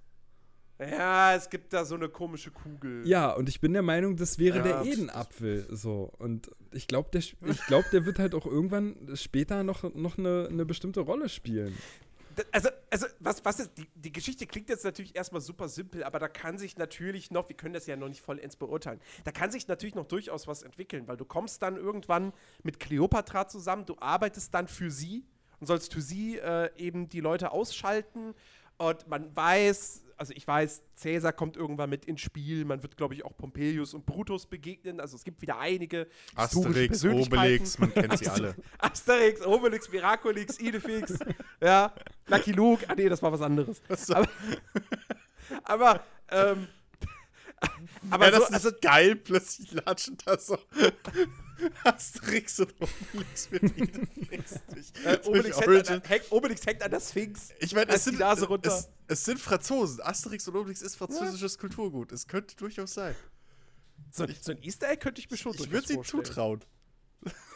Ja, 0.90 1.36
es 1.36 1.50
gibt 1.50 1.74
da 1.74 1.86
so 1.86 1.96
eine 1.96 2.10
komische 2.10 2.52
Kugel. 2.52 3.08
Ja, 3.08 3.32
und 3.32 3.50
ich 3.50 3.60
bin 3.62 3.74
der 3.74 3.82
Meinung, 3.82 4.16
das 4.16 4.40
wäre 4.40 4.58
Ja. 4.58 4.64
der 4.64 4.82
Edenapfel. 4.86 5.68
So. 5.70 6.12
Und 6.20 6.50
ich 6.72 6.88
glaube, 6.88 7.10
der, 7.12 7.22
ich 7.22 7.66
glaub, 7.68 7.90
der 7.92 8.06
wird 8.06 8.20
halt 8.20 8.36
auch 8.36 8.46
irgendwann 8.46 8.96
später 9.16 9.64
noch, 9.64 9.84
noch 9.96 10.18
eine, 10.18 10.48
eine 10.50 10.66
bestimmte 10.66 11.02
Rolle 11.02 11.30
spielen. 11.30 11.78
Also, 12.52 12.70
also 12.90 13.06
was, 13.20 13.46
was 13.46 13.60
ist, 13.60 13.78
die, 13.78 13.88
die 13.94 14.12
Geschichte 14.12 14.48
klingt 14.48 14.68
jetzt 14.68 14.84
natürlich 14.84 15.16
erstmal 15.16 15.42
super 15.42 15.70
simpel, 15.70 16.04
aber 16.04 16.18
da 16.18 16.28
kann 16.28 16.58
sich 16.58 16.78
natürlich 16.78 17.30
noch, 17.30 17.48
wir 17.48 17.56
können 17.56 17.76
das 17.76 17.86
ja 17.86 17.96
noch 17.96 18.08
nicht 18.08 18.22
vollends 18.22 18.56
beurteilen, 18.56 19.00
da 19.24 19.32
kann 19.32 19.52
sich 19.52 19.68
natürlich 19.68 19.94
noch 19.94 20.08
durchaus 20.08 20.48
was 20.48 20.64
entwickeln, 20.64 21.08
weil 21.08 21.16
du 21.16 21.26
kommst 21.26 21.62
dann 21.62 21.76
irgendwann 21.78 22.34
mit 22.64 22.80
Cleopatra 22.80 23.48
zusammen, 23.48 23.86
du 23.86 23.96
arbeitest 24.00 24.52
dann 24.52 24.68
für 24.68 24.90
sie 24.90 25.26
und 25.60 25.68
sollst 25.68 25.94
für 25.94 26.02
sie 26.02 26.40
äh, 26.40 26.72
eben 26.76 27.08
die 27.08 27.20
Leute 27.20 27.52
ausschalten 27.52 28.34
und 28.80 29.08
man 29.08 29.36
weiß, 29.36 30.03
also 30.18 30.34
ich 30.36 30.48
weiß, 30.48 30.82
Cäsar 30.96 31.34
kommt 31.34 31.58
irgendwann 31.58 31.90
mit 31.90 32.06
ins 32.06 32.22
Spiel, 32.22 32.66
man 32.66 32.82
wird, 32.84 32.98
glaube 32.98 33.14
ich, 33.14 33.26
auch 33.26 33.36
Pompeius 33.36 33.94
und 33.94 34.06
Brutus 34.06 34.46
begegnen, 34.46 35.00
also 35.00 35.16
es 35.16 35.24
gibt 35.24 35.42
wieder 35.42 35.60
einige 35.60 36.08
Asterix. 36.36 37.04
Obelix, 37.06 37.80
man 37.80 37.94
kennt 37.94 38.18
sie 38.18 38.28
alle. 38.30 38.56
Asterix, 38.78 39.46
Obelix, 39.46 39.92
Miraculix, 39.92 40.60
Idefix, 40.60 41.20
ja, 41.62 41.94
Lucky 42.28 42.52
Luke, 42.52 42.86
ah 42.88 42.96
nee, 42.96 43.10
das 43.10 43.22
war 43.22 43.32
was 43.32 43.42
anderes. 43.42 43.82
So. 43.98 44.16
Aber, 44.16 44.30
aber, 45.64 46.04
ähm, 46.30 46.68
aber 48.10 48.26
ja, 48.26 48.32
das 48.32 48.40
so, 48.40 48.46
ist 48.48 48.54
also, 48.54 48.72
geil, 48.82 49.16
plötzlich 49.16 49.72
latschen 49.72 50.18
da 50.26 50.38
so 50.38 50.58
Asterix 51.84 52.60
und 52.60 52.74
Obelix 52.80 53.50
durch, 53.50 53.62
äh, 55.06 55.20
Obelix, 55.26 55.60
hängt 55.60 55.90
an, 55.90 56.02
hängt, 56.04 56.32
Obelix 56.32 56.66
hängt 56.66 56.82
an 56.82 56.92
der 56.92 57.00
Sphinx. 57.00 57.50
Ich 57.60 57.74
meine, 57.74 57.92
es 57.92 58.04
sind. 58.04 58.20
Es, 58.20 58.90
es 59.08 59.26
sind 59.26 59.40
Franzosen. 59.40 60.02
Asterix 60.02 60.48
und 60.48 60.56
Obelix 60.56 60.82
ist 60.82 60.96
französisches 60.96 61.58
Kulturgut. 61.58 62.12
Es 62.12 62.28
könnte 62.28 62.56
durchaus 62.56 62.94
sein. 62.94 63.16
So, 64.12 64.26
so 64.42 64.52
ein 64.52 64.62
Easter 64.64 64.90
Egg 64.90 65.02
könnte 65.02 65.22
ich 65.22 65.30
mir 65.30 65.38
schon 65.38 65.54
Ich 65.54 65.72
würde 65.72 65.88
sie 65.88 66.02
zutrauen. 66.02 66.62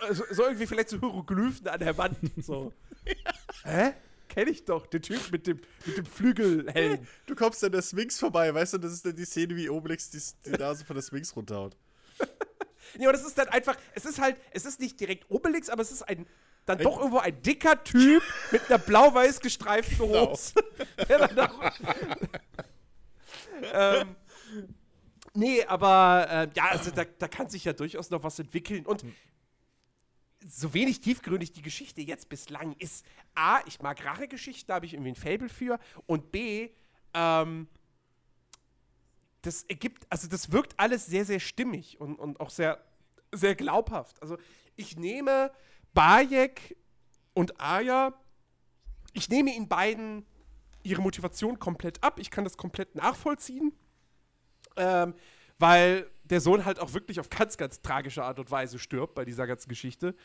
Also, 0.02 0.24
so 0.32 0.44
irgendwie 0.44 0.68
vielleicht 0.68 0.90
so 0.90 1.00
Hieroglyphen 1.00 1.68
an 1.68 1.80
der 1.80 1.98
Wand. 1.98 2.18
So. 2.38 2.74
Hä? 3.64 3.94
Kenn 4.30 4.48
ich 4.48 4.66
doch, 4.66 4.86
den 4.88 5.02
Typ 5.02 5.32
mit 5.32 5.48
dem, 5.48 5.60
mit 5.86 5.98
dem 5.98 6.06
Flügelhelm. 6.06 7.08
Du 7.26 7.36
kommst 7.36 7.64
an 7.64 7.72
der 7.72 7.82
Sphinx 7.82 8.20
vorbei, 8.20 8.54
weißt 8.54 8.74
du, 8.74 8.78
das 8.78 8.94
ist 8.94 9.06
dann 9.06 9.16
die 9.16 9.26
Szene, 9.26 9.56
wie 9.56 9.70
Obelix 9.70 10.10
die, 10.10 10.22
die 10.46 10.52
Nase 10.52 10.86
von 10.86 10.96
der 10.96 11.04
Sphinx 11.04 11.36
runterhaut. 11.36 11.76
Ja, 12.98 13.10
und 13.10 13.16
es 13.16 13.26
ist 13.26 13.38
dann 13.38 13.48
einfach, 13.50 13.76
es 13.94 14.06
ist 14.06 14.20
halt, 14.20 14.38
es 14.52 14.66
ist 14.66 14.80
nicht 14.80 15.00
direkt 15.00 15.30
Obelix, 15.30 15.70
aber 15.70 15.82
es 15.82 15.92
ist 15.92 16.04
ein, 16.04 16.28
dann 16.66 16.80
doch 16.80 16.98
irgendwo 16.98 17.20
ein 17.20 17.42
dicker 17.42 17.84
Typ 17.84 18.24
mit 18.52 18.70
einer 18.70 18.78
blau-weiß 18.78 19.40
gestreiften 19.40 19.98
Genau. 19.98 20.32
Hose. 20.32 20.54
Auch, 21.40 21.72
ähm, 23.74 24.16
nee, 25.34 25.64
aber 25.64 26.28
äh, 26.30 26.48
ja, 26.56 26.66
also 26.70 26.92
da, 26.92 27.06
da 27.06 27.28
kann 27.28 27.50
sich 27.50 27.64
ja 27.66 27.74
durchaus 27.74 28.10
noch 28.10 28.24
was 28.24 28.38
entwickeln. 28.40 28.86
Und 28.86 29.06
so 30.46 30.74
wenig 30.74 31.02
tiefgründig 31.02 31.52
die 31.52 31.62
Geschichte 31.62 32.02
jetzt 32.02 32.30
bislang 32.30 32.76
ist, 32.80 33.06
A, 33.36 33.60
ich 33.66 33.82
mag 33.82 34.04
Rachegeschichten, 34.04 34.68
da 34.68 34.76
habe 34.76 34.86
ich 34.86 34.94
irgendwie 34.94 35.12
ein 35.12 35.16
Fable 35.16 35.50
für. 35.50 35.80
Und 36.06 36.32
B, 36.32 36.70
ähm, 37.14 37.68
das 39.42 39.64
ergibt, 39.64 40.06
also 40.10 40.28
das 40.28 40.52
wirkt 40.52 40.74
alles 40.78 41.06
sehr, 41.06 41.26
sehr 41.26 41.40
stimmig 41.40 42.00
und, 42.00 42.16
und 42.16 42.40
auch 42.40 42.50
sehr, 42.50 42.84
sehr 43.32 43.56
glaubhaft. 43.56 44.22
Also 44.22 44.38
ich 44.76 44.98
nehme 44.98 45.52
Bayek 45.94 46.78
und 47.34 47.60
Aya, 47.60 48.14
ich 49.14 49.30
nehme 49.30 49.54
ihnen 49.54 49.68
beiden 49.68 50.26
ihre 50.84 51.02
Motivation 51.02 51.60
komplett 51.60 52.04
ab. 52.04 52.20
Ich 52.20 52.32
kann 52.32 52.44
das 52.44 52.58
komplett 52.58 52.96
nachvollziehen, 52.96 53.74
ähm, 54.76 55.14
weil 55.60 56.10
der 56.24 56.42
Sohn 56.42 56.66
halt 56.66 56.80
auch 56.80 56.94
wirklich 56.94 57.20
auf 57.20 57.30
ganz, 57.30 57.58
ganz 57.58 57.82
tragische 57.82 58.24
Art 58.24 58.40
und 58.40 58.52
Weise 58.52 58.80
stirbt 58.80 59.16
bei 59.16 59.26
dieser 59.26 59.48
ganzen 59.48 59.70
Geschichte. 59.70 60.16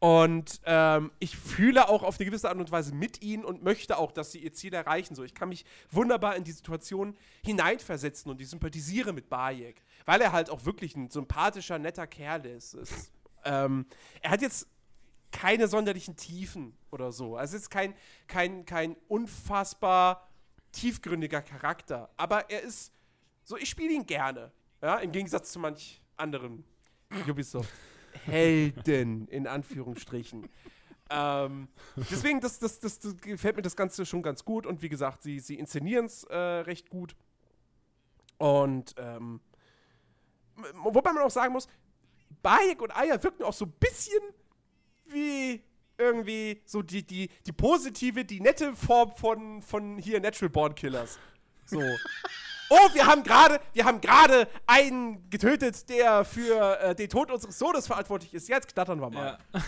Und 0.00 0.60
ähm, 0.64 1.10
ich 1.18 1.36
fühle 1.36 1.88
auch 1.88 2.04
auf 2.04 2.18
eine 2.18 2.26
gewisse 2.26 2.48
Art 2.48 2.58
und 2.58 2.70
Weise 2.70 2.94
mit 2.94 3.20
ihnen 3.20 3.44
und 3.44 3.64
möchte 3.64 3.98
auch, 3.98 4.12
dass 4.12 4.30
sie 4.30 4.38
ihr 4.38 4.52
Ziel 4.52 4.72
erreichen. 4.72 5.16
So, 5.16 5.24
ich 5.24 5.34
kann 5.34 5.48
mich 5.48 5.64
wunderbar 5.90 6.36
in 6.36 6.44
die 6.44 6.52
Situation 6.52 7.16
hineinversetzen 7.44 8.30
und 8.30 8.40
ich 8.40 8.48
sympathisiere 8.48 9.12
mit 9.12 9.28
Bayek, 9.28 9.82
weil 10.04 10.20
er 10.20 10.30
halt 10.30 10.50
auch 10.50 10.64
wirklich 10.64 10.94
ein 10.94 11.10
sympathischer, 11.10 11.80
netter 11.80 12.06
Kerl 12.06 12.46
ist. 12.46 12.74
Es, 12.74 13.10
ähm, 13.44 13.86
er 14.22 14.30
hat 14.30 14.42
jetzt 14.42 14.68
keine 15.32 15.66
sonderlichen 15.66 16.16
Tiefen 16.16 16.76
oder 16.90 17.10
so. 17.10 17.36
Also 17.36 17.56
es 17.56 17.62
ist 17.62 17.70
kein, 17.70 17.94
kein, 18.28 18.64
kein 18.64 18.96
unfassbar 19.08 20.28
tiefgründiger 20.72 21.42
Charakter. 21.42 22.08
Aber 22.16 22.48
er 22.50 22.62
ist 22.62 22.92
so, 23.42 23.56
ich 23.56 23.68
spiele 23.68 23.92
ihn 23.92 24.06
gerne. 24.06 24.52
Ja, 24.80 24.98
im 24.98 25.10
Gegensatz 25.10 25.50
zu 25.52 25.58
manch 25.58 26.00
anderen 26.16 26.64
Ubisoft. 27.28 27.72
Helden, 28.24 29.28
in 29.28 29.46
Anführungsstrichen. 29.46 30.48
ähm, 31.10 31.68
deswegen, 31.96 32.40
das, 32.40 32.58
das, 32.58 32.80
das, 32.80 32.98
das 32.98 33.16
gefällt 33.18 33.56
mir 33.56 33.62
das 33.62 33.76
Ganze 33.76 34.04
schon 34.06 34.22
ganz 34.22 34.44
gut. 34.44 34.66
Und 34.66 34.82
wie 34.82 34.88
gesagt, 34.88 35.22
sie, 35.22 35.40
sie 35.40 35.54
inszenieren 35.54 36.06
es 36.06 36.24
äh, 36.24 36.36
recht 36.36 36.90
gut. 36.90 37.14
Und 38.38 38.94
ähm, 38.98 39.40
wobei 40.74 41.12
man 41.12 41.22
auch 41.22 41.30
sagen 41.30 41.52
muss, 41.52 41.68
Bayek 42.42 42.82
und 42.82 42.94
Aya 42.96 43.22
wirken 43.22 43.42
auch 43.42 43.52
so 43.52 43.64
ein 43.64 43.72
bisschen 43.72 44.22
wie 45.06 45.62
irgendwie 45.96 46.62
so 46.64 46.82
die, 46.82 47.04
die, 47.04 47.28
die 47.44 47.52
positive, 47.52 48.24
die 48.24 48.40
nette 48.40 48.74
Form 48.74 49.12
von, 49.16 49.62
von 49.62 49.98
hier 49.98 50.20
Natural 50.20 50.50
Born 50.50 50.74
Killers. 50.74 51.18
So. 51.64 51.82
Oh, 52.70 52.88
wir 52.94 53.06
haben 53.06 53.22
gerade, 53.22 53.60
wir 53.72 53.84
haben 53.84 54.00
gerade 54.00 54.46
einen 54.66 55.28
getötet, 55.30 55.88
der 55.88 56.24
für 56.24 56.78
äh, 56.80 56.94
den 56.94 57.08
Tod 57.08 57.30
unseres 57.30 57.58
Sohnes 57.58 57.86
verantwortlich 57.86 58.34
ist. 58.34 58.48
Jetzt 58.48 58.72
knattern 58.72 59.00
wir 59.00 59.10
mal. 59.10 59.38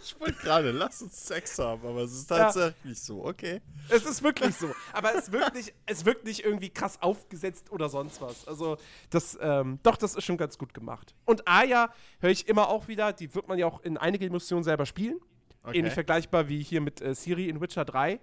Ich 0.00 0.18
wollte 0.18 0.38
gerade, 0.40 0.70
lass 0.70 1.02
uns 1.02 1.26
Sex 1.26 1.58
haben, 1.58 1.86
aber 1.86 2.00
es 2.00 2.12
ist 2.12 2.30
Ja. 2.30 2.38
tatsächlich 2.38 2.98
so, 3.02 3.26
okay. 3.26 3.60
Es 3.90 4.06
ist 4.06 4.22
wirklich 4.22 4.56
so. 4.56 4.74
Aber 4.94 5.14
es 5.14 5.30
wirkt 5.32 5.54
nicht, 5.54 5.74
es 5.84 6.06
wirkt 6.06 6.24
nicht 6.24 6.42
irgendwie 6.46 6.70
krass 6.70 6.96
aufgesetzt 7.02 7.70
oder 7.70 7.90
sonst 7.90 8.22
was. 8.22 8.48
Also, 8.48 8.78
das, 9.10 9.36
ähm, 9.42 9.78
doch, 9.82 9.96
das 9.98 10.14
ist 10.14 10.24
schon 10.24 10.38
ganz 10.38 10.56
gut 10.56 10.72
gemacht. 10.72 11.14
Und 11.26 11.46
Aya 11.46 11.92
höre 12.20 12.30
ich 12.30 12.48
immer 12.48 12.68
auch 12.70 12.88
wieder, 12.88 13.12
die 13.12 13.34
wird 13.34 13.48
man 13.48 13.58
ja 13.58 13.66
auch 13.66 13.82
in 13.82 13.98
einigen 13.98 14.32
Missionen 14.32 14.64
selber 14.64 14.86
spielen. 14.86 15.18
Okay. 15.62 15.78
Ähnlich 15.80 15.92
vergleichbar 15.92 16.48
wie 16.48 16.62
hier 16.62 16.80
mit 16.80 17.02
äh, 17.02 17.14
Siri 17.14 17.50
in 17.50 17.60
Witcher 17.60 17.84
3. 17.84 18.18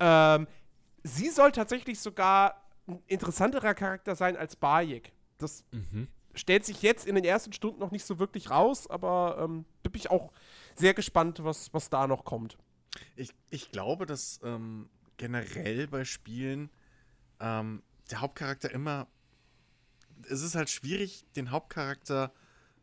Ähm, 0.00 0.46
sie 1.02 1.28
soll 1.28 1.52
tatsächlich 1.52 2.00
sogar 2.00 2.59
ein 2.90 3.02
interessanterer 3.06 3.74
Charakter 3.74 4.14
sein 4.14 4.36
als 4.36 4.56
Bayek. 4.56 5.12
Das 5.38 5.64
stellt 6.34 6.64
sich 6.64 6.82
jetzt 6.82 7.06
in 7.06 7.14
den 7.14 7.24
ersten 7.24 7.52
Stunden 7.52 7.80
noch 7.80 7.90
nicht 7.90 8.04
so 8.04 8.18
wirklich 8.18 8.50
raus, 8.50 8.88
aber 8.88 9.38
ähm, 9.40 9.64
bin 9.82 9.92
ich 9.94 10.10
auch 10.10 10.32
sehr 10.76 10.94
gespannt, 10.94 11.42
was, 11.42 11.72
was 11.72 11.90
da 11.90 12.06
noch 12.06 12.24
kommt. 12.24 12.56
Ich, 13.16 13.30
ich 13.50 13.70
glaube, 13.70 14.06
dass 14.06 14.40
ähm, 14.42 14.88
generell 15.16 15.86
bei 15.86 16.04
Spielen 16.04 16.70
ähm, 17.40 17.82
der 18.10 18.20
Hauptcharakter 18.20 18.70
immer. 18.70 19.06
Es 20.28 20.42
ist 20.42 20.54
halt 20.54 20.68
schwierig, 20.68 21.24
den 21.36 21.50
Hauptcharakter 21.50 22.32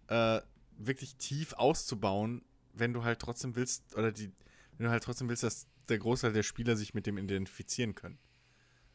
äh, 0.08 0.42
wirklich 0.78 1.16
tief 1.18 1.54
auszubauen, 1.54 2.44
wenn 2.74 2.94
du 2.94 3.04
halt 3.04 3.20
trotzdem 3.20 3.56
willst, 3.56 3.96
oder 3.96 4.12
die, 4.12 4.32
wenn 4.78 4.86
du 4.86 4.92
halt 4.92 5.04
trotzdem 5.04 5.30
willst, 5.30 5.44
dass 5.44 5.68
der 5.90 6.00
Großteil 6.00 6.34
der 6.34 6.44
Spieler 6.44 6.76
sich 6.76 6.94
mit 6.94 7.06
dem 7.06 7.18
identifizieren 7.18 7.96
können. 7.96 8.18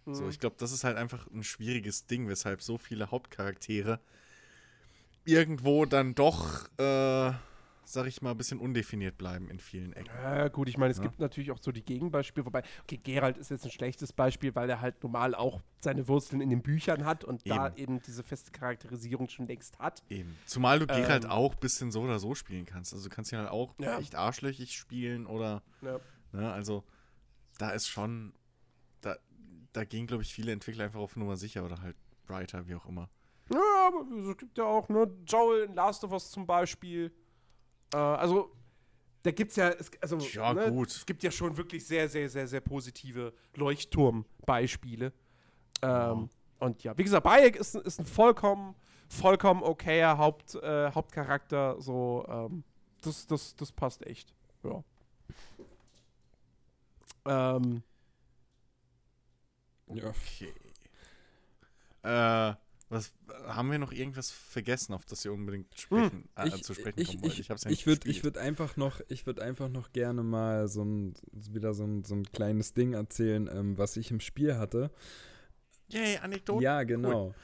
So, 0.06 0.28
ich 0.28 0.38
glaube, 0.40 0.56
das 0.58 0.72
ist 0.72 0.84
halt 0.84 0.96
einfach 0.96 1.26
ein 1.30 1.44
schwieriges 1.44 2.06
Ding, 2.06 2.28
weshalb 2.28 2.60
so 2.62 2.76
viele 2.76 3.10
Hauptcharaktere 3.10 4.00
irgendwo 5.24 5.84
dann 5.86 6.14
doch, 6.14 6.64
äh, 6.78 7.32
sag 7.84 8.06
ich 8.06 8.22
mal, 8.22 8.32
ein 8.32 8.36
bisschen 8.36 8.58
undefiniert 8.58 9.16
bleiben 9.18 9.48
in 9.48 9.60
vielen 9.60 9.92
Ecken. 9.92 10.12
Ja, 10.14 10.48
gut, 10.48 10.68
ich 10.68 10.76
meine, 10.76 10.90
es 10.90 10.96
Ja. 10.98 11.04
gibt 11.04 11.20
natürlich 11.20 11.50
auch 11.52 11.58
so 11.60 11.70
die 11.72 11.84
Gegenbeispiele, 11.84 12.46
wobei, 12.46 12.62
okay, 12.82 12.98
Geralt 12.98 13.38
ist 13.38 13.50
jetzt 13.50 13.64
ein 13.64 13.70
schlechtes 13.70 14.12
Beispiel, 14.12 14.54
weil 14.54 14.68
er 14.68 14.80
halt 14.80 15.02
normal 15.02 15.34
auch 15.34 15.60
seine 15.80 16.08
Wurzeln 16.08 16.40
in 16.40 16.50
den 16.50 16.62
Büchern 16.62 17.04
hat 17.04 17.24
und 17.24 17.48
da 17.48 17.68
Eben. 17.68 17.76
eben 17.76 18.02
diese 18.02 18.22
feste 18.22 18.50
Charakterisierung 18.50 19.28
schon 19.28 19.46
längst 19.46 19.78
hat. 19.78 20.02
Eben. 20.08 20.36
Zumal 20.46 20.78
du 20.78 20.86
Geralt 20.86 21.24
Ähm. 21.24 21.30
auch 21.30 21.54
ein 21.54 21.60
bisschen 21.60 21.90
so 21.92 22.02
oder 22.02 22.18
so 22.18 22.34
spielen 22.34 22.66
kannst. 22.66 22.92
Also 22.92 23.08
du 23.08 23.14
kannst 23.14 23.32
ihn 23.32 23.38
halt 23.38 23.50
auch 23.50 23.74
Ja. 23.78 23.98
echt 23.98 24.14
arschlöchig 24.14 24.72
spielen 24.74 25.26
oder, 25.26 25.62
Ja. 25.82 26.00
ne, 26.32 26.52
also 26.52 26.84
da 27.58 27.70
ist 27.70 27.88
schon, 27.88 28.32
da 29.72 29.84
gehen, 29.84 30.06
glaube 30.06 30.22
ich, 30.22 30.32
viele 30.32 30.52
Entwickler 30.52 30.84
einfach 30.84 31.00
auf 31.00 31.16
Nummer 31.16 31.36
sicher 31.36 31.64
oder 31.64 31.80
halt 31.80 31.96
Brighter, 32.26 32.66
wie 32.66 32.74
auch 32.74 32.86
immer. 32.86 33.08
Ja, 33.52 33.88
aber 33.88 34.30
es 34.30 34.36
gibt 34.36 34.56
ja 34.58 34.64
auch, 34.64 34.88
ne, 34.88 35.10
Joel 35.26 35.64
in 35.64 35.74
Last 35.74 36.04
of 36.04 36.12
Us 36.12 36.30
zum 36.30 36.46
Beispiel. 36.46 37.12
Äh, 37.92 37.96
also, 37.96 38.52
da 39.22 39.30
gibt's 39.30 39.56
ja, 39.56 39.70
es, 39.70 39.90
also, 40.00 40.18
Ja, 40.18 40.52
ne, 40.54 40.70
gut. 40.70 40.88
es 40.88 41.04
gibt 41.06 41.22
ja 41.22 41.30
schon 41.30 41.56
wirklich 41.56 41.86
sehr, 41.86 42.08
sehr, 42.08 42.28
sehr, 42.28 42.46
sehr 42.46 42.60
positive 42.60 43.32
Leuchtturm-Beispiele. 43.56 45.12
Ähm, 45.82 46.28
Und 46.60 46.82
ja, 46.84 46.96
wie 46.96 47.02
gesagt, 47.04 47.24
Bayek 47.24 47.56
ist, 47.56 47.74
ist 47.74 47.98
ein 47.98 48.06
vollkommen, 48.06 48.74
vollkommen 49.08 49.62
okayer 49.62 50.16
Haupt, 50.16 50.54
äh, 50.54 50.90
Hauptcharakter. 50.92 51.80
So, 51.80 52.24
ähm, 52.28 52.62
das, 53.02 53.26
das, 53.26 53.56
das 53.56 53.72
passt 53.72 54.06
echt. 54.06 54.34
Ja. 54.62 54.84
Ähm, 57.24 57.82
Ja. 59.96 60.08
Okay. 60.08 60.52
Äh, 62.02 62.54
was, 62.92 63.12
haben 63.46 63.70
wir 63.70 63.78
noch 63.78 63.92
irgendwas 63.92 64.30
vergessen, 64.30 64.92
auf 64.92 65.06
das 65.06 65.24
ihr 65.24 65.32
unbedingt 65.32 65.78
sprechen, 65.78 66.28
äh, 66.36 66.48
ich, 66.48 66.62
zu 66.62 66.74
sprechen 66.74 67.00
ich, 67.00 67.08
kommen 67.08 67.22
wollt? 67.22 67.38
ich, 67.38 67.50
hab's 67.50 67.64
ja 67.64 67.70
ich 67.70 67.86
würde 67.86 68.08
ich 68.10 68.22
würd 68.22 68.36
einfach 68.36 68.76
noch 68.76 69.00
ich 69.08 69.24
würde 69.24 69.42
einfach 69.42 69.70
noch 69.70 69.92
gerne 69.92 70.22
mal 70.22 70.68
so 70.68 70.84
ein 70.84 71.14
wieder 71.32 71.72
so 71.72 71.84
ein, 71.84 72.04
so 72.04 72.14
ein 72.14 72.24
kleines 72.32 72.74
Ding 72.74 72.92
erzählen, 72.92 73.48
ähm, 73.50 73.78
was 73.78 73.96
ich 73.96 74.10
im 74.10 74.20
Spiel 74.20 74.56
hatte. 74.56 74.90
Yay, 75.88 76.18
Anekdoten. 76.18 76.62
ja, 76.62 76.82
genau. 76.84 77.34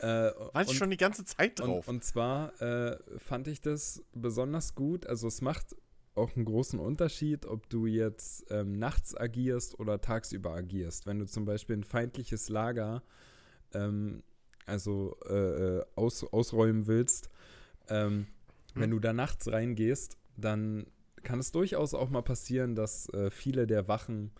Äh, 0.00 0.06
Warte 0.06 0.72
ich 0.72 0.76
schon 0.78 0.90
die 0.90 0.96
ganze 0.96 1.24
Zeit 1.24 1.58
drauf. 1.58 1.88
Und, 1.88 1.96
und 1.96 2.04
zwar 2.04 2.60
äh, 2.60 2.98
fand 3.18 3.48
ich 3.48 3.60
das 3.60 4.02
besonders 4.12 4.74
gut. 4.74 5.06
Also 5.06 5.28
es 5.28 5.40
macht 5.40 5.74
auch 6.14 6.36
einen 6.36 6.44
großen 6.44 6.78
Unterschied, 6.78 7.46
ob 7.46 7.68
du 7.68 7.86
jetzt 7.86 8.46
ähm, 8.50 8.78
nachts 8.78 9.16
agierst 9.16 9.78
oder 9.78 10.00
tagsüber 10.00 10.52
agierst. 10.52 11.06
Wenn 11.06 11.18
du 11.18 11.26
zum 11.26 11.44
Beispiel 11.44 11.76
ein 11.76 11.84
feindliches 11.84 12.48
Lager 12.48 13.02
ähm, 13.72 14.22
also 14.66 15.16
äh, 15.28 15.78
äh, 15.78 15.84
aus, 15.94 16.24
ausräumen 16.24 16.86
willst, 16.86 17.28
ähm, 17.88 18.26
wenn 18.74 18.90
du 18.90 18.98
da 18.98 19.12
nachts 19.12 19.50
reingehst, 19.50 20.16
dann 20.36 20.86
kann 21.22 21.38
es 21.38 21.52
durchaus 21.52 21.94
auch 21.94 22.10
mal 22.10 22.22
passieren, 22.22 22.74
dass 22.74 23.08
äh, 23.10 23.30
viele 23.30 23.66
der 23.66 23.88
Wachen 23.88 24.32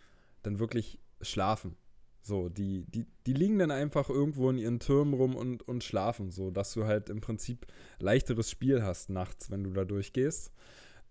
dann 0.43 0.59
wirklich 0.59 0.99
schlafen. 1.21 1.77
So, 2.23 2.49
die, 2.49 2.85
die, 2.87 3.07
die 3.27 3.35
liegen 3.35 3.59
dann 3.59 3.71
einfach 3.71 4.09
irgendwo 4.09 4.49
in 4.49 4.59
ihren 4.59 4.81
Türmen 4.81 5.13
rum 5.13 5.37
und, 5.37 5.67
und 5.69 5.85
schlafen, 5.85 6.31
so 6.31 6.51
dass 6.51 6.73
du 6.73 6.85
halt 6.87 7.11
im 7.11 7.21
Prinzip 7.21 7.67
leichteres 7.99 8.51
Spiel 8.51 8.83
hast 8.83 9.11
nachts, 9.11 9.51
wenn 9.51 9.63
du 9.63 9.71
da 9.73 9.85
durchgehst. 9.85 10.51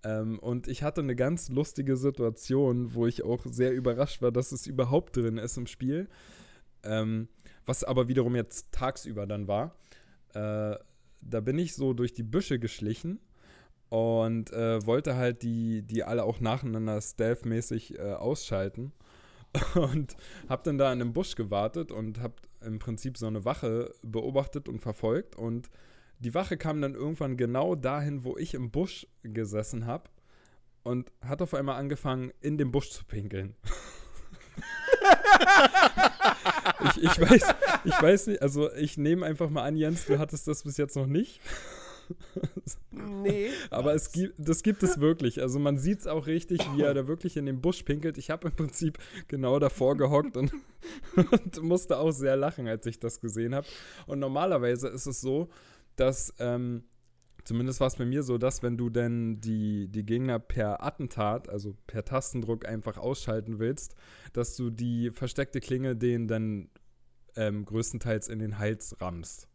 Ähm, 0.04 0.40
und 0.40 0.68
ich 0.68 0.84
hatte 0.84 1.02
eine 1.02 1.16
ganz 1.16 1.50
lustige 1.50 1.96
Situation, 1.98 2.94
wo 2.94 3.08
ich 3.08 3.24
auch 3.24 3.46
sehr 3.46 3.74
überrascht 3.74 4.22
war, 4.22 4.32
dass 4.32 4.52
es 4.52 4.68
überhaupt 4.68 5.16
drin 5.16 5.38
ist 5.38 5.58
im 5.58 5.68
Spiel. 5.68 6.08
Ähm, 6.84 7.30
was 7.66 7.84
aber 7.84 8.08
wiederum 8.08 8.36
jetzt 8.36 8.72
tagsüber 8.72 9.26
dann 9.26 9.48
war. 9.48 9.76
Äh, 10.34 10.76
da 11.22 11.40
bin 11.40 11.58
ich 11.58 11.76
so 11.76 11.94
durch 11.94 12.14
die 12.14 12.24
Büsche 12.24 12.60
geschlichen 12.60 13.20
und 13.90 14.52
äh, 14.52 14.86
wollte 14.86 15.16
halt 15.16 15.44
die, 15.44 15.84
die 15.84 16.04
alle 16.04 16.24
auch 16.24 16.40
nacheinander 16.40 17.00
stealth-mäßig 17.00 18.00
äh, 18.00 18.14
ausschalten. 18.14 18.92
Und 19.76 20.18
hab 20.50 20.64
dann 20.64 20.80
da 20.80 20.92
in 20.92 21.00
einem 21.00 21.14
Busch 21.14 21.36
gewartet 21.36 21.92
und 21.92 22.20
hab 22.20 22.42
im 22.62 22.80
Prinzip 22.80 23.20
so 23.20 23.28
eine 23.28 23.46
Wache 23.46 23.94
beobachtet 24.02 24.68
und 24.68 24.80
verfolgt. 24.80 25.36
Und 25.36 25.70
die 26.24 26.34
Wache 26.34 26.58
kam 26.58 26.82
dann 26.82 26.96
irgendwann 26.96 27.38
genau 27.38 27.76
dahin, 27.76 28.24
wo 28.24 28.38
ich 28.38 28.54
im 28.54 28.72
Busch 28.72 29.06
gesessen 29.24 29.86
hab 29.86 30.10
und 30.84 31.12
hat 31.22 31.42
auf 31.42 31.54
einmal 31.54 31.76
angefangen, 31.76 32.32
in 32.40 32.58
den 32.58 32.72
Busch 32.72 32.92
zu 32.92 33.04
pinkeln. 33.06 33.56
ich, 36.96 37.04
ich, 37.04 37.20
weiß, 37.20 37.56
ich 37.84 38.02
weiß 38.02 38.28
nicht, 38.28 38.42
also 38.42 38.72
ich 38.74 38.98
nehme 38.98 39.26
einfach 39.26 39.50
mal 39.50 39.64
an, 39.64 39.76
Jens, 39.76 40.06
du 40.06 40.18
hattest 40.18 40.48
das 40.48 40.64
bis 40.64 40.78
jetzt 40.78 40.96
noch 40.96 41.08
nicht. 41.08 41.42
nee. 42.92 43.50
Aber 43.70 43.94
es 43.94 44.12
gibt, 44.12 44.36
das 44.38 44.64
gibt 44.64 44.84
es 44.84 45.00
wirklich. 45.00 45.42
Also 45.42 45.60
man 45.60 45.78
sieht 45.78 46.00
es 46.00 46.08
auch 46.08 46.28
richtig, 46.28 46.60
wie 46.76 46.82
er 46.82 46.94
da 46.94 47.08
wirklich 47.08 47.38
in 47.38 47.46
den 47.46 47.62
Busch 47.62 47.84
pinkelt. 47.84 48.18
Ich 48.18 48.30
habe 48.30 48.48
im 48.48 48.56
Prinzip 48.56 48.98
genau 49.28 49.60
davor 49.60 49.98
gehockt 49.98 50.38
und, 50.38 50.54
und 51.16 51.62
musste 51.62 51.98
auch 51.98 52.12
sehr 52.12 52.38
lachen, 52.38 52.68
als 52.68 52.86
ich 52.86 53.00
das 53.00 53.20
gesehen 53.20 53.56
habe. 53.56 53.68
Und 54.06 54.20
normalerweise 54.20 54.88
ist 54.88 55.06
es 55.06 55.22
so, 55.22 55.50
dass, 55.96 56.34
ähm, 56.40 56.84
zumindest 57.44 57.80
war 57.80 57.88
es 57.88 57.96
bei 57.96 58.06
mir 58.06 58.24
so, 58.24 58.38
dass 58.38 58.64
wenn 58.64 58.78
du 58.78 58.90
denn 58.90 59.40
die, 59.42 59.88
die 59.88 60.06
Gegner 60.06 60.40
per 60.40 60.84
Attentat, 60.84 61.50
also 61.50 61.76
per 61.88 62.06
Tastendruck 62.06 62.66
einfach 62.66 62.98
ausschalten 62.98 63.60
willst, 63.60 63.96
dass 64.34 64.56
du 64.56 64.70
die 64.70 65.12
versteckte 65.12 65.60
Klinge 65.60 65.96
denen 65.96 66.28
dann 66.28 66.70
ähm, 67.36 67.66
größtenteils 67.66 68.28
in 68.28 68.40
den 68.40 68.60
Hals 68.60 68.96
rammst 69.02 69.48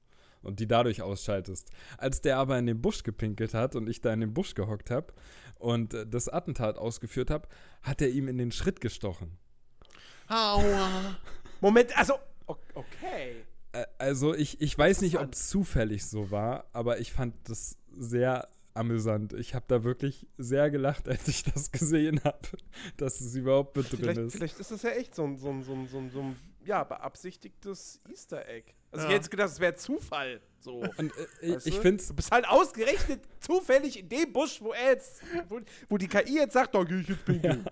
und 0.43 0.61
die 0.61 0.67
dadurch 0.67 1.03
ausschaltest. 1.03 1.71
Als 1.97 2.21
der 2.21 2.39
aber 2.39 2.59
in 2.59 2.67
den 2.67 2.81
Busch 2.81 3.03
gepinkelt 3.03 3.55
hat 3.55 3.75
und 3.75 3.89
ich 3.89 4.01
da 4.01 4.13
in 4.13 4.21
den 4.21 4.35
Busch 4.35 4.55
gehockt 4.55 4.91
habe 4.91 5.13
und 5.57 5.95
äh, 5.95 6.07
das 6.07 6.29
Attentat 6.29 6.79
ausgeführt 6.79 7.31
habe, 7.31 7.49
hat 7.83 8.01
er 8.01 8.11
ihm 8.11 8.29
in 8.29 8.39
den 8.39 8.53
Schritt 8.53 8.81
gestochen. 8.81 9.39
Aua. 10.29 11.17
Moment, 11.61 11.97
also, 11.97 12.15
okay. 12.47 13.45
Also 13.99 14.35
ich, 14.35 14.61
ich 14.61 14.77
weiß 14.77 15.03
nicht, 15.03 15.19
ob 15.19 15.33
es 15.35 15.49
zufällig 15.49 16.07
so 16.07 16.31
war, 16.31 16.67
aber 16.73 17.01
ich 17.01 17.13
fand 17.13 17.35
das 17.49 17.77
sehr 17.93 18.49
amüsant. 18.75 19.33
Ich 19.35 19.55
habe 19.55 19.65
da 19.69 19.85
wirklich 19.85 20.27
sehr 20.39 20.71
gelacht, 20.71 21.09
als 21.09 21.29
ich 21.29 21.43
das 21.45 21.71
gesehen 21.71 22.23
habe, 22.25 22.39
dass 22.97 23.21
es 23.21 23.35
überhaupt 23.35 23.77
mit 23.77 23.91
drin 23.91 23.99
Vielleicht, 24.01 24.19
ist. 24.21 24.37
vielleicht 24.37 24.61
ist 24.61 24.71
das 24.71 24.83
ja 24.83 24.91
echt 24.91 25.15
so 25.15 25.25
ein, 25.25 25.37
so 25.37 25.51
ein, 25.51 25.63
so 25.63 25.73
ein, 25.75 25.87
so 25.89 25.99
ein, 25.99 26.11
so 26.11 26.21
ein 26.23 26.37
ja, 26.65 26.85
beabsichtigtes 26.85 28.01
Easter 28.09 28.47
Egg. 28.49 28.73
Also 28.91 29.05
ich 29.05 29.11
Ja. 29.11 29.15
hätte 29.15 29.15
jetzt 29.17 29.31
gedacht, 29.31 29.49
es 29.51 29.61
wäre 29.61 29.75
Zufall. 29.75 30.41
So. 30.61 30.83
Und 30.97 31.13
äh, 31.41 31.55
Weißt 31.55 31.67
ich 31.67 31.77
du? 31.77 31.81
finde 31.83 32.03
es 32.03 32.09
Du 32.09 32.15
bist 32.15 32.31
halt 32.31 32.49
ausgerechnet 32.49 33.21
zufällig 33.41 34.01
in 34.01 34.09
dem 34.09 34.33
Busch, 34.33 34.61
wo 34.61 34.73
er 34.73 34.91
jetzt, 34.93 35.23
wo, 35.49 35.61
wo 35.89 35.97
die 35.97 36.09
KI 36.09 36.35
jetzt 36.37 36.53
sagt, 36.55 36.75
da 36.75 36.83
gehe 36.83 37.01
ich 37.01 37.09
jetzt 37.09 37.25
pinkeln. 37.25 37.65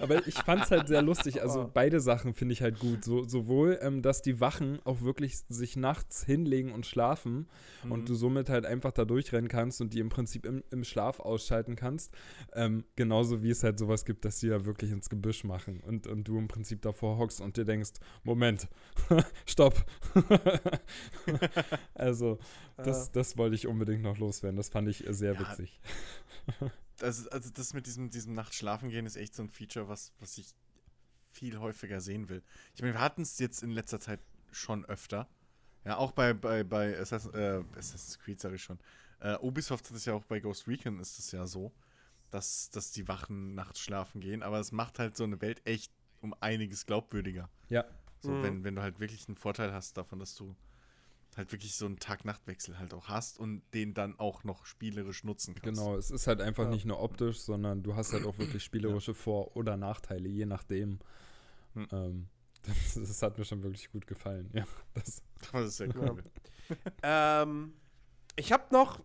Aber 0.00 0.26
ich 0.26 0.34
fand 0.34 0.64
es 0.64 0.70
halt 0.70 0.88
sehr 0.88 1.02
lustig. 1.02 1.40
Also 1.40 1.62
Oh. 1.62 1.70
beide 1.72 2.00
Sachen 2.00 2.34
finde 2.34 2.52
ich 2.52 2.62
halt 2.62 2.78
gut. 2.80 3.04
So, 3.04 3.26
sowohl, 3.26 3.78
ähm, 3.80 4.02
dass 4.02 4.20
die 4.20 4.40
Wachen 4.40 4.80
auch 4.84 5.02
wirklich 5.02 5.38
sich 5.48 5.76
nachts 5.76 6.24
hinlegen 6.24 6.72
und 6.72 6.84
schlafen 6.84 7.48
Mhm. 7.84 7.92
und 7.92 8.08
du 8.08 8.14
somit 8.14 8.48
halt 8.48 8.66
einfach 8.66 8.92
da 8.92 9.04
durchrennen 9.04 9.48
kannst 9.48 9.80
und 9.80 9.94
die 9.94 10.00
im 10.00 10.08
Prinzip 10.08 10.44
im, 10.46 10.62
im 10.70 10.84
Schlaf 10.84 11.18
ausschalten 11.20 11.76
kannst. 11.76 12.12
Ähm, 12.54 12.84
genauso 12.96 13.42
wie 13.42 13.50
es 13.50 13.62
halt 13.64 13.78
sowas 13.78 14.04
gibt, 14.04 14.24
dass 14.24 14.38
die 14.38 14.48
da 14.48 14.64
wirklich 14.66 14.90
ins 14.90 15.08
Gebüsch 15.08 15.44
machen 15.44 15.80
und, 15.80 16.06
und 16.06 16.24
du 16.24 16.38
im 16.38 16.48
Prinzip 16.48 16.82
davor 16.82 17.16
hockst 17.18 17.40
und 17.40 17.56
dir 17.56 17.64
denkst, 17.64 17.92
Moment, 18.24 18.68
stopp. 19.46 19.84
also, 22.02 22.38
das, 22.76 23.10
das 23.12 23.36
wollte 23.38 23.54
ich 23.54 23.66
unbedingt 23.66 24.02
noch 24.02 24.18
loswerden. 24.18 24.56
Das 24.56 24.68
fand 24.68 24.88
ich 24.88 25.06
äh, 25.06 25.14
sehr 25.14 25.34
Ja, 25.34 25.40
witzig. 25.40 25.80
Also, 27.00 27.28
also 27.30 27.50
das 27.50 27.74
mit 27.74 27.86
diesem, 27.86 28.10
diesem 28.10 28.34
Nachtschlafengehen 28.34 29.06
ist 29.06 29.16
echt 29.16 29.34
so 29.34 29.42
ein 29.42 29.48
Feature, 29.48 29.88
was, 29.88 30.12
was 30.20 30.38
ich 30.38 30.54
viel 31.32 31.58
häufiger 31.58 32.00
sehen 32.00 32.28
will. 32.28 32.42
Ich 32.74 32.82
meine, 32.82 32.94
wir 32.94 33.00
hatten 33.00 33.22
es 33.22 33.38
jetzt 33.40 33.62
in 33.62 33.70
letzter 33.70 33.98
Zeit 33.98 34.20
schon 34.52 34.84
öfter. 34.84 35.28
Ja, 35.84 35.96
auch 35.96 36.12
bei, 36.12 36.32
bei, 36.32 36.62
bei 36.62 36.96
Assassin, 36.96 37.34
äh, 37.34 37.64
Assassin's 37.76 38.18
Creed 38.20 38.40
sage 38.40 38.54
ich 38.54 38.62
schon. 38.62 38.78
Äh, 39.18 39.36
Ubisoft 39.38 39.88
hat 39.88 39.96
es 39.96 40.04
ja 40.04 40.14
auch 40.14 40.24
bei 40.24 40.38
Ghost 40.38 40.68
Recon 40.68 41.00
ist 41.00 41.18
es 41.18 41.32
ja 41.32 41.46
so, 41.46 41.72
dass, 42.30 42.70
dass 42.70 42.92
die 42.92 43.08
Wachen 43.08 43.54
nachts 43.54 43.80
schlafen 43.80 44.20
gehen, 44.20 44.42
aber 44.44 44.60
es 44.60 44.70
macht 44.70 44.98
halt 45.00 45.16
so 45.16 45.24
eine 45.24 45.40
Welt 45.40 45.60
echt 45.66 45.92
um 46.20 46.34
einiges 46.40 46.86
glaubwürdiger. 46.86 47.48
Ja. 47.68 47.84
So, 48.20 48.30
Mhm. 48.34 48.42
wenn, 48.42 48.64
wenn 48.64 48.76
du 48.76 48.82
halt 48.82 49.00
wirklich 49.00 49.26
einen 49.26 49.36
Vorteil 49.36 49.72
hast 49.72 49.96
davon, 49.96 50.20
dass 50.20 50.36
du 50.36 50.54
halt 51.36 51.50
wirklich 51.52 51.74
so 51.76 51.86
einen 51.86 51.98
Tag-Nacht-Wechsel 51.98 52.78
halt 52.78 52.92
auch 52.94 53.08
hast 53.08 53.38
und 53.38 53.62
den 53.72 53.94
dann 53.94 54.18
auch 54.18 54.44
noch 54.44 54.66
spielerisch 54.66 55.24
nutzen 55.24 55.54
kannst. 55.54 55.80
Genau, 55.80 55.96
es 55.96 56.10
ist 56.10 56.26
halt 56.26 56.40
einfach 56.40 56.64
Ja. 56.64 56.70
nicht 56.70 56.84
nur 56.84 57.00
optisch, 57.00 57.40
sondern 57.40 57.82
du 57.82 57.96
hast 57.96 58.12
halt 58.12 58.26
auch 58.26 58.36
wirklich 58.38 58.62
spielerische 58.64 59.14
Vor- 59.14 59.56
oder 59.56 59.76
Nachteile, 59.76 60.28
je 60.28 60.44
nachdem. 60.46 60.98
Hm. 61.74 61.88
Ähm, 61.92 62.28
das, 62.62 62.94
das 62.94 63.22
hat 63.22 63.38
mir 63.38 63.44
schon 63.44 63.62
wirklich 63.62 63.90
gut 63.90 64.06
gefallen. 64.06 64.50
Ja, 64.52 64.64
das, 64.94 65.22
Das 65.52 65.68
ist 65.68 65.76
sehr 65.78 65.94
cool. 65.96 66.22
ähm, 67.02 67.72
ich 68.36 68.52
habe 68.52 68.64
noch 68.70 69.00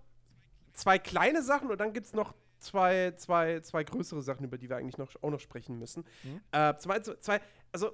zwei 0.74 1.00
kleine 1.00 1.42
Sachen 1.44 1.70
und 1.72 1.80
dann 1.80 1.94
gibt 1.94 2.06
es 2.08 2.14
noch 2.14 2.34
zwei, 2.60 3.12
zwei, 3.18 3.60
zwei 3.62 3.84
größere 3.84 4.22
Sachen, 4.22 4.44
über 4.46 4.58
die 4.58 4.70
wir 4.70 4.78
eigentlich 4.78 4.98
noch, 4.98 5.12
auch 5.22 5.30
noch 5.30 5.40
sprechen 5.40 5.80
müssen. 5.80 6.04
Mhm. 6.24 6.42
Äh, 6.52 6.78
zwei, 6.78 7.00
zwei, 7.00 7.42
also, 7.72 7.92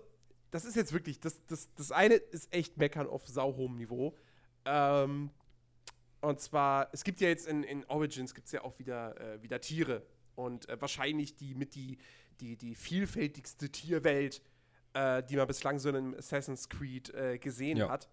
das 0.53 0.65
ist 0.65 0.75
jetzt 0.75 0.93
wirklich, 0.93 1.19
das, 1.19 1.43
das, 1.47 1.73
das 1.73 1.91
eine 1.91 2.13
ist 2.13 2.53
echt 2.53 2.77
Meckern 2.77 3.07
auf 3.07 3.27
sauhohem 3.27 3.75
Niveau. 3.75 4.15
Ähm, 4.65 5.31
und 6.21 6.39
zwar, 6.39 6.89
es 6.93 7.03
gibt 7.03 7.21
ja 7.21 7.27
jetzt 7.27 7.47
in, 7.47 7.63
in 7.63 7.83
Origins 7.85 8.35
gibt 8.35 8.45
es 8.45 8.51
ja 8.51 8.63
auch 8.63 8.77
wieder, 8.77 9.19
äh, 9.19 9.41
wieder 9.41 9.59
Tiere. 9.59 10.03
Und 10.35 10.69
äh, 10.69 10.79
wahrscheinlich 10.79 11.35
die 11.35 11.55
mit 11.55 11.73
die, 11.73 11.97
die, 12.39 12.55
die 12.55 12.75
vielfältigste 12.75 13.71
Tierwelt, 13.71 14.43
äh, 14.93 15.23
die 15.23 15.37
man 15.37 15.47
bislang 15.47 15.79
so 15.79 15.89
in 15.89 15.95
einem 15.95 16.13
Assassin's 16.13 16.69
Creed 16.69 17.09
äh, 17.15 17.39
gesehen 17.39 17.77
Ja. 17.77 17.89
hat. 17.89 18.07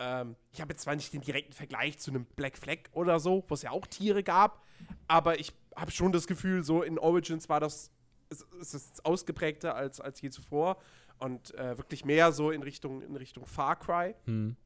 Ähm, 0.00 0.34
ich 0.50 0.60
habe 0.60 0.72
jetzt 0.72 0.82
zwar 0.82 0.96
nicht 0.96 1.12
den 1.12 1.20
direkten 1.20 1.52
Vergleich 1.52 1.98
zu 1.98 2.10
einem 2.10 2.24
Black 2.24 2.58
Flag 2.58 2.78
oder 2.92 3.20
so, 3.20 3.44
wo 3.46 3.54
es 3.54 3.62
ja 3.62 3.70
auch 3.70 3.86
Tiere 3.86 4.24
gab, 4.24 4.64
aber 5.06 5.38
ich 5.38 5.52
habe 5.76 5.92
schon 5.92 6.10
das 6.10 6.26
Gefühl, 6.26 6.64
so 6.64 6.82
in 6.82 6.98
Origins 6.98 7.48
war 7.48 7.60
das, 7.60 7.90
es, 8.30 8.44
es 8.60 8.74
ist 8.74 9.04
ausgeprägter 9.04 9.74
als, 9.76 10.00
als 10.00 10.20
je 10.20 10.30
zuvor 10.30 10.76
und 11.18 11.54
äh, 11.54 11.76
wirklich 11.78 12.04
mehr 12.04 12.32
so 12.32 12.50
in 12.50 12.62
Richtung, 12.62 13.02
in 13.02 13.16
Richtung 13.16 13.46
Far 13.46 13.76
Cry. 13.76 14.14
hm. 14.24 14.56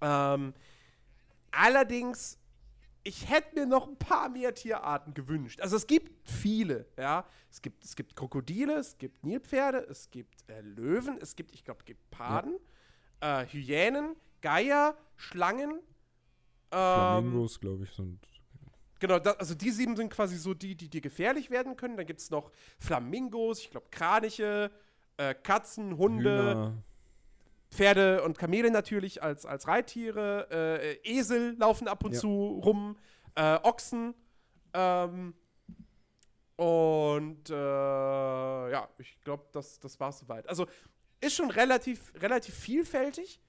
Ähm, 0.00 0.52
allerdings 1.50 2.38
ich 3.04 3.28
hätte 3.28 3.54
mir 3.54 3.66
noch 3.66 3.86
ein 3.86 3.96
paar 3.96 4.30
mehr 4.30 4.54
Tierarten 4.54 5.12
gewünscht. 5.12 5.60
Also 5.60 5.76
es 5.76 5.86
gibt 5.86 6.10
viele, 6.26 6.86
ja. 6.98 7.26
Es 7.50 7.60
gibt, 7.62 7.84
es 7.84 7.94
gibt 7.94 8.16
Krokodile, 8.16 8.78
es 8.78 8.98
gibt 8.98 9.24
Nilpferde, 9.24 9.86
es 9.90 10.10
gibt 10.10 10.48
äh, 10.48 10.62
Löwen, 10.62 11.18
es 11.20 11.36
gibt, 11.36 11.52
ich 11.52 11.64
glaube, 11.64 11.84
Geparden, 11.84 12.56
äh, 13.20 13.46
Hyänen, 13.46 14.16
Geier, 14.40 14.96
Schlangen. 15.16 15.70
Ähm, 15.70 15.80
Flamingos, 16.70 17.60
glaube 17.60 17.84
ich, 17.84 17.92
sind. 17.92 18.18
Genau, 18.98 19.18
das, 19.18 19.36
also 19.38 19.54
die 19.54 19.70
sieben 19.70 19.96
sind 19.96 20.10
quasi 20.10 20.36
so 20.38 20.54
die, 20.54 20.74
die 20.74 20.88
dir 20.88 21.02
gefährlich 21.02 21.50
werden 21.50 21.76
können. 21.76 21.96
Dann 21.98 22.06
gibt 22.06 22.20
es 22.20 22.30
noch 22.30 22.50
Flamingos, 22.78 23.60
ich 23.60 23.70
glaube 23.70 23.86
Kraniche, 23.90 24.70
äh, 25.16 25.34
Katzen, 25.34 25.96
Hunde, 25.96 26.30
Hühner. 26.50 26.82
Pferde 27.70 28.22
und 28.22 28.38
Kamele 28.38 28.70
natürlich 28.70 29.22
als, 29.22 29.46
als 29.46 29.66
Reittiere. 29.66 30.48
Äh, 30.50 30.98
Esel 31.18 31.56
laufen 31.58 31.88
ab 31.88 32.04
und 32.04 32.12
Ja. 32.14 32.20
zu 32.20 32.60
rum. 32.64 32.96
Äh, 33.34 33.58
Ochsen. 33.62 34.14
Ähm, 34.72 35.34
und 36.56 37.50
äh, 37.50 37.52
ja, 38.70 38.88
ich 38.98 39.20
glaube, 39.22 39.44
das, 39.52 39.80
das 39.80 39.98
war 39.98 40.12
soweit. 40.12 40.48
Also 40.48 40.66
ist 41.20 41.34
schon 41.34 41.50
relativ, 41.50 42.12
relativ 42.20 42.54
vielfältig. 42.54 43.40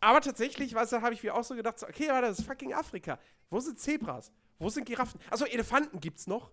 Aber 0.00 0.20
tatsächlich, 0.20 0.74
weißt 0.74 0.92
du, 0.92 1.00
habe 1.00 1.14
ich 1.14 1.22
mir 1.22 1.34
auch 1.34 1.44
so 1.44 1.54
gedacht, 1.54 1.82
okay, 1.82 2.08
warte, 2.08 2.28
das 2.28 2.40
ist 2.40 2.46
fucking 2.46 2.74
Afrika. 2.74 3.18
Wo 3.48 3.58
sind 3.60 3.78
Zebras? 3.78 4.30
Wo 4.58 4.68
sind 4.68 4.84
Giraffen? 4.86 5.18
Also 5.30 5.46
Elefanten 5.46 5.98
gibt's 6.00 6.26
noch. 6.26 6.50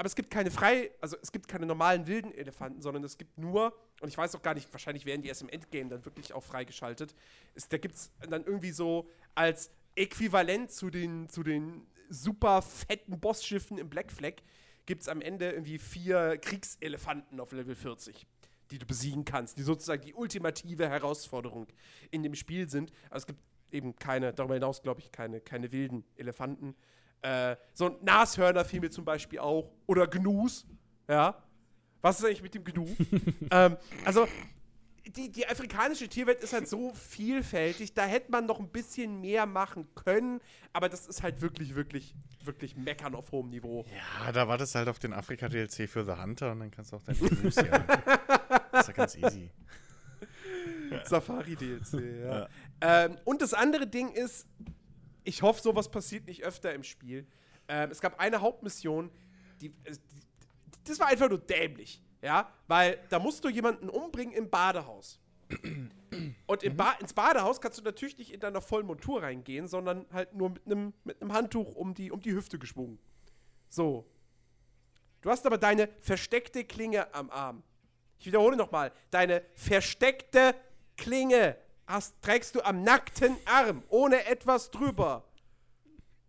Aber 0.00 0.06
es 0.06 0.16
gibt 0.16 0.30
keine 0.30 0.50
frei, 0.50 0.92
also 1.02 1.18
es 1.20 1.30
gibt 1.30 1.46
keine 1.46 1.66
normalen 1.66 2.06
wilden 2.06 2.32
Elefanten, 2.32 2.80
sondern 2.80 3.04
es 3.04 3.18
gibt 3.18 3.36
nur, 3.36 3.74
und 4.00 4.08
ich 4.08 4.16
weiß 4.16 4.34
auch 4.34 4.40
gar 4.40 4.54
nicht, 4.54 4.72
wahrscheinlich 4.72 5.04
werden 5.04 5.20
die 5.20 5.28
erst 5.28 5.42
im 5.42 5.50
Endgame 5.50 5.90
dann 5.90 6.06
wirklich 6.06 6.32
auch 6.32 6.42
freigeschaltet. 6.42 7.14
Es, 7.54 7.68
da 7.68 7.76
gibt 7.76 7.96
es 7.96 8.10
dann 8.26 8.42
irgendwie 8.46 8.70
so 8.70 9.10
als 9.34 9.70
Äquivalent 9.96 10.70
zu 10.70 10.88
den, 10.88 11.28
zu 11.28 11.42
den 11.42 11.86
super 12.08 12.62
fetten 12.62 13.20
Bossschiffen 13.20 13.76
im 13.76 13.90
Black 13.90 14.10
Flag, 14.10 14.36
gibt 14.86 15.02
es 15.02 15.08
am 15.08 15.20
Ende 15.20 15.50
irgendwie 15.50 15.78
vier 15.78 16.38
Kriegselefanten 16.38 17.38
auf 17.38 17.52
Level 17.52 17.74
40, 17.74 18.26
die 18.70 18.78
du 18.78 18.86
besiegen 18.86 19.26
kannst, 19.26 19.58
die 19.58 19.62
sozusagen 19.62 20.00
die 20.00 20.14
ultimative 20.14 20.88
Herausforderung 20.88 21.66
in 22.10 22.22
dem 22.22 22.34
Spiel 22.34 22.70
sind. 22.70 22.90
Aber 23.10 23.18
es 23.18 23.26
gibt 23.26 23.40
eben 23.70 23.94
keine, 23.96 24.32
darüber 24.32 24.54
hinaus 24.54 24.80
glaube 24.80 25.00
ich, 25.00 25.12
keine, 25.12 25.42
keine 25.42 25.72
wilden 25.72 26.04
Elefanten. 26.16 26.74
Äh, 27.22 27.56
so 27.74 27.86
ein 27.86 27.96
Nashörner 28.02 28.64
fiel 28.64 28.80
mir 28.80 28.90
zum 28.90 29.04
Beispiel 29.04 29.38
auch. 29.38 29.70
Oder 29.86 30.06
Gnus. 30.06 30.66
Ja. 31.08 31.42
Was 32.02 32.18
ist 32.18 32.24
eigentlich 32.24 32.42
mit 32.42 32.54
dem 32.54 32.64
Gnu? 32.64 32.86
ähm, 33.50 33.76
also, 34.04 34.26
die, 35.06 35.30
die 35.30 35.46
afrikanische 35.46 36.08
Tierwelt 36.08 36.42
ist 36.42 36.52
halt 36.52 36.68
so 36.68 36.92
vielfältig, 36.94 37.94
da 37.94 38.04
hätte 38.04 38.30
man 38.30 38.46
noch 38.46 38.60
ein 38.60 38.68
bisschen 38.68 39.20
mehr 39.20 39.44
machen 39.46 39.88
können, 39.94 40.40
aber 40.72 40.88
das 40.88 41.06
ist 41.06 41.22
halt 41.22 41.40
wirklich, 41.40 41.74
wirklich, 41.74 42.14
wirklich 42.44 42.76
meckern 42.76 43.14
auf 43.14 43.32
hohem 43.32 43.50
Niveau. 43.50 43.84
Ja, 44.24 44.32
da 44.32 44.48
wartest 44.48 44.74
halt 44.74 44.88
auf 44.88 44.98
den 44.98 45.12
Afrika-DLC 45.12 45.88
für 45.88 46.04
The 46.04 46.22
Hunter 46.22 46.52
und 46.52 46.60
dann 46.60 46.70
kannst 46.70 46.92
du 46.92 46.96
auch 46.96 47.02
dein 47.02 47.16
Blues 47.16 47.56
jagen. 47.56 47.84
Das 48.72 48.80
ist 48.82 48.88
ja 48.88 48.92
ganz 48.94 49.16
easy. 49.16 49.50
Safari-DLC, 51.04 52.22
ja. 52.22 52.38
Ja. 52.40 52.48
Ähm, 52.80 53.16
und 53.24 53.42
das 53.42 53.54
andere 53.54 53.86
Ding 53.86 54.10
ist, 54.12 54.46
ich 55.24 55.42
hoffe, 55.42 55.60
sowas 55.60 55.90
passiert 55.90 56.26
nicht 56.26 56.42
öfter 56.42 56.72
im 56.74 56.82
Spiel. 56.82 57.26
Ähm, 57.68 57.90
es 57.90 58.00
gab 58.00 58.18
eine 58.18 58.40
Hauptmission, 58.40 59.10
die, 59.60 59.68
äh, 59.84 59.92
die, 59.92 60.22
das 60.84 60.98
war 60.98 61.08
einfach 61.08 61.28
nur 61.28 61.38
dämlich, 61.38 62.02
ja, 62.22 62.52
weil 62.66 62.98
da 63.08 63.18
musst 63.18 63.44
du 63.44 63.48
jemanden 63.48 63.88
umbringen 63.88 64.34
im 64.34 64.50
Badehaus. 64.50 65.20
Und 66.46 66.62
im 66.62 66.76
ba 66.76 66.92
ins 67.00 67.12
Badehaus 67.12 67.60
kannst 67.60 67.78
du 67.78 67.82
natürlich 67.82 68.18
nicht 68.18 68.32
in 68.32 68.40
deiner 68.40 68.60
vollen 68.60 68.86
Montur 68.86 69.22
reingehen, 69.22 69.68
sondern 69.68 70.06
halt 70.12 70.34
nur 70.34 70.50
mit 70.50 70.66
einem 70.66 70.92
mit 71.04 71.20
einem 71.20 71.32
Handtuch 71.32 71.74
um 71.74 71.94
die, 71.94 72.10
um 72.10 72.20
die 72.20 72.32
Hüfte 72.32 72.58
geschwungen. 72.58 72.98
So. 73.68 74.06
Du 75.22 75.30
hast 75.30 75.46
aber 75.46 75.58
deine 75.58 75.88
versteckte 76.00 76.64
Klinge 76.64 77.12
am 77.14 77.30
Arm. 77.30 77.62
Ich 78.18 78.26
wiederhole 78.26 78.56
nochmal. 78.56 78.92
Deine 79.10 79.42
versteckte 79.54 80.54
Klinge 80.96 81.56
hast, 81.90 82.20
trägst 82.22 82.54
du 82.54 82.64
am 82.64 82.82
nackten 82.82 83.36
Arm, 83.44 83.82
ohne 83.88 84.24
etwas 84.26 84.70
drüber. 84.70 85.24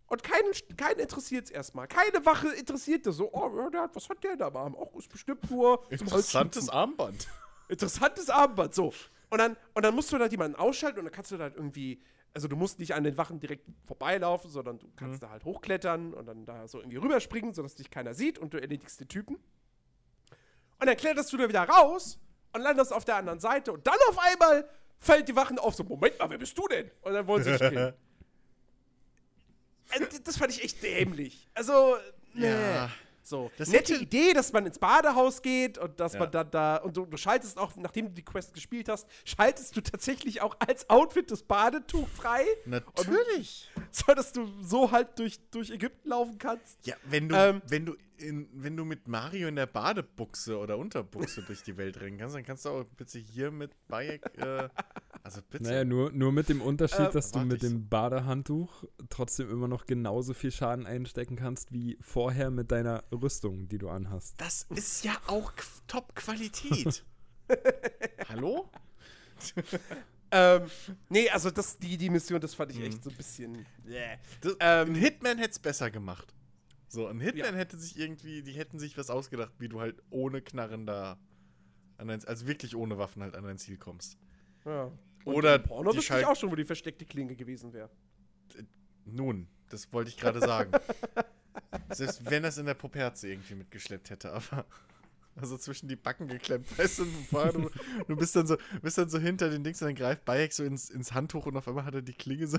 Und 0.06 0.22
keinen, 0.22 0.52
keinen 0.76 1.00
interessiert 1.00 1.46
es 1.46 1.50
erstmal. 1.50 1.88
Keine 1.88 2.26
Wache 2.26 2.48
interessiert 2.48 3.06
das 3.06 3.16
so. 3.16 3.32
Oh, 3.32 3.50
was 3.94 4.08
hat 4.10 4.22
der 4.22 4.36
da 4.36 4.48
am 4.48 4.56
Arm? 4.56 4.76
Auch 4.76 4.94
ist 4.96 5.08
bestimmt 5.08 5.50
nur 5.50 5.90
Interessantes. 5.90 6.68
Armband. 6.68 7.28
Interessantes 7.68 8.28
Armband, 8.28 8.74
so. 8.74 8.92
Und 9.30 9.38
dann, 9.38 9.56
und 9.72 9.82
dann 9.82 9.94
musst 9.94 10.12
du 10.12 10.18
da 10.18 10.26
jemanden 10.26 10.56
ausschalten 10.56 10.98
und 10.98 11.06
dann 11.06 11.14
kannst 11.14 11.30
du 11.30 11.38
da 11.38 11.44
halt 11.44 11.56
irgendwie, 11.56 12.02
also 12.34 12.46
du 12.46 12.56
musst 12.56 12.78
nicht 12.78 12.94
an 12.94 13.04
den 13.04 13.16
Wachen 13.16 13.40
direkt 13.40 13.66
vorbeilaufen, 13.86 14.50
sondern 14.50 14.78
du 14.78 14.86
kannst 14.96 15.22
da 15.22 15.30
halt 15.30 15.46
hochklettern 15.46 16.12
und 16.12 16.26
dann 16.26 16.44
da 16.44 16.68
so 16.68 16.80
irgendwie 16.80 16.98
rüberspringen, 16.98 17.54
sodass 17.54 17.74
dich 17.74 17.90
keiner 17.90 18.12
sieht 18.12 18.38
und 18.38 18.52
du 18.52 18.60
erledigst 18.60 19.00
den 19.00 19.08
Typen. 19.08 19.36
Und 20.78 20.86
dann 20.86 20.96
kletterst 20.98 21.32
du 21.32 21.38
da 21.38 21.48
wieder 21.48 21.62
raus 21.66 22.18
und 22.52 22.60
landest 22.60 22.92
auf 22.92 23.06
der 23.06 23.16
anderen 23.16 23.40
Seite 23.40 23.72
und 23.72 23.86
dann 23.86 23.96
auf 24.10 24.18
einmal 24.18 24.68
fällt 25.02 25.28
die 25.28 25.36
Wachen 25.36 25.58
auf, 25.58 25.74
so, 25.74 25.84
Moment 25.84 26.18
mal, 26.18 26.30
wer 26.30 26.38
bist 26.38 26.56
du 26.56 26.66
denn? 26.68 26.90
Und 27.02 27.12
dann 27.12 27.26
wollen 27.26 27.42
sie 27.44 27.50
dich 27.50 27.60
killen. 27.60 27.92
Äh, 29.94 30.06
das 30.24 30.38
fand 30.38 30.50
ich 30.52 30.64
echt 30.64 30.82
dämlich. 30.82 31.48
Also, 31.52 31.96
nee. 32.32 32.48
Ja. 32.48 32.90
So, 33.24 33.52
Das 33.56 33.68
nette 33.68 33.94
Idee, 33.94 34.32
dass 34.32 34.52
man 34.52 34.66
ins 34.66 34.78
Badehaus 34.80 35.42
geht 35.42 35.78
und 35.78 36.00
dass 36.00 36.14
Ja. 36.14 36.20
man 36.20 36.30
dann 36.32 36.50
da 36.50 36.76
und 36.78 36.96
du, 36.96 37.06
du 37.06 37.16
schaltest 37.16 37.56
auch, 37.56 37.76
nachdem 37.76 38.06
du 38.06 38.12
die 38.12 38.24
Quest 38.24 38.52
gespielt 38.52 38.88
hast, 38.88 39.06
schaltest 39.24 39.76
du 39.76 39.80
tatsächlich 39.80 40.40
auch 40.40 40.56
als 40.58 40.90
Outfit 40.90 41.30
das 41.30 41.42
Badetuch 41.44 42.08
frei, 42.08 42.44
Natürlich. 42.64 43.68
so 43.92 44.12
dass 44.14 44.32
du 44.32 44.48
so 44.62 44.90
halt 44.90 45.18
durch, 45.20 45.38
durch 45.50 45.70
Ägypten 45.70 46.08
laufen 46.08 46.38
kannst. 46.38 46.84
Ja, 46.86 46.96
wenn 47.04 47.28
du, 47.28 47.36
Ähm. 47.36 47.62
wenn 47.68 47.86
du 47.86 47.96
in, 48.22 48.48
wenn 48.52 48.76
du 48.76 48.84
mit 48.84 49.08
Mario 49.08 49.48
in 49.48 49.56
der 49.56 49.66
Badebuchse 49.66 50.58
oder 50.58 50.78
Unterbuchse 50.78 51.42
durch 51.46 51.62
die 51.62 51.76
Welt 51.76 52.00
rennen 52.00 52.18
kannst, 52.18 52.34
dann 52.34 52.44
kannst 52.44 52.64
du 52.64 52.70
auch 52.70 52.84
bitte 52.84 53.18
hier 53.18 53.50
mit 53.50 53.72
Bayek, 53.88 54.22
äh, 54.38 54.68
also 55.22 55.40
bitte. 55.50 55.64
Naja, 55.64 55.84
nur, 55.84 56.10
nur 56.12 56.32
mit 56.32 56.48
dem 56.48 56.60
Unterschied, 56.62 57.00
Äh, 57.08 57.10
dass 57.12 57.32
du 57.32 57.40
mit 57.40 57.62
ich- 57.62 57.68
dem 57.70 57.88
Badehandtuch 57.88 58.84
trotzdem 59.08 59.50
immer 59.50 59.68
noch 59.68 59.86
genauso 59.86 60.34
viel 60.34 60.50
Schaden 60.52 60.86
einstecken 60.86 61.36
kannst 61.36 61.72
wie 61.72 61.98
vorher 62.00 62.50
mit 62.50 62.70
deiner 62.72 63.04
Rüstung, 63.12 63.68
die 63.68 63.78
du 63.78 63.88
anhast. 63.88 64.34
Das 64.40 64.66
ist 64.70 65.04
ja 65.04 65.12
auch 65.26 65.52
Qu- 65.54 65.82
Top-Qualität. 65.86 67.04
Hallo? 68.28 68.68
Ähm, 70.34 70.62
nee, 71.10 71.28
also 71.28 71.50
das, 71.50 71.76
die, 71.78 71.98
die 71.98 72.08
Mission, 72.08 72.40
das 72.40 72.54
fand 72.54 72.72
ich 72.72 72.80
echt 72.80 73.04
so 73.04 73.10
ein 73.10 73.16
bisschen. 73.16 73.66
Yeah. 73.86 74.16
Das, 74.40 74.56
Ähm. 74.60 74.94
Hitman 74.94 75.36
hätte 75.36 75.50
es 75.50 75.58
besser 75.58 75.90
gemacht. 75.90 76.32
So, 76.92 77.06
ein 77.06 77.20
Hitman 77.20 77.54
Ja. 77.54 77.58
hätte 77.58 77.78
sich 77.78 77.98
irgendwie, 77.98 78.42
die 78.42 78.52
hätten 78.52 78.78
sich 78.78 78.98
was 78.98 79.08
ausgedacht, 79.08 79.54
wie 79.58 79.68
du 79.70 79.80
halt 79.80 80.02
ohne 80.10 80.42
Knarren 80.42 80.84
da, 80.84 81.18
an 81.96 82.08
dein, 82.08 82.22
also 82.26 82.46
wirklich 82.46 82.76
ohne 82.76 82.98
Waffen 82.98 83.22
halt 83.22 83.34
an 83.34 83.44
dein 83.44 83.56
Ziel 83.56 83.78
kommst. 83.78 84.18
Ja. 84.66 84.92
Und 85.24 85.34
Oder 85.34 85.54
im 85.54 85.62
Porno 85.62 85.96
wüsste 85.96 86.18
ich 86.18 86.26
auch 86.26 86.36
schon, 86.36 86.50
wo 86.50 86.54
die 86.54 86.66
versteckte 86.66 87.06
Klinge 87.06 87.34
gewesen 87.34 87.72
wäre. 87.72 87.88
Nun, 89.06 89.48
das 89.70 89.90
wollte 89.94 90.10
ich 90.10 90.18
gerade 90.18 90.40
sagen. 90.40 90.70
Selbst 91.92 92.28
wenn 92.28 92.42
das 92.42 92.58
in 92.58 92.66
der 92.66 92.74
Poperze 92.74 93.26
irgendwie 93.26 93.54
mitgeschleppt 93.54 94.10
hätte, 94.10 94.30
aber 94.30 94.66
also 95.36 95.56
zwischen 95.56 95.88
die 95.88 95.96
Backen 95.96 96.28
geklemmt, 96.28 96.78
weißt 96.78 96.98
du, 96.98 97.04
du, 97.30 97.70
du 98.06 98.16
bist 98.16 98.36
dann 98.36 98.46
so, 98.46 98.58
bist 98.82 98.98
dann 98.98 99.08
so 99.08 99.18
hinter 99.18 99.48
den 99.48 99.64
Dings 99.64 99.80
und 99.80 99.88
dann 99.88 99.94
greift 99.94 100.26
Bayek 100.26 100.52
so 100.52 100.62
ins, 100.62 100.90
ins 100.90 101.14
Handtuch 101.14 101.46
und 101.46 101.56
auf 101.56 101.66
einmal 101.66 101.86
hat 101.86 101.94
er 101.94 102.02
die 102.02 102.12
Klinge 102.12 102.46
so. 102.46 102.58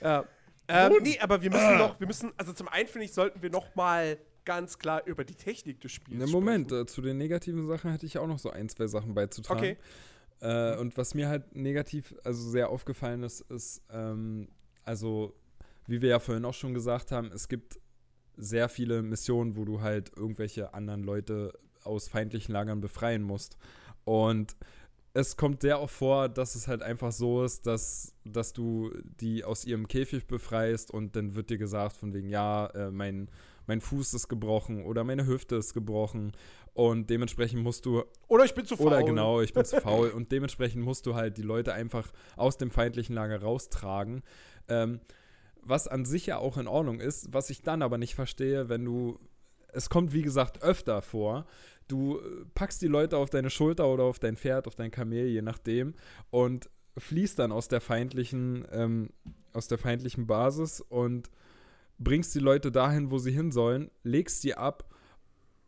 Ja. 0.00 0.26
Ähm, 0.68 0.92
nee, 1.02 1.18
aber 1.18 1.40
wir 1.42 1.50
müssen 1.50 1.78
noch, 1.78 1.98
wir 1.98 2.06
müssen, 2.06 2.32
also 2.36 2.52
zum 2.52 2.68
einen 2.68 2.88
finde 2.88 3.06
ich, 3.06 3.12
sollten 3.12 3.42
wir 3.42 3.50
noch 3.50 3.74
mal 3.74 4.18
ganz 4.44 4.78
klar 4.78 5.02
über 5.06 5.24
die 5.24 5.34
Technik 5.34 5.80
des 5.80 5.92
Spiels 5.92 6.18
Ne, 6.18 6.26
Moment, 6.26 6.72
äh, 6.72 6.86
zu 6.86 7.02
den 7.02 7.18
negativen 7.18 7.66
Sachen 7.66 7.90
hätte 7.90 8.06
ich 8.06 8.18
auch 8.18 8.26
noch 8.26 8.38
so 8.38 8.50
ein, 8.50 8.68
zwei 8.68 8.86
Sachen 8.86 9.14
beizutragen. 9.14 9.58
Okay. 9.58 9.76
Äh, 10.40 10.78
und 10.78 10.96
was 10.96 11.14
mir 11.14 11.28
halt 11.28 11.54
negativ, 11.54 12.14
also 12.24 12.48
sehr 12.48 12.70
aufgefallen 12.70 13.22
ist, 13.22 13.40
ist, 13.42 13.82
ähm, 13.90 14.48
also, 14.84 15.34
wie 15.86 16.00
wir 16.00 16.10
ja 16.10 16.18
vorhin 16.18 16.44
auch 16.44 16.54
schon 16.54 16.74
gesagt 16.74 17.12
haben, 17.12 17.30
es 17.32 17.48
gibt 17.48 17.78
sehr 18.36 18.68
viele 18.68 19.02
Missionen, 19.02 19.56
wo 19.56 19.64
du 19.64 19.80
halt 19.80 20.12
irgendwelche 20.16 20.72
anderen 20.74 21.02
Leute 21.02 21.52
aus 21.82 22.08
feindlichen 22.08 22.52
Lagern 22.52 22.80
befreien 22.80 23.22
musst. 23.22 23.58
Und 24.04 24.56
es 25.14 25.36
kommt 25.36 25.62
sehr 25.62 25.80
oft 25.80 25.94
vor, 25.94 26.28
dass 26.28 26.54
es 26.54 26.68
halt 26.68 26.82
einfach 26.82 27.12
so 27.12 27.42
ist, 27.42 27.66
dass, 27.66 28.14
dass 28.24 28.52
du 28.52 28.92
die 29.20 29.44
aus 29.44 29.64
ihrem 29.64 29.88
Käfig 29.88 30.26
befreist 30.26 30.90
und 30.90 31.16
dann 31.16 31.34
wird 31.34 31.50
dir 31.50 31.58
gesagt 31.58 31.96
von 31.96 32.12
wegen, 32.14 32.28
ja, 32.28 32.66
äh, 32.66 32.90
mein, 32.90 33.30
mein 33.66 33.80
Fuß 33.80 34.14
ist 34.14 34.28
gebrochen 34.28 34.84
oder 34.84 35.04
meine 35.04 35.26
Hüfte 35.26 35.56
ist 35.56 35.74
gebrochen 35.74 36.32
und 36.78 37.10
dementsprechend 37.10 37.60
musst 37.60 37.86
du 37.86 38.04
Oder 38.28 38.44
ich 38.44 38.54
bin 38.54 38.64
zu 38.64 38.76
faul. 38.76 38.86
oder 38.86 39.02
genau, 39.02 39.40
ich 39.40 39.52
bin 39.52 39.64
zu 39.64 39.80
faul. 39.80 40.10
Und 40.10 40.30
dementsprechend 40.30 40.84
musst 40.84 41.06
du 41.06 41.16
halt 41.16 41.36
die 41.36 41.42
Leute 41.42 41.72
einfach 41.72 42.12
aus 42.36 42.56
dem 42.56 42.70
feindlichen 42.70 43.16
Lager 43.16 43.42
raustragen. 43.42 44.22
Ähm, 44.68 45.00
was 45.60 45.88
an 45.88 46.04
sich 46.04 46.26
ja 46.26 46.38
auch 46.38 46.56
in 46.56 46.68
Ordnung 46.68 47.00
ist, 47.00 47.32
was 47.32 47.50
ich 47.50 47.62
dann 47.62 47.82
aber 47.82 47.98
nicht 47.98 48.14
verstehe, 48.14 48.68
wenn 48.68 48.84
du. 48.84 49.18
Es 49.78 49.88
kommt, 49.90 50.12
wie 50.12 50.22
gesagt, 50.22 50.60
öfter 50.64 51.02
vor. 51.02 51.46
Du 51.86 52.18
äh, 52.18 52.44
packst 52.52 52.82
die 52.82 52.88
Leute 52.88 53.16
auf 53.16 53.30
deine 53.30 53.48
Schulter 53.48 53.86
oder 53.86 54.02
auf 54.02 54.18
dein 54.18 54.36
Pferd, 54.36 54.66
auf 54.66 54.74
dein 54.74 54.90
Kamel, 54.90 55.28
je 55.28 55.40
nachdem, 55.40 55.94
und 56.30 56.68
fließt 56.96 57.38
dann 57.38 57.52
aus 57.52 57.68
der 57.68 57.80
feindlichen, 57.80 58.66
ähm, 58.72 59.10
aus 59.52 59.68
der 59.68 59.78
feindlichen 59.78 60.26
Basis 60.26 60.80
und 60.80 61.30
bringst 61.96 62.34
die 62.34 62.40
Leute 62.40 62.72
dahin, 62.72 63.12
wo 63.12 63.18
sie 63.18 63.30
hin 63.30 63.52
sollen, 63.52 63.92
legst 64.02 64.42
sie 64.42 64.54
ab 64.54 64.92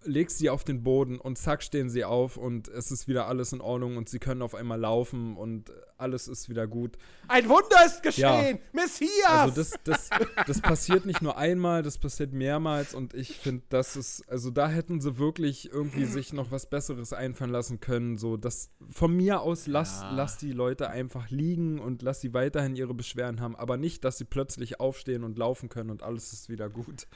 legst 0.04 0.38
sie 0.38 0.50
auf 0.50 0.64
den 0.64 0.82
Boden 0.82 1.18
und 1.18 1.36
zack 1.36 1.62
stehen 1.62 1.90
sie 1.90 2.04
auf 2.04 2.36
und 2.36 2.68
es 2.68 2.90
ist 2.90 3.08
wieder 3.08 3.26
alles 3.26 3.52
in 3.52 3.60
Ordnung 3.60 3.96
und 3.96 4.08
sie 4.08 4.18
können 4.18 4.42
auf 4.42 4.54
einmal 4.54 4.80
laufen 4.80 5.36
und 5.36 5.72
alles 5.98 6.28
ist 6.28 6.48
wieder 6.48 6.66
gut. 6.66 6.96
Ein 7.28 7.48
Wunder 7.48 7.84
ist 7.84 8.02
geschehen! 8.02 8.56
Ja. 8.56 8.62
Messias! 8.72 9.10
Also 9.26 9.54
das, 9.54 9.72
das, 9.84 10.10
das 10.46 10.60
passiert 10.60 11.04
nicht 11.04 11.20
nur 11.20 11.36
einmal, 11.36 11.82
das 11.82 11.98
passiert 11.98 12.32
mehrmals 12.32 12.94
und 12.94 13.14
ich 13.14 13.36
finde, 13.36 13.62
das 13.68 13.96
ist, 13.96 14.28
also 14.28 14.50
da 14.50 14.68
hätten 14.68 15.00
sie 15.00 15.18
wirklich 15.18 15.70
irgendwie 15.70 16.06
sich 16.06 16.32
noch 16.32 16.50
was 16.50 16.68
Besseres 16.68 17.12
einfallen 17.12 17.50
lassen 17.50 17.80
können. 17.80 18.16
So, 18.16 18.36
das 18.36 18.70
von 18.88 19.14
mir 19.14 19.42
aus 19.42 19.66
lass, 19.66 20.00
ja. 20.00 20.10
lass 20.12 20.38
die 20.38 20.52
Leute 20.52 20.88
einfach 20.88 21.30
liegen 21.30 21.78
und 21.78 22.02
lass 22.02 22.20
sie 22.20 22.32
weiterhin 22.32 22.74
ihre 22.74 22.94
Beschwerden 22.94 23.40
haben, 23.40 23.54
aber 23.54 23.76
nicht, 23.76 24.04
dass 24.04 24.18
sie 24.18 24.24
plötzlich 24.24 24.80
aufstehen 24.80 25.24
und 25.24 25.38
laufen 25.38 25.68
können 25.68 25.90
und 25.90 26.02
alles 26.02 26.32
ist 26.32 26.48
wieder 26.48 26.70
gut. 26.70 27.06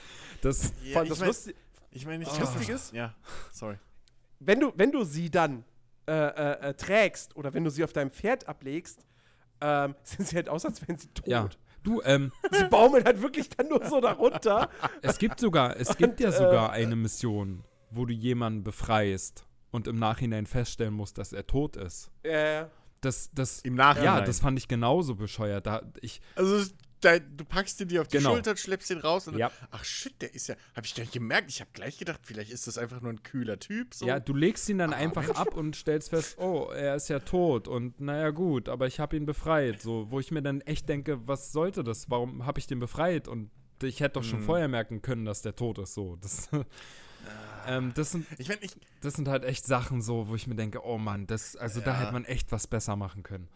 Das, 0.43 0.73
ja, 0.85 1.05
das, 1.05 1.21
lustig, 1.21 1.57
ich 1.95 2.05
meine, 2.05 2.19
nichts 2.19 2.37
oh. 2.37 2.41
Lustiges. 2.41 2.93
Ja, 2.93 3.15
sorry. 3.53 3.79
Wenn 4.41 4.61
du, 4.61 4.73
wenn 4.77 4.93
du 4.93 5.05
sie 5.05 5.31
dann 5.31 5.65
äh, 6.07 6.13
äh, 6.13 6.71
äh, 6.71 6.75
trägst 6.75 7.35
oder 7.37 7.55
wenn 7.55 7.65
du 7.65 7.71
sie 7.71 7.83
auf 7.83 7.93
deinem 7.93 8.11
Pferd 8.11 8.47
ablegst, 8.47 9.07
ähm, 9.61 9.95
sind 10.03 10.29
sie 10.29 10.37
halt 10.37 10.49
aus, 10.49 10.67
als 10.67 10.87
wären 10.87 10.99
sie 10.99 11.09
tot. 11.09 11.27
Ja. 11.27 11.49
Du, 11.83 12.03
ähm. 12.03 12.33
Sie 12.51 12.65
baumeln 12.65 13.05
halt 13.05 13.23
wirklich 13.23 13.49
dann 13.51 13.69
nur 13.69 13.85
so 13.87 14.01
darunter. 14.01 14.69
Es 15.03 15.19
gibt 15.19 15.39
sogar, 15.39 15.79
es 15.79 15.97
gibt 15.97 16.19
ja 16.21 16.33
sogar 16.33 16.71
äh, 16.71 16.83
eine 16.83 16.97
Mission, 16.97 17.63
wo 17.91 18.07
du 18.07 18.13
jemanden 18.13 18.65
befreist 18.65 19.47
und 19.71 19.87
im 19.87 19.99
Nachhinein 19.99 20.47
feststellen 20.47 20.95
musst, 20.95 21.19
dass 21.19 21.33
er 21.33 21.47
tot 21.47 21.77
ist. 21.77 22.11
Ja. 22.25 22.63
Äh, 22.63 22.67
das, 23.01 23.31
das, 23.35 23.61
Im 23.61 23.75
Nachhinein. 23.75 24.19
Ja, 24.19 24.21
das 24.23 24.41
fand 24.41 24.59
ich 24.59 24.67
genauso 24.67 25.15
bescheuert. 25.15 25.67
Da, 25.67 25.83
ich, 26.01 26.23
also 26.37 26.65
da, 27.05 27.19
du 27.19 27.45
packst 27.45 27.81
den 27.81 27.89
dir 27.89 28.01
auf 28.01 28.09
die 28.09 28.19
genau. 28.19 28.33
Schulter, 28.33 28.57
schleppst 28.57 28.91
den 28.91 28.99
raus 28.99 29.29
und 29.29 29.37
ja. 29.37 29.49
dann, 29.49 29.69
ach 29.73 29.85
shit, 29.85 30.21
der 30.23 30.35
ist 30.35 30.49
ja, 30.49 30.57
hab 30.75 30.85
ich 30.85 30.95
gar 30.95 31.03
nicht 31.03 31.13
gemerkt. 31.13 31.51
Ich 31.51 31.61
habe 31.61 31.71
gleich 31.73 31.99
gedacht, 31.99 32.21
vielleicht 32.23 32.51
ist 32.51 32.67
das 32.67 32.79
einfach 32.79 33.01
nur 33.01 33.13
ein 33.13 33.23
kühler 33.23 33.59
Typ. 33.59 33.95
So. 33.95 34.07
Ja, 34.07 34.21
du 34.21 34.35
legst 34.35 34.69
ihn 34.69 34.79
dann 34.79 34.93
aber 34.93 35.03
einfach 35.03 35.27
Mensch. 35.27 35.39
ab 35.39 35.55
und 35.55 35.77
stellst 35.77 36.11
fest, 36.11 36.39
oh, 36.39 36.71
er 36.75 36.95
ist 36.95 37.09
ja 37.09 37.21
tot 37.21 37.69
und 37.69 38.01
naja 38.01 38.31
gut, 38.31 38.69
aber 38.69 38.87
ich 38.87 39.01
habe 39.01 39.17
ihn 39.17 39.27
befreit. 39.27 39.83
So, 39.83 40.11
wo 40.11 40.21
ich 40.21 40.31
mir 40.31 40.43
dann 40.43 40.61
echt 40.63 40.89
denke, 40.89 41.27
was 41.27 41.53
sollte 41.53 41.85
das? 41.85 42.11
Warum 42.11 42.47
habe 42.47 42.59
ich 42.59 42.67
den 42.67 42.81
befreit? 42.81 43.29
Und 43.29 43.51
ich 43.83 44.01
hätte 44.01 44.15
doch 44.15 44.25
schon 44.25 44.41
hm. 44.41 44.47
vorher 44.47 44.69
merken 44.69 45.03
können, 45.03 45.25
dass 45.25 45.43
der 45.43 45.57
tot 45.57 45.79
ist. 45.79 45.95
So, 45.95 46.17
das. 46.17 46.49
ähm, 47.67 47.93
das, 47.95 48.13
sind, 48.13 48.27
ich 48.39 48.49
mein, 48.49 48.59
ich, 48.61 48.77
das 49.01 49.15
sind 49.15 49.29
halt 49.29 49.45
echt 49.45 49.67
Sachen 49.67 50.03
so, 50.03 50.29
wo 50.29 50.35
ich 50.35 50.47
mir 50.47 50.55
denke, 50.55 50.85
oh 50.85 50.99
Mann, 50.99 51.27
das, 51.27 51.57
also 51.57 51.81
ja. 51.81 51.87
da 51.87 52.01
hätte 52.01 52.13
man 52.13 52.25
echt 52.25 52.53
was 52.53 52.67
besser 52.67 52.97
machen 52.97 53.23
können. 53.23 53.49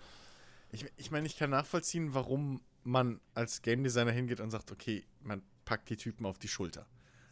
Ich, 0.71 0.85
ich 0.97 1.11
meine, 1.11 1.27
ich 1.27 1.39
kann 1.39 1.51
nachvollziehen, 1.51 2.13
warum 2.13 2.61
man 2.85 3.21
als 3.35 3.63
Game 3.63 3.83
Designer 3.83 4.13
hingeht 4.13 4.41
und 4.41 4.51
sagt, 4.51 4.73
okay, 4.73 5.05
man 5.21 5.43
packt 5.65 5.91
die 5.91 5.97
Typen 5.97 6.27
auf 6.27 6.39
die 6.39 6.49
Schulter. 6.49 6.87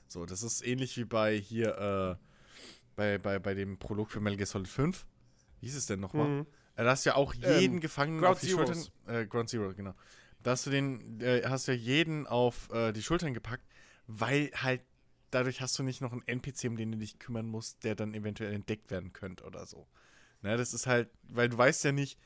So, 0.09 0.27
das 0.27 0.43
ist 0.43 0.67
ähnlich 0.67 0.97
wie 0.97 1.05
bei 1.05 1.37
hier, 1.37 2.19
äh, 2.19 2.25
bei, 2.95 3.19
bei, 3.19 3.39
bei 3.39 3.55
dem 3.55 3.79
Prolog 3.79 4.11
für 4.11 4.21
Metal 4.21 4.37
Gear 4.37 4.47
Solid 4.47 4.69
5. 4.69 5.07
Wie 5.61 5.67
hieß 5.67 5.77
es 5.77 5.87
denn 5.87 6.01
nochmal? 6.01 6.29
Mhm. 6.29 6.47
Äh, 6.77 6.85
da 6.85 6.91
hast 6.91 7.05
ja 7.05 7.15
auch 7.15 7.35
jeden 7.35 7.77
ähm, 7.77 7.81
Gefangenen 7.81 8.21
Ground 8.21 8.37
auf 8.37 8.41
die. 8.41 8.51
Schultern. 8.51 8.85
Äh, 9.07 9.27
Ground 9.27 9.49
Zero, 9.49 9.73
genau. 9.75 9.95
Da 10.43 10.53
hast 10.53 10.67
du 10.67 10.71
den, 10.71 11.21
äh, 11.21 11.43
hast 11.45 11.67
ja 11.67 11.75
jeden 11.75 12.27
auf 12.27 12.71
äh, 12.71 12.93
die 12.93 13.03
Schultern 13.03 13.35
gepackt, 13.35 13.67
weil 14.07 14.51
halt 14.55 14.83
dadurch 15.31 15.61
hast 15.61 15.79
du 15.79 15.83
nicht 15.83 16.01
noch 16.01 16.13
einen 16.13 16.27
NPC, 16.27 16.65
um 16.67 16.77
den 16.77 16.93
du 16.93 16.99
dich 16.99 17.19
kümmern 17.19 17.47
musst, 17.47 17.85
der 17.85 17.95
dann 17.95 18.15
eventuell 18.15 18.53
entdeckt 18.53 18.91
werden 18.91 19.13
könnte 19.13 19.45
oder 19.45 19.67
so. 19.67 19.89
Ne, 20.43 20.57
das 20.57 20.73
ist 20.73 20.87
halt, 20.87 21.11
weil 21.23 21.49
du 21.49 21.59
weißt 21.59 21.85
ja 21.85 21.93
nicht, 21.93 22.19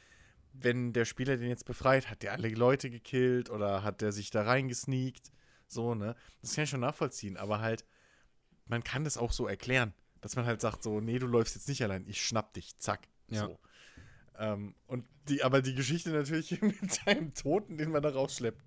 wenn 0.52 0.92
der 0.92 1.04
Spieler 1.04 1.36
den 1.36 1.48
jetzt 1.48 1.64
befreit, 1.64 2.10
hat 2.10 2.22
der 2.22 2.32
alle 2.32 2.48
Leute 2.48 2.90
gekillt 2.90 3.50
oder 3.50 3.82
hat 3.82 4.00
der 4.00 4.12
sich 4.12 4.30
da 4.30 4.42
reingesneakt? 4.42 5.32
So, 5.66 5.94
ne? 5.94 6.16
Das 6.42 6.54
kann 6.54 6.64
ich 6.64 6.70
schon 6.70 6.80
nachvollziehen, 6.80 7.36
aber 7.36 7.60
halt, 7.60 7.84
man 8.66 8.82
kann 8.82 9.04
das 9.04 9.16
auch 9.16 9.32
so 9.32 9.46
erklären, 9.46 9.94
dass 10.20 10.36
man 10.36 10.46
halt 10.46 10.60
sagt, 10.60 10.82
so, 10.82 11.00
nee, 11.00 11.18
du 11.18 11.26
läufst 11.26 11.54
jetzt 11.54 11.68
nicht 11.68 11.82
allein, 11.82 12.06
ich 12.06 12.24
schnapp 12.24 12.52
dich, 12.54 12.76
zack. 12.78 13.08
Ja. 13.28 13.46
So. 13.46 13.58
Ähm, 14.38 14.74
und 14.86 15.06
die, 15.28 15.42
aber 15.42 15.62
die 15.62 15.74
Geschichte 15.74 16.10
natürlich 16.10 16.60
mit 16.62 17.00
einem 17.06 17.34
Toten, 17.34 17.76
den 17.76 17.90
man 17.90 18.02
da 18.02 18.10
rausschleppt. 18.10 18.62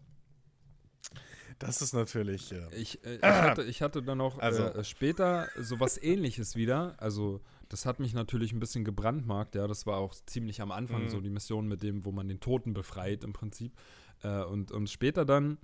Das 1.59 1.81
ist 1.81 1.93
natürlich. 1.93 2.51
Äh 2.51 2.67
ich, 2.75 3.03
äh, 3.05 3.15
ich, 3.15 3.23
hatte, 3.23 3.63
ich 3.63 3.81
hatte 3.81 4.01
dann 4.03 4.17
noch 4.17 4.39
also. 4.39 4.65
äh, 4.65 4.83
später 4.83 5.49
sowas 5.57 6.01
ähnliches 6.01 6.55
wieder. 6.55 6.95
Also 6.97 7.41
das 7.73 7.87
hat 7.87 7.99
mich 7.99 8.13
natürlich 8.13 8.53
ein 8.53 8.59
bisschen 8.59 8.85
gebrandmarkt, 8.85 9.55
ja. 9.55 9.65
Das 9.65 9.87
war 9.87 9.97
auch 9.97 10.13
ziemlich 10.27 10.61
am 10.61 10.71
Anfang 10.71 11.05
mhm. 11.05 11.09
so 11.09 11.19
die 11.19 11.31
Mission 11.31 11.67
mit 11.67 11.81
dem, 11.81 12.05
wo 12.05 12.11
man 12.11 12.27
den 12.27 12.39
Toten 12.39 12.73
befreit 12.73 13.23
im 13.23 13.33
Prinzip. 13.33 13.73
Äh, 14.21 14.43
und, 14.43 14.71
und 14.71 14.91
später 14.91 15.25
dann 15.25 15.57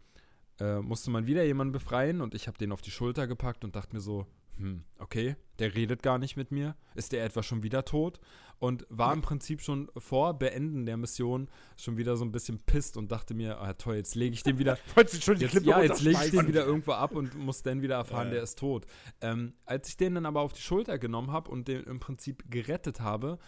äh, 0.59 0.79
musste 0.79 1.11
man 1.11 1.27
wieder 1.27 1.43
jemanden 1.43 1.71
befreien 1.71 2.21
und 2.21 2.33
ich 2.33 2.47
habe 2.47 2.57
den 2.57 2.71
auf 2.71 2.81
die 2.81 2.89
Schulter 2.89 3.27
gepackt 3.27 3.63
und 3.63 3.75
dachte 3.75 3.95
mir 3.95 4.01
so, 4.01 4.25
hm, 4.59 4.83
okay, 4.99 5.38
der 5.59 5.73
redet 5.73 6.03
gar 6.03 6.17
nicht 6.17 6.35
mit 6.35 6.51
mir. 6.51 6.75
Ist 6.93 7.13
der 7.13 7.23
etwa 7.23 7.43
schon 7.43 7.63
wieder 7.63 7.85
tot? 7.85 8.19
Und 8.59 8.85
war 8.89 9.13
im 9.13 9.21
Prinzip 9.21 9.61
schon 9.61 9.89
vor 9.97 10.33
Beenden 10.33 10.85
der 10.85 10.97
Mission 10.97 11.49
schon 11.77 11.95
wieder 11.95 12.17
so 12.17 12.25
ein 12.25 12.33
bisschen 12.33 12.59
pisst 12.59 12.97
und 12.97 13.09
dachte 13.09 13.33
mir, 13.33 13.61
ah 13.61 13.71
toll, 13.73 13.95
jetzt 13.95 14.15
lege 14.15 14.33
ich 14.33 14.43
den 14.43 14.59
wieder. 14.59 14.77
jetzt, 14.97 15.25
ja, 15.63 15.81
jetzt 15.81 16.01
lege 16.01 16.19
ich 16.25 16.31
den 16.31 16.45
wieder 16.45 16.65
irgendwo 16.65 16.91
ab 16.91 17.15
und 17.15 17.35
muss 17.35 17.63
dann 17.63 17.81
wieder 17.81 17.95
erfahren, 17.95 18.27
äh. 18.27 18.31
der 18.31 18.43
ist 18.43 18.59
tot. 18.59 18.85
Ähm, 19.21 19.53
als 19.65 19.88
ich 19.88 19.95
den 19.95 20.15
dann 20.15 20.25
aber 20.25 20.41
auf 20.41 20.51
die 20.51 20.61
Schulter 20.61 20.99
genommen 20.99 21.31
habe 21.31 21.49
und 21.49 21.69
den 21.69 21.83
im 21.85 22.01
Prinzip 22.01 22.43
gerettet 22.51 22.99
habe, 22.99 23.39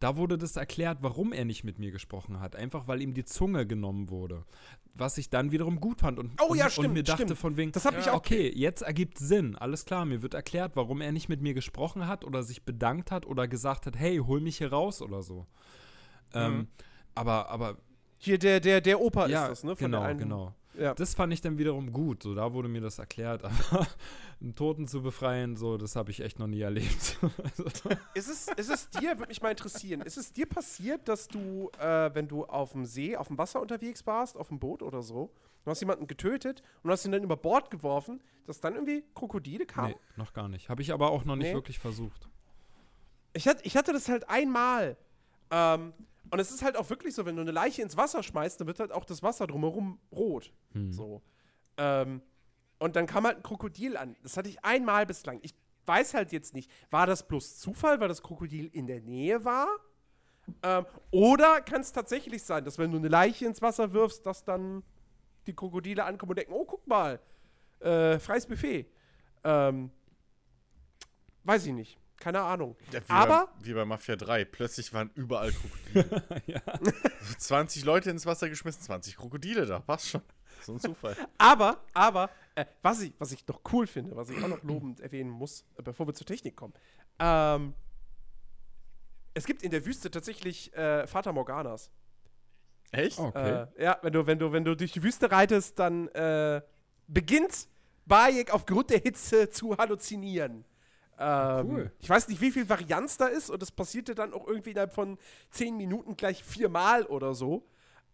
da 0.00 0.16
wurde 0.16 0.38
das 0.38 0.56
erklärt, 0.56 0.98
warum 1.02 1.32
er 1.32 1.44
nicht 1.44 1.62
mit 1.62 1.78
mir 1.78 1.90
gesprochen 1.90 2.40
hat. 2.40 2.56
Einfach 2.56 2.88
weil 2.88 3.02
ihm 3.02 3.14
die 3.14 3.24
Zunge 3.24 3.66
genommen 3.66 4.08
wurde. 4.08 4.44
Was 4.94 5.18
ich 5.18 5.30
dann 5.30 5.52
wiederum 5.52 5.78
gut 5.78 6.00
fand 6.00 6.18
und, 6.18 6.32
oh, 6.42 6.54
ja, 6.54 6.64
und, 6.64 6.72
stimmt, 6.72 6.88
und 6.88 6.92
mir 6.94 7.02
dachte 7.04 7.24
stimmt. 7.24 7.38
von 7.38 7.56
wegen, 7.56 7.70
das 7.72 7.84
hab 7.84 7.98
ich 7.98 8.08
auch 8.08 8.16
okay, 8.16 8.50
jetzt 8.52 8.80
ergibt 8.80 9.18
Sinn. 9.18 9.56
Alles 9.56 9.84
klar, 9.84 10.06
mir 10.06 10.22
wird 10.22 10.34
erklärt, 10.34 10.74
warum 10.74 11.00
er 11.00 11.12
nicht 11.12 11.28
mit 11.28 11.42
mir 11.42 11.54
gesprochen 11.54 12.06
hat 12.06 12.24
oder 12.24 12.42
sich 12.42 12.64
bedankt 12.64 13.10
hat 13.10 13.26
oder 13.26 13.46
gesagt 13.46 13.86
hat, 13.86 13.96
hey, 13.96 14.16
hol 14.18 14.40
mich 14.40 14.58
hier 14.58 14.72
raus 14.72 15.02
oder 15.02 15.22
so. 15.22 15.46
Ähm, 16.34 16.52
mhm. 16.52 16.58
Ähm, 16.60 16.68
aber, 17.14 17.50
aber. 17.50 17.76
Hier 18.22 18.38
der, 18.38 18.60
der, 18.60 18.82
der 18.82 19.00
Opa 19.00 19.28
ja, 19.28 19.44
ist 19.44 19.50
das, 19.50 19.64
ne? 19.64 19.76
Von 19.76 19.90
genau, 19.90 20.14
genau. 20.14 20.54
Ja. 20.78 20.94
Das 20.94 21.14
fand 21.14 21.32
ich 21.32 21.40
dann 21.40 21.58
wiederum 21.58 21.92
gut. 21.92 22.22
So, 22.22 22.34
da 22.34 22.52
wurde 22.52 22.68
mir 22.68 22.80
das 22.80 22.98
erklärt. 22.98 23.44
Aber 23.70 23.86
einen 24.40 24.54
Toten 24.54 24.86
zu 24.86 25.02
befreien, 25.02 25.56
so, 25.56 25.76
das 25.76 25.96
habe 25.96 26.10
ich 26.10 26.20
echt 26.20 26.38
noch 26.38 26.46
nie 26.46 26.60
erlebt. 26.60 27.18
ist, 28.14 28.28
es, 28.28 28.48
ist 28.48 28.70
es 28.70 28.88
dir, 28.90 29.18
würde 29.18 29.28
mich 29.28 29.42
mal 29.42 29.50
interessieren, 29.50 30.00
ist 30.00 30.16
es 30.16 30.32
dir 30.32 30.46
passiert, 30.46 31.08
dass 31.08 31.28
du, 31.28 31.70
äh, 31.78 32.10
wenn 32.14 32.28
du 32.28 32.44
auf 32.44 32.72
dem 32.72 32.86
See, 32.86 33.16
auf 33.16 33.28
dem 33.28 33.38
Wasser 33.38 33.60
unterwegs 33.60 34.06
warst, 34.06 34.36
auf 34.36 34.48
dem 34.48 34.58
Boot 34.58 34.82
oder 34.82 35.02
so, 35.02 35.30
du 35.64 35.70
hast 35.70 35.80
jemanden 35.80 36.06
getötet 36.06 36.62
und 36.82 36.90
hast 36.90 37.04
ihn 37.04 37.12
dann 37.12 37.22
über 37.22 37.36
Bord 37.36 37.70
geworfen, 37.70 38.22
dass 38.46 38.60
dann 38.60 38.74
irgendwie 38.74 39.04
Krokodile 39.14 39.66
kamen? 39.66 39.90
Nee, 39.90 40.16
noch 40.16 40.32
gar 40.32 40.48
nicht. 40.48 40.68
Habe 40.68 40.82
ich 40.82 40.92
aber 40.92 41.10
auch 41.10 41.24
noch 41.24 41.36
nicht 41.36 41.48
nee. 41.48 41.54
wirklich 41.54 41.78
versucht. 41.78 42.28
Ich 43.32 43.46
hatte, 43.46 43.62
ich 43.64 43.76
hatte 43.76 43.92
das 43.92 44.08
halt 44.08 44.28
einmal. 44.28 44.96
Ähm, 45.50 45.92
und 46.30 46.38
es 46.38 46.50
ist 46.50 46.62
halt 46.62 46.76
auch 46.76 46.88
wirklich 46.90 47.14
so, 47.14 47.26
wenn 47.26 47.36
du 47.36 47.42
eine 47.42 47.50
Leiche 47.50 47.82
ins 47.82 47.96
Wasser 47.96 48.22
schmeißt, 48.22 48.60
dann 48.60 48.66
wird 48.66 48.80
halt 48.80 48.92
auch 48.92 49.04
das 49.04 49.22
Wasser 49.22 49.46
drumherum 49.46 49.98
rot. 50.12 50.52
Hm. 50.72 50.92
So. 50.92 51.22
Ähm, 51.76 52.22
und 52.78 52.96
dann 52.96 53.06
kam 53.06 53.26
halt 53.26 53.38
ein 53.38 53.42
Krokodil 53.42 53.96
an. 53.96 54.16
Das 54.22 54.36
hatte 54.36 54.48
ich 54.48 54.64
einmal 54.64 55.06
bislang. 55.06 55.40
Ich 55.42 55.54
weiß 55.86 56.14
halt 56.14 56.32
jetzt 56.32 56.54
nicht, 56.54 56.70
war 56.90 57.06
das 57.06 57.26
bloß 57.26 57.58
Zufall, 57.58 58.00
weil 58.00 58.08
das 58.08 58.22
Krokodil 58.22 58.70
in 58.72 58.86
der 58.86 59.00
Nähe 59.00 59.44
war? 59.44 59.68
Ähm, 60.62 60.86
oder 61.10 61.60
kann 61.60 61.80
es 61.80 61.92
tatsächlich 61.92 62.42
sein, 62.42 62.64
dass 62.64 62.78
wenn 62.78 62.90
du 62.90 62.98
eine 62.98 63.08
Leiche 63.08 63.46
ins 63.46 63.60
Wasser 63.60 63.92
wirfst, 63.92 64.24
dass 64.24 64.44
dann 64.44 64.82
die 65.46 65.54
Krokodile 65.54 66.04
ankommen 66.04 66.30
und 66.30 66.38
denken, 66.38 66.52
oh, 66.52 66.64
guck 66.64 66.86
mal, 66.86 67.20
äh, 67.80 68.18
freies 68.18 68.46
Buffet. 68.46 68.86
Ähm, 69.44 69.90
weiß 71.44 71.66
ich 71.66 71.72
nicht. 71.72 71.98
Keine 72.20 72.42
Ahnung. 72.42 72.76
Ja, 72.92 73.00
wie 73.00 73.04
aber. 73.08 73.48
Bei, 73.58 73.66
wie 73.66 73.72
bei 73.72 73.84
Mafia 73.84 74.14
3. 74.14 74.44
Plötzlich 74.44 74.92
waren 74.92 75.10
überall 75.14 75.52
Krokodile. 75.52 76.22
ja. 76.46 76.60
20 77.38 77.84
Leute 77.84 78.10
ins 78.10 78.26
Wasser 78.26 78.48
geschmissen, 78.48 78.82
20 78.82 79.16
Krokodile 79.16 79.66
da. 79.66 79.80
Passt 79.80 80.10
schon. 80.10 80.22
So 80.62 80.74
ein 80.74 80.80
Zufall. 80.80 81.16
aber, 81.38 81.78
aber, 81.94 82.28
äh, 82.54 82.66
was, 82.82 83.00
ich, 83.00 83.14
was 83.18 83.32
ich 83.32 83.46
noch 83.48 83.62
cool 83.72 83.86
finde, 83.86 84.14
was 84.14 84.28
ich 84.28 84.44
auch 84.44 84.48
noch 84.48 84.62
lobend 84.62 85.00
erwähnen 85.00 85.30
muss, 85.30 85.64
äh, 85.78 85.82
bevor 85.82 86.06
wir 86.06 86.12
zur 86.12 86.26
Technik 86.26 86.54
kommen. 86.54 86.74
Ähm, 87.18 87.72
es 89.32 89.46
gibt 89.46 89.62
in 89.62 89.70
der 89.70 89.86
Wüste 89.86 90.10
tatsächlich 90.10 90.74
äh, 90.74 91.06
Fata 91.06 91.32
Morganas. 91.32 91.90
Echt? 92.92 93.18
Okay. 93.18 93.66
Äh, 93.76 93.84
ja, 93.84 93.98
wenn 94.02 94.12
du, 94.12 94.26
wenn, 94.26 94.38
du, 94.38 94.52
wenn 94.52 94.64
du 94.64 94.76
durch 94.76 94.92
die 94.92 95.02
Wüste 95.02 95.30
reitest, 95.30 95.78
dann 95.78 96.08
äh, 96.08 96.60
beginnt 97.06 97.66
Bayek 98.04 98.52
aufgrund 98.52 98.90
der 98.90 98.98
Hitze 98.98 99.48
zu 99.48 99.78
halluzinieren. 99.78 100.66
Ähm, 101.22 101.68
cool. 101.70 101.92
Ich 101.98 102.08
weiß 102.08 102.28
nicht, 102.28 102.40
wie 102.40 102.50
viel 102.50 102.68
Varianz 102.68 103.16
da 103.18 103.26
ist 103.26 103.50
und 103.50 103.60
das 103.60 103.70
passierte 103.70 104.14
dann 104.14 104.32
auch 104.32 104.46
irgendwie 104.46 104.70
innerhalb 104.70 104.94
von 104.94 105.18
zehn 105.50 105.76
Minuten 105.76 106.16
gleich 106.16 106.42
viermal 106.42 107.04
oder 107.04 107.34
so. 107.34 107.66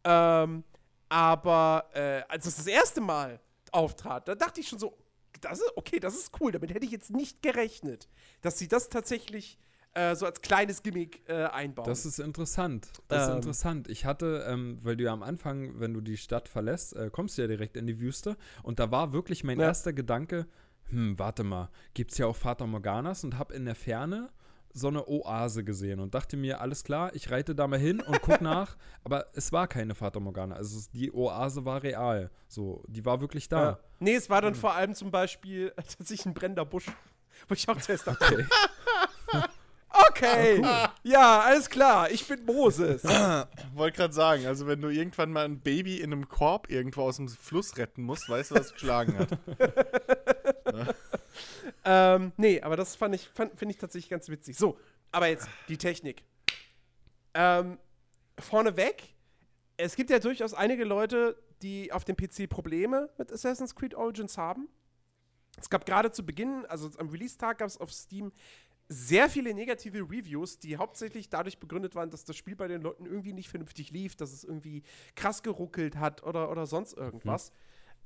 Ähm, 0.05 0.65
aber 1.09 1.89
äh, 1.95 2.23
als 2.29 2.47
es 2.47 2.57
das 2.57 2.67
erste 2.67 3.01
Mal 3.01 3.41
auftrat, 3.73 4.27
da 4.29 4.35
dachte 4.35 4.61
ich 4.61 4.69
schon 4.69 4.79
so, 4.79 4.97
das 5.41 5.61
ist 5.61 5.73
okay, 5.77 6.01
das 6.01 6.15
ist 6.15 6.33
cool. 6.41 6.51
Damit 6.51 6.75
hätte 6.75 6.85
ich 6.85 6.93
jetzt 6.93 7.11
nicht 7.11 7.43
gerechnet, 7.43 8.09
dass 8.41 8.59
sie 8.59 8.69
das 8.69 8.89
tatsächlich 8.89 9.59
äh, 9.95 10.15
so 10.17 10.27
als 10.27 10.41
kleines 10.41 10.83
Gimmick 10.83 11.23
äh, 11.29 11.45
einbauen. 11.45 11.87
Das 11.87 12.05
ist 12.07 12.19
interessant. 12.19 12.89
Das 13.09 13.23
ist 13.25 13.29
Ähm. 13.29 13.37
interessant. 13.37 13.89
Ich 13.89 14.05
hatte, 14.05 14.45
ähm, 14.49 14.79
weil 14.83 14.97
du 14.97 15.05
ja 15.05 15.13
am 15.13 15.23
Anfang, 15.23 15.79
wenn 15.81 15.95
du 15.95 16.01
die 16.01 16.17
Stadt 16.17 16.49
verlässt, 16.49 16.95
äh, 16.97 17.09
kommst 17.11 17.39
du 17.39 17.43
ja 17.43 17.49
direkt 17.49 17.77
in 17.77 17.87
die 17.87 18.01
Wüste. 18.01 18.37
Und 18.63 18.79
da 18.79 18.91
war 18.91 19.13
wirklich 19.13 19.45
mein 19.45 19.59
Ja. 19.61 19.67
erster 19.69 19.93
Gedanke, 19.93 20.47
hm, 20.89 21.19
warte 21.19 21.45
mal, 21.45 21.71
gibt 21.95 22.13
es 22.13 22.19
ja 22.19 22.27
auch 22.27 22.37
Fata 22.37 22.67
Morganas 22.67 23.25
und 23.25 23.39
hab 23.39 23.53
in 23.53 23.65
der 23.65 23.75
Ferne 23.75 24.31
so 24.73 24.89
eine 24.89 25.09
Oase 25.09 25.65
gesehen 25.65 26.01
und 26.01 26.15
dachte 26.15 26.37
mir, 26.37 26.61
alles 26.61 26.85
klar, 26.85 27.15
ich 27.15 27.31
reite 27.31 27.55
da 27.55 27.67
mal 27.67 27.79
hin 27.79 28.01
und 28.03 28.21
guck 28.21 28.41
nach. 28.43 28.77
Aber 29.05 29.27
es 29.33 29.51
war 29.51 29.69
keine 29.69 29.95
Fata 29.95 30.21
Morgana. 30.21 30.55
Also 30.55 30.87
die 30.93 31.11
Oase 31.13 31.65
war 31.65 31.83
real. 31.83 32.31
So, 32.47 32.85
die 32.87 33.05
war 33.05 33.23
wirklich 33.23 33.49
da. 33.49 33.63
Ja. 33.63 33.79
Nee, 34.01 34.15
es 34.17 34.29
war 34.29 34.43
dann 34.43 34.55
vor 34.55 34.75
allem 34.75 34.95
zum 34.95 35.11
Beispiel 35.11 35.71
tatsächlich 35.77 36.27
ein 36.27 36.35
brennender 36.35 36.67
Busch. 36.67 36.87
Wo 37.49 37.55
ich 37.55 37.69
auch 37.69 37.81
zuerst 37.81 38.07
dachte, 38.07 38.25
Okay. 38.25 39.43
okay, 40.09 40.63
ja, 41.03 41.41
alles 41.41 41.69
klar, 41.69 42.11
ich 42.11 42.27
bin 42.27 42.45
Moses. 42.45 43.05
Wollte 43.75 43.97
gerade 43.97 44.15
sagen, 44.15 44.47
also 44.47 44.67
wenn 44.67 44.81
du 44.81 44.89
irgendwann 44.89 45.33
mal 45.33 45.45
ein 45.45 45.61
Baby 45.61 46.01
in 46.01 46.13
einem 46.13 46.29
Korb 46.29 46.71
irgendwo 46.71 47.03
aus 47.03 47.17
dem 47.17 47.29
Fluss 47.29 47.77
retten 47.77 48.03
musst, 48.03 48.29
weißt 48.29 48.51
du, 48.51 48.55
was 48.57 48.73
geschlagen 48.73 49.19
hat. 49.19 49.39
ähm, 51.85 52.33
nee, 52.37 52.61
aber 52.61 52.77
das 52.77 52.97
fand 52.97 53.15
ich, 53.15 53.29
finde 53.29 53.71
ich 53.71 53.79
tatsächlich 53.79 54.11
ganz 54.11 54.29
witzig. 54.29 54.57
So, 54.57 54.79
aber 55.13 55.29
jetzt 55.29 55.49
die 55.69 55.79
Technik. 55.79 56.23
Ähm, 57.35 57.79
vorneweg, 58.39 59.03
es 59.77 59.97
gibt 59.97 60.11
ja 60.11 60.19
durchaus 60.19 60.55
einige 60.55 60.85
Leute, 60.85 61.37
die 61.63 61.93
auf 61.93 62.05
dem 62.05 62.17
PC 62.17 62.49
Probleme 62.49 63.11
mit 63.19 63.33
Assassin's 63.33 63.75
Creed 63.75 63.95
Origins 63.95 64.39
haben. 64.39 64.69
Es 65.59 65.71
gab 65.71 65.87
gerade 65.87 66.13
zu 66.13 66.25
Beginn, 66.25 66.67
also 66.67 66.91
am 66.99 67.09
Release-Tag 67.09 67.59
gab 67.59 67.69
es 67.69 67.79
auf 67.79 67.93
Steam 67.93 68.33
sehr 68.89 69.29
viele 69.29 69.53
negative 69.53 69.99
Reviews, 69.99 70.59
die 70.59 70.77
hauptsächlich 70.77 71.29
dadurch 71.29 71.59
begründet 71.59 71.95
waren, 71.95 72.11
dass 72.11 72.25
das 72.25 72.37
Spiel 72.37 72.57
bei 72.57 72.69
den 72.69 72.83
Leuten 72.83 73.07
irgendwie 73.07 73.33
nicht 73.33 73.49
vernünftig 73.49 73.91
lief, 73.91 74.15
dass 74.17 74.33
es 74.33 74.45
irgendwie 74.45 74.83
krass 75.15 75.43
geruckelt 75.43 75.97
hat 75.97 76.23
oder, 76.23 76.51
oder 76.51 76.67
sonst 76.67 76.93
irgendwas. 76.97 77.53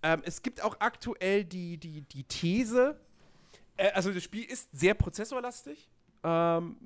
Ähm, 0.03 0.23
es 0.25 0.43
gibt 0.43 0.63
auch 0.63 0.81
aktuell 0.81 1.45
die, 1.45 1.77
die, 1.77 2.03
die 2.03 2.25
These, 2.25 2.99
äh, 3.77 3.91
also 3.93 4.13
das 4.13 4.23
Spiel 4.23 4.45
ist 4.45 4.69
sehr 4.73 4.95
prozessorlastig. 4.95 5.91
Ähm, 6.23 6.77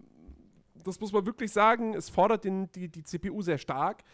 das 0.84 1.00
muss 1.00 1.12
man 1.12 1.26
wirklich 1.26 1.50
sagen. 1.50 1.94
Es 1.94 2.08
fordert 2.08 2.44
den, 2.44 2.70
die, 2.72 2.88
die 2.88 3.02
CPU 3.02 3.42
sehr 3.42 3.58
stark. 3.58 4.04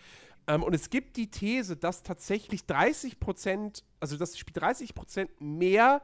Ähm, 0.46 0.62
und 0.62 0.74
es 0.74 0.90
gibt 0.90 1.16
die 1.16 1.30
These, 1.30 1.76
dass 1.76 2.02
tatsächlich 2.02 2.62
30%, 2.62 3.82
also 4.00 4.16
dass 4.16 4.30
das 4.30 4.38
Spiel 4.38 4.56
30% 4.56 5.28
mehr 5.38 6.02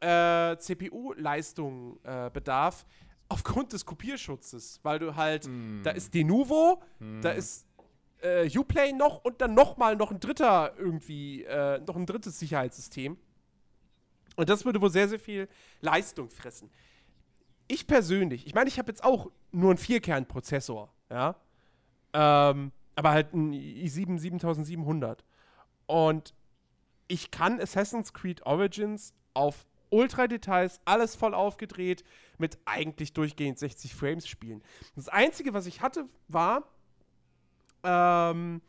äh, 0.00 0.56
CPU-Leistung 0.58 1.98
äh, 2.04 2.30
bedarf 2.30 2.84
aufgrund 3.28 3.72
des 3.72 3.84
Kopierschutzes. 3.84 4.80
Weil 4.82 4.98
du 4.98 5.16
halt, 5.16 5.48
da 5.82 5.90
ist 5.90 6.14
Denuvo, 6.14 6.82
da 7.20 7.30
ist 7.30 7.66
äh, 8.22 8.58
Uplay 8.58 8.92
noch 8.92 9.24
und 9.24 9.40
dann 9.40 9.54
nochmal 9.54 9.96
noch 9.96 10.10
ein 10.10 10.20
dritter 10.20 10.74
irgendwie, 10.76 11.44
äh, 11.44 11.80
noch 11.86 11.96
ein 11.96 12.06
drittes 12.06 12.38
Sicherheitssystem. 12.38 13.16
Und 14.36 14.48
das 14.48 14.64
würde 14.64 14.80
wohl 14.80 14.90
sehr, 14.90 15.08
sehr 15.08 15.18
viel 15.18 15.48
Leistung 15.80 16.30
fressen. 16.30 16.70
Ich 17.66 17.86
persönlich, 17.86 18.46
ich 18.46 18.54
meine, 18.54 18.68
ich 18.68 18.78
habe 18.78 18.90
jetzt 18.90 19.04
auch 19.04 19.30
nur 19.52 19.70
einen 19.70 19.78
Vierkern-Prozessor, 19.78 20.92
ja. 21.10 21.36
Ähm, 22.12 22.72
aber 22.94 23.10
halt 23.10 23.34
ein 23.34 23.52
i7 23.52 24.18
7700. 24.18 25.24
Und 25.86 26.34
ich 27.08 27.30
kann 27.30 27.60
Assassin's 27.60 28.12
Creed 28.12 28.44
Origins 28.46 29.12
auf 29.34 29.66
Ultra-Details, 29.90 30.80
alles 30.84 31.16
voll 31.16 31.34
aufgedreht, 31.34 32.04
mit 32.38 32.58
eigentlich 32.64 33.12
durchgehend 33.12 33.58
60 33.58 33.94
Frames 33.94 34.26
spielen. 34.28 34.62
Das 34.96 35.08
Einzige, 35.08 35.54
was 35.54 35.66
ich 35.66 35.80
hatte, 35.80 36.08
war, 36.28 36.64
ähm, 37.82 38.60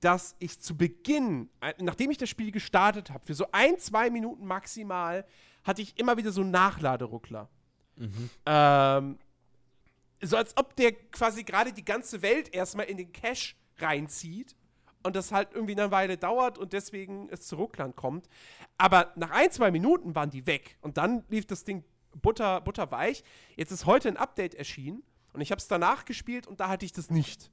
dass 0.00 0.34
ich 0.38 0.60
zu 0.60 0.76
Beginn, 0.76 1.48
nachdem 1.78 2.10
ich 2.10 2.18
das 2.18 2.28
Spiel 2.28 2.50
gestartet 2.50 3.10
habe, 3.10 3.24
für 3.24 3.34
so 3.34 3.46
ein, 3.52 3.78
zwei 3.78 4.10
Minuten 4.10 4.46
maximal, 4.46 5.24
hatte 5.64 5.82
ich 5.82 5.98
immer 5.98 6.16
wieder 6.16 6.32
so 6.32 6.40
einen 6.40 6.50
Nachladeruckler. 6.50 7.48
Ähm, 8.46 9.18
so 10.20 10.36
als 10.36 10.56
ob 10.56 10.74
der 10.76 10.92
quasi 10.92 11.44
gerade 11.44 11.72
die 11.72 11.84
ganze 11.84 12.22
Welt 12.22 12.52
erstmal 12.54 12.86
in 12.86 12.96
den 12.96 13.12
Cache 13.12 13.54
reinzieht 13.78 14.56
und 15.02 15.16
das 15.16 15.32
halt 15.32 15.52
irgendwie 15.52 15.72
eine 15.72 15.90
Weile 15.90 16.16
dauert 16.16 16.58
und 16.58 16.72
deswegen 16.72 17.28
es 17.30 17.42
zu 17.46 17.56
Rucklern 17.56 17.94
kommt. 17.96 18.28
Aber 18.78 19.12
nach 19.16 19.30
ein, 19.30 19.50
zwei 19.50 19.70
Minuten 19.70 20.14
waren 20.14 20.30
die 20.30 20.46
weg 20.46 20.76
und 20.80 20.96
dann 20.96 21.24
lief 21.28 21.46
das 21.46 21.64
Ding 21.64 21.84
butter, 22.20 22.60
butterweich. 22.60 23.24
Jetzt 23.56 23.70
ist 23.72 23.86
heute 23.86 24.08
ein 24.08 24.16
Update 24.16 24.54
erschienen 24.54 25.02
und 25.32 25.40
ich 25.40 25.50
habe 25.50 25.58
es 25.60 25.68
danach 25.68 26.04
gespielt 26.04 26.46
und 26.46 26.60
da 26.60 26.68
hatte 26.68 26.84
ich 26.84 26.92
das 26.92 27.10
nicht 27.10 27.50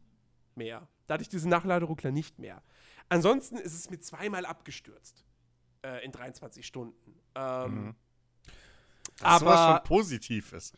mehr. 0.55 0.87
Da 1.07 1.15
hatte 1.15 1.23
ich 1.23 1.29
diesen 1.29 1.49
Nachladeruckler 1.49 2.11
nicht 2.11 2.39
mehr. 2.39 2.61
Ansonsten 3.09 3.57
ist 3.57 3.73
es 3.73 3.89
mir 3.89 3.99
zweimal 3.99 4.45
abgestürzt 4.45 5.25
äh, 5.83 6.03
in 6.05 6.11
23 6.11 6.65
Stunden. 6.65 7.19
Ähm, 7.35 7.95
Dass 9.19 9.39
sowas 9.39 9.59
Aber- 9.59 9.75
schon 9.77 9.83
positiv 9.85 10.53
ist. 10.53 10.77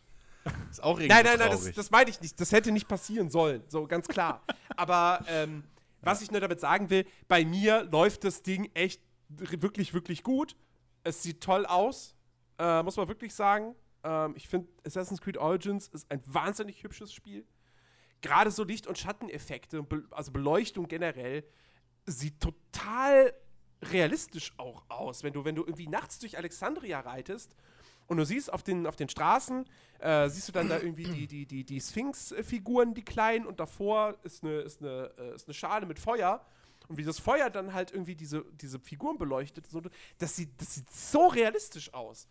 Ist 0.72 0.82
auch 0.82 0.98
irgendwie 0.98 1.10
Nein, 1.10 1.26
nein, 1.26 1.38
nein, 1.38 1.52
das, 1.52 1.72
das 1.72 1.92
meine 1.92 2.10
ich 2.10 2.20
nicht. 2.20 2.40
Das 2.40 2.52
hätte 2.52 2.72
nicht 2.72 2.88
passieren 2.88 3.30
sollen. 3.30 3.62
So, 3.68 3.86
ganz 3.86 4.08
klar. 4.08 4.42
Aber 4.76 5.24
ähm, 5.28 5.64
was 6.02 6.22
ich 6.22 6.32
nur 6.32 6.42
damit 6.42 6.60
sagen 6.60 6.90
will, 6.90 7.06
bei 7.28 7.46
mir 7.46 7.84
läuft 7.84 8.24
das 8.24 8.42
Ding 8.42 8.70
echt 8.74 9.02
wirklich, 9.30 9.94
wirklich 9.94 10.24
gut. 10.24 10.56
Es 11.04 11.24
sieht 11.24 11.42
toll 11.42 11.66
aus, 11.66 12.16
äh, 12.60 12.84
muss 12.84 12.98
man 12.98 13.08
wirklich 13.08 13.34
sagen. 13.34 13.76
Ähm, 14.04 14.34
ich 14.36 14.48
finde, 14.48 14.68
Assassin's 14.86 15.22
Creed 15.22 15.38
Origins 15.38 15.88
ist 15.88 16.10
ein 16.12 16.22
wahnsinnig 16.26 16.84
hübsches 16.84 17.14
Spiel. 17.14 17.46
Gerade 18.22 18.52
so 18.52 18.64
Licht- 18.64 18.88
und 18.88 18.98
Schatteneffekte, 18.98 19.86
also 20.12 20.32
Beleuchtung 20.32 20.88
generell, 20.88 21.44
sieht 22.06 22.40
total 22.40 23.34
realistisch 23.84 24.54
auch 24.58 24.84
aus. 24.90 25.24
Wenn 25.24 25.34
du, 25.34 25.44
wenn 25.44 25.56
du 25.56 25.64
irgendwie 25.64 25.88
nachts 25.88 26.20
durch 26.20 26.38
Alexandria 26.38 27.00
reitest 27.00 27.56
und 28.12 28.18
du 28.18 28.26
siehst 28.26 28.52
auf 28.52 28.62
den, 28.62 28.88
auf 28.88 28.98
den 28.98 29.08
Straßen, 29.08 29.66
äh, 30.00 30.28
siehst 30.28 30.50
du 30.50 30.52
dann 30.52 30.68
da 30.68 30.78
irgendwie 30.78 31.06
die, 31.06 31.28
die, 31.28 31.46
die, 31.46 31.64
die 31.64 31.80
Sphinx-Figuren, 31.80 32.94
die 32.94 33.06
kleinen, 33.06 33.46
und 33.46 33.62
davor 33.62 34.18
ist 34.24 34.44
eine, 34.44 34.60
ist, 34.60 34.82
eine, 34.82 35.14
äh, 35.18 35.34
ist 35.34 35.48
eine 35.48 35.54
Schale 35.54 35.86
mit 35.86 35.98
Feuer. 35.98 36.46
Und 36.90 36.98
wie 36.98 37.06
das 37.06 37.20
Feuer 37.20 37.50
dann 37.50 37.74
halt 37.74 37.92
irgendwie 37.92 38.16
diese, 38.16 38.44
diese 38.52 38.80
Figuren 38.80 39.18
beleuchtet, 39.18 39.66
so, 39.68 39.82
das, 40.18 40.36
sieht, 40.36 40.50
das 40.60 40.76
sieht 40.76 40.92
so 40.92 41.28
realistisch 41.28 41.94
aus. 41.94 42.28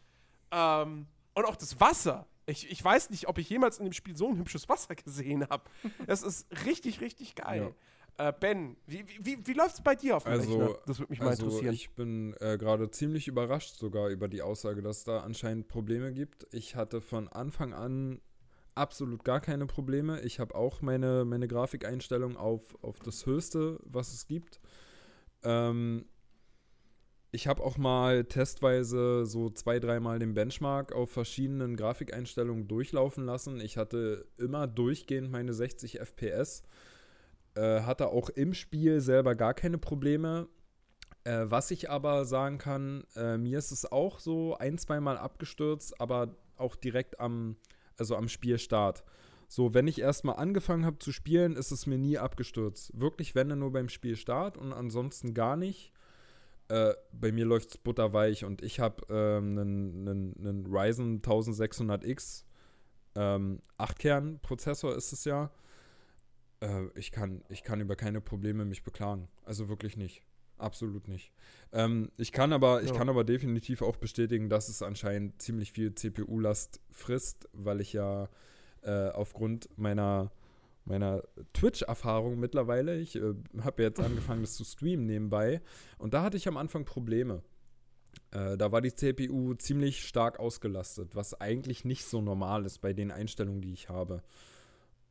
Ähm, 0.50 1.07
und 1.33 1.44
auch 1.47 1.57
das 1.57 1.81
Wasser. 1.81 2.26
Ich, 2.44 2.70
ich 2.70 2.84
weiß 2.84 3.09
nicht, 3.09 3.26
ob 3.26 3.39
ich 3.39 3.49
jemals 3.49 3.78
in 3.78 3.86
dem 3.86 3.94
Spiel 3.94 4.15
so 4.15 4.28
ein 4.28 4.36
hübsches 4.36 4.68
Wasser 4.68 4.94
gesehen 4.94 5.49
habe. 5.49 5.65
Das 6.07 6.23
ist 6.23 6.47
richtig, 6.67 7.00
richtig 7.00 7.36
geil. 7.36 7.75
Äh, 8.20 8.34
ben, 8.39 8.76
wie, 8.86 9.02
wie, 9.23 9.39
wie, 9.47 9.52
läuft 9.55 9.76
es 9.76 9.82
bei 9.82 9.94
dir 9.94 10.18
auf 10.18 10.24
dem 10.24 10.32
Also, 10.32 10.58
Rechner? 10.58 10.78
Das 10.84 10.99
würde 10.99 11.10
mich 11.10 11.20
mal 11.20 11.28
also 11.28 11.44
interessieren. 11.44 11.73
ich 11.73 11.90
bin 11.94 12.34
äh, 12.40 12.58
gerade 12.58 12.90
ziemlich 12.90 13.28
überrascht 13.28 13.76
sogar 13.76 14.10
über 14.10 14.28
die 14.28 14.42
Aussage, 14.42 14.82
dass 14.82 14.99
es 14.99 15.05
da 15.05 15.20
anscheinend 15.20 15.68
Probleme 15.68 16.12
gibt. 16.12 16.47
Ich 16.52 16.76
hatte 16.76 17.00
von 17.00 17.28
Anfang 17.28 17.73
an 17.73 18.20
absolut 18.74 19.24
gar 19.24 19.40
keine 19.40 19.65
Probleme. 19.65 20.20
Ich 20.20 20.39
habe 20.39 20.55
auch 20.55 20.82
meine, 20.82 21.24
meine 21.24 21.49
Grafikeinstellung 21.49 22.36
auf, 22.36 22.76
auf 22.82 22.99
das 23.00 23.24
Höchste, 23.24 23.78
was 23.84 24.12
es 24.12 24.26
gibt. 24.26 24.60
Ähm, 25.42 26.05
ich 27.32 27.47
habe 27.47 27.62
auch 27.62 27.78
mal 27.78 28.24
testweise 28.24 29.24
so 29.24 29.49
zwei, 29.49 29.78
dreimal 29.78 30.18
den 30.18 30.34
Benchmark 30.34 30.92
auf 30.92 31.10
verschiedenen 31.10 31.74
Grafikeinstellungen 31.74 32.68
durchlaufen 32.68 33.24
lassen. 33.24 33.60
Ich 33.62 33.78
hatte 33.78 34.26
immer 34.36 34.66
durchgehend 34.66 35.31
meine 35.31 35.55
60 35.55 36.00
FPS. 36.00 36.65
Äh, 37.55 37.83
hatte 37.83 38.09
auch 38.09 38.29
im 38.31 38.55
Spiel 38.55 39.01
selber 39.01 39.35
gar 39.35 39.55
keine 39.55 39.79
Probleme. 39.79 40.49
Äh, 41.25 41.45
was 41.45 41.70
ich 41.70 41.91
aber 41.91 42.25
sagen 42.25 42.59
kann, 42.59 43.05
äh, 43.17 43.37
mir 43.37 43.59
ist 43.59 43.73
es 43.73 43.91
auch 43.91 44.20
so 44.20 44.57
ein, 44.57 44.79
zweimal 44.79 45.19
abgestürzt, 45.19 46.01
aber 46.01 46.37
auch 46.57 46.77
direkt 46.77 47.20
am, 47.20 47.57
also 47.99 48.17
am 48.17 48.29
Spielstart. 48.29 49.05
So, 49.49 49.75
wenn 49.75 49.89
ich 49.89 50.01
erstmal 50.01 50.37
angefangen 50.37 50.87
habe 50.87 50.99
zu 51.01 51.11
spielen, 51.11 51.57
ist 51.57 51.73
es 51.73 51.87
mir 51.87 51.99
nie 51.99 52.19
abgestürzt. 52.19 52.93
Wirklich, 52.99 53.35
wenn 53.35 53.49
dann 53.49 53.59
nur 53.59 53.73
beim 53.73 53.89
Spielstart 53.89 54.57
und 54.57 54.73
ansonsten 54.73 55.35
gar 55.35 55.57
nicht. 55.57 55.93
Äh, 56.69 56.95
bei 57.12 57.33
mir 57.33 57.47
läuft 57.47 57.70
es 57.70 57.79
butterweich 57.79 58.45
und 58.45 58.62
ich 58.62 58.79
habe 58.79 59.03
ähm, 59.11 59.59
einen, 59.59 60.37
einen 60.39 60.67
Ryzen 60.67 61.20
1600X, 61.20 62.45
ähm, 63.17 63.61
8-Kern-Prozessor 63.77 64.95
ist 64.95 65.12
es 65.12 65.25
ja. 65.25 65.51
Äh, 66.60 66.86
ich, 66.94 67.10
kann, 67.10 67.42
ich 67.48 67.62
kann 67.62 67.80
über 67.80 67.97
keine 67.97 68.20
Probleme 68.20 68.64
mich 68.64 68.82
beklagen. 68.82 69.28
Also 69.44 69.68
wirklich 69.68 69.97
nicht. 69.97 70.22
Absolut 70.58 71.08
nicht. 71.08 71.32
Ähm, 71.72 72.10
ich 72.18 72.32
kann 72.32 72.52
aber, 72.52 72.82
ich 72.82 72.90
Ja. 72.90 72.97
kann 72.97 73.08
aber 73.08 73.24
definitiv 73.24 73.80
auch 73.80 73.97
bestätigen, 73.97 74.50
dass 74.50 74.68
es 74.68 74.82
anscheinend 74.82 75.40
ziemlich 75.40 75.72
viel 75.72 75.94
CPU-Last 75.94 76.80
frisst, 76.90 77.48
weil 77.55 77.80
ich 77.80 77.94
ja 77.94 78.28
äh, 78.82 79.08
aufgrund 79.08 79.68
meiner, 79.78 80.30
meiner 80.84 81.22
Twitch-Erfahrung 81.55 82.39
mittlerweile, 82.39 82.98
ich 82.98 83.16
äh, 83.16 83.34
habe 83.62 83.82
jetzt 83.82 84.00
angefangen, 84.00 84.42
das 84.42 84.55
zu 84.55 84.64
streamen 84.64 85.06
nebenbei, 85.06 85.62
und 85.98 86.12
da 86.12 86.22
hatte 86.22 86.36
ich 86.36 86.47
am 86.47 86.58
Anfang 86.58 86.84
Probleme. 86.84 87.42
Äh, 88.32 88.58
da 88.58 88.70
war 88.70 88.82
die 88.82 88.94
CPU 88.94 89.55
ziemlich 89.55 90.05
stark 90.06 90.39
ausgelastet, 90.40 91.14
was 91.16 91.40
eigentlich 91.40 91.84
nicht 91.86 92.05
so 92.05 92.20
normal 92.20 92.66
ist 92.66 92.80
bei 92.80 92.92
den 92.92 93.10
Einstellungen, 93.10 93.62
die 93.62 93.72
ich 93.72 93.89
habe. 93.89 94.22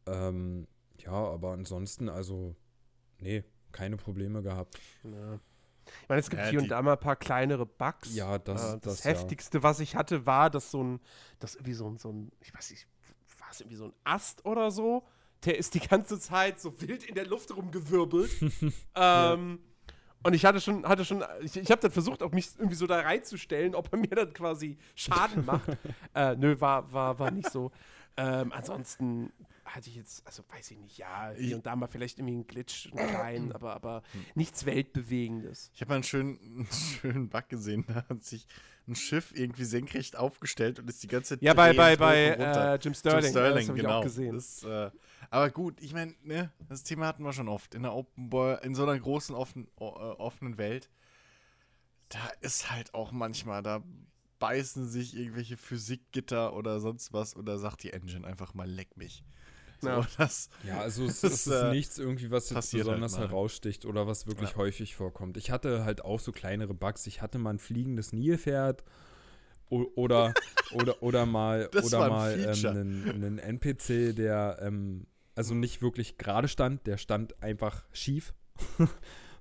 Ähm, 0.05 0.67
ja, 0.99 1.11
aber 1.11 1.51
ansonsten, 1.51 2.09
also, 2.09 2.55
nee, 3.19 3.43
keine 3.71 3.97
Probleme 3.97 4.41
gehabt. 4.41 4.79
Ja. 5.03 5.39
Ich 6.03 6.09
meine, 6.09 6.19
es 6.19 6.29
gibt 6.29 6.41
Ja, 6.43 6.49
hier 6.49 6.59
und 6.59 6.67
da 6.69 6.81
mal 6.81 6.93
ein 6.93 6.99
paar 6.99 7.15
kleinere 7.15 7.65
Bugs. 7.65 8.13
Ja, 8.15 8.37
das- 8.37 8.61
Äh, 8.75 8.79
das, 8.79 8.81
das 8.81 9.03
ja. 9.03 9.11
heftigste, 9.11 9.63
was 9.63 9.79
ich 9.79 9.95
hatte, 9.95 10.25
war, 10.25 10.49
dass 10.49 10.69
so 10.71 10.83
ein, 10.83 10.99
dass 11.39 11.55
irgendwie 11.55 11.73
so 11.73 11.89
ein, 11.89 11.97
so 11.97 12.11
ein, 12.11 12.31
ich 12.41 12.53
weiß 12.53 12.69
nicht, 12.71 12.87
war 13.39 13.47
es 13.51 13.59
irgendwie 13.61 13.77
so 13.77 13.85
ein 13.85 13.93
Ast 14.03 14.45
oder 14.45 14.69
so? 14.71 15.03
Der 15.45 15.57
ist 15.57 15.73
die 15.73 15.79
ganze 15.79 16.19
Zeit 16.19 16.59
so 16.59 16.79
wild 16.81 17.03
in 17.05 17.15
der 17.15 17.25
Luft 17.25 17.55
rumgewirbelt. 17.55 18.29
ähm, 18.95 19.59
Und 20.21 20.33
ich 20.33 20.45
hatte 20.45 20.59
schon, 20.59 20.85
hatte 20.85 21.05
schon, 21.05 21.23
ich, 21.41 21.55
ich 21.55 21.71
habe 21.71 21.81
dann 21.81 21.91
versucht, 21.91 22.21
auch 22.21 22.31
mich 22.33 22.49
irgendwie 22.57 22.75
so 22.75 22.85
da 22.87 22.99
reinzustellen, 22.99 23.73
ob 23.73 23.91
er 23.93 23.99
mir 23.99 24.07
dann 24.09 24.33
quasi 24.33 24.77
Schaden 24.95 25.45
macht. 25.45 25.69
äh, 26.13 26.35
nö, 26.35 26.59
war, 26.59 26.91
war, 26.91 27.17
war 27.17 27.31
nicht 27.31 27.49
so. 27.49 27.71
Ähm, 28.19 28.51
ansonsten 28.51 29.31
hatte 29.63 29.89
ich 29.89 29.95
jetzt, 29.95 30.25
also 30.25 30.43
weiß 30.49 30.71
ich 30.71 30.77
nicht, 30.77 30.97
ja, 30.97 31.31
hier 31.37 31.55
und 31.55 31.65
da 31.65 31.75
mal 31.75 31.87
vielleicht 31.87 32.19
irgendwie 32.19 32.33
einen 32.33 32.47
Glitch, 32.47 32.91
einen 32.91 33.07
kleinen, 33.07 33.51
aber, 33.53 33.73
aber 33.73 34.03
nichts 34.35 34.65
Weltbewegendes. 34.65 35.71
Ich 35.73 35.81
habe 35.81 35.89
mal 35.89 35.95
einen 35.95 36.03
schönen, 36.03 36.37
einen 36.41 36.67
schönen 36.71 37.29
Bug 37.29 37.47
gesehen, 37.47 37.85
da 37.87 38.05
hat 38.09 38.23
sich 38.23 38.45
ein 38.87 38.95
Schiff 38.95 39.31
irgendwie 39.33 39.63
senkrecht 39.63 40.17
aufgestellt 40.17 40.79
und 40.79 40.89
ist 40.89 41.01
die 41.03 41.07
ganze 41.07 41.35
Zeit 41.35 41.43
Ja, 41.43 41.53
bei, 41.53 41.73
bei, 41.73 41.95
bei 41.95 42.29
äh, 42.29 42.75
Jim 42.81 42.93
Sterling, 42.93 43.23
Jim 43.23 43.31
Sterling, 43.31 43.69
ich 43.69 43.75
genau. 43.75 43.99
auch 43.99 44.03
gesehen. 44.03 44.35
Das, 44.35 44.63
äh, 44.63 44.89
aber 45.29 45.49
gut, 45.51 45.79
ich 45.79 45.93
meine, 45.93 46.15
ne, 46.23 46.51
das 46.67 46.83
Thema 46.83 47.05
hatten 47.05 47.23
wir 47.23 47.31
schon 47.31 47.47
oft. 47.47 47.75
In 47.75 47.83
der 47.83 47.93
Open 47.93 48.31
in 48.63 48.75
so 48.75 48.83
einer 48.83 48.99
großen 48.99 49.35
offen, 49.35 49.67
äh, 49.79 49.83
offenen 49.83 50.57
Welt, 50.57 50.89
da 52.09 52.19
ist 52.41 52.71
halt 52.71 52.95
auch 52.95 53.11
manchmal, 53.11 53.61
da 53.61 53.83
beißen 54.39 54.87
sich 54.87 55.15
irgendwelche 55.15 55.57
Physikgitter 55.57 56.53
oder 56.55 56.79
sonst 56.79 57.13
was 57.13 57.35
oder 57.35 57.57
sagt 57.59 57.83
die 57.83 57.93
Engine 57.93 58.25
einfach 58.25 58.53
mal 58.53 58.69
leck 58.69 58.95
mich. 58.97 59.23
So, 59.81 59.87
Ja. 59.89 60.07
das, 60.17 60.49
Ja, 60.65 60.79
also 60.79 61.05
es, 61.05 61.21
Das, 61.21 61.31
es 61.33 61.47
ist 61.47 61.61
äh, 61.63 61.69
nichts 61.69 61.97
irgendwie, 61.97 62.31
was 62.31 62.49
jetzt 62.49 62.55
halt 62.55 62.71
besonders 62.71 63.13
mal. 63.13 63.27
heraussticht 63.27 63.85
oder 63.85 64.07
was 64.07 64.27
wirklich 64.27 64.51
Ja. 64.51 64.55
häufig 64.57 64.95
vorkommt. 64.95 65.37
Ich 65.37 65.51
hatte 65.51 65.85
halt 65.85 66.03
auch 66.03 66.19
so 66.19 66.31
kleinere 66.31 66.73
Bugs. 66.73 67.07
Ich 67.07 67.21
hatte 67.21 67.37
mal 67.37 67.51
ein 67.51 67.59
fliegendes 67.59 68.11
Nilpferd 68.13 68.83
oder, 69.69 70.33
oder, 70.71 71.01
oder 71.03 71.25
mal, 71.25 71.69
Das 71.71 71.85
oder 71.85 72.03
ein 72.03 72.09
mal 72.09 72.39
ähm, 72.39 72.65
einen, 72.65 73.09
einen 73.23 73.39
NPC, 73.39 74.13
der 74.15 74.57
ähm, 74.61 75.05
also 75.35 75.53
nicht 75.53 75.81
wirklich 75.81 76.17
gerade 76.17 76.47
stand, 76.47 76.85
der 76.87 76.97
stand 76.97 77.41
einfach 77.41 77.85
schief. 77.93 78.33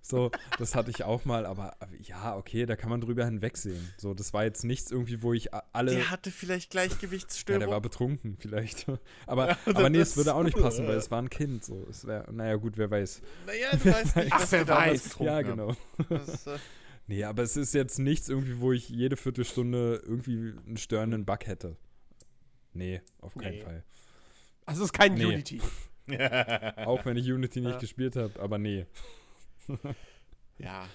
so, 0.02 0.30
das 0.58 0.74
hatte 0.74 0.90
ich 0.90 1.04
auch 1.04 1.24
mal, 1.24 1.44
aber 1.46 1.76
ja, 2.00 2.36
okay, 2.36 2.64
da 2.66 2.76
kann 2.76 2.88
man 2.90 3.00
drüber 3.00 3.24
hinwegsehen. 3.24 3.92
So, 3.98 4.14
das 4.14 4.32
war 4.32 4.44
jetzt 4.44 4.64
nichts 4.64 4.90
irgendwie, 4.90 5.22
wo 5.22 5.32
ich 5.34 5.52
alle. 5.72 5.92
der 5.94 6.10
hatte 6.10 6.30
vielleicht 6.30 6.72
Ja, 6.74 6.80
Gleichgewichtsstörung. 6.86 7.60
der 7.60 7.70
war 7.70 7.80
betrunken 7.80 8.36
vielleicht. 8.38 8.86
aber, 9.26 9.48
Ja, 9.50 9.58
aber 9.66 9.90
nee, 9.90 9.98
es 9.98 10.16
würde 10.16 10.34
auch 10.34 10.42
nicht 10.42 10.56
passen, 10.56 10.86
weil 10.86 10.96
es 10.96 11.10
war 11.10 11.20
ein 11.20 11.30
Kind. 11.30 11.64
So. 11.64 11.86
Es 11.90 12.06
wär, 12.06 12.30
naja, 12.32 12.56
gut, 12.56 12.78
wer 12.78 12.90
weiß. 12.90 13.20
naja, 13.46 13.70
du 13.72 13.84
weißt 13.92 14.16
nicht, 14.16 14.28
Ach, 14.32 14.46
wer 14.50 14.68
weiß. 14.68 15.16
Ja, 15.20 15.42
genau. 15.42 15.74
Das, 16.08 16.46
äh, 16.46 16.58
Nee, 17.10 17.24
aber 17.24 17.42
es 17.42 17.56
ist 17.56 17.72
jetzt 17.72 17.98
nichts 17.98 18.28
irgendwie, 18.28 18.60
wo 18.60 18.70
ich 18.72 18.90
jede 18.90 19.16
Viertelstunde 19.16 20.02
irgendwie 20.06 20.52
einen 20.66 20.76
störenden 20.76 21.24
Bug 21.24 21.46
hätte. 21.46 21.76
Nee, 22.74 23.00
auf 23.20 23.34
keinen 23.34 23.54
Nee. 23.56 23.62
Fall. 23.62 23.84
Also 24.66 24.82
es 24.82 24.88
ist 24.88 24.92
kein 24.92 25.14
Nee. 25.14 25.24
Unity. 25.24 25.60
Auch 26.84 27.04
wenn 27.06 27.16
ich 27.16 27.30
Unity 27.32 27.60
nicht 27.62 27.72
Ja. 27.72 27.78
gespielt 27.78 28.16
habe, 28.16 28.38
aber 28.40 28.58
nee. 28.58 28.84
ja. 30.58 30.86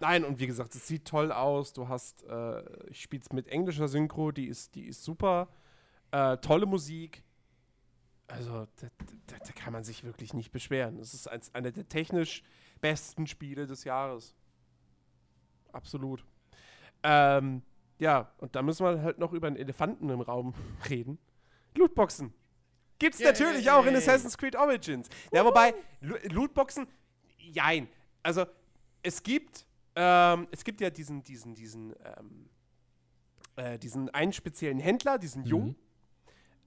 Nein, 0.00 0.24
und 0.24 0.38
wie 0.38 0.46
gesagt, 0.46 0.74
es 0.74 0.86
sieht 0.86 1.04
toll 1.06 1.32
aus. 1.32 1.72
Du 1.72 1.88
hast, 1.88 2.22
äh, 2.24 2.62
ich 2.90 3.00
spiele 3.00 3.22
es 3.22 3.32
mit 3.32 3.48
englischer 3.48 3.88
Synchro, 3.88 4.30
die 4.30 4.46
ist, 4.46 4.74
die 4.74 4.86
ist 4.86 5.02
super. 5.02 5.48
Äh, 6.12 6.36
tolle 6.38 6.66
Musik. 6.66 7.24
Also, 8.28 8.66
da, 8.76 8.88
da, 9.26 9.38
da 9.38 9.52
kann 9.52 9.72
man 9.72 9.84
sich 9.84 10.04
wirklich 10.04 10.34
nicht 10.34 10.52
beschweren. 10.52 10.98
Es 10.98 11.14
ist 11.14 11.28
eins, 11.28 11.52
einer 11.54 11.72
der 11.72 11.88
technisch 11.88 12.42
besten 12.80 13.26
Spiele 13.26 13.66
des 13.66 13.84
Jahres. 13.84 14.34
Absolut. 15.72 16.24
Ähm, 17.02 17.62
ja, 17.98 18.30
und 18.38 18.54
da 18.54 18.62
müssen 18.62 18.84
wir 18.84 19.02
halt 19.02 19.18
noch 19.18 19.32
über 19.32 19.46
einen 19.48 19.56
Elefanten 19.56 20.08
im 20.10 20.20
Raum 20.20 20.54
reden. 20.88 21.18
Lootboxen. 21.76 22.32
Gibt's 22.98 23.18
Yay. 23.20 23.28
natürlich 23.28 23.70
auch 23.70 23.84
in 23.86 23.94
Assassin's 23.94 24.36
Creed 24.36 24.56
Origins. 24.56 25.08
Ja, 25.32 25.44
wobei, 25.44 25.72
Lo- 26.00 26.16
Lootboxen, 26.24 26.86
jein. 27.52 27.88
Also, 28.22 28.46
es 29.02 29.22
gibt, 29.22 29.66
ähm, 29.94 30.48
es 30.50 30.64
gibt 30.64 30.80
ja 30.80 30.90
diesen, 30.90 31.22
diesen, 31.22 31.54
diesen, 31.54 31.94
ähm, 32.04 32.48
äh, 33.56 33.78
diesen 33.78 34.10
einen 34.10 34.32
speziellen 34.32 34.78
Händler, 34.78 35.18
diesen 35.18 35.44
Jungen. 35.44 35.76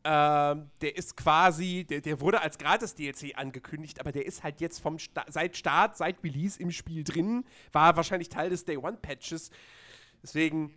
Ähm, 0.03 0.71
der 0.81 0.97
ist 0.97 1.15
quasi, 1.15 1.85
der, 1.87 2.01
der 2.01 2.19
wurde 2.21 2.41
als 2.41 2.57
Gratis-DLC 2.57 3.37
angekündigt, 3.37 3.99
aber 3.99 4.11
der 4.11 4.25
ist 4.25 4.41
halt 4.41 4.59
jetzt 4.59 4.79
vom 4.79 4.97
Sta 4.97 5.23
seit 5.27 5.55
Start, 5.55 5.95
seit 5.95 6.23
Release 6.23 6.59
im 6.59 6.71
Spiel 6.71 7.03
drin, 7.03 7.45
war 7.71 7.95
wahrscheinlich 7.95 8.29
Teil 8.29 8.49
des 8.49 8.65
Day 8.65 8.77
One-Patches. 8.77 9.51
Deswegen, 10.23 10.73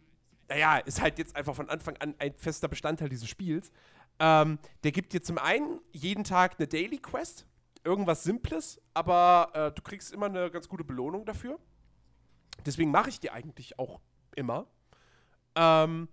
naja, 0.49 0.77
ist 0.77 1.01
halt 1.01 1.19
jetzt 1.19 1.37
einfach 1.37 1.55
von 1.55 1.71
Anfang 1.71 1.97
an 1.99 2.15
ein 2.19 2.35
fester 2.35 2.69
Bestandteil 2.69 3.09
dieses 3.09 3.29
Spiels. 3.29 3.73
Ähm, 4.19 4.59
der 4.85 4.93
gibt 4.93 5.15
dir 5.15 5.23
zum 5.23 5.39
einen 5.39 5.81
jeden 5.93 6.25
Tag 6.25 6.57
eine 6.59 6.69
Daily 6.69 6.99
Quest, 6.99 7.47
irgendwas 7.85 8.25
Simples, 8.25 8.81
aber 8.95 9.51
äh, 9.55 9.73
du 9.73 9.83
kriegst 9.83 10.13
immer 10.13 10.27
eine 10.27 10.51
ganz 10.51 10.69
gute 10.69 10.85
Belohnung 10.85 11.25
dafür. 11.25 11.59
Deswegen 12.65 12.91
mache 12.91 13.11
ich 13.11 13.21
die 13.21 13.31
eigentlich 13.31 13.79
auch 13.79 14.01
immer. 14.35 14.67
Ähm, 15.55 16.09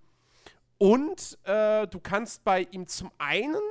und 0.77 1.40
äh, 1.43 1.88
du 1.88 2.00
kannst 2.00 2.43
bei 2.43 2.64
ihm 2.72 2.88
zum 2.88 3.11
einen 3.17 3.61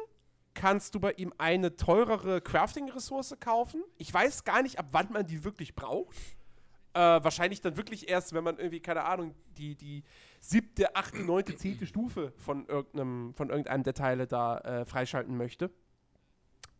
kannst 0.55 0.95
du 0.95 1.01
bei 1.01 1.13
ihm 1.13 1.33
eine 1.39 1.77
teurere 1.77 2.41
Crafting-Ressource 2.41 3.37
kaufen. 3.41 3.83
Ich 3.99 4.13
weiß 4.13 4.45
gar 4.45 4.63
nicht, 4.63 4.79
ab 4.79 4.87
wann 4.93 5.13
man 5.13 5.27
die 5.27 5.45
wirklich 5.45 5.75
braucht. 5.75 6.17
Äh, 6.93 6.99
wahrscheinlich 6.99 7.61
dann 7.61 7.77
wirklich 7.77 8.09
erst, 8.09 8.33
wenn 8.33 8.43
man 8.43 8.59
irgendwie, 8.59 8.81
keine 8.81 9.05
Ahnung, 9.05 9.35
die, 9.57 9.77
die 9.77 10.03
siebte, 10.41 10.97
achte, 10.97 11.23
neunte, 11.23 11.55
zehnte 11.55 11.87
Stufe 11.87 12.33
von 12.37 12.67
irgendeinem, 12.67 13.33
von 13.35 13.49
irgendeinem 13.49 13.85
der 13.85 13.95
Teile 13.95 14.27
da 14.27 14.59
äh, 14.59 14.85
freischalten 14.85 15.37
möchte. 15.37 15.71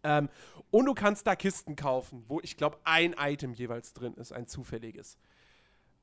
Ähm, 0.03 0.29
und 0.71 0.87
du 0.87 0.95
kannst 0.95 1.27
da 1.27 1.37
Kisten 1.37 1.77
kaufen, 1.77 2.25
wo 2.29 2.41
ich 2.41 2.57
glaube, 2.57 2.79
ein 2.85 3.15
Item 3.19 3.53
jeweils 3.53 3.93
drin 3.93 4.15
ist, 4.15 4.33
ein 4.33 4.47
zufälliges. 4.47 5.19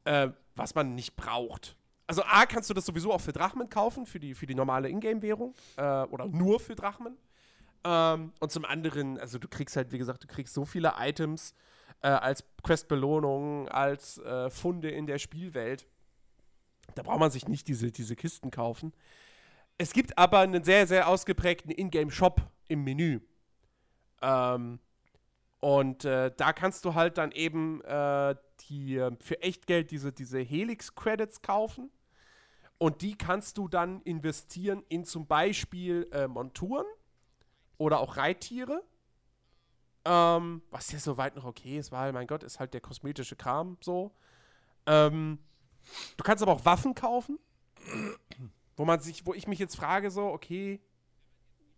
Äh, 0.03 0.29
was 0.55 0.75
man 0.75 0.95
nicht 0.95 1.15
braucht. 1.15 1.75
Also 2.07 2.23
A, 2.23 2.45
kannst 2.45 2.69
du 2.69 2.73
das 2.73 2.85
sowieso 2.85 3.11
auch 3.11 3.21
für 3.21 3.33
Drachmen 3.33 3.69
kaufen, 3.69 4.05
für 4.05 4.19
die, 4.19 4.33
für 4.33 4.45
die 4.45 4.55
normale 4.55 4.89
Ingame-Währung. 4.89 5.53
Äh, 5.75 6.03
oder 6.03 6.27
nur 6.27 6.59
für 6.59 6.75
Drachmen. 6.75 7.17
Ähm, 7.83 8.31
und 8.39 8.51
zum 8.51 8.65
anderen, 8.65 9.19
also 9.19 9.37
du 9.37 9.47
kriegst 9.47 9.75
halt, 9.75 9.91
wie 9.91 9.97
gesagt, 9.97 10.23
du 10.23 10.27
kriegst 10.27 10.53
so 10.53 10.65
viele 10.65 10.93
Items 10.97 11.53
äh, 12.01 12.07
als 12.07 12.43
Quest-Belohnung, 12.63 13.67
als 13.67 14.17
äh, 14.19 14.49
Funde 14.49 14.89
in 14.89 15.05
der 15.05 15.19
Spielwelt. 15.19 15.85
Da 16.95 17.03
braucht 17.03 17.19
man 17.19 17.31
sich 17.31 17.47
nicht 17.47 17.67
diese, 17.67 17.91
diese 17.91 18.15
Kisten 18.15 18.51
kaufen. 18.51 18.93
Es 19.77 19.93
gibt 19.93 20.17
aber 20.17 20.39
einen 20.39 20.63
sehr, 20.63 20.87
sehr 20.87 21.07
ausgeprägten 21.07 21.71
Ingame-Shop 21.71 22.41
im 22.67 22.83
Menü. 22.83 23.19
Ähm, 24.21 24.79
und 25.59 26.05
äh, 26.05 26.31
da 26.35 26.53
kannst 26.53 26.85
du 26.85 26.93
halt 26.93 27.17
dann 27.17 27.31
eben 27.31 27.81
äh, 27.81 28.35
die, 28.61 28.97
äh, 28.97 29.11
für 29.19 29.41
Echtgeld 29.41 29.91
diese, 29.91 30.11
diese 30.11 30.39
Helix-Credits 30.39 31.41
kaufen. 31.41 31.89
Und 32.77 33.01
die 33.01 33.17
kannst 33.17 33.57
du 33.57 33.67
dann 33.67 34.01
investieren 34.03 34.83
in 34.87 35.03
zum 35.03 35.25
Beispiel 35.25 36.07
äh, 36.11 36.27
Monturen 36.27 36.85
oder 37.77 37.99
auch 37.99 38.17
Reittiere. 38.17 38.83
Ähm, 40.05 40.61
was 40.69 40.91
ja 40.91 40.99
soweit 40.99 41.35
noch 41.35 41.45
okay 41.45 41.79
ist, 41.79 41.91
weil, 41.91 42.13
mein 42.13 42.27
Gott, 42.27 42.43
ist 42.43 42.59
halt 42.59 42.73
der 42.73 42.81
kosmetische 42.81 43.35
Kram 43.35 43.77
so. 43.81 44.15
Ähm, 44.85 45.39
du 46.15 46.23
kannst 46.23 46.43
aber 46.43 46.53
auch 46.53 46.65
Waffen 46.65 46.93
kaufen, 46.93 47.39
wo 48.75 48.85
man 48.85 48.99
sich, 48.99 49.25
wo 49.25 49.33
ich 49.33 49.47
mich 49.47 49.59
jetzt 49.59 49.75
frage, 49.75 50.11
so, 50.11 50.27
okay, 50.27 50.79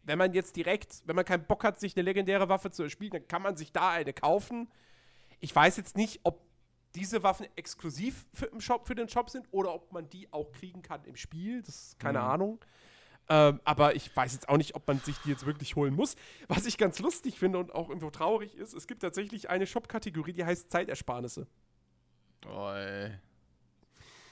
wenn 0.10 0.18
man 0.18 0.34
jetzt 0.34 0.56
direkt, 0.56 1.02
wenn 1.06 1.16
man 1.16 1.24
keinen 1.24 1.46
Bock 1.46 1.64
hat, 1.64 1.80
sich 1.80 1.96
eine 1.96 2.04
legendäre 2.04 2.50
Waffe 2.50 2.72
zu 2.72 2.84
erspielen, 2.84 3.14
dann 3.14 3.28
kann 3.28 3.42
man 3.42 3.56
sich 3.56 3.72
da 3.72 3.92
eine 3.92 4.12
kaufen. 4.12 4.68
Ich 5.40 5.56
weiß 5.56 5.78
jetzt 5.78 5.96
nicht, 5.96 6.20
ob 6.24 6.42
diese 6.96 7.22
Waffen 7.24 7.48
exklusiv 7.56 8.26
für, 8.34 8.50
Shop, 8.60 8.88
für 8.88 8.96
den 8.96 9.08
Shop 9.08 9.30
sind 9.30 9.48
oder 9.52 9.74
ob 9.74 9.94
man 9.94 10.10
die 10.10 10.32
auch 10.34 10.52
kriegen 10.52 10.82
kann 10.82 11.06
im 11.06 11.16
Spiel. 11.16 11.62
Das 11.62 11.76
ist 11.76 12.00
keine 12.00 12.20
Mhm. 12.20 12.26
Ahnung. 12.26 12.66
Ähm, 13.30 13.62
aber 13.64 13.96
ich 13.96 14.14
weiß 14.16 14.34
jetzt 14.34 14.50
auch 14.50 14.58
nicht, 14.58 14.74
ob 14.76 14.88
man 14.88 15.00
sich 15.00 15.16
die 15.20 15.30
jetzt 15.30 15.46
wirklich 15.46 15.76
holen 15.76 15.94
muss. 15.94 16.16
Was 16.48 16.66
ich 16.66 16.80
ganz 16.80 16.98
lustig 16.98 17.38
finde 17.38 17.60
und 17.60 17.76
auch 17.76 17.88
irgendwo 17.90 18.10
traurig 18.10 18.56
ist, 18.56 18.74
es 18.74 18.88
gibt 18.88 19.04
tatsächlich 19.04 19.52
eine 19.52 19.68
Shop-Kategorie, 19.68 20.34
die 20.34 20.44
heißt 20.44 20.72
Zeitersparnisse. 20.72 21.46
Oh, 22.48 22.72
ey. 22.72 23.12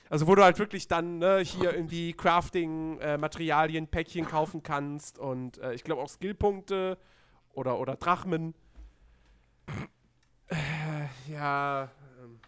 Also 0.10 0.28
wo 0.28 0.36
du 0.36 0.44
halt 0.44 0.58
wirklich 0.60 0.88
dann 0.88 1.20
ne, 1.20 1.40
hier 1.40 1.74
irgendwie 1.74 2.14
Crafting, 2.14 3.00
äh, 3.00 3.18
Materialien, 3.18 3.88
Päckchen 3.88 4.26
kaufen 4.28 4.64
kannst 4.64 5.20
und 5.20 5.58
äh, 5.58 5.74
ich 5.74 5.84
glaube 5.84 6.02
auch 6.02 6.10
Skillpunkte 6.10 6.98
oder, 7.54 7.80
oder 7.80 7.96
Drachmen. 7.96 8.54
Äh, 10.48 11.08
ja, 11.32 11.92
ähm, 12.24 12.40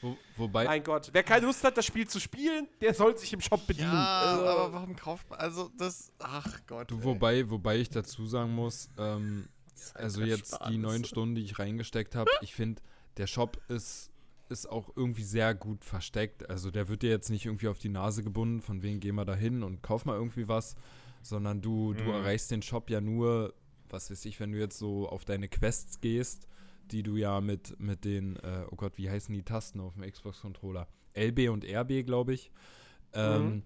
Wo, 0.00 0.16
wobei, 0.36 0.64
Mein 0.66 0.84
Gott, 0.84 1.10
wer 1.12 1.24
keine 1.24 1.46
Lust 1.46 1.64
hat, 1.64 1.76
das 1.76 1.84
Spiel 1.84 2.06
zu 2.06 2.20
spielen, 2.20 2.68
der 2.80 2.94
soll 2.94 3.16
sich 3.18 3.32
im 3.32 3.40
Shop 3.40 3.66
bedienen. 3.66 3.92
Ja, 3.92 4.20
Also, 4.20 4.46
aber 4.46 4.72
warum 4.72 4.94
kauft 4.94 5.28
man, 5.30 5.40
also 5.40 5.70
das, 5.76 6.12
ach 6.20 6.60
Gott. 6.68 6.90
du, 6.90 7.02
wobei, 7.02 7.50
wobei 7.50 7.78
ich 7.78 7.90
dazu 7.90 8.24
sagen 8.26 8.54
muss, 8.54 8.88
ähm, 8.98 9.48
also 9.94 10.20
jetzt 10.22 10.50
die 10.50 10.52
Ersparnis. 10.52 10.80
neun 10.80 11.04
Stunden, 11.04 11.34
die 11.34 11.42
ich 11.42 11.58
reingesteckt 11.58 12.14
habe, 12.14 12.30
ich 12.40 12.54
finde, 12.54 12.80
der 13.16 13.26
Shop 13.26 13.58
ist, 13.68 14.10
ist 14.50 14.66
auch 14.68 14.90
irgendwie 14.96 15.22
sehr 15.24 15.54
gut 15.54 15.84
versteckt. 15.84 16.48
Also 16.48 16.70
der 16.70 16.88
wird 16.88 17.02
dir 17.02 17.10
jetzt 17.10 17.30
nicht 17.30 17.46
irgendwie 17.46 17.68
auf 17.68 17.78
die 17.78 17.88
Nase 17.88 18.22
gebunden, 18.22 18.60
von 18.62 18.82
wegen 18.82 19.00
geh 19.00 19.12
mal 19.12 19.24
da 19.24 19.34
hin 19.34 19.62
und 19.62 19.82
kauf 19.82 20.04
mal 20.04 20.14
irgendwie 20.16 20.48
was, 20.48 20.76
sondern 21.22 21.60
du, 21.60 21.94
du 21.94 22.04
Mhm. 22.04 22.10
erreichst 22.10 22.50
den 22.50 22.62
Shop 22.62 22.90
ja 22.90 23.00
nur, 23.00 23.54
was 23.88 24.10
weiß 24.10 24.24
ich, 24.26 24.38
wenn 24.40 24.52
du 24.52 24.58
jetzt 24.58 24.78
so 24.78 25.08
auf 25.08 25.24
deine 25.24 25.48
Quests 25.48 26.00
gehst, 26.00 26.46
die 26.90 27.02
du 27.02 27.16
ja 27.16 27.40
mit, 27.40 27.78
mit 27.80 28.04
den, 28.04 28.36
äh, 28.36 28.64
oh 28.70 28.76
Gott, 28.76 28.92
wie 28.96 29.10
heißen 29.10 29.34
die 29.34 29.42
Tasten 29.42 29.80
auf 29.80 29.94
dem 29.94 30.10
Xbox-Controller? 30.10 30.88
LB 31.14 31.50
und 31.50 31.64
RB, 31.64 32.04
glaube 32.06 32.34
ich. 32.34 32.50
Ähm, 33.12 33.62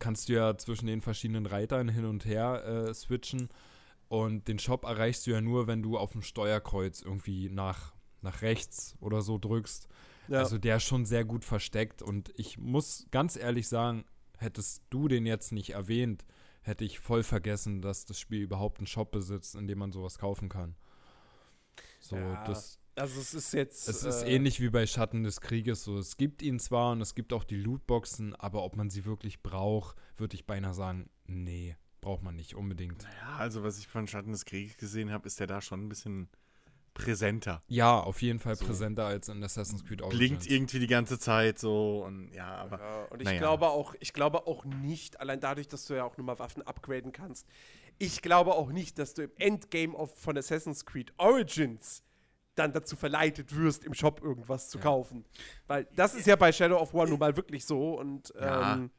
Kannst 0.00 0.28
du 0.28 0.32
ja 0.32 0.56
zwischen 0.56 0.86
den 0.86 1.02
verschiedenen 1.02 1.46
Reitern 1.46 1.88
hin 1.88 2.04
und 2.04 2.24
her 2.24 2.64
äh, 2.88 2.94
switchen. 2.94 3.48
Und 4.08 4.48
den 4.48 4.58
Shop 4.58 4.84
erreichst 4.84 5.26
du 5.26 5.30
ja 5.30 5.40
nur, 5.40 5.66
wenn 5.66 5.82
du 5.82 5.96
auf 5.98 6.12
dem 6.12 6.22
Steuerkreuz 6.22 7.00
irgendwie 7.00 7.48
nach, 7.48 7.94
nach 8.20 8.42
rechts 8.42 8.96
oder 9.00 9.22
so 9.22 9.38
drückst. 9.38 9.88
Ja. 10.28 10.38
Also 10.38 10.58
der 10.58 10.76
ist 10.76 10.84
schon 10.84 11.04
sehr 11.04 11.24
gut 11.24 11.44
versteckt. 11.44 12.02
Und 12.02 12.32
ich 12.36 12.58
muss 12.58 13.06
ganz 13.10 13.36
ehrlich 13.36 13.68
sagen, 13.68 14.04
hättest 14.38 14.82
du 14.90 15.08
den 15.08 15.26
jetzt 15.26 15.52
nicht 15.52 15.70
erwähnt, 15.70 16.24
hätte 16.62 16.84
ich 16.84 16.98
voll 16.98 17.22
vergessen, 17.22 17.82
dass 17.82 18.04
das 18.06 18.18
Spiel 18.18 18.40
überhaupt 18.42 18.78
einen 18.78 18.86
Shop 18.86 19.10
besitzt, 19.10 19.54
in 19.54 19.66
dem 19.66 19.78
man 19.78 19.92
sowas 19.92 20.18
kaufen 20.18 20.48
kann. 20.48 20.74
So, 22.00 22.16
Ja, 22.16 22.44
das, 22.44 22.78
also 22.96 23.20
es 23.20 23.34
ist 23.34 23.52
jetzt. 23.52 23.88
es 23.88 24.04
ist 24.04 24.22
äh, 24.22 24.34
ähnlich 24.34 24.60
wie 24.60 24.70
bei 24.70 24.86
Schatten 24.86 25.22
des 25.24 25.40
Krieges. 25.40 25.84
So, 25.84 25.98
es 25.98 26.16
gibt 26.16 26.42
ihn 26.42 26.58
zwar 26.58 26.92
und 26.92 27.00
es 27.00 27.14
gibt 27.14 27.32
auch 27.32 27.44
die 27.44 27.56
Lootboxen, 27.56 28.34
aber 28.36 28.62
ob 28.62 28.76
man 28.76 28.90
sie 28.90 29.04
wirklich 29.04 29.42
braucht, 29.42 29.96
würde 30.16 30.34
ich 30.34 30.46
beinahe 30.46 30.74
sagen, 30.74 31.10
nee, 31.26 31.76
braucht 32.00 32.22
man 32.22 32.36
nicht 32.36 32.54
unbedingt. 32.54 33.02
Ja, 33.22 33.36
also 33.38 33.62
was 33.62 33.78
ich 33.78 33.88
von 33.88 34.06
Schatten 34.06 34.32
des 34.32 34.44
Krieges 34.44 34.76
gesehen 34.76 35.10
habe, 35.10 35.26
ist 35.26 35.40
der 35.40 35.46
da 35.46 35.60
schon 35.60 35.84
ein 35.84 35.88
bisschen 35.88 36.28
präsenter. 36.94 37.62
Ja, 37.66 37.98
auf 38.00 38.22
jeden 38.22 38.38
Fall 38.38 38.54
So. 38.56 38.64
präsenter 38.66 39.04
als 39.06 39.28
in 39.28 39.42
Assassin's 39.42 39.84
Creed 39.84 40.00
Origins. 40.00 40.18
Blinkt 40.18 40.46
irgendwie 40.50 40.78
die 40.78 40.86
ganze 40.86 41.18
Zeit 41.18 41.58
so 41.58 42.04
und 42.04 42.32
ja, 42.32 42.46
aber 42.56 42.78
Ja, 42.80 43.04
und 43.10 43.20
ich 43.20 43.26
naja. 43.26 43.38
glaube 43.38 43.66
auch, 43.68 43.94
ich 44.00 44.12
glaube 44.12 44.46
auch 44.46 44.64
nicht, 44.64 45.20
allein 45.20 45.40
dadurch, 45.40 45.68
dass 45.68 45.84
du 45.86 45.94
ja 45.94 46.04
auch 46.04 46.16
nur 46.16 46.24
mal 46.26 46.38
Waffen 46.38 46.62
upgraden 46.62 47.12
kannst, 47.12 47.46
ich 47.98 48.22
glaube 48.22 48.54
auch 48.54 48.70
nicht, 48.70 48.98
dass 48.98 49.14
du 49.14 49.22
im 49.24 49.32
Endgame 49.36 49.94
of, 49.94 50.18
von 50.18 50.36
Assassin's 50.38 50.84
Creed 50.86 51.12
Origins 51.18 52.02
dann 52.54 52.72
dazu 52.72 52.94
verleitet 52.96 53.54
wirst, 53.56 53.84
im 53.84 53.94
Shop 53.94 54.22
irgendwas 54.22 54.68
zu 54.70 54.78
kaufen. 54.78 55.24
Weil 55.66 55.86
das 55.96 56.14
ist 56.14 56.26
ja 56.26 56.36
bei 56.36 56.52
Shadow 56.52 56.76
of 56.78 56.94
War 56.94 57.06
nun 57.06 57.18
mal 57.18 57.36
wirklich 57.36 57.64
so 57.64 57.98
und 57.98 58.32
Ja. 58.40 58.74
ähm, 58.74 58.90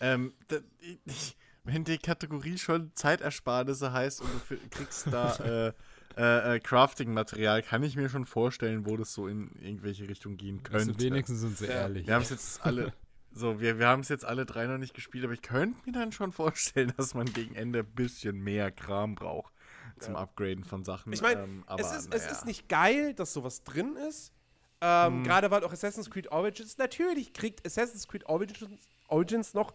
ähm, 0.00 0.34
da, 0.48 0.58
ich, 1.06 1.36
wenn 1.64 1.84
die 1.84 1.98
Kategorie 1.98 2.58
schon 2.58 2.92
Zeitersparnisse 2.94 3.92
heißt 3.92 4.20
und 4.20 4.30
du 4.50 4.56
kriegst 4.70 5.06
da 5.10 5.36
äh, 5.68 5.72
äh, 6.18 6.56
äh, 6.56 6.60
Crafting-Material, 6.60 7.62
kann 7.62 7.82
ich 7.84 7.96
mir 7.96 8.08
schon 8.08 8.26
vorstellen, 8.26 8.84
wo 8.86 8.96
das 8.96 9.14
so 9.14 9.28
in 9.28 9.50
irgendwelche 9.60 10.08
Richtungen 10.08 10.36
gehen 10.36 10.60
Also 10.72 10.86
könnte. 10.88 11.04
wenigstens 11.04 11.40
sind 11.40 11.56
sie 11.58 11.66
Ja. 11.66 11.72
ehrlich. 11.82 12.06
Wir 12.06 12.14
haben 12.14 12.22
es 12.22 12.30
jetzt 12.30 12.60
alle, 12.64 12.92
so, 13.32 13.60
wir, 13.60 13.78
wir 13.78 13.86
haben 13.86 14.00
es 14.00 14.08
jetzt 14.08 14.24
alle 14.24 14.44
drei 14.44 14.66
noch 14.66 14.78
nicht 14.78 14.94
gespielt, 14.94 15.24
aber 15.24 15.32
ich 15.34 15.42
könnte 15.42 15.78
mir 15.86 15.92
dann 15.92 16.10
schon 16.12 16.32
vorstellen, 16.32 16.92
dass 16.96 17.14
man 17.14 17.32
gegen 17.32 17.54
Ende 17.54 17.80
ein 17.80 17.86
bisschen 17.94 18.38
mehr 18.42 18.70
Kram 18.72 19.14
braucht 19.14 19.52
zum 20.00 20.16
Upgraden 20.16 20.64
von 20.64 20.84
Sachen. 20.84 21.12
Ich 21.12 21.22
meine, 21.22 21.42
ähm, 21.42 21.64
es, 21.76 21.90
ist, 21.92 22.14
es 22.14 22.30
ist 22.30 22.44
nicht 22.46 22.68
geil, 22.68 23.14
dass 23.14 23.32
sowas 23.32 23.62
drin 23.64 23.96
ist. 24.08 24.32
Ähm, 24.80 25.18
Mhm. 25.20 25.24
Gerade 25.24 25.50
weil 25.50 25.64
auch 25.64 25.72
Assassin's 25.72 26.08
Creed 26.08 26.30
Origins, 26.30 26.78
natürlich 26.78 27.32
kriegt 27.32 27.66
Assassin's 27.66 28.06
Creed 28.06 28.26
Origins, 28.26 28.70
Origins 29.08 29.52
noch 29.54 29.74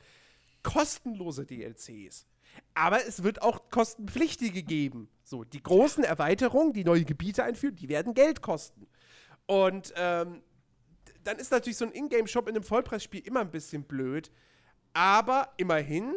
kostenlose 0.61 1.45
DLCs. 1.45 2.25
Aber 2.73 3.05
es 3.05 3.23
wird 3.23 3.41
auch 3.41 3.69
kostenpflichtige 3.69 4.63
geben. 4.63 5.09
So, 5.23 5.43
die 5.43 5.61
großen 5.61 6.03
Erweiterungen, 6.03 6.73
die 6.73 6.83
neue 6.83 7.05
Gebiete 7.05 7.43
einführen, 7.43 7.75
die 7.75 7.89
werden 7.89 8.13
Geld 8.13 8.41
kosten. 8.41 8.87
Und 9.45 9.93
ähm, 9.95 10.41
dann 11.23 11.37
ist 11.37 11.51
natürlich 11.51 11.77
so 11.77 11.85
ein 11.85 11.91
Ingame-Shop 11.91 12.47
in 12.47 12.55
einem 12.55 12.63
Vollpreisspiel 12.63 13.25
immer 13.25 13.41
ein 13.41 13.51
bisschen 13.51 13.83
blöd. 13.83 14.31
Aber 14.93 15.53
immerhin, 15.57 16.13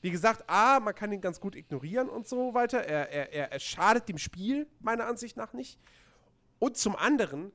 wie 0.00 0.10
gesagt, 0.10 0.44
A, 0.48 0.80
man 0.80 0.94
kann 0.94 1.12
ihn 1.12 1.20
ganz 1.20 1.40
gut 1.40 1.56
ignorieren 1.56 2.08
und 2.08 2.28
so 2.28 2.54
weiter. 2.54 2.80
Er, 2.80 3.10
er, 3.10 3.52
er, 3.52 3.60
schadet 3.60 4.08
dem 4.08 4.18
Spiel, 4.18 4.66
meiner 4.80 5.06
Ansicht 5.06 5.36
nach 5.36 5.52
nicht. 5.52 5.78
Und 6.58 6.76
zum 6.76 6.96
anderen, 6.96 7.52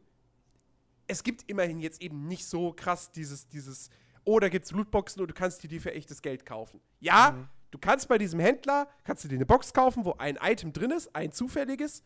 es 1.08 1.24
gibt 1.24 1.44
immerhin 1.50 1.80
jetzt 1.80 2.02
eben 2.02 2.28
nicht 2.28 2.48
so 2.48 2.74
krass 2.74 3.12
dieses, 3.12 3.48
dieses, 3.48 3.90
oh, 4.24 4.40
da 4.40 4.50
gibt's 4.50 4.72
Lootboxen 4.72 5.22
und 5.22 5.28
du 5.28 5.34
kannst 5.34 5.62
dir 5.64 5.68
die 5.68 5.80
für 5.80 5.94
echtes 5.94 6.22
Geld 6.22 6.46
kaufen. 6.46 6.80
Ja, 7.00 7.50
du 7.74 7.80
kannst 7.80 8.08
bei 8.08 8.20
diesem 8.20 8.40
Händler, 8.40 8.88
kannst 9.04 9.24
du 9.24 9.28
dir 9.28 9.36
eine 9.36 9.48
Box 9.48 9.74
kaufen, 9.74 10.06
wo 10.06 10.14
ein 10.14 10.38
Item 10.42 10.74
drin 10.74 10.92
ist, 10.92 11.16
ein 11.16 11.32
zufälliges. 11.32 12.04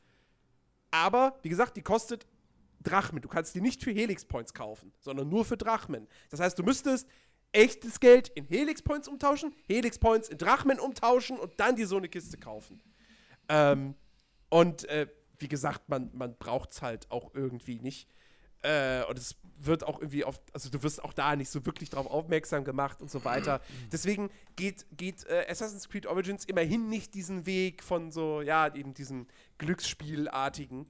Aber, 0.92 1.38
wie 1.42 1.50
gesagt, 1.50 1.76
die 1.76 1.82
kostet 1.82 2.26
Drachmen. 2.82 3.22
Du 3.22 3.28
kannst 3.28 3.54
die 3.54 3.60
nicht 3.60 3.84
für 3.84 3.92
Helix 3.92 4.24
Points 4.24 4.54
kaufen, 4.54 4.94
sondern 5.02 5.28
nur 5.28 5.44
für 5.44 5.58
Drachmen. 5.58 6.08
Das 6.30 6.40
heißt, 6.40 6.58
du 6.58 6.64
müsstest 6.64 7.10
echtes 7.52 8.00
Geld 8.00 8.30
in 8.30 8.46
Helix 8.46 8.82
Points 8.82 9.10
umtauschen, 9.10 9.54
Helix 9.68 10.00
Points 10.00 10.30
in 10.30 10.38
Drachmen 10.38 10.80
umtauschen 10.80 11.38
und 11.38 11.60
dann 11.60 11.76
dir 11.76 11.88
so 11.88 11.98
eine 11.98 12.08
Kiste 12.08 12.38
kaufen. 12.38 12.82
Ähm, 13.50 13.96
und 14.50 14.86
äh, 14.86 15.08
wie 15.40 15.50
gesagt, 15.50 15.90
man, 15.90 16.10
man 16.14 16.38
braucht 16.38 16.72
es 16.72 16.82
halt 16.82 17.12
auch 17.12 17.34
irgendwie 17.34 17.80
nicht. 17.80 18.10
Äh, 18.62 19.04
und 19.04 19.18
es 19.18 19.36
wird 19.60 19.84
auch 19.84 20.00
irgendwie 20.00 20.24
auf, 20.24 20.40
also 20.54 20.70
du 20.70 20.84
wirst 20.84 21.04
auch 21.04 21.14
da 21.14 21.36
nicht 21.36 21.50
so 21.50 21.66
wirklich 21.66 21.90
drauf 21.90 22.08
aufmerksam 22.08 22.64
gemacht 22.64 23.02
und 23.02 23.10
so 23.10 23.26
weiter. 23.26 23.62
Deswegen 23.92 24.30
geht, 24.56 24.86
geht 24.96 25.26
äh, 25.26 25.46
Assassin's 25.50 25.90
Creed 25.90 26.06
Origins 26.06 26.46
immerhin 26.46 26.90
nicht 26.90 27.14
diesen 27.14 27.46
Weg 27.46 27.84
von 27.84 28.12
so, 28.12 28.42
ja, 28.42 28.74
eben 28.74 28.94
diesem 28.94 29.28
Glücksspielartigen, 29.58 30.88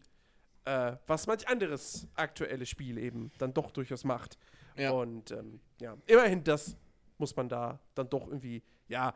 äh, 0.65 0.93
was 1.07 1.27
manch 1.27 1.47
anderes 1.47 2.07
aktuelle 2.15 2.65
Spiel 2.65 2.97
eben 2.97 3.31
dann 3.37 3.53
doch 3.53 3.71
durchaus 3.71 4.03
macht. 4.03 4.37
Ja. 4.75 4.91
Und 4.91 5.31
ähm, 5.31 5.59
ja, 5.79 5.97
immerhin 6.05 6.43
das 6.43 6.77
muss 7.17 7.35
man 7.35 7.49
da 7.49 7.79
dann 7.95 8.09
doch 8.09 8.27
irgendwie, 8.27 8.63
ja, 8.87 9.13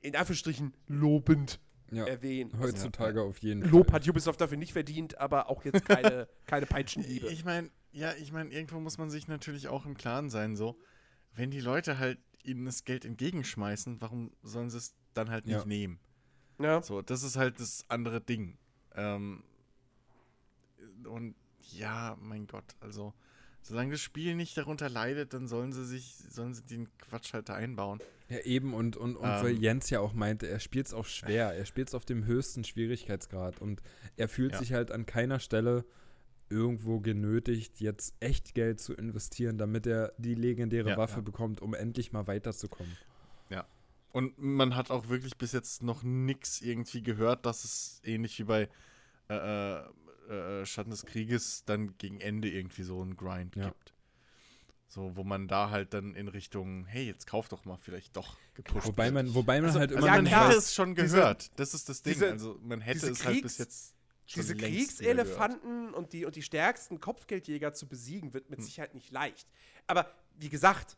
in 0.00 0.16
Anführungsstrichen 0.16 0.74
lobend 0.88 1.60
Ja, 1.90 2.04
erwähnen. 2.06 2.50
Also, 2.54 2.64
heutzutage 2.66 3.22
auf 3.22 3.38
jeden 3.38 3.62
Lob 3.62 3.90
Fall. 3.90 4.00
hat 4.00 4.08
Ubisoft 4.08 4.40
dafür 4.40 4.58
nicht 4.58 4.72
verdient, 4.72 5.18
aber 5.18 5.48
auch 5.48 5.64
jetzt 5.64 5.84
keine, 5.84 6.28
keine 6.46 6.66
Peitschenliebe. 6.66 7.28
Ich 7.28 7.44
meine, 7.44 7.70
ja, 7.92 8.12
ich 8.14 8.32
meine, 8.32 8.50
irgendwo 8.52 8.80
muss 8.80 8.98
man 8.98 9.10
sich 9.10 9.28
natürlich 9.28 9.68
auch 9.68 9.86
im 9.86 9.94
Klaren 9.96 10.30
sein, 10.30 10.56
so, 10.56 10.76
wenn 11.34 11.50
die 11.50 11.60
Leute 11.60 11.98
halt 11.98 12.18
ihnen 12.42 12.64
das 12.64 12.84
Geld 12.84 13.04
entgegenschmeißen, 13.04 14.00
warum 14.00 14.32
sollen 14.42 14.70
sie 14.70 14.78
es 14.78 14.94
dann 15.14 15.30
halt 15.30 15.46
nicht 15.46 15.52
Ja. 15.60 15.64
nehmen? 15.64 16.00
ja. 16.58 16.82
So, 16.82 17.02
das 17.02 17.22
ist 17.22 17.36
halt 17.36 17.60
das 17.60 17.84
andere 17.88 18.20
Ding. 18.20 18.58
Ähm, 18.94 19.44
und 21.04 21.34
ja, 21.72 22.16
mein 22.20 22.46
Gott, 22.46 22.64
also, 22.80 23.14
solange 23.62 23.92
das 23.92 24.00
Spiel 24.00 24.34
nicht 24.34 24.56
darunter 24.56 24.88
leidet, 24.88 25.32
dann 25.32 25.46
sollen 25.46 25.72
sie 25.72 25.84
sich, 25.84 26.16
sollen 26.28 26.54
sie 26.54 26.64
den 26.64 26.88
Quatsch 26.98 27.32
halt 27.32 27.48
da 27.48 27.54
einbauen. 27.54 28.00
Ja, 28.28 28.38
eben, 28.40 28.74
und, 28.74 28.96
und, 28.96 29.16
und 29.16 29.28
Ähm. 29.28 29.42
weil 29.42 29.58
Jens 29.58 29.90
ja 29.90 30.00
auch 30.00 30.14
meinte, 30.14 30.48
er 30.48 30.58
spielt 30.60 30.86
es 30.86 30.94
auf 30.94 31.08
schwer, 31.08 31.52
er 31.54 31.66
spielt 31.66 31.88
es 31.88 31.94
auf 31.94 32.04
dem 32.04 32.24
höchsten 32.24 32.64
Schwierigkeitsgrad 32.64 33.60
und 33.60 33.82
er 34.16 34.28
fühlt 34.28 34.52
Ja. 34.52 34.58
sich 34.58 34.72
halt 34.72 34.90
an 34.90 35.06
keiner 35.06 35.38
Stelle 35.38 35.84
irgendwo 36.52 37.00
genötigt, 37.00 37.80
jetzt 37.80 38.14
echt 38.20 38.54
Geld 38.54 38.80
zu 38.80 38.92
investieren, 38.94 39.58
damit 39.58 39.86
er 39.86 40.12
die 40.18 40.34
legendäre 40.34 40.90
Ja, 40.90 40.96
Waffe 40.96 41.16
ja. 41.16 41.20
bekommt, 41.22 41.60
um 41.62 41.74
endlich 41.74 42.12
mal 42.12 42.26
weiterzukommen. 42.26 42.96
Und 44.14 44.36
man 44.36 44.76
hat 44.76 44.90
auch 44.90 45.08
wirklich 45.08 45.38
bis 45.38 45.52
jetzt 45.52 45.82
noch 45.82 46.02
nichts 46.02 46.60
irgendwie 46.60 47.02
gehört, 47.02 47.46
dass 47.46 47.64
es 47.64 48.02
ähnlich 48.04 48.38
wie 48.38 48.44
bei 48.44 48.68
äh, 49.30 49.34
äh, 49.78 49.82
äh, 50.28 50.66
Schatten 50.66 50.90
des 50.90 51.06
Krieges 51.06 51.64
dann 51.64 51.96
gegen 51.96 52.20
Ende 52.20 52.50
irgendwie 52.50 52.82
so 52.82 53.00
einen 53.00 53.16
Grind 53.16 53.56
Ja. 53.56 53.68
gibt. 53.68 53.94
So, 54.86 55.16
wo 55.16 55.24
man 55.24 55.48
da 55.48 55.70
halt 55.70 55.94
dann 55.94 56.14
in 56.14 56.28
Richtung, 56.28 56.84
hey, 56.84 57.06
jetzt 57.06 57.26
kauf 57.26 57.48
doch 57.48 57.64
mal 57.64 57.78
vielleicht 57.78 58.14
doch 58.14 58.36
gepusht. 58.52 58.86
Wobei 58.86 59.10
man, 59.10 59.34
wobei 59.34 59.62
man 59.62 59.68
Also- 59.68 59.80
halt 59.80 59.92
also 59.92 60.06
immer 60.06 60.16
man 60.16 60.26
ja, 60.26 60.30
klar. 60.30 60.48
hätte 60.50 60.58
es 60.58 60.74
schon 60.74 60.94
Diese- 60.94 61.16
gehört. 61.16 61.50
das 61.58 61.72
ist 61.72 61.88
das 61.88 62.02
Ding. 62.02 62.12
diese- 62.12 62.30
also 62.32 62.60
man 62.62 62.82
hätte 62.82 63.00
diese 63.00 63.12
es 63.12 63.24
halt 63.24 63.40
bis 63.40 63.56
jetzt 63.56 63.94
schon 64.26 64.42
Diese. 64.42 64.56
Kriegselefanten 64.56 65.92
und 65.94 66.12
die, 66.12 66.24
und 66.24 66.36
die 66.36 66.42
stärksten 66.42 67.00
Kopfgeldjäger 67.00 67.72
zu 67.74 67.86
besiegen, 67.88 68.32
wird 68.34 68.50
mit 68.50 68.60
Hm. 68.60 68.64
Sicherheit 68.66 68.94
nicht 68.94 69.10
leicht. 69.10 69.48
Aber 69.86 70.10
wie 70.38 70.48
gesagt, 70.48 70.96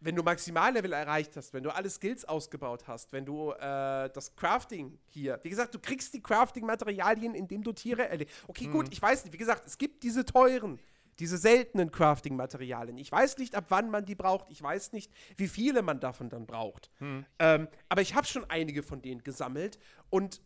wenn 0.00 0.14
du 0.14 0.22
Maximallevel 0.22 0.92
erreicht 0.92 1.36
hast, 1.36 1.54
wenn 1.54 1.62
du 1.62 1.70
alle 1.70 1.88
Skills 1.88 2.24
ausgebaut 2.26 2.86
hast, 2.86 3.12
wenn 3.12 3.24
du 3.24 3.52
äh, 3.52 4.10
das 4.12 4.34
Crafting 4.36 4.98
hier, 5.06 5.38
wie 5.42 5.48
gesagt, 5.48 5.74
du 5.74 5.78
kriegst 5.78 6.12
die 6.12 6.20
Crafting-Materialien, 6.22 7.34
indem 7.34 7.62
du 7.62 7.72
Tiere 7.72 8.06
erlegst. 8.08 8.34
Okay, 8.46 8.64
Hm. 8.66 8.72
gut, 8.72 8.88
ich 8.92 9.00
weiß 9.00 9.24
nicht, 9.24 9.32
wie 9.32 9.38
gesagt, 9.38 9.66
es 9.66 9.78
gibt 9.78 10.02
diese 10.02 10.24
teuren, 10.24 10.78
diese 11.18 11.38
seltenen 11.38 11.90
Crafting-Materialien. 11.90 12.98
Ich 12.98 13.10
weiß 13.10 13.38
nicht, 13.38 13.54
ab 13.54 13.64
wann 13.70 13.88
man 13.88 14.04
die 14.04 14.14
braucht. 14.14 14.50
Ich 14.50 14.62
weiß 14.62 14.92
nicht, 14.92 15.10
wie 15.38 15.48
viele 15.48 15.80
man 15.80 15.98
davon 15.98 16.28
dann 16.28 16.44
braucht. 16.46 16.90
Hm. 16.98 17.24
Ähm, 17.38 17.68
aber 17.88 18.02
ich 18.02 18.14
habe 18.14 18.26
schon 18.26 18.44
einige 18.50 18.82
von 18.82 19.00
denen 19.00 19.22
gesammelt 19.24 19.78
und 20.10 20.42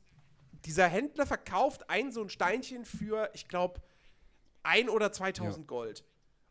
dieser 0.65 0.87
Händler 0.89 1.27
verkauft 1.27 1.89
ein 1.89 2.13
so 2.13 2.23
ein 2.23 2.29
Steinchen 2.29 2.85
für, 2.85 3.31
ich 3.35 3.49
glaube, 3.49 3.81
ein 4.63 4.89
oder 4.89 5.13
2000 5.13 5.67
Gold. 5.67 6.05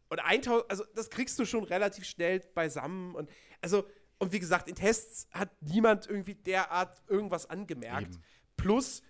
Und 0.09 0.19
1000, 0.19 0.69
also 0.69 0.83
das 0.95 1.09
kriegst 1.09 1.37
du 1.37 1.45
schon 1.45 1.63
relativ 1.63 2.05
schnell 2.05 2.39
beisammen. 2.39 3.15
Und 3.15 3.29
also, 3.61 3.87
und 4.17 4.33
wie 4.33 4.39
gesagt, 4.39 4.67
in 4.67 4.75
Tests 4.75 5.27
hat 5.31 5.49
niemand 5.61 6.07
irgendwie 6.07 6.35
derart 6.35 7.01
irgendwas 7.07 7.49
angemerkt. 7.49 8.15
Eben. 8.15 8.23
Plus, 8.57 9.01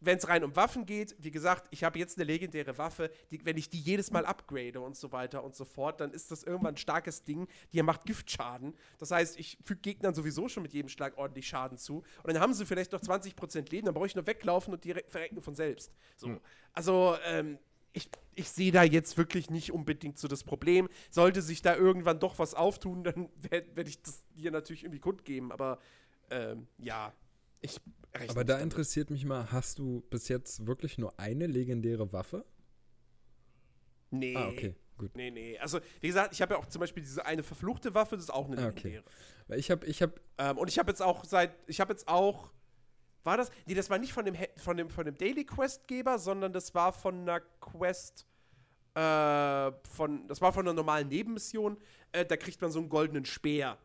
wenn 0.00 0.18
es 0.18 0.28
rein 0.28 0.44
um 0.44 0.54
Waffen 0.56 0.86
geht, 0.86 1.14
wie 1.18 1.30
gesagt, 1.30 1.68
ich 1.70 1.84
habe 1.84 1.98
jetzt 1.98 2.18
eine 2.18 2.24
legendäre 2.24 2.76
Waffe, 2.78 3.10
die, 3.30 3.44
wenn 3.44 3.56
ich 3.56 3.70
die 3.70 3.80
jedes 3.80 4.10
Mal 4.10 4.26
upgrade 4.26 4.80
und 4.80 4.96
so 4.96 5.12
weiter 5.12 5.42
und 5.42 5.54
so 5.54 5.64
fort, 5.64 6.00
dann 6.00 6.12
ist 6.12 6.30
das 6.30 6.42
irgendwann 6.42 6.74
ein 6.74 6.78
starkes 6.78 7.24
Ding, 7.24 7.48
die 7.72 7.82
macht 7.82 8.04
Giftschaden. 8.04 8.74
Das 8.98 9.10
heißt, 9.10 9.38
ich 9.38 9.58
füge 9.64 9.80
Gegnern 9.80 10.14
sowieso 10.14 10.48
schon 10.48 10.62
mit 10.62 10.72
jedem 10.72 10.88
Schlag 10.88 11.16
ordentlich 11.18 11.48
Schaden 11.48 11.78
zu. 11.78 11.98
Und 12.22 12.32
dann 12.32 12.40
haben 12.40 12.52
sie 12.54 12.66
vielleicht 12.66 12.92
noch 12.92 13.00
20% 13.00 13.70
Leben, 13.70 13.86
dann 13.86 13.94
brauche 13.94 14.06
ich 14.06 14.14
nur 14.14 14.26
weglaufen 14.26 14.74
und 14.74 14.84
die 14.84 14.92
re- 14.92 15.04
verrecken 15.08 15.40
von 15.40 15.54
selbst. 15.54 15.92
So. 16.16 16.28
Also, 16.72 17.16
ähm, 17.24 17.58
ich, 17.92 18.10
ich 18.34 18.50
sehe 18.50 18.72
da 18.72 18.82
jetzt 18.82 19.16
wirklich 19.16 19.48
nicht 19.48 19.72
unbedingt 19.72 20.18
so 20.18 20.28
das 20.28 20.44
Problem. 20.44 20.88
Sollte 21.10 21.40
sich 21.40 21.62
da 21.62 21.74
irgendwann 21.74 22.20
doch 22.20 22.38
was 22.38 22.52
auftun, 22.54 23.02
dann 23.04 23.30
werde 23.38 23.74
werd 23.74 23.88
ich 23.88 24.02
das 24.02 24.22
dir 24.34 24.50
natürlich 24.50 24.82
irgendwie 24.84 25.00
kundgeben. 25.00 25.50
Aber 25.50 25.78
ähm, 26.28 26.66
ja, 26.76 27.14
ich 27.60 27.78
Aber 28.28 28.44
da 28.44 28.54
damit. 28.54 28.64
interessiert 28.64 29.10
mich 29.10 29.24
mal, 29.24 29.50
hast 29.52 29.78
du 29.78 30.02
bis 30.10 30.28
jetzt 30.28 30.66
wirklich 30.66 30.98
nur 30.98 31.18
eine 31.18 31.46
legendäre 31.46 32.12
Waffe? 32.12 32.44
Nee. 34.10 34.36
Ah, 34.36 34.48
okay, 34.48 34.74
gut. 34.96 35.14
Nee, 35.14 35.30
nee. 35.30 35.58
Also, 35.58 35.80
wie 36.00 36.06
gesagt, 36.08 36.32
ich 36.32 36.40
habe 36.42 36.54
ja 36.54 36.60
auch 36.60 36.66
zum 36.66 36.80
Beispiel 36.80 37.02
diese 37.02 37.24
eine 37.26 37.42
verfluchte 37.42 37.94
Waffe, 37.94 38.16
das 38.16 38.24
ist 38.26 38.30
auch 38.30 38.46
eine 38.46 38.58
Ah, 38.58 38.68
okay. 38.68 38.88
legendäre. 38.88 39.04
Weil 39.48 39.58
ich 39.58 39.70
habe, 39.70 39.86
ich 39.86 40.00
habe, 40.02 40.14
Ähm, 40.38 40.58
und 40.58 40.68
ich 40.68 40.78
habe 40.78 40.90
jetzt 40.90 41.02
auch 41.02 41.24
seit, 41.24 41.52
ich 41.66 41.80
habe 41.80 41.92
jetzt 41.92 42.08
auch, 42.08 42.52
war 43.24 43.36
das? 43.36 43.50
Nee, 43.66 43.74
das 43.74 43.90
war 43.90 43.98
nicht 43.98 44.12
von 44.12 44.24
dem, 44.24 44.36
von 44.56 44.76
dem, 44.76 44.88
von 44.90 45.04
dem 45.04 45.16
Daily 45.16 45.44
Quest-Geber, 45.44 46.18
sondern 46.18 46.52
das 46.52 46.74
war 46.74 46.92
von 46.92 47.22
einer 47.22 47.40
Quest, 47.60 48.26
äh, 48.94 49.72
von, 49.90 50.26
das 50.28 50.40
war 50.40 50.52
von 50.52 50.64
einer 50.64 50.72
normalen 50.74 51.08
Nebenmission. 51.08 51.76
Äh, 52.12 52.24
da 52.24 52.36
kriegt 52.36 52.60
man 52.62 52.70
so 52.70 52.78
einen 52.78 52.88
goldenen 52.88 53.24
Speer. 53.24 53.78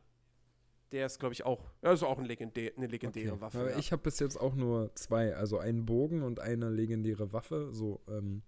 Der 0.92 1.06
ist, 1.06 1.20
glaube 1.20 1.34
ich, 1.34 1.46
auch, 1.46 1.64
ja, 1.82 1.94
ist 1.94 2.04
auch 2.04 2.18
ein 2.18 2.26
legendär, 2.26 2.72
eine 2.76 2.88
legendäre 2.88 3.34
okay. 3.34 3.42
Waffe. 3.42 3.60
Aber 3.60 3.72
ja. 3.72 3.78
ich 3.78 3.92
habe 3.92 4.02
bis 4.02 4.20
jetzt 4.20 4.38
auch 4.38 4.56
nur 4.56 4.94
zwei, 4.96 5.34
also 5.36 5.58
einen 5.58 5.86
Bogen 5.86 6.22
und 6.22 6.40
eine 6.40 6.70
legendäre 6.70 7.32
Waffe. 7.32 7.70
So, 7.72 8.02
ähm, 8.10 8.42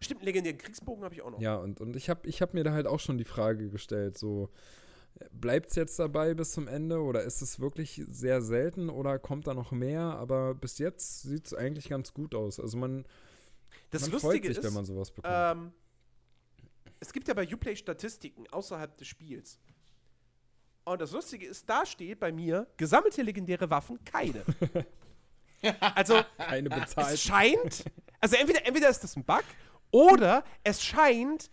Stimmt, 0.00 0.20
einen 0.20 0.26
legendären 0.26 0.58
Kriegsbogen 0.58 1.04
habe 1.04 1.14
ich 1.14 1.22
auch 1.22 1.30
noch. 1.30 1.40
ja, 1.40 1.56
und, 1.56 1.80
und 1.80 1.94
ich 1.96 2.10
habe 2.10 2.28
ich 2.28 2.42
hab 2.42 2.52
mir 2.52 2.64
da 2.64 2.72
halt 2.72 2.86
auch 2.86 3.00
schon 3.00 3.16
die 3.16 3.24
Frage 3.24 3.68
gestellt, 3.68 4.18
so, 4.18 4.50
bleibt 5.32 5.70
es 5.70 5.76
jetzt 5.76 5.98
dabei 5.98 6.34
bis 6.34 6.52
zum 6.52 6.68
Ende 6.68 7.00
oder 7.00 7.22
ist 7.22 7.40
es 7.42 7.60
wirklich 7.60 8.02
sehr 8.08 8.42
selten 8.42 8.90
oder 8.90 9.18
kommt 9.18 9.46
da 9.46 9.54
noch 9.54 9.72
mehr? 9.72 10.00
Aber 10.00 10.54
bis 10.54 10.78
jetzt 10.78 11.22
sieht 11.22 11.46
es 11.46 11.54
eigentlich 11.54 11.88
ganz 11.88 12.12
gut 12.12 12.34
aus. 12.34 12.58
Also 12.58 12.76
man, 12.76 13.04
Das 13.90 14.02
man 14.02 14.12
Lustige 14.12 14.32
freut 14.32 14.44
sich, 14.44 14.58
ist, 14.58 14.64
wenn 14.64 14.74
man 14.74 14.84
sowas 14.84 15.10
bekommt. 15.10 15.34
Ähm, 15.36 15.72
es 17.00 17.12
gibt 17.12 17.28
ja 17.28 17.34
bei 17.34 17.46
Uplay 17.46 17.76
Statistiken 17.76 18.46
außerhalb 18.48 18.96
des 18.96 19.06
Spiels. 19.06 19.58
Und 20.84 21.00
das 21.00 21.12
Lustige 21.12 21.46
ist, 21.46 21.68
da 21.68 21.86
steht 21.86 22.20
bei 22.20 22.30
mir 22.30 22.66
gesammelte 22.76 23.22
legendäre 23.22 23.70
Waffen 23.70 23.98
keine. 24.04 24.44
also 25.80 26.20
Keine 26.36 26.68
es 26.70 26.80
bezahlt. 26.94 27.18
scheint, 27.18 27.84
also 28.20 28.36
entweder, 28.36 28.66
entweder 28.66 28.88
ist 28.90 29.02
das 29.02 29.16
ein 29.16 29.24
Bug 29.24 29.42
oder 29.90 30.44
es 30.62 30.82
scheint 30.84 31.50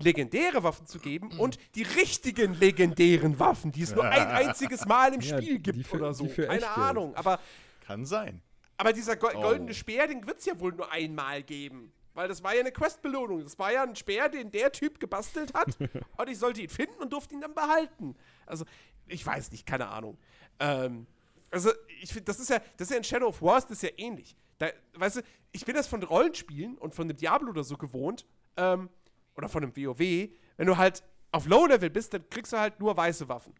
legendäre 0.00 0.64
Waffen 0.64 0.84
zu 0.86 0.98
geben 0.98 1.30
und 1.38 1.58
die 1.76 1.84
richtigen 1.84 2.54
legendären 2.54 3.38
Waffen, 3.38 3.70
die 3.70 3.82
es 3.82 3.94
nur 3.94 4.04
ein 4.04 4.26
einziges 4.48 4.84
Mal 4.84 5.14
im 5.14 5.20
Ja, 5.20 5.36
Spiel 5.40 5.60
gibt 5.60 5.86
für- 5.86 5.96
oder 5.98 6.12
so. 6.12 6.26
Keine 6.26 6.68
Ahnung. 6.68 7.14
Aber 7.14 7.38
Kann 7.86 8.04
sein. 8.04 8.42
aber 8.78 8.92
dieser 8.92 9.14
go 9.14 9.28
Oh. 9.32 9.40
goldene 9.42 9.74
Speer, 9.74 10.08
den 10.08 10.26
wird 10.26 10.38
es 10.40 10.46
ja 10.46 10.58
wohl 10.58 10.72
nur 10.72 10.90
einmal 10.90 11.44
geben. 11.44 11.92
Weil 12.14 12.28
das 12.28 12.42
war 12.42 12.54
ja 12.54 12.60
eine 12.60 12.72
Questbelohnung. 12.72 13.42
Das 13.42 13.58
war 13.58 13.72
ja 13.72 13.82
ein 13.82 13.96
Speer, 13.96 14.28
den 14.28 14.50
der 14.50 14.70
Typ 14.72 15.00
gebastelt 15.00 15.54
hat. 15.54 15.68
und 16.16 16.28
ich 16.28 16.38
sollte 16.38 16.60
ihn 16.60 16.68
finden 16.68 17.00
und 17.00 17.12
durfte 17.12 17.34
ihn 17.34 17.40
dann 17.40 17.54
behalten. 17.54 18.16
Also, 18.46 18.64
ich 19.06 19.24
weiß 19.24 19.50
nicht, 19.52 19.66
keine 19.66 19.88
Ahnung. 19.88 20.18
Ähm, 20.58 21.06
also, 21.50 21.70
ich 22.00 22.10
finde, 22.10 22.24
das 22.24 22.40
ist 22.40 22.50
ja, 22.50 22.58
das 22.76 22.88
ist 22.88 22.90
ja 22.90 22.96
in 22.98 23.04
Shadow 23.04 23.28
of 23.28 23.42
War, 23.42 23.58
ist 23.58 23.70
das 23.70 23.82
ja 23.82 23.90
ähnlich. 23.96 24.36
Da, 24.58 24.68
weißt 24.94 25.16
du, 25.16 25.20
ich 25.52 25.64
bin 25.64 25.74
das 25.74 25.86
von 25.86 26.02
Rollenspielen 26.02 26.78
und 26.78 26.94
von 26.94 27.08
dem 27.08 27.16
Diablo 27.16 27.50
oder 27.50 27.64
so 27.64 27.76
gewohnt, 27.76 28.26
ähm, 28.56 28.90
oder 29.34 29.48
von 29.48 29.62
einem 29.62 29.76
WoW, 29.76 30.28
wenn 30.56 30.66
du 30.66 30.76
halt 30.76 31.02
auf 31.30 31.46
Low-Level 31.46 31.90
bist, 31.90 32.12
dann 32.14 32.28
kriegst 32.28 32.52
du 32.52 32.58
halt 32.58 32.78
nur 32.78 32.96
weiße 32.96 33.28
Waffen. 33.28 33.54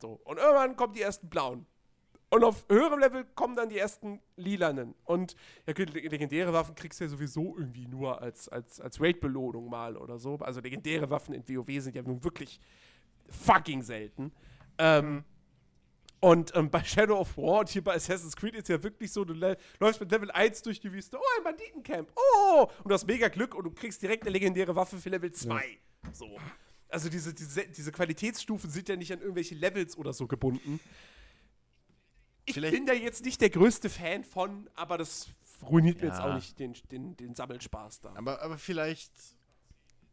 So. 0.00 0.20
Und 0.24 0.38
irgendwann 0.38 0.76
kommen 0.76 0.94
die 0.94 1.02
ersten 1.02 1.28
blauen. 1.28 1.66
Und 2.30 2.44
auf 2.44 2.66
höherem 2.68 3.00
Level 3.00 3.24
kommen 3.34 3.56
dann 3.56 3.70
die 3.70 3.78
ersten 3.78 4.20
lilanen. 4.36 4.94
Und 5.04 5.34
ja, 5.66 5.72
legendäre 5.76 6.52
Waffen 6.52 6.74
kriegst 6.74 7.00
du 7.00 7.04
ja 7.04 7.10
sowieso 7.10 7.56
irgendwie 7.56 7.86
nur 7.86 8.20
als, 8.20 8.48
als, 8.48 8.80
als 8.80 9.00
Raid-Belohnung 9.00 9.70
mal 9.70 9.96
oder 9.96 10.18
so. 10.18 10.36
Also 10.36 10.60
legendäre 10.60 11.08
Waffen 11.08 11.34
in 11.34 11.42
WoW 11.48 11.82
sind 11.82 11.96
ja 11.96 12.02
nun 12.02 12.22
wirklich 12.22 12.60
fucking 13.30 13.82
selten. 13.82 14.32
Ähm, 14.76 15.24
und 16.20 16.54
ähm, 16.56 16.68
bei 16.68 16.82
Shadow 16.82 17.18
of 17.18 17.36
War 17.36 17.60
und 17.60 17.68
hier 17.68 17.82
bei 17.82 17.94
Assassin's 17.94 18.34
Creed 18.34 18.56
ist 18.56 18.68
ja 18.68 18.82
wirklich 18.82 19.12
so, 19.12 19.24
du 19.24 19.34
läufst 19.78 20.00
mit 20.00 20.10
Level 20.10 20.30
1 20.30 20.62
durch 20.62 20.80
die 20.80 20.92
Wüste, 20.92 21.16
oh, 21.16 21.22
ein 21.38 21.44
Banditencamp, 21.44 22.10
oh, 22.16 22.68
und 22.82 22.88
du 22.88 22.94
hast 22.94 23.06
mega 23.06 23.28
Glück 23.28 23.54
und 23.54 23.64
du 23.64 23.70
kriegst 23.70 24.02
direkt 24.02 24.24
eine 24.24 24.30
legendäre 24.30 24.74
Waffe 24.74 24.98
für 24.98 25.10
Level 25.10 25.30
2. 25.30 25.62
So. 26.12 26.36
Also 26.88 27.08
diese, 27.08 27.32
diese, 27.34 27.68
diese 27.68 27.92
Qualitätsstufen 27.92 28.68
sind 28.68 28.88
ja 28.88 28.96
nicht 28.96 29.12
an 29.12 29.20
irgendwelche 29.20 29.54
Levels 29.54 29.96
oder 29.96 30.12
so 30.12 30.26
gebunden. 30.26 30.80
Ich 32.48 32.54
Vielleicht- 32.54 32.74
bin 32.74 32.86
da 32.86 32.92
jetzt 32.92 33.24
nicht 33.24 33.40
der 33.40 33.50
größte 33.50 33.88
Fan 33.90 34.24
von, 34.24 34.68
aber 34.74 34.98
das 34.98 35.28
ruiniert 35.62 36.00
mir 36.00 36.08
jetzt 36.08 36.18
Ja. 36.18 36.30
auch 36.30 36.34
nicht 36.34 36.58
den, 36.58 36.74
den, 36.90 37.16
den 37.16 37.34
Sammelspaß 37.34 38.00
da. 38.00 38.14
Aber, 38.14 38.40
aber 38.42 38.58
vielleicht 38.58 39.12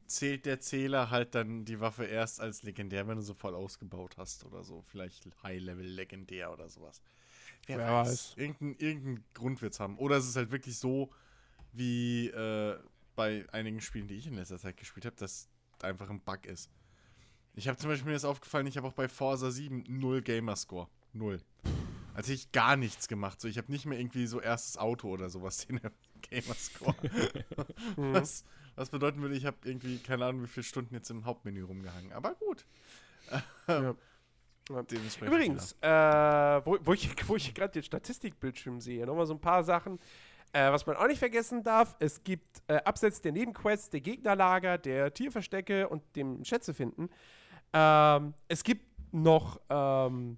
zählt 0.07 0.45
der 0.45 0.59
Zähler 0.59 1.09
halt 1.09 1.33
dann 1.33 1.65
die 1.65 1.79
Waffe 1.79 2.05
erst 2.05 2.39
als 2.39 2.63
legendär, 2.63 3.07
wenn 3.07 3.15
du 3.17 3.23
so 3.23 3.33
voll 3.33 3.55
ausgebaut 3.55 4.17
hast 4.17 4.43
oder 4.45 4.63
so. 4.63 4.83
Vielleicht 4.87 5.27
High-Level 5.43 5.85
legendär 5.85 6.51
oder 6.51 6.69
sowas. 6.69 7.01
Wer, 7.67 7.77
Wer 7.79 7.91
weiß. 7.91 8.07
weiß. 8.09 8.33
Irgendein, 8.37 8.75
irgendein 8.85 9.23
Grund 9.33 9.61
wird 9.61 9.73
es 9.73 9.79
haben. 9.79 9.97
Oder 9.97 10.17
es 10.17 10.27
ist 10.27 10.35
halt 10.35 10.51
wirklich 10.51 10.77
so, 10.77 11.09
wie 11.73 12.27
äh, 12.29 12.77
bei 13.15 13.45
einigen 13.51 13.81
Spielen, 13.81 14.07
die 14.07 14.15
ich 14.15 14.27
in 14.27 14.35
letzter 14.35 14.59
Zeit 14.59 14.77
gespielt 14.77 15.05
habe, 15.05 15.15
dass 15.15 15.47
einfach 15.81 16.09
ein 16.09 16.19
Bug 16.21 16.45
ist. 16.45 16.69
Ich 17.55 17.67
habe 17.67 17.77
zum 17.77 17.89
Beispiel 17.89 18.09
mir 18.11 18.15
ist 18.17 18.25
aufgefallen, 18.25 18.67
ich 18.67 18.77
habe 18.77 18.87
auch 18.87 18.93
bei 18.93 19.07
Forza 19.07 19.49
7 19.49 19.83
null 19.87 20.21
Gamerscore. 20.21 20.87
Null. 21.13 21.41
Also 22.15 22.33
ich 22.33 22.51
gar 22.51 22.75
nichts 22.75 23.07
gemacht. 23.07 23.39
So, 23.41 23.47
ich 23.47 23.57
habe 23.57 23.71
nicht 23.71 23.85
mehr 23.85 23.99
irgendwie 23.99 24.25
so 24.25 24.39
erstes 24.39 24.77
Auto 24.77 25.09
oder 25.09 25.29
sowas 25.29 25.65
in 25.65 25.77
der 25.77 25.91
Gamerscore. 26.29 26.95
was, 27.97 28.45
was 28.75 28.89
bedeuten 28.89 29.21
würde, 29.21 29.35
ich 29.35 29.45
habe 29.45 29.57
irgendwie 29.63 29.97
keine 29.97 30.25
Ahnung, 30.25 30.43
wie 30.43 30.47
viele 30.47 30.63
Stunden 30.63 30.93
jetzt 30.95 31.09
im 31.09 31.25
Hauptmenü 31.25 31.63
rumgehangen. 31.63 32.11
Aber 32.13 32.35
gut. 32.35 32.65
Ja. 33.67 33.95
Dementsprechend, 34.67 35.27
Übrigens, 35.27 35.75
äh, 35.81 35.87
wo, 36.65 36.79
wo 36.81 36.93
ich, 36.93 37.29
wo 37.29 37.35
ich 37.35 37.53
gerade 37.53 37.73
den 37.73 37.83
Statistikbildschirm 37.83 38.81
sehe, 38.81 39.05
nochmal 39.05 39.27
so 39.27 39.35
ein 39.35 39.39
paar 39.39 39.63
Sachen. 39.63 39.99
Äh, 40.53 40.71
was 40.71 40.87
man 40.87 40.95
auch 40.95 41.05
nicht 41.05 41.19
vergessen 41.19 41.63
darf, 41.63 41.95
es 41.99 42.23
gibt 42.23 42.63
äh, 42.67 42.77
abseits 42.77 43.21
der 43.21 43.31
Nebenquests, 43.33 43.91
der 43.91 44.01
Gegnerlager, 44.01 44.79
der 44.79 45.13
Tierverstecke 45.13 45.87
und 45.87 46.01
dem 46.15 46.43
Schätze 46.45 46.73
finden, 46.73 47.09
ähm, 47.73 48.33
es 48.47 48.63
gibt 48.63 48.85
noch, 49.11 49.59
ähm, 49.69 50.37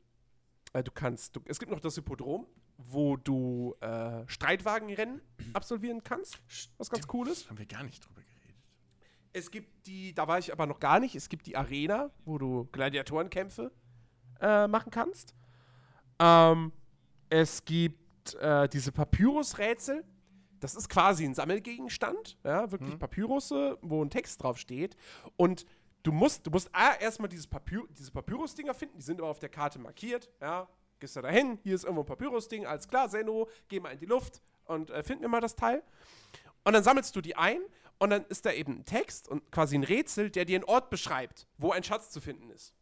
äh, 0.74 0.84
du 0.84 0.92
kannst, 0.92 1.36
du, 1.36 1.42
es 1.46 1.60
gibt 1.60 1.72
noch 1.72 1.80
das 1.80 1.96
Hippodrom, 1.96 2.48
wo 2.78 3.18
du 3.18 3.76
äh, 3.82 4.28
Streitwagenrennen 4.28 5.22
absolvieren 5.54 6.04
kannst, 6.04 6.40
was 6.78 6.90
ganz 6.90 7.08
cool 7.14 7.28
ist. 7.28 7.50
Haben 7.50 7.58
wir 7.58 7.66
gar 7.66 7.84
nicht 7.84 8.06
drüber 8.06 8.22
geredet. 8.22 8.56
Es 9.34 9.52
gibt 9.52 9.88
die, 9.88 10.14
da 10.14 10.28
war 10.28 10.40
ich 10.40 10.52
aber 10.52 10.66
noch 10.66 10.80
gar 10.80 11.00
nicht, 11.00 11.16
es 11.16 11.30
gibt 11.30 11.48
die 11.48 11.58
Arena, 11.58 12.12
wo 12.26 12.38
du 12.38 12.66
Gladiatorenkämpfe 12.72 13.72
äh, 14.42 14.68
machen 14.68 14.92
kannst. 14.92 15.36
Ähm, 16.20 16.72
es 17.30 17.66
gibt 17.66 18.36
äh, 18.36 18.68
diese 18.70 18.92
Papyrus-Rätsel. 18.92 20.04
Das 20.60 20.74
ist 20.74 20.90
quasi 20.90 21.24
ein 21.24 21.36
Sammelgegenstand, 21.36 22.40
ja, 22.44 22.72
wirklich 22.72 22.98
Papyrusse, 22.98 23.78
wo 23.82 24.04
ein 24.04 24.10
Text 24.10 24.42
drauf 24.42 24.58
steht. 24.58 24.98
Und 25.36 25.68
du 26.08 26.14
musst, 26.14 26.46
du 26.48 26.52
musst 26.52 26.74
A, 26.74 26.96
erstmal 26.96 27.28
dieses 27.28 27.46
Papy 27.46 27.80
diese 27.90 28.12
Papyrus-Dinger 28.12 28.74
finden, 28.74 28.98
die 28.98 29.04
sind 29.04 29.20
aber 29.20 29.30
auf 29.30 29.40
der 29.40 29.50
Karte 29.50 29.78
markiert, 29.78 30.30
ja. 30.40 30.68
Gehst 31.00 31.16
du 31.16 31.22
dahin, 31.22 31.60
hier 31.62 31.76
ist 31.76 31.84
irgendwo 31.84 32.02
ein 32.02 32.08
Papyrus-Ding, 32.08 32.66
alles 32.66 32.88
klar, 32.88 33.10
Senno, 33.10 33.50
geh 33.68 33.80
mal 33.80 33.92
in 33.92 34.00
die 34.00 34.06
Luft 34.06 34.42
und 34.66 34.90
äh, 34.90 35.04
find 35.04 35.22
mir 35.22 35.28
mal 35.28 35.42
das 35.42 35.56
Teil. 35.56 35.84
Und 36.64 36.74
dann 36.74 36.84
sammelst 36.84 37.16
du 37.16 37.22
die 37.22 37.36
ein 37.36 37.62
und 38.00 38.10
dann 38.10 38.26
ist 38.26 38.46
da 38.46 38.52
eben 38.52 38.80
ein 38.80 38.86
Text 38.86 39.28
und 39.28 39.52
quasi 39.52 39.78
ein 39.78 39.84
Rätsel, 39.84 40.32
der 40.32 40.46
dir 40.46 40.56
einen 40.56 40.64
Ort 40.64 40.90
beschreibt, 40.90 41.46
wo 41.58 41.72
ein 41.72 41.84
Schatz 41.84 42.10
zu 42.10 42.22
finden 42.22 42.50
ist. 42.50 42.74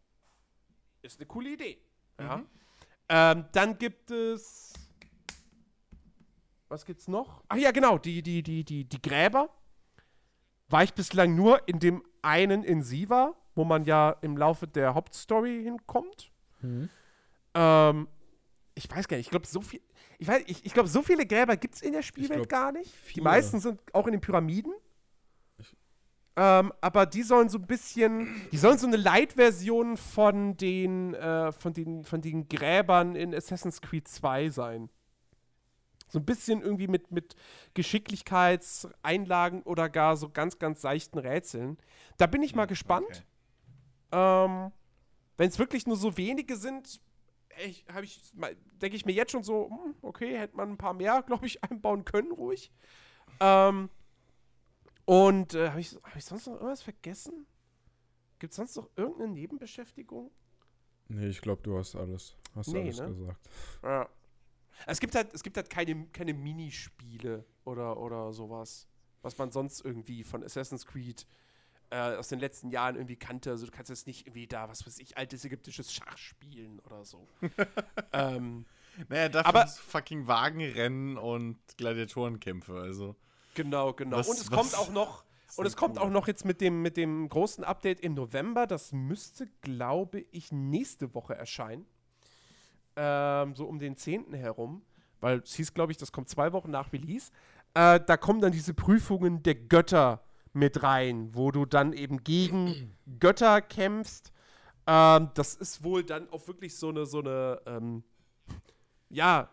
Ist 1.01 1.19
eine 1.19 1.25
coole 1.25 1.49
Idee. 1.49 1.77
Ja. 2.19 2.43
Ähm, 3.09 3.45
dann 3.51 3.77
gibt 3.77 4.11
es. 4.11 4.73
Was 6.67 6.85
gibt's 6.85 7.07
noch? 7.07 7.43
Ach 7.49 7.57
ja, 7.57 7.71
genau, 7.71 7.97
die, 7.97 8.23
die, 8.23 8.41
die, 8.41 8.63
die, 8.63 8.85
die 8.85 9.01
Gräber. 9.01 9.49
War 10.67 10.83
ich 10.83 10.93
bislang 10.93 11.35
nur 11.35 11.67
in 11.67 11.79
dem 11.79 12.03
einen 12.25 12.63
in 12.63 12.81
Siva, 12.83 13.33
wo 13.55 13.63
man 13.63 13.85
ja 13.85 14.15
im 14.21 14.35
Laufe 14.35 14.67
der 14.67 14.93
Hauptstory 14.95 15.61
hinkommt. 15.63 16.31
Ähm, 17.53 18.07
ich 18.73 18.89
weiß 18.91 19.07
gar 19.07 19.17
nicht, 19.17 19.27
ich 19.27 19.31
glaube, 19.31 19.47
so 19.47 19.61
viel. 19.61 19.79
Ich, 20.17 20.27
weiß- 20.27 20.43
ich, 20.47 20.65
ich 20.65 20.73
glaube, 20.73 20.89
so 20.89 21.01
viele 21.01 21.25
Gräber 21.25 21.55
gibt 21.57 21.75
es 21.75 21.81
in 21.81 21.93
der 21.93 22.01
Spielwelt 22.01 22.49
glaub, 22.49 22.49
gar 22.49 22.71
nicht. 22.71 22.91
Die 22.93 22.97
viele. 23.13 23.23
meisten 23.23 23.59
sind 23.59 23.79
auch 23.93 24.07
in 24.07 24.13
den 24.13 24.21
Pyramiden. 24.21 24.73
Ähm, 26.37 26.73
aber 26.81 27.05
die 27.05 27.23
sollen 27.23 27.47
so 27.47 27.57
ein 27.57 27.65
bisschen, 27.65 28.27
die 28.51 28.57
sollen 28.57 28.77
so 28.77 28.87
eine 28.87 28.97
Light-Version 28.97 29.95
von 29.95 30.57
den, 30.57 31.13
äh, 31.13 31.53
von 31.53 31.71
den, 31.71 32.03
von 32.03 32.21
den 32.21 32.49
Gräbern 32.49 33.15
in 33.15 33.33
Assassin's 33.33 33.79
Creed 33.79 34.05
2 34.09 34.49
sein. 34.49 34.89
So 36.15 36.19
ein 36.21 36.25
bisschen 36.25 36.61
irgendwie 36.61 36.87
mit, 36.87 37.11
mit 37.11 37.35
Geschicklichkeitseinlagen 37.73 39.63
oder 39.63 39.89
gar 39.89 40.15
so 40.15 40.29
ganz, 40.29 40.59
ganz 40.59 40.79
seichten 40.79 41.19
Rätseln. 41.19 41.77
Da 42.15 42.25
bin 42.25 42.41
ich 42.41 42.55
mal 42.55 42.67
gespannt. 42.67 43.25
Ähm, 44.13 44.71
Wenn 45.35 45.49
es 45.49 45.59
wirklich 45.59 45.85
nur 45.85 45.97
so 45.97 46.15
wenige 46.15 46.55
sind, 46.55 47.01
ich, 47.65 47.85
ich, 48.01 48.31
denke 48.81 48.95
ich 48.95 49.05
mir 49.05 49.11
jetzt 49.11 49.33
schon 49.33 49.43
so, 49.43 49.69
hm, 49.69 49.95
okay, 50.01 50.37
hätte 50.37 50.55
man 50.55 50.69
ein 50.71 50.77
paar 50.77 50.93
mehr, 50.93 51.21
glaube 51.27 51.47
ich, 51.47 51.61
einbauen 51.65 52.05
können, 52.05 52.31
ruhig. 52.31 52.71
Ähm, 53.41 53.89
und 55.03 55.53
äh, 55.53 55.67
habe 55.67 55.81
ich, 55.81 55.97
hab 56.01 56.15
ich 56.15 56.23
sonst 56.23 56.47
noch 56.47 56.53
irgendwas 56.53 56.81
vergessen? 56.81 57.45
Gibt 58.39 58.51
es 58.51 58.55
sonst 58.55 58.77
noch 58.77 58.89
irgendeine 58.95 59.33
Nebenbeschäftigung? 59.33 60.31
Nee, 61.09 61.27
ich 61.27 61.41
glaube, 61.41 61.61
du 61.61 61.77
hast 61.77 61.93
alles, 61.93 62.37
hast 62.55 62.69
nee, 62.69 62.83
alles 62.83 63.01
ne? 63.01 63.07
gesagt. 63.07 63.49
Ja. 63.83 64.09
Es 64.85 64.99
gibt 64.99 65.15
halt, 65.15 65.33
es 65.33 65.43
gibt 65.43 65.57
halt 65.57 65.69
keine, 65.69 66.07
keine 66.07 66.33
Minispiele 66.33 67.45
oder, 67.63 67.97
oder 67.97 68.33
sowas, 68.33 68.87
was 69.21 69.37
man 69.37 69.51
sonst 69.51 69.83
irgendwie 69.83 70.23
von 70.23 70.43
Assassin's 70.43 70.85
Creed 70.85 71.25
äh, 71.89 72.15
aus 72.15 72.29
den 72.29 72.39
letzten 72.39 72.69
Jahren 72.69 72.95
irgendwie 72.95 73.15
kannte. 73.15 73.51
Also 73.51 73.65
du 73.65 73.71
kannst 73.71 73.89
jetzt 73.89 74.07
nicht 74.07 74.27
irgendwie 74.27 74.47
da, 74.47 74.69
was 74.69 74.85
weiß 74.85 74.99
ich, 74.99 75.17
altes 75.17 75.45
ägyptisches 75.45 75.93
Schach 75.93 76.17
spielen 76.17 76.79
oder 76.79 77.05
so. 77.05 77.27
ähm, 78.13 78.65
naja, 79.09 79.29
dafür 79.29 79.47
aber 79.47 79.67
fucking 79.67 80.27
Wagenrennen 80.27 81.17
und 81.17 81.57
Gladiatorenkämpfe, 81.77 82.73
also. 82.73 83.15
Genau, 83.53 83.93
genau. 83.93 84.17
Was, 84.17 84.27
und 84.27 84.37
es 84.37 84.51
kommt 84.51 84.75
auch 84.75 84.91
noch, 84.91 85.23
und 85.57 85.65
es 85.65 85.75
kommt 85.75 85.97
cool. 85.97 86.03
auch 86.03 86.09
noch 86.09 86.27
jetzt 86.27 86.45
mit 86.45 86.61
dem, 86.61 86.81
mit 86.81 86.97
dem 86.97 87.29
großen 87.29 87.63
Update 87.63 88.01
im 88.01 88.13
November. 88.13 88.67
Das 88.67 88.91
müsste, 88.91 89.47
glaube 89.61 90.25
ich, 90.31 90.51
nächste 90.51 91.13
Woche 91.13 91.35
erscheinen. 91.35 91.85
Ähm, 92.95 93.55
so 93.55 93.65
um 93.65 93.79
den 93.79 93.95
10. 93.95 94.33
herum. 94.33 94.81
Weil 95.21 95.39
es 95.39 95.55
hieß, 95.55 95.73
glaube 95.73 95.91
ich, 95.91 95.97
das 95.97 96.11
kommt 96.11 96.29
zwei 96.29 96.53
Wochen 96.53 96.71
nach 96.71 96.93
Release. 96.93 97.31
Äh, 97.73 97.99
da 98.05 98.17
kommen 98.17 98.41
dann 98.41 98.51
diese 98.51 98.73
Prüfungen 98.73 99.43
der 99.43 99.55
Götter 99.55 100.23
mit 100.53 100.83
rein, 100.83 101.29
wo 101.33 101.51
du 101.51 101.65
dann 101.65 101.93
eben 101.93 102.23
gegen 102.23 102.95
Götter 103.19 103.61
kämpfst. 103.61 104.31
Ähm, 104.87 105.29
das 105.33 105.55
ist 105.55 105.83
wohl 105.83 106.03
dann 106.03 106.29
auch 106.29 106.47
wirklich 106.47 106.75
so 106.75 106.89
eine, 106.89 107.05
so 107.05 107.19
eine, 107.19 107.61
ähm, 107.65 108.03
ja, 109.09 109.49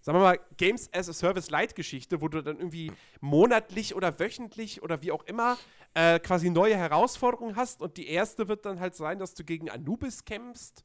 sagen 0.00 0.18
wir 0.18 0.22
mal, 0.22 0.40
Games 0.56 0.88
as 0.92 1.08
a 1.08 1.12
Service 1.12 1.50
Light-Geschichte, 1.50 2.20
wo 2.20 2.28
du 2.28 2.42
dann 2.42 2.56
irgendwie 2.56 2.90
monatlich 3.20 3.94
oder 3.94 4.18
wöchentlich 4.18 4.82
oder 4.82 5.02
wie 5.02 5.12
auch 5.12 5.24
immer 5.24 5.56
äh, 5.94 6.18
quasi 6.18 6.50
neue 6.50 6.76
Herausforderungen 6.76 7.56
hast. 7.56 7.82
Und 7.82 7.96
die 7.96 8.08
erste 8.08 8.48
wird 8.48 8.64
dann 8.64 8.80
halt 8.80 8.94
sein, 8.94 9.18
dass 9.18 9.34
du 9.34 9.44
gegen 9.44 9.70
Anubis 9.70 10.24
kämpfst. 10.24 10.84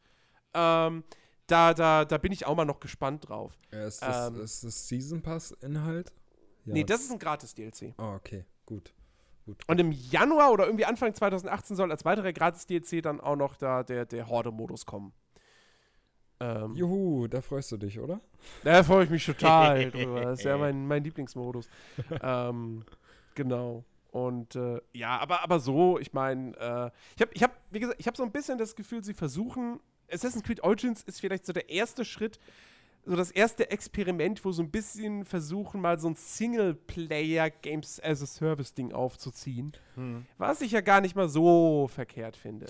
Ähm, 0.53 1.03
da, 1.47 1.73
da, 1.73 2.05
da 2.05 2.17
bin 2.17 2.31
ich 2.31 2.45
auch 2.45 2.55
mal 2.55 2.65
noch 2.65 2.79
gespannt 2.79 3.29
drauf. 3.29 3.57
Ja, 3.71 3.85
ist, 3.85 4.01
das, 4.01 4.27
ähm, 4.27 4.41
ist 4.41 4.63
das 4.63 4.87
Season 4.87 5.21
Pass-Inhalt? 5.21 6.11
Ja. 6.65 6.73
Nee, 6.73 6.83
das 6.83 7.01
ist 7.01 7.11
ein 7.11 7.19
Gratis-DLC. 7.19 7.93
Oh, 7.97 8.01
ah, 8.01 8.15
okay, 8.15 8.45
gut. 8.65 8.93
Gut. 9.45 9.63
Und 9.67 9.79
im 9.79 9.91
Januar 9.91 10.51
oder 10.51 10.65
irgendwie 10.65 10.85
Anfang 10.85 11.13
2018 11.13 11.75
soll 11.75 11.91
als 11.91 12.03
weiterer 12.03 12.33
Gratis-DLC 12.33 13.03
dann 13.03 13.21
auch 13.21 13.35
noch 13.35 13.55
da 13.55 13.83
der, 13.83 14.05
der 14.05 14.27
Horde-Modus 14.27 14.87
kommen. 14.87 15.13
Ähm, 16.39 16.73
Juhu, 16.75 17.27
da 17.27 17.41
freust 17.41 17.71
du 17.71 17.77
dich, 17.77 17.99
oder? 17.99 18.19
Da 18.63 18.83
freue 18.83 19.05
ich 19.05 19.09
mich 19.11 19.25
total 19.25 19.91
drüber. 19.91 20.21
Das 20.21 20.39
ist 20.39 20.45
ja 20.45 20.57
mein, 20.57 20.87
mein 20.87 21.03
Lieblingsmodus. 21.03 21.69
ähm, 22.21 22.83
genau. 23.35 23.85
Und 24.11 24.55
äh, 24.55 24.81
ja, 24.93 25.19
aber, 25.19 25.43
aber 25.43 25.59
so, 25.59 25.99
ich 25.99 26.13
meine, 26.13 26.55
äh, 26.57 26.91
ich 27.15 27.21
habe, 27.21 27.31
ich 27.33 27.43
hab, 27.43 27.51
wie 27.69 27.79
gesagt, 27.79 27.99
ich 27.99 28.07
habe 28.07 28.17
so 28.17 28.23
ein 28.23 28.31
bisschen 28.31 28.57
das 28.57 28.75
Gefühl, 28.75 29.03
sie 29.03 29.13
versuchen, 29.13 29.79
Assassin's 30.11 30.43
Creed 30.43 30.61
Origins 30.63 31.03
ist 31.03 31.19
vielleicht 31.19 31.45
so 31.45 31.53
der 31.53 31.69
erste 31.69 32.05
Schritt, 32.05 32.39
so 33.05 33.15
das 33.15 33.31
erste 33.31 33.69
Experiment, 33.69 34.43
wo 34.43 34.51
so 34.51 34.63
ein 34.63 34.71
bisschen 34.71 35.25
versuchen, 35.25 35.81
mal 35.81 35.99
so 35.99 36.09
ein 36.09 36.15
Singleplayer-Games 36.15 38.01
as 38.03 38.21
a 38.21 38.25
Service-Ding 38.25 38.93
aufzuziehen. 38.93 39.73
Hm. 39.95 40.25
Was 40.37 40.61
ich 40.61 40.71
ja 40.71 40.81
gar 40.81 41.01
nicht 41.01 41.15
mal 41.15 41.29
so 41.29 41.87
verkehrt 41.87 42.35
finde. 42.35 42.67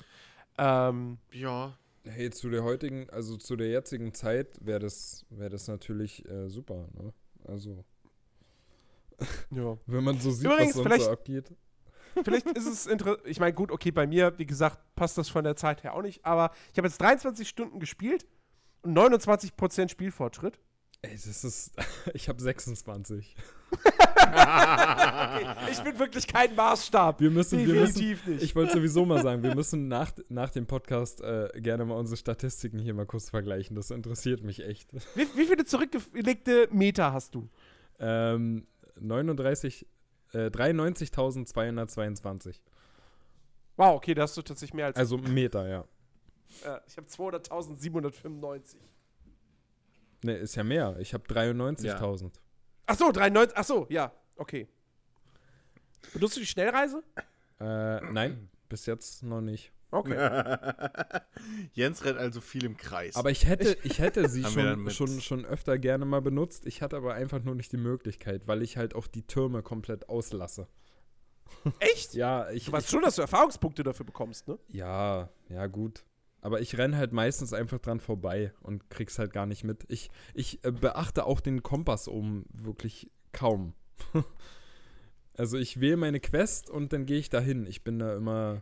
Ähm, 0.57 1.17
ja. 1.31 1.77
Hey, 2.03 2.29
zu 2.29 2.49
der 2.49 2.63
heutigen, 2.63 3.09
also 3.09 3.37
zu 3.37 3.55
der 3.55 3.69
jetzigen 3.69 4.13
Zeit 4.13 4.47
wäre 4.61 4.79
das, 4.79 5.25
wär 5.29 5.49
das 5.49 5.67
natürlich 5.67 6.27
äh, 6.29 6.49
super, 6.49 6.87
ne? 6.93 7.13
Also. 7.45 7.83
Ja. 9.51 9.77
Wenn 9.85 10.03
man 10.03 10.19
so 10.19 10.31
sieht, 10.31 10.45
Übrigens, 10.45 10.75
was 10.75 10.83
sonst 10.83 11.05
so 11.05 11.11
abgeht. 11.11 11.51
Vielleicht 12.23 12.47
ist 12.47 12.67
es 12.67 12.87
interessant. 12.87 13.21
Ich 13.25 13.39
meine, 13.39 13.53
gut, 13.53 13.71
okay, 13.71 13.91
bei 13.91 14.07
mir, 14.07 14.37
wie 14.37 14.45
gesagt, 14.45 14.79
passt 14.95 15.17
das 15.17 15.29
von 15.29 15.43
der 15.43 15.55
Zeit 15.55 15.83
her 15.83 15.93
auch 15.93 16.01
nicht. 16.01 16.25
Aber 16.25 16.51
ich 16.71 16.77
habe 16.77 16.87
jetzt 16.87 17.01
23 17.01 17.47
Stunden 17.47 17.79
gespielt 17.79 18.25
29% 18.85 19.89
Spielfortschritt. 19.89 20.59
Ey, 21.01 21.11
das 21.11 21.43
ist. 21.43 21.71
Ich 22.13 22.29
habe 22.29 22.41
26. 22.41 23.35
okay, 23.75 25.45
ich 25.71 25.81
bin 25.81 25.99
wirklich 25.99 26.27
kein 26.27 26.55
Maßstab. 26.55 27.19
Wir 27.19 27.31
müssen, 27.31 27.59
Definitiv 27.59 27.97
wir 27.97 28.11
müssen, 28.11 28.31
nicht. 28.33 28.43
Ich 28.43 28.55
wollte 28.55 28.73
sowieso 28.73 29.05
mal 29.05 29.21
sagen, 29.21 29.43
wir 29.43 29.55
müssen 29.55 29.87
nach, 29.87 30.11
nach 30.29 30.49
dem 30.51 30.65
Podcast 30.65 31.21
äh, 31.21 31.49
gerne 31.55 31.85
mal 31.85 31.95
unsere 31.95 32.17
Statistiken 32.17 32.79
hier 32.79 32.93
mal 32.93 33.05
kurz 33.05 33.29
vergleichen. 33.29 33.75
Das 33.75 33.91
interessiert 33.91 34.43
mich 34.43 34.63
echt. 34.63 34.93
Wie, 35.15 35.27
wie 35.35 35.45
viele 35.45 35.65
zurückgelegte 35.65 36.69
Meter 36.71 37.11
hast 37.11 37.35
du? 37.35 37.49
Ähm, 37.99 38.67
39, 38.99 39.87
äh, 40.35 40.47
93.222. 40.47 42.59
Wow, 43.77 43.95
okay, 43.95 44.13
da 44.13 44.23
hast 44.23 44.37
du 44.37 44.41
tatsächlich 44.41 44.73
mehr 44.73 44.87
als. 44.87 44.97
Also 44.97 45.17
Meter, 45.17 45.67
ja. 45.67 45.85
Ich 46.87 46.97
habe 46.97 47.07
200.795. 47.07 48.75
Ne, 50.23 50.37
ist 50.37 50.55
ja 50.55 50.63
mehr. 50.63 50.95
Ich 50.99 51.13
habe 51.13 51.25
93.000. 51.25 52.23
Ja. 52.23 52.31
Ach 52.85 52.97
so, 52.97 53.11
93. 53.11 53.57
Ach 53.57 53.63
so, 53.63 53.85
ja, 53.89 54.11
okay. 54.35 54.67
Benutzt 56.13 56.35
du 56.35 56.39
die 56.39 56.45
Schnellreise? 56.45 57.03
Äh, 57.59 58.01
nein, 58.11 58.49
bis 58.69 58.85
jetzt 58.85 59.23
noch 59.23 59.41
nicht. 59.41 59.71
Okay. 59.91 60.15
Jens 61.73 62.03
rennt 62.03 62.17
also 62.17 62.41
viel 62.41 62.65
im 62.65 62.77
Kreis. 62.77 63.15
Aber 63.15 63.31
ich 63.31 63.45
hätte, 63.45 63.77
ich 63.83 63.99
hätte 63.99 64.27
sie 64.29 64.43
schon, 64.51 64.89
schon, 64.89 65.21
schon 65.21 65.45
öfter 65.45 65.77
gerne 65.77 66.05
mal 66.05 66.21
benutzt. 66.21 66.65
Ich 66.65 66.81
hatte 66.81 66.97
aber 66.97 67.13
einfach 67.13 67.43
nur 67.43 67.55
nicht 67.55 67.71
die 67.71 67.77
Möglichkeit, 67.77 68.47
weil 68.47 68.61
ich 68.61 68.77
halt 68.77 68.95
auch 68.95 69.07
die 69.07 69.25
Türme 69.25 69.63
komplett 69.63 70.09
auslasse. 70.09 70.67
Echt? 71.79 72.13
ja, 72.13 72.49
ich. 72.49 72.65
Du 72.65 72.71
weißt 72.71 72.87
ich, 72.87 72.91
schon, 72.91 73.01
dass 73.01 73.15
du 73.15 73.21
Erfahrungspunkte 73.21 73.83
dafür 73.83 74.05
bekommst, 74.05 74.47
ne? 74.47 74.59
Ja, 74.69 75.29
ja, 75.49 75.67
gut. 75.67 76.03
Aber 76.41 76.61
ich 76.61 76.77
renne 76.77 76.97
halt 76.97 77.11
meistens 77.11 77.53
einfach 77.53 77.79
dran 77.79 77.99
vorbei 77.99 78.53
und 78.61 78.89
krieg's 78.89 79.17
halt 79.17 79.33
gar 79.33 79.45
nicht 79.45 79.63
mit. 79.63 79.83
Ich, 79.87 80.11
ich 80.33 80.63
äh, 80.63 80.71
beachte 80.71 81.25
auch 81.25 81.39
den 81.39 81.63
Kompass 81.63 82.07
um 82.07 82.45
wirklich 82.49 83.09
kaum. 83.31 83.73
also 85.37 85.57
ich 85.57 85.79
wähle 85.79 85.97
meine 85.97 86.19
Quest 86.19 86.69
und 86.69 86.93
dann 86.93 87.05
gehe 87.05 87.17
ich 87.17 87.29
dahin. 87.29 87.65
Ich 87.65 87.83
bin 87.83 87.97
da 87.97 88.15
immer 88.15 88.61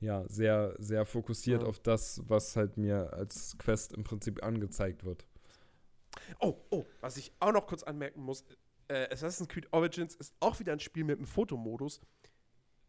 ja 0.00 0.24
sehr, 0.28 0.74
sehr 0.78 1.04
fokussiert 1.04 1.62
ja. 1.62 1.68
auf 1.68 1.78
das, 1.78 2.22
was 2.26 2.56
halt 2.56 2.76
mir 2.76 3.12
als 3.12 3.56
Quest 3.58 3.92
im 3.92 4.04
Prinzip 4.04 4.42
angezeigt 4.42 5.04
wird. 5.04 5.26
Oh, 6.38 6.56
oh, 6.70 6.86
was 7.00 7.16
ich 7.16 7.32
auch 7.38 7.52
noch 7.52 7.66
kurz 7.66 7.82
anmerken 7.82 8.22
muss, 8.22 8.44
äh, 8.88 9.08
Assassin's 9.12 9.48
Creed 9.48 9.68
Origins 9.72 10.16
ist 10.16 10.34
auch 10.40 10.58
wieder 10.58 10.72
ein 10.72 10.80
Spiel 10.80 11.04
mit 11.04 11.18
einem 11.18 11.26
Fotomodus. 11.26 12.00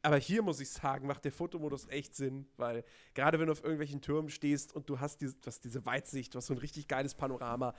Aber 0.03 0.17
hier 0.17 0.41
muss 0.41 0.59
ich 0.59 0.69
sagen, 0.71 1.05
macht 1.05 1.25
der 1.25 1.31
Fotomodus 1.31 1.87
echt 1.87 2.15
Sinn, 2.15 2.47
weil 2.57 2.83
gerade 3.13 3.39
wenn 3.39 3.45
du 3.45 3.51
auf 3.51 3.63
irgendwelchen 3.63 4.01
Türmen 4.01 4.29
stehst 4.29 4.73
und 4.73 4.89
du 4.89 4.99
hast, 4.99 5.21
diese, 5.21 5.35
du 5.35 5.45
hast 5.45 5.63
diese 5.63 5.85
Weitsicht, 5.85 6.33
du 6.33 6.37
hast 6.37 6.47
so 6.47 6.55
ein 6.55 6.57
richtig 6.57 6.87
geiles 6.87 7.13
Panorama. 7.13 7.75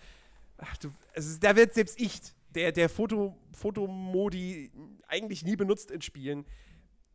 Ach, 0.59 0.77
du, 0.77 0.93
also 1.17 1.37
da 1.41 1.57
wird 1.57 1.75
selbst 1.75 2.01
ich, 2.01 2.21
der, 2.51 2.71
der 2.71 2.89
Foto, 2.89 3.37
Fotomodi 3.53 4.71
eigentlich 5.09 5.45
nie 5.45 5.57
benutzt 5.57 5.91
in 5.91 6.01
Spielen, 6.01 6.47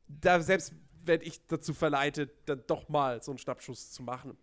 da 0.09 0.41
selbst 0.41 0.73
werde 1.07 1.25
ich 1.25 1.45
dazu 1.47 1.73
verleitet, 1.73 2.31
dann 2.45 2.63
doch 2.67 2.89
mal 2.89 3.21
so 3.21 3.31
einen 3.31 3.37
Schnappschuss 3.37 3.91
zu 3.91 4.03
machen. 4.03 4.37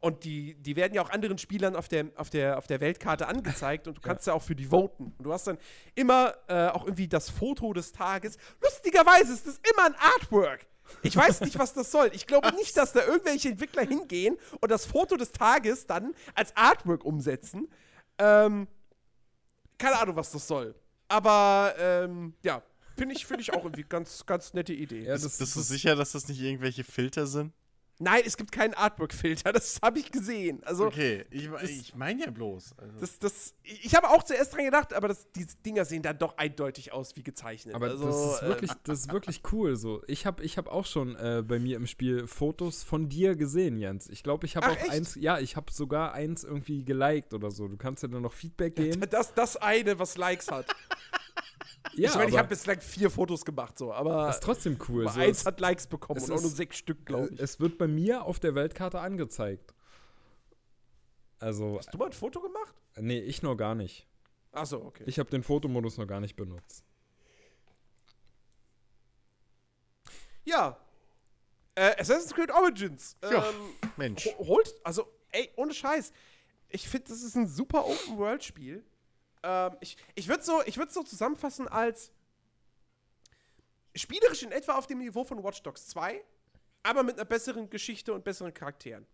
Und 0.00 0.22
die, 0.24 0.54
die 0.54 0.76
werden 0.76 0.94
ja 0.94 1.02
auch 1.02 1.10
anderen 1.10 1.38
Spielern 1.38 1.74
auf 1.74 1.88
der, 1.88 2.06
auf 2.14 2.30
der, 2.30 2.58
auf 2.58 2.68
der 2.68 2.80
Weltkarte 2.80 3.26
angezeigt 3.26 3.88
und 3.88 3.96
du 3.96 4.00
kannst 4.02 4.26
ja. 4.26 4.32
ja 4.32 4.36
auch 4.36 4.42
für 4.42 4.54
die 4.54 4.66
voten. 4.66 5.12
Und 5.18 5.24
du 5.24 5.32
hast 5.32 5.46
dann 5.46 5.58
immer 5.94 6.34
äh, 6.46 6.68
auch 6.68 6.84
irgendwie 6.84 7.08
das 7.08 7.30
Foto 7.30 7.72
des 7.72 7.92
Tages. 7.92 8.36
Lustigerweise 8.62 9.32
ist 9.32 9.46
das 9.46 9.60
immer 9.72 9.86
ein 9.86 9.94
Artwork. 9.96 10.66
Ich 11.02 11.16
weiß 11.16 11.40
nicht, 11.42 11.58
was 11.58 11.74
das 11.74 11.90
soll. 11.90 12.10
Ich 12.14 12.26
glaube 12.26 12.54
nicht, 12.54 12.76
dass 12.76 12.92
da 12.92 13.04
irgendwelche 13.04 13.50
Entwickler 13.50 13.82
hingehen 13.82 14.38
und 14.60 14.70
das 14.70 14.86
Foto 14.86 15.16
des 15.16 15.32
Tages 15.32 15.86
dann 15.86 16.14
als 16.34 16.56
Artwork 16.56 17.04
umsetzen. 17.04 17.68
Ähm, 18.18 18.68
keine 19.76 19.98
Ahnung, 19.98 20.16
was 20.16 20.30
das 20.30 20.46
soll. 20.46 20.74
Aber 21.08 21.74
ähm, 21.78 22.34
ja, 22.42 22.62
finde 22.98 23.14
ich, 23.14 23.26
find 23.26 23.40
ich 23.40 23.52
auch 23.52 23.64
irgendwie 23.64 23.84
ganz, 23.84 24.26
ganz 24.26 24.52
nette 24.52 24.72
Idee. 24.72 25.04
Ja, 25.04 25.12
das, 25.12 25.38
bist 25.38 25.56
du 25.56 25.60
sicher, 25.60 25.96
dass 25.96 26.12
das 26.12 26.28
nicht 26.28 26.40
irgendwelche 26.40 26.84
Filter 26.84 27.26
sind? 27.26 27.52
Nein, 28.00 28.22
es 28.24 28.36
gibt 28.36 28.52
keinen 28.52 28.74
Artwork-Filter, 28.74 29.52
das 29.52 29.80
habe 29.82 29.98
ich 29.98 30.12
gesehen. 30.12 30.62
Also, 30.64 30.86
Okay, 30.86 31.24
ich, 31.30 31.50
ich 31.64 31.94
meine 31.96 32.26
ja 32.26 32.30
bloß. 32.30 32.74
Also. 32.78 33.00
das, 33.00 33.18
das, 33.18 33.54
ich 33.64 33.94
habe 33.96 34.08
auch 34.10 34.22
zuerst 34.22 34.54
dran 34.54 34.64
gedacht, 34.64 34.94
aber 34.94 35.08
das, 35.08 35.26
die 35.32 35.46
Dinger 35.66 35.84
sehen 35.84 36.02
dann 36.02 36.16
doch 36.16 36.38
eindeutig 36.38 36.92
aus 36.92 37.16
wie 37.16 37.24
gezeichnet. 37.24 37.74
Aber 37.74 37.86
also, 37.86 38.06
das, 38.06 38.34
ist 38.34 38.42
äh, 38.42 38.48
wirklich, 38.48 38.70
das 38.84 39.00
ist 39.00 39.12
wirklich 39.12 39.42
cool. 39.52 39.74
So. 39.74 40.02
Ich 40.06 40.26
habe 40.26 40.44
ich 40.44 40.58
hab 40.58 40.68
auch 40.68 40.86
schon 40.86 41.16
äh, 41.16 41.42
bei 41.44 41.58
mir 41.58 41.76
im 41.76 41.88
Spiel 41.88 42.28
Fotos 42.28 42.84
von 42.84 43.08
dir 43.08 43.34
gesehen, 43.34 43.78
Jens. 43.78 44.08
Ich 44.08 44.22
glaube, 44.22 44.46
ich 44.46 44.56
habe 44.56 44.68
auch 44.68 44.76
echt? 44.76 44.90
eins, 44.90 45.16
ja, 45.16 45.40
ich 45.40 45.56
habe 45.56 45.72
sogar 45.72 46.12
eins 46.12 46.44
irgendwie 46.44 46.84
geliked 46.84 47.34
oder 47.34 47.50
so. 47.50 47.66
Du 47.66 47.76
kannst 47.76 48.04
ja 48.04 48.08
dann 48.08 48.22
noch 48.22 48.32
Feedback 48.32 48.76
geben. 48.76 49.04
das, 49.10 49.34
das 49.34 49.56
eine, 49.56 49.98
was 49.98 50.16
Likes 50.16 50.52
hat. 50.52 50.66
Ja, 52.02 52.10
ich 52.10 52.16
meine, 52.16 52.30
ich 52.30 52.38
habe 52.38 52.48
bislang 52.48 52.80
vier 52.80 53.10
Fotos 53.10 53.44
gemacht, 53.44 53.78
so, 53.78 53.92
aber, 53.92 54.26
das 54.26 54.36
ist 54.36 54.42
trotzdem 54.42 54.78
cool. 54.88 55.08
So, 55.08 55.20
eins 55.20 55.38
es, 55.40 55.46
hat 55.46 55.60
Likes 55.60 55.86
bekommen 55.86 56.18
es 56.18 56.28
und 56.28 56.36
auch 56.36 56.40
nur 56.40 56.50
sechs 56.50 56.76
Stück, 56.78 57.04
glaube 57.06 57.28
ich. 57.32 57.40
es 57.40 57.60
wird 57.60 57.78
bei 57.78 57.86
mir 57.88 58.24
auf 58.24 58.38
der 58.40 58.54
Weltkarte 58.54 59.00
angezeigt. 59.00 59.74
Also, 61.40 61.76
Hast 61.78 61.92
du 61.94 61.98
mal 61.98 62.06
ein 62.06 62.12
Foto 62.12 62.40
gemacht? 62.40 62.74
nee, 62.96 63.20
ich 63.20 63.42
noch 63.42 63.54
gar 63.56 63.74
nicht. 63.74 64.06
Achso, 64.52 64.78
okay. 64.78 65.04
Ich 65.06 65.18
habe 65.18 65.30
den 65.30 65.42
Fotomodus 65.42 65.98
noch 65.98 66.06
gar 66.06 66.20
nicht 66.20 66.34
benutzt. 66.36 66.84
Ja. 70.44 70.78
Äh, 71.74 71.94
Assassin's 72.00 72.34
Creed 72.34 72.50
Origins. 72.50 73.16
Ja. 73.22 73.48
Ähm, 73.50 73.54
Mensch. 73.96 74.26
ho- 74.26 74.46
holt, 74.46 74.74
also, 74.82 75.06
ey, 75.30 75.50
ohne 75.56 75.72
Scheiß. 75.74 76.12
Ich 76.70 76.88
finde, 76.88 77.08
das 77.08 77.22
ist 77.22 77.36
ein 77.36 77.46
super 77.46 77.86
Open-World-Spiel. 77.86 78.84
Ähm, 79.42 79.76
ich 79.80 79.96
ich 80.14 80.28
würde 80.28 80.42
so, 80.42 80.62
ich 80.66 80.78
so 80.88 81.02
zusammenfassen 81.02 81.68
als 81.68 82.12
spielerisch 83.94 84.42
in 84.42 84.52
etwa 84.52 84.74
auf 84.74 84.86
dem 84.86 84.98
Niveau 84.98 85.24
von 85.24 85.42
Watch 85.42 85.62
Dogs 85.62 85.88
2, 85.88 86.22
aber 86.82 87.02
mit 87.02 87.16
einer 87.16 87.24
besseren 87.24 87.68
Geschichte 87.70 88.12
und 88.12 88.24
besseren 88.24 88.54
Charakteren. 88.54 89.06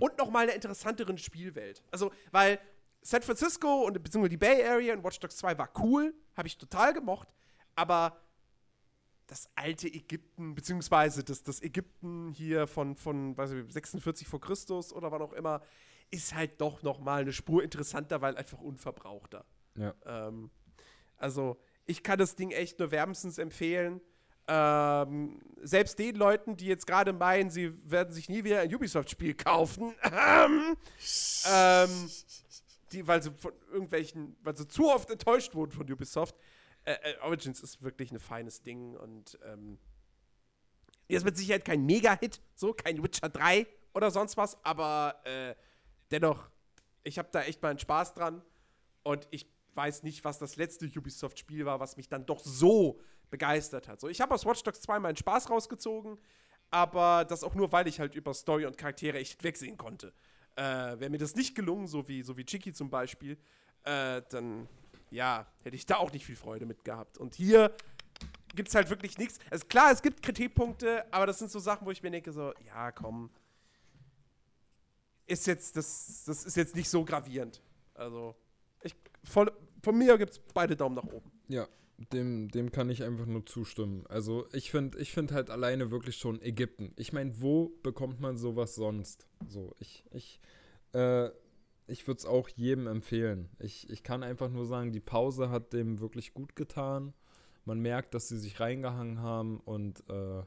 Und 0.00 0.18
nochmal 0.18 0.44
einer 0.44 0.54
interessanteren 0.54 1.16
Spielwelt. 1.16 1.82
Also, 1.92 2.10
weil 2.32 2.58
San 3.02 3.22
Francisco 3.22 3.84
und 3.86 4.02
beziehungsweise 4.02 4.30
die 4.30 4.36
Bay 4.36 4.64
Area 4.64 4.92
in 4.94 5.04
Watch 5.04 5.20
Dogs 5.20 5.36
2 5.36 5.56
war 5.58 5.70
cool, 5.78 6.12
habe 6.36 6.48
ich 6.48 6.58
total 6.58 6.92
gemocht, 6.92 7.28
aber 7.76 8.20
das 9.28 9.48
alte 9.54 9.88
Ägypten, 9.88 10.54
beziehungsweise 10.54 11.22
das, 11.24 11.42
das 11.42 11.62
Ägypten 11.62 12.30
hier 12.30 12.66
von, 12.66 12.96
von 12.96 13.36
weiß 13.36 13.52
ich, 13.52 13.72
46 13.72 14.26
vor 14.26 14.40
Christus 14.40 14.92
oder 14.92 15.10
wann 15.10 15.22
auch 15.22 15.32
immer, 15.32 15.62
ist 16.10 16.34
halt 16.34 16.60
doch 16.60 16.82
noch 16.82 17.00
mal 17.00 17.22
eine 17.22 17.32
Spur 17.32 17.62
interessanter, 17.62 18.20
weil 18.20 18.36
einfach 18.36 18.60
unverbrauchter. 18.60 19.44
Ja. 19.76 19.94
Ähm, 20.04 20.50
also, 21.16 21.58
ich 21.86 22.02
kann 22.02 22.18
das 22.18 22.34
Ding 22.34 22.50
echt 22.50 22.78
nur 22.78 22.90
wärmstens 22.90 23.38
empfehlen. 23.38 24.00
Ähm, 24.48 25.40
selbst 25.62 25.98
den 25.98 26.14
Leuten, 26.14 26.56
die 26.56 26.66
jetzt 26.66 26.86
gerade 26.86 27.12
meinen, 27.12 27.50
sie 27.50 27.72
werden 27.90 28.12
sich 28.12 28.28
nie 28.28 28.44
wieder 28.44 28.60
ein 28.60 28.72
Ubisoft-Spiel 28.72 29.34
kaufen, 29.34 29.92
ähm, 30.04 30.76
ähm, 31.46 32.10
die, 32.92 33.06
weil 33.08 33.22
sie 33.22 33.32
von 33.32 33.52
irgendwelchen, 33.72 34.36
weil 34.42 34.56
sie 34.56 34.68
zu 34.68 34.88
oft 34.88 35.10
enttäuscht 35.10 35.54
wurden 35.54 35.72
von 35.72 35.90
Ubisoft. 35.90 36.36
Äh, 36.84 36.92
äh, 36.92 37.18
Origins 37.22 37.60
ist 37.60 37.82
wirklich 37.82 38.12
ein 38.12 38.20
feines 38.20 38.62
Ding 38.62 38.94
und 38.94 39.36
ähm, 39.44 39.78
ist 41.08 41.24
mit 41.24 41.36
Sicherheit 41.36 41.64
kein 41.64 41.84
Mega-Hit, 41.84 42.40
so 42.54 42.72
kein 42.72 43.02
Witcher 43.02 43.28
3 43.28 43.66
oder 43.94 44.12
sonst 44.12 44.36
was, 44.36 44.62
aber 44.64 45.20
äh, 45.24 45.56
dennoch, 46.12 46.48
ich 47.02 47.18
habe 47.18 47.28
da 47.32 47.42
echt 47.42 47.62
meinen 47.62 47.80
Spaß 47.80 48.14
dran 48.14 48.42
und 49.02 49.26
ich 49.30 49.48
weiß 49.76 50.02
nicht, 50.02 50.24
was 50.24 50.38
das 50.38 50.56
letzte 50.56 50.86
Ubisoft-Spiel 50.86 51.64
war, 51.66 51.80
was 51.80 51.96
mich 51.96 52.08
dann 52.08 52.26
doch 52.26 52.40
so 52.40 53.00
begeistert 53.30 53.88
hat. 53.88 54.00
So, 54.00 54.08
ich 54.08 54.20
habe 54.20 54.34
aus 54.34 54.46
Watch 54.46 54.62
Dogs 54.62 54.80
2 54.80 54.98
meinen 55.00 55.16
Spaß 55.16 55.50
rausgezogen, 55.50 56.18
aber 56.70 57.24
das 57.24 57.44
auch 57.44 57.54
nur, 57.54 57.72
weil 57.72 57.86
ich 57.86 58.00
halt 58.00 58.14
über 58.14 58.34
Story 58.34 58.66
und 58.66 58.78
Charaktere 58.78 59.18
echt 59.18 59.42
wegsehen 59.44 59.76
konnte. 59.76 60.12
Äh, 60.56 60.62
Wäre 60.62 61.10
mir 61.10 61.18
das 61.18 61.34
nicht 61.34 61.54
gelungen, 61.54 61.86
so 61.86 62.08
wie, 62.08 62.22
so 62.22 62.36
wie 62.36 62.44
Chicky 62.44 62.72
zum 62.72 62.90
Beispiel, 62.90 63.36
äh, 63.84 64.22
dann, 64.30 64.68
ja, 65.10 65.46
hätte 65.62 65.76
ich 65.76 65.86
da 65.86 65.96
auch 65.96 66.12
nicht 66.12 66.24
viel 66.24 66.36
Freude 66.36 66.66
mit 66.66 66.84
gehabt. 66.84 67.18
Und 67.18 67.34
hier 67.34 67.74
gibt 68.54 68.68
es 68.68 68.74
halt 68.74 68.90
wirklich 68.90 69.18
nichts. 69.18 69.38
Also 69.50 69.66
klar, 69.66 69.92
es 69.92 70.02
gibt 70.02 70.22
Kritikpunkte, 70.22 71.04
aber 71.12 71.26
das 71.26 71.38
sind 71.38 71.50
so 71.50 71.58
Sachen, 71.58 71.86
wo 71.86 71.90
ich 71.90 72.02
mir 72.02 72.10
denke, 72.10 72.32
so, 72.32 72.52
ja, 72.64 72.90
komm. 72.90 73.30
Ist 75.26 75.46
jetzt, 75.46 75.76
das, 75.76 76.24
das 76.24 76.44
ist 76.44 76.56
jetzt 76.56 76.74
nicht 76.74 76.88
so 76.88 77.04
gravierend. 77.04 77.60
Also, 77.94 78.34
ich, 78.82 78.94
voll, 79.24 79.52
von 79.86 79.96
mir 79.96 80.18
gibt 80.18 80.32
es 80.32 80.40
beide 80.52 80.74
Daumen 80.74 80.96
nach 80.96 81.04
oben. 81.04 81.30
Ja, 81.46 81.68
dem, 82.12 82.50
dem 82.50 82.72
kann 82.72 82.90
ich 82.90 83.04
einfach 83.04 83.26
nur 83.26 83.46
zustimmen. 83.46 84.04
Also 84.08 84.48
ich 84.52 84.72
finde 84.72 84.98
ich 84.98 85.12
find 85.12 85.30
halt 85.30 85.48
alleine 85.48 85.92
wirklich 85.92 86.16
schon 86.16 86.42
Ägypten. 86.42 86.92
Ich 86.96 87.12
meine, 87.12 87.40
wo 87.40 87.68
bekommt 87.84 88.18
man 88.18 88.36
sowas 88.36 88.74
sonst? 88.74 89.28
So, 89.46 89.76
ich, 89.78 90.04
ich, 90.10 90.40
äh, 90.92 91.28
ich 91.86 92.08
würde 92.08 92.18
es 92.18 92.26
auch 92.26 92.48
jedem 92.48 92.88
empfehlen. 92.88 93.48
Ich, 93.60 93.88
ich 93.88 94.02
kann 94.02 94.24
einfach 94.24 94.50
nur 94.50 94.66
sagen, 94.66 94.90
die 94.90 94.98
Pause 94.98 95.50
hat 95.50 95.72
dem 95.72 96.00
wirklich 96.00 96.34
gut 96.34 96.56
getan. 96.56 97.14
Man 97.64 97.78
merkt, 97.78 98.12
dass 98.14 98.26
sie 98.26 98.38
sich 98.38 98.58
reingehangen 98.58 99.20
haben 99.20 99.60
und 99.60 100.02
äh, 100.10 100.42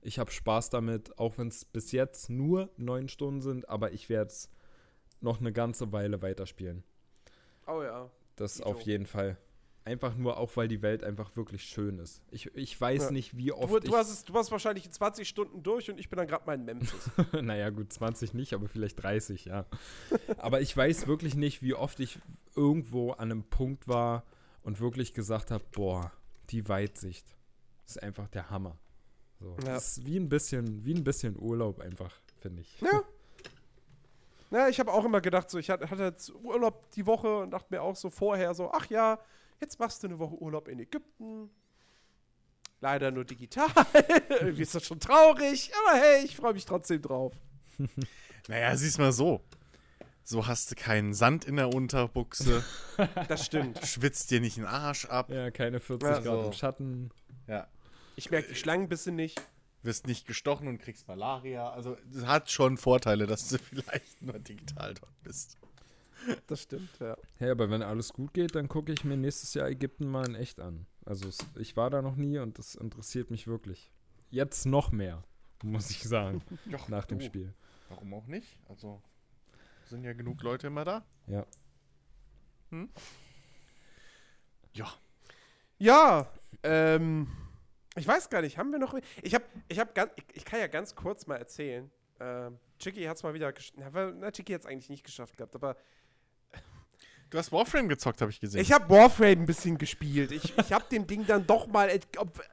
ich 0.00 0.20
habe 0.20 0.30
Spaß 0.30 0.70
damit, 0.70 1.18
auch 1.18 1.38
wenn 1.38 1.48
es 1.48 1.64
bis 1.64 1.90
jetzt 1.90 2.30
nur 2.30 2.70
neun 2.76 3.08
Stunden 3.08 3.40
sind, 3.40 3.68
aber 3.68 3.90
ich 3.90 4.08
werde 4.08 4.30
es 4.30 4.48
noch 5.20 5.40
eine 5.40 5.52
ganze 5.52 5.90
Weile 5.90 6.22
weiterspielen. 6.22 6.84
Oh 7.66 7.82
ja. 7.82 8.08
Das 8.36 8.60
auf 8.60 8.80
jeden 8.82 9.06
Fall. 9.06 9.36
Einfach 9.84 10.16
nur 10.16 10.36
auch, 10.36 10.56
weil 10.56 10.66
die 10.66 10.82
Welt 10.82 11.04
einfach 11.04 11.36
wirklich 11.36 11.62
schön 11.62 12.00
ist. 12.00 12.20
Ich, 12.32 12.46
ich 12.56 12.80
weiß 12.80 13.04
Ja. 13.04 13.10
nicht, 13.12 13.36
wie 13.36 13.52
oft 13.52 13.72
Du, 13.72 13.78
du, 13.78 13.86
ich... 13.88 13.94
hast 13.94 14.10
es, 14.10 14.24
du 14.24 14.34
warst 14.34 14.50
wahrscheinlich 14.50 14.84
in 14.84 14.90
20 14.90 15.28
Stunden 15.28 15.62
durch 15.62 15.88
und 15.88 16.00
ich 16.00 16.08
bin 16.10 16.16
dann 16.16 16.26
gerade 16.26 16.44
mal 16.44 16.54
in 16.54 16.64
Memphis. 16.64 17.08
naja, 17.40 17.70
gut, 17.70 17.92
20 17.92 18.34
nicht, 18.34 18.52
aber 18.52 18.66
vielleicht 18.68 19.00
30, 19.02 19.44
ja. 19.44 19.64
aber 20.38 20.60
ich 20.60 20.76
weiß 20.76 21.06
wirklich 21.06 21.36
nicht, 21.36 21.62
wie 21.62 21.74
oft 21.74 22.00
ich 22.00 22.18
irgendwo 22.56 23.12
an 23.12 23.30
einem 23.30 23.44
Punkt 23.44 23.86
war 23.86 24.24
und 24.64 24.80
wirklich 24.80 25.14
gesagt 25.14 25.52
habe, 25.52 25.62
boah, 25.70 26.10
die 26.50 26.68
Weitsicht 26.68 27.24
ist 27.86 28.02
einfach 28.02 28.26
der 28.26 28.50
Hammer. 28.50 28.76
So, 29.38 29.56
Ja. 29.60 29.74
Das 29.74 29.98
ist 29.98 30.06
wie 30.06 30.18
ein 30.18 30.28
bisschen, 30.28 30.84
wie 30.84 30.94
ein 30.94 31.04
bisschen 31.04 31.38
Urlaub 31.38 31.78
einfach, 31.78 32.12
finde 32.40 32.62
ich. 32.62 32.80
Ja. 32.80 33.02
Ja, 34.50 34.68
ich 34.68 34.78
habe 34.78 34.92
auch 34.92 35.04
immer 35.04 35.20
gedacht, 35.20 35.50
so, 35.50 35.58
ich 35.58 35.70
hatte, 35.70 35.90
hatte 35.90 36.04
jetzt 36.04 36.32
Urlaub 36.34 36.90
die 36.92 37.06
Woche 37.06 37.38
und 37.38 37.50
dachte 37.50 37.66
mir 37.70 37.82
auch 37.82 37.96
so 37.96 38.10
vorher 38.10 38.54
so, 38.54 38.70
ach 38.72 38.86
ja, 38.86 39.18
jetzt 39.60 39.78
machst 39.78 40.02
du 40.02 40.06
eine 40.06 40.18
Woche 40.18 40.34
Urlaub 40.36 40.68
in 40.68 40.78
Ägypten. 40.78 41.50
Leider 42.80 43.10
nur 43.10 43.24
digital. 43.24 43.68
Irgendwie 44.40 44.62
ist 44.62 44.74
das 44.74 44.84
schon 44.86 45.00
traurig, 45.00 45.72
aber 45.86 45.98
hey, 45.98 46.24
ich 46.24 46.36
freue 46.36 46.52
mich 46.54 46.64
trotzdem 46.64 47.02
drauf. 47.02 47.32
Naja, 48.48 48.76
siehst 48.76 49.00
mal 49.00 49.10
so. 49.10 49.40
So 50.22 50.46
hast 50.46 50.70
du 50.70 50.76
keinen 50.76 51.14
Sand 51.14 51.44
in 51.46 51.56
der 51.56 51.74
Unterbuchse, 51.74 52.64
Das 53.28 53.44
stimmt. 53.44 53.84
schwitzt 53.84 54.30
dir 54.30 54.40
nicht 54.40 54.56
den 54.56 54.64
Arsch 54.64 55.04
ab. 55.06 55.30
Ja, 55.30 55.50
keine 55.50 55.80
40 55.80 56.08
Ja, 56.08 56.14
Grad 56.20 56.24
so. 56.42 56.46
im 56.46 56.52
Schatten. 56.52 57.10
Ja. 57.48 57.66
Ich 58.14 58.30
merke 58.30 58.48
die 58.50 58.54
Schlangenbisse 58.54 59.10
nicht. 59.10 59.40
Wirst 59.86 60.06
nicht 60.08 60.26
gestochen 60.26 60.66
und 60.66 60.78
kriegst 60.78 61.06
Malaria. 61.06 61.70
Also, 61.70 61.96
es 62.12 62.26
hat 62.26 62.50
schon 62.50 62.76
Vorteile, 62.76 63.26
dass 63.26 63.48
du 63.48 63.58
vielleicht 63.58 64.20
nur 64.20 64.38
digital 64.38 64.94
dort 64.94 65.22
bist. 65.22 65.56
Das 66.48 66.62
stimmt, 66.62 66.90
ja. 66.98 67.16
Hey, 67.36 67.50
aber 67.50 67.70
wenn 67.70 67.82
alles 67.82 68.12
gut 68.12 68.34
geht, 68.34 68.56
dann 68.56 68.66
gucke 68.68 68.92
ich 68.92 69.04
mir 69.04 69.16
nächstes 69.16 69.54
Jahr 69.54 69.68
Ägypten 69.68 70.06
mal 70.08 70.26
in 70.26 70.34
echt 70.34 70.58
an. 70.58 70.86
Also 71.04 71.28
ich 71.56 71.76
war 71.76 71.88
da 71.88 72.02
noch 72.02 72.16
nie 72.16 72.38
und 72.38 72.58
das 72.58 72.74
interessiert 72.74 73.30
mich 73.30 73.46
wirklich. 73.46 73.92
Jetzt 74.30 74.66
noch 74.66 74.90
mehr, 74.90 75.22
muss 75.62 75.90
ich 75.90 76.02
sagen, 76.02 76.42
Doch, 76.66 76.88
nach 76.88 77.04
dem 77.04 77.20
du, 77.20 77.24
Spiel. 77.24 77.54
Warum 77.88 78.12
auch 78.14 78.26
nicht? 78.26 78.58
Also, 78.68 79.00
sind 79.84 80.02
ja 80.02 80.14
genug 80.14 80.42
Leute 80.42 80.66
immer 80.66 80.84
da. 80.84 81.04
Ja. 81.28 81.46
Ja. 84.72 84.92
Ja, 85.78 86.28
ähm, 86.64 87.28
ich 87.96 88.06
weiß 88.06 88.30
gar 88.30 88.42
nicht, 88.42 88.58
haben 88.58 88.70
wir 88.72 88.78
noch. 88.78 88.94
Ich 89.22 89.34
habe, 89.34 89.44
ich 89.68 89.78
habe 89.78 89.92
ganz, 89.94 90.12
ich, 90.16 90.24
ich 90.34 90.44
kann 90.44 90.60
ja 90.60 90.66
ganz 90.66 90.94
kurz 90.94 91.26
mal 91.26 91.36
erzählen. 91.36 91.90
Ähm, 92.20 92.58
Chicky 92.78 93.04
hat 93.04 93.16
es 93.16 93.22
mal 93.22 93.34
wieder 93.34 93.52
geschafft. 93.52 93.74
Na, 93.76 94.12
na, 94.12 94.30
Chicky 94.30 94.52
hat 94.52 94.62
es 94.62 94.66
eigentlich 94.66 94.88
nicht 94.88 95.04
geschafft 95.04 95.36
gehabt, 95.36 95.54
aber 95.54 95.76
Du 97.30 97.38
hast 97.38 97.50
Warframe 97.50 97.88
gezockt, 97.88 98.20
habe 98.20 98.30
ich 98.30 98.38
gesehen. 98.38 98.60
ich 98.60 98.70
habe 98.70 98.88
Warframe 98.88 99.40
ein 99.42 99.46
bisschen 99.46 99.78
gespielt. 99.78 100.30
Ich, 100.30 100.56
ich 100.56 100.72
habe 100.72 100.84
dem 100.90 101.08
Ding 101.08 101.26
dann 101.26 101.44
doch 101.44 101.66
mal. 101.66 101.90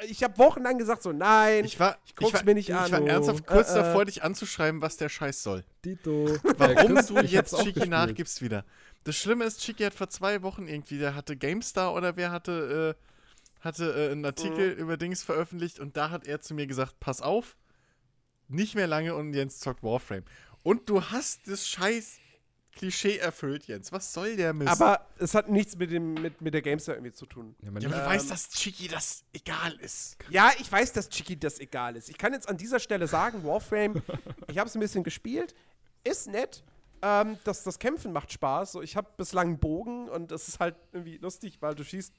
Ich 0.08 0.24
habe 0.24 0.36
wochenlang 0.40 0.80
gesagt, 0.80 1.04
so, 1.04 1.12
nein. 1.12 1.64
ich 1.64 1.80
war, 1.80 1.98
ich 2.06 2.16
guck's 2.16 2.34
war, 2.34 2.44
mir 2.44 2.56
nicht 2.56 2.70
ich 2.70 2.76
an. 2.76 2.92
war 2.92 3.02
Oh. 3.02 3.06
ernsthaft 3.06 3.46
kurz 3.46 3.70
Äh, 3.70 3.74
äh. 3.74 3.84
davor, 3.84 4.06
dich 4.06 4.24
anzuschreiben, 4.24 4.82
was 4.82 4.98
der 4.98 5.10
Scheiß 5.10 5.44
soll. 5.44 5.64
Dito. 5.86 6.26
Warum 6.58 6.96
du 6.96 7.18
ich 7.20 7.32
jetzt 7.32 7.56
Chiki 7.62 7.88
nachgibst 7.88 8.42
wieder. 8.42 8.66
Das 9.04 9.16
Schlimme 9.16 9.46
ist, 9.46 9.62
Chiki 9.62 9.84
hat 9.84 9.94
vor 9.94 10.10
zwei 10.10 10.42
Wochen 10.42 10.68
irgendwie, 10.68 10.98
der 10.98 11.14
hatte 11.14 11.38
GameStar 11.38 11.94
oder 11.94 12.18
wer 12.18 12.32
hatte, 12.32 12.96
äh, 12.98 13.13
hatte 13.64 13.94
äh, 13.94 14.12
einen 14.12 14.26
Artikel 14.26 14.72
über 14.72 14.98
Dings 14.98 15.24
veröffentlicht 15.24 15.80
und 15.80 15.96
da 15.98 16.10
hat 16.10 16.28
er 16.28 16.42
zu 16.42 16.54
mir 16.54 16.68
gesagt, 16.68 17.00
pass 17.00 17.22
auf, 17.22 17.56
nicht 18.48 18.76
mehr 18.76 18.88
lange 18.88 19.16
und 19.16 19.34
Jens 19.34 19.60
zockt 19.60 19.84
Warframe. 19.84 20.24
Und 20.64 20.90
du 20.90 21.02
hast 21.04 21.48
das 21.48 21.68
scheiß 21.68 22.18
Klischee 22.76 23.18
erfüllt, 23.18 23.66
Jens. 23.68 23.92
Was 23.92 24.14
soll 24.14 24.36
der 24.36 24.52
Mist? 24.54 24.70
Aber 24.72 25.08
es 25.20 25.36
hat 25.36 25.48
nichts 25.50 25.76
mit, 25.78 25.92
dem, 25.92 26.16
mit, 26.16 26.42
mit 26.42 26.54
der 26.56 26.62
Gamestar 26.64 26.96
irgendwie 26.96 27.14
zu 27.14 27.26
tun. 27.28 27.56
Ja, 27.62 27.70
man 27.72 27.82
ja, 27.84 27.88
aber 27.90 27.98
nicht- 27.98 28.06
du 28.06 28.10
Ähm, 28.10 28.16
weißt, 28.16 28.32
dass 28.32 28.50
Chiki 28.50 28.88
das 28.88 29.24
egal 29.32 29.74
ist. 29.80 30.18
Ja, 30.30 30.52
ich 30.60 30.72
weiß, 30.72 30.92
dass 30.94 31.10
Chiki 31.10 31.38
das 31.40 31.60
egal 31.60 31.96
ist. 31.96 32.10
Ich 32.10 32.18
kann 32.18 32.34
jetzt 32.34 32.50
an 32.50 32.58
dieser 32.58 32.80
Stelle 32.80 33.08
sagen, 33.08 33.44
Warframe, 33.44 34.02
ich 34.48 34.58
habe 34.58 34.68
es 34.68 34.76
ein 34.76 34.80
bisschen 34.80 35.04
gespielt, 35.04 35.54
ist 36.04 36.28
nett. 36.28 36.64
Ähm, 37.04 37.38
das, 37.44 37.64
das 37.64 37.78
Kämpfen 37.78 38.12
macht 38.12 38.32
Spaß. 38.32 38.72
So, 38.72 38.82
ich 38.82 38.96
habe 38.96 39.08
bislang 39.18 39.48
einen 39.50 39.60
Bogen 39.60 40.10
und 40.10 40.32
das 40.32 40.48
ist 40.48 40.60
halt 40.60 40.76
irgendwie 40.94 41.18
lustig, 41.18 41.58
weil 41.62 41.76
du 41.76 41.84
schießt 41.84 42.14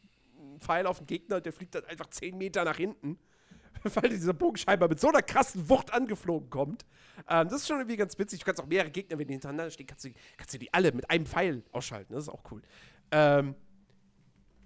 Pfeil 0.60 0.86
auf 0.86 0.98
den 0.98 1.06
Gegner 1.06 1.36
und 1.36 1.46
der 1.46 1.52
fliegt 1.52 1.74
dann 1.74 1.84
einfach 1.84 2.08
10 2.08 2.36
Meter 2.36 2.64
nach 2.64 2.76
hinten. 2.76 3.18
Weil 3.82 4.08
dieser 4.08 4.32
Bogen 4.32 4.56
scheinbar 4.56 4.88
mit 4.88 5.00
so 5.00 5.08
einer 5.08 5.22
krassen 5.22 5.68
Wucht 5.68 5.92
angeflogen 5.92 6.48
kommt. 6.48 6.86
Ähm, 7.28 7.48
das 7.48 7.62
ist 7.62 7.68
schon 7.68 7.78
irgendwie 7.78 7.96
ganz 7.96 8.18
witzig. 8.18 8.40
Du 8.40 8.46
kannst 8.46 8.60
auch 8.60 8.66
mehrere 8.66 8.90
Gegner, 8.90 9.18
wenn 9.18 9.26
die 9.26 9.34
hintereinander 9.34 9.70
stehen, 9.70 9.86
kannst 9.86 10.04
du, 10.04 10.10
kannst 10.36 10.54
du 10.54 10.58
die 10.58 10.72
alle 10.72 10.92
mit 10.92 11.10
einem 11.10 11.26
Pfeil 11.26 11.62
ausschalten. 11.72 12.14
Das 12.14 12.24
ist 12.24 12.28
auch 12.28 12.44
cool. 12.50 12.62
Ähm, 13.10 13.54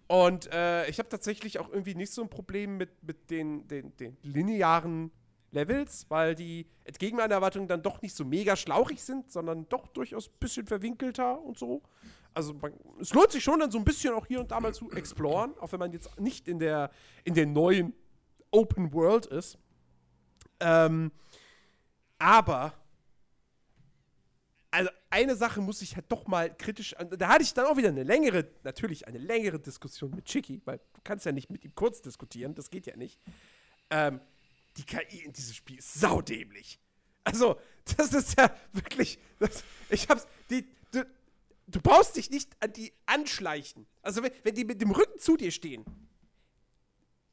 und 0.07 0.51
äh, 0.53 0.89
ich 0.89 0.99
habe 0.99 1.09
tatsächlich 1.09 1.59
auch 1.59 1.69
irgendwie 1.71 1.95
nicht 1.95 2.13
so 2.13 2.23
ein 2.23 2.31
Problem 2.31 2.77
mit, 2.79 3.03
mit 3.03 3.31
den, 3.31 3.69
den, 3.69 3.95
den 3.97 4.17
linearen 4.23 5.11
Levels, 5.51 6.07
weil 6.09 6.35
die 6.35 6.67
entgegen 6.85 7.17
meiner 7.17 7.35
Erwartungen 7.35 7.69
dann 7.69 7.83
doch 7.83 8.03
nicht 8.03 8.15
so 8.15 8.25
mega 8.25 8.57
schlauchig 8.57 9.03
sind, 9.03 9.31
sondern 9.31 9.69
doch 9.69 9.87
durchaus 9.89 10.29
ein 10.29 10.39
bisschen 10.41 10.67
verwinkelter 10.67 11.41
und 11.41 11.59
so. 11.59 11.83
Also 12.39 12.55
man, 12.55 12.73
es 13.01 13.13
lohnt 13.13 13.33
sich 13.33 13.43
schon 13.43 13.59
dann 13.59 13.73
so 13.73 13.79
ein 13.79 13.85
bisschen 13.85 14.15
auch 14.15 14.25
hier 14.25 14.39
und 14.39 14.53
da 14.53 14.61
mal 14.61 14.73
zu 14.73 14.93
exploren, 14.93 15.59
auch 15.59 15.73
wenn 15.73 15.81
man 15.81 15.93
jetzt 15.93 16.21
nicht 16.21 16.47
in 16.47 16.61
der, 16.61 16.93
in 17.25 17.35
der 17.35 17.47
neuen 17.47 17.93
Open 18.53 18.93
World 18.93 19.27
ist. 19.27 19.59
Ähm, 20.61 21.11
aber 22.17 22.75
also 24.71 24.89
eine 25.11 25.35
Sache 25.35 25.61
muss 25.61 25.83
ich 25.83 25.97
halt 25.97 26.05
doch 26.13 26.29
mal 26.29 26.57
kritisch 26.57 26.95
an. 26.95 27.11
Da 27.11 27.29
hatte 27.29 27.43
ich 27.43 27.55
dann 27.55 27.67
auch 27.67 27.77
wieder 27.77 27.89
eine 27.89 28.05
längere, 28.05 28.47
natürlich 28.63 29.09
eine 29.09 29.19
längere 29.19 29.59
Diskussion 29.59 30.13
mit 30.15 30.27
Chicky, 30.27 30.63
weil 30.65 30.79
du 30.95 31.01
kannst 31.03 31.27
ja 31.27 31.33
nicht 31.33 31.51
mit 31.51 31.65
ihm 31.65 31.75
kurz 31.75 32.03
diskutieren, 32.03 32.55
das 32.55 32.71
geht 32.71 32.87
ja 32.87 32.95
nicht. 32.95 33.19
Ähm, 33.91 34.21
die 34.77 34.85
KI 34.85 35.25
in 35.25 35.33
diesem 35.33 35.55
Spiel 35.55 35.79
ist 35.79 35.95
saudämlich. 35.95 36.79
Also, 37.25 37.59
das 37.97 38.15
ist 38.15 38.39
ja 38.39 38.55
wirklich. 38.73 39.19
Das, 39.41 39.65
ich 39.91 40.09
hab's. 40.09 40.29
Die, 40.51 40.78
du, 41.69 41.81
brauchst 41.81 42.17
dich 42.17 42.31
nicht 42.31 42.57
an 42.61 42.73
die 42.73 42.93
anschleichen. 43.07 43.87
Also, 44.03 44.23
wenn, 44.23 44.33
wenn 44.43 44.55
die 44.55 44.65
mit 44.65 44.81
dem 44.81 44.91
Rücken 44.91 45.19
zu 45.19 45.37
dir 45.37 45.51
stehen, 45.51 45.85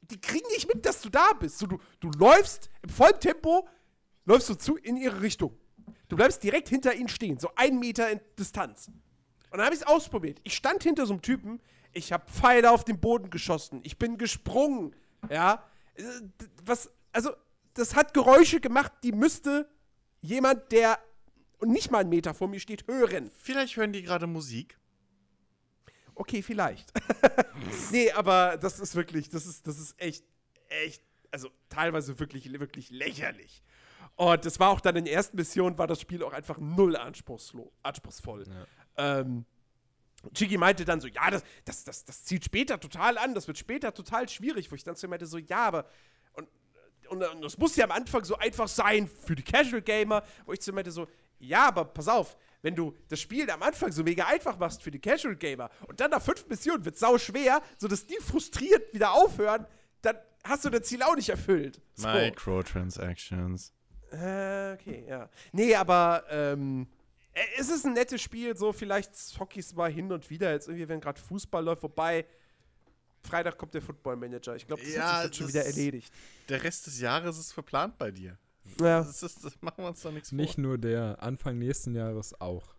die 0.02 0.20
kriegen 0.20 0.46
nicht 0.48 0.72
mit, 0.72 0.86
dass 0.86 1.00
du 1.00 1.08
da 1.08 1.32
bist. 1.32 1.60
Du, 1.60 1.78
du 2.00 2.10
läufst 2.10 2.70
im 2.82 2.90
vollen 2.90 3.18
Tempo, 3.18 3.68
läufst 4.24 4.48
du 4.48 4.54
zu 4.54 4.76
in 4.76 4.96
ihre 4.96 5.20
Richtung. 5.20 5.58
Du 6.08 6.16
bleibst 6.16 6.42
direkt 6.42 6.68
hinter 6.68 6.94
ihnen 6.94 7.08
stehen, 7.08 7.38
so 7.38 7.50
einen 7.56 7.78
Meter 7.78 8.10
in 8.10 8.20
Distanz. 8.38 8.88
Und 8.88 9.58
dann 9.58 9.62
habe 9.62 9.74
ich 9.74 9.80
es 9.80 9.86
ausprobiert. 9.86 10.40
Ich 10.44 10.54
stand 10.54 10.82
hinter 10.82 11.06
so 11.06 11.14
einem 11.14 11.22
Typen, 11.22 11.60
ich 11.92 12.12
habe 12.12 12.30
Pfeile 12.30 12.70
auf 12.70 12.84
den 12.84 13.00
Boden 13.00 13.30
geschossen, 13.30 13.80
ich 13.82 13.98
bin 13.98 14.18
gesprungen, 14.18 14.94
ja. 15.30 15.64
Äh, 15.94 16.02
Was, 16.64 16.90
also, 17.12 17.32
das 17.74 17.94
hat 17.94 18.14
Geräusche 18.14 18.60
gemacht, 18.60 18.92
die 19.02 19.12
müsste 19.12 19.68
jemand, 20.20 20.72
der 20.72 20.98
nicht 21.64 21.90
mal 21.90 22.00
einen 22.00 22.10
Meter 22.10 22.34
vor 22.34 22.48
mir 22.48 22.60
steht, 22.60 22.86
hören. 22.86 23.30
Vielleicht 23.38 23.76
hören 23.76 23.92
die 23.92 24.02
gerade 24.02 24.26
Musik. 24.26 24.78
Okay, 26.14 26.42
vielleicht. 26.42 26.92
nee, 27.92 28.10
aber 28.12 28.56
das 28.56 28.80
ist 28.80 28.94
wirklich, 28.94 29.28
das 29.28 29.46
ist, 29.46 29.66
das 29.66 29.78
ist 29.78 30.00
echt, 30.00 30.24
echt, 30.68 31.02
also 31.30 31.50
teilweise 31.68 32.18
wirklich, 32.18 32.50
wirklich 32.58 32.90
lächerlich. 32.90 33.62
Und 34.16 34.46
das 34.46 34.58
war 34.58 34.70
auch 34.70 34.80
dann 34.80 34.96
in 34.96 35.04
der 35.04 35.14
ersten 35.14 35.36
Mission, 35.36 35.76
war 35.76 35.86
das 35.86 36.00
Spiel 36.00 36.22
auch 36.22 36.32
einfach 36.32 36.56
null 36.58 36.96
anspruchsvoll. 36.96 38.44
Ähm, 38.96 39.44
Chigi 40.32 40.56
meinte 40.56 40.86
dann 40.86 41.00
so, 41.00 41.06
ja, 41.06 41.30
das, 41.30 41.44
das, 41.66 41.84
das, 41.84 42.04
das 42.04 42.24
zieht 42.24 42.44
später 42.44 42.80
total 42.80 43.18
an, 43.18 43.34
das 43.34 43.46
wird 43.46 43.58
später 43.58 43.92
total 43.92 44.28
schwierig, 44.28 44.70
wo 44.70 44.74
ich 44.74 44.84
dann 44.84 44.96
zu 44.96 45.06
ihm 45.06 45.10
meinte 45.10 45.26
so, 45.26 45.36
ja, 45.36 45.66
aber 45.66 45.86
und, 46.32 46.48
und, 47.08 47.22
und 47.22 47.42
das 47.42 47.58
muss 47.58 47.76
ja 47.76 47.84
am 47.84 47.92
Anfang 47.92 48.24
so 48.24 48.36
einfach 48.36 48.68
sein 48.68 49.06
für 49.06 49.36
die 49.36 49.42
Casual 49.42 49.82
Gamer, 49.82 50.22
wo 50.46 50.52
ich 50.54 50.60
zu 50.60 50.70
ihm 50.70 50.76
meinte 50.76 50.90
so, 50.90 51.06
ja, 51.38 51.68
aber 51.68 51.84
pass 51.84 52.08
auf, 52.08 52.36
wenn 52.62 52.74
du 52.74 52.96
das 53.08 53.20
Spiel 53.20 53.48
am 53.50 53.62
Anfang 53.62 53.92
so 53.92 54.02
mega 54.02 54.26
einfach 54.26 54.58
machst 54.58 54.82
für 54.82 54.90
die 54.90 54.98
Casual 54.98 55.36
Gamer 55.36 55.70
und 55.86 56.00
dann 56.00 56.10
nach 56.10 56.22
fünf 56.22 56.46
Missionen 56.48 56.84
wird 56.84 56.98
sau 56.98 57.18
schwer, 57.18 57.62
sodass 57.78 58.06
die 58.06 58.16
frustriert 58.20 58.92
wieder 58.92 59.12
aufhören, 59.12 59.66
dann 60.02 60.16
hast 60.44 60.64
du 60.64 60.70
das 60.70 60.82
Ziel 60.82 61.02
auch 61.02 61.16
nicht 61.16 61.28
erfüllt. 61.28 61.80
So. 61.94 62.08
Microtransactions. 62.08 63.72
Äh, 64.12 64.74
okay, 64.74 65.04
ja. 65.08 65.28
Nee, 65.52 65.74
aber 65.74 66.24
ähm, 66.30 66.86
äh, 67.32 67.40
es 67.58 67.68
ist 67.68 67.84
ein 67.84 67.92
nettes 67.92 68.22
Spiel, 68.22 68.56
so 68.56 68.72
vielleicht 68.72 69.14
zock 69.14 69.56
ich's 69.56 69.74
mal 69.74 69.90
hin 69.90 70.10
und 70.12 70.30
wieder, 70.30 70.52
jetzt 70.52 70.68
irgendwie, 70.68 70.88
wenn 70.88 71.00
gerade 71.00 71.20
Fußball 71.20 71.62
läuft, 71.64 71.82
wobei 71.82 72.24
Freitag 73.22 73.58
kommt 73.58 73.74
der 73.74 73.82
Football 73.82 74.16
Manager. 74.16 74.56
Ich 74.56 74.66
glaube, 74.66 74.82
das 74.82 74.94
Ja, 74.94 75.22
hat 75.22 75.28
sich 75.28 75.36
schon 75.38 75.48
wieder 75.48 75.64
erledigt. 75.64 76.12
Der 76.48 76.62
Rest 76.62 76.86
des 76.86 77.00
Jahres 77.00 77.38
ist 77.38 77.52
verplant 77.52 77.98
bei 77.98 78.10
dir. 78.10 78.38
Ja. 78.80 78.98
Das, 79.02 79.22
ist, 79.22 79.44
das 79.44 79.60
machen 79.62 79.84
wir 79.84 79.88
uns 79.88 80.02
doch 80.02 80.12
nichts 80.12 80.32
Nicht 80.32 80.54
vor. 80.54 80.62
nur 80.62 80.78
der, 80.78 81.22
Anfang 81.22 81.58
nächsten 81.58 81.94
Jahres 81.94 82.38
auch. 82.40 82.74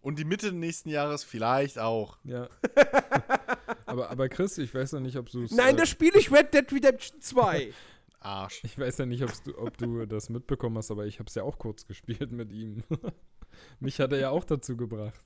Und 0.00 0.18
die 0.18 0.24
Mitte 0.24 0.52
nächsten 0.52 0.90
Jahres 0.90 1.24
vielleicht 1.24 1.78
auch. 1.78 2.18
Ja. 2.24 2.48
aber, 3.86 4.10
aber 4.10 4.28
Chris, 4.28 4.56
ich 4.58 4.72
weiß 4.72 4.92
ja 4.92 5.00
nicht, 5.00 5.16
ob 5.16 5.28
du 5.30 5.42
es. 5.42 5.50
Nein, 5.50 5.74
äh, 5.74 5.78
das 5.78 5.88
spiele 5.88 6.18
ich 6.18 6.30
Red 6.30 6.54
Dead 6.54 6.70
Redemption 6.72 7.20
2. 7.20 7.72
Arsch. 8.20 8.62
Ich 8.64 8.78
weiß 8.78 8.98
ja 8.98 9.06
nicht, 9.06 9.24
du, 9.44 9.58
ob 9.58 9.76
du 9.78 10.06
das 10.06 10.28
mitbekommen 10.28 10.76
hast, 10.78 10.90
aber 10.90 11.06
ich 11.06 11.18
habe 11.18 11.28
es 11.28 11.34
ja 11.34 11.42
auch 11.44 11.58
kurz 11.58 11.86
gespielt 11.86 12.32
mit 12.32 12.52
ihm. 12.52 12.82
Mich 13.80 14.00
hat 14.00 14.12
er 14.12 14.18
ja 14.18 14.30
auch 14.30 14.44
dazu 14.44 14.76
gebracht. 14.76 15.20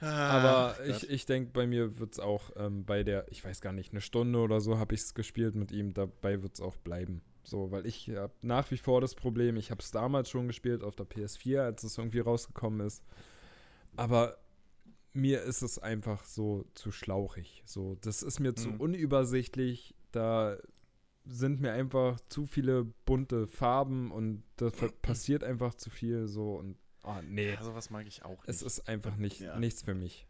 Aber 0.00 0.76
Ach 0.78 0.86
ich, 0.86 1.10
ich 1.10 1.26
denke, 1.26 1.50
bei 1.52 1.66
mir 1.66 1.98
wird 1.98 2.12
es 2.12 2.20
auch 2.20 2.50
ähm, 2.56 2.84
bei 2.84 3.02
der, 3.02 3.26
ich 3.30 3.44
weiß 3.44 3.60
gar 3.60 3.72
nicht, 3.72 3.92
eine 3.92 4.00
Stunde 4.00 4.38
oder 4.38 4.60
so 4.60 4.78
habe 4.78 4.94
ich 4.94 5.00
es 5.00 5.14
gespielt 5.14 5.54
mit 5.54 5.72
ihm, 5.72 5.92
dabei 5.92 6.42
wird 6.42 6.54
es 6.54 6.60
auch 6.60 6.76
bleiben. 6.76 7.22
So, 7.42 7.70
weil 7.70 7.86
ich 7.86 8.08
habe 8.10 8.32
nach 8.42 8.70
wie 8.70 8.76
vor 8.76 9.00
das 9.00 9.14
Problem, 9.14 9.56
ich 9.56 9.70
habe 9.70 9.80
es 9.82 9.90
damals 9.90 10.28
schon 10.30 10.46
gespielt 10.46 10.84
auf 10.84 10.94
der 10.94 11.06
PS4, 11.06 11.60
als 11.60 11.82
es 11.82 11.96
irgendwie 11.98 12.20
rausgekommen 12.20 12.86
ist. 12.86 13.02
Aber 13.96 14.36
mir 15.14 15.42
ist 15.42 15.62
es 15.62 15.78
einfach 15.78 16.24
so 16.24 16.64
zu 16.74 16.92
schlauchig. 16.92 17.62
So, 17.66 17.96
das 18.02 18.22
ist 18.22 18.38
mir 18.38 18.54
zu 18.54 18.68
Mhm. 18.68 18.80
unübersichtlich. 18.80 19.94
Da 20.12 20.58
sind 21.24 21.60
mir 21.60 21.72
einfach 21.72 22.20
zu 22.28 22.46
viele 22.46 22.84
bunte 23.04 23.46
Farben 23.46 24.12
und 24.12 24.44
da 24.56 24.70
passiert 25.02 25.42
einfach 25.42 25.74
zu 25.74 25.90
viel 25.90 26.26
so 26.28 26.54
und 26.54 26.76
ah, 27.08 27.22
nee. 27.22 27.52
Ja, 27.52 27.62
sowas 27.62 27.90
mag 27.90 28.06
ich 28.06 28.24
auch 28.24 28.38
nicht. 28.38 28.48
Es 28.48 28.62
ist 28.62 28.88
einfach 28.88 29.16
nicht, 29.16 29.40
Ja. 29.40 29.58
nichts 29.58 29.82
für 29.82 29.94
mich. 29.94 30.26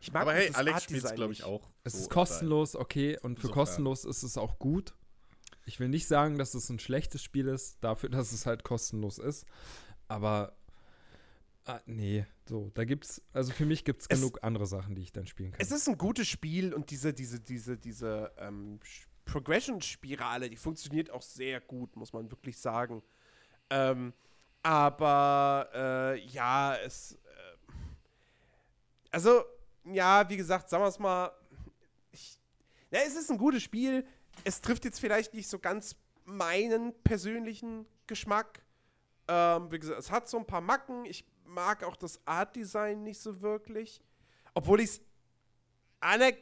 Ich 0.00 0.12
mag 0.12 0.22
Aber 0.22 0.34
hey, 0.34 0.46
das 0.48 0.56
Alex 0.56 0.84
spielt 0.84 1.04
es, 1.04 1.14
glaube 1.14 1.32
ich, 1.32 1.40
nicht. 1.40 1.48
auch. 1.48 1.68
Es 1.82 1.94
so 1.94 2.00
ist 2.00 2.10
kostenlos, 2.10 2.76
okay, 2.76 3.18
und 3.22 3.36
für 3.40 3.46
Insofern. 3.48 3.52
kostenlos 3.54 4.04
ist 4.04 4.22
es 4.22 4.36
auch 4.38 4.58
gut. 4.58 4.94
Ich 5.66 5.80
will 5.80 5.88
nicht 5.88 6.06
sagen, 6.06 6.38
dass 6.38 6.54
es 6.54 6.68
ein 6.68 6.78
schlechtes 6.78 7.22
Spiel 7.22 7.48
ist, 7.48 7.78
dafür, 7.82 8.08
dass 8.10 8.32
es 8.32 8.46
halt 8.46 8.64
kostenlos 8.64 9.18
ist. 9.18 9.46
Aber 10.08 10.56
ah, 11.64 11.80
nee, 11.86 12.26
so, 12.48 12.70
da 12.74 12.84
gibt's, 12.84 13.22
also 13.32 13.52
für 13.52 13.64
mich 13.66 13.84
gibt 13.84 14.02
es 14.02 14.08
genug 14.08 14.38
andere 14.42 14.66
Sachen, 14.66 14.94
die 14.94 15.02
ich 15.02 15.12
dann 15.12 15.26
spielen 15.26 15.52
kann. 15.52 15.60
Es 15.60 15.72
ist 15.72 15.88
ein 15.88 15.98
gutes 15.98 16.28
Spiel 16.28 16.72
und 16.74 16.90
diese, 16.90 17.12
diese, 17.14 17.40
diese, 17.40 17.76
diese 17.78 18.30
ähm, 18.38 18.78
Progression-Spirale, 19.24 20.50
die 20.50 20.56
funktioniert 20.56 21.10
auch 21.10 21.22
sehr 21.22 21.60
gut, 21.60 21.96
muss 21.96 22.12
man 22.12 22.30
wirklich 22.30 22.58
sagen. 22.58 23.02
Ähm, 23.70 24.12
aber 24.64 25.68
äh, 25.74 26.26
ja, 26.26 26.74
es. 26.76 27.12
Äh, 27.12 27.18
also, 29.10 29.44
ja, 29.84 30.28
wie 30.28 30.36
gesagt, 30.36 30.70
sagen 30.70 30.82
wir 30.82 30.88
es 30.88 30.98
mal. 30.98 31.30
Ich, 32.10 32.38
ja, 32.90 33.00
es 33.06 33.14
ist 33.14 33.30
ein 33.30 33.38
gutes 33.38 33.62
Spiel. 33.62 34.06
Es 34.42 34.60
trifft 34.60 34.84
jetzt 34.86 34.98
vielleicht 34.98 35.34
nicht 35.34 35.48
so 35.48 35.58
ganz 35.58 35.96
meinen 36.24 36.94
persönlichen 37.02 37.86
Geschmack. 38.06 38.64
Ähm, 39.28 39.70
wie 39.70 39.78
gesagt, 39.78 40.00
es 40.00 40.10
hat 40.10 40.28
so 40.28 40.38
ein 40.38 40.46
paar 40.46 40.62
Macken. 40.62 41.04
Ich 41.04 41.26
mag 41.44 41.84
auch 41.84 41.96
das 41.96 42.18
Art-Design 42.26 43.02
nicht 43.02 43.20
so 43.20 43.42
wirklich. 43.42 44.00
Obwohl 44.54 44.80
ich 44.80 44.90
es 44.90 45.00
aner 46.00 46.32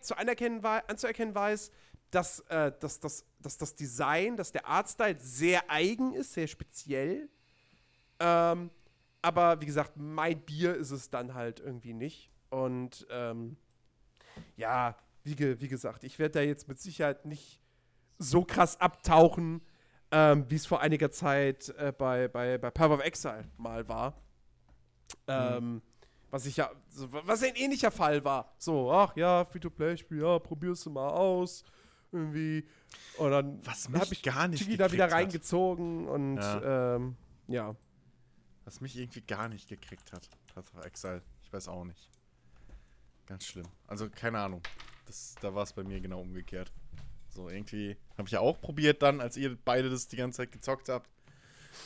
anzuerkennen 0.89 1.35
weiß, 1.35 1.73
dass, 2.13 2.41
äh, 2.49 2.73
dass, 2.79 3.01
dass, 3.01 3.25
dass 3.41 3.59
das 3.59 3.75
Design, 3.75 4.37
dass 4.37 4.53
der 4.53 4.67
Artstyle 4.67 5.19
sehr 5.19 5.69
eigen 5.69 6.15
ist, 6.15 6.35
sehr 6.35 6.47
speziell. 6.47 7.29
Ähm, 8.23 8.71
aber 9.21 9.61
wie 9.61 9.67
gesagt, 9.67 9.93
mein 9.97 10.41
Bier 10.41 10.75
ist 10.77 10.91
es 10.91 11.11
dann 11.11 11.35
halt 11.35 11.61
irgendwie 11.61 11.93
nicht. 11.93 12.31
Und 12.51 13.07
ähm, 13.11 13.57
ja, 14.57 14.97
wie, 15.25 15.35
ge 15.37 15.57
wie 15.61 15.69
gesagt, 15.69 16.05
ich 16.05 16.19
werde 16.19 16.33
da 16.33 16.41
jetzt 16.41 16.69
mit 16.69 16.79
Sicherheit 16.79 17.25
nicht 17.27 17.61
so 18.19 18.45
krass 18.45 18.81
abtauchen, 18.81 19.63
ähm, 20.11 20.45
wie 20.49 20.55
es 20.57 20.67
vor 20.67 20.81
einiger 20.81 21.11
Zeit 21.11 21.71
äh, 21.79 21.93
bei, 21.97 22.29
bei, 22.29 22.59
bei 22.59 22.71
Power 22.71 22.95
of 22.95 23.01
Exile 23.05 23.45
mal 23.57 23.89
war. 23.89 24.15
Ähm, 25.27 25.83
was 26.31 26.47
ich 26.47 26.57
ja, 26.57 26.71
was 27.25 27.43
ein 27.43 27.55
ähnlicher 27.57 27.91
Fall 27.91 28.25
war. 28.25 28.55
So, 28.59 28.91
ach 28.91 29.15
ja, 29.17 29.45
Free-to-Play-Spiel, 29.45 30.23
ja, 30.23 30.39
probierst 30.39 30.87
du 30.87 30.91
mal 30.91 31.11
aus. 31.11 31.65
Irgendwie. 32.11 32.67
Und 33.17 33.31
dann 33.31 33.67
Was 33.67 33.89
hab 33.93 34.11
mich 34.11 34.13
ich 34.13 34.23
gar 34.23 34.49
nicht 34.49 34.63
Chigi 34.63 34.77
da 34.77 34.93
wieder 34.93 35.11
reingezogen 35.11 36.07
und 36.09 36.37
Ja. 36.37 36.97
ähm, 36.97 37.17
ja. 37.49 37.75
Was 38.65 38.81
mich 38.81 38.97
irgendwie 38.97 39.23
gar 39.23 39.49
nicht 39.49 39.69
gekriegt 39.69 40.13
hat. 40.13 40.29
Of 40.57 40.67
Exile. 40.85 41.23
Ich 41.43 41.53
weiß 41.53 41.69
auch 41.69 41.85
nicht. 41.85 42.09
Ganz 43.27 43.47
schlimm. 43.47 43.67
Also, 43.87 44.09
keine 44.09 44.39
Ahnung. 44.39 44.63
Das, 45.07 45.35
da 45.41 45.55
war 45.55 45.63
es 45.63 45.73
bei 45.73 45.83
mir 45.83 46.01
genau 46.01 46.21
umgekehrt. 46.21 46.73
So, 47.29 47.49
irgendwie 47.49 47.97
habe 48.19 48.29
ich 48.29 48.33
ja 48.33 48.41
auch 48.41 48.61
probiert 48.61 49.03
dann, 49.03 49.21
als 49.21 49.37
ihr 49.37 49.57
beide 49.65 49.89
das 49.89 50.07
die 50.09 50.17
ganze 50.17 50.39
Zeit 50.39 50.53
gezockt 50.53 50.89
habt. 50.89 51.09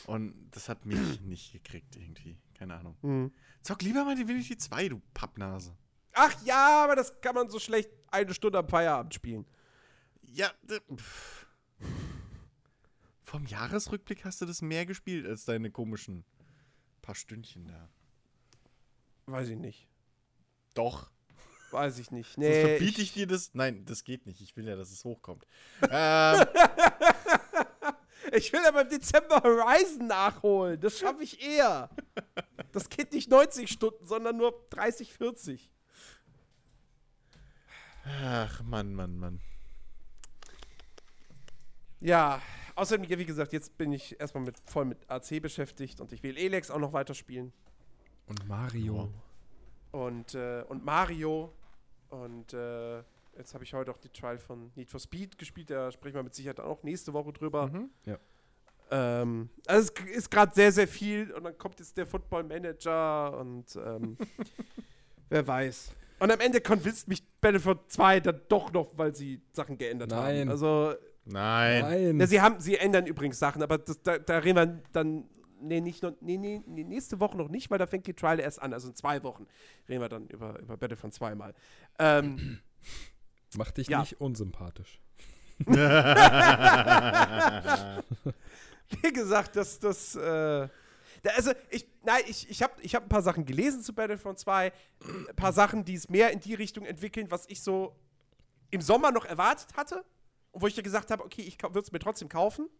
Und 0.06 0.50
das 0.50 0.68
hat 0.68 0.84
mich 0.84 1.20
nicht 1.22 1.52
gekriegt 1.52 1.96
irgendwie. 1.96 2.36
Keine 2.54 2.74
Ahnung. 2.74 2.96
Mhm. 3.02 3.32
Zock 3.62 3.82
lieber 3.82 4.04
mal 4.04 4.16
Divinity 4.16 4.56
2, 4.56 4.88
du 4.88 5.02
Pappnase. 5.14 5.76
Ach 6.12 6.34
ja, 6.44 6.84
aber 6.84 6.96
das 6.96 7.20
kann 7.20 7.34
man 7.34 7.50
so 7.50 7.58
schlecht 7.58 7.90
eine 8.08 8.32
Stunde 8.32 8.58
am 8.58 8.68
Feierabend 8.68 9.14
spielen. 9.14 9.44
Ja, 10.22 10.50
pff. 10.94 11.46
Vom 13.22 13.44
Jahresrückblick 13.44 14.24
hast 14.24 14.40
du 14.40 14.46
das 14.46 14.62
mehr 14.62 14.86
gespielt 14.86 15.26
als 15.26 15.44
deine 15.44 15.70
komischen 15.70 16.24
paar 17.06 17.14
Stündchen 17.14 17.66
da. 17.66 17.88
Weiß 19.26 19.48
ich 19.48 19.56
nicht. 19.58 19.88
Doch. 20.74 21.10
Weiß 21.70 21.98
ich 21.98 22.10
nicht. 22.10 22.26
Sonst 22.34 22.38
Nee. 22.38 22.60
verbiete 22.78 23.00
ich 23.02 23.12
dir 23.12 23.26
das. 23.26 23.54
Nein, 23.54 23.84
das 23.86 24.04
geht 24.04 24.26
nicht. 24.26 24.40
Ich 24.40 24.56
will 24.56 24.66
ja, 24.68 24.76
dass 24.76 24.90
es 24.90 25.04
hochkommt. 25.04 25.46
ähm, 25.90 26.44
Ich 28.32 28.52
will 28.52 28.60
aber 28.66 28.82
im 28.82 28.88
Dezember 28.88 29.40
Horizon 29.42 30.08
nachholen. 30.08 30.80
Das 30.80 30.98
schaffe 30.98 31.22
ich 31.22 31.40
eher. 31.40 31.88
Das 32.72 32.88
geht 32.88 33.12
nicht 33.12 33.30
90 33.30 33.70
Stunden, 33.70 34.04
sondern 34.04 34.36
nur 34.36 34.66
30, 34.70 35.12
40. 35.14 35.70
ach, 38.04 38.62
Mann, 38.64 38.94
Mann, 38.94 39.16
Mann. 39.16 39.40
Ja, 42.00 42.42
außerdem, 42.76 43.04
ja, 43.04 43.18
wie 43.18 43.26
gesagt, 43.26 43.52
jetzt 43.52 43.76
bin 43.76 43.92
ich 43.92 44.18
erstmal 44.20 44.44
mit, 44.44 44.56
voll 44.64 44.84
mit 44.84 44.98
AC 45.10 45.42
beschäftigt 45.42 46.00
und 46.00 46.12
ich 46.12 46.22
will 46.22 46.36
Elex 46.36 46.70
auch 46.70 46.78
noch 46.78 46.92
weiterspielen. 46.92 47.52
Und 48.26 48.48
Mario. 48.48 49.10
Und, 49.92 50.34
äh, 50.34 50.64
und 50.68 50.84
Mario. 50.84 51.52
Und 52.10 52.52
äh, 52.52 52.98
jetzt 53.36 53.54
habe 53.54 53.64
ich 53.64 53.74
heute 53.74 53.90
auch 53.90 53.98
die 53.98 54.08
Trial 54.08 54.38
von 54.38 54.70
Need 54.74 54.90
for 54.90 55.00
Speed 55.00 55.38
gespielt. 55.38 55.70
Da 55.70 55.90
sprechen 55.90 56.14
wir 56.14 56.22
mit 56.22 56.34
Sicherheit 56.34 56.60
auch 56.60 56.82
nächste 56.82 57.12
Woche 57.12 57.32
drüber. 57.32 57.68
Mhm. 57.68 57.90
Ähm, 58.90 59.50
also 59.66 59.90
es 60.06 60.16
ist 60.16 60.30
gerade 60.30 60.54
sehr, 60.54 60.70
sehr 60.70 60.86
viel 60.86 61.32
und 61.32 61.44
dann 61.44 61.58
kommt 61.58 61.80
jetzt 61.80 61.96
der 61.96 62.06
Football 62.06 62.44
Manager 62.44 63.36
und 63.38 63.74
ähm, 63.76 64.16
wer 65.28 65.46
weiß. 65.46 65.92
Und 66.18 66.30
am 66.30 66.40
Ende 66.40 66.60
convinced 66.60 67.08
mich 67.08 67.22
Battlefield 67.40 67.80
2 67.88 68.20
dann 68.20 68.40
doch 68.48 68.72
noch, 68.72 68.96
weil 68.96 69.14
sie 69.14 69.42
Sachen 69.52 69.76
geändert 69.76 70.12
haben. 70.12 70.24
Nein. 70.24 70.48
Also, 70.48 70.94
Nein. 71.26 71.82
Nein. 71.82 72.20
ja, 72.20 72.26
sie 72.26 72.40
haben, 72.40 72.60
sie 72.60 72.76
ändern 72.76 73.06
übrigens 73.06 73.38
Sachen, 73.38 73.62
aber 73.62 73.78
das, 73.78 74.00
da, 74.02 74.18
da 74.18 74.38
reden 74.38 74.56
wir 74.56 74.80
dann, 74.92 75.28
nee, 75.60 75.80
nicht 75.80 76.02
noch, 76.02 76.12
nee, 76.20 76.36
nee, 76.36 76.62
nee, 76.66 76.84
nächste 76.84 77.18
Woche 77.20 77.36
noch 77.36 77.48
nicht, 77.48 77.70
weil 77.70 77.78
da 77.78 77.86
fängt 77.86 78.06
die 78.06 78.14
Trial 78.14 78.38
erst 78.40 78.62
an. 78.62 78.72
Also 78.72 78.88
in 78.88 78.94
zwei 78.94 79.22
Wochen 79.24 79.46
reden 79.88 80.00
wir 80.00 80.08
dann 80.08 80.28
über, 80.28 80.58
über 80.60 80.76
Battlefront 80.76 81.14
2 81.14 81.34
mal. 81.34 81.54
Ähm, 81.98 82.60
Mach 83.56 83.70
dich 83.72 83.88
Ja. 83.88 84.00
nicht 84.00 84.20
unsympathisch. 84.20 85.00
wie 85.66 85.72
gesagt, 89.12 89.56
das, 89.56 89.78
das, 89.80 90.14
äh, 90.14 90.20
da, 91.22 91.30
also 91.34 91.52
ich, 91.70 91.86
nein, 92.04 92.22
ich, 92.28 92.48
ich 92.50 92.62
habe 92.62 92.74
ich 92.82 92.94
hab 92.94 93.04
ein 93.04 93.08
paar 93.08 93.22
Sachen 93.22 93.46
gelesen 93.46 93.80
zu 93.80 93.94
Battlefront 93.94 94.38
2, 94.38 94.70
ein 95.30 95.36
paar 95.36 95.52
Sachen, 95.54 95.84
die 95.84 95.94
es 95.94 96.08
mehr 96.10 96.30
in 96.30 96.40
die 96.40 96.52
Richtung 96.54 96.84
entwickeln, 96.84 97.30
was 97.30 97.46
ich 97.48 97.62
so 97.62 97.96
im 98.70 98.80
Sommer 98.82 99.10
noch 99.12 99.24
erwartet 99.24 99.68
hatte 99.76 100.04
und 100.56 100.62
wo 100.62 100.66
ich 100.68 100.76
ja 100.76 100.82
gesagt 100.82 101.10
habe, 101.10 101.22
okay, 101.22 101.42
ich 101.42 101.62
würde 101.62 101.80
es 101.80 101.92
mir 101.92 101.98
trotzdem 101.98 102.30
kaufen. 102.30 102.70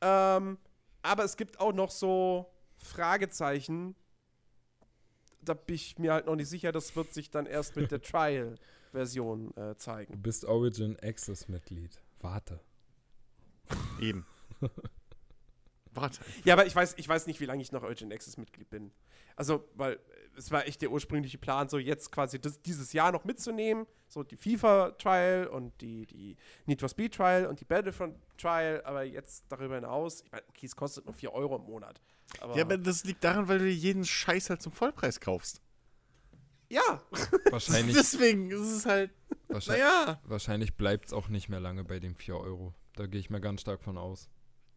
Ähm, 0.00 0.56
aber 1.02 1.24
es 1.24 1.36
gibt 1.36 1.58
auch 1.58 1.72
noch 1.72 1.90
so 1.90 2.46
Fragezeichen, 2.76 3.96
da 5.42 5.54
bin 5.54 5.74
ich 5.74 5.98
mir 5.98 6.12
halt 6.12 6.26
noch 6.26 6.36
nicht 6.36 6.48
sicher, 6.48 6.70
das 6.70 6.94
wird 6.94 7.12
sich 7.12 7.28
dann 7.28 7.46
erst 7.46 7.74
mit 7.74 7.90
der 7.90 8.00
Trial-Version 8.02 9.50
äh, 9.56 9.70
Du 9.72 9.76
zeigen. 9.78 10.22
bist 10.22 10.44
Origin 10.44 10.96
Access 11.02 11.48
Mitglied. 11.48 12.00
Warte. 12.20 12.60
Eben. 14.00 14.24
Warte. 15.92 16.20
Ja, 16.44 16.54
aber 16.54 16.66
ich 16.66 16.76
weiß, 16.76 16.94
ich 16.98 17.08
weiß 17.08 17.26
nicht, 17.26 17.40
wie 17.40 17.46
lange 17.46 17.62
ich 17.62 17.72
noch 17.72 17.82
Urgent 17.82 18.12
Access 18.12 18.36
Mitglied 18.36 18.70
bin. 18.70 18.92
Also, 19.38 19.64
weil 19.74 20.00
es 20.36 20.50
war 20.50 20.66
echt 20.66 20.82
der 20.82 20.90
ursprüngliche 20.90 21.38
Plan, 21.38 21.68
so 21.68 21.78
jetzt 21.78 22.10
quasi 22.10 22.40
das, 22.40 22.60
dieses 22.60 22.92
Jahr 22.92 23.12
noch 23.12 23.24
mitzunehmen. 23.24 23.86
So 24.08 24.24
die 24.24 24.36
FIFA-Trial 24.36 25.46
und 25.46 25.80
die, 25.80 26.06
die 26.06 26.36
Need 26.66 26.80
for 26.80 26.88
Speed 26.88 27.14
Trial 27.14 27.46
und 27.46 27.60
die 27.60 27.64
Battlefront-Trial, 27.64 28.82
aber 28.84 29.04
jetzt 29.04 29.44
darüber 29.48 29.76
hinaus, 29.76 30.22
ich 30.22 30.32
meine, 30.32 30.42
okay, 30.48 30.66
es 30.66 30.74
kostet 30.74 31.04
nur 31.04 31.14
4 31.14 31.32
Euro 31.32 31.54
im 31.56 31.62
Monat. 31.62 32.00
Aber, 32.40 32.56
Ja, 32.56 32.64
aber 32.64 32.78
das 32.78 33.04
liegt 33.04 33.22
daran, 33.22 33.46
weil 33.46 33.60
du 33.60 33.66
dir 33.66 33.74
jeden 33.74 34.04
Scheiß 34.04 34.50
halt 34.50 34.60
zum 34.60 34.72
Vollpreis 34.72 35.20
kaufst. 35.20 35.60
ja. 36.68 37.00
Wahrscheinlich, 37.50 37.94
Deswegen 37.96 38.50
ist 38.50 38.60
es 38.72 38.86
halt, 38.86 39.12
wahrscheinlich, 39.46 39.84
naja. 39.84 40.20
wahrscheinlich 40.24 40.76
bleibt 40.76 41.06
es 41.06 41.12
auch 41.12 41.28
nicht 41.28 41.48
mehr 41.48 41.60
lange 41.60 41.84
bei 41.84 42.00
den 42.00 42.16
4 42.16 42.34
Euro. 42.36 42.74
Da 42.96 43.06
gehe 43.06 43.20
ich 43.20 43.30
mir 43.30 43.40
ganz 43.40 43.60
stark 43.60 43.84
von 43.84 43.96
aus. 43.98 44.28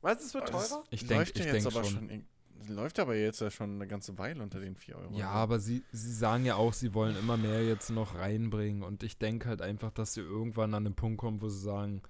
Weißt 0.02 0.22
du, 0.22 0.26
es 0.26 0.34
wird 0.36 0.50
teurer? 0.50 0.84
Ich 0.92 1.08
denke 1.08 1.32
ich 1.34 1.46
jetzt 1.46 1.52
denk 1.52 1.66
aber 1.66 1.84
schon. 1.84 2.10
schon. 2.10 2.28
Läuft 2.68 3.00
aber 3.00 3.16
jetzt 3.16 3.42
ja 3.42 3.50
schon 3.52 3.76
eine 3.76 3.88
ganze 3.88 4.18
Weile 4.18 4.42
unter 4.44 4.60
den 4.60 4.76
4 4.76 4.98
Euro. 4.98 5.18
Ja, 5.18 5.30
aber 5.30 5.60
sie, 5.60 5.84
sie 5.92 6.14
sagen 6.14 6.46
ja 6.46 6.56
auch, 6.56 6.74
sie 6.74 6.94
wollen 6.94 7.16
immer 7.18 7.38
mehr 7.38 7.66
jetzt 7.66 7.90
noch 7.90 8.16
reinbringen. 8.16 8.84
Und 8.84 9.04
ich 9.04 9.18
denke 9.18 9.50
halt 9.50 9.62
einfach, 9.62 9.92
dass 9.92 10.14
sie 10.14 10.22
irgendwann 10.22 10.74
an 10.74 10.84
den 10.84 10.96
Punkt 10.96 11.20
kommen, 11.20 11.42
wo 11.42 11.50
sie 11.50 11.60
sagen, 11.62 12.02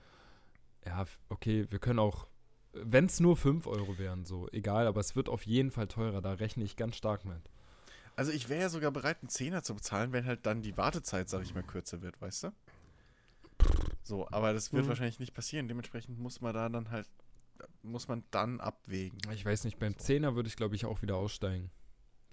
ja, 0.86 1.06
okay, 1.30 1.66
wir 1.70 1.80
können 1.80 2.00
auch, 2.00 2.28
wenn 2.74 3.06
es 3.06 3.20
nur 3.20 3.38
5 3.38 3.68
Euro 3.68 3.98
wären, 3.98 4.26
so, 4.26 4.48
egal, 4.52 4.88
aber 4.88 5.00
es 5.02 5.16
wird 5.16 5.30
auf 5.30 5.46
jeden 5.46 5.72
Fall 5.72 5.88
teurer, 5.88 6.22
da 6.22 6.34
rechne 6.34 6.64
ich 6.64 6.76
ganz 6.76 6.96
stark 6.96 7.26
mit. 7.26 7.42
Also 8.16 8.32
ich 8.32 8.50
wäre 8.50 8.62
ja 8.62 8.70
sogar 8.70 8.92
bereit, 8.92 9.18
einen 9.22 9.30
Zehner 9.30 9.64
zu 9.64 9.74
bezahlen, 9.76 10.12
wenn 10.12 10.26
halt 10.26 10.46
dann 10.46 10.62
die 10.62 10.78
Wartezeit, 10.78 11.30
sag 11.30 11.44
ich 11.44 11.54
mal, 11.54 11.64
kürzer 11.64 12.02
wird, 12.02 12.20
weißt 12.22 12.44
du? 12.46 12.52
So, 14.04 14.28
aber 14.30 14.54
das 14.54 14.74
wird 14.74 14.86
Mhm. 14.86 14.90
wahrscheinlich 14.90 15.20
nicht 15.20 15.34
passieren. 15.34 15.68
Dementsprechend 15.68 16.20
muss 16.20 16.42
man 16.42 16.54
da 16.54 16.68
dann 16.70 16.90
halt, 16.90 17.08
muss 17.84 18.08
man 18.08 18.24
dann 18.32 18.60
abwägen. 18.60 19.18
Ich 19.34 19.46
weiß 19.46 19.64
nicht, 19.66 19.80
beim 19.80 19.94
10er 19.94 20.36
würde 20.36 20.48
ich, 20.48 20.56
glaube 20.56 20.76
ich, 20.76 20.86
auch 20.86 21.02
wieder 21.02 21.16
aussteigen. 21.18 21.72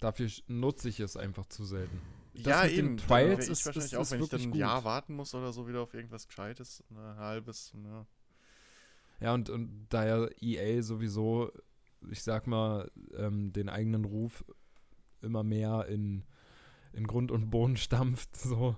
Dafür 0.00 0.28
nutze 0.46 0.88
ich 0.88 1.00
es 1.00 1.16
einfach 1.16 1.46
zu 1.46 1.64
selten. 1.64 2.00
Das 2.34 2.44
ja, 2.44 2.62
mit 2.64 2.70
den 2.76 2.86
eben. 2.86 2.96
Trials 2.98 3.08
dann 3.08 3.18
wär 3.18 3.38
ist- 3.38 3.48
ich 3.60 3.66
wahrscheinlich 3.66 3.92
ist- 3.92 3.96
auch, 3.96 4.02
ist 4.02 4.10
wenn 4.12 4.22
ich 4.22 4.28
dann 4.28 4.30
wirklich 4.38 4.46
ein 4.46 4.50
gut. 4.52 4.60
Jahr 4.60 4.84
warten 4.84 5.14
muss 5.16 5.34
oder 5.34 5.52
so 5.52 5.66
wieder 5.66 5.80
auf 5.80 5.92
irgendwas 5.94 6.28
Gescheites, 6.28 6.84
ein 6.90 6.96
halbes, 7.16 7.74
ne. 7.74 8.06
Ja, 9.20 9.34
und, 9.34 9.50
und 9.50 9.86
da 9.88 10.06
ja 10.06 10.28
EA 10.40 10.80
sowieso, 10.82 11.50
ich 12.10 12.22
sag 12.22 12.46
mal, 12.46 12.88
ähm, 13.16 13.52
den 13.52 13.68
eigenen 13.68 14.04
Ruf 14.04 14.44
immer 15.20 15.42
mehr 15.42 15.86
in, 15.88 16.22
in 16.92 17.08
Grund 17.08 17.32
und 17.32 17.50
Boden 17.50 17.76
stampft, 17.76 18.36
so. 18.40 18.76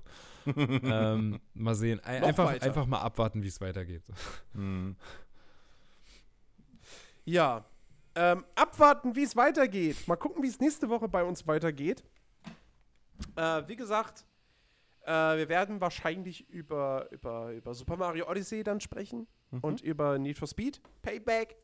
ähm, 0.56 1.38
mal 1.52 1.74
sehen. 1.74 2.00
Ein, 2.00 2.24
einfach, 2.24 2.46
weiter. 2.46 2.64
einfach 2.64 2.86
mal 2.86 3.00
abwarten, 3.00 3.42
wie 3.42 3.48
es 3.48 3.60
weitergeht. 3.60 4.04
Hm. 4.54 4.96
Ja. 7.24 7.64
Ähm, 8.14 8.44
abwarten, 8.56 9.14
wie 9.14 9.22
es 9.22 9.36
weitergeht. 9.36 10.08
Mal 10.08 10.16
gucken, 10.16 10.42
wie 10.42 10.48
es 10.48 10.58
nächste 10.58 10.88
Woche 10.88 11.08
bei 11.08 11.22
uns 11.22 11.46
weitergeht. 11.46 12.02
Äh, 13.36 13.62
wie 13.68 13.76
gesagt, 13.76 14.26
äh, 15.02 15.12
wir 15.12 15.48
werden 15.48 15.80
wahrscheinlich 15.80 16.48
über, 16.48 17.06
über, 17.12 17.52
über 17.52 17.74
Super 17.74 17.96
Mario 17.96 18.28
Odyssey 18.28 18.62
dann 18.64 18.80
sprechen 18.80 19.26
und 19.62 19.80
über 19.80 20.18
Need 20.18 20.38
for 20.38 20.48
Speed, 20.48 20.80
Payback 21.02 21.56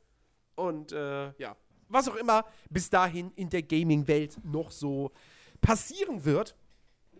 und 0.54 0.92
äh, 0.92 1.32
ja, 1.38 1.56
was 1.88 2.08
auch 2.08 2.16
immer 2.16 2.44
bis 2.70 2.90
dahin 2.90 3.32
in 3.36 3.48
der 3.48 3.62
Gaming-Welt 3.62 4.38
noch 4.44 4.70
so 4.70 5.12
passieren 5.60 6.24
wird. 6.24 6.56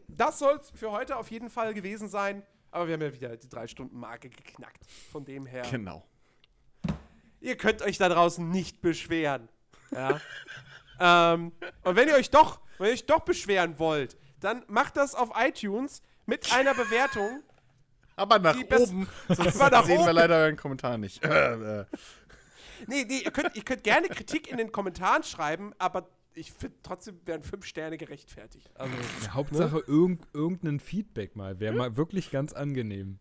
Das 0.09 0.39
soll 0.39 0.59
es 0.61 0.71
für 0.71 0.91
heute 0.93 1.17
auf 1.17 1.31
jeden 1.31 1.51
Fall 1.51 1.75
gewesen 1.75 2.09
sein. 2.09 2.43
Aber 2.71 2.87
wir 2.87 2.95
haben 2.95 3.03
ja 3.03 3.13
wieder 3.13 3.37
die 3.37 3.49
Drei-Stunden-Marke 3.49 4.29
geknackt. 4.29 4.85
Von 5.11 5.25
dem 5.25 5.47
her 5.47 5.65
Genau. 5.71 6.05
Ihr 7.47 7.57
könnt 7.57 7.81
euch 7.83 7.97
da 7.97 8.09
draußen 8.09 8.49
nicht 8.51 8.81
beschweren. 8.81 9.49
Ja. 9.93 10.21
ähm, 11.35 11.53
und 11.85 11.97
wenn 11.97 12.09
ihr 12.09 12.17
euch 12.17 12.31
doch, 12.31 12.61
wenn 12.79 12.89
ihr 12.89 12.93
euch 12.93 13.07
doch 13.07 13.21
beschweren 13.21 13.79
wollt, 13.79 14.17
dann 14.41 14.65
macht 14.67 14.97
das 14.97 15.15
auf 15.15 15.31
iTunes 15.37 16.03
mit 16.27 16.53
einer 16.53 16.75
Bewertung. 16.75 17.43
Aber 18.17 18.39
nach 18.39 18.57
oben, 18.57 19.07
sonst 19.29 19.59
nach 19.59 19.85
sehen 19.85 19.99
wir 19.99 20.05
oben. 20.05 20.15
leider 20.15 20.37
euren 20.37 20.57
Kommentar 20.57 20.99
nicht. 20.99 21.25
Äh, 21.25 21.81
äh. 21.81 21.85
Nee, 22.87 23.05
nee, 23.09 23.19
ihr 23.25 23.31
könnt, 23.31 23.57
ihr 23.57 23.63
könnt 23.63 23.85
gerne 23.85 24.09
Kritik 24.09 24.51
in 24.51 24.59
den 24.59 24.73
Kommentaren 24.73 25.23
schreiben, 25.23 25.73
aber 25.79 26.09
ich 26.35 26.53
finde 26.53 26.77
trotzdem 26.83 27.19
wären 27.25 27.43
fünf 27.43 27.65
Sterne 27.65 27.97
gerechtfertigt. 27.97 28.71
Also, 28.79 28.93
Ja, 29.25 29.35
Hauptsache 29.35 29.83
irgend, 29.87 30.27
irgendein 30.35 30.81
Feedback 30.81 31.37
mal. 31.37 31.61
Wäre 31.61 31.75
mal 31.75 31.97
wirklich 31.97 32.31
ganz 32.31 32.53
angenehm. 32.53 33.19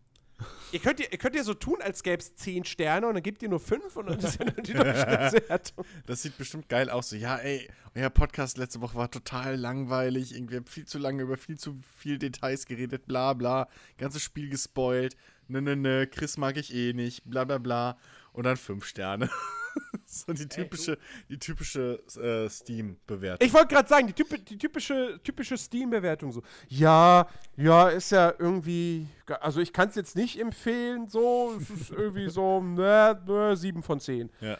Ihr 0.72 0.80
könnt, 0.80 1.00
ihr, 1.00 1.10
ihr 1.10 1.18
könnt 1.18 1.34
ja 1.34 1.44
so 1.44 1.54
tun, 1.54 1.78
als 1.80 2.02
gäbe 2.02 2.18
es 2.18 2.34
zehn 2.34 2.64
Sterne 2.64 3.06
und 3.06 3.14
dann 3.14 3.22
gebt 3.22 3.42
ihr 3.42 3.48
nur 3.48 3.60
fünf 3.60 3.96
und 3.96 4.06
dann 4.06 4.18
ist 4.18 4.38
ja 4.38 4.44
nur 4.44 4.62
die 4.62 4.72
Durchschnittswertung. 4.72 5.84
Das 6.06 6.22
sieht 6.22 6.36
bestimmt 6.38 6.68
geil 6.68 6.90
aus. 6.90 7.10
So, 7.10 7.16
ja, 7.16 7.36
ey, 7.36 7.68
euer 7.94 8.10
Podcast 8.10 8.58
letzte 8.58 8.80
Woche 8.80 8.96
war 8.96 9.10
total 9.10 9.56
langweilig. 9.56 10.34
Irgendwie 10.34 10.56
habt 10.56 10.68
viel 10.68 10.86
zu 10.86 10.98
lange 10.98 11.22
über 11.22 11.36
viel 11.36 11.58
zu 11.58 11.80
viel 11.96 12.18
Details 12.18 12.66
geredet, 12.66 13.06
bla 13.06 13.32
bla. 13.32 13.68
Ganzes 13.98 14.22
Spiel 14.22 14.48
gespoilt. 14.48 15.16
Ne, 15.48 15.62
ne, 15.62 15.76
ne, 15.76 16.06
Chris 16.06 16.38
mag 16.38 16.56
ich 16.56 16.74
eh 16.74 16.92
nicht, 16.92 17.22
bla 17.24 17.44
bla 17.44 17.58
bla. 17.58 17.96
Und 18.36 18.44
dann 18.44 18.58
fünf 18.58 18.84
Sterne. 18.84 19.30
so 20.04 20.32
die 20.34 20.46
typische, 20.46 20.98
die 21.30 21.38
typische 21.38 22.02
äh, 22.20 22.50
Steam-Bewertung. 22.50 23.46
Ich 23.46 23.54
wollte 23.54 23.74
gerade 23.74 23.88
sagen, 23.88 24.06
die, 24.06 24.12
typ, 24.12 24.44
die 24.44 24.58
typische, 24.58 25.18
typische 25.24 25.56
Steam-Bewertung 25.56 26.32
so. 26.32 26.42
Ja, 26.68 27.28
ja, 27.56 27.88
ist 27.88 28.10
ja 28.10 28.34
irgendwie. 28.38 29.08
Also 29.40 29.60
ich 29.60 29.72
kann 29.72 29.88
es 29.88 29.94
jetzt 29.94 30.16
nicht 30.16 30.38
empfehlen, 30.38 31.08
so. 31.08 31.56
Es 31.58 31.70
ist 31.70 31.90
irgendwie 31.90 32.28
so, 32.28 32.60
ne, 32.62 33.18
ne, 33.26 33.56
7 33.56 33.82
von 33.82 34.00
10. 34.00 34.30
Ja. 34.40 34.58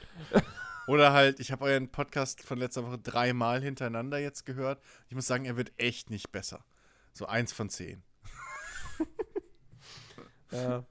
Oder 0.87 1.13
halt, 1.13 1.39
ich 1.39 1.53
habe 1.53 1.67
euren 1.67 1.89
Podcast 1.91 2.43
von 2.43 2.59
letzter 2.59 2.87
Woche 2.87 2.99
dreimal 2.99 3.61
hintereinander 3.61 4.19
jetzt 4.19 4.47
gehört. 4.47 4.81
Ich 5.11 5.15
muss 5.15 5.27
sagen, 5.27 5.45
er 5.45 5.59
wird 5.59 5.73
echt 5.77 6.09
nicht 6.09 6.33
besser. 6.33 6.65
So 7.13 7.27
eins 7.27 7.53
von 7.53 7.69
zehn. 7.69 8.03
Ja. 10.53 10.87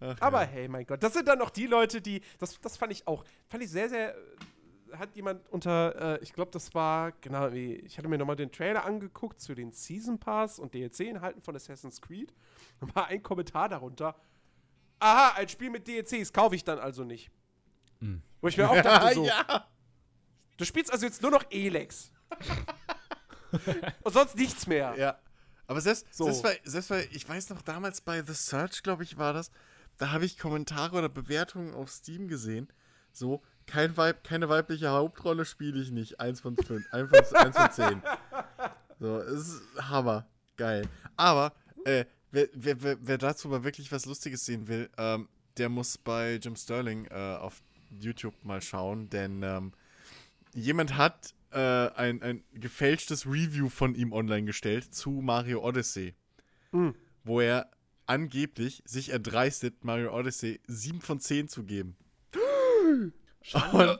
Ach, 0.00 0.16
Aber 0.20 0.42
ja. 0.42 0.48
hey, 0.48 0.68
mein 0.68 0.86
Gott, 0.86 1.02
das 1.02 1.12
sind 1.14 1.28
dann 1.28 1.40
auch 1.40 1.50
die 1.50 1.66
Leute, 1.66 2.00
die. 2.00 2.20
Das, 2.38 2.60
das 2.60 2.76
fand 2.76 2.92
ich 2.92 3.06
auch. 3.06 3.24
Fand 3.48 3.62
ich 3.62 3.70
sehr, 3.70 3.88
sehr. 3.88 4.14
äh, 4.16 4.96
Hat 4.96 5.14
jemand 5.16 5.48
unter. 5.50 6.16
Äh, 6.20 6.22
ich 6.22 6.32
glaube, 6.32 6.50
das 6.52 6.74
war. 6.74 7.12
Genau, 7.20 7.52
wie- 7.52 7.74
ich 7.76 7.98
hatte 7.98 8.08
mir 8.08 8.18
nochmal 8.18 8.36
den 8.36 8.52
Trailer 8.52 8.84
angeguckt 8.84 9.40
zu 9.40 9.54
den 9.54 9.72
Season 9.72 10.18
Pass 10.18 10.58
und 10.58 10.74
DLC-Inhalten 10.74 11.42
von 11.42 11.54
Assassin's 11.56 12.00
Creed. 12.00 12.32
Da 12.80 12.94
war 12.94 13.06
ein 13.08 13.22
Kommentar 13.22 13.68
darunter. 13.68 14.14
Aha, 15.00 15.34
ein 15.36 15.48
Spiel 15.48 15.70
mit 15.70 15.86
DLCs 15.88 16.32
kaufe 16.32 16.54
ich 16.54 16.64
dann 16.64 16.78
also 16.78 17.04
nicht. 17.04 17.30
Hm. 18.00 18.22
Wo 18.40 18.48
ich 18.48 18.56
mir 18.56 18.68
auch 18.70 18.80
dachte, 18.80 19.14
so. 19.14 19.24
ja. 19.26 19.66
Du 20.56 20.64
spielst 20.64 20.92
also 20.92 21.04
jetzt 21.06 21.20
nur 21.20 21.30
noch 21.32 21.44
Elex. 21.50 22.12
und 24.02 24.12
sonst 24.12 24.36
nichts 24.36 24.66
mehr. 24.66 24.94
Ja. 24.96 25.18
Aber 25.66 25.80
selbst, 25.80 26.06
So. 26.14 26.24
selbst, 26.24 26.42
bei, 26.42 26.60
selbst 26.64 26.88
bei, 26.88 27.08
ich 27.12 27.28
weiß 27.28 27.50
noch, 27.50 27.62
damals 27.62 28.00
bei 28.00 28.22
The 28.22 28.34
Search, 28.34 28.82
glaube 28.82 29.02
ich, 29.02 29.16
war 29.18 29.32
das, 29.32 29.50
da 29.96 30.10
habe 30.10 30.24
ich 30.24 30.38
Kommentare 30.38 30.96
oder 30.96 31.08
Bewertungen 31.08 31.74
auf 31.74 31.90
Steam 31.90 32.28
gesehen. 32.28 32.68
So, 33.12 33.42
kein 33.66 33.96
Weib, 33.96 34.24
keine 34.24 34.48
weibliche 34.48 34.90
Hauptrolle 34.90 35.44
spiele 35.44 35.80
ich 35.80 35.90
nicht. 35.90 36.20
Eins 36.20 36.40
von 36.40 36.56
fünf, 36.56 36.84
eins 36.92 37.08
von, 37.10 37.36
eins 37.38 37.56
von 37.56 37.70
zehn. 37.70 38.02
So, 38.98 39.18
es 39.20 39.48
ist 39.48 39.62
Hammer. 39.78 40.26
Geil. 40.56 40.88
Aber, 41.16 41.52
äh, 41.84 42.04
wer, 42.30 42.48
wer, 42.54 42.82
wer, 42.82 42.96
wer 43.00 43.18
dazu 43.18 43.48
mal 43.48 43.64
wirklich 43.64 43.90
was 43.92 44.06
Lustiges 44.06 44.44
sehen 44.44 44.68
will, 44.68 44.90
ähm, 44.98 45.28
der 45.56 45.68
muss 45.68 45.96
bei 45.98 46.34
Jim 46.34 46.56
Sterling 46.56 47.06
äh, 47.06 47.36
auf 47.36 47.62
YouTube 47.90 48.34
mal 48.44 48.60
schauen, 48.60 49.08
denn 49.10 49.42
ähm, 49.42 49.72
jemand 50.52 50.96
hat 50.96 51.34
äh, 51.54 51.90
ein, 51.94 52.22
ein 52.22 52.44
gefälschtes 52.52 53.26
Review 53.26 53.68
von 53.68 53.94
ihm 53.94 54.12
online 54.12 54.44
gestellt 54.46 54.94
zu 54.94 55.10
Mario 55.10 55.62
Odyssey, 55.66 56.14
Mhm. 56.72 56.94
wo 57.22 57.40
er 57.40 57.70
angeblich 58.06 58.82
sich 58.84 59.10
erdreistet, 59.10 59.84
Mario 59.84 60.12
Odyssey 60.14 60.60
7 60.66 61.00
von 61.00 61.20
10 61.20 61.48
zu 61.48 61.62
geben. 61.64 61.96
Und, 63.72 63.98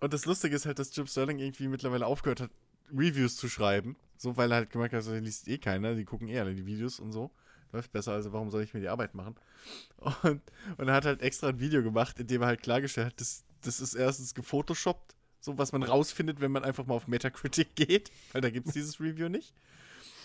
und 0.00 0.12
das 0.12 0.26
Lustige 0.26 0.54
ist 0.56 0.66
halt, 0.66 0.78
dass 0.78 0.94
Jim 0.94 1.06
Sterling 1.06 1.38
irgendwie 1.38 1.68
mittlerweile 1.68 2.06
aufgehört 2.06 2.40
hat, 2.40 2.50
Reviews 2.92 3.36
zu 3.36 3.48
schreiben. 3.48 3.96
So, 4.16 4.36
weil 4.36 4.50
er 4.52 4.56
halt 4.56 4.70
gemerkt 4.70 4.94
hat, 4.94 5.06
das 5.06 5.20
liest 5.20 5.48
eh 5.48 5.58
keiner, 5.58 5.94
die 5.94 6.04
gucken 6.04 6.28
eher 6.28 6.44
die 6.44 6.66
Videos 6.66 7.00
und 7.00 7.12
so. 7.12 7.30
Läuft 7.72 7.92
besser, 7.92 8.12
also 8.12 8.32
warum 8.32 8.50
soll 8.50 8.62
ich 8.62 8.74
mir 8.74 8.80
die 8.80 8.88
Arbeit 8.88 9.14
machen? 9.14 9.36
Und, 10.22 10.42
und 10.76 10.88
er 10.88 10.94
hat 10.94 11.04
halt 11.04 11.22
extra 11.22 11.48
ein 11.48 11.60
Video 11.60 11.82
gemacht, 11.82 12.18
in 12.18 12.26
dem 12.26 12.42
er 12.42 12.48
halt 12.48 12.62
klargestellt 12.62 13.06
hat, 13.08 13.20
das, 13.20 13.44
das 13.62 13.80
ist 13.80 13.94
erstens 13.94 14.34
gefotoshoppt, 14.34 15.14
so 15.40 15.58
was 15.58 15.72
man 15.72 15.82
rausfindet, 15.82 16.40
wenn 16.40 16.52
man 16.52 16.64
einfach 16.64 16.86
mal 16.86 16.94
auf 16.94 17.08
Metacritic 17.08 17.74
geht, 17.74 18.10
weil 18.32 18.40
da 18.42 18.50
gibt 18.50 18.68
es 18.68 18.74
dieses 18.74 19.00
Review 19.00 19.28
nicht. 19.28 19.52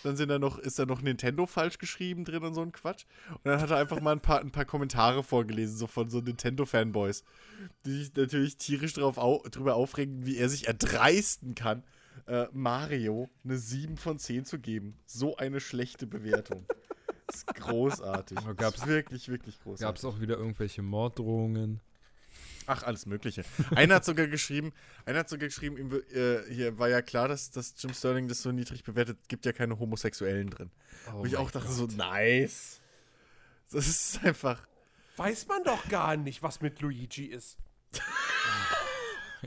Dann 0.02 0.16
sind 0.16 0.28
da 0.28 0.38
noch, 0.38 0.58
ist 0.58 0.78
da 0.78 0.86
noch 0.86 1.00
Nintendo 1.02 1.46
falsch 1.46 1.78
geschrieben 1.78 2.24
drin 2.24 2.44
und 2.44 2.54
so 2.54 2.60
ein 2.62 2.70
Quatsch. 2.70 3.06
Und 3.30 3.44
dann 3.46 3.60
hat 3.60 3.70
er 3.70 3.78
einfach 3.78 4.00
mal 4.00 4.12
ein 4.12 4.20
paar, 4.20 4.40
ein 4.40 4.52
paar 4.52 4.64
Kommentare 4.66 5.24
vorgelesen, 5.24 5.76
so 5.76 5.86
von 5.88 6.10
so 6.10 6.20
Nintendo-Fanboys, 6.20 7.24
die 7.84 7.90
sich 8.04 8.14
natürlich 8.14 8.56
tierisch 8.56 8.92
drauf 8.92 9.18
au 9.18 9.42
drüber 9.50 9.74
aufregen, 9.74 10.24
wie 10.24 10.36
er 10.36 10.48
sich 10.48 10.68
erdreisten 10.68 11.54
kann, 11.56 11.82
äh, 12.26 12.46
Mario 12.52 13.28
eine 13.42 13.58
7 13.58 13.96
von 13.96 14.18
10 14.20 14.44
zu 14.44 14.58
geben. 14.60 14.96
So 15.06 15.36
eine 15.38 15.58
schlechte 15.60 16.06
Bewertung. 16.06 16.64
Das 17.26 17.36
ist 17.38 17.46
großartig. 17.54 18.38
Aber 18.38 18.54
Das 18.54 18.56
gab's- 18.58 18.78
ist 18.82 18.86
wirklich, 18.86 19.28
wirklich 19.28 19.58
großartig. 19.60 19.86
Gab 19.86 19.96
es 19.96 20.04
auch 20.04 20.20
wieder 20.20 20.36
irgendwelche 20.36 20.82
Morddrohungen? 20.82 21.80
Ach, 22.66 22.82
alles 22.82 23.06
Mögliche. 23.06 23.44
Einer 23.74 23.96
hat 23.96 24.04
sogar 24.04 24.26
geschrieben, 24.26 24.72
einer 25.04 25.20
hat 25.20 25.28
sogar 25.28 25.48
geschrieben, 25.48 25.76
ihm, 25.76 25.92
äh, 26.12 26.42
hier 26.52 26.78
war 26.78 26.88
ja 26.88 27.00
klar, 27.02 27.28
dass, 27.28 27.50
dass 27.50 27.74
Jim 27.78 27.94
Sterling 27.94 28.28
das 28.28 28.42
so 28.42 28.52
niedrig 28.52 28.82
bewertet, 28.84 29.18
gibt 29.28 29.46
ja 29.46 29.52
keine 29.52 29.78
Homosexuellen 29.78 30.50
drin. 30.50 30.70
Oh 31.08 31.20
Wo 31.20 31.26
ich 31.26 31.36
auch 31.36 31.50
dachte, 31.50 31.68
Gott. 31.68 31.76
so, 31.76 31.86
nice. 31.96 32.80
Das 33.70 33.86
ist 33.86 34.24
einfach. 34.24 34.66
Weiß 35.16 35.46
man 35.48 35.62
doch 35.64 35.88
gar 35.88 36.16
nicht, 36.16 36.42
was 36.42 36.60
mit 36.60 36.80
Luigi 36.80 37.24
ist. 37.26 37.56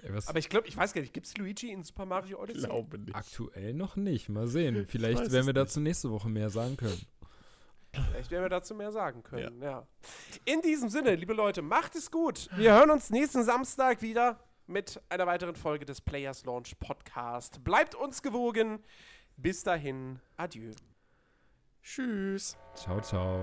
Ey, 0.01 0.11
Aber 0.27 0.39
ich 0.39 0.49
glaube, 0.49 0.67
ich 0.67 0.77
weiß 0.77 0.93
gar 0.93 1.01
nicht, 1.01 1.14
gibt 1.14 1.27
es 1.27 1.38
Luigi 1.38 1.72
in 1.72 1.83
Super 1.83 2.06
Mario 2.06 2.41
Odyssey? 2.41 2.61
Glaube 2.67 2.99
nicht. 2.99 3.15
aktuell 3.15 3.73
noch 3.73 3.95
nicht. 3.95 4.30
Mal 4.30 4.48
sehen. 4.48 4.85
Vielleicht 4.88 5.19
werden 5.31 5.45
wir 5.45 5.53
nicht. 5.53 5.57
dazu 5.57 5.80
nächste 5.80 6.09
Woche 6.11 6.30
mehr 6.30 6.49
sagen 6.49 6.77
können. 6.77 6.99
Vielleicht 7.92 8.32
werden 8.32 8.43
wir 8.43 8.50
dazu 8.50 8.76
mehr 8.76 8.92
sagen 8.92 9.24
können, 9.24 9.61
ja. 9.61 9.88
In 10.45 10.61
diesem 10.61 10.90
Sinne, 10.90 11.16
liebe 11.16 11.34
Leute, 11.34 11.61
macht 11.61 11.95
es 11.95 12.11
gut. 12.11 12.50
Wir 12.56 12.74
hören 12.74 12.92
uns 12.92 13.09
nächsten 13.09 13.43
Samstag 13.43 14.01
wieder 14.01 14.40
mit 14.68 15.01
einer 15.09 15.26
weiteren 15.26 15.56
Folge 15.56 15.85
des 15.85 16.00
Players 16.00 16.45
Launch 16.45 16.77
Podcast. 16.80 17.64
Bleibt 17.64 17.95
uns 17.95 18.22
gewogen. 18.22 18.84
Bis 19.38 19.64
dahin, 19.64 20.19
adieu. 20.38 20.72
Tschüss. 21.82 22.58
Ciao, 22.76 23.01
ciao. 23.01 23.40